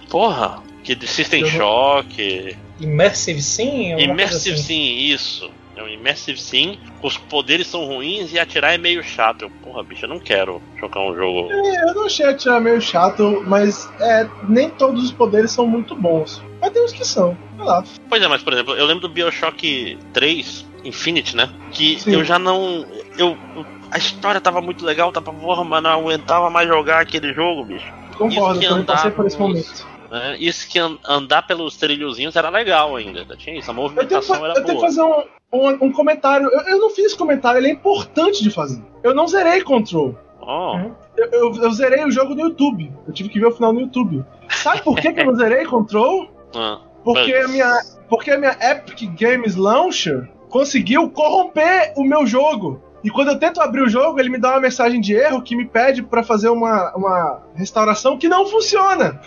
Porra! 0.08 0.62
Que 0.82 0.98
System 1.06 1.46
Shock. 1.46 2.56
Immersive 2.80 3.40
Sim? 3.40 3.92
Immersive 4.00 4.56
assim. 4.56 4.64
Sim, 4.64 4.96
isso. 5.12 5.50
É 5.76 5.82
um 5.82 5.88
Immersive 5.88 6.38
Sim, 6.38 6.78
os 7.02 7.16
poderes 7.16 7.66
são 7.66 7.86
ruins 7.86 8.32
e 8.32 8.38
atirar 8.38 8.74
é 8.74 8.78
meio 8.78 9.02
chato. 9.02 9.42
Eu, 9.42 9.50
porra, 9.62 9.82
bicho, 9.82 10.04
eu 10.04 10.08
não 10.08 10.18
quero 10.18 10.60
jogar 10.78 11.00
um 11.00 11.14
jogo. 11.14 11.50
É, 11.50 11.88
eu 11.88 11.94
não 11.94 12.06
achei 12.06 12.26
atirar 12.26 12.60
meio 12.60 12.80
chato, 12.80 13.42
mas 13.46 13.88
é, 14.00 14.28
nem 14.48 14.68
todos 14.70 15.04
os 15.04 15.12
poderes 15.12 15.50
são 15.50 15.66
muito 15.66 15.94
bons. 15.94 16.42
Mas 16.60 16.70
tem 16.72 16.84
uns 16.84 16.92
que 16.92 17.06
são, 17.06 17.36
sei 17.56 17.64
lá. 17.64 17.84
Pois 18.08 18.22
é, 18.22 18.28
mas 18.28 18.42
por 18.42 18.52
exemplo, 18.52 18.74
eu 18.74 18.84
lembro 18.84 19.08
do 19.08 19.08
Bioshock 19.08 19.98
3, 20.12 20.66
Infinite, 20.84 21.36
né? 21.36 21.48
Que 21.70 21.98
Sim. 22.00 22.12
eu 22.12 22.24
já 22.24 22.38
não. 22.38 22.84
Eu, 23.16 23.36
a 23.92 23.98
história 23.98 24.40
tava 24.40 24.62
muito 24.62 24.84
legal, 24.86 25.12
tava 25.12 25.30
porra, 25.32 25.62
mas 25.62 25.82
não 25.82 25.90
aguentava 25.90 26.48
mais 26.48 26.66
jogar 26.66 27.00
aquele 27.00 27.34
jogo, 27.34 27.64
bicho. 27.64 27.92
Concordo, 28.16 28.62
eu 28.62 28.70
também 28.70 28.84
passei 28.86 29.10
por 29.10 29.26
esse 29.26 29.38
momento. 29.38 29.86
Né? 30.10 30.36
Isso 30.38 30.66
que 30.66 30.78
andar 30.78 31.46
pelos 31.46 31.76
trilhozinhos 31.76 32.34
era 32.34 32.48
legal 32.48 32.96
ainda. 32.96 33.24
Tinha 33.36 33.58
isso, 33.58 33.70
a 33.70 33.74
movimentação 33.74 34.36
eu 34.36 34.44
era 34.46 34.54
eu 34.54 34.62
boa. 34.62 34.62
Eu 34.62 34.64
tenho 34.64 34.80
que 34.80 34.86
fazer 34.86 35.02
um, 35.02 35.24
um, 35.52 35.86
um 35.86 35.92
comentário. 35.92 36.48
Eu, 36.50 36.60
eu, 36.68 36.78
não 36.78 36.88
fiz 36.88 37.12
comentário, 37.12 37.58
ele 37.58 37.68
é 37.68 37.72
importante 37.72 38.42
de 38.42 38.50
fazer. 38.50 38.82
Eu 39.02 39.14
não 39.14 39.28
zerei 39.28 39.60
Control. 39.62 40.18
Oh. 40.40 40.90
Eu, 41.14 41.30
eu, 41.30 41.54
eu, 41.56 41.72
zerei 41.72 42.02
o 42.04 42.10
jogo 42.10 42.34
no 42.34 42.48
YouTube. 42.48 42.90
Eu 43.06 43.12
tive 43.12 43.28
que 43.28 43.38
ver 43.38 43.46
o 43.46 43.52
final 43.52 43.74
no 43.74 43.80
YouTube. 43.82 44.24
Sabe 44.48 44.82
por 44.82 44.96
que, 44.96 45.12
que 45.12 45.20
eu 45.20 45.26
não 45.26 45.34
zerei 45.34 45.64
Control? 45.66 46.30
Ah, 46.54 46.82
porque, 47.02 47.32
a 47.34 47.48
minha, 47.48 47.80
porque 48.10 48.30
a 48.30 48.36
minha 48.36 48.54
Epic 48.60 49.10
Games 49.18 49.56
Launcher 49.56 50.28
conseguiu 50.50 51.08
corromper 51.08 51.94
o 51.96 52.04
meu 52.04 52.26
jogo. 52.26 52.91
E 53.04 53.10
quando 53.10 53.28
eu 53.28 53.38
tento 53.38 53.60
abrir 53.60 53.82
o 53.82 53.88
jogo, 53.88 54.20
ele 54.20 54.28
me 54.28 54.38
dá 54.38 54.50
uma 54.50 54.60
mensagem 54.60 55.00
de 55.00 55.14
erro 55.14 55.42
que 55.42 55.56
me 55.56 55.64
pede 55.64 56.02
para 56.02 56.22
fazer 56.22 56.48
uma, 56.48 56.92
uma 56.94 57.42
restauração 57.54 58.16
que 58.16 58.28
não 58.28 58.46
funciona. 58.46 59.20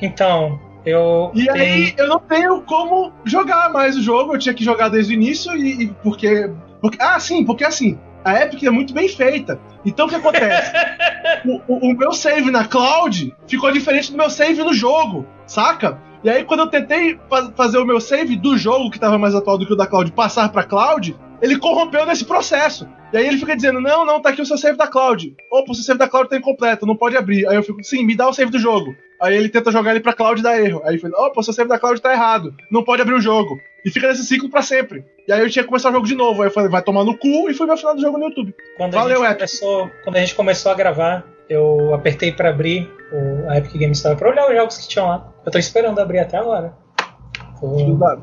Então, 0.00 0.60
eu. 0.84 1.32
E 1.34 1.46
tenho... 1.46 1.54
aí 1.54 1.94
eu 1.98 2.08
não 2.08 2.20
tenho 2.20 2.62
como 2.62 3.12
jogar 3.24 3.70
mais 3.72 3.96
o 3.96 4.02
jogo, 4.02 4.34
eu 4.34 4.38
tinha 4.38 4.54
que 4.54 4.64
jogar 4.64 4.88
desde 4.88 5.12
o 5.12 5.14
início 5.14 5.54
e, 5.56 5.82
e 5.82 5.86
porque, 6.02 6.50
porque. 6.80 6.98
Ah, 7.00 7.18
sim, 7.18 7.44
porque 7.44 7.64
assim, 7.64 7.98
a 8.24 8.42
Epic 8.42 8.62
é 8.62 8.70
muito 8.70 8.94
bem 8.94 9.08
feita. 9.08 9.60
Então 9.84 10.06
o 10.06 10.08
que 10.08 10.14
acontece? 10.14 10.72
o, 11.44 11.60
o, 11.66 11.90
o, 11.90 11.96
meu 11.96 12.12
save 12.12 12.50
na 12.52 12.64
cloud 12.64 13.34
ficou 13.48 13.72
diferente 13.72 14.12
do 14.12 14.16
meu 14.16 14.30
save 14.30 14.62
no 14.62 14.72
jogo, 14.72 15.26
saca? 15.46 15.98
E 16.22 16.30
aí 16.30 16.44
quando 16.44 16.60
eu 16.60 16.66
tentei 16.68 17.18
fa 17.28 17.52
fazer 17.56 17.78
o 17.78 17.84
meu 17.84 18.00
save 18.00 18.36
do 18.36 18.56
jogo, 18.56 18.90
que 18.90 18.96
estava 18.96 19.18
mais 19.18 19.34
atual 19.34 19.58
do 19.58 19.66
que 19.66 19.72
o 19.72 19.76
da 19.76 19.86
cloud, 19.88 20.10
passar 20.12 20.50
pra 20.50 20.62
cloud, 20.62 21.16
ele 21.40 21.58
corrompeu 21.58 22.06
nesse 22.06 22.24
processo. 22.24 22.88
E 23.12 23.16
aí 23.16 23.26
ele 23.26 23.38
fica 23.38 23.54
dizendo: 23.54 23.80
Não, 23.80 24.04
não, 24.04 24.20
tá 24.20 24.30
aqui 24.30 24.42
o 24.42 24.46
seu 24.46 24.58
save 24.58 24.76
da 24.76 24.86
cloud. 24.86 25.34
Opa, 25.50 25.72
o 25.72 25.74
seu 25.74 25.84
save 25.84 25.98
da 25.98 26.08
cloud 26.08 26.28
tá 26.28 26.36
incompleto, 26.36 26.86
não 26.86 26.96
pode 26.96 27.16
abrir. 27.16 27.46
Aí 27.46 27.56
eu 27.56 27.62
fico: 27.62 27.82
Sim, 27.82 28.04
me 28.04 28.16
dá 28.16 28.28
o 28.28 28.32
save 28.32 28.50
do 28.50 28.58
jogo. 28.58 28.94
Aí 29.20 29.34
ele 29.34 29.48
tenta 29.48 29.72
jogar 29.72 29.92
ele 29.92 30.00
pra 30.00 30.12
cloud 30.12 30.40
e 30.40 30.42
dá 30.42 30.60
erro. 30.60 30.82
Aí 30.84 30.94
ele 30.94 30.98
fala: 30.98 31.26
Opa, 31.26 31.40
o 31.40 31.44
seu 31.44 31.52
save 31.52 31.68
da 31.68 31.78
cloud 31.78 32.00
tá 32.00 32.12
errado, 32.12 32.54
não 32.70 32.82
pode 32.82 33.02
abrir 33.02 33.14
o 33.14 33.20
jogo. 33.20 33.58
E 33.84 33.90
fica 33.90 34.08
nesse 34.08 34.24
ciclo 34.24 34.50
para 34.50 34.62
sempre. 34.62 35.04
E 35.28 35.32
aí 35.32 35.40
eu 35.40 35.50
tinha 35.50 35.62
que 35.62 35.68
começar 35.68 35.90
o 35.90 35.92
jogo 35.92 36.06
de 36.06 36.14
novo. 36.14 36.42
Aí 36.42 36.48
eu 36.48 36.52
falei: 36.52 36.68
Vai 36.68 36.82
tomar 36.82 37.04
no 37.04 37.16
cu. 37.16 37.48
E 37.48 37.54
fui 37.54 37.66
meu 37.66 37.76
final 37.76 37.94
do 37.94 38.00
jogo 38.00 38.18
no 38.18 38.26
YouTube. 38.26 38.54
Quando 38.76 38.94
Valeu, 38.94 39.22
a 39.22 39.28
gente 39.28 39.36
começou, 39.36 39.90
Quando 40.04 40.16
a 40.16 40.20
gente 40.20 40.34
começou 40.34 40.72
a 40.72 40.74
gravar, 40.74 41.24
eu 41.48 41.94
apertei 41.94 42.32
para 42.32 42.50
abrir 42.50 42.90
o, 43.12 43.48
a 43.48 43.58
Epic 43.58 43.72
Games 43.74 43.98
Store 43.98 44.16
pra 44.16 44.30
olhar 44.30 44.48
os 44.48 44.54
jogos 44.54 44.78
que 44.78 44.88
tinham 44.88 45.06
lá. 45.06 45.32
Eu 45.44 45.52
tô 45.52 45.58
esperando 45.58 46.00
abrir 46.00 46.18
até 46.18 46.36
agora. 46.36 46.85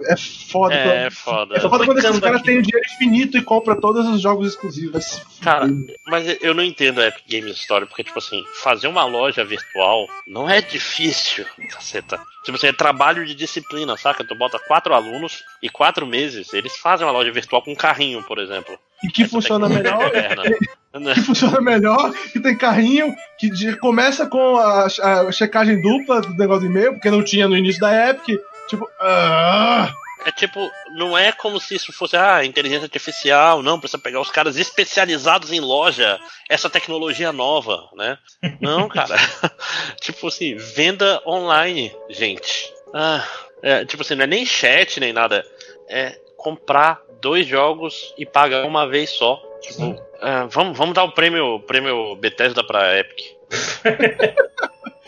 É 0.05 0.15
foda. 0.18 0.76
É, 0.76 1.05
é 1.07 1.10
foda. 1.10 1.55
É 1.55 1.60
foda 1.60 1.85
quando 1.85 1.97
esses 1.97 2.19
caras 2.19 2.41
têm 2.41 2.60
o 2.60 2.61
dinheiro 2.61 2.85
infinito 2.93 3.38
e 3.38 3.41
compram 3.41 3.80
todos 3.80 4.07
os 4.07 4.22
jogos 4.22 4.49
exclusivos. 4.49 5.22
Cara, 5.41 5.68
mas 6.07 6.38
eu 6.41 6.53
não 6.53 6.64
entendo 6.64 7.01
a 7.01 7.07
Epic 7.07 7.23
Games 7.30 7.57
Store, 7.57 7.85
porque, 7.85 8.03
tipo 8.03 8.19
assim, 8.19 8.43
fazer 8.61 8.88
uma 8.88 9.05
loja 9.05 9.43
virtual 9.43 10.07
não 10.27 10.49
é 10.49 10.61
difícil, 10.61 11.45
caceta. 11.72 12.19
Tipo 12.43 12.57
assim, 12.57 12.68
é 12.68 12.73
trabalho 12.73 13.26
de 13.26 13.34
disciplina, 13.34 13.97
saca? 13.97 14.23
Tu 14.23 14.35
bota 14.35 14.60
quatro 14.60 14.93
alunos 14.93 15.43
e 15.61 15.69
quatro 15.69 16.05
meses, 16.05 16.53
eles 16.53 16.77
fazem 16.77 17.05
uma 17.05 17.14
loja 17.14 17.31
virtual 17.31 17.61
com 17.61 17.72
um 17.72 17.76
carrinho, 17.76 18.22
por 18.23 18.38
exemplo. 18.38 18.77
E 19.03 19.07
que 19.07 19.26
funciona 19.26 19.68
melhor. 19.68 20.11
que 21.14 21.22
funciona 21.22 21.60
melhor, 21.60 22.14
que 22.31 22.39
tem 22.39 22.57
carrinho, 22.57 23.14
que 23.39 23.76
começa 23.77 24.27
com 24.27 24.57
a, 24.57 24.85
a 24.85 25.31
checagem 25.31 25.81
dupla 25.81 26.22
do 26.22 26.35
negócio 26.35 26.61
de 26.61 26.68
e-mail, 26.68 26.93
porque 26.93 27.10
não 27.10 27.23
tinha 27.23 27.47
no 27.47 27.57
início 27.57 27.81
da 27.81 28.10
Epic 28.10 28.39
Tipo. 28.68 28.85
Uh... 28.85 30.03
É 30.26 30.31
tipo, 30.31 30.72
não 30.95 31.18
é 31.18 31.34
como 31.34 31.60
se 31.60 31.76
isso 31.76 31.91
fosse 31.91 32.15
ah, 32.15 32.45
inteligência 32.45 32.85
artificial, 32.85 33.61
não, 33.61 33.77
precisa 33.77 34.02
pegar 34.02 34.22
os 34.22 34.31
caras 34.31 34.56
especializados 34.56 35.52
em 35.52 35.60
loja, 35.60 36.18
essa 36.49 36.69
tecnologia 36.69 37.34
nova, 37.34 37.90
né? 37.94 38.18
Não, 38.61 38.88
cara. 38.88 39.15
tipo 39.99 40.27
assim, 40.27 40.56
venda 40.56 41.22
online, 41.26 41.94
gente. 42.10 42.73
Ah, 42.94 43.27
é, 43.61 43.84
tipo 43.84 44.02
assim, 44.02 44.15
não 44.15 44.23
é 44.23 44.27
nem 44.27 44.45
chat 44.45 44.98
nem 44.99 45.11
nada. 45.11 45.45
É 45.90 46.18
comprar 46.38 47.02
dois 47.22 47.45
jogos 47.45 48.14
e 48.18 48.26
pagar 48.26 48.65
uma 48.65 48.88
vez 48.88 49.10
só. 49.10 49.41
Tipo, 49.61 50.02
é, 50.22 50.45
vamos, 50.49 50.77
vamos 50.77 50.94
dar 50.94 51.03
o 51.03 51.11
prêmio, 51.11 51.60
prêmio 51.61 52.15
Bethesda 52.15 52.64
pra 52.64 52.98
Epic. 52.98 53.19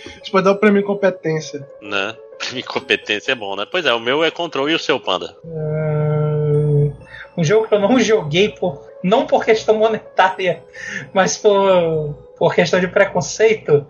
A 0.06 0.10
gente 0.10 0.32
pode 0.32 0.46
dar 0.46 0.52
o 0.52 0.58
prêmio 0.58 0.84
competência. 0.84 1.68
Né? 1.82 2.16
Incompetência 2.56 3.32
é 3.32 3.36
bom, 3.36 3.56
né? 3.56 3.66
Pois 3.70 3.86
é, 3.86 3.94
o 3.94 4.00
meu 4.00 4.24
é 4.24 4.32
Control 4.32 4.70
e 4.70 4.76
o 4.76 4.80
seu, 4.80 5.00
Panda? 5.00 5.36
Uh, 5.44 6.94
um 7.38 7.44
jogo 7.44 7.68
que 7.68 7.74
eu 7.74 7.80
não 7.80 7.98
joguei 8.00 8.50
por. 8.50 8.86
Não 9.04 9.28
por 9.28 9.46
questão 9.46 9.76
monetária, 9.76 10.64
mas 11.14 11.38
por, 11.38 12.16
por 12.38 12.56
questão 12.56 12.80
de 12.80 12.88
preconceito. 12.88 13.86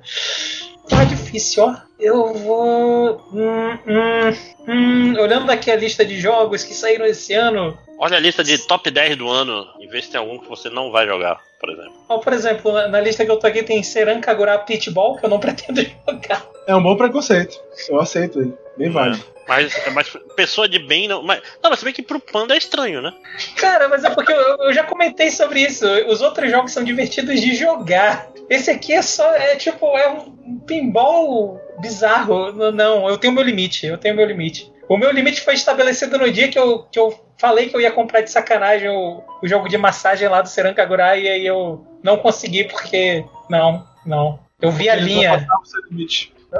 Tá 0.89 1.05
difícil, 1.05 1.63
ó. 1.63 1.84
Eu 1.99 2.33
vou. 2.33 3.21
Hum, 3.31 3.77
hum, 3.87 4.37
hum, 4.67 5.19
olhando 5.19 5.49
aqui 5.49 5.71
a 5.71 5.75
lista 5.75 6.05
de 6.05 6.19
jogos 6.19 6.63
que 6.63 6.73
saíram 6.73 7.05
esse 7.05 7.33
ano. 7.33 7.77
Olha 7.97 8.17
a 8.17 8.19
lista 8.19 8.43
de 8.43 8.57
top 8.57 8.91
10 8.91 9.15
do 9.15 9.29
ano 9.29 9.65
e 9.79 9.87
vê 9.87 10.01
se 10.01 10.11
tem 10.11 10.19
algum 10.19 10.37
que 10.37 10.49
você 10.49 10.69
não 10.69 10.91
vai 10.91 11.07
jogar, 11.07 11.39
por 11.59 11.69
exemplo. 11.69 11.93
Ó, 12.09 12.17
por 12.17 12.33
exemplo, 12.33 12.71
na, 12.73 12.87
na 12.89 12.99
lista 12.99 13.23
que 13.23 13.31
eu 13.31 13.39
tô 13.39 13.47
aqui 13.47 13.63
tem 13.63 13.81
Seran 13.81 14.19
Kagura 14.19 14.59
Pitball, 14.59 15.15
que 15.15 15.25
eu 15.25 15.29
não 15.29 15.39
pretendo 15.39 15.81
jogar. 15.81 16.45
É 16.67 16.75
um 16.75 16.83
bom 16.83 16.97
preconceito. 16.97 17.57
Eu 17.87 17.99
aceito 17.99 18.41
ele. 18.41 18.53
Bem 18.77 18.89
válido. 18.89 19.23
Mas, 19.47 19.73
mas 19.93 20.09
pessoa 20.35 20.67
de 20.67 20.79
bem 20.79 21.07
não. 21.07 21.21
Mas, 21.21 21.41
não, 21.61 21.69
mas 21.69 21.79
você 21.79 21.85
vê 21.85 21.93
que 21.93 22.01
pro 22.01 22.19
Panda 22.19 22.55
é 22.55 22.57
estranho, 22.57 23.01
né? 23.01 23.13
Cara, 23.57 23.87
mas 23.87 24.03
é 24.03 24.09
porque 24.09 24.31
eu, 24.31 24.57
eu, 24.59 24.73
já 24.73 24.83
comentei 24.83 25.29
sobre 25.29 25.61
isso. 25.61 25.85
Os 26.07 26.21
outros 26.21 26.49
jogos 26.49 26.71
são 26.71 26.83
divertidos 26.83 27.39
de 27.39 27.55
jogar. 27.55 28.27
Esse 28.49 28.71
aqui 28.71 28.93
é 28.93 29.01
só. 29.01 29.35
É 29.35 29.55
tipo, 29.55 29.85
é 29.97 30.09
um 30.09 30.59
pinball 30.65 31.61
bizarro. 31.79 32.51
Não, 32.71 33.07
eu 33.07 33.17
tenho 33.17 33.33
meu 33.33 33.43
limite. 33.43 33.85
Eu 33.85 33.97
tenho 33.97 34.15
meu 34.15 34.25
limite. 34.25 34.73
O 34.87 34.97
meu 34.97 35.11
limite 35.11 35.41
foi 35.41 35.55
estabelecido 35.55 36.17
no 36.17 36.31
dia 36.31 36.47
que 36.47 36.59
eu, 36.59 36.83
que 36.91 36.99
eu 36.99 37.19
falei 37.37 37.69
que 37.69 37.75
eu 37.75 37.81
ia 37.81 37.91
comprar 37.91 38.21
de 38.21 38.31
sacanagem 38.31 38.89
o, 38.89 39.23
o 39.41 39.47
jogo 39.47 39.67
de 39.67 39.77
massagem 39.77 40.27
lá 40.27 40.41
do 40.41 40.49
Serankagurai 40.49 41.23
e 41.23 41.29
aí 41.29 41.45
eu 41.45 41.85
não 42.03 42.17
consegui 42.17 42.65
porque. 42.65 43.25
Não, 43.49 43.85
não. 44.05 44.39
Eu 44.61 44.71
vi 44.71 44.89
a 44.89 44.95
linha. 44.95 45.45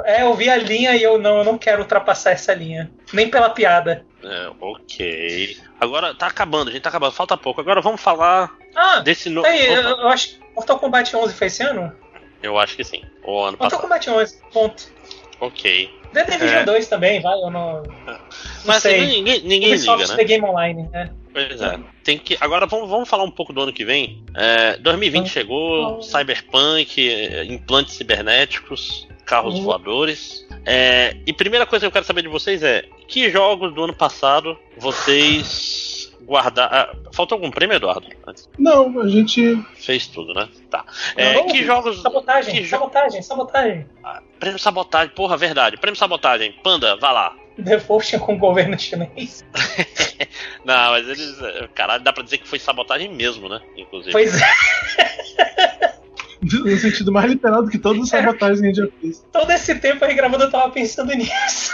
É, 0.04 0.22
eu 0.22 0.34
vi 0.34 0.48
a 0.50 0.56
linha 0.56 0.94
e 0.94 1.02
eu 1.02 1.18
não, 1.18 1.38
eu 1.38 1.44
não 1.44 1.58
quero 1.58 1.82
ultrapassar 1.82 2.32
essa 2.32 2.52
linha. 2.52 2.90
Nem 3.12 3.30
pela 3.30 3.50
piada. 3.50 4.04
É, 4.22 4.50
ok. 4.60 5.56
Agora 5.80 6.14
tá 6.14 6.26
acabando, 6.26 6.70
a 6.70 6.72
gente 6.72 6.82
tá 6.82 6.88
acabando, 6.88 7.12
falta 7.12 7.36
pouco. 7.36 7.60
Agora 7.60 7.80
vamos 7.80 8.00
falar 8.00 8.52
ah, 8.74 9.00
desse 9.00 9.30
novo. 9.30 9.46
Aí, 9.46 9.66
eu, 9.66 9.82
eu 9.82 10.08
acho 10.08 10.30
que 10.30 10.40
Mortal 10.54 10.78
Kombat 10.78 11.16
11 11.16 11.34
foi 11.34 11.46
esse 11.46 11.62
ano? 11.62 11.92
Eu 12.42 12.58
acho 12.58 12.76
que 12.76 12.84
sim. 12.84 13.02
O 13.24 13.40
ano 13.40 13.56
Mortal 13.58 13.80
passado. 13.80 13.80
Kombat 13.82 14.10
11, 14.10 14.42
ponto. 14.52 14.90
Ok. 15.40 15.90
The 16.12 16.24
Division 16.24 16.60
é. 16.60 16.64
2 16.64 16.88
também, 16.88 17.20
vai, 17.20 17.34
eu 17.34 17.50
não. 17.50 17.82
não 17.82 18.18
Mas 18.64 18.82
sei. 18.82 19.00
Assim, 19.00 19.06
ninguém, 19.16 19.42
ninguém 19.42 19.74
liga, 19.74 19.96
né? 19.96 20.16
The 20.16 20.24
Game 20.24 20.44
Online, 20.44 20.88
né? 20.90 21.10
Pois 21.32 21.60
é. 21.60 21.78
Tem 22.02 22.18
que, 22.18 22.38
agora 22.40 22.66
vamos, 22.66 22.88
vamos 22.88 23.08
falar 23.08 23.24
um 23.24 23.30
pouco 23.30 23.52
do 23.52 23.60
ano 23.60 23.72
que 23.72 23.84
vem. 23.84 24.24
É, 24.34 24.78
2020 24.78 25.28
chegou, 25.28 26.00
Cyberpunk, 26.00 27.10
é, 27.10 27.44
implantes 27.44 27.94
cibernéticos, 27.94 29.05
carros 29.26 29.56
uhum. 29.56 29.64
voadores. 29.64 30.46
É, 30.64 31.16
e 31.26 31.32
primeira 31.32 31.66
coisa 31.66 31.82
que 31.82 31.88
eu 31.88 31.92
quero 31.92 32.06
saber 32.06 32.22
de 32.22 32.28
vocês 32.28 32.62
é: 32.62 32.84
que 33.06 33.28
jogos 33.30 33.74
do 33.74 33.84
ano 33.84 33.94
passado 33.94 34.56
vocês 34.78 36.12
guardaram? 36.22 36.74
Ah, 36.74 36.94
faltou 37.12 37.36
algum 37.36 37.50
prêmio, 37.50 37.76
Eduardo? 37.76 38.06
Não, 38.58 39.00
a 39.00 39.08
gente. 39.08 39.62
Fez 39.74 40.06
tudo, 40.06 40.32
né? 40.32 40.48
Tá. 40.70 40.84
É, 41.16 41.42
que 41.42 41.64
jogos. 41.64 42.00
Sabotagem, 42.00 42.54
que 42.54 42.68
sabotagem, 42.68 43.20
sabotagem. 43.20 43.86
Ah, 44.02 44.22
prêmio 44.38 44.58
sabotagem, 44.58 45.14
porra, 45.14 45.36
verdade. 45.36 45.76
Prêmio 45.76 45.98
sabotagem. 45.98 46.54
Panda, 46.62 46.96
vá 46.96 47.10
lá. 47.10 47.36
Devotion 47.58 48.18
com 48.18 48.34
o 48.34 48.38
governo 48.38 48.78
chinês. 48.78 49.44
Não, 50.64 50.90
mas 50.90 51.08
eles. 51.08 51.36
Caralho, 51.74 52.02
dá 52.02 52.12
pra 52.12 52.22
dizer 52.22 52.38
que 52.38 52.48
foi 52.48 52.58
sabotagem 52.58 53.12
mesmo, 53.12 53.48
né? 53.48 53.60
Inclusive. 53.76 54.12
Pois 54.12 54.40
é. 54.40 55.86
no 56.52 56.76
sentido 56.76 57.12
mais 57.12 57.30
literal 57.30 57.62
do 57.62 57.70
que 57.70 57.78
todos 57.78 58.02
os 58.02 58.08
sabotagens 58.08 58.60
que 58.60 58.66
a 58.66 58.68
gente 58.68 58.76
já 58.76 58.88
fez. 59.00 59.24
Todo 59.32 59.50
esse 59.50 59.74
tempo 59.76 60.04
aí 60.04 60.14
gravando 60.14 60.44
eu 60.44 60.50
tava 60.50 60.70
pensando 60.70 61.12
nisso. 61.14 61.72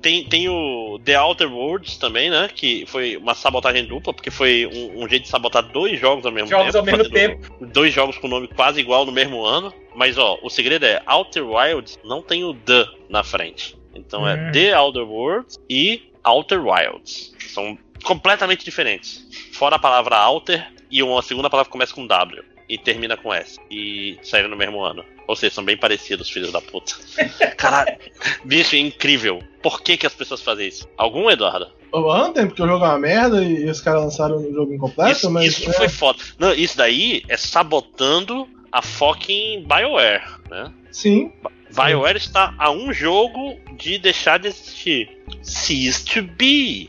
Tem, 0.00 0.24
tem 0.24 0.48
o 0.48 0.98
The 1.04 1.20
Outer 1.20 1.52
Worlds 1.52 1.98
também, 1.98 2.30
né? 2.30 2.48
Que 2.52 2.84
foi 2.86 3.16
uma 3.16 3.34
sabotagem 3.34 3.84
dupla, 3.84 4.12
porque 4.12 4.30
foi 4.30 4.66
um, 4.66 5.04
um 5.04 5.08
jeito 5.08 5.24
de 5.24 5.28
sabotar 5.28 5.62
dois 5.62 6.00
jogos 6.00 6.24
ao 6.24 6.32
mesmo 6.32 6.48
jogos 6.48 6.72
tempo. 6.72 6.78
Ao 6.78 6.84
mesmo 6.84 7.12
tempo. 7.12 7.66
Dois 7.66 7.92
jogos 7.92 8.18
com 8.18 8.28
nome 8.28 8.48
quase 8.48 8.80
igual 8.80 9.04
no 9.04 9.12
mesmo 9.12 9.44
ano. 9.44 9.72
Mas 9.94 10.18
ó, 10.18 10.38
o 10.42 10.50
segredo 10.50 10.84
é 10.84 11.02
Outer 11.06 11.46
Wilds 11.46 11.98
não 12.04 12.22
tem 12.22 12.44
o 12.44 12.54
The 12.54 12.86
na 13.08 13.22
frente. 13.22 13.76
Então 13.94 14.26
é 14.26 14.34
hum. 14.34 14.48
é 14.48 14.50
The 14.52 14.78
Outer 14.78 15.04
Worlds 15.04 15.58
e 15.68 16.10
Outer 16.24 16.64
Wilds. 16.64 17.34
São 17.48 17.78
completamente 18.02 18.64
diferentes. 18.64 19.26
Fora 19.52 19.76
a 19.76 19.78
palavra 19.78 20.16
alter 20.16 20.66
e 20.90 21.02
uma 21.02 21.22
segunda 21.22 21.50
palavra 21.50 21.68
que 21.68 21.72
começa 21.72 21.94
com 21.94 22.06
W 22.06 22.57
e 22.68 22.76
termina 22.76 23.16
com 23.16 23.32
S. 23.32 23.58
E 23.70 24.18
saíram 24.22 24.48
no 24.48 24.56
mesmo 24.56 24.80
ano. 24.82 25.04
Ou 25.26 25.36
seja, 25.36 25.54
são 25.54 25.64
bem 25.64 25.76
parecidos, 25.76 26.30
filhos 26.30 26.52
da 26.52 26.60
puta. 26.60 26.94
Caralho, 27.56 27.96
bicho, 28.44 28.76
é 28.76 28.78
incrível. 28.78 29.42
Por 29.62 29.82
que, 29.82 29.96
que 29.96 30.06
as 30.06 30.14
pessoas 30.14 30.42
fazem 30.42 30.68
isso? 30.68 30.88
Algum, 30.96 31.30
Eduardo? 31.30 31.68
O 31.92 32.10
Anthem, 32.12 32.46
porque 32.46 32.62
o 32.62 32.66
jogo 32.66 32.84
é 32.84 32.88
uma 32.88 32.98
merda 32.98 33.42
e 33.42 33.64
os 33.68 33.80
caras 33.80 34.02
lançaram 34.02 34.36
um 34.36 34.52
jogo 34.52 34.74
incompleto, 34.74 35.12
Isso, 35.12 35.30
mas. 35.30 35.46
isso 35.46 35.70
é, 35.70 35.72
foi 35.72 35.88
foda. 35.88 36.18
Não, 36.38 36.52
isso 36.52 36.76
daí 36.76 37.22
é 37.28 37.36
sabotando 37.36 38.46
a 38.70 38.82
fucking 38.82 39.64
BioWare, 39.66 40.22
né? 40.50 40.72
Sim. 40.90 41.32
BioWare 41.74 42.18
está 42.18 42.54
a 42.58 42.70
um 42.70 42.92
jogo 42.92 43.58
de 43.76 43.98
deixar 43.98 44.38
de 44.38 44.48
existir. 44.48 45.10
Cease 45.42 46.04
to 46.04 46.22
be. 46.22 46.88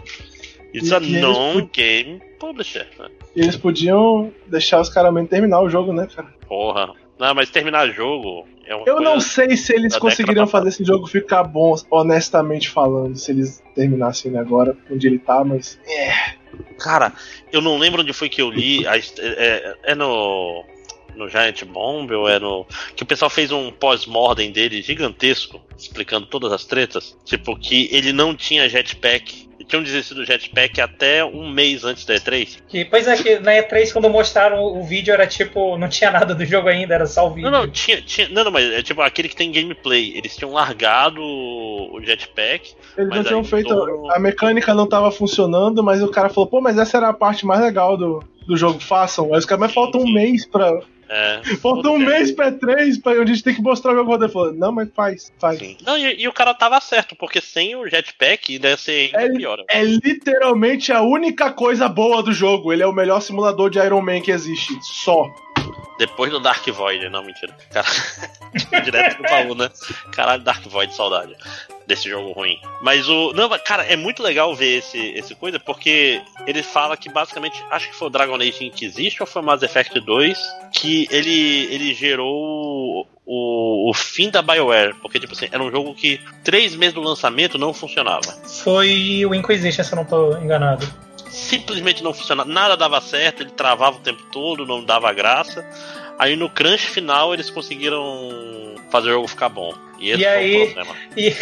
It's 0.74 0.90
E- 0.92 0.96
a 0.96 1.00
e 1.00 1.20
non-game 1.20 2.22
publisher. 2.40 2.88
Né? 2.98 3.10
Eles 3.36 3.56
podiam 3.56 4.32
deixar 4.48 4.80
os 4.82 4.90
caras 4.90 5.14
terminar 5.26 5.62
o 5.62 5.70
jogo, 5.70 5.94
né, 5.94 6.08
cara? 6.14 6.28
Porra. 6.48 6.94
Não, 7.18 7.36
mas 7.36 7.50
terminar 7.50 7.90
jogo 7.90 8.48
é 8.66 8.74
Eu 8.90 9.02
não 9.02 9.20
sei 9.20 9.58
se 9.58 9.74
eles 9.74 9.98
conseguiriam 9.98 10.48
fazer 10.48 10.70
esse 10.70 10.84
jogo 10.86 11.06
ficar 11.06 11.44
bom, 11.44 11.76
honestamente 11.92 12.70
falando, 12.70 13.18
se 13.18 13.32
eles 13.32 13.62
terminassem 13.76 14.32
ele 14.32 14.40
agora, 14.40 14.78
onde 14.90 15.06
ele 15.08 15.20
tá, 15.20 15.44
mas. 15.44 15.78
Cara, 16.80 17.12
eu 17.52 17.62
não 17.62 17.78
lembro 17.78 18.02
onde 18.02 18.14
foi 18.14 18.30
que 18.30 18.42
eu 18.42 18.50
li. 18.50 18.88
a 18.88 18.98
hist- 18.98 19.20
é, 19.20 19.76
é 19.84 19.96
no. 19.96 20.64
No 21.20 21.28
Giant 21.28 21.66
Bomb 21.66 22.10
ou 22.14 22.30
é 22.30 22.40
no. 22.40 22.66
Que 22.96 23.04
o 23.04 23.06
pessoal 23.06 23.30
fez 23.30 23.52
um 23.52 23.70
pós-mortem 23.72 24.52
dele 24.52 24.82
gigantesco, 24.82 25.60
explicando 25.78 26.26
todas 26.26 26.52
as 26.54 26.64
tretas. 26.64 27.18
Tipo, 27.26 27.58
que 27.60 27.90
ele 27.92 28.14
não 28.14 28.34
tinha 28.34 28.70
jetpack. 28.70 29.50
E 29.60 29.66
tinham 29.66 29.84
desistido 29.84 30.22
do 30.22 30.26
jetpack 30.26 30.80
até 30.80 31.26
um 31.26 31.50
mês 31.50 31.84
antes 31.84 32.06
da 32.06 32.16
E3. 32.16 32.60
Que, 32.70 32.86
pois 32.86 33.06
é, 33.10 33.18
que 33.18 33.38
na 33.40 33.52
E3, 33.52 33.92
quando 33.92 34.10
mostraram 34.10 34.64
o, 34.64 34.82
vídeo, 34.86 35.14
era 35.14 35.28
tipo, 35.28 35.78
não 35.78 35.90
tinha 35.90 36.10
nada 36.10 36.34
do 36.34 36.46
jogo 36.46 36.70
ainda, 36.70 36.96
era 36.96 37.06
só 37.06 37.28
o 37.28 37.32
vídeo. 37.32 37.52
Não, 37.52 37.60
não, 37.66 37.70
tinha, 37.70 38.02
tinha. 38.02 38.30
Não, 38.30 38.46
não, 38.46 38.52
mas 38.52 38.72
é 38.72 38.82
tipo 38.82 39.02
aquele 39.02 39.28
que 39.28 39.36
tem 39.36 39.52
gameplay. 39.52 40.14
Eles 40.16 40.38
tinham 40.38 40.54
largado 40.54 41.22
o 41.22 42.00
jetpack. 42.02 42.74
Eles 42.98 43.10
Mas 43.10 43.18
não 43.18 43.24
tinham 43.26 43.44
feito. 43.44 43.68
todo- 43.68 44.10
A 44.12 44.18
mecânica 44.20 44.74
não 44.74 44.88
tava 44.88 45.12
funcionando, 45.12 45.84
mas 45.84 46.02
o 46.02 46.08
cara 46.10 46.30
falou, 46.30 46.48
pô, 46.48 46.62
mas 46.62 46.78
essa 46.78 46.96
era 46.96 47.10
a 47.10 47.14
parte 47.14 47.46
mais 47.46 47.60
legal 47.60 47.98
do, 47.98 48.24
do 48.50 48.58
jogo, 48.58 48.80
façam. 48.80 49.32
Aí 49.32 49.40
os 49.40 49.46
caras, 49.46 49.62
mas 49.62 49.74
falta 49.74 50.00
um 50.00 50.12
mês 50.12 50.46
pra. 50.46 50.82
É, 51.08 51.42
Falta 51.60 51.90
um 51.90 51.98
mês 51.98 52.32
pra 52.32 52.52
E3, 52.52 53.02
pra 53.02 53.14
onde 53.14 53.32
a 53.32 53.34
gente 53.34 53.44
tem 53.44 53.56
que 53.56 53.62
mostrar 53.64 53.94
o 53.94 53.96
jogo 53.96 54.12
rodando. 54.12 54.26
Ele 54.26 54.34
falou, 54.34 54.54
não, 54.54 54.72
mas 54.72 54.90
faz, 54.94 55.34
faz. 55.40 55.58
Sim. 55.58 55.76
Não, 55.84 55.98
e, 55.98 56.22
e 56.22 56.28
o 56.28 56.34
cara 56.34 56.54
tava 56.54 56.80
certo, 56.80 57.16
porque 57.16 57.42
sem 57.42 57.76
o 57.76 57.88
jetpack 57.88 58.60
deve 58.60 58.80
ser 58.80 59.16
ainda 59.16 59.34
É, 59.34 59.38
pior. 59.38 59.64
É 59.68 59.84
literalmente 59.84 60.92
a 60.92 61.02
única 61.02 61.52
coisa 61.52 61.90
boa 61.90 62.22
do 62.22 62.32
jogo. 62.32 62.72
Ele 62.72 62.84
é 62.84 62.88
o 62.88 62.94
melhor 62.94 63.22
simulador 63.22 63.72
de 63.72 63.80
Iron 63.80 64.02
Man 64.02 64.22
que 64.22 64.32
existe. 64.32 64.78
Só. 64.84 65.26
Depois 65.98 66.32
do 66.32 66.40
Dark 66.40 66.66
Void, 66.68 67.10
não, 67.10 67.24
mentira. 67.24 67.56
Cara, 67.72 67.88
direto 68.86 69.18
pro 69.18 69.30
baú, 69.30 69.56
né? 69.56 69.70
Caralho, 70.14 70.44
Dark 70.44 70.64
Void, 70.68 70.94
saudade 70.96 71.36
desse 71.90 72.08
jogo 72.08 72.32
ruim. 72.32 72.62
Mas 72.82 73.10
o. 73.10 73.34
Não, 73.34 73.50
cara, 73.60 73.84
é 73.84 73.98
muito 73.98 74.22
legal 74.22 74.56
ver 74.56 74.78
esse, 74.78 74.98
esse 75.16 75.34
coisa, 75.36 75.60
porque 75.60 76.22
ele 76.46 76.64
fala 76.64 76.96
que 76.96 77.10
basicamente. 77.10 77.62
Acho 77.72 77.90
que 77.90 77.96
foi 77.96 78.08
o 78.08 78.12
Dragon 78.12 78.36
Age 78.36 78.64
Inquisition 78.64 79.24
ou 79.24 79.28
foi 79.28 79.42
o 79.42 79.46
Mass 79.46 79.64
Effect 79.64 80.00
2 80.00 80.38
que 80.72 81.08
ele, 81.10 81.68
ele 81.74 81.94
gerou 81.94 83.10
o, 83.26 83.90
o 83.90 83.94
fim 83.94 84.30
da 84.30 84.42
BioWare. 84.42 84.96
Porque, 85.02 85.20
tipo 85.20 85.34
assim, 85.34 85.50
era 85.52 85.62
um 85.62 85.72
jogo 85.72 85.96
que 85.96 86.22
três 86.44 86.76
meses 86.76 86.94
do 86.94 87.02
lançamento 87.02 87.58
não 87.58 87.74
funcionava. 87.74 88.32
Foi 88.64 89.26
o 89.26 89.34
Inquisition, 89.34 89.84
se 89.84 89.92
eu 89.92 89.98
não 89.98 90.06
tô 90.06 90.38
enganado. 90.38 90.88
simplesmente 91.30 92.04
não 92.04 92.14
funcionava, 92.14 92.50
nada 92.50 92.78
dava 92.78 93.02
certo, 93.02 93.42
ele 93.42 93.52
travava 93.52 93.98
o 93.98 94.02
tempo 94.02 94.24
todo, 94.32 94.66
não 94.66 94.84
dava 94.84 95.12
graça. 95.12 95.66
Aí 96.20 96.36
no 96.36 96.50
crunch 96.50 96.90
final 96.90 97.34
eles 97.34 97.50
conseguiram 97.50 98.76
fazer 98.92 99.10
o 99.10 99.14
jogo 99.14 99.28
ficar 99.28 99.50
bom. 99.50 99.74
E 99.98 100.12
esse 100.12 100.22
E 100.22 100.26
foi 100.26 100.34
aí- 100.34 100.64
o 100.64 100.74
problema. 100.74 100.96
E, 101.18 101.36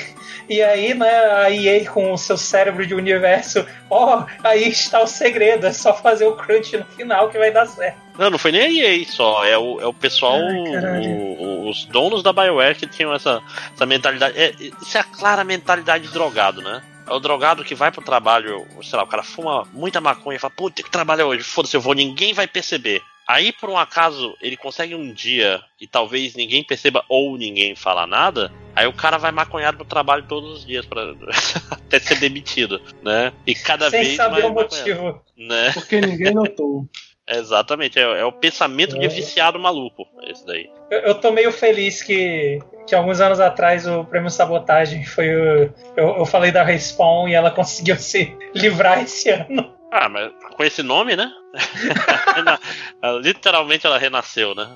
e 0.50 0.62
aí, 0.64 0.94
né, 0.94 1.10
a 1.10 1.50
EA 1.52 1.90
com 1.90 2.14
o 2.14 2.18
seu 2.18 2.38
cérebro 2.38 2.86
de 2.86 2.94
universo, 2.96 3.66
ó, 3.90 4.24
aí 4.44 4.70
está 4.70 5.02
o 5.02 5.08
segredo, 5.08 5.66
é 5.68 5.74
só 5.74 5.94
fazer 5.94 6.26
o 6.26 6.36
crunch 6.36 6.76
no 6.78 6.86
final 6.86 7.30
que 7.30 7.38
vai 7.38 7.52
dar 7.52 7.66
certo. 7.66 7.98
Não, 8.18 8.30
não 8.32 8.38
foi 8.38 8.52
nem 8.52 8.62
a 8.62 8.70
EA 8.94 9.06
só, 9.08 9.44
é 9.46 9.58
o, 9.58 9.80
é 9.82 9.86
o 9.86 9.94
pessoal, 9.94 10.36
Ai, 10.38 11.08
o- 11.08 11.68
os 11.70 11.86
donos 11.86 12.24
da 12.24 12.32
BioWare 12.34 12.76
que 12.76 12.88
tinham 12.88 13.14
essa, 13.14 13.42
essa 13.74 13.86
mentalidade. 13.86 14.38
É, 14.38 14.54
isso 14.82 14.98
é 14.98 15.02
a 15.02 15.04
clara 15.04 15.44
mentalidade 15.44 16.08
de 16.08 16.14
drogado, 16.14 16.62
né? 16.62 16.82
É 17.08 17.14
o 17.14 17.20
drogado 17.20 17.64
que 17.64 17.74
vai 17.76 17.92
pro 17.92 18.04
trabalho, 18.04 18.68
sei 18.84 18.98
lá, 18.98 19.04
o 19.04 19.08
cara 19.08 19.24
fuma 19.24 19.64
muita 19.74 20.02
maconha 20.02 20.36
e 20.36 20.40
fala, 20.40 20.54
puta, 20.56 20.84
que 20.84 20.90
trabalho 20.92 21.22
é 21.22 21.26
hoje? 21.26 21.44
Foda-se, 21.44 21.76
eu 21.76 21.82
vou, 21.82 21.94
ninguém 21.94 22.34
vai 22.34 22.48
perceber. 22.48 23.02
Aí, 23.28 23.52
por 23.52 23.70
um 23.70 23.78
acaso, 23.78 24.36
ele 24.42 24.56
consegue 24.56 24.96
um 24.96 25.12
dia 25.14 25.62
e 25.82 25.86
talvez 25.88 26.34
ninguém 26.36 26.64
perceba 26.64 27.04
ou 27.10 27.38
ninguém 27.38 27.76
fala 27.76 28.08
nada. 28.08 28.52
Aí 28.74 28.88
o 28.88 28.94
cara 28.94 29.18
vai 29.18 29.32
maconhado 29.32 29.78
pro 29.78 29.86
trabalho 29.86 30.24
todos 30.28 30.60
os 30.60 30.66
dias 30.66 30.86
pra, 30.86 31.14
até 31.72 32.00
ser 32.00 32.20
demitido, 32.20 32.82
né? 33.04 33.34
E 33.46 33.54
cada 33.54 33.90
sem 33.90 34.04
vez 34.04 34.16
saber 34.16 34.32
mais 34.32 34.46
o 34.46 34.54
maconhado, 34.54 35.04
motivo. 35.04 35.22
né? 35.38 35.72
Porque 35.74 36.00
ninguém 36.00 36.34
notou. 36.34 36.86
Exatamente, 37.30 38.00
é, 38.00 38.04
é 38.04 38.24
o 38.24 38.32
pensamento 38.32 38.98
de 38.98 39.06
É. 39.06 39.10
viciado 39.10 39.60
maluco, 39.60 40.08
esse 40.24 40.46
daí. 40.46 40.70
Eu, 40.90 41.00
eu 41.00 41.16
tô 41.16 41.30
meio 41.30 41.52
feliz 41.52 42.02
que, 42.02 42.60
que 42.88 42.96
alguns 42.96 43.20
anos 43.20 43.40
atrás 43.40 43.86
o 43.86 44.04
prêmio 44.06 44.30
Sabotagem 44.30 45.06
foi 45.06 45.36
o. 45.36 45.74
Eu, 45.96 46.18
eu 46.20 46.26
falei 46.26 46.52
da 46.52 46.64
Respawn 46.64 47.28
e 47.28 47.34
ela 47.34 47.52
conseguiu 47.52 47.98
se 47.98 48.36
livrar 48.56 49.04
esse 49.04 49.30
ano. 49.30 49.76
Ah, 49.92 50.10
mas 50.10 50.32
com 50.56 50.64
esse 50.64 50.84
nome, 50.84 51.16
né? 51.16 51.32
Literalmente 53.22 53.86
ela 53.86 53.98
renasceu, 53.98 54.54
né? 54.54 54.68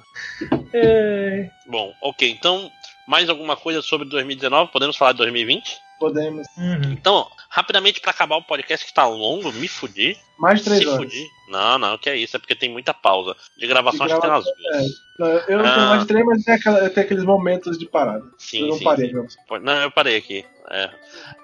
É, 0.73 1.49
Bom, 1.67 1.93
ok, 2.01 2.29
então, 2.29 2.71
mais 3.07 3.29
alguma 3.29 3.57
coisa 3.57 3.81
sobre 3.81 4.07
2019? 4.07 4.71
Podemos 4.71 4.95
falar 4.95 5.11
de 5.11 5.19
2020? 5.19 5.77
Podemos. 6.01 6.47
uhum. 6.57 6.91
Então, 6.91 7.27
rapidamente 7.49 8.01
pra 8.01 8.11
acabar 8.11 8.35
o 8.37 8.43
podcast 8.43 8.85
que 8.85 8.93
tá 8.93 9.05
longo, 9.07 9.51
me 9.53 9.67
fudi. 9.67 10.17
Mais 10.37 10.59
de 10.59 10.65
três 10.65 10.79
se 10.81 10.87
horas. 10.87 11.03
fudir. 11.03 11.27
Não, 11.47 11.77
não, 11.77 11.97
que 11.97 12.09
é 12.09 12.15
isso, 12.15 12.35
é 12.35 12.39
porque 12.39 12.55
tem 12.55 12.69
muita 12.71 12.93
pausa. 12.93 13.35
De 13.57 13.67
gravação 13.67 14.07
De 14.07 14.13
acho 14.13 14.21
que 14.21 14.27
tem 14.27 14.29
umas 14.35 14.43
gravação, 14.45 14.71
duas. 14.71 15.11
Não, 15.19 15.27
Eu 15.27 15.57
não 15.59 15.63
tenho 15.73 15.85
Ah. 15.85 15.89
mais 15.89 16.01
de 16.01 16.07
três, 16.07 16.25
mas 16.25 16.43
tem, 16.43 16.53
aquela, 16.55 16.89
tem 16.89 17.03
aqueles 17.03 17.23
momentos 17.23 17.77
de 17.77 17.85
parada. 17.85 18.23
Sim, 18.37 18.61
eu 18.61 18.67
não 18.69 18.77
sim, 18.77 18.83
parei, 18.83 19.09
sim. 19.09 19.13
não. 19.49 19.59
Não, 19.59 19.81
eu 19.81 19.91
parei 19.91 20.17
aqui. 20.17 20.43
é. 20.71 20.89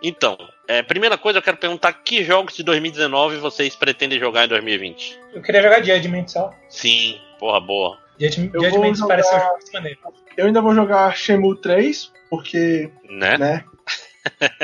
Então, 0.01 0.37
é, 0.67 0.81
primeira 0.81 1.17
coisa, 1.17 1.37
eu 1.39 1.43
quero 1.43 1.57
perguntar 1.57 1.93
que 1.93 2.23
jogos 2.23 2.55
de 2.55 2.63
2019 2.63 3.37
vocês 3.37 3.75
pretendem 3.75 4.19
jogar 4.19 4.45
em 4.45 4.47
2020? 4.47 5.19
Eu 5.33 5.41
queria 5.41 5.61
jogar 5.61 5.83
Judgment 5.83 6.27
só. 6.27 6.51
Sim, 6.69 7.19
porra, 7.39 7.59
boa. 7.59 7.97
Judgment, 8.19 8.49
Eu 8.53 8.61
Judgment 8.63 8.95
jogar- 8.95 9.07
parece 9.07 9.35
um 9.35 9.39
jogo 9.39 9.59
maneiro. 9.73 9.99
Eu 10.35 10.45
ainda 10.47 10.61
vou 10.61 10.73
jogar 10.73 11.15
Shenmue 11.15 11.59
3, 11.61 12.11
porque, 12.31 12.89
Né? 13.09 13.37
né? 13.37 13.63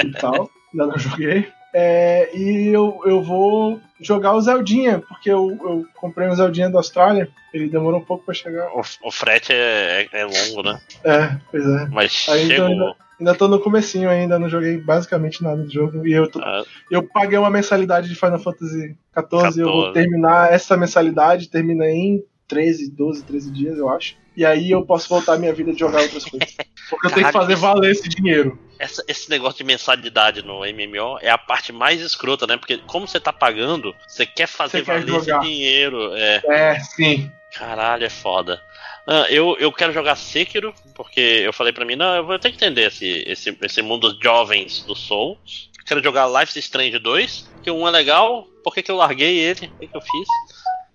E 0.03 0.11
tal. 0.11 0.49
Ainda 0.73 0.88
não 0.88 0.98
joguei. 0.98 1.48
É, 1.76 2.30
e 2.38 2.68
eu, 2.68 3.02
eu 3.06 3.22
vou 3.23 3.81
jogar 3.99 4.34
o 4.35 4.41
Zeldinha, 4.41 4.99
porque 4.99 5.30
eu, 5.31 5.49
eu 5.64 5.85
comprei 5.95 6.27
um 6.27 6.35
Zeldinha 6.35 6.69
da 6.69 6.77
Austrália. 6.77 7.27
Ele 7.53 7.68
demorou 7.68 7.99
um 7.99 8.06
pouco 8.06 8.26
pra 8.26 8.34
chegar. 8.34 8.68
O, 8.76 8.81
o 9.07 9.11
frete 9.11 9.52
é, 9.53 10.07
é- 10.14 10.19
é 10.22 10.26
longo, 10.26 10.61
né? 10.64 10.80
É, 11.03 11.35
pois 11.52 11.65
é. 11.65 11.88
Mas 11.91 12.27
Aí, 12.30 12.52
então, 12.52 12.68
chegou. 12.69 12.95
Ainda 13.19 13.35
tô 13.35 13.48
no 13.48 13.60
comecinho 13.60 14.10
ainda, 14.10 14.38
não 14.38 14.49
joguei 14.49 14.77
basicamente 14.77 15.41
nada 15.44 15.64
do 15.64 15.72
jogo. 15.72 16.06
E 16.06 16.11
eu, 16.11 16.30
tô- 16.30 16.40
ah, 16.41 16.64
eu 16.91 17.03
paguei 17.03 17.38
uma 17.38 17.49
mensalidade 17.49 18.10
de 18.10 18.15
Final 18.15 18.40
Fantasy 18.40 18.95
XIV, 19.15 19.61
eu 19.61 19.72
vou 19.72 19.84
14. 19.85 19.94
terminar 19.94 20.52
essa 20.52 20.76
mensalidade, 20.76 21.48
termina 21.49 21.85
em 21.90 22.23
13, 22.48 22.91
12, 22.91 23.23
13 23.26 23.52
dias, 23.53 23.77
eu 23.77 23.88
acho. 23.90 24.15
E 24.35 24.44
aí 24.44 24.69
eu 24.72 24.84
posso 24.85 25.07
voltar 25.07 25.34
à 25.34 25.38
minha 25.38 25.53
vida 25.53 25.72
de 25.72 25.80
jogar 25.80 26.02
outras 26.02 26.26
coisas. 26.26 26.56
Porque 26.89 27.07
eu 27.07 27.11
tenho 27.11 27.26
que 27.27 27.31
fazer 27.34 27.55
valer 27.55 27.91
esse 27.91 28.10
dinheiro. 28.10 28.60
essa- 28.80 29.03
esse 29.07 29.30
negócio 29.30 29.57
de 29.57 29.64
mensalidade 29.64 30.43
no 30.43 30.65
MMO 30.65 31.18
é 31.22 31.30
a 31.30 31.38
parte 31.38 31.72
mais 31.72 32.01
escrota, 32.01 32.45
né? 32.45 32.57
Porque 32.57 32.77
como 32.80 33.07
você 33.07 33.19
tá 33.19 33.31
pagando, 33.31 33.95
você 34.07 34.26
quer 34.26 34.47
fazer 34.47 34.80
Você 34.80 34.85
quer 34.85 34.99
valer 34.99 35.07
jogar. 35.19 35.39
esse 35.39 35.47
dinheiro. 35.47 36.14
É, 36.15 36.41
É, 36.49 36.80
sim. 36.80 37.31
caralho, 37.53 38.03
é 38.05 38.10
foda. 38.10 38.61
Ah, 39.07 39.26
eu, 39.30 39.55
eu 39.60 39.72
quero 39.72 39.91
jogar 39.93 40.15
Sekiro, 40.15 40.73
porque 40.95 41.19
eu 41.19 41.51
falei 41.53 41.72
pra 41.73 41.85
mim, 41.85 41.95
não, 41.95 42.15
eu 42.15 42.26
vou 42.26 42.39
ter 42.39 42.49
que 42.51 42.55
entender 42.55 42.88
esse, 42.88 43.23
esse, 43.27 43.57
esse 43.61 43.81
mundo 43.81 44.10
dos 44.11 44.19
jovens 44.23 44.84
do 44.85 44.95
Soul. 44.95 45.38
Quero 45.85 46.01
jogar 46.01 46.27
Life 46.27 46.57
is 46.57 46.65
Strange 46.65 46.97
2, 46.99 47.45
que 47.61 47.69
um 47.69 47.85
é 47.88 47.91
legal, 47.91 48.47
por 48.64 48.73
que, 48.73 48.81
que 48.81 48.89
eu 48.89 48.95
larguei 48.95 49.38
ele? 49.38 49.65
O 49.76 49.80
que, 49.80 49.88
que 49.88 49.97
eu 49.97 50.01
fiz? 50.01 50.27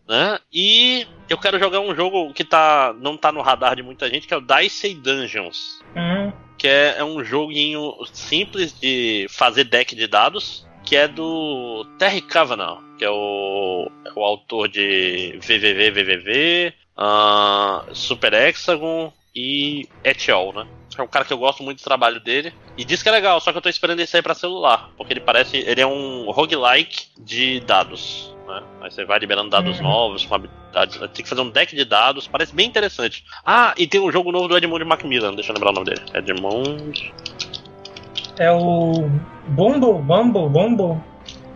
Né? 0.08 0.38
E 0.50 1.06
eu 1.28 1.36
quero 1.36 1.58
jogar 1.58 1.80
um 1.80 1.94
jogo 1.94 2.32
que 2.32 2.42
tá, 2.42 2.94
não 2.98 3.16
tá 3.16 3.30
no 3.30 3.42
radar 3.42 3.76
de 3.76 3.82
muita 3.82 4.08
gente, 4.08 4.26
que 4.26 4.32
é 4.32 4.36
o 4.36 4.40
Dicey 4.40 4.94
Dungeons. 4.94 5.80
Hum, 5.94 6.32
Que 6.56 6.66
é, 6.66 6.94
é 6.98 7.04
um 7.04 7.22
joguinho 7.22 7.94
simples 8.12 8.72
de 8.72 9.26
fazer 9.28 9.64
deck 9.64 9.94
de 9.94 10.06
dados, 10.06 10.66
que 10.82 10.96
é 10.96 11.06
do 11.06 11.84
Terry 11.98 12.22
Kavanagh, 12.22 12.78
que 12.96 13.04
é 13.04 13.10
o, 13.10 13.90
é 14.06 14.10
o 14.16 14.24
autor 14.24 14.68
de 14.68 15.38
VVV, 15.42 15.90
VVV, 15.90 16.74
ah, 16.96 17.84
Super 17.92 18.32
Hexagon 18.32 19.12
e 19.38 19.88
Etiol, 20.02 20.52
né? 20.52 20.66
É 20.96 21.02
um 21.02 21.06
cara 21.06 21.24
que 21.24 21.32
eu 21.32 21.38
gosto 21.38 21.62
muito 21.62 21.78
do 21.78 21.84
trabalho 21.84 22.18
dele. 22.18 22.52
E 22.76 22.84
diz 22.84 23.04
que 23.04 23.08
é 23.08 23.12
legal, 23.12 23.40
só 23.40 23.52
que 23.52 23.58
eu 23.58 23.62
tô 23.62 23.68
esperando 23.68 24.00
ele 24.00 24.06
sair 24.06 24.22
pra 24.22 24.34
celular. 24.34 24.90
Porque 24.96 25.12
ele 25.12 25.20
parece. 25.20 25.58
Ele 25.58 25.80
é 25.80 25.86
um 25.86 26.28
roguelike 26.32 27.06
de 27.16 27.60
dados. 27.60 28.34
Né? 28.48 28.62
Aí 28.80 28.90
você 28.90 29.04
vai 29.04 29.18
liberando 29.20 29.48
dados 29.48 29.76
uhum. 29.76 29.84
novos, 29.84 30.26
com 30.26 30.34
habilidades. 30.34 30.98
Tem 30.98 31.22
que 31.22 31.28
fazer 31.28 31.42
um 31.42 31.50
deck 31.50 31.76
de 31.76 31.84
dados, 31.84 32.26
parece 32.26 32.52
bem 32.52 32.66
interessante. 32.66 33.24
Ah, 33.46 33.74
e 33.76 33.86
tem 33.86 34.00
um 34.00 34.10
jogo 34.10 34.32
novo 34.32 34.48
do 34.48 34.56
Edmund 34.56 34.84
Macmillan, 34.84 35.34
deixa 35.34 35.52
eu 35.52 35.54
lembrar 35.54 35.70
o 35.70 35.74
nome 35.74 35.86
dele. 35.86 36.02
Edmund. 36.14 37.12
É 38.36 38.50
o. 38.50 39.08
Bumble, 39.46 40.02
Bumble, 40.02 40.48
Bumble? 40.48 41.00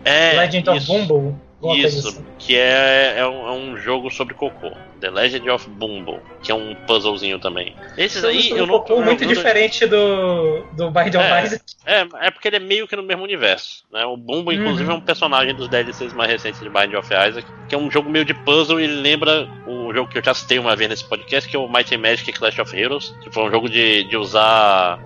É. 0.05 0.37
Legend 0.37 0.77
isso. 0.77 0.93
of 0.93 1.07
Bumble. 1.07 1.35
Isso, 1.71 2.09
assim. 2.09 2.25
que 2.37 2.57
é, 2.57 3.15
é 3.17 3.27
um, 3.27 3.47
é, 3.47 3.51
um, 3.51 3.77
jogo 3.77 4.11
sobre 4.11 4.33
cocô. 4.33 4.71
The 4.99 5.09
Legend 5.09 5.49
of 5.49 5.69
Bumble, 5.69 6.19
que 6.41 6.51
é 6.51 6.55
um 6.55 6.75
puzzlezinho 6.87 7.39
também. 7.39 7.75
Esses 7.97 8.23
aí 8.23 8.51
eu 8.51 8.65
não 8.65 8.79
tô 8.79 9.01
muito 9.01 9.25
diferente 9.25 9.85
do, 9.85 10.63
do 10.73 10.91
Bind 10.91 11.15
of 11.15 11.17
é, 11.17 11.43
Isaac. 11.43 11.63
É, 11.85 12.07
é 12.21 12.31
porque 12.31 12.47
ele 12.47 12.55
é 12.55 12.59
meio 12.59 12.87
que 12.87 12.95
no 12.95 13.03
mesmo 13.03 13.23
universo. 13.23 13.83
Né? 13.91 14.05
O 14.05 14.15
Bumble, 14.15 14.55
inclusive, 14.55 14.89
uhum. 14.89 14.95
é 14.95 14.97
um 14.97 15.01
personagem 15.01 15.53
dos 15.53 15.67
DLCs 15.67 16.13
mais 16.13 16.29
recentes 16.29 16.61
de 16.61 16.69
Bind 16.69 16.93
of 16.95 17.07
Isaac, 17.07 17.45
que 17.67 17.75
é 17.75 17.77
um 17.77 17.91
jogo 17.91 18.09
meio 18.09 18.25
de 18.25 18.33
puzzle 18.33 18.79
e 18.79 18.83
ele 18.85 19.01
lembra 19.01 19.47
o 19.67 19.93
jogo 19.93 20.09
que 20.09 20.17
eu 20.17 20.23
já 20.23 20.33
citei 20.33 20.59
uma 20.59 20.75
vez 20.75 20.89
nesse 20.89 21.07
podcast, 21.07 21.49
que 21.49 21.55
é 21.55 21.59
o 21.59 21.67
Mighty 21.67 21.97
Magic 21.97 22.31
Clash 22.31 22.59
of 22.59 22.77
Heroes. 22.77 23.13
Tipo, 23.21 23.41
é 23.41 23.43
um 23.43 23.51
jogo 23.51 23.69
de, 23.69 24.03
de 24.05 24.17
usar. 24.17 24.99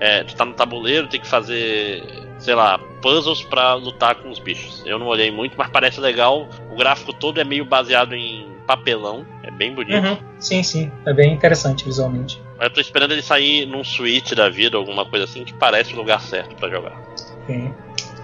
É, 0.00 0.24
tu 0.24 0.34
tá 0.34 0.44
no 0.44 0.54
tabuleiro, 0.54 1.06
tem 1.06 1.20
que 1.20 1.28
fazer 1.28 2.02
sei 2.40 2.54
lá, 2.54 2.78
puzzles 3.02 3.42
para 3.42 3.74
lutar 3.74 4.16
com 4.16 4.30
os 4.30 4.38
bichos. 4.38 4.82
Eu 4.84 4.98
não 4.98 5.06
olhei 5.06 5.30
muito, 5.30 5.54
mas 5.56 5.68
parece 5.68 6.00
legal. 6.00 6.48
O 6.70 6.76
gráfico 6.76 7.12
todo 7.12 7.40
é 7.40 7.44
meio 7.44 7.64
baseado 7.64 8.14
em 8.14 8.48
papelão, 8.66 9.26
é 9.42 9.50
bem 9.50 9.74
bonito. 9.74 10.06
Uhum. 10.06 10.18
Sim, 10.38 10.62
sim, 10.62 10.92
é 11.06 11.12
bem 11.12 11.32
interessante 11.32 11.84
visualmente. 11.84 12.40
Eu 12.58 12.70
tô 12.70 12.80
esperando 12.80 13.12
ele 13.12 13.22
sair 13.22 13.66
num 13.66 13.84
Switch 13.84 14.32
da 14.32 14.48
vida, 14.48 14.76
alguma 14.76 15.04
coisa 15.04 15.24
assim, 15.24 15.44
que 15.44 15.52
parece 15.52 15.92
o 15.92 15.96
lugar 15.96 16.20
certo 16.20 16.54
para 16.56 16.70
jogar. 16.70 16.98
Sim. 17.46 17.74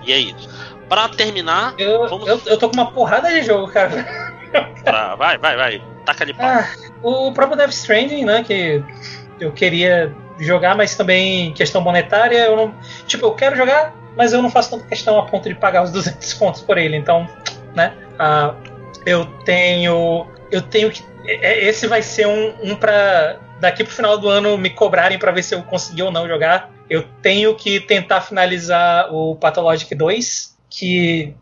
E 0.04 0.12
é 0.12 0.18
isso. 0.18 0.48
Pra 0.88 1.08
terminar, 1.08 1.74
eu, 1.78 2.08
vamos... 2.08 2.26
eu, 2.26 2.40
eu 2.46 2.58
tô 2.58 2.68
com 2.68 2.74
uma 2.74 2.90
porrada 2.90 3.28
de 3.28 3.42
jogo, 3.42 3.70
cara. 3.70 4.06
Pra, 4.84 5.16
vai, 5.16 5.36
vai, 5.36 5.56
vai. 5.56 5.82
Taca 6.06 6.24
de 6.24 6.32
pau. 6.32 6.46
Ah, 6.46 6.70
o 7.02 7.32
próprio 7.32 7.58
Death 7.58 7.72
Stranding, 7.72 8.24
né, 8.24 8.44
que 8.44 8.82
eu 9.40 9.52
queria 9.52 10.14
jogar, 10.38 10.76
mas 10.76 10.94
também 10.96 11.52
questão 11.52 11.80
monetária, 11.80 12.46
eu 12.46 12.56
não. 12.56 12.74
Tipo, 13.06 13.26
eu 13.26 13.34
quero 13.34 13.56
jogar, 13.56 13.94
mas 14.16 14.32
eu 14.32 14.42
não 14.42 14.50
faço 14.50 14.70
tanta 14.70 14.86
questão 14.86 15.18
a 15.18 15.26
ponto 15.26 15.48
de 15.48 15.54
pagar 15.54 15.82
os 15.82 15.90
200 15.92 16.34
contos 16.34 16.62
por 16.62 16.78
ele. 16.78 16.96
Então, 16.96 17.28
né? 17.74 17.92
Uh, 18.14 18.54
eu 19.04 19.26
tenho. 19.44 20.26
Eu 20.50 20.62
tenho 20.62 20.90
que. 20.90 21.04
É, 21.26 21.52
é, 21.52 21.64
esse 21.68 21.86
vai 21.86 22.02
ser 22.02 22.26
um, 22.26 22.54
um 22.62 22.76
para 22.76 23.38
daqui 23.60 23.82
pro 23.82 23.94
final 23.94 24.18
do 24.18 24.28
ano 24.28 24.56
me 24.58 24.70
cobrarem 24.70 25.18
para 25.18 25.32
ver 25.32 25.42
se 25.42 25.54
eu 25.54 25.62
consegui 25.62 26.02
ou 26.02 26.10
não 26.10 26.26
jogar. 26.28 26.70
Eu 26.88 27.04
tenho 27.20 27.54
que 27.54 27.80
tentar 27.80 28.20
finalizar 28.20 29.12
o 29.12 29.36
Pathologic 29.36 29.94
2, 29.94 30.56
que. 30.70 31.34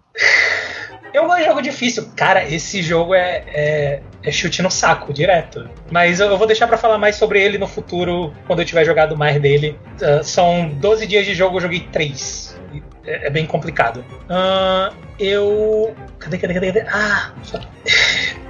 Eu 1.14 1.26
gosto 1.26 1.38
de 1.38 1.44
jogo 1.44 1.62
difícil. 1.62 2.08
Cara, 2.16 2.44
esse 2.44 2.82
jogo 2.82 3.14
é, 3.14 3.44
é, 3.46 4.02
é 4.20 4.32
chute 4.32 4.60
no 4.60 4.70
saco, 4.70 5.12
direto. 5.12 5.70
Mas 5.88 6.18
eu, 6.18 6.36
vou 6.36 6.46
deixar 6.46 6.66
para 6.66 6.76
falar 6.76 6.98
mais 6.98 7.14
sobre 7.14 7.40
ele 7.40 7.56
no 7.56 7.68
futuro, 7.68 8.34
quando 8.48 8.58
eu 8.58 8.64
tiver 8.64 8.84
jogado 8.84 9.16
mais 9.16 9.40
dele. 9.40 9.78
Uh, 10.02 10.24
são 10.24 10.68
12 10.68 11.06
dias 11.06 11.24
de 11.24 11.32
jogo, 11.32 11.58
eu 11.58 11.60
joguei 11.60 11.80
3 11.92 12.54
é, 13.06 13.26
é 13.26 13.30
bem 13.30 13.46
complicado. 13.46 14.04
Uh, 14.24 14.94
eu. 15.18 15.94
Cadê, 16.18 16.38
cadê, 16.38 16.54
cadê, 16.54 16.72
cadê? 16.72 16.86
Ah! 16.88 17.32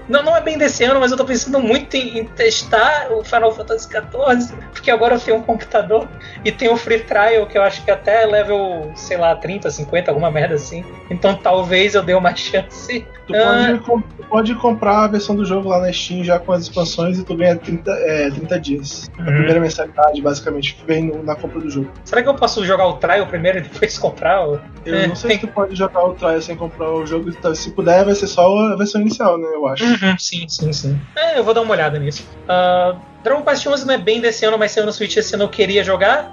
Não, 0.09 0.23
não 0.23 0.37
é 0.37 0.41
bem 0.41 0.59
desse 0.59 0.85
ano, 0.85 1.01
mas 1.01 1.11
eu 1.11 1.17
tô 1.17 1.25
pensando 1.25 1.59
muito 1.61 1.97
em, 1.97 2.19
em, 2.19 2.25
testar 2.25 3.09
o 3.11 3.25
Final 3.25 3.53
Fantasy 3.53 3.89
XIV, 3.89 4.55
porque 4.73 4.91
agora 4.91 5.15
eu 5.15 5.21
tenho 5.21 5.39
um 5.39 5.43
computador 5.43 6.07
e 6.45 6.53
tem 6.53 6.69
o 6.69 6.77
Free 6.77 7.01
Trial, 7.01 7.47
que 7.47 7.57
eu 7.57 7.63
acho 7.63 7.85
que 7.85 7.91
até 7.91 8.27
level, 8.27 8.93
sei 8.95 9.17
lá, 9.17 9.35
30, 9.35 9.71
50, 9.71 10.11
alguma 10.11 10.31
merda 10.31 10.55
assim. 10.55 10.85
Então 11.11 11.35
talvez 11.35 11.95
eu 11.95 12.03
dê 12.03 12.15
uma 12.15 12.35
chance. 12.37 13.07
Tu 13.27 13.33
pode, 13.33 13.73
uh, 13.91 14.25
pode 14.29 14.55
comprar 14.57 15.05
a 15.05 15.09
versão 15.09 15.35
do 15.35 15.47
jogo 15.47 15.69
lá 15.71 15.81
na 15.81 15.91
Steam 15.91 16.23
já 16.23 16.39
com 16.39 16.53
as 16.53 16.63
expansões 16.63 17.19
e 17.19 17.25
tu 17.25 17.35
ganha 17.35 17.57
30, 17.57 17.91
é, 17.91 18.31
30 18.31 18.61
dias. 18.61 19.11
Uhum. 19.19 19.25
A 19.25 19.27
primeira 19.29 19.61
mensalidade, 19.61 20.21
basicamente, 20.21 20.79
vem 20.87 21.05
no, 21.05 21.23
na 21.23 21.35
compra 21.35 21.61
do 21.61 21.71
jogo. 21.71 21.91
Será 22.05 22.23
que 22.23 22.29
eu 22.29 22.35
posso 22.35 22.65
jogar 22.67 22.87
o 22.87 22.95
Trial 22.95 23.27
primeiro 23.27 23.59
e 23.59 23.61
depois 23.63 23.97
comprar? 23.99 24.43
Ou... 24.43 24.61
Eu 24.85 24.95
é, 24.95 25.07
não 25.07 25.17
sei 25.17 25.31
tem... 25.31 25.41
se 25.41 25.47
tu 25.47 25.53
pode 25.53 25.75
jogar 25.75 26.05
o 26.05 26.13
Trial 26.13 26.43
sem 26.43 26.55
comprar 26.55 26.91
o 26.91 27.07
jogo. 27.07 27.31
Então, 27.31 27.55
se 27.55 27.71
puder, 27.71 28.05
vai 28.05 28.15
ser 28.15 28.27
só 28.27 28.59
a 28.59 28.77
versão 28.77 29.01
inicial, 29.01 29.39
né? 29.39 29.49
Eu 29.55 29.67
acho. 29.67 29.85
Uhum, 29.85 29.94
sim, 30.19 30.49
sim, 30.49 30.73
sim. 30.73 31.01
É, 31.17 31.39
eu 31.39 31.45
vou 31.45 31.55
dar 31.55 31.63
uma 31.63 31.73
olhada 31.73 31.99
nisso. 31.99 32.27
Uh, 32.45 32.99
Dragon 33.23 33.43
Quest 33.43 33.67
11 33.67 33.87
não 33.87 33.95
é 33.95 33.99
bem 33.99 34.21
desse 34.21 34.45
ano, 34.45 34.59
mas 34.59 34.73
saiu 34.73 34.87
no 34.87 34.93
Switch 34.93 35.17
esse 35.17 35.35
ano 35.35 35.45
eu 35.45 35.49
queria 35.49 35.83
jogar. 35.83 36.31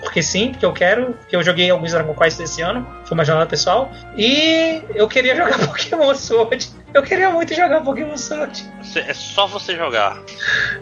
Porque 0.00 0.22
sim, 0.22 0.50
porque 0.50 0.64
eu 0.64 0.72
quero, 0.72 1.14
porque 1.14 1.34
eu 1.34 1.42
joguei 1.42 1.70
alguns 1.70 1.92
Dragon 1.92 2.14
Quest 2.14 2.40
esse 2.40 2.62
ano, 2.62 2.86
foi 3.04 3.16
uma 3.16 3.24
jornada 3.24 3.48
pessoal. 3.48 3.90
E 4.16 4.82
eu 4.94 5.08
queria 5.08 5.34
jogar 5.36 5.58
Pokémon 5.58 6.14
Sword. 6.14 6.70
Eu 6.94 7.02
queria 7.02 7.30
muito 7.30 7.54
jogar 7.54 7.82
Pokémon 7.82 8.16
Sword. 8.16 8.64
É 8.94 9.12
só 9.12 9.46
você 9.46 9.76
jogar. 9.76 10.18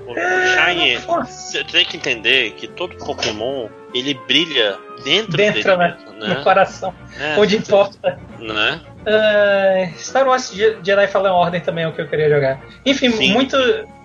O 0.06 0.16
é, 0.16 0.74
Shiny. 0.74 0.96
Você 0.98 1.64
tem 1.64 1.84
que 1.84 1.96
entender 1.96 2.52
que 2.52 2.68
todo 2.68 2.96
Pokémon 2.96 3.68
ele 3.94 4.14
brilha 4.26 4.76
dentro, 5.04 5.36
dentro 5.36 5.62
dele, 5.62 5.76
né? 5.76 5.96
né? 6.18 6.34
no 6.34 6.42
coração, 6.42 6.92
é, 7.18 7.38
onde 7.38 7.56
importa. 7.56 8.18
Né? 8.38 8.80
Uh, 9.04 9.98
Star 9.98 10.26
Wars 10.26 10.50
Jedi 10.50 11.06
Fallen 11.08 11.32
Order 11.32 11.62
também 11.62 11.84
é 11.84 11.88
o 11.88 11.92
que 11.92 12.00
eu 12.00 12.08
queria 12.08 12.28
jogar. 12.28 12.60
Enfim, 12.84 13.08
muito, 13.32 13.56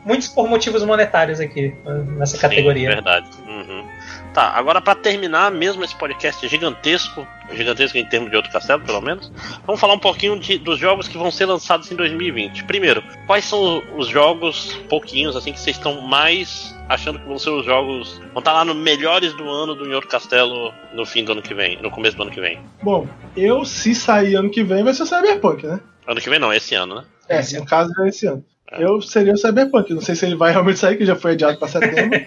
muitos 0.06 0.28
por 0.28 0.48
motivos 0.48 0.84
monetários 0.84 1.40
aqui 1.40 1.74
nessa 2.18 2.36
Sim, 2.36 2.42
categoria. 2.42 2.90
Verdade. 2.90 3.30
Uhum. 3.48 3.86
Tá, 4.34 4.50
agora 4.50 4.80
para 4.80 4.96
terminar 4.96 5.52
mesmo 5.52 5.84
esse 5.84 5.96
podcast 5.96 6.48
gigantesco, 6.48 7.28
gigantesco 7.52 7.98
em 7.98 8.06
termos 8.06 8.30
de 8.30 8.36
outro 8.36 8.52
castelo, 8.52 8.84
pelo 8.84 9.02
menos, 9.02 9.32
vamos 9.66 9.82
falar 9.82 9.94
um 9.94 10.00
pouquinho 10.00 10.40
de, 10.40 10.58
dos 10.58 10.78
jogos 10.78 11.08
que 11.08 11.18
vão 11.18 11.32
ser 11.32 11.46
lançados 11.46 11.92
em 11.92 11.96
2020. 11.96 12.64
Primeiro, 12.66 13.04
quais 13.26 13.46
são 13.46 13.84
os 13.98 14.08
jogos, 14.08 14.74
pouquinhos, 14.88 15.36
assim, 15.36 15.52
que 15.52 15.60
vocês 15.60 15.76
estão 15.76 16.02
mais 16.02 16.78
achando 16.90 17.20
que 17.20 17.26
vão 17.26 17.38
ser 17.38 17.52
os 17.52 17.66
jogos. 17.66 18.18
vão 18.18 18.40
estar 18.40 18.52
tá 18.52 18.54
lá 18.54 18.66
no 18.66 18.74
melhores 18.74 19.34
do 19.34 19.48
ano 19.48 19.76
do 19.76 19.86
Nhoro 19.86 20.08
Castelo 20.08 20.74
no 20.94 21.06
fim 21.06 21.24
do 21.24 21.32
ano 21.32 21.42
que 21.42 21.54
vem, 21.54 21.80
no 21.82 21.92
começo 21.92 22.18
do 22.18 22.24
ano 22.24 22.32
que 22.32 22.42
vem? 22.42 22.60
Bom, 22.82 23.08
eu, 23.38 23.64
se 23.64 23.94
sair 23.94 24.36
ano 24.36 24.50
que 24.50 24.64
vem, 24.64 24.84
vai 24.84 24.94
ser 24.94 25.06
Cyberpunk, 25.06 25.66
né? 25.66 25.80
Ano 26.08 26.20
que 26.20 26.30
vem 26.30 26.40
não, 26.40 26.52
esse 26.52 26.74
ano, 26.74 26.96
né? 26.96 27.04
É, 27.28 27.42
no 27.60 27.66
caso 27.66 27.94
é 28.02 28.10
esse 28.10 28.26
ano. 28.26 28.44
É. 28.72 28.84
Eu 28.84 29.02
seria 29.02 29.34
o 29.34 29.38
Cyberpunk. 29.38 29.94
Não 29.94 30.02
sei 30.02 30.16
se 30.16 30.26
ele 30.26 30.36
vai 30.36 30.52
realmente 30.52 30.80
sair, 30.80 30.98
que 30.98 31.06
já 31.06 31.16
foi 31.16 31.32
adiado 31.32 31.58
pra 31.58 31.68
setembro. 31.68 32.20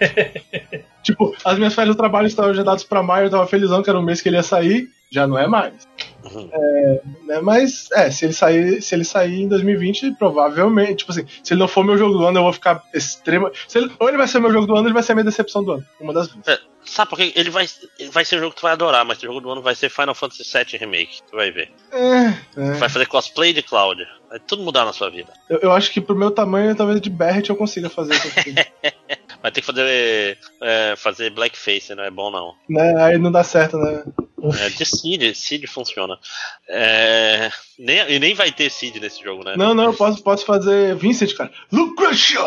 tipo, 1.03 1.35
as 1.43 1.57
minhas 1.57 1.73
férias 1.73 1.95
do 1.95 1.99
trabalho 1.99 2.27
estavam 2.27 2.51
agendadas 2.51 2.83
pra 2.83 3.03
maio, 3.03 3.27
eu 3.27 3.29
tava 3.29 3.47
felizão 3.47 3.81
que 3.81 3.89
era 3.89 3.99
o 3.99 4.03
mês 4.03 4.21
que 4.21 4.29
ele 4.29 4.37
ia 4.37 4.43
sair. 4.43 4.89
Já 5.09 5.27
não 5.27 5.37
é 5.37 5.47
mais. 5.47 5.87
Uhum. 6.23 6.49
É, 6.51 7.01
né, 7.25 7.41
mas, 7.41 7.89
é, 7.91 8.09
se 8.09 8.25
ele, 8.25 8.33
sair, 8.33 8.81
se 8.81 8.95
ele 8.95 9.03
sair 9.03 9.41
em 9.41 9.47
2020, 9.47 10.11
provavelmente, 10.11 10.95
tipo 10.97 11.11
assim, 11.11 11.25
se 11.43 11.53
ele 11.53 11.59
não 11.59 11.67
for 11.67 11.83
meu 11.83 11.97
jogo 11.97 12.17
do 12.17 12.25
ano, 12.25 12.39
eu 12.39 12.43
vou 12.43 12.53
ficar 12.53 12.83
extremo. 12.93 13.51
Ele, 13.73 13.91
ou 13.99 14.07
ele 14.07 14.17
vai 14.17 14.27
ser 14.27 14.39
meu 14.39 14.51
jogo 14.51 14.65
do 14.65 14.73
ano, 14.73 14.81
ou 14.81 14.87
ele 14.87 14.93
vai 14.93 15.03
ser 15.03 15.11
a 15.11 15.15
minha 15.15 15.25
decepção 15.25 15.63
do 15.63 15.73
ano. 15.73 15.85
Uma 15.99 16.13
das 16.13 16.27
duas. 16.29 16.47
É, 16.47 16.59
sabe 16.85 17.09
por 17.09 17.17
quê? 17.17 17.33
Ele 17.35 17.49
vai, 17.49 17.67
vai 18.11 18.25
ser 18.25 18.37
um 18.37 18.39
jogo 18.39 18.51
que 18.51 18.59
tu 18.59 18.63
vai 18.63 18.73
adorar, 18.73 19.05
mas 19.05 19.17
o 19.17 19.21
jogo 19.21 19.41
do 19.41 19.51
ano 19.51 19.61
vai 19.61 19.75
ser 19.75 19.89
Final 19.89 20.15
Fantasy 20.15 20.43
VII 20.43 20.77
Remake. 20.79 21.21
Tu 21.29 21.35
vai 21.35 21.51
ver. 21.51 21.71
É, 21.91 22.61
é. 22.61 22.71
Vai 22.73 22.89
fazer 22.89 23.05
cosplay 23.07 23.53
de 23.53 23.61
Cloud. 23.61 24.01
Vai 24.29 24.39
tudo 24.39 24.63
mudar 24.63 24.85
na 24.85 24.93
sua 24.93 25.09
vida. 25.09 25.31
Eu, 25.49 25.59
eu 25.59 25.71
acho 25.71 25.91
que 25.91 26.01
pro 26.01 26.15
meu 26.15 26.31
tamanho, 26.31 26.75
talvez 26.75 26.99
de 27.01 27.09
Barret 27.09 27.49
eu 27.49 27.55
consiga 27.55 27.89
fazer 27.89 28.15
isso 28.15 28.27
Vai 29.41 29.51
ter 29.51 29.59
que 29.59 29.67
fazer, 29.67 30.37
é, 30.61 30.95
fazer 30.95 31.29
blackface, 31.31 31.93
não 31.93 32.03
é 32.05 32.09
bom 32.09 32.31
não. 32.31 32.55
Né? 32.69 32.95
Aí 33.03 33.17
não 33.17 33.29
dá 33.29 33.43
certo, 33.43 33.77
né? 33.77 34.01
É, 34.59 34.69
de 34.69 34.85
Seed, 34.85 35.35
Seed 35.35 35.65
funciona. 35.67 36.19
É, 36.67 37.49
nem, 37.79 37.99
e 38.11 38.19
nem 38.19 38.33
vai 38.33 38.51
ter 38.51 38.69
Seed 38.69 38.97
nesse 38.97 39.23
jogo, 39.23 39.43
né? 39.43 39.55
Não, 39.55 39.73
não, 39.73 39.85
eu 39.85 39.93
posso, 39.93 40.21
posso 40.21 40.45
fazer 40.45 40.95
Vincent, 40.95 41.33
cara. 41.35 41.51
Lucretia! 41.71 42.41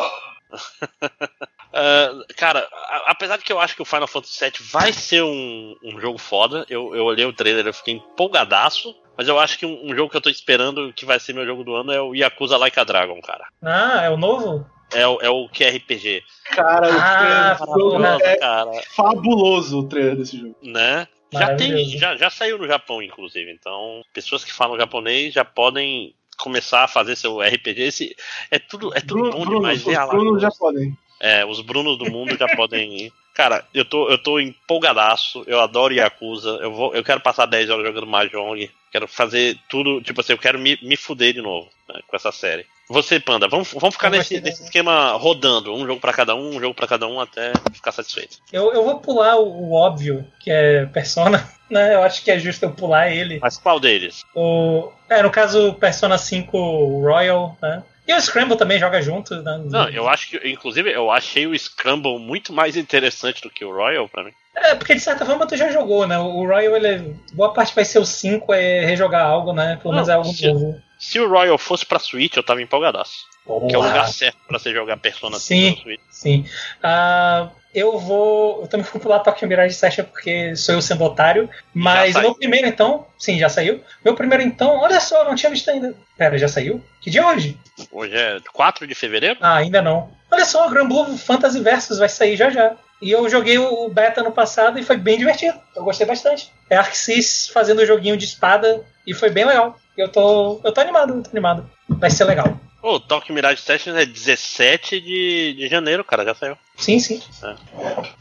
Uh, 1.73 2.25
cara, 2.37 2.69
apesar 3.07 3.39
de 3.39 3.45
que 3.45 3.53
eu 3.53 3.59
acho 3.59 3.75
que 3.75 3.83
o 3.83 3.87
Final 3.87 4.07
Fantasy 4.07 4.45
VII 4.45 4.53
vai 4.71 4.93
ser 4.93 5.23
um, 5.23 5.75
um 5.83 6.01
jogo 6.01 6.19
foda, 6.19 6.67
eu, 6.69 6.95
eu 6.95 7.05
olhei 7.05 7.25
o 7.25 7.33
trailer, 7.33 7.67
eu 7.67 7.75
fiquei 7.75 7.95
empolgadaço. 7.95 8.95
Mas 9.17 9.29
eu 9.29 9.39
acho 9.39 9.59
que 9.59 9.65
um, 9.65 9.91
um, 9.91 9.97
jogo 9.97 10.11
que 10.11 10.17
eu 10.19 10.21
tô 10.21 10.29
esperando 10.29 10.93
que 10.93 11.07
vai 11.07 11.19
ser 11.19 11.33
meu 11.33 11.47
jogo 11.47 11.65
do 11.65 11.75
ano 11.75 11.91
é 11.91 11.99
o 11.99 12.15
Yakuza 12.15 12.59
Like 12.59 12.79
a 12.79 12.85
Dragon, 12.85 13.19
cara. 13.23 13.47
Ah, 13.63 14.03
é 14.03 14.11
o 14.11 14.17
novo? 14.19 14.67
É 14.93 15.07
o, 15.07 15.19
é 15.21 15.31
o 15.31 15.49
QRPG. 15.49 16.23
Cara, 16.51 16.89
ah, 16.93 17.57
o 17.59 17.91
trailer 17.91 18.21
é 18.21 18.37
cara. 18.37 18.71
fabuloso 18.95 19.81
o 19.81 19.89
trailer 19.89 20.17
desse 20.17 20.39
jogo. 20.39 20.55
Né? 20.63 21.09
Já, 21.33 21.57
tem, 21.57 21.89
já, 21.99 22.17
já 22.17 22.31
saiu 22.31 22.59
no 22.59 22.67
Japão, 22.67 23.03
inclusive. 23.03 23.51
Então, 23.51 24.03
pessoas 24.13 24.45
que 24.45 24.53
falam 24.53 24.79
japonês 24.79 25.35
já 25.35 25.45
podem 25.45 26.15
começar 26.39 26.85
a 26.85 26.89
fazer 26.89 27.17
seu 27.17 27.41
RPG. 27.41 27.83
Esse, 27.83 28.17
é 28.51 28.59
tudo, 28.59 28.97
é 28.97 29.01
tudo 29.01 29.31
Bruno, 29.31 29.45
bom 29.45 29.57
demais. 29.57 29.83
Bruno, 29.83 30.01
os 30.01 30.11
Bruno 30.11 30.41
já 30.41 30.51
podem. 30.51 30.99
É, 31.21 31.45
os 31.45 31.61
Brunos 31.61 31.99
do 31.99 32.11
mundo 32.11 32.37
já 32.37 32.47
podem 32.55 33.07
ir. 33.07 33.13
Cara, 33.37 33.67
eu 33.75 33.85
tô, 33.85 34.09
eu 34.09 34.17
tô 34.17 34.41
empolgadaço, 34.41 35.45
eu 35.47 35.61
adoro 35.61 35.93
Yakuza, 35.93 36.59
eu, 36.63 36.73
vou, 36.73 36.95
eu 36.95 37.05
quero 37.05 37.21
passar 37.21 37.45
10 37.45 37.69
horas 37.69 37.85
jogando 37.85 38.07
Mahjong, 38.07 38.71
quero 38.91 39.07
fazer 39.07 39.59
tudo, 39.69 40.01
tipo 40.01 40.23
assim, 40.23 40.33
eu 40.33 40.39
quero 40.39 40.59
me, 40.59 40.79
me 40.81 40.97
fuder 40.97 41.35
de 41.35 41.43
novo 41.43 41.69
né, 41.87 42.01
com 42.09 42.17
essa 42.17 42.33
série. 42.33 42.65
Você, 42.89 43.21
Panda, 43.21 43.47
vamos, 43.47 43.75
vamos 43.75 43.95
ficar 43.95 44.09
nesse, 44.09 44.41
nesse 44.41 44.63
esquema 44.63 45.13
rodando, 45.19 45.75
um 45.75 45.87
jogo 45.87 46.01
para 46.01 46.15
cada 46.15 46.35
um, 46.35 46.57
um 46.57 46.61
jogo 46.61 46.73
para 46.73 46.87
cada 46.87 47.07
um 47.07 47.21
até 47.21 47.53
ficar 47.75 47.93
satisfeito. 47.93 48.39
Eu, 48.51 48.73
eu 48.73 48.83
vou 48.83 49.01
pular 49.01 49.37
o, 49.37 49.47
o 49.47 49.73
óbvio, 49.75 50.27
que 50.41 50.51
é 50.51 50.87
Persona, 50.87 51.47
né? 51.69 51.95
Eu 51.95 52.03
acho 52.05 52.25
que 52.25 52.31
é 52.31 52.39
justo 52.39 52.63
eu 52.63 52.73
pular 52.73 53.11
ele. 53.11 53.39
Mas 53.43 53.59
qual 53.59 53.79
deles? 53.79 54.25
O, 54.35 54.91
é, 55.11 55.23
no 55.23 55.31
caso, 55.31 55.75
Persona 55.75 56.17
5 56.17 57.03
Royal, 57.03 57.55
né? 57.61 57.83
E 58.07 58.15
o 58.15 58.21
Scramble 58.21 58.57
também 58.57 58.79
joga 58.79 59.03
junto, 59.03 59.35
né? 59.43 59.61
Não, 59.65 59.89
eu 59.89 60.09
acho 60.09 60.31
que, 60.31 60.49
inclusive, 60.49 60.93
eu 60.93 61.11
achei 61.11 61.47
o 61.47 61.59
Scramble 61.59 62.19
muito 62.19 62.53
mais 62.53 62.77
interessante 62.77 63.43
do 63.43 63.51
que 63.51 63.65
o 63.65 63.75
Royal 63.75 64.09
para 64.09 64.25
mim. 64.25 64.33
É, 64.55 64.75
porque 64.75 64.95
de 64.95 65.01
certa 65.01 65.27
forma 65.27 65.47
tu 65.47 65.57
já 65.57 65.71
jogou, 65.71 66.07
né? 66.07 66.17
O 66.19 66.47
Royal, 66.47 66.77
ele, 66.77 67.17
boa 67.33 67.53
parte 67.53 67.75
vai 67.75 67.85
ser 67.85 67.99
o 67.99 68.07
5, 68.07 68.55
é 68.55 68.85
rejogar 68.87 69.27
algo, 69.27 69.53
né? 69.53 69.79
Pelo 69.83 69.95
menos 69.95 70.09
é 70.09 70.13
algo 70.13 70.31
novo. 70.41 70.81
Se 70.99 71.21
o 71.21 71.29
Royal 71.29 71.59
fosse 71.59 71.85
pra 71.85 71.99
Switch, 71.99 72.37
eu 72.37 72.43
tava 72.43 72.63
empolgadaço. 72.63 73.27
Que 73.69 73.75
é 73.75 73.79
o 73.79 73.83
lugar 73.83 74.09
certo 74.09 74.39
pra 74.49 74.59
você 74.59 74.73
jogar 74.73 74.97
Persona 74.97 75.39
5 75.39 75.41
Sim. 75.41 75.71
no 75.71 75.83
Switch. 75.83 76.01
Sim. 76.11 76.47
Ah, 76.83 77.51
eu 77.73 77.99
vou. 77.99 78.63
Eu 78.63 78.67
também 78.67 78.87
vou 78.91 79.01
pular 79.01 79.21
Tokyo 79.21 79.47
Mirage 79.47 79.75
Session 79.75 80.05
porque 80.05 80.57
sou 80.57 80.75
eu 80.75 80.83
sendo 80.83 81.05
otário. 81.05 81.49
Mas 81.73 82.17
meu 82.17 82.35
primeiro, 82.35 82.67
então. 82.67 83.07
Sim, 83.19 83.39
já 83.39 83.49
saiu. 83.49 83.85
Meu 84.05 84.15
primeiro, 84.15 84.43
então. 84.43 84.79
Olha 84.79 84.99
só, 84.99 85.25
não 85.25 85.37
tinha 85.37 85.51
visto 85.51 85.71
ainda. 85.71 85.95
Pera, 86.17 86.37
já 86.39 86.49
saiu? 86.49 86.83
Que 87.01 87.09
dia 87.09 87.21
é 87.21 87.27
hoje? 87.27 87.57
Hoje 87.93 88.17
é 88.17 88.41
4 88.53 88.87
de 88.87 88.95
fevereiro? 88.95 89.39
Ah, 89.41 89.57
ainda 89.57 89.81
não. 89.81 90.11
Olha 90.31 90.45
só, 90.45 90.67
o 90.67 90.71
Grand 90.71 90.89
Blue 90.89 91.17
Fantasy 91.17 91.61
Versus 91.61 91.99
vai 91.99 92.09
sair 92.09 92.37
já 92.37 92.51
já. 92.51 92.75
E 93.01 93.11
eu 93.13 93.29
joguei 93.29 93.59
o 93.59 93.89
beta 93.89 94.23
no 94.23 94.33
passado 94.33 94.79
e 94.79 94.83
foi 94.83 94.97
bem 94.97 95.19
divertido. 95.19 95.57
Eu 95.77 95.85
gostei 95.85 96.07
bastante. 96.07 96.51
É 96.69 96.77
Arxis 96.77 97.49
fazendo 97.53 97.83
o 97.83 97.87
joguinho 97.87 98.17
de 98.17 98.25
espada 98.25 98.85
e 99.07 99.15
foi 99.15 99.31
bem 99.31 99.45
legal. 99.45 99.79
Eu 99.97 100.09
tô, 100.11 100.61
eu 100.63 100.73
tô 100.73 100.81
animado, 100.81 101.15
eu 101.15 101.23
tô 101.23 101.31
animado. 101.31 101.71
Vai 101.89 102.11
ser 102.11 102.25
legal. 102.25 102.59
Ô, 102.83 103.01
Tokyo 103.01 103.35
Mirage 103.35 103.63
Sessions 103.63 103.97
é 103.97 104.05
17 104.05 105.01
de, 105.01 105.55
de 105.55 105.69
janeiro, 105.69 106.05
cara, 106.05 106.25
já 106.25 106.35
saiu. 106.35 106.57
Sim, 106.77 106.99
sim. 106.99 107.21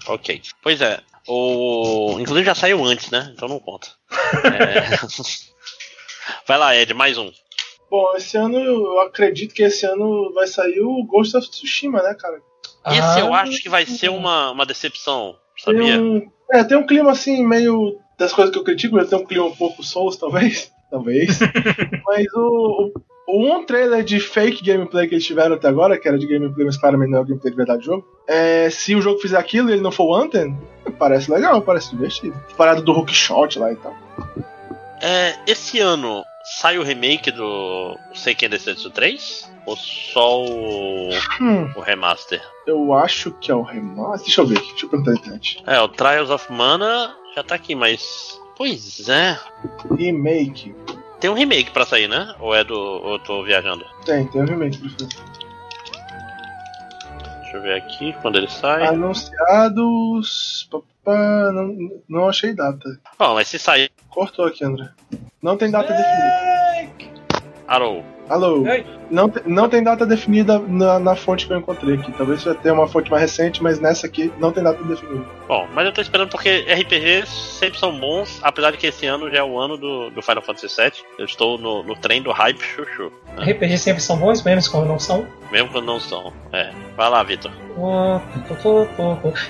Ok. 0.08 0.42
Pois 0.64 0.82
é. 0.82 1.00
O... 1.28 2.18
Inclusive 2.20 2.46
já 2.46 2.56
saiu 2.56 2.84
antes, 2.84 3.12
né? 3.12 3.32
Então 3.36 3.48
não 3.48 3.60
conta. 3.60 3.90
É... 4.12 4.96
Vai 6.48 6.58
lá, 6.58 6.76
Ed, 6.76 6.94
mais 6.94 7.18
um. 7.18 7.32
Bom, 7.90 8.14
esse 8.16 8.38
ano 8.38 8.58
eu 8.58 9.00
acredito 9.02 9.54
que 9.54 9.64
esse 9.64 9.86
ano 9.86 10.34
vai 10.34 10.48
sair 10.48 10.82
o 10.82 11.04
Ghost 11.04 11.38
of 11.38 11.50
Tsushima, 11.50 12.02
né, 12.02 12.16
cara? 12.16 12.42
Esse 12.88 13.00
Ah, 13.02 13.20
eu 13.20 13.34
acho 13.34 13.62
que 13.62 13.70
vai 13.70 13.86
ser 13.86 14.10
uma, 14.10 14.52
uma 14.52 14.66
decepção, 14.66 15.36
Tem 15.64 15.76
sabia? 15.76 16.02
um, 16.02 16.32
é, 16.52 16.64
tem 16.64 16.78
um 16.78 16.86
clima 16.86 17.12
assim, 17.12 17.46
meio. 17.46 18.00
Das 18.18 18.32
coisas 18.32 18.52
que 18.52 18.58
eu 18.58 18.64
critico, 18.64 19.04
tem 19.06 19.20
um 19.20 19.26
clima 19.26 19.46
um 19.46 19.56
pouco 19.56 19.84
Souls, 19.84 20.16
talvez. 20.18 20.72
Talvez. 20.96 21.40
Mas 22.08 22.26
o, 22.34 22.92
o, 23.28 23.54
um 23.54 23.66
trailer 23.66 24.02
de 24.04 24.18
fake 24.20 24.64
gameplay 24.64 25.08
que 25.08 25.16
eles 25.16 25.26
tiveram 25.26 25.56
até 25.56 25.68
agora, 25.68 25.98
que 26.00 26.08
era 26.08 26.18
de 26.18 26.26
gameplay, 26.26 26.66
mas 26.66 26.78
claramente 26.78 27.10
não 27.12 27.18
é 27.20 27.22
o 27.22 27.26
gameplay 27.26 27.52
de 27.52 27.58
verdade 27.58 27.80
do 27.80 27.86
jogo. 27.86 28.08
É, 28.28 28.70
se 28.70 28.96
o 28.96 29.02
jogo 29.02 29.20
fizer 29.20 29.38
aquilo 29.38 29.70
e 29.70 29.74
ele 29.74 29.82
não 29.82 29.92
for 29.92 30.06
o 30.06 30.16
Anthem, 30.16 30.58
parece 30.98 31.30
legal, 31.30 31.62
parece 31.62 31.90
divertido. 31.92 32.36
Parado 32.56 32.82
do 32.82 32.94
hookshot 32.94 33.60
lá 33.60 33.74
e 33.74 33.76
tal. 33.76 33.94
É, 35.02 35.36
esse 35.46 35.80
ano 35.80 36.24
sai 36.62 36.78
o 36.78 36.84
remake 36.84 37.30
do 37.32 37.98
Seiken 38.14 38.50
Densetsu 38.50 38.90
3? 38.92 39.52
Ou 39.66 39.76
só 39.76 40.44
o, 40.46 41.10
Hum, 41.42 41.72
o 41.76 41.82
remaster? 41.82 42.42
eu 42.68 42.94
acho 42.94 43.32
que 43.42 43.52
é 43.52 43.56
o 43.56 43.64
remaster. 43.64 44.26
Deixa 44.28 44.42
eu 44.42 44.46
ver 44.46 44.60
aqui, 44.60 44.70
deixa 44.70 44.86
eu 44.86 44.90
perguntar 44.90 45.12
na 45.12 45.18
internet. 45.18 45.64
É, 45.68 45.82
o 45.82 45.88
Trials 45.90 46.30
of 46.30 46.50
Mana 46.54 47.14
já 47.36 47.44
tá 47.44 47.56
aqui, 47.56 47.76
mas. 47.76 48.40
Pois 48.56 49.08
é. 49.10 49.38
Remake. 49.98 50.74
Tem 51.20 51.30
um 51.30 51.34
remake 51.34 51.72
pra 51.72 51.86
sair, 51.86 52.08
né? 52.08 52.36
Ou 52.40 52.54
é 52.54 52.64
do. 52.64 52.78
Ou 52.78 53.14
eu 53.14 53.20
tô 53.20 53.44
viajando? 53.44 53.86
Tem, 54.06 54.28
tem 54.28 54.42
um 54.42 54.46
remake. 54.46 54.78
professor. 54.78 55.08
Deixa 57.42 57.58
eu 57.58 57.62
ver 57.62 57.74
aqui 57.76 58.14
quando 58.22 58.38
ele 58.38 58.50
sai. 58.50 58.86
Anunciados. 58.88 60.68
Papá, 60.72 61.52
não, 61.52 62.02
não 62.08 62.30
achei 62.30 62.54
data. 62.54 63.00
Bom, 63.18 63.34
mas 63.34 63.48
se 63.48 63.60
sair. 63.60 63.92
Cortou 64.10 64.46
aqui, 64.46 64.64
André. 64.64 64.90
Não 65.42 65.58
tem 65.58 65.70
data 65.72 65.94
definida. 65.94 67.16
Arou. 67.68 68.15
Alô? 68.30 68.64
Não, 69.10 69.32
não 69.46 69.70
tem 69.70 69.84
data 69.84 70.06
definida 70.06 70.58
na, 70.60 71.00
na 71.00 71.16
fonte 71.16 71.46
que 71.46 71.54
eu 71.54 71.58
encontrei 71.58 71.96
aqui. 71.96 72.12
Talvez 72.12 72.44
vai 72.44 72.56
ter 72.56 72.72
uma 72.72 72.88
fonte 72.88 73.12
mais 73.12 73.22
recente, 73.22 73.62
mas 73.62 73.80
nessa 73.80 74.08
aqui 74.08 74.32
não 74.40 74.52
tem 74.52 74.64
data 74.64 74.84
definida. 74.84 75.26
Bom, 75.48 75.68
mas 75.74 75.86
eu 75.86 75.94
tô 75.94 76.02
esperando 76.02 76.30
porque 76.30 76.66
RPGs 76.68 77.28
sempre 77.28 77.80
são 77.80 77.98
bons, 77.98 78.40
apesar 78.42 78.72
de 78.72 78.78
que 78.78 78.88
esse 78.88 79.06
ano 79.06 79.30
já 79.30 79.38
é 79.38 79.44
o 79.44 79.60
ano 79.60 79.78
do, 79.78 80.10
do 80.10 80.22
Final 80.22 80.42
Fantasy 80.42 80.68
VII. 80.76 80.92
Eu 81.20 81.26
estou 81.26 81.58
no, 81.58 81.84
no 81.84 81.96
trem 81.96 82.22
do 82.22 82.32
hype 82.32 82.62
chuchu. 82.62 83.12
Né? 83.38 83.52
RPG 83.52 83.78
sempre 83.78 84.02
são 84.02 84.18
bons, 84.18 84.44
menos 84.44 84.68
quando 84.68 84.88
não 84.88 84.98
são. 84.98 85.28
Mesmo 85.56 85.70
quando 85.70 85.86
não 85.86 86.02
são. 86.02 86.34
É. 86.52 86.70
Vai 86.98 87.10
lá, 87.10 87.24
Vitor. 87.24 87.50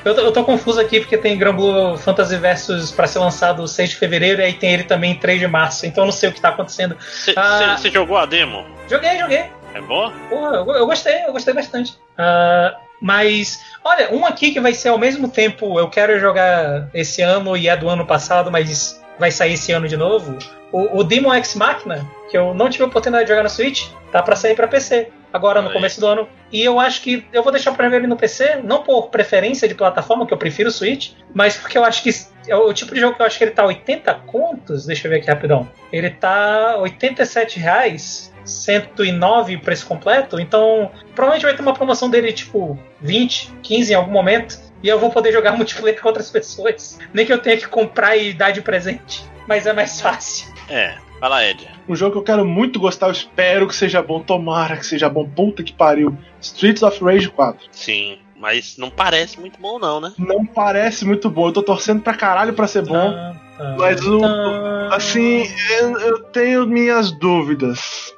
Eu 0.06 0.14
tô, 0.16 0.22
eu 0.22 0.32
tô 0.32 0.44
confuso 0.44 0.80
aqui 0.80 1.00
porque 1.00 1.18
tem 1.18 1.36
Grand 1.36 1.56
Blue 1.56 1.98
Fantasy 1.98 2.38
Versus 2.38 2.92
pra 2.92 3.08
ser 3.08 3.18
lançado 3.18 3.68
6 3.68 3.90
de 3.90 3.96
fevereiro 3.96 4.40
e 4.40 4.46
aí 4.46 4.54
tem 4.54 4.72
ele 4.72 4.84
também 4.84 5.16
3 5.16 5.40
de 5.40 5.48
março, 5.48 5.88
então 5.88 6.04
eu 6.04 6.06
não 6.06 6.12
sei 6.12 6.30
o 6.30 6.32
que 6.32 6.40
tá 6.40 6.50
acontecendo. 6.50 6.96
Você 7.00 7.34
Ah. 7.36 7.76
jogou 7.92 8.18
a 8.18 8.28
demo? 8.28 8.64
Joguei, 8.88 9.18
joguei. 9.18 9.46
É 9.74 9.82
boa? 9.82 10.12
Porra, 10.30 10.58
eu, 10.58 10.72
eu 10.76 10.86
gostei, 10.86 11.24
eu 11.26 11.32
gostei 11.32 11.56
bastante. 11.56 11.96
Ah, 12.16 12.76
mas, 13.02 13.60
olha, 13.84 14.14
um 14.14 14.28
aqui 14.28 14.52
que 14.52 14.60
vai 14.62 14.76
ser 14.76 14.90
ao 14.90 15.00
mesmo 15.00 15.28
tempo, 15.28 15.80
eu 15.80 15.90
quero 15.90 16.20
jogar 16.20 16.88
esse 16.94 17.24
ano 17.24 17.58
e 17.58 17.68
é 17.68 17.76
do 17.76 17.90
ano 17.90 18.06
passado, 18.06 18.52
mas 18.52 19.04
vai 19.20 19.32
sair 19.32 19.54
esse 19.54 19.72
ano 19.72 19.88
de 19.88 19.98
novo. 19.98 20.38
O, 20.72 21.00
o 21.00 21.04
Demon 21.04 21.34
X 21.34 21.56
Machina, 21.56 22.06
que 22.30 22.38
eu 22.38 22.54
não 22.54 22.70
tive 22.70 22.84
a 22.84 22.88
oportunidade 22.88 23.26
de 23.26 23.30
jogar 23.30 23.44
no 23.44 23.50
Switch, 23.50 23.88
tá 24.12 24.22
pra 24.22 24.36
sair 24.36 24.56
pra 24.56 24.68
PC. 24.68 25.10
Agora 25.32 25.62
no 25.62 25.70
começo 25.72 26.00
do 26.00 26.08
ano. 26.08 26.30
E 26.50 26.64
eu 26.64 26.80
acho 26.80 27.02
que 27.02 27.28
eu 27.34 27.44
vou 27.44 27.52
deixar 27.52 27.74
pra 27.74 27.90
ver 27.90 27.98
ele 27.98 28.08
no 28.08 28.16
PC, 28.16 28.62
não 28.64 28.84
por 28.84 29.10
preferência 29.10 29.68
de 29.68 29.76
plataforma, 29.76 30.26
que 30.26 30.34
eu 30.34 30.38
prefiro 30.38 30.70
o 30.70 30.72
Switch, 30.72 31.12
mas 31.34 31.58
porque 31.58 31.78
eu 31.78 31.84
acho 31.84 32.02
que 32.02 32.10
é 32.48 32.56
o 32.56 32.72
tipo 32.74 32.94
de 32.94 33.02
jogo 33.02 33.18
que 33.18 33.22
eu 33.22 33.26
acho 33.26 33.38
que 33.38 33.44
ele 33.44 33.52
tá 33.52 33.66
80 33.66 34.14
contos. 34.28 34.86
Deixa 34.86 35.08
eu 35.08 35.12
ver 35.12 35.18
aqui 35.18 35.28
rapidão. 35.28 35.68
Ele 35.92 36.10
tá 36.10 36.78
87 36.78 37.60
reais. 37.60 38.34
109 38.46 39.58
preço 39.58 39.88
completo, 39.88 40.40
então 40.40 40.92
provavelmente 41.16 41.46
vai 41.46 41.56
ter 41.56 41.64
uma 41.64 41.74
promoção 41.74 42.10
dele 42.10 42.32
tipo 42.32 42.78
20, 43.02 43.52
15 43.64 43.92
em 43.92 43.96
algum 43.96 44.12
momento, 44.12 44.60
e 44.86 44.90
eu 44.90 45.00
vou 45.00 45.10
poder 45.10 45.32
jogar 45.34 45.52
multiplayer 45.58 46.00
com 46.00 46.08
outras 46.08 46.30
pessoas. 46.30 47.00
Nem 47.14 47.26
que 47.26 47.34
eu 47.34 47.40
tenha 47.40 47.58
que 47.58 47.68
comprar 47.68 48.16
e 48.16 48.34
dar 48.34 48.52
de 48.52 48.62
presente, 48.62 49.24
mas 49.48 49.66
é 49.66 49.74
mais 49.74 50.00
fácil. 50.00 50.54
É. 50.70 50.96
Lá, 51.22 51.44
Ed. 51.44 51.68
Um 51.90 51.96
jogo 51.96 52.12
que 52.12 52.18
eu 52.20 52.24
quero 52.24 52.46
muito 52.46 52.80
gostar, 52.80 53.08
eu 53.08 53.12
espero 53.12 53.68
que 53.68 53.76
seja 53.76 54.00
bom, 54.04 54.20
tomara 54.22 54.78
que 54.78 54.86
seja 54.86 55.10
bom, 55.10 55.28
puta 55.28 55.64
que 55.64 55.74
pariu. 55.74 56.16
Streets 56.40 56.84
of 56.84 57.04
Rage 57.04 57.30
4. 57.30 57.68
Sim. 57.72 58.20
Mas 58.36 58.78
não 58.78 58.92
parece 58.92 59.40
muito 59.40 59.60
bom, 59.60 59.80
não, 59.80 60.00
né? 60.00 60.14
Não 60.20 60.46
parece 60.46 61.04
muito 61.04 61.28
bom, 61.28 61.48
eu 61.48 61.54
tô 61.54 61.64
torcendo 61.64 62.04
pra 62.04 62.14
caralho 62.14 62.54
pra 62.54 62.68
ser 62.68 62.84
bom. 62.84 63.12
Tá, 63.12 63.36
tá, 63.58 63.76
Mas 63.80 64.06
o- 64.06 64.20
tá. 64.20 64.90
Assim, 64.96 65.48
eu, 65.80 66.00
eu 66.00 66.20
tenho 66.26 66.68
minhas 66.68 67.12
dúvidas. 67.12 68.14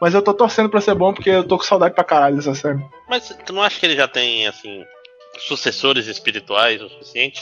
Mas 0.00 0.14
eu 0.14 0.22
tô 0.22 0.32
torcendo 0.32 0.68
pra 0.70 0.80
ser 0.80 0.94
bom 0.94 1.12
porque 1.12 1.28
eu 1.30 1.44
tô 1.44 1.58
com 1.58 1.64
saudade 1.64 1.94
pra 1.94 2.04
caralho 2.04 2.36
dessa 2.36 2.54
série. 2.54 2.82
Mas 3.08 3.34
tu 3.44 3.52
não 3.52 3.62
acha 3.62 3.78
que 3.78 3.84
ele 3.86 3.96
já 3.96 4.06
tem, 4.08 4.46
assim, 4.46 4.84
sucessores 5.38 6.06
espirituais 6.06 6.80
o 6.82 6.88
suficiente? 6.88 7.40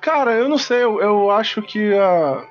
Cara, 0.00 0.32
eu 0.32 0.48
não 0.48 0.58
sei, 0.58 0.78
eu, 0.82 1.00
eu 1.00 1.30
acho 1.30 1.62
que 1.62 1.92
a. 1.94 2.44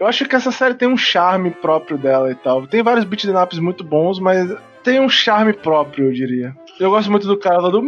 Eu 0.00 0.06
acho 0.06 0.24
que 0.26 0.36
essa 0.36 0.52
série 0.52 0.74
tem 0.74 0.86
um 0.88 0.96
charme 0.96 1.50
próprio 1.50 1.98
dela 1.98 2.30
e 2.30 2.34
tal. 2.34 2.66
Tem 2.66 2.82
vários 2.82 3.04
beat'em 3.04 3.34
ups 3.36 3.58
muito 3.58 3.82
bons, 3.82 4.18
mas 4.20 4.48
tem 4.84 5.00
um 5.00 5.08
charme 5.08 5.52
próprio, 5.52 6.06
eu 6.06 6.12
diria. 6.12 6.54
Eu 6.78 6.90
gosto 6.90 7.10
muito 7.10 7.26
do 7.26 7.36
cara 7.36 7.58
lá 7.60 7.68
do 7.68 7.82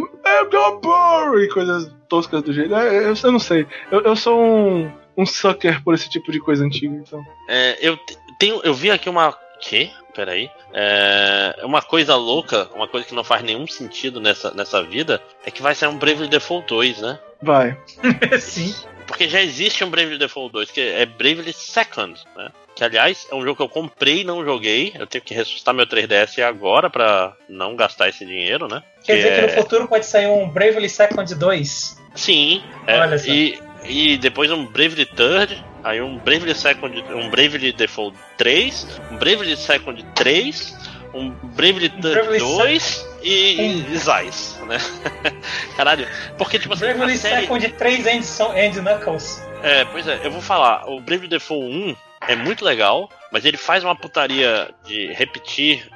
burn", 0.81 1.43
e 1.43 1.47
coisas 1.49 1.89
toscas 2.09 2.41
do 2.43 2.51
jeito. 2.53 2.73
É, 2.75 3.05
Eu, 3.09 3.13
eu 3.23 3.31
não 3.31 3.39
sei. 3.39 3.65
Eu, 3.89 4.01
eu 4.01 4.15
sou 4.15 4.39
um, 4.41 4.91
um 5.17 5.25
sucker 5.25 5.81
por 5.83 5.93
esse 5.93 6.09
tipo 6.09 6.31
de 6.31 6.39
coisa 6.39 6.65
antiga, 6.65 6.95
então. 6.95 7.23
É, 7.47 7.77
eu 7.85 7.95
te- 7.97 8.17
tenho, 8.37 8.59
eu 8.63 8.73
vi 8.73 8.91
aqui 8.91 9.09
uma. 9.09 9.33
Que? 9.61 9.91
Peraí. 10.13 10.49
É, 10.73 11.55
uma 11.63 11.81
coisa 11.81 12.15
louca, 12.15 12.67
uma 12.73 12.87
coisa 12.87 13.05
que 13.07 13.13
não 13.15 13.23
faz 13.23 13.43
nenhum 13.43 13.65
sentido 13.67 14.19
nessa, 14.19 14.51
nessa 14.53 14.83
vida, 14.83 15.21
é 15.45 15.51
que 15.51 15.61
vai 15.61 15.73
sair 15.75 15.89
um 15.89 15.97
Bravely 15.97 16.27
Default 16.27 16.67
2, 16.67 16.97
né? 17.01 17.19
Vai. 17.41 17.77
Sim. 18.39 18.75
Porque 19.07 19.27
já 19.29 19.41
existe 19.41 19.83
um 19.83 19.89
Bravely 19.89 20.17
Default 20.17 20.51
2, 20.53 20.71
que 20.71 20.81
é 20.81 21.05
Bravely 21.05 21.53
Second, 21.53 22.19
né? 22.35 22.49
Que 22.75 22.83
aliás 22.83 23.27
é 23.31 23.35
um 23.35 23.41
jogo 23.43 23.57
que 23.57 23.61
eu 23.63 23.69
comprei 23.69 24.21
e 24.21 24.23
não 24.23 24.43
joguei. 24.43 24.93
Eu 24.97 25.05
tenho 25.05 25.23
que 25.23 25.33
ressuscitar 25.33 25.73
meu 25.73 25.85
3DS 25.85 26.41
agora 26.43 26.89
pra 26.89 27.33
não 27.49 27.75
gastar 27.75 28.09
esse 28.09 28.25
dinheiro, 28.25 28.67
né? 28.67 28.81
Quer 29.03 29.17
dizer 29.17 29.33
que 29.33 29.39
é- 29.39 29.55
no 29.55 29.61
futuro 29.61 29.87
pode 29.87 30.05
sair 30.05 30.27
um 30.27 30.49
Bravely 30.49 30.89
Second 30.89 31.33
2 31.35 32.01
Sim, 32.15 32.63
é, 32.87 32.99
Olha 32.99 33.17
só. 33.17 33.29
e, 33.29 33.59
e 33.85 34.17
depois 34.17 34.49
um 34.51 34.65
Bravely 34.65 35.05
Third, 35.05 35.63
aí 35.83 36.01
um 36.01 36.17
Bravely 36.17 36.55
Second, 36.55 37.03
um 37.13 37.29
Bravely 37.29 37.71
Default 37.71 38.17
3, 38.37 39.01
um 39.11 39.17
Bravely 39.17 39.55
Second 39.57 40.03
3, 40.15 40.77
um 41.13 41.29
Bravely 41.29 41.89
Third 41.89 42.13
Bravely 42.13 42.39
2 42.39 43.07
e, 43.23 43.83
e 43.91 43.97
Zeiss, 43.97 44.57
né? 44.67 44.77
Caralho, 45.75 46.07
porque 46.37 46.59
tipo 46.59 46.73
assim, 46.73 46.85
Bravely 46.85 47.17
série, 47.17 47.41
Second 47.41 47.69
3 47.69 48.07
End, 48.07 48.27
End 48.55 48.81
Knuckles. 48.81 49.41
é, 49.63 49.85
pois 49.85 50.07
é, 50.07 50.19
eu 50.23 50.31
vou 50.31 50.41
falar, 50.41 50.89
o 50.89 50.99
Bravely 51.01 51.27
Default 51.27 51.65
1 51.65 51.95
é 52.27 52.35
muito 52.35 52.63
legal, 52.63 53.09
mas 53.31 53.45
ele 53.45 53.57
faz 53.57 53.83
uma 53.83 53.95
putaria 53.95 54.69
de 54.83 55.07
repetir 55.13 55.89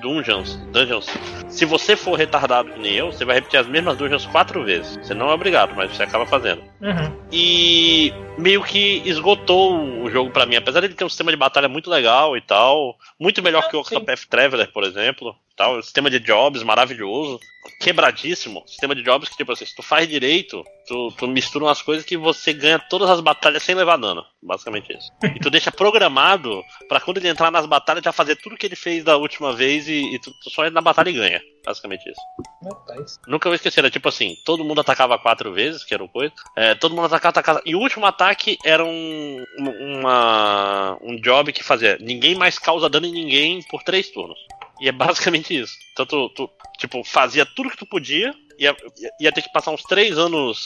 dungeons, 0.00 0.56
dungeons. 0.72 1.06
Se 1.48 1.64
você 1.64 1.94
for 1.94 2.14
retardado 2.14 2.70
que 2.70 2.78
nem 2.78 2.94
eu, 2.94 3.12
você 3.12 3.24
vai 3.24 3.36
repetir 3.36 3.60
as 3.60 3.66
mesmas 3.66 3.96
dungeons 3.96 4.26
quatro 4.26 4.64
vezes. 4.64 4.96
Você 4.96 5.14
não 5.14 5.28
é 5.28 5.34
obrigado, 5.34 5.74
mas 5.74 5.94
você 5.94 6.02
acaba 6.02 6.26
fazendo. 6.26 6.62
Uhum. 6.80 7.24
E 7.30 8.12
meio 8.38 8.62
que 8.62 9.02
esgotou 9.04 10.02
o 10.02 10.10
jogo 10.10 10.30
para 10.30 10.46
mim, 10.46 10.56
apesar 10.56 10.80
de 10.80 10.86
ele 10.86 10.94
ter 10.94 11.04
um 11.04 11.08
sistema 11.08 11.30
de 11.30 11.36
batalha 11.36 11.68
muito 11.68 11.90
legal 11.90 12.36
e 12.36 12.40
tal, 12.40 12.96
muito 13.20 13.42
melhor 13.42 13.68
que 13.68 13.76
o 13.76 13.80
Octopath 13.80 14.26
Traveler, 14.28 14.72
por 14.72 14.84
exemplo 14.84 15.36
tal. 15.56 15.82
Sistema 15.82 16.10
de 16.10 16.18
jobs 16.20 16.62
maravilhoso, 16.62 17.38
quebradíssimo. 17.80 18.62
Sistema 18.66 18.94
de 18.94 19.02
jobs 19.02 19.28
que, 19.28 19.36
tipo 19.36 19.52
assim, 19.52 19.66
se 19.66 19.74
tu 19.74 19.82
faz 19.82 20.08
direito, 20.08 20.62
tu, 20.86 21.12
tu 21.16 21.26
mistura 21.26 21.64
umas 21.64 21.82
coisas 21.82 22.04
que 22.04 22.16
você 22.16 22.52
ganha 22.52 22.78
todas 22.78 23.08
as 23.10 23.20
batalhas 23.20 23.62
sem 23.62 23.74
levar 23.74 23.96
dano. 23.96 24.24
Basicamente 24.42 24.92
isso. 24.92 25.10
E 25.34 25.40
tu 25.40 25.50
deixa 25.50 25.72
programado 25.72 26.62
para 26.88 27.00
quando 27.00 27.18
ele 27.18 27.28
entrar 27.28 27.50
nas 27.50 27.66
batalhas 27.66 28.04
já 28.04 28.12
fazer 28.12 28.36
tudo 28.36 28.56
que 28.56 28.66
ele 28.66 28.76
fez 28.76 29.02
da 29.02 29.16
última 29.16 29.52
vez 29.52 29.88
e, 29.88 30.14
e 30.14 30.18
tu, 30.18 30.30
tu, 30.42 30.50
só 30.50 30.62
entra 30.62 30.74
na 30.74 30.80
batalha 30.80 31.10
e 31.10 31.14
ganha. 31.14 31.40
Basicamente 31.64 32.08
isso. 32.08 32.20
Rapaz. 32.62 33.18
Nunca 33.26 33.48
vou 33.48 33.54
esquecer, 33.54 33.80
era 33.80 33.90
tipo 33.90 34.08
assim, 34.08 34.34
todo 34.44 34.64
mundo 34.64 34.82
atacava 34.82 35.18
quatro 35.18 35.52
vezes, 35.52 35.82
que 35.82 35.94
era 35.94 36.04
o 36.04 36.08
coisa. 36.08 36.32
É, 36.56 36.74
todo 36.74 36.94
mundo 36.94 37.06
atacava, 37.06 37.30
atacava. 37.30 37.62
E 37.64 37.74
o 37.74 37.80
último 37.80 38.04
ataque 38.04 38.58
era 38.64 38.84
um, 38.84 39.44
uma, 39.58 40.98
um 41.00 41.16
job 41.20 41.52
que 41.52 41.64
fazia 41.64 41.96
ninguém 42.00 42.34
mais 42.34 42.58
causa 42.58 42.88
dano 42.88 43.06
em 43.06 43.12
ninguém 43.12 43.62
por 43.70 43.82
três 43.82 44.10
turnos. 44.10 44.38
E 44.84 44.88
é 44.88 44.92
basicamente 44.92 45.58
isso. 45.58 45.78
Então 45.92 46.04
tu, 46.04 46.28
tu 46.28 46.50
tipo, 46.78 47.02
fazia 47.02 47.46
tudo 47.46 47.70
que 47.70 47.76
tu 47.78 47.86
podia, 47.86 48.34
ia, 48.58 48.76
ia 49.20 49.32
ter 49.32 49.42
que 49.42 49.52
passar 49.52 49.70
uns 49.70 49.82
três 49.82 50.18
anos, 50.18 50.64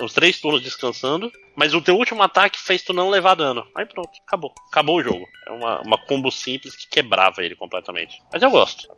uns 0.00 0.12
três 0.12 0.40
turnos 0.40 0.62
descansando, 0.62 1.30
mas 1.56 1.74
o 1.74 1.80
teu 1.80 1.96
último 1.96 2.22
ataque 2.22 2.60
fez 2.60 2.82
tu 2.82 2.92
não 2.92 3.08
levar 3.08 3.34
dano. 3.34 3.66
Aí 3.74 3.86
pronto, 3.86 4.10
acabou. 4.26 4.52
Acabou 4.70 4.96
o 4.96 5.02
jogo. 5.02 5.26
É 5.46 5.52
uma, 5.52 5.80
uma 5.80 5.98
combo 6.06 6.30
simples 6.30 6.76
que 6.76 6.88
quebrava 6.88 7.42
ele 7.42 7.56
completamente. 7.56 8.20
Mas 8.32 8.42
eu 8.42 8.50
gosto. 8.50 8.88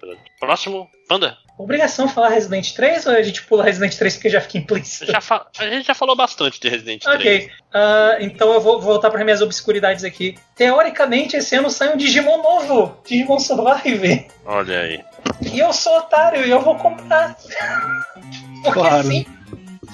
Próximo, 0.40 0.90
Panda. 1.08 1.38
Obrigação 1.58 2.08
falar 2.08 2.28
Resident 2.28 2.72
3 2.72 3.06
ou 3.06 3.12
a 3.12 3.22
gente 3.22 3.42
pula 3.42 3.64
Resident 3.64 3.96
3 3.96 4.14
porque 4.14 4.30
já 4.30 4.40
fica 4.40 4.58
implícito? 4.58 5.10
Já 5.10 5.20
a 5.58 5.70
gente 5.70 5.86
já 5.86 5.94
falou 5.94 6.14
bastante 6.14 6.60
de 6.60 6.68
Resident 6.68 7.02
3. 7.02 7.16
Ok, 7.16 7.46
uh, 7.46 8.22
então 8.22 8.52
eu 8.52 8.60
vou 8.60 8.80
voltar 8.80 9.10
para 9.10 9.24
minhas 9.24 9.42
obscuridades 9.42 10.04
aqui. 10.04 10.36
Teoricamente, 10.54 11.36
esse 11.36 11.56
ano 11.56 11.70
sai 11.70 11.92
um 11.92 11.96
Digimon 11.96 12.42
novo 12.42 13.00
Digimon 13.04 13.38
Survive. 13.40 14.28
Olha 14.44 14.80
aí. 14.80 15.04
E 15.52 15.58
eu 15.58 15.72
sou 15.72 15.98
otário 15.98 16.46
e 16.46 16.50
eu 16.50 16.60
vou 16.60 16.76
comprar. 16.76 17.36
Porque 18.62 18.80
claro. 18.80 19.06
sim. 19.06 19.26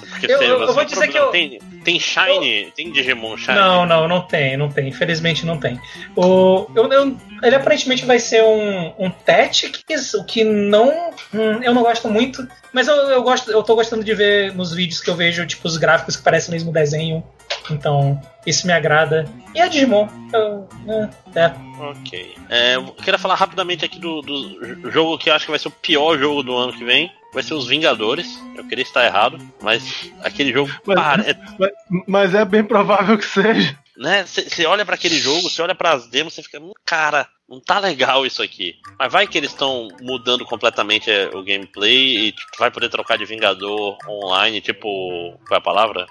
Porque 0.09 0.31
eu, 0.31 0.41
eu, 0.41 0.61
eu 0.61 0.73
vou 0.73 0.85
dizer 0.85 1.07
que 1.07 1.17
eu. 1.17 1.27
Tem, 1.27 1.59
tem 1.83 1.99
Shine? 1.99 2.63
Eu... 2.63 2.71
Tem 2.71 2.91
Digimon 2.91 3.37
Shine? 3.37 3.55
Não, 3.55 3.85
não, 3.85 4.07
não 4.07 4.21
tem, 4.21 4.57
não 4.57 4.69
tem. 4.69 4.87
Infelizmente 4.87 5.45
não 5.45 5.57
tem. 5.57 5.79
O, 6.15 6.67
eu, 6.75 6.91
eu, 6.91 7.17
ele 7.41 7.55
aparentemente 7.55 8.05
vai 8.05 8.19
ser 8.19 8.43
um, 8.43 8.93
um 8.97 9.09
Tactics, 9.09 10.13
o 10.13 10.23
que 10.25 10.43
não. 10.43 11.11
Hum, 11.33 11.61
eu 11.61 11.73
não 11.73 11.81
gosto 11.81 12.09
muito. 12.09 12.47
Mas 12.73 12.87
eu, 12.87 12.95
eu, 12.95 13.23
gosto, 13.23 13.51
eu 13.51 13.63
tô 13.63 13.75
gostando 13.75 14.03
de 14.03 14.13
ver 14.13 14.53
nos 14.53 14.73
vídeos 14.73 15.01
que 15.01 15.09
eu 15.09 15.15
vejo, 15.15 15.45
tipo, 15.45 15.67
os 15.67 15.77
gráficos 15.77 16.15
que 16.15 16.23
parecem 16.23 16.49
o 16.49 16.53
mesmo 16.53 16.71
desenho. 16.71 17.23
Então, 17.69 18.21
isso 18.45 18.67
me 18.67 18.73
agrada. 18.73 19.25
E 19.53 19.61
a 19.61 19.67
Digimon? 19.67 20.07
Eu, 20.33 20.67
é, 20.87 21.39
é. 21.39 21.53
Ok. 21.79 22.35
É, 22.49 22.75
eu 22.75 22.85
queria 22.93 23.17
falar 23.17 23.35
rapidamente 23.35 23.85
aqui 23.85 23.99
do, 23.99 24.21
do 24.21 24.91
jogo 24.91 25.17
que 25.17 25.29
eu 25.29 25.33
acho 25.33 25.45
que 25.45 25.51
vai 25.51 25.59
ser 25.59 25.67
o 25.67 25.71
pior 25.71 26.17
jogo 26.17 26.43
do 26.43 26.55
ano 26.55 26.73
que 26.73 26.83
vem 26.83 27.11
vai 27.35 27.43
ser 27.43 27.53
os 27.53 27.67
Vingadores. 27.67 28.39
Eu 28.55 28.65
queria 28.67 28.81
estar 28.81 29.05
errado, 29.05 29.37
mas 29.61 30.09
aquele 30.23 30.51
jogo. 30.51 30.71
Mas, 30.87 31.27
é... 31.27 31.37
Mas, 31.59 31.71
mas 32.07 32.33
é 32.33 32.45
bem 32.45 32.63
provável 32.63 33.17
que 33.17 33.25
seja. 33.25 33.77
Né? 33.97 34.25
Você 34.25 34.65
olha 34.65 34.85
para 34.85 34.95
aquele 34.95 35.17
jogo, 35.17 35.49
você 35.49 35.61
olha 35.61 35.75
para 35.75 35.91
as 35.93 36.07
demos, 36.07 36.33
você 36.33 36.43
fica, 36.43 36.59
hum, 36.59 36.73
cara, 36.85 37.27
não 37.47 37.59
tá 37.61 37.79
legal 37.79 38.25
isso 38.25 38.41
aqui. 38.41 38.75
Mas 38.99 39.11
vai 39.11 39.27
que 39.27 39.37
eles 39.37 39.51
estão 39.51 39.87
mudando 40.01 40.45
completamente 40.45 41.09
é, 41.09 41.27
o 41.27 41.43
gameplay 41.43 42.27
e 42.27 42.31
tipo, 42.31 42.57
vai 42.57 42.71
poder 42.71 42.89
trocar 42.89 43.17
de 43.17 43.25
Vingador 43.25 43.97
online, 44.07 44.61
tipo, 44.61 45.37
qual 45.47 45.55
é 45.55 45.57
a 45.57 45.61
palavra? 45.61 46.05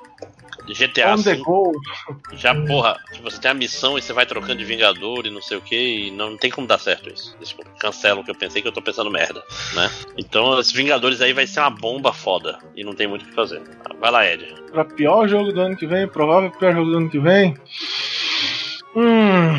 GTA 0.67 1.15
On 1.15 1.43
go. 1.43 1.73
Já, 2.33 2.55
porra, 2.67 2.99
tipo, 3.13 3.31
você 3.31 3.41
tem 3.41 3.51
a 3.51 3.55
missão 3.55 3.99
e 3.99 4.03
você 4.03 4.13
vai 4.13 4.25
trocando 4.25 4.57
de 4.57 4.65
Vingador 4.65 5.27
e 5.27 5.31
não 5.31 5.43
sei 5.43 5.59
o 5.59 5.61
que, 5.61 6.07
e 6.07 6.11
não, 6.11 6.31
não 6.31 6.37
tem 6.37 6.51
como 6.51 6.67
dar 6.67 6.79
certo 6.79 7.13
isso. 7.13 7.37
Desculpa, 7.39 7.71
cancela 7.79 8.21
o 8.21 8.25
que 8.25 8.31
eu 8.31 8.35
pensei 8.35 8.63
que 8.63 8.69
eu 8.69 8.73
tô 8.73 8.81
pensando 8.81 9.11
merda, 9.11 9.43
né? 9.75 9.91
Então, 10.17 10.59
esses 10.59 10.73
Vingadores 10.73 11.21
aí 11.21 11.33
vai 11.33 11.47
ser 11.47 11.61
uma 11.61 11.71
bomba 11.71 12.13
foda 12.13 12.59
e 12.75 12.83
não 12.83 12.95
tem 12.95 13.07
muito 13.07 13.23
o 13.23 13.29
que 13.29 13.35
fazer. 13.35 13.63
Vai 14.01 14.11
lá, 14.11 14.27
Ed. 14.27 14.55
Pra 14.71 14.85
pior 14.85 15.29
jogo 15.29 15.53
do 15.53 15.61
ano 15.61 15.77
que 15.77 15.87
vem, 15.87 16.09
provável 16.09 16.51
pior 16.51 16.75
jogo 16.75 16.91
do 16.91 16.97
ano 16.97 17.11
que 17.11 17.19
vem. 17.19 17.55
Hum, 18.97 19.55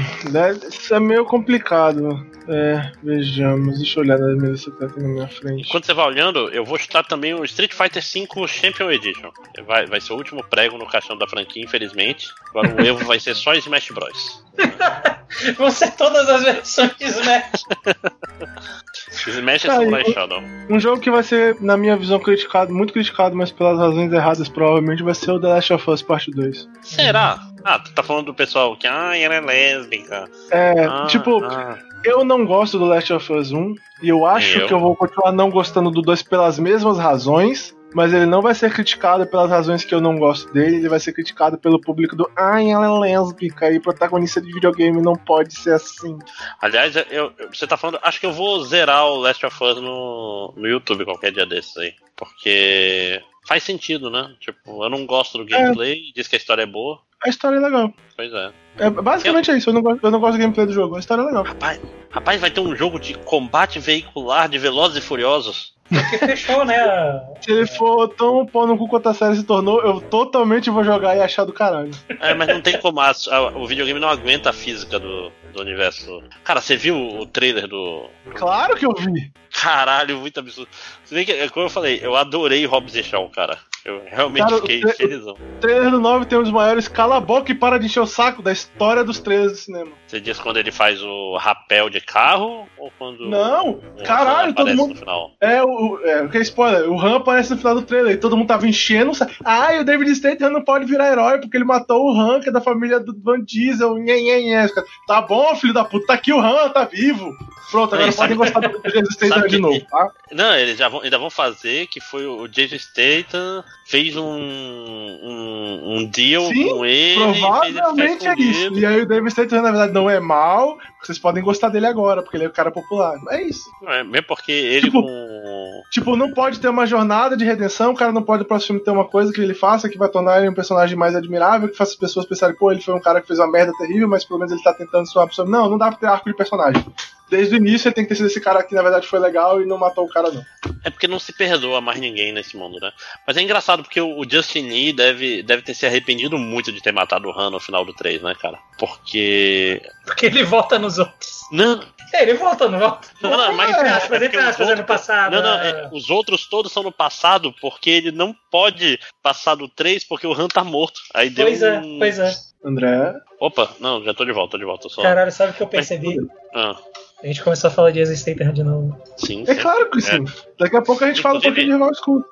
isso 0.69 0.95
é 0.95 0.99
meio 0.99 1.25
complicado. 1.25 2.25
É, 2.47 2.91
vejamos. 3.01 3.77
Deixa 3.77 3.99
eu 3.99 4.03
olhar 4.03 4.19
na 4.19 4.27
minha 4.35 4.51
lista 4.51 4.71
que 4.71 4.77
tá 4.77 4.87
na 4.97 5.07
minha 5.07 5.27
frente. 5.27 5.67
Enquanto 5.67 5.85
você 5.85 5.93
vai 5.93 6.05
olhando, 6.05 6.49
eu 6.49 6.63
vou 6.63 6.77
chutar 6.77 7.03
também 7.03 7.33
o 7.33 7.43
Street 7.43 7.73
Fighter 7.73 8.03
V 8.03 8.47
Champion 8.47 8.91
Edition. 8.91 9.31
Vai, 9.65 9.85
vai 9.85 9.99
ser 9.99 10.13
o 10.13 10.17
último 10.17 10.43
prego 10.43 10.77
no 10.77 10.87
caixão 10.87 11.17
da 11.17 11.27
franquia, 11.27 11.63
infelizmente. 11.63 12.27
Agora 12.49 12.75
o 12.75 12.85
Evo 12.85 13.05
vai 13.05 13.19
ser 13.19 13.35
só 13.35 13.53
Smash 13.53 13.89
Bros. 13.91 14.43
Vão 15.57 15.71
ser 15.71 15.91
todas 15.91 16.29
as 16.29 16.43
versões 16.43 16.95
de 16.97 17.05
Smash. 17.05 17.63
Smash 19.27 19.65
é 19.65 19.67
Samurai 19.67 20.05
Shadow. 20.11 20.41
Um 20.69 20.79
jogo 20.79 21.01
que 21.01 21.09
vai 21.09 21.23
ser, 21.23 21.59
na 21.61 21.75
minha 21.75 21.97
visão, 21.97 22.19
criticado, 22.19 22.73
muito 22.73 22.93
criticado, 22.93 23.35
mas 23.35 23.51
pelas 23.51 23.77
razões 23.77 24.11
erradas, 24.13 24.47
provavelmente 24.47 25.03
vai 25.03 25.15
ser 25.15 25.31
o 25.31 25.39
The 25.39 25.47
Last 25.47 25.73
of 25.73 25.89
Us 25.89 26.01
Part 26.01 26.31
2. 26.31 26.69
Será? 26.81 27.39
Ah, 27.63 27.79
tu 27.79 27.91
tá 27.93 28.03
falando 28.03 28.27
do 28.27 28.33
pessoal 28.33 28.77
que, 28.77 28.85
ah, 28.85 29.17
ela 29.17 29.35
é 29.35 29.41
lésbica. 29.41 30.29
É, 30.51 30.85
ah, 30.85 31.07
tipo, 31.07 31.43
ah. 31.43 31.79
Eu 32.05 32.23
não 32.23 32.45
gosto 32.45 32.77
do 32.77 32.85
Last 32.85 33.11
of 33.13 33.33
Us 33.33 33.51
1 33.51 33.75
e 34.01 34.09
eu 34.09 34.25
acho 34.25 34.59
eu? 34.59 34.67
que 34.67 34.73
eu 34.73 34.79
vou 34.79 34.95
continuar 34.95 35.31
não 35.31 35.49
gostando 35.49 35.91
do 35.91 36.01
2 36.01 36.23
pelas 36.23 36.59
mesmas 36.59 36.97
razões 36.97 37.75
mas 37.95 38.13
ele 38.13 38.25
não 38.25 38.41
vai 38.41 38.53
ser 38.53 38.73
criticado 38.73 39.25
pelas 39.25 39.49
razões 39.49 39.85
que 39.85 39.95
eu 39.95 40.01
não 40.01 40.19
gosto 40.19 40.51
dele, 40.51 40.75
ele 40.75 40.89
vai 40.89 40.99
ser 40.99 41.13
criticado 41.13 41.57
pelo 41.57 41.79
público 41.79 42.13
do 42.13 42.29
ai, 42.35 42.69
ela 42.69 42.85
é 42.85 42.99
lésbica 42.99 43.71
e 43.71 43.79
protagonista 43.79 44.41
de 44.41 44.51
videogame 44.51 45.01
não 45.01 45.15
pode 45.15 45.57
ser 45.57 45.75
assim. 45.75 46.19
Aliás, 46.61 46.93
eu, 47.09 47.33
você 47.49 47.65
tá 47.65 47.77
falando, 47.77 47.99
acho 48.03 48.19
que 48.19 48.25
eu 48.25 48.33
vou 48.33 48.61
zerar 48.65 49.05
o 49.05 49.15
Last 49.15 49.45
of 49.45 49.63
Us 49.63 49.77
no, 49.77 50.53
no 50.57 50.67
YouTube 50.67 51.05
qualquer 51.05 51.31
dia 51.31 51.45
desses 51.45 51.77
aí, 51.77 51.93
porque 52.17 53.23
faz 53.47 53.63
sentido, 53.63 54.09
né? 54.09 54.35
Tipo, 54.41 54.83
eu 54.83 54.89
não 54.89 55.05
gosto 55.05 55.37
do 55.37 55.45
gameplay, 55.45 56.09
é. 56.09 56.11
diz 56.13 56.27
que 56.27 56.35
a 56.35 56.39
história 56.39 56.63
é 56.63 56.67
boa. 56.67 56.99
A 57.23 57.29
história 57.29 57.55
é 57.55 57.61
legal. 57.61 57.93
Pois 58.17 58.33
é. 58.33 58.64
É 58.77 58.89
basicamente 58.89 59.49
eu... 59.49 59.55
é 59.55 59.57
isso, 59.57 59.69
eu 59.69 59.73
não, 59.73 59.81
gosto, 59.81 60.03
eu 60.03 60.11
não 60.11 60.19
gosto 60.19 60.33
do 60.33 60.39
gameplay 60.39 60.65
do 60.65 60.73
jogo, 60.73 60.95
a 60.95 60.99
história 60.99 61.21
é 61.21 61.25
legal. 61.25 61.43
Rapaz, 61.43 61.79
rapaz, 62.09 62.41
vai 62.41 62.51
ter 62.51 62.59
um 62.59 62.75
jogo 62.75 62.99
de 62.99 63.13
combate 63.13 63.79
veicular 63.79 64.49
de 64.49 64.57
Velozes 64.57 64.97
e 64.97 65.01
Furiosos. 65.01 65.75
Porque 65.87 66.17
fechou, 66.17 66.65
né? 66.65 67.21
Se 67.41 67.51
ele 67.51 67.67
for 67.67 68.07
tão 68.09 68.45
pau 68.45 68.65
no 68.65 68.77
cu 68.77 68.87
quanto 68.87 69.09
a 69.09 69.13
série 69.13 69.35
se 69.35 69.43
tornou, 69.43 69.83
eu 69.83 70.01
totalmente 70.01 70.69
vou 70.69 70.83
jogar 70.83 71.15
e 71.15 71.21
achar 71.21 71.45
do 71.45 71.53
caralho. 71.53 71.91
É, 72.19 72.33
mas 72.33 72.47
não 72.47 72.59
tem 72.59 72.79
como. 72.79 72.99
A, 72.99 73.11
a, 73.29 73.41
o 73.57 73.67
videogame 73.67 73.99
não 73.99 74.09
aguenta 74.09 74.49
a 74.49 74.53
física 74.53 74.97
do, 74.97 75.31
do 75.53 75.61
universo. 75.61 76.23
Cara, 76.43 76.59
você 76.59 76.75
viu 76.75 76.97
o 76.97 77.25
trailer 77.27 77.67
do. 77.67 78.09
Claro 78.33 78.75
que 78.75 78.85
eu 78.85 78.93
vi! 78.97 79.31
Caralho, 79.61 80.19
muito 80.19 80.39
absurdo. 80.39 80.69
Você 81.03 81.15
vê 81.15 81.25
que, 81.25 81.49
como 81.49 81.65
eu 81.65 81.69
falei, 81.69 81.99
eu 82.03 82.15
adorei 82.15 82.65
Hobbs 82.65 82.93
e 82.95 83.01
Shaw, 83.01 83.29
cara. 83.29 83.57
Eu 83.85 84.01
realmente 84.05 84.49
cara, 84.49 84.57
fiquei 84.57 84.81
felizão. 84.93 85.37
Trailer 85.61 85.91
do 85.91 85.99
9 85.99 86.25
tem 86.25 86.39
um 86.39 86.43
dos 86.43 86.51
maiores 86.51 86.87
cala 86.87 87.17
a 87.17 87.21
boca 87.21 87.51
e 87.51 87.55
para 87.55 87.77
de 87.77 87.85
encher 87.85 88.01
o 88.01 88.07
saco 88.07 88.41
da 88.41 88.51
história 88.51 89.03
dos 89.03 89.19
trailers 89.19 89.51
do 89.51 89.57
cinema. 89.59 89.91
Você 90.07 90.19
diz 90.19 90.39
quando 90.39 90.57
ele 90.57 90.71
faz 90.71 91.01
o 91.03 91.37
rapel 91.37 91.89
de 91.89 92.01
carro 92.01 92.67
ou 92.77 92.91
quando. 92.97 93.29
Não! 93.29 93.79
Caralho, 94.03 94.53
todo 94.55 94.75
mundo. 94.75 94.99
É, 95.39 95.63
o, 95.63 95.99
é, 96.03 96.27
que 96.27 96.37
é 96.37 96.41
spoiler, 96.41 96.89
o 96.89 96.99
Han 96.99 97.17
aparece 97.17 97.51
no 97.51 97.57
final 97.57 97.75
do 97.75 97.83
trailer 97.83 98.13
e 98.13 98.17
todo 98.17 98.35
mundo 98.35 98.47
tava 98.47 98.67
enchendo. 98.67 99.11
Ah, 99.43 99.73
e 99.75 99.79
o 99.79 99.85
David 99.85 100.15
Statham 100.15 100.49
não 100.49 100.63
pode 100.63 100.85
virar 100.85 101.11
herói 101.11 101.39
porque 101.39 101.55
ele 101.55 101.63
matou 101.63 102.11
o 102.11 102.19
Han, 102.19 102.39
que 102.39 102.49
é 102.49 102.51
da 102.51 102.61
família 102.61 102.99
do 102.99 103.15
Van 103.21 103.39
Diesel. 103.39 103.95
Nhê, 103.99 104.19
nhê, 104.19 104.41
nhê. 104.41 104.67
Tá 105.07 105.21
bom, 105.21 105.55
filho 105.55 105.73
da 105.73 105.85
puta, 105.85 106.07
tá 106.07 106.13
aqui 106.15 106.33
o 106.33 106.39
Han, 106.39 106.69
tá 106.69 106.85
vivo. 106.85 107.31
Pronto, 107.71 107.95
agora 107.95 108.13
podem 108.13 108.37
gostar 108.37 108.59
do 108.61 108.81
Jason 108.81 109.11
Statham 109.11 109.44
de 109.47 109.57
novo, 109.57 109.79
tá? 109.81 110.11
Não, 110.31 110.55
eles 110.55 110.77
já 110.77 110.89
vão, 110.89 111.01
ainda 111.01 111.17
vão 111.17 111.29
fazer 111.29 111.87
que 111.87 111.99
foi 111.99 112.25
o 112.25 112.47
Jason 112.47 112.77
Statham 112.77 113.63
fez 113.85 114.17
um, 114.17 114.25
um, 114.25 115.97
um 115.97 116.05
deal 116.09 116.47
Sim, 116.47 116.69
com 116.69 116.85
ele. 116.85 117.39
Provavelmente 117.39 118.27
é 118.27 118.33
isso. 118.33 118.65
Ele. 118.65 118.79
E 118.79 118.85
aí 118.85 119.01
o 119.01 119.05
David 119.05 119.31
Statham, 119.31 119.61
na 119.61 119.69
verdade, 119.69 119.93
não 119.93 120.09
é 120.09 120.19
mal. 120.19 120.77
Vocês 121.01 121.19
podem 121.19 121.43
gostar 121.43 121.69
dele 121.69 121.85
agora, 121.85 122.23
porque 122.23 122.35
ele 122.35 122.45
é 122.45 122.47
um 122.47 122.51
cara 122.51 122.71
popular. 122.71 123.15
É 123.29 123.43
isso. 123.43 123.69
É, 123.87 124.03
mesmo 124.03 124.25
porque 124.27 124.51
ele 124.51 124.87
tipo, 124.87 125.03
com. 125.03 125.83
Tipo, 125.91 126.15
não 126.15 126.33
pode 126.33 126.59
ter 126.59 126.67
uma 126.67 126.87
jornada 126.87 127.37
de 127.37 127.45
redenção, 127.45 127.91
o 127.91 127.95
cara 127.95 128.11
não 128.11 128.23
pode 128.23 128.41
no 128.41 128.47
próximo 128.47 128.67
filme 128.67 128.83
ter 128.83 128.91
uma 128.91 129.05
coisa 129.05 129.31
que 129.31 129.39
ele 129.39 129.53
faça 129.53 129.87
que 129.87 129.99
vai 129.99 130.09
tornar 130.09 130.39
ele 130.39 130.49
um 130.49 130.53
personagem 130.53 130.97
mais 130.97 131.15
admirável, 131.15 131.69
que 131.69 131.77
faça 131.77 131.91
as 131.91 131.97
pessoas 131.97 132.25
pensarem, 132.25 132.55
pô, 132.55 132.71
ele 132.71 132.81
foi 132.81 132.95
um 132.95 132.99
cara 132.99 133.21
que 133.21 133.27
fez 133.27 133.37
uma 133.37 133.51
merda 133.51 133.71
terrível, 133.77 134.07
mas 134.07 134.25
pelo 134.25 134.39
menos 134.39 134.51
ele 134.51 134.63
tá 134.63 134.73
tentando 134.73 135.07
ser 135.07 135.19
uma 135.19 135.27
pessoa. 135.27 135.47
Não, 135.47 135.69
não 135.69 135.77
dá 135.77 135.89
pra 135.89 135.99
ter 135.99 136.07
arco 136.07 136.27
de 136.27 136.35
personagem. 136.35 136.83
desde 137.29 137.55
o 137.55 137.57
início 137.57 137.87
ele 137.87 137.95
tem 137.95 138.03
que 138.03 138.09
ter 138.09 138.15
sido 138.15 138.27
esse 138.27 138.39
cara 138.39 138.63
que 138.63 138.75
na 138.75 138.81
verdade 138.81 139.07
foi 139.07 139.19
legal 139.19 139.61
e 139.61 139.65
não 139.65 139.77
matou 139.77 140.05
o 140.05 140.09
cara, 140.09 140.31
não. 140.31 140.43
É 140.83 140.89
porque 140.89 141.07
não 141.07 141.19
se 141.19 141.33
perdoa 141.33 141.81
mais 141.81 141.99
ninguém 141.99 142.31
nesse 142.31 142.55
mundo, 142.55 142.79
né? 142.79 142.91
Mas 143.25 143.37
é 143.37 143.41
engraçado 143.41 143.74
porque 143.83 144.01
o 144.01 144.23
Justin 144.29 144.67
Lee 144.67 144.93
deve, 144.93 145.43
deve 145.43 145.61
ter 145.61 145.73
se 145.73 145.85
arrependido 145.85 146.37
muito 146.37 146.71
de 146.71 146.81
ter 146.81 146.91
matado 146.91 147.27
o 147.27 147.39
Han 147.39 147.51
no 147.51 147.59
final 147.59 147.85
do 147.85 147.93
3, 147.93 148.21
né, 148.21 148.35
cara? 148.39 148.57
Porque. 148.77 149.81
Porque 150.05 150.25
ele 150.25 150.43
volta 150.43 150.77
nos 150.77 150.97
outros. 150.97 151.41
Não. 151.51 151.81
É, 152.13 152.21
ele 152.21 152.35
volta, 152.35 152.67
não 152.69 152.79
volta? 152.79 153.07
Não, 153.21 153.31
não, 153.31 153.53
mas, 153.53 153.75
é, 153.75 153.79
é, 153.79 154.09
mas 154.09 154.21
ele 154.21 154.29
tá 154.29 154.53
fazendo 154.53 154.79
outros, 154.79 154.87
passado. 154.87 155.31
Não, 155.31 155.41
não, 155.41 155.59
é, 155.59 155.89
os 155.91 156.09
outros 156.09 156.47
todos 156.47 156.71
são 156.71 156.83
no 156.83 156.91
passado 156.91 157.53
porque 157.59 157.89
ele 157.89 158.11
não 158.11 158.35
pode 158.51 158.99
passar 159.21 159.55
do 159.55 159.67
3 159.67 160.03
porque 160.03 160.27
o 160.27 160.33
Han 160.33 160.47
tá 160.47 160.63
morto. 160.63 161.01
Aí 161.13 161.29
deu 161.29 161.47
Pois 161.47 161.61
é, 161.61 161.79
um... 161.79 161.99
pois 161.99 162.19
é. 162.19 162.31
André. 162.63 163.13
Opa, 163.39 163.69
não, 163.79 164.03
já 164.03 164.13
tô 164.13 164.25
de 164.25 164.31
volta, 164.31 164.51
tô 164.51 164.57
de 164.57 164.65
volta. 164.65 164.89
Só... 164.89 165.03
Caralho, 165.03 165.31
sabe 165.31 165.51
o 165.51 165.53
que 165.55 165.63
eu 165.63 165.67
percebi? 165.67 166.17
Ah, 166.53 166.75
A 167.23 167.27
gente 167.27 167.43
começou 167.43 167.69
a 167.69 167.71
falar 167.71 167.91
de 167.91 167.99
Existem 167.99 168.35
Terra 168.35 168.51
de 168.51 168.63
novo. 168.63 168.95
sim. 169.17 169.43
É 169.47 169.55
sim. 169.55 169.61
claro 169.61 169.89
que 169.89 170.01
sim. 170.01 170.25
Daqui 170.59 170.75
a 170.75 170.81
pouco 170.81 171.03
a 171.03 171.07
gente 171.07 171.21
fala 171.21 171.35
um 171.35 171.37
Inclusive- 171.39 171.67
pouquinho 171.67 171.77
de 171.77 171.83
Rival 171.83 171.95
School. 171.95 172.25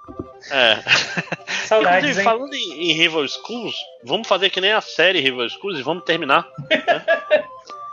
É. 0.51 0.77
Saudades, 1.65 1.97
Inclusive, 2.17 2.19
hein? 2.19 2.23
falando 2.23 2.53
em, 2.53 2.91
em 2.91 2.93
Rival 2.93 3.27
Schools, 3.27 3.75
vamos 4.03 4.27
fazer 4.27 4.49
que 4.49 4.61
nem 4.61 4.71
a 4.73 4.81
série 4.81 5.19
Rival 5.21 5.49
Schools 5.49 5.79
e 5.79 5.83
vamos 5.83 6.03
terminar. 6.03 6.45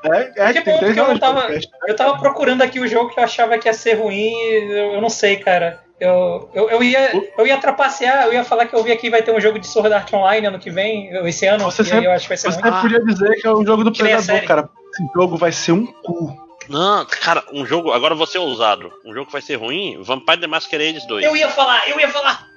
É, 0.04 0.32
é 0.48 0.52
Que 0.52 0.60
bom, 0.62 0.78
porque 0.78 0.98
eu 1.00 1.18
tava-. 1.18 1.48
Eu 1.86 1.94
tava 1.96 2.18
procurando 2.18 2.62
aqui 2.62 2.80
o 2.80 2.88
jogo 2.88 3.10
que 3.10 3.20
eu 3.20 3.24
achava 3.24 3.56
que 3.58 3.68
ia 3.68 3.74
ser 3.74 3.94
ruim, 3.94 4.32
eu, 4.32 4.94
eu 4.94 5.00
não 5.00 5.10
sei, 5.10 5.36
cara. 5.36 5.80
Eu, 6.00 6.50
eu, 6.54 6.70
eu, 6.70 6.82
ia, 6.82 7.12
eu 7.36 7.46
ia 7.46 7.58
trapacear, 7.58 8.24
eu 8.26 8.32
ia 8.32 8.42
falar 8.42 8.64
que 8.66 8.74
eu 8.74 8.82
vi 8.82 8.90
aqui 8.90 9.10
vai 9.10 9.22
ter 9.22 9.32
um 9.34 9.40
jogo 9.40 9.58
de 9.58 9.66
Sword 9.66 9.92
Art 9.92 10.10
Online 10.14 10.46
ano 10.46 10.58
que 10.58 10.70
vem, 10.70 11.10
esse 11.28 11.46
ano, 11.46 11.64
Você 11.64 11.82
e 11.82 11.84
aí 11.84 11.90
sempre- 11.90 12.06
eu 12.06 12.12
acho 12.12 12.22
que 12.24 12.28
vai 12.30 12.36
ser 12.38 12.50
Você 12.52 12.60
ruim. 12.62 12.80
Podia 12.80 13.04
dizer 13.04 13.34
que 13.36 13.46
é 13.46 13.52
um 13.54 13.64
jogo 13.64 13.84
do 13.84 13.92
Que 13.92 13.98
Predador, 13.98 14.42
cara. 14.46 14.68
Esse 14.94 15.06
jogo 15.14 15.36
vai 15.36 15.52
ser 15.52 15.72
um 15.72 15.84
cu. 15.86 16.49
Não, 16.68 17.04
cara, 17.06 17.44
um 17.52 17.64
jogo. 17.66 17.92
Agora 17.92 18.14
você 18.14 18.38
é 18.38 18.40
ousado. 18.40 18.92
Um 19.04 19.12
jogo 19.12 19.26
que 19.26 19.32
vai 19.32 19.42
ser 19.42 19.56
ruim: 19.56 20.00
Vampire 20.02 20.40
the 20.40 20.46
Masquerade 20.46 21.06
2. 21.06 21.24
Eu 21.24 21.36
ia 21.36 21.48
falar, 21.48 21.88
eu 21.88 21.98
ia 21.98 22.08
falar! 22.08 22.48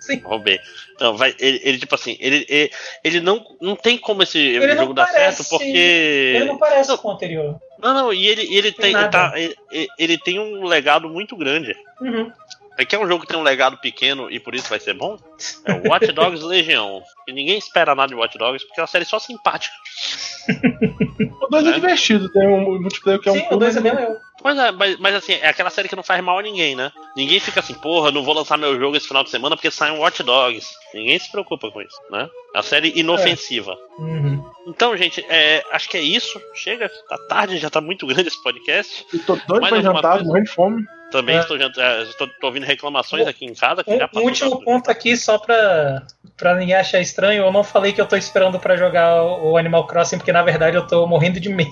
Sim. 0.00 0.20
Roubei. 0.24 0.58
Não, 1.00 1.16
vai, 1.16 1.32
ele, 1.38 1.60
ele, 1.62 1.78
tipo 1.78 1.94
assim, 1.94 2.16
ele, 2.18 2.44
ele, 2.48 2.70
ele 3.04 3.20
não, 3.20 3.44
não 3.60 3.76
tem 3.76 3.96
como 3.96 4.22
esse 4.24 4.38
Ele 4.38 4.74
jogo 4.74 4.92
dar 4.92 5.06
parece- 5.06 5.44
certo 5.44 5.50
porque. 5.50 6.32
Ele 6.36 6.44
não 6.46 6.58
parece 6.58 6.90
Não. 6.90 6.98
com 6.98 7.08
o 7.08 7.12
anterior. 7.12 7.60
Não, 7.80 7.94
não, 7.94 8.12
e 8.12 8.26
ele, 8.26 8.42
ele, 8.52 8.72
Tem 8.72 8.92
tem, 8.92 9.10
tá, 9.10 9.32
ele, 9.36 9.54
ele 9.98 10.18
tem 10.18 10.40
um 10.40 10.64
legado 10.64 11.08
muito 11.08 11.36
grande. 11.36 11.76
Uhum. 12.00 12.32
É 12.78 12.84
que 12.84 12.94
é 12.94 12.98
um 12.98 13.06
jogo 13.08 13.22
que 13.22 13.28
tem 13.28 13.38
um 13.38 13.42
legado 13.42 13.78
pequeno 13.78 14.30
e 14.30 14.38
por 14.38 14.54
isso 14.54 14.68
vai 14.68 14.78
ser 14.78 14.92
bom? 14.94 15.18
É 15.64 15.72
o 15.72 15.88
Watch 15.88 16.12
Dogs 16.12 16.42
Legião. 16.44 17.02
E 17.26 17.32
ninguém 17.32 17.56
espera 17.58 17.94
nada 17.94 18.08
de 18.08 18.14
Watch 18.14 18.36
Dogs 18.36 18.66
porque 18.66 18.80
é 18.80 18.82
uma 18.82 18.86
série 18.88 19.04
só 19.04 19.18
simpática. 19.18 19.74
O 21.40 21.48
2 21.48 21.64
é 21.66 21.70
É. 21.70 21.72
divertido, 21.74 22.28
tem 22.32 22.46
um 22.46 22.80
multiplayer 22.80 23.20
que 23.20 23.28
é 23.28 23.32
um 23.32 23.36
Sim, 23.36 23.46
o 23.52 23.56
2 23.56 23.76
é 23.76 23.80
mas- 23.80 23.82
bem 23.94 24.00
legal. 24.02 24.16
Mas, 24.42 24.58
é, 24.58 24.72
mas, 24.72 24.98
mas 24.98 25.14
assim, 25.14 25.32
é 25.34 25.48
aquela 25.48 25.70
série 25.70 25.88
que 25.88 25.94
não 25.96 26.02
faz 26.02 26.22
mal 26.22 26.38
a 26.38 26.42
ninguém, 26.42 26.74
né? 26.76 26.92
Ninguém 27.16 27.38
fica 27.40 27.60
assim, 27.60 27.74
porra, 27.74 28.10
não 28.12 28.22
vou 28.24 28.34
lançar 28.34 28.56
meu 28.58 28.78
jogo 28.78 28.96
esse 28.96 29.06
final 29.08 29.22
de 29.24 29.30
semana 29.30 29.56
porque 29.56 29.70
sai 29.70 29.90
um 29.92 30.00
Watch 30.00 30.22
Dogs. 30.24 30.66
Ninguém 30.92 31.18
se 31.18 31.30
preocupa 31.30 31.70
com 31.70 31.80
isso, 31.80 31.96
né? 32.10 32.28
É 32.52 32.58
uma 32.58 32.62
série 32.64 32.92
inofensiva. 32.98 33.76
Uhum. 33.98 34.44
Então, 34.66 34.96
gente, 34.96 35.24
é, 35.28 35.64
acho 35.72 35.88
que 35.88 35.96
é 35.96 36.00
isso. 36.02 36.40
Chega, 36.54 36.90
tá 37.08 37.16
tarde, 37.28 37.58
já 37.58 37.70
tá 37.70 37.80
muito 37.80 38.06
grande 38.06 38.28
esse 38.28 38.42
podcast. 38.42 39.06
Eu 39.12 39.20
tô 39.24 39.36
doido 39.46 39.62
Mais 39.62 39.72
pra 39.72 39.82
jantar, 39.82 40.10
coisa? 40.14 40.24
morrendo 40.24 40.46
de 40.46 40.52
fome. 40.52 40.82
Também 41.10 41.36
É. 41.36 41.40
estou, 41.40 41.56
jant- 41.58 41.78
é, 41.78 42.02
estou, 42.02 42.26
estou 42.26 42.48
ouvindo 42.48 42.64
reclamações 42.64 43.26
aqui 43.26 43.44
em 43.44 43.54
casa. 43.54 43.84
Que 43.84 43.90
Um, 43.92 43.98
já 43.98 44.08
último 44.14 44.62
ponto 44.64 44.90
aqui, 44.90 45.16
só 45.16 45.38
pra, 45.38 46.02
pra 46.36 46.54
ninguém 46.56 46.74
achar 46.74 47.00
estranho, 47.00 47.44
eu 47.44 47.52
não 47.52 47.62
falei 47.62 47.92
que 47.92 48.00
eu 48.00 48.06
tô 48.06 48.16
esperando 48.16 48.58
pra 48.58 48.76
jogar 48.76 49.22
o 49.24 49.56
Animal 49.56 49.86
Crossing, 49.86 50.18
porque 50.18 50.32
na 50.32 50.42
verdade 50.42 50.76
eu 50.76 50.86
tô 50.86 51.06
morrendo 51.06 51.38
de 51.38 51.48
medo. 51.48 51.70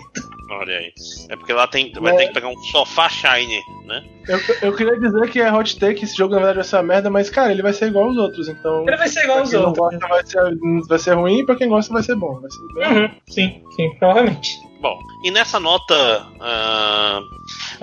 Olha 0.50 0.76
aí. 0.78 0.92
É 1.30 1.36
porque 1.36 1.52
lá 1.52 1.66
tem, 1.66 1.90
vai 1.94 2.12
É. 2.14 2.16
ter 2.16 2.26
que 2.28 2.34
pegar 2.34 2.48
um 2.48 2.56
sofá 2.58 3.08
shiny, 3.08 3.60
né? 3.86 4.04
Eu, 4.28 4.38
eu 4.62 4.76
queria 4.76 4.98
dizer 5.00 5.28
que 5.30 5.40
é 5.40 5.52
hot 5.52 5.78
take, 5.80 6.04
esse 6.04 6.16
jogo 6.16 6.32
na 6.34 6.38
verdade 6.38 6.56
vai 6.58 6.64
ser 6.64 6.76
uma 6.76 6.82
merda, 6.82 7.10
mas 7.10 7.28
cara, 7.30 7.50
ele 7.50 7.62
vai 7.62 7.72
ser 7.72 7.86
igual 7.88 8.06
aos 8.06 8.16
outros, 8.16 8.48
então. 8.48 8.82
Ele 8.86 8.96
vai 8.96 9.08
ser 9.08 9.24
igual 9.24 9.38
aos 9.40 9.52
outros. 9.52 9.76
gosta 9.78 10.06
vai 10.08 10.24
ser, 10.24 10.56
vai 10.88 10.98
ser 10.98 11.14
ruim, 11.14 11.40
e 11.40 11.46
pra 11.46 11.56
quem 11.56 11.68
gosta 11.68 11.92
vai 11.92 12.02
ser 12.02 12.14
bom. 12.14 12.40
Vai 12.40 12.50
ser 12.50 12.94
Uhum, 12.94 13.10
sim, 13.28 13.62
sim, 13.74 13.94
provavelmente. 13.98 14.50
Bom, 14.84 15.00
e 15.22 15.30
nessa 15.30 15.58
nota 15.58 15.94
ah, 16.38 17.22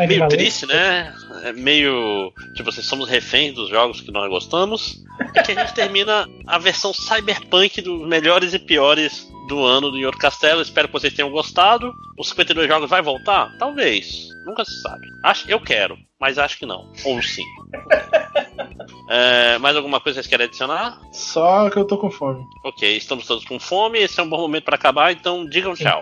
meio 0.07 0.27
triste, 0.27 0.67
né? 0.67 1.11
É 1.43 1.51
meio. 1.51 2.31
Tipo 2.55 2.69
assim, 2.69 2.83
somos 2.83 3.09
reféns 3.09 3.55
dos 3.55 3.69
jogos 3.69 4.01
que 4.01 4.11
nós 4.11 4.29
gostamos. 4.29 5.03
É 5.33 5.41
que 5.41 5.51
a 5.51 5.55
gente 5.55 5.73
termina 5.73 6.29
a 6.45 6.59
versão 6.59 6.93
cyberpunk 6.93 7.81
dos 7.81 8.07
melhores 8.07 8.53
e 8.53 8.59
piores 8.59 9.27
do 9.47 9.65
ano 9.65 9.89
do 9.89 9.97
York 9.97 10.19
Castelo. 10.19 10.61
Espero 10.61 10.89
que 10.89 10.93
vocês 10.93 11.11
tenham 11.11 11.31
gostado. 11.31 11.91
Os 12.19 12.29
52 12.29 12.67
jogos 12.67 12.87
vai 12.87 13.01
voltar? 13.01 13.51
Talvez. 13.57 14.29
Nunca 14.45 14.63
se 14.63 14.79
sabe. 14.83 15.07
Acho, 15.23 15.49
eu 15.49 15.59
quero, 15.59 15.97
mas 16.19 16.37
acho 16.37 16.59
que 16.59 16.67
não. 16.67 16.87
Ou 17.03 17.19
sim. 17.23 17.45
É, 19.13 19.57
mais 19.57 19.75
alguma 19.75 19.99
coisa 19.99 20.19
que 20.19 20.23
vocês 20.23 20.29
querem 20.29 20.45
adicionar? 20.45 20.97
Só 21.11 21.69
que 21.69 21.77
eu 21.77 21.83
tô 21.83 21.97
com 21.97 22.09
fome. 22.09 22.41
Ok, 22.63 22.95
estamos 22.95 23.25
todos 23.27 23.43
com 23.43 23.59
fome. 23.59 23.99
Esse 23.99 24.21
é 24.21 24.23
um 24.23 24.29
bom 24.29 24.37
momento 24.37 24.63
para 24.63 24.75
acabar, 24.75 25.11
então 25.11 25.45
digam 25.45 25.73
tchau. 25.75 26.01